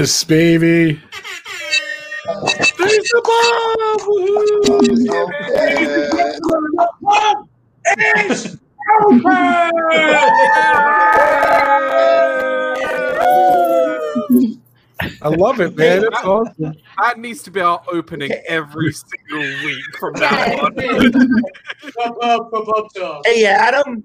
Yes, 0.05 0.23
baby. 0.23 1.01
There's 2.77 3.09
the 3.09 3.21
bomb. 7.01 7.49
It's 7.87 8.57
I 15.23 15.29
love 15.29 15.59
it, 15.59 15.75
man. 15.75 16.03
It's 16.03 16.17
awesome. 16.17 16.75
That 16.99 17.17
needs 17.17 17.41
to 17.41 17.49
be 17.49 17.61
our 17.61 17.81
opening 17.91 18.31
every 18.47 18.93
single 18.93 19.39
week 19.65 19.97
from 19.97 20.13
now 20.13 20.65
on. 20.65 20.75
Hey 23.25 23.45
Adam. 23.45 24.03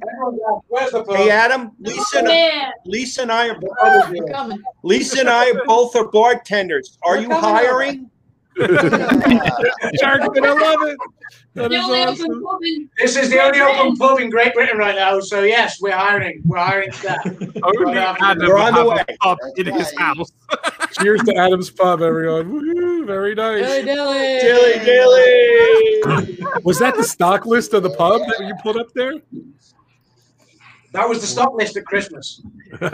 Where's 0.68 0.93
the 0.93 1.05
Hey 1.16 1.31
Adam. 1.31 1.72
Lisa 1.78 2.18
and, 2.18 2.72
Lisa 2.86 3.22
and 3.22 3.32
I 3.32 3.48
are 3.48 3.59
We're 3.60 4.32
coming. 4.32 4.62
Lisa 4.82 5.20
and 5.20 5.28
I 5.28 5.52
both 5.66 5.94
are 5.97 6.09
bartenders. 6.09 6.98
Are 7.02 7.18
you 7.18 7.31
hiring? 7.31 8.01
over. 8.01 8.10
hiring? 8.60 9.40
Sharkman, 10.01 10.44
I 10.44 10.52
love 10.52 10.82
it. 10.89 10.98
That 11.55 11.70
The 11.70 11.77
is 11.77 11.85
awesome. 11.85 12.43
in 12.64 12.90
This 12.98 13.16
is 13.16 13.28
the 13.31 13.40
only 13.43 13.60
open 13.60 13.97
pub 13.97 14.20
in 14.20 14.31
Great 14.31 14.55
Britain 14.55 14.78
right 14.78 14.94
now, 14.94 15.18
so 15.20 15.43
yes, 15.43 15.81
we're 15.81 15.90
hiring. 15.97 16.43
We're 16.44 16.59
hiring 16.59 16.93
staff. 16.93 17.24
Only 17.62 17.98
um, 17.98 18.16
Adam 18.20 18.47
We're 18.47 18.56
on 18.59 18.74
the 18.74 18.89
way. 18.89 19.05
pub 19.20 19.36
in 19.56 19.66
his 19.66 19.93
house. 19.98 20.31
Cheers 21.01 21.22
to 21.24 21.35
Adam's 21.36 21.70
Pub, 21.70 22.02
everyone. 22.02 22.52
Woohoo, 22.52 23.05
very 23.06 23.35
nice. 23.35 23.64
Dilly 23.64 23.85
dilly. 23.85 24.39
Dilly 24.40 24.85
dilly. 24.85 26.62
Was 26.64 26.78
that 26.78 26.94
the 26.97 27.05
stock 27.05 27.47
list 27.47 27.74
of 27.74 27.82
the 27.82 27.90
pub 27.90 28.20
that 28.22 28.47
you 28.47 28.55
put 28.62 28.77
up 28.77 28.93
there? 28.94 29.14
That 30.92 31.08
was 31.08 31.20
the 31.20 31.26
stop 31.26 31.54
list 31.54 31.76
at 31.76 31.84
Christmas. 31.84 32.40
Very 32.80 32.90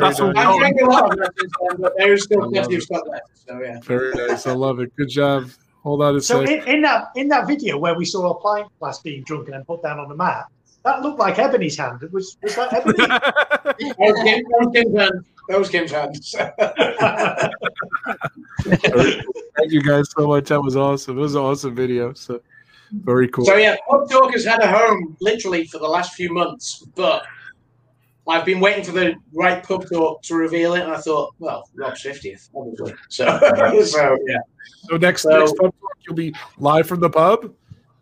That's 0.00 0.18
all 0.20 0.32
nice. 0.32 0.46
I'm 0.46 0.58
drinking 0.58 0.86
a 0.86 0.90
lot 0.90 1.12
of 1.12 1.18
it 1.20 1.30
since 1.38 1.52
but 1.78 1.92
there's 1.98 2.24
still 2.24 2.40
love 2.40 2.52
plenty 2.52 2.76
of 2.76 2.82
it. 2.82 2.90
left. 3.08 3.22
So 3.46 3.60
yeah. 3.60 3.80
Very 3.80 4.14
nice. 4.14 4.46
I 4.46 4.52
love 4.52 4.80
it. 4.80 4.94
Good 4.96 5.10
job. 5.10 5.50
Hold 5.82 6.00
on 6.02 6.16
a 6.16 6.20
So 6.20 6.44
sec. 6.46 6.66
in, 6.66 6.76
in 6.76 6.80
that 6.82 7.08
in 7.16 7.28
that 7.28 7.46
video 7.46 7.76
where 7.76 7.94
we 7.94 8.06
saw 8.06 8.30
a 8.30 8.40
pint 8.40 8.68
glass 8.80 9.00
being 9.00 9.22
drunk 9.24 9.46
and 9.48 9.54
then 9.54 9.64
put 9.66 9.82
down 9.82 9.98
on 10.00 10.08
the 10.08 10.16
mat, 10.16 10.46
that 10.84 11.02
looked 11.02 11.18
like 11.18 11.38
Ebony's 11.38 11.76
hand. 11.76 12.02
It 12.02 12.10
was 12.12 12.38
was 12.42 12.54
that 12.56 12.72
Ebony? 12.72 12.98
Was 13.98 14.14
Kim- 14.24 14.44
that 14.48 14.60
was 14.60 14.68
Kim's 14.72 14.96
hand. 14.98 15.24
That 15.48 15.58
was 15.58 15.68
Kim's 15.68 15.90
hand. 15.90 16.14
Thank 19.56 19.72
you 19.72 19.82
guys 19.82 20.06
so 20.16 20.26
much. 20.28 20.48
That 20.48 20.60
was 20.62 20.76
awesome. 20.76 21.18
It 21.18 21.20
was 21.20 21.34
an 21.34 21.42
awesome 21.42 21.74
video. 21.74 22.12
So 22.14 22.40
very 23.02 23.28
cool. 23.28 23.44
So 23.44 23.56
yeah, 23.56 23.76
Pub 23.88 24.08
Talk 24.08 24.32
has 24.32 24.44
had 24.44 24.60
a 24.62 24.68
home 24.68 25.16
literally 25.20 25.66
for 25.66 25.78
the 25.78 25.88
last 25.88 26.14
few 26.14 26.32
months, 26.32 26.84
but 26.94 27.24
I've 28.26 28.44
been 28.44 28.60
waiting 28.60 28.84
for 28.84 28.92
the 28.92 29.14
right 29.32 29.62
Pub 29.62 29.84
Talk 29.90 30.22
to 30.22 30.34
reveal 30.34 30.74
it, 30.74 30.82
and 30.82 30.92
I 30.92 30.98
thought, 30.98 31.34
well, 31.38 31.68
Rob's 31.74 32.00
fiftieth, 32.02 32.48
obviously. 32.54 32.94
So, 33.08 33.24
so 33.84 34.18
yeah. 34.26 34.38
So 34.88 34.96
next 34.96 35.22
So- 35.22 35.38
next 35.38 35.56
pub 35.56 35.74
talk, 35.80 35.98
you'll 36.06 36.16
be 36.16 36.34
live 36.58 36.86
from 36.86 37.00
the 37.00 37.10
pub. 37.10 37.52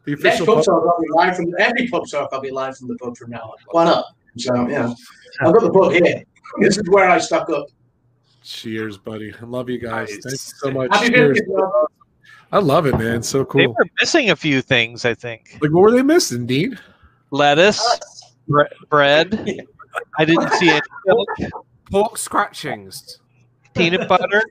The 0.04 0.12
Next 0.12 0.24
official 0.24 0.46
Pub 0.46 0.56
pub. 0.56 0.64
Talk, 0.64 0.84
I'll 0.84 1.00
be 1.00 1.08
live 1.12 1.36
from 1.36 1.54
every 1.60 1.88
Pub 1.88 2.08
Talk. 2.10 2.28
I'll 2.32 2.40
be 2.40 2.50
live 2.50 2.76
from 2.76 2.88
the 2.88 2.96
pub 2.96 3.16
from 3.16 3.30
now 3.30 3.42
on. 3.42 3.56
Why 3.70 3.84
not? 3.84 4.04
So 4.36 4.68
yeah, 4.68 4.92
I've 5.40 5.52
got 5.52 5.62
the 5.62 5.70
pub 5.70 5.92
here. 5.92 6.22
This 6.60 6.76
is 6.76 6.88
where 6.90 7.08
I 7.08 7.18
stuck 7.18 7.48
up. 7.50 7.66
Cheers, 8.42 8.98
buddy. 8.98 9.32
I 9.40 9.44
love 9.44 9.70
you 9.70 9.78
guys. 9.78 10.08
Thank 10.10 10.24
you 10.24 10.36
so 10.36 10.70
much. 10.72 10.92
Happy 10.92 11.10
Cheers. 11.10 11.40
birthday. 11.46 11.94
I 12.52 12.58
love 12.58 12.86
it, 12.86 12.98
man. 12.98 13.22
So 13.22 13.44
cool. 13.44 13.60
They 13.60 13.66
cool. 13.66 13.74
were 13.78 13.86
missing 14.00 14.30
a 14.30 14.36
few 14.36 14.60
things, 14.62 15.04
I 15.04 15.14
think. 15.14 15.58
Like, 15.60 15.72
what 15.72 15.80
were 15.82 15.90
they 15.90 16.02
missing, 16.02 16.46
Dean? 16.46 16.78
Lettuce, 17.30 17.82
bre- 18.46 18.62
bread. 18.90 19.34
I 20.18 20.24
didn't 20.24 20.50
see 20.54 20.68
any 20.70 20.80
milk, 21.06 21.28
Pork 21.90 22.18
scratchings. 22.18 23.18
peanut 23.74 24.08
butter. 24.08 24.42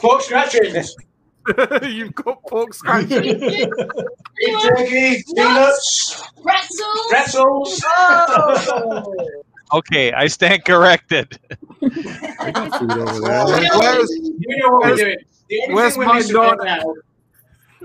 Pork 0.00 0.22
scratchings. 0.22 0.94
You've 1.82 2.14
got 2.14 2.42
pork 2.42 2.74
scratchings. 2.74 3.40
Beef 3.40 4.62
jerky, 4.62 5.24
peanuts, 5.34 6.22
Pretzels. 6.42 7.06
pretzels. 7.08 7.82
Okay, 9.72 10.12
I 10.12 10.26
stand 10.26 10.64
corrected. 10.64 11.38
Food 11.80 11.92
over 12.92 13.20
there. 13.20 13.44
Where's, 13.78 14.10
You 14.10 14.56
know 14.58 14.70
what 14.70 14.90
we're 14.90 14.96
doing. 14.96 15.16
The 15.50 15.60
only 15.62 15.74
where's 15.74 15.96
thing 15.96 16.06
we're 16.06 16.14
missing 16.14 16.36
right 16.36 16.58
now 16.64 16.94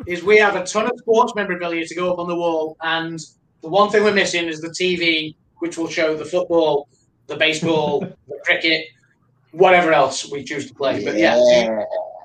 is 0.07 0.23
we 0.23 0.37
have 0.37 0.55
a 0.55 0.63
ton 0.65 0.85
of 0.85 0.97
sports 0.99 1.33
memorabilia 1.35 1.85
to 1.85 1.95
go 1.95 2.13
up 2.13 2.19
on 2.19 2.27
the 2.27 2.35
wall, 2.35 2.77
and 2.81 3.19
the 3.61 3.69
one 3.69 3.89
thing 3.89 4.03
we're 4.03 4.13
missing 4.13 4.45
is 4.45 4.61
the 4.61 4.69
TV, 4.69 5.35
which 5.59 5.77
will 5.77 5.87
show 5.89 6.15
the 6.15 6.25
football, 6.25 6.87
the 7.27 7.35
baseball, 7.35 7.99
the 8.27 8.39
cricket, 8.43 8.85
whatever 9.51 9.91
else 9.93 10.29
we 10.31 10.43
choose 10.43 10.67
to 10.67 10.75
play. 10.75 11.03
But 11.03 11.15
yeah, 11.17 11.35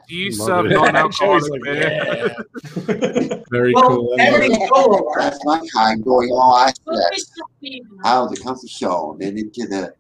Do 0.09 0.15
you 0.15 0.31
Love 0.37 0.47
serve 0.47 0.67
non-alcoholic 0.73 1.43
Joey's 1.43 1.49
like, 1.51 1.63
beer? 1.63 3.43
Very 3.51 3.73
well, 3.73 3.89
cool. 3.89 4.17
I 4.19 4.31
love 4.31 4.35
it. 4.35 4.35
everything's 4.35 4.71
cool. 4.73 5.13
That's 5.17 5.45
my 5.45 5.67
kind 5.73 6.05
going 6.05 6.29
on. 6.31 6.37
Oh, 6.37 6.67
I 6.67 6.73
What 6.85 6.97
said, 7.03 7.17
is 7.17 7.33
something? 7.39 7.87
out 8.05 8.25
of 8.25 8.35
the 8.37 8.43
comfort 8.43 8.69
zone 8.69 9.23
and 9.23 9.39
into 9.39 9.67
the 9.69 9.95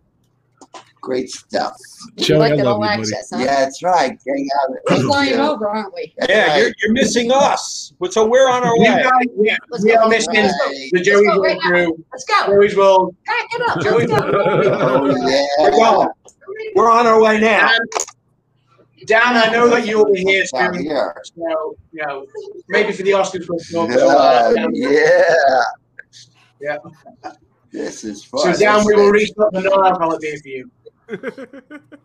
great 1.01 1.31
stuff. 1.31 1.77
Joey, 2.17 2.39
like 2.39 2.53
I 2.53 2.57
love 2.63 2.67
all 2.67 2.75
you, 2.83 2.89
buddy. 2.89 3.01
access, 3.03 3.31
huh? 3.33 3.39
Yeah, 3.39 3.45
that's 3.61 3.83
right. 3.83 4.19
Getting 4.25 4.49
out 4.63 4.71
of 4.71 4.77
We're 4.91 4.97
the 4.99 5.03
flying 5.05 5.35
over, 5.41 5.69
aren't 5.69 5.95
we? 5.95 6.13
That's 6.19 6.31
Yeah, 6.33 6.47
right. 6.49 6.59
you're, 6.59 6.73
you're 6.83 6.93
missing 6.93 7.31
us. 7.33 7.93
So 8.11 8.27
we're 8.27 8.49
on 8.51 8.63
our 8.65 8.79
way. 8.79 8.87
guys, 8.87 9.11
yeah, 9.41 9.57
Let's 9.71 9.85
we 9.85 9.91
go. 9.93 9.99
are 10.03 10.09
missing 10.09 10.35
Right. 10.35 10.91
the 10.93 11.01
Joey's 11.01 11.27
Let's 11.27 11.27
go 11.27 11.41
World 11.41 11.45
right 11.45 11.59
now. 11.63 11.71
crew. 11.71 12.05
Let's 12.13 12.25
go. 12.25 12.47
Joey's 12.47 12.77
World. 12.77 13.17
Back 13.27 13.47
it 13.53 13.69
up. 13.71 13.81
Joey's 13.81 14.09
Let's 14.11 14.23
go. 14.31 14.43
Oh, 14.81 15.63
We're 15.63 15.71
going. 15.71 16.09
We're 16.75 16.91
on 16.91 17.07
our 17.07 17.21
way 17.23 17.41
now. 17.41 17.69
Dan, 17.69 17.79
Dan, 19.07 19.37
I 19.37 19.51
know 19.53 19.69
that 19.69 19.87
you 19.87 19.99
will 19.99 20.13
be 20.13 20.21
here 20.23 20.45
soon. 20.47 20.75
here. 20.83 21.15
So, 21.35 21.75
you 21.93 22.05
know, 22.07 22.27
maybe 22.69 22.93
for 22.93 23.03
the 23.03 23.13
Oscars, 23.13 23.47
we'll 23.49 23.89
talk 23.89 23.97
Uh, 23.99 24.69
yeah. 24.73 25.35
Yeah. 26.61 26.77
This 27.73 28.05
is 28.05 28.25
fun. 28.25 28.53
So, 28.55 28.61
Dan, 28.61 28.85
we 28.85 28.95
will 28.97 29.11
restock 29.11 29.53
the 29.53 29.61
non-alcoholic 29.63 30.21
beer 30.21 30.37
for 30.43 30.49
you. 30.49 30.71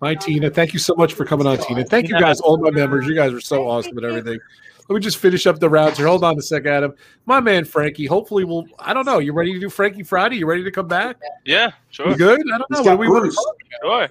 Hi, 0.02 0.16
Tina. 0.16 0.50
Thank 0.50 0.74
you 0.74 0.80
so 0.80 0.96
much 0.96 1.14
for 1.14 1.26
coming 1.26 1.48
on, 1.48 1.58
Tina. 1.58 1.84
Thank 1.84 2.10
you 2.10 2.20
guys, 2.20 2.40
all 2.40 2.58
my 2.58 2.72
members. 2.72 3.08
You 3.08 3.16
guys 3.16 3.34
are 3.34 3.42
so 3.42 3.68
awesome 3.68 3.98
and 3.98 4.06
everything. 4.06 4.40
Let 4.88 4.96
me 4.96 5.02
just 5.02 5.18
finish 5.18 5.48
up 5.48 5.60
the 5.60 5.68
rounds 5.68 5.98
here. 5.98 6.06
Hold 6.06 6.24
on 6.24 6.38
a 6.38 6.42
sec, 6.44 6.66
Adam. 6.68 6.94
My 7.26 7.40
man 7.40 7.66
Frankie. 7.66 8.06
Hopefully, 8.06 8.44
we'll. 8.44 8.66
I 8.78 8.94
don't 8.94 9.06
know. 9.06 9.18
You 9.18 9.34
ready 9.34 9.52
to 9.54 9.60
do 9.60 9.68
Frankie 9.68 10.04
Friday? 10.04 10.36
You 10.38 10.46
ready 10.46 10.64
to 10.64 10.70
come 10.70 10.88
back? 10.88 11.18
Yeah, 11.44 11.72
sure. 11.90 12.10
You 12.10 12.16
good? 12.16 12.40
I 12.54 12.58
don't 12.60 12.70
know. 12.70 12.78
What 12.82 12.86
got 12.86 12.92
do 12.92 12.98
we 13.00 13.10
want 13.10 13.24
Bruce. 13.24 13.36
Sure. 13.82 14.08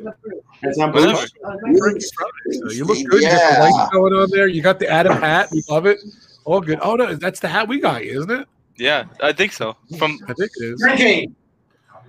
That's 0.62 0.78
not 0.78 0.92
Friday. 0.92 2.00
So 2.00 2.70
you 2.72 2.84
look 2.84 2.98
good. 3.08 3.22
You 3.22 3.28
got 3.28 3.50
the 3.50 3.56
Yeah. 3.56 3.60
lights 3.70 3.92
going 3.92 4.12
on 4.14 4.30
there. 4.30 4.48
You 4.48 4.62
got 4.62 4.80
the 4.80 4.88
Adam 4.88 5.16
hat. 5.16 5.48
We 5.52 5.62
love 5.68 5.86
it. 5.86 6.00
All 6.44 6.60
good. 6.60 6.80
Oh 6.82 6.96
no, 6.96 7.14
that's 7.14 7.38
the 7.38 7.48
hat 7.48 7.68
we 7.68 7.78
got, 7.78 8.02
isn't 8.02 8.30
it? 8.30 8.48
Yeah, 8.76 9.04
I 9.22 9.32
think 9.32 9.52
so. 9.52 9.76
From 9.96 10.18
I 10.28 10.32
think 10.34 10.50
it 10.56 10.64
is. 10.74 10.80
Frankie, 10.80 11.30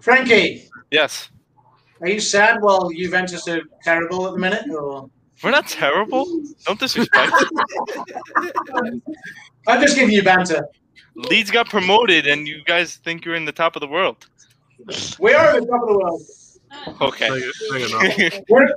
Frankie, 0.01 0.69
Yes. 0.89 1.29
Are 2.01 2.09
you 2.09 2.19
sad 2.19 2.61
while 2.61 2.89
Juventus 2.89 3.47
are 3.47 3.61
terrible 3.83 4.27
at 4.27 4.33
the 4.33 4.39
minute? 4.39 4.69
Or 4.69 5.09
We're 5.43 5.51
not 5.51 5.67
terrible. 5.67 6.25
Don't 6.65 6.79
disrespect. 6.79 7.31
I'm 9.67 9.81
just 9.81 9.95
giving 9.95 10.13
you 10.13 10.23
banter. 10.23 10.67
Leeds 11.15 11.49
got 11.49 11.69
promoted, 11.69 12.27
and 12.27 12.47
you 12.47 12.63
guys 12.65 12.97
think 12.97 13.23
you're 13.23 13.35
in 13.35 13.45
the 13.45 13.51
top 13.51 13.75
of 13.75 13.79
the 13.79 13.87
world. 13.87 14.27
We 15.19 15.33
are 15.33 15.57
in 15.57 15.63
the 15.63 15.69
top 15.69 15.81
of 15.81 15.87
the 15.87 15.97
world. 15.97 16.21
Okay. 17.01 17.29
We're, 18.49 18.73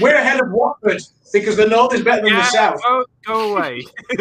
we're 0.00 0.14
ahead 0.14 0.40
of 0.40 0.50
Watford 0.50 1.02
because 1.32 1.56
the 1.56 1.66
north 1.66 1.94
is 1.94 2.02
better 2.02 2.22
than 2.22 2.34
the 2.34 2.44
south. 2.44 2.80
Go, 2.82 3.04
go 3.26 3.56
away. 3.56 3.82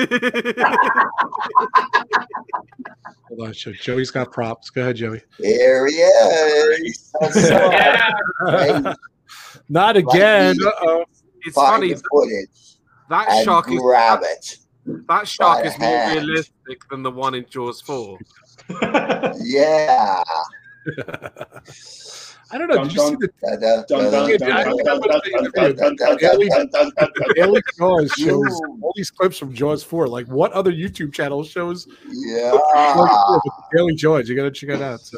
Hold 3.29 3.47
on, 3.47 3.53
Joey's 3.53 4.11
got 4.11 4.31
props. 4.31 4.69
Go 4.69 4.81
ahead, 4.81 4.97
Joey. 4.97 5.21
Here 5.37 5.87
he 5.87 5.95
is. 5.95 7.11
Not 9.69 9.97
again. 9.97 10.55
Uh-oh. 10.61 11.05
It's 11.41 11.55
funny. 11.55 11.95
footage 12.11 12.77
That 13.09 13.43
shark 13.43 13.71
is 13.71 13.79
grab 13.79 14.21
it. 14.23 14.57
that 15.07 15.27
shark 15.27 15.65
is 15.65 15.77
more 15.79 15.89
hand. 15.89 16.27
realistic 16.27 16.87
than 16.89 17.03
the 17.03 17.11
one 17.11 17.35
in 17.35 17.45
Jaws 17.49 17.81
four. 17.81 18.17
Yeah. 19.41 20.23
I 22.51 22.57
don't 22.57 22.67
know. 22.67 22.83
Did 22.83 22.93
you 22.93 23.07
see 23.07 23.15
the 23.15 23.29
the 26.95 27.33
Daily 27.35 27.61
Jaws 27.77 28.11
shows 28.13 28.61
all 28.81 28.93
these 28.95 29.11
clips 29.11 29.37
from 29.37 29.53
Jaws 29.53 29.83
4? 29.83 30.07
Like, 30.07 30.27
what 30.27 30.51
other 30.53 30.71
YouTube 30.71 31.13
channel 31.13 31.43
shows? 31.43 31.87
Yeah. 32.09 32.57
Daily 33.75 33.95
Jaws. 33.95 34.27
You 34.27 34.35
got 34.35 34.43
to 34.43 34.51
check 34.51 34.69
it 34.69 34.81
out. 34.81 35.01
So, 35.01 35.17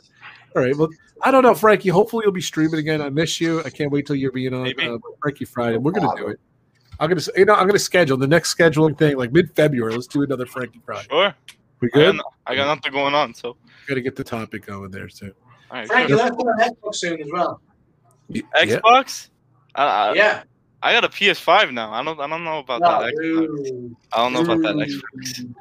all 0.55 0.61
right. 0.61 0.75
Well, 0.75 0.89
I 1.21 1.31
don't 1.31 1.43
know, 1.43 1.55
Frankie. 1.55 1.89
Hopefully, 1.89 2.23
you'll 2.25 2.33
be 2.33 2.41
streaming 2.41 2.79
again. 2.79 3.01
I 3.01 3.09
miss 3.09 3.39
you. 3.39 3.63
I 3.63 3.69
can't 3.69 3.91
wait 3.91 4.05
till 4.07 4.15
you're 4.17 4.31
being 4.31 4.53
on 4.53 4.67
uh, 4.79 4.97
Frankie 5.21 5.45
Friday. 5.45 5.77
We're 5.77 5.91
gonna 5.91 6.15
do 6.17 6.27
it. 6.27 6.39
I'm 6.99 7.09
gonna, 7.09 7.21
you 7.35 7.45
know, 7.45 7.55
I'm 7.55 7.65
gonna 7.67 7.79
schedule 7.79 8.17
the 8.17 8.27
next 8.27 8.55
scheduling 8.55 8.97
thing 8.97 9.17
like 9.17 9.31
mid 9.31 9.55
February. 9.55 9.93
Let's 9.93 10.07
do 10.07 10.23
another 10.23 10.45
Frankie 10.45 10.81
Friday. 10.85 11.07
Sure. 11.09 11.33
We 11.79 11.89
I 11.93 11.97
got, 11.97 12.11
good? 12.11 12.21
I 12.47 12.55
got 12.55 12.75
nothing 12.75 12.91
going 12.91 13.15
on, 13.15 13.33
so. 13.33 13.57
Got 13.87 13.95
to 13.95 14.01
get 14.01 14.15
the 14.15 14.23
topic 14.23 14.65
going 14.67 14.91
there 14.91 15.07
too. 15.07 15.33
All 15.43 15.50
right, 15.71 15.87
Frankie, 15.87 16.09
sure. 16.09 16.17
let's 16.17 16.35
do 16.35 16.49
an 16.49 16.57
Xbox 16.59 16.95
soon 16.95 17.21
as 17.21 17.27
well. 17.31 17.61
Xbox? 18.31 19.29
I, 19.75 19.83
I, 19.83 20.13
Yeah. 20.13 20.43
I 20.83 20.93
got 20.93 21.03
a 21.03 21.09
PS5 21.09 21.73
now. 21.73 21.91
I 21.91 22.03
don't. 22.03 22.19
I 22.19 22.27
don't 22.27 22.43
know 22.43 22.57
about 22.57 22.81
No, 22.81 22.87
that 23.01 23.13
Xbox. 23.13 23.95
I 24.13 24.17
don't 24.17 24.33
know 24.33 24.41
about 24.41 24.61
that 24.63 24.75
Xbox. 24.77 25.53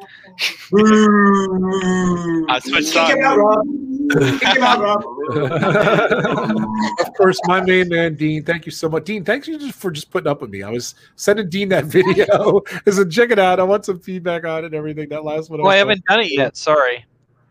I 2.48 2.58
switched 2.60 2.92
Kick 2.94 3.18
him 3.18 3.24
out, 3.24 3.38
on. 3.38 3.44
Rob. 3.44 4.40
Kick 4.40 4.56
him 4.56 4.62
out, 4.62 4.80
Rob. 4.80 5.04
of 7.00 7.14
course, 7.18 7.38
my 7.44 7.60
main 7.60 7.90
man, 7.90 8.14
Dean. 8.14 8.44
Thank 8.44 8.64
you 8.64 8.72
so 8.72 8.88
much, 8.88 9.04
Dean. 9.04 9.22
Thanks 9.22 9.46
you 9.46 9.58
just 9.58 9.74
for 9.74 9.90
just 9.90 10.10
putting 10.10 10.26
up 10.30 10.40
with 10.40 10.48
me. 10.48 10.62
I 10.62 10.70
was 10.70 10.94
sending 11.16 11.50
Dean 11.50 11.68
that 11.68 11.84
video. 11.84 12.62
I 12.86 12.90
said, 12.90 13.10
check 13.10 13.30
it 13.30 13.38
out. 13.38 13.60
I 13.60 13.64
want 13.64 13.84
some 13.84 14.00
feedback 14.00 14.46
on 14.46 14.60
it 14.60 14.66
and 14.66 14.74
everything. 14.74 15.10
That 15.10 15.22
last 15.22 15.50
one. 15.50 15.60
Well, 15.60 15.70
I 15.70 15.74
was 15.74 15.78
haven't 15.80 16.04
done 16.06 16.20
it 16.20 16.32
yet. 16.32 16.56
Sorry. 16.56 17.04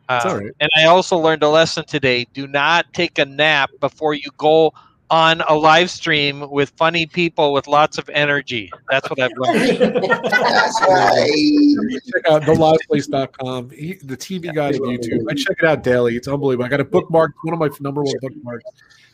It's 0.10 0.26
Uh, 0.26 0.30
all 0.30 0.38
right. 0.38 0.52
And 0.60 0.70
I 0.76 0.86
also 0.86 1.18
learned 1.18 1.44
a 1.44 1.50
lesson 1.50 1.86
today. 1.86 2.26
Do 2.34 2.48
not 2.48 2.92
take 2.94 3.20
a 3.20 3.26
nap 3.26 3.70
before 3.80 4.14
you 4.14 4.30
go 4.38 4.74
on 5.12 5.42
a 5.48 5.56
live 5.56 5.90
stream 5.90 6.50
with 6.52 6.72
funny 6.78 7.06
people 7.06 7.52
with 7.52 7.68
lots 7.68 7.98
of 7.98 8.10
energy. 8.10 8.72
That's 8.90 9.10
what 9.10 9.20
I've 9.20 9.32
learned. 9.38 9.80
That's 10.32 10.82
right. 10.82 12.02
check 12.14 12.30
out 12.30 12.44
theliveplace.com. 12.44 13.72
He, 13.72 13.94
the 13.96 14.16
TV 14.16 14.54
guy 14.54 14.68
on 14.68 14.74
YouTube. 14.74 15.26
I 15.30 15.34
check 15.34 15.58
it 15.60 15.66
out 15.66 15.84
daily. 15.84 16.16
It's 16.16 16.28
unbelievable. 16.28 16.66
I 16.66 16.70
got 16.70 16.80
it 16.80 16.92
bookmarked, 16.92 17.34
one 17.44 17.54
of 17.54 17.60
my 17.60 17.70
number 17.80 18.04
one 18.04 18.14
bookmarks. 18.22 18.66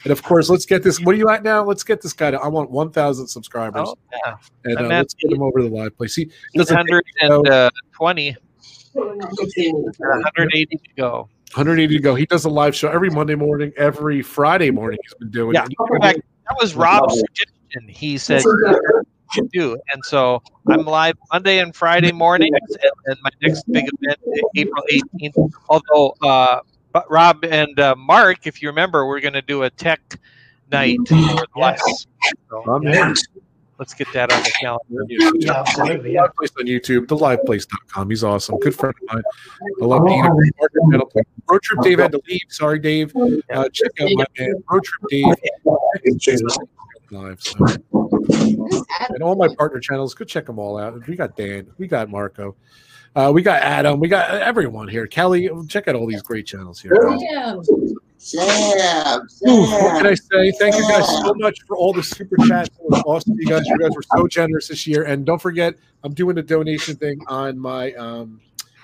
And 0.04 0.12
of 0.12 0.22
course, 0.22 0.50
let's 0.50 0.66
get 0.66 0.84
this. 0.84 1.00
What 1.00 1.16
are 1.16 1.18
you 1.18 1.30
at 1.30 1.44
now? 1.44 1.64
Let's 1.64 1.84
get 1.84 2.02
this 2.02 2.14
guy 2.14 2.32
to. 2.32 2.40
I 2.40 2.48
want 2.48 2.70
1,000 2.70 3.28
subscribers. 3.28 3.88
Oh, 3.88 3.98
yeah. 4.26 4.36
And 4.66 4.78
uh, 4.78 4.88
let's 4.88 5.14
get 5.16 5.32
him 5.32 5.42
over 5.42 5.60
to 5.60 5.70
the 5.70 5.76
live 5.76 5.98
place. 5.98 6.14
He 6.14 6.30
doesn't 6.54 6.78
take, 6.78 7.04
you 7.22 7.30
know, 7.30 7.40
120. 7.40 8.36
180 8.96 10.66
to 10.66 10.80
go. 10.98 11.30
180 11.54 11.96
to 11.96 12.02
go. 12.02 12.16
He 12.16 12.26
does 12.26 12.46
a 12.46 12.50
live 12.50 12.76
show 12.76 12.90
every 12.90 13.10
Monday 13.10 13.36
morning, 13.36 13.72
every 13.78 14.22
Friday 14.22 14.72
morning. 14.72 15.00
He's 15.04 15.14
been 15.16 15.32
doing. 15.32 15.54
Yeah. 15.54 15.66
it. 15.66 15.74
In 15.94 16.02
fact, 16.02 16.22
that 16.48 16.58
was 16.60 16.76
Rob's 16.76 17.20
suggestion. 17.20 17.88
He 17.88 18.18
said 18.18 18.44
you 19.36 19.50
do, 19.52 19.78
and 19.92 20.04
so 20.06 20.42
I'm 20.70 20.86
live 20.86 21.18
Monday 21.32 21.60
and 21.60 21.76
Friday 21.76 22.12
mornings, 22.12 22.58
and, 22.70 22.92
and 23.06 23.18
my 23.22 23.30
next 23.42 23.64
big 23.72 23.86
event 24.02 24.20
is 24.34 24.44
April 24.56 24.84
18th. 24.92 25.52
Although, 25.68 26.16
uh, 26.22 26.60
Rob 27.10 27.44
and 27.44 27.78
uh, 27.80 27.96
Mark, 27.98 28.48
if 28.48 28.62
you 28.62 28.70
remember, 28.70 29.06
we're 29.06 29.20
going 29.20 29.34
to 29.34 29.42
do 29.42 29.64
a 29.64 29.70
tech 29.70 30.20
night. 30.72 31.00
for 31.08 31.16
the 31.16 31.48
live. 31.58 31.80
So, 32.50 32.64
I'm 32.72 32.88
in. 32.88 33.14
Let's 33.78 33.94
get 33.94 34.08
that 34.14 34.32
on 34.32 34.42
the 34.44 34.52
calendar. 34.60 35.06
Yeah, 35.40 35.60
absolutely. 35.60 36.14
Live 36.14 36.34
place 36.36 36.52
on 36.60 36.66
YouTube, 36.66 37.08
theliveplace.com. 37.08 38.10
He's 38.10 38.24
awesome. 38.24 38.58
Good 38.60 38.76
friend 38.76 38.96
of 39.02 39.16
mine. 39.16 39.24
I 39.82 39.86
love 39.86 40.08
Dean. 40.08 40.26
Road 41.50 41.62
Trip 41.62 41.82
Dave 41.82 42.00
had 42.00 42.12
to 42.12 42.22
leave. 42.28 42.42
Sorry, 42.50 42.80
Dave. 42.80 43.16
Uh, 43.16 43.70
check 43.70 43.92
out 44.02 44.10
my 44.14 44.26
man, 44.38 44.64
Road 44.70 44.84
Trip 44.84 45.10
Dave. 45.10 45.36
Live, 47.12 47.42
so. 47.42 47.66
And 49.10 49.22
all 49.22 49.36
my 49.36 49.54
partner 49.56 49.80
channels, 49.80 50.14
go 50.16 50.26
check 50.26 50.48
them 50.48 50.58
all 50.58 50.78
out. 50.78 51.08
We 51.08 51.16
got 51.16 51.36
Dan, 51.36 51.68
we 51.78 51.88
got 51.88 52.10
Marco, 52.10 52.56
uh, 53.16 53.32
we 53.34 53.42
got 53.42 53.62
Adam, 53.62 54.00
we 54.00 54.08
got 54.08 54.30
everyone 54.42 54.88
here. 54.88 55.06
Kelly, 55.06 55.50
check 55.68 55.88
out 55.88 55.96
all 55.96 56.08
these 56.08 56.24
great 56.24 56.46
channels 56.48 56.82
here. 56.82 56.94
Sam, 58.26 59.30
Sam, 59.30 59.52
Ooh, 59.52 59.62
what 59.70 59.98
can 59.98 60.08
I 60.08 60.16
say? 60.16 60.52
Thank 60.58 60.74
you 60.74 60.82
guys 60.90 61.08
so 61.08 61.32
much 61.36 61.62
for 61.68 61.78
all 61.78 61.94
the 61.94 62.02
super 62.02 62.36
chats. 62.48 62.70
It 62.70 62.90
was 62.90 63.04
awesome. 63.06 63.36
You 63.38 63.46
guys, 63.46 63.62
you 63.68 63.78
guys 63.78 63.92
were 63.96 64.02
so 64.18 64.28
generous 64.28 64.70
this 64.70 64.88
year. 64.88 65.04
And 65.04 65.28
don't 65.28 65.40
forget, 65.40 65.76
I'm 66.04 66.12
doing 66.12 66.40
a 66.40 66.42
donation 66.42 66.96
thing 66.96 67.22
on 67.28 67.60
my 67.60 67.94
um, 67.94 68.42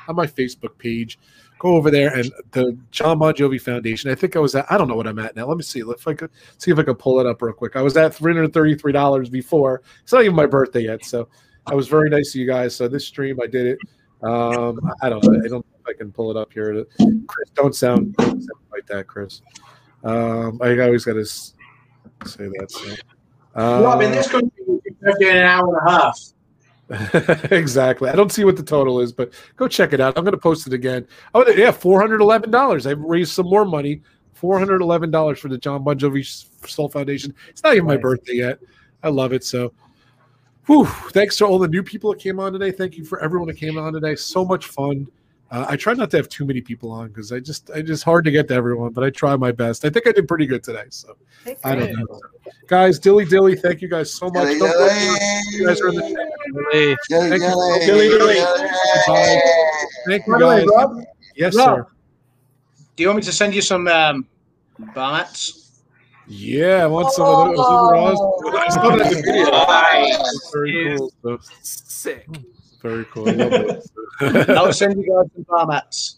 on 0.07 0.15
my 0.15 0.27
Facebook 0.27 0.77
page. 0.77 1.17
Go 1.57 1.75
over 1.75 1.89
there 1.89 2.13
and 2.13 2.31
the 2.51 2.77
Jon 2.91 3.17
Bon 3.17 3.33
Jovi 3.33 3.59
Foundation. 3.59 4.11
I 4.11 4.15
think 4.15 4.35
I 4.35 4.39
was 4.39 4.53
at. 4.53 4.71
I 4.71 4.77
don't 4.77 4.87
know 4.87 4.95
what 4.95 5.07
I'm 5.07 5.17
at 5.17 5.35
now. 5.35 5.47
Let 5.47 5.57
me 5.57 5.63
see 5.63 5.79
if 5.79 6.07
I 6.07 6.13
could 6.13 6.29
see 6.59 6.69
if 6.69 6.77
I 6.77 6.83
could 6.83 6.99
pull 6.99 7.19
it 7.19 7.25
up 7.25 7.41
real 7.41 7.53
quick. 7.53 7.75
I 7.75 7.81
was 7.81 7.97
at 7.97 8.13
three 8.13 8.35
hundred 8.35 8.53
thirty-three 8.53 8.91
dollars 8.91 9.27
before. 9.27 9.81
It's 10.03 10.13
not 10.13 10.21
even 10.21 10.35
my 10.35 10.45
birthday 10.45 10.81
yet, 10.81 11.03
so 11.03 11.27
I 11.65 11.73
was 11.73 11.87
very 11.87 12.11
nice 12.11 12.31
to 12.33 12.39
you 12.39 12.45
guys. 12.45 12.75
So 12.75 12.87
this 12.87 13.07
stream, 13.07 13.39
I 13.41 13.47
did 13.47 13.65
it. 13.65 13.79
Um, 14.21 14.79
I 15.01 15.09
don't 15.09 15.23
know. 15.23 15.39
I 15.43 15.47
don't 15.47 15.65
know 15.65 15.79
if 15.79 15.87
I 15.87 15.93
can 15.93 16.11
pull 16.11 16.29
it 16.29 16.37
up 16.37 16.53
here. 16.53 16.85
Chris, 17.25 17.49
don't 17.55 17.73
sound, 17.73 18.15
don't 18.17 18.39
sound 18.39 18.61
like 18.81 18.97
that, 18.97 19.07
Chris. 19.07 19.41
Um, 20.03 20.59
I 20.61 20.77
always 20.79 21.05
got 21.05 21.13
to 21.13 21.25
say 21.25 21.53
that. 22.25 22.67
So. 22.69 22.87
In 22.87 22.97
Uh, 23.55 23.97
this 23.97 24.29
country, 24.29 24.49
you 24.65 24.81
in 25.19 25.37
an 25.37 25.43
hour 25.43 25.77
and 25.77 25.87
a 25.87 25.91
half. 25.91 27.51
exactly. 27.51 28.09
I 28.09 28.15
don't 28.15 28.31
see 28.31 28.43
what 28.43 28.57
the 28.57 28.63
total 28.63 28.99
is, 28.99 29.13
but 29.13 29.33
go 29.55 29.67
check 29.67 29.93
it 29.93 29.99
out. 29.99 30.17
I'm 30.17 30.23
going 30.23 30.33
to 30.33 30.39
post 30.39 30.67
it 30.67 30.73
again. 30.73 31.07
Oh, 31.33 31.47
yeah, 31.49 31.71
four 31.71 32.01
hundred 32.01 32.21
eleven 32.21 32.51
dollars. 32.51 32.85
I've 32.87 32.99
raised 32.99 33.31
some 33.31 33.45
more 33.47 33.65
money. 33.65 34.01
Four 34.33 34.57
hundred 34.57 34.81
eleven 34.81 35.11
dollars 35.11 35.39
for 35.39 35.47
the 35.49 35.57
Jon 35.57 35.83
Bon 35.83 35.97
Jovi 35.97 36.25
Soul 36.67 36.89
Foundation. 36.89 37.33
It's 37.49 37.63
not 37.63 37.75
even 37.75 37.85
my 37.85 37.97
birthday 37.97 38.33
yet. 38.33 38.59
I 39.03 39.09
love 39.09 39.33
it. 39.33 39.43
So, 39.43 39.73
whew, 40.65 40.85
thanks 40.85 41.37
to 41.37 41.45
all 41.45 41.59
the 41.59 41.67
new 41.67 41.83
people 41.83 42.11
that 42.11 42.19
came 42.19 42.39
on 42.39 42.51
today. 42.51 42.71
Thank 42.71 42.97
you 42.97 43.05
for 43.05 43.21
everyone 43.21 43.47
that 43.49 43.57
came 43.57 43.77
on 43.77 43.93
today. 43.93 44.15
So 44.15 44.43
much 44.43 44.65
fun. 44.65 45.07
Uh, 45.51 45.65
I 45.67 45.75
try 45.75 45.93
not 45.93 46.09
to 46.11 46.17
have 46.17 46.29
too 46.29 46.45
many 46.45 46.61
people 46.61 46.91
on 46.91 47.09
because 47.09 47.33
I 47.33 47.41
just 47.41 47.69
I 47.71 47.81
just 47.81 48.05
hard 48.05 48.23
to 48.23 48.31
get 48.31 48.47
to 48.47 48.53
everyone, 48.53 48.93
but 48.93 49.03
I 49.03 49.09
try 49.09 49.35
my 49.35 49.51
best. 49.51 49.83
I 49.83 49.89
think 49.89 50.07
I 50.07 50.13
did 50.13 50.25
pretty 50.25 50.45
good 50.45 50.63
today. 50.63 50.85
So 50.89 51.17
I 51.65 51.75
don't 51.75 51.91
know, 51.91 52.21
guys. 52.67 52.99
Dilly 52.99 53.25
dilly, 53.25 53.57
thank 53.57 53.81
you 53.81 53.89
guys 53.89 54.13
so 54.13 54.27
much. 54.27 54.33
Dilly 54.33 54.59
dilly. 54.59 55.17
you 55.51 55.67
guys 55.67 55.81
are 55.81 55.89
in 55.89 55.95
the 55.95 56.31
Hey. 56.71 56.95
Thank 57.09 57.33
you. 57.33 57.49
Dilly 57.85 57.85
Dilly 57.85 58.09
dilly. 58.17 58.33
dilly. 58.35 58.69
Bye. 59.07 59.41
Thank 60.07 60.25
you 60.27 60.33
By 60.33 60.39
way, 60.39 60.59
guys. 60.61 60.67
Rob, 60.73 61.03
Yes, 61.35 61.55
Rob, 61.55 61.77
sir. 61.77 61.87
Do 62.95 63.03
you 63.03 63.09
want 63.09 63.17
me 63.17 63.23
to 63.23 63.31
send 63.33 63.53
you 63.53 63.61
some 63.61 63.87
um, 63.89 64.27
bar 64.95 65.17
mats? 65.17 65.81
Yeah, 66.27 66.83
I 66.83 66.87
want 66.87 67.11
some 67.11 67.25
of 67.25 67.47
those. 67.47 67.57
Those 67.57 67.65
are 67.65 67.95
awesome. 67.95 68.55
I 68.55 68.69
saw 68.69 68.95
that 68.95 69.11
in 69.11 69.17
the 69.17 69.21
video. 69.21 69.51
Nice. 69.51 70.51
Very 70.53 70.97
cool. 70.97 71.11
So, 71.21 71.39
Sick. 71.61 72.25
Very 72.81 73.05
cool. 73.05 73.29
I 73.29 73.33
love 73.33 73.53
it. 73.53 74.49
I'll 74.49 74.73
send 74.73 74.97
you 75.01 75.03
guys 75.09 75.31
some 75.33 75.43
bar 75.47 75.67
mats. 75.67 76.17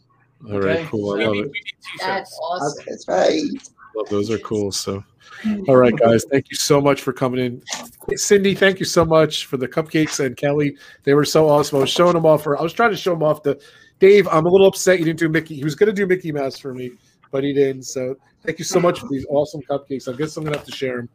All 0.51 0.59
right, 0.59 0.79
Okay. 0.79 0.87
cool. 0.89 1.19
I 1.21 1.25
love 1.25 1.35
it. 1.37 1.51
That's 1.99 2.37
awesome. 2.41 2.85
That's 2.87 3.07
right. 3.07 3.41
Love 3.95 4.09
those 4.09 4.29
are 4.31 4.39
cool. 4.39 4.71
So, 4.71 5.03
all 5.67 5.77
right, 5.77 5.95
guys, 5.95 6.25
thank 6.31 6.49
you 6.49 6.57
so 6.57 6.81
much 6.81 7.01
for 7.01 7.13
coming 7.13 7.39
in. 7.39 8.17
Cindy, 8.17 8.55
thank 8.55 8.79
you 8.79 8.85
so 8.85 9.05
much 9.05 9.45
for 9.45 9.57
the 9.57 9.67
cupcakes 9.67 10.23
and 10.23 10.35
Kelly. 10.35 10.75
They 11.03 11.13
were 11.13 11.25
so 11.25 11.47
awesome. 11.47 11.77
I 11.77 11.81
was 11.81 11.89
showing 11.89 12.13
them 12.13 12.25
off. 12.25 12.43
For 12.43 12.59
I 12.59 12.61
was 12.63 12.73
trying 12.73 12.91
to 12.91 12.97
show 12.97 13.11
them 13.13 13.23
off. 13.23 13.43
To 13.43 13.57
Dave, 13.99 14.27
I'm 14.29 14.45
a 14.45 14.49
little 14.49 14.67
upset 14.67 14.99
you 14.99 15.05
didn't 15.05 15.19
do 15.19 15.29
Mickey. 15.29 15.55
He 15.55 15.63
was 15.63 15.75
going 15.75 15.87
to 15.87 15.93
do 15.93 16.07
Mickey 16.07 16.31
Mouse 16.31 16.57
for 16.57 16.73
me, 16.73 16.91
but 17.31 17.43
he 17.43 17.53
didn't. 17.53 17.83
So, 17.83 18.15
thank 18.43 18.57
you 18.59 18.65
so 18.65 18.79
much 18.79 18.99
for 18.99 19.07
these 19.09 19.25
awesome 19.29 19.61
cupcakes. 19.61 20.11
I 20.11 20.17
guess 20.17 20.35
I'm 20.35 20.43
going 20.43 20.53
to 20.53 20.59
have 20.59 20.67
to 20.67 20.75
share 20.75 20.97
them 20.97 21.09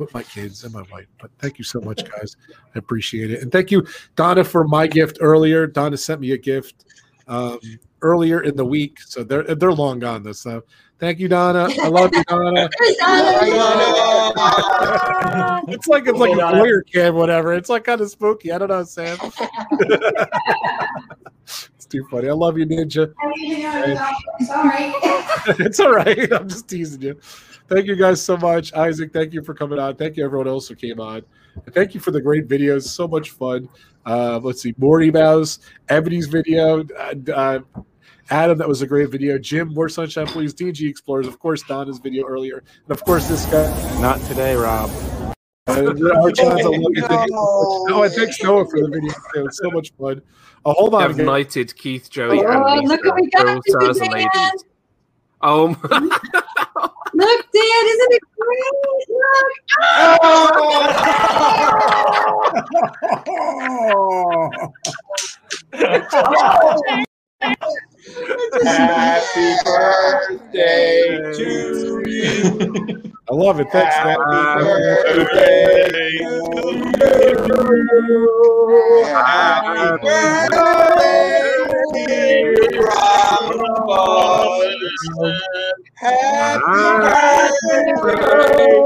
with 0.00 0.12
my 0.12 0.22
kids 0.22 0.64
and 0.64 0.72
my 0.72 0.82
wife. 0.90 1.06
But 1.20 1.30
thank 1.38 1.58
you 1.58 1.64
so 1.64 1.80
much, 1.80 2.02
guys. 2.10 2.36
I 2.74 2.78
appreciate 2.78 3.30
it. 3.30 3.42
And 3.42 3.52
thank 3.52 3.70
you, 3.70 3.86
Donna, 4.16 4.42
for 4.42 4.66
my 4.66 4.86
gift 4.86 5.18
earlier. 5.20 5.66
Donna 5.66 5.96
sent 5.96 6.20
me 6.20 6.32
a 6.32 6.38
gift 6.38 6.86
um, 7.28 7.60
earlier 8.02 8.40
in 8.40 8.56
the 8.56 8.64
week, 8.64 9.00
so 9.00 9.22
they're 9.22 9.42
they're 9.42 9.72
long 9.72 10.00
gone 10.00 10.22
though. 10.22 10.32
So 10.32 10.64
Thank 11.00 11.18
you, 11.18 11.26
Donna. 11.28 11.70
I 11.80 11.88
love 11.88 12.14
you, 12.14 12.22
Donna. 12.24 12.68
it's 15.72 15.88
like 15.88 16.06
it's 16.06 16.18
like 16.18 16.32
a 16.32 16.36
Donna. 16.36 16.58
lawyer 16.58 16.82
cam, 16.82 17.14
whatever. 17.14 17.54
It's 17.54 17.70
like 17.70 17.84
kind 17.84 18.02
of 18.02 18.10
spooky. 18.10 18.52
I 18.52 18.58
don't 18.58 18.68
know, 18.68 18.84
Sam. 18.84 19.16
it's 21.46 21.86
too 21.88 22.06
funny. 22.10 22.28
I 22.28 22.32
love 22.32 22.58
you, 22.58 22.66
Ninja. 22.66 23.14
Sorry. 24.46 24.92
it's 25.64 25.80
all 25.80 25.94
right. 25.94 26.30
I'm 26.34 26.50
just 26.50 26.68
teasing 26.68 27.00
you. 27.00 27.18
Thank 27.70 27.86
you 27.86 27.94
guys 27.94 28.20
so 28.20 28.36
much. 28.36 28.74
Isaac, 28.74 29.12
thank 29.12 29.32
you 29.32 29.44
for 29.44 29.54
coming 29.54 29.78
on. 29.78 29.94
Thank 29.94 30.16
you 30.16 30.24
everyone 30.24 30.48
else 30.48 30.66
who 30.66 30.74
came 30.74 30.98
on. 31.00 31.22
And 31.64 31.72
thank 31.72 31.94
you 31.94 32.00
for 32.00 32.10
the 32.10 32.20
great 32.20 32.48
videos. 32.48 32.82
So 32.88 33.06
much 33.06 33.30
fun. 33.30 33.68
Uh, 34.04 34.40
let's 34.42 34.60
see, 34.62 34.74
Morty 34.76 35.10
Mouse, 35.12 35.60
Ebony's 35.88 36.26
video, 36.26 36.84
uh, 36.98 37.14
uh, 37.32 37.60
Adam, 38.30 38.58
that 38.58 38.68
was 38.68 38.82
a 38.82 38.86
great 38.86 39.10
video. 39.10 39.38
Jim, 39.38 39.72
more 39.72 39.88
sunshine, 39.88 40.26
please. 40.26 40.52
DG 40.52 40.88
Explorers, 40.88 41.28
of 41.28 41.38
course, 41.38 41.62
Donna's 41.62 41.98
video 41.98 42.26
earlier, 42.26 42.58
and 42.86 42.90
of 42.90 43.04
course 43.04 43.28
this 43.28 43.44
guy. 43.46 44.00
Not 44.00 44.20
today, 44.22 44.54
Rob. 44.56 44.90
Uh, 45.68 45.92
our 46.16 46.30
chance, 46.32 46.60
I 46.60 46.62
love 46.64 46.74
you. 46.94 47.02
Thank 47.02 47.10
so 47.10 47.16
much. 47.18 47.30
Oh, 47.92 48.02
and 48.04 48.12
thanks 48.12 48.42
Noah 48.42 48.64
for 48.68 48.80
the 48.80 48.88
video 48.88 49.12
too. 49.34 49.46
It's 49.46 49.58
so 49.62 49.70
much 49.70 49.92
fun. 50.00 50.22
Oh, 50.64 50.72
hold 50.72 50.94
on. 50.94 51.02
Have 51.02 51.12
again. 51.12 51.26
knighted 51.26 51.76
Keith, 51.76 52.10
Joey, 52.10 52.40
Oh, 52.44 52.48
and 52.78 52.88
look 52.88 53.04
Lisa. 53.04 53.14
what 53.14 53.20
we 53.20 53.30
got 53.30 54.54
Oh, 55.42 55.68
um, 55.68 55.76
my- 55.90 56.00
Look, 57.14 57.46
Dan, 57.52 57.86
isn't 57.86 58.12
it 58.12 58.22
great? 58.38 58.74
Oh! 60.22 60.90
Oh, 65.72 67.04
Happy 67.40 67.56
birthday 69.64 71.16
to 71.36 72.02
you. 72.06 73.12
I 73.30 73.34
love 73.34 73.60
it. 73.60 73.68
Thanks, 73.72 73.96
man. 74.04 74.16
Happy 74.30 75.14
birthday 75.14 76.18
to 76.18 76.18
you. 76.18 76.50
Happy 79.06 80.50
birthday, 80.52 82.54
dear 82.68 82.82
Rob. 82.82 83.54
Happy 85.94 86.82
birthday. 88.02 88.76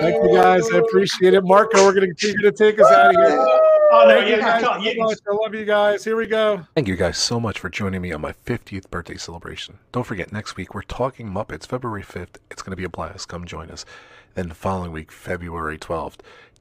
Thank 0.00 0.16
you 0.24 0.30
guys. 0.34 0.64
I 0.72 0.78
appreciate 0.78 1.34
it. 1.34 1.44
Marco, 1.44 1.84
we're 1.84 1.92
going 1.94 2.08
to 2.08 2.14
continue 2.14 2.42
to 2.42 2.52
take 2.52 2.80
us 2.80 2.90
out 2.90 3.14
of 3.14 3.20
here. 3.20 3.77
Oh, 3.90 4.06
no, 4.06 4.18
you 4.18 4.36
yeah, 4.36 4.40
guys 4.40 4.64
I 4.64 4.76
so 4.76 4.82
You, 4.82 4.98
much. 4.98 5.18
I 5.26 5.34
love 5.34 5.54
you 5.54 5.64
guys. 5.64 6.04
Here 6.04 6.16
we 6.16 6.26
go. 6.26 6.66
Thank 6.74 6.88
you 6.88 6.96
guys 6.96 7.16
so 7.16 7.40
much 7.40 7.58
for 7.58 7.70
joining 7.70 8.02
me 8.02 8.12
on 8.12 8.20
my 8.20 8.32
50th 8.44 8.90
birthday 8.90 9.16
celebration. 9.16 9.78
Don't 9.92 10.04
forget, 10.04 10.30
next 10.30 10.56
week 10.56 10.74
we're 10.74 10.82
talking 10.82 11.28
Muppets, 11.28 11.66
February 11.66 12.02
5th. 12.02 12.36
It's 12.50 12.60
going 12.60 12.72
to 12.72 12.76
be 12.76 12.84
a 12.84 12.88
blast. 12.90 13.28
Come 13.28 13.46
join 13.46 13.70
us. 13.70 13.86
Then 14.34 14.48
the 14.50 14.54
following 14.54 14.92
week, 14.92 15.10
February 15.10 15.78
12th, 15.78 16.16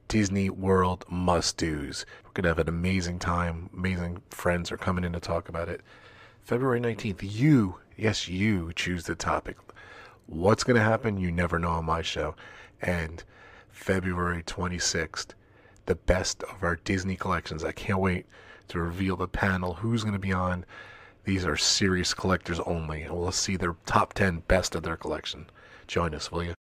Disney 0.07 0.49
World 0.49 1.03
must 1.09 1.57
do's. 1.57 2.05
We're 2.23 2.31
going 2.31 2.43
to 2.43 2.49
have 2.49 2.59
an 2.59 2.69
amazing 2.69 3.19
time. 3.19 3.69
Amazing 3.75 4.21
friends 4.29 4.71
are 4.71 4.77
coming 4.77 5.03
in 5.03 5.11
to 5.11 5.19
talk 5.19 5.49
about 5.49 5.67
it. 5.67 5.81
February 6.43 6.79
19th, 6.79 7.19
you, 7.21 7.79
yes, 7.97 8.29
you 8.29 8.71
choose 8.73 9.03
the 9.03 9.15
topic. 9.15 9.57
What's 10.27 10.63
going 10.63 10.77
to 10.77 10.83
happen? 10.83 11.17
You 11.17 11.31
never 11.31 11.59
know 11.59 11.71
on 11.71 11.85
my 11.85 12.01
show. 12.01 12.35
And 12.81 13.21
February 13.69 14.43
26th, 14.43 15.33
the 15.87 15.95
best 15.95 16.43
of 16.43 16.63
our 16.63 16.75
Disney 16.75 17.15
collections. 17.15 17.63
I 17.63 17.71
can't 17.71 17.99
wait 17.99 18.27
to 18.67 18.79
reveal 18.79 19.15
the 19.15 19.27
panel, 19.27 19.73
who's 19.73 20.03
going 20.03 20.13
to 20.13 20.19
be 20.19 20.33
on. 20.33 20.65
These 21.23 21.45
are 21.45 21.57
serious 21.57 22.13
collectors 22.13 22.59
only, 22.61 23.01
and 23.01 23.17
we'll 23.17 23.31
see 23.31 23.57
their 23.57 23.75
top 23.85 24.13
10 24.13 24.43
best 24.47 24.75
of 24.75 24.83
their 24.83 24.95
collection. 24.95 25.49
Join 25.87 26.13
us, 26.13 26.31
will 26.31 26.43
you? 26.43 26.53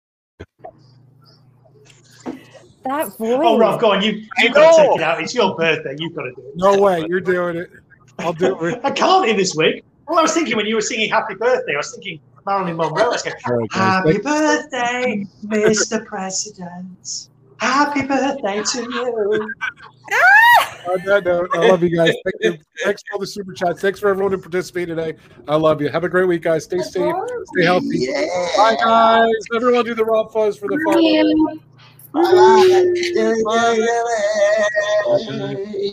That 2.85 3.07
oh, 3.07 3.09
voice. 3.09 3.19
oh, 3.21 3.59
Rob, 3.59 3.81
go 3.81 3.93
on. 3.93 4.03
You, 4.03 4.23
you've 4.39 4.55
got 4.55 4.77
to 4.77 4.83
take 4.83 4.97
it 4.97 5.03
out. 5.03 5.21
It's 5.21 5.35
your 5.35 5.57
birthday. 5.57 5.97
You've 5.99 6.15
got 6.15 6.23
to 6.23 6.33
do 6.33 6.41
it. 6.41 6.55
No 6.57 6.81
way, 6.81 7.05
you're 7.09 7.21
doing 7.21 7.57
it. 7.57 7.71
I'll 8.21 8.33
do 8.33 8.65
it. 8.65 8.81
I 8.85 8.91
can't 8.91 9.29
in 9.29 9.37
this 9.37 9.55
week. 9.55 9.85
Well, 10.07 10.21
I 10.21 10.23
was 10.23 10.33
thinking 10.33 10.57
when 10.57 10.67
you 10.67 10.77
were 10.77 10.81
singing 10.81 11.11
Happy 11.11 11.35
Birthday, 11.35 11.75
I 11.75 11.79
was 11.79 11.93
thinking 11.93 12.21
Marilyn 12.47 12.77
Monroe. 12.77 13.05
I 13.05 13.09
was 13.09 13.23
going, 13.23 13.37
All 13.47 13.55
right. 13.55 13.73
Happy 13.73 14.13
Thank- 14.13 14.25
birthday, 14.25 15.27
Mr. 15.47 16.07
President. 16.07 17.29
Happy 17.59 18.02
birthday 18.02 18.62
to 18.62 18.83
you. 18.83 19.49
On 20.89 21.02
that 21.05 21.25
note, 21.25 21.51
I 21.55 21.68
love 21.68 21.83
you 21.83 21.97
guys. 21.97 22.15
Thank 22.25 22.36
you. 22.41 22.59
Thanks 22.85 23.02
for 23.09 23.15
all 23.15 23.18
the 23.18 23.26
super 23.26 23.52
chats. 23.52 23.81
Thanks 23.81 23.99
for 23.99 24.09
everyone 24.09 24.31
who 24.33 24.39
participated 24.39 24.97
today. 24.97 25.18
I 25.49 25.57
love 25.57 25.83
you. 25.83 25.89
Have 25.89 26.05
a 26.05 26.09
great 26.09 26.28
week, 26.28 26.43
guys. 26.43 26.62
Stay 26.65 26.78
safe. 26.78 27.12
Stay 27.44 27.65
healthy. 27.65 28.07
Bye, 28.57 28.76
guys. 28.78 29.33
Everyone 29.55 29.85
do 29.85 29.97
the 29.97 30.05
Rob 30.05 30.33
Fuzz 30.33 30.57
for 30.57 30.68
the 30.68 30.78
fun. 30.85 31.60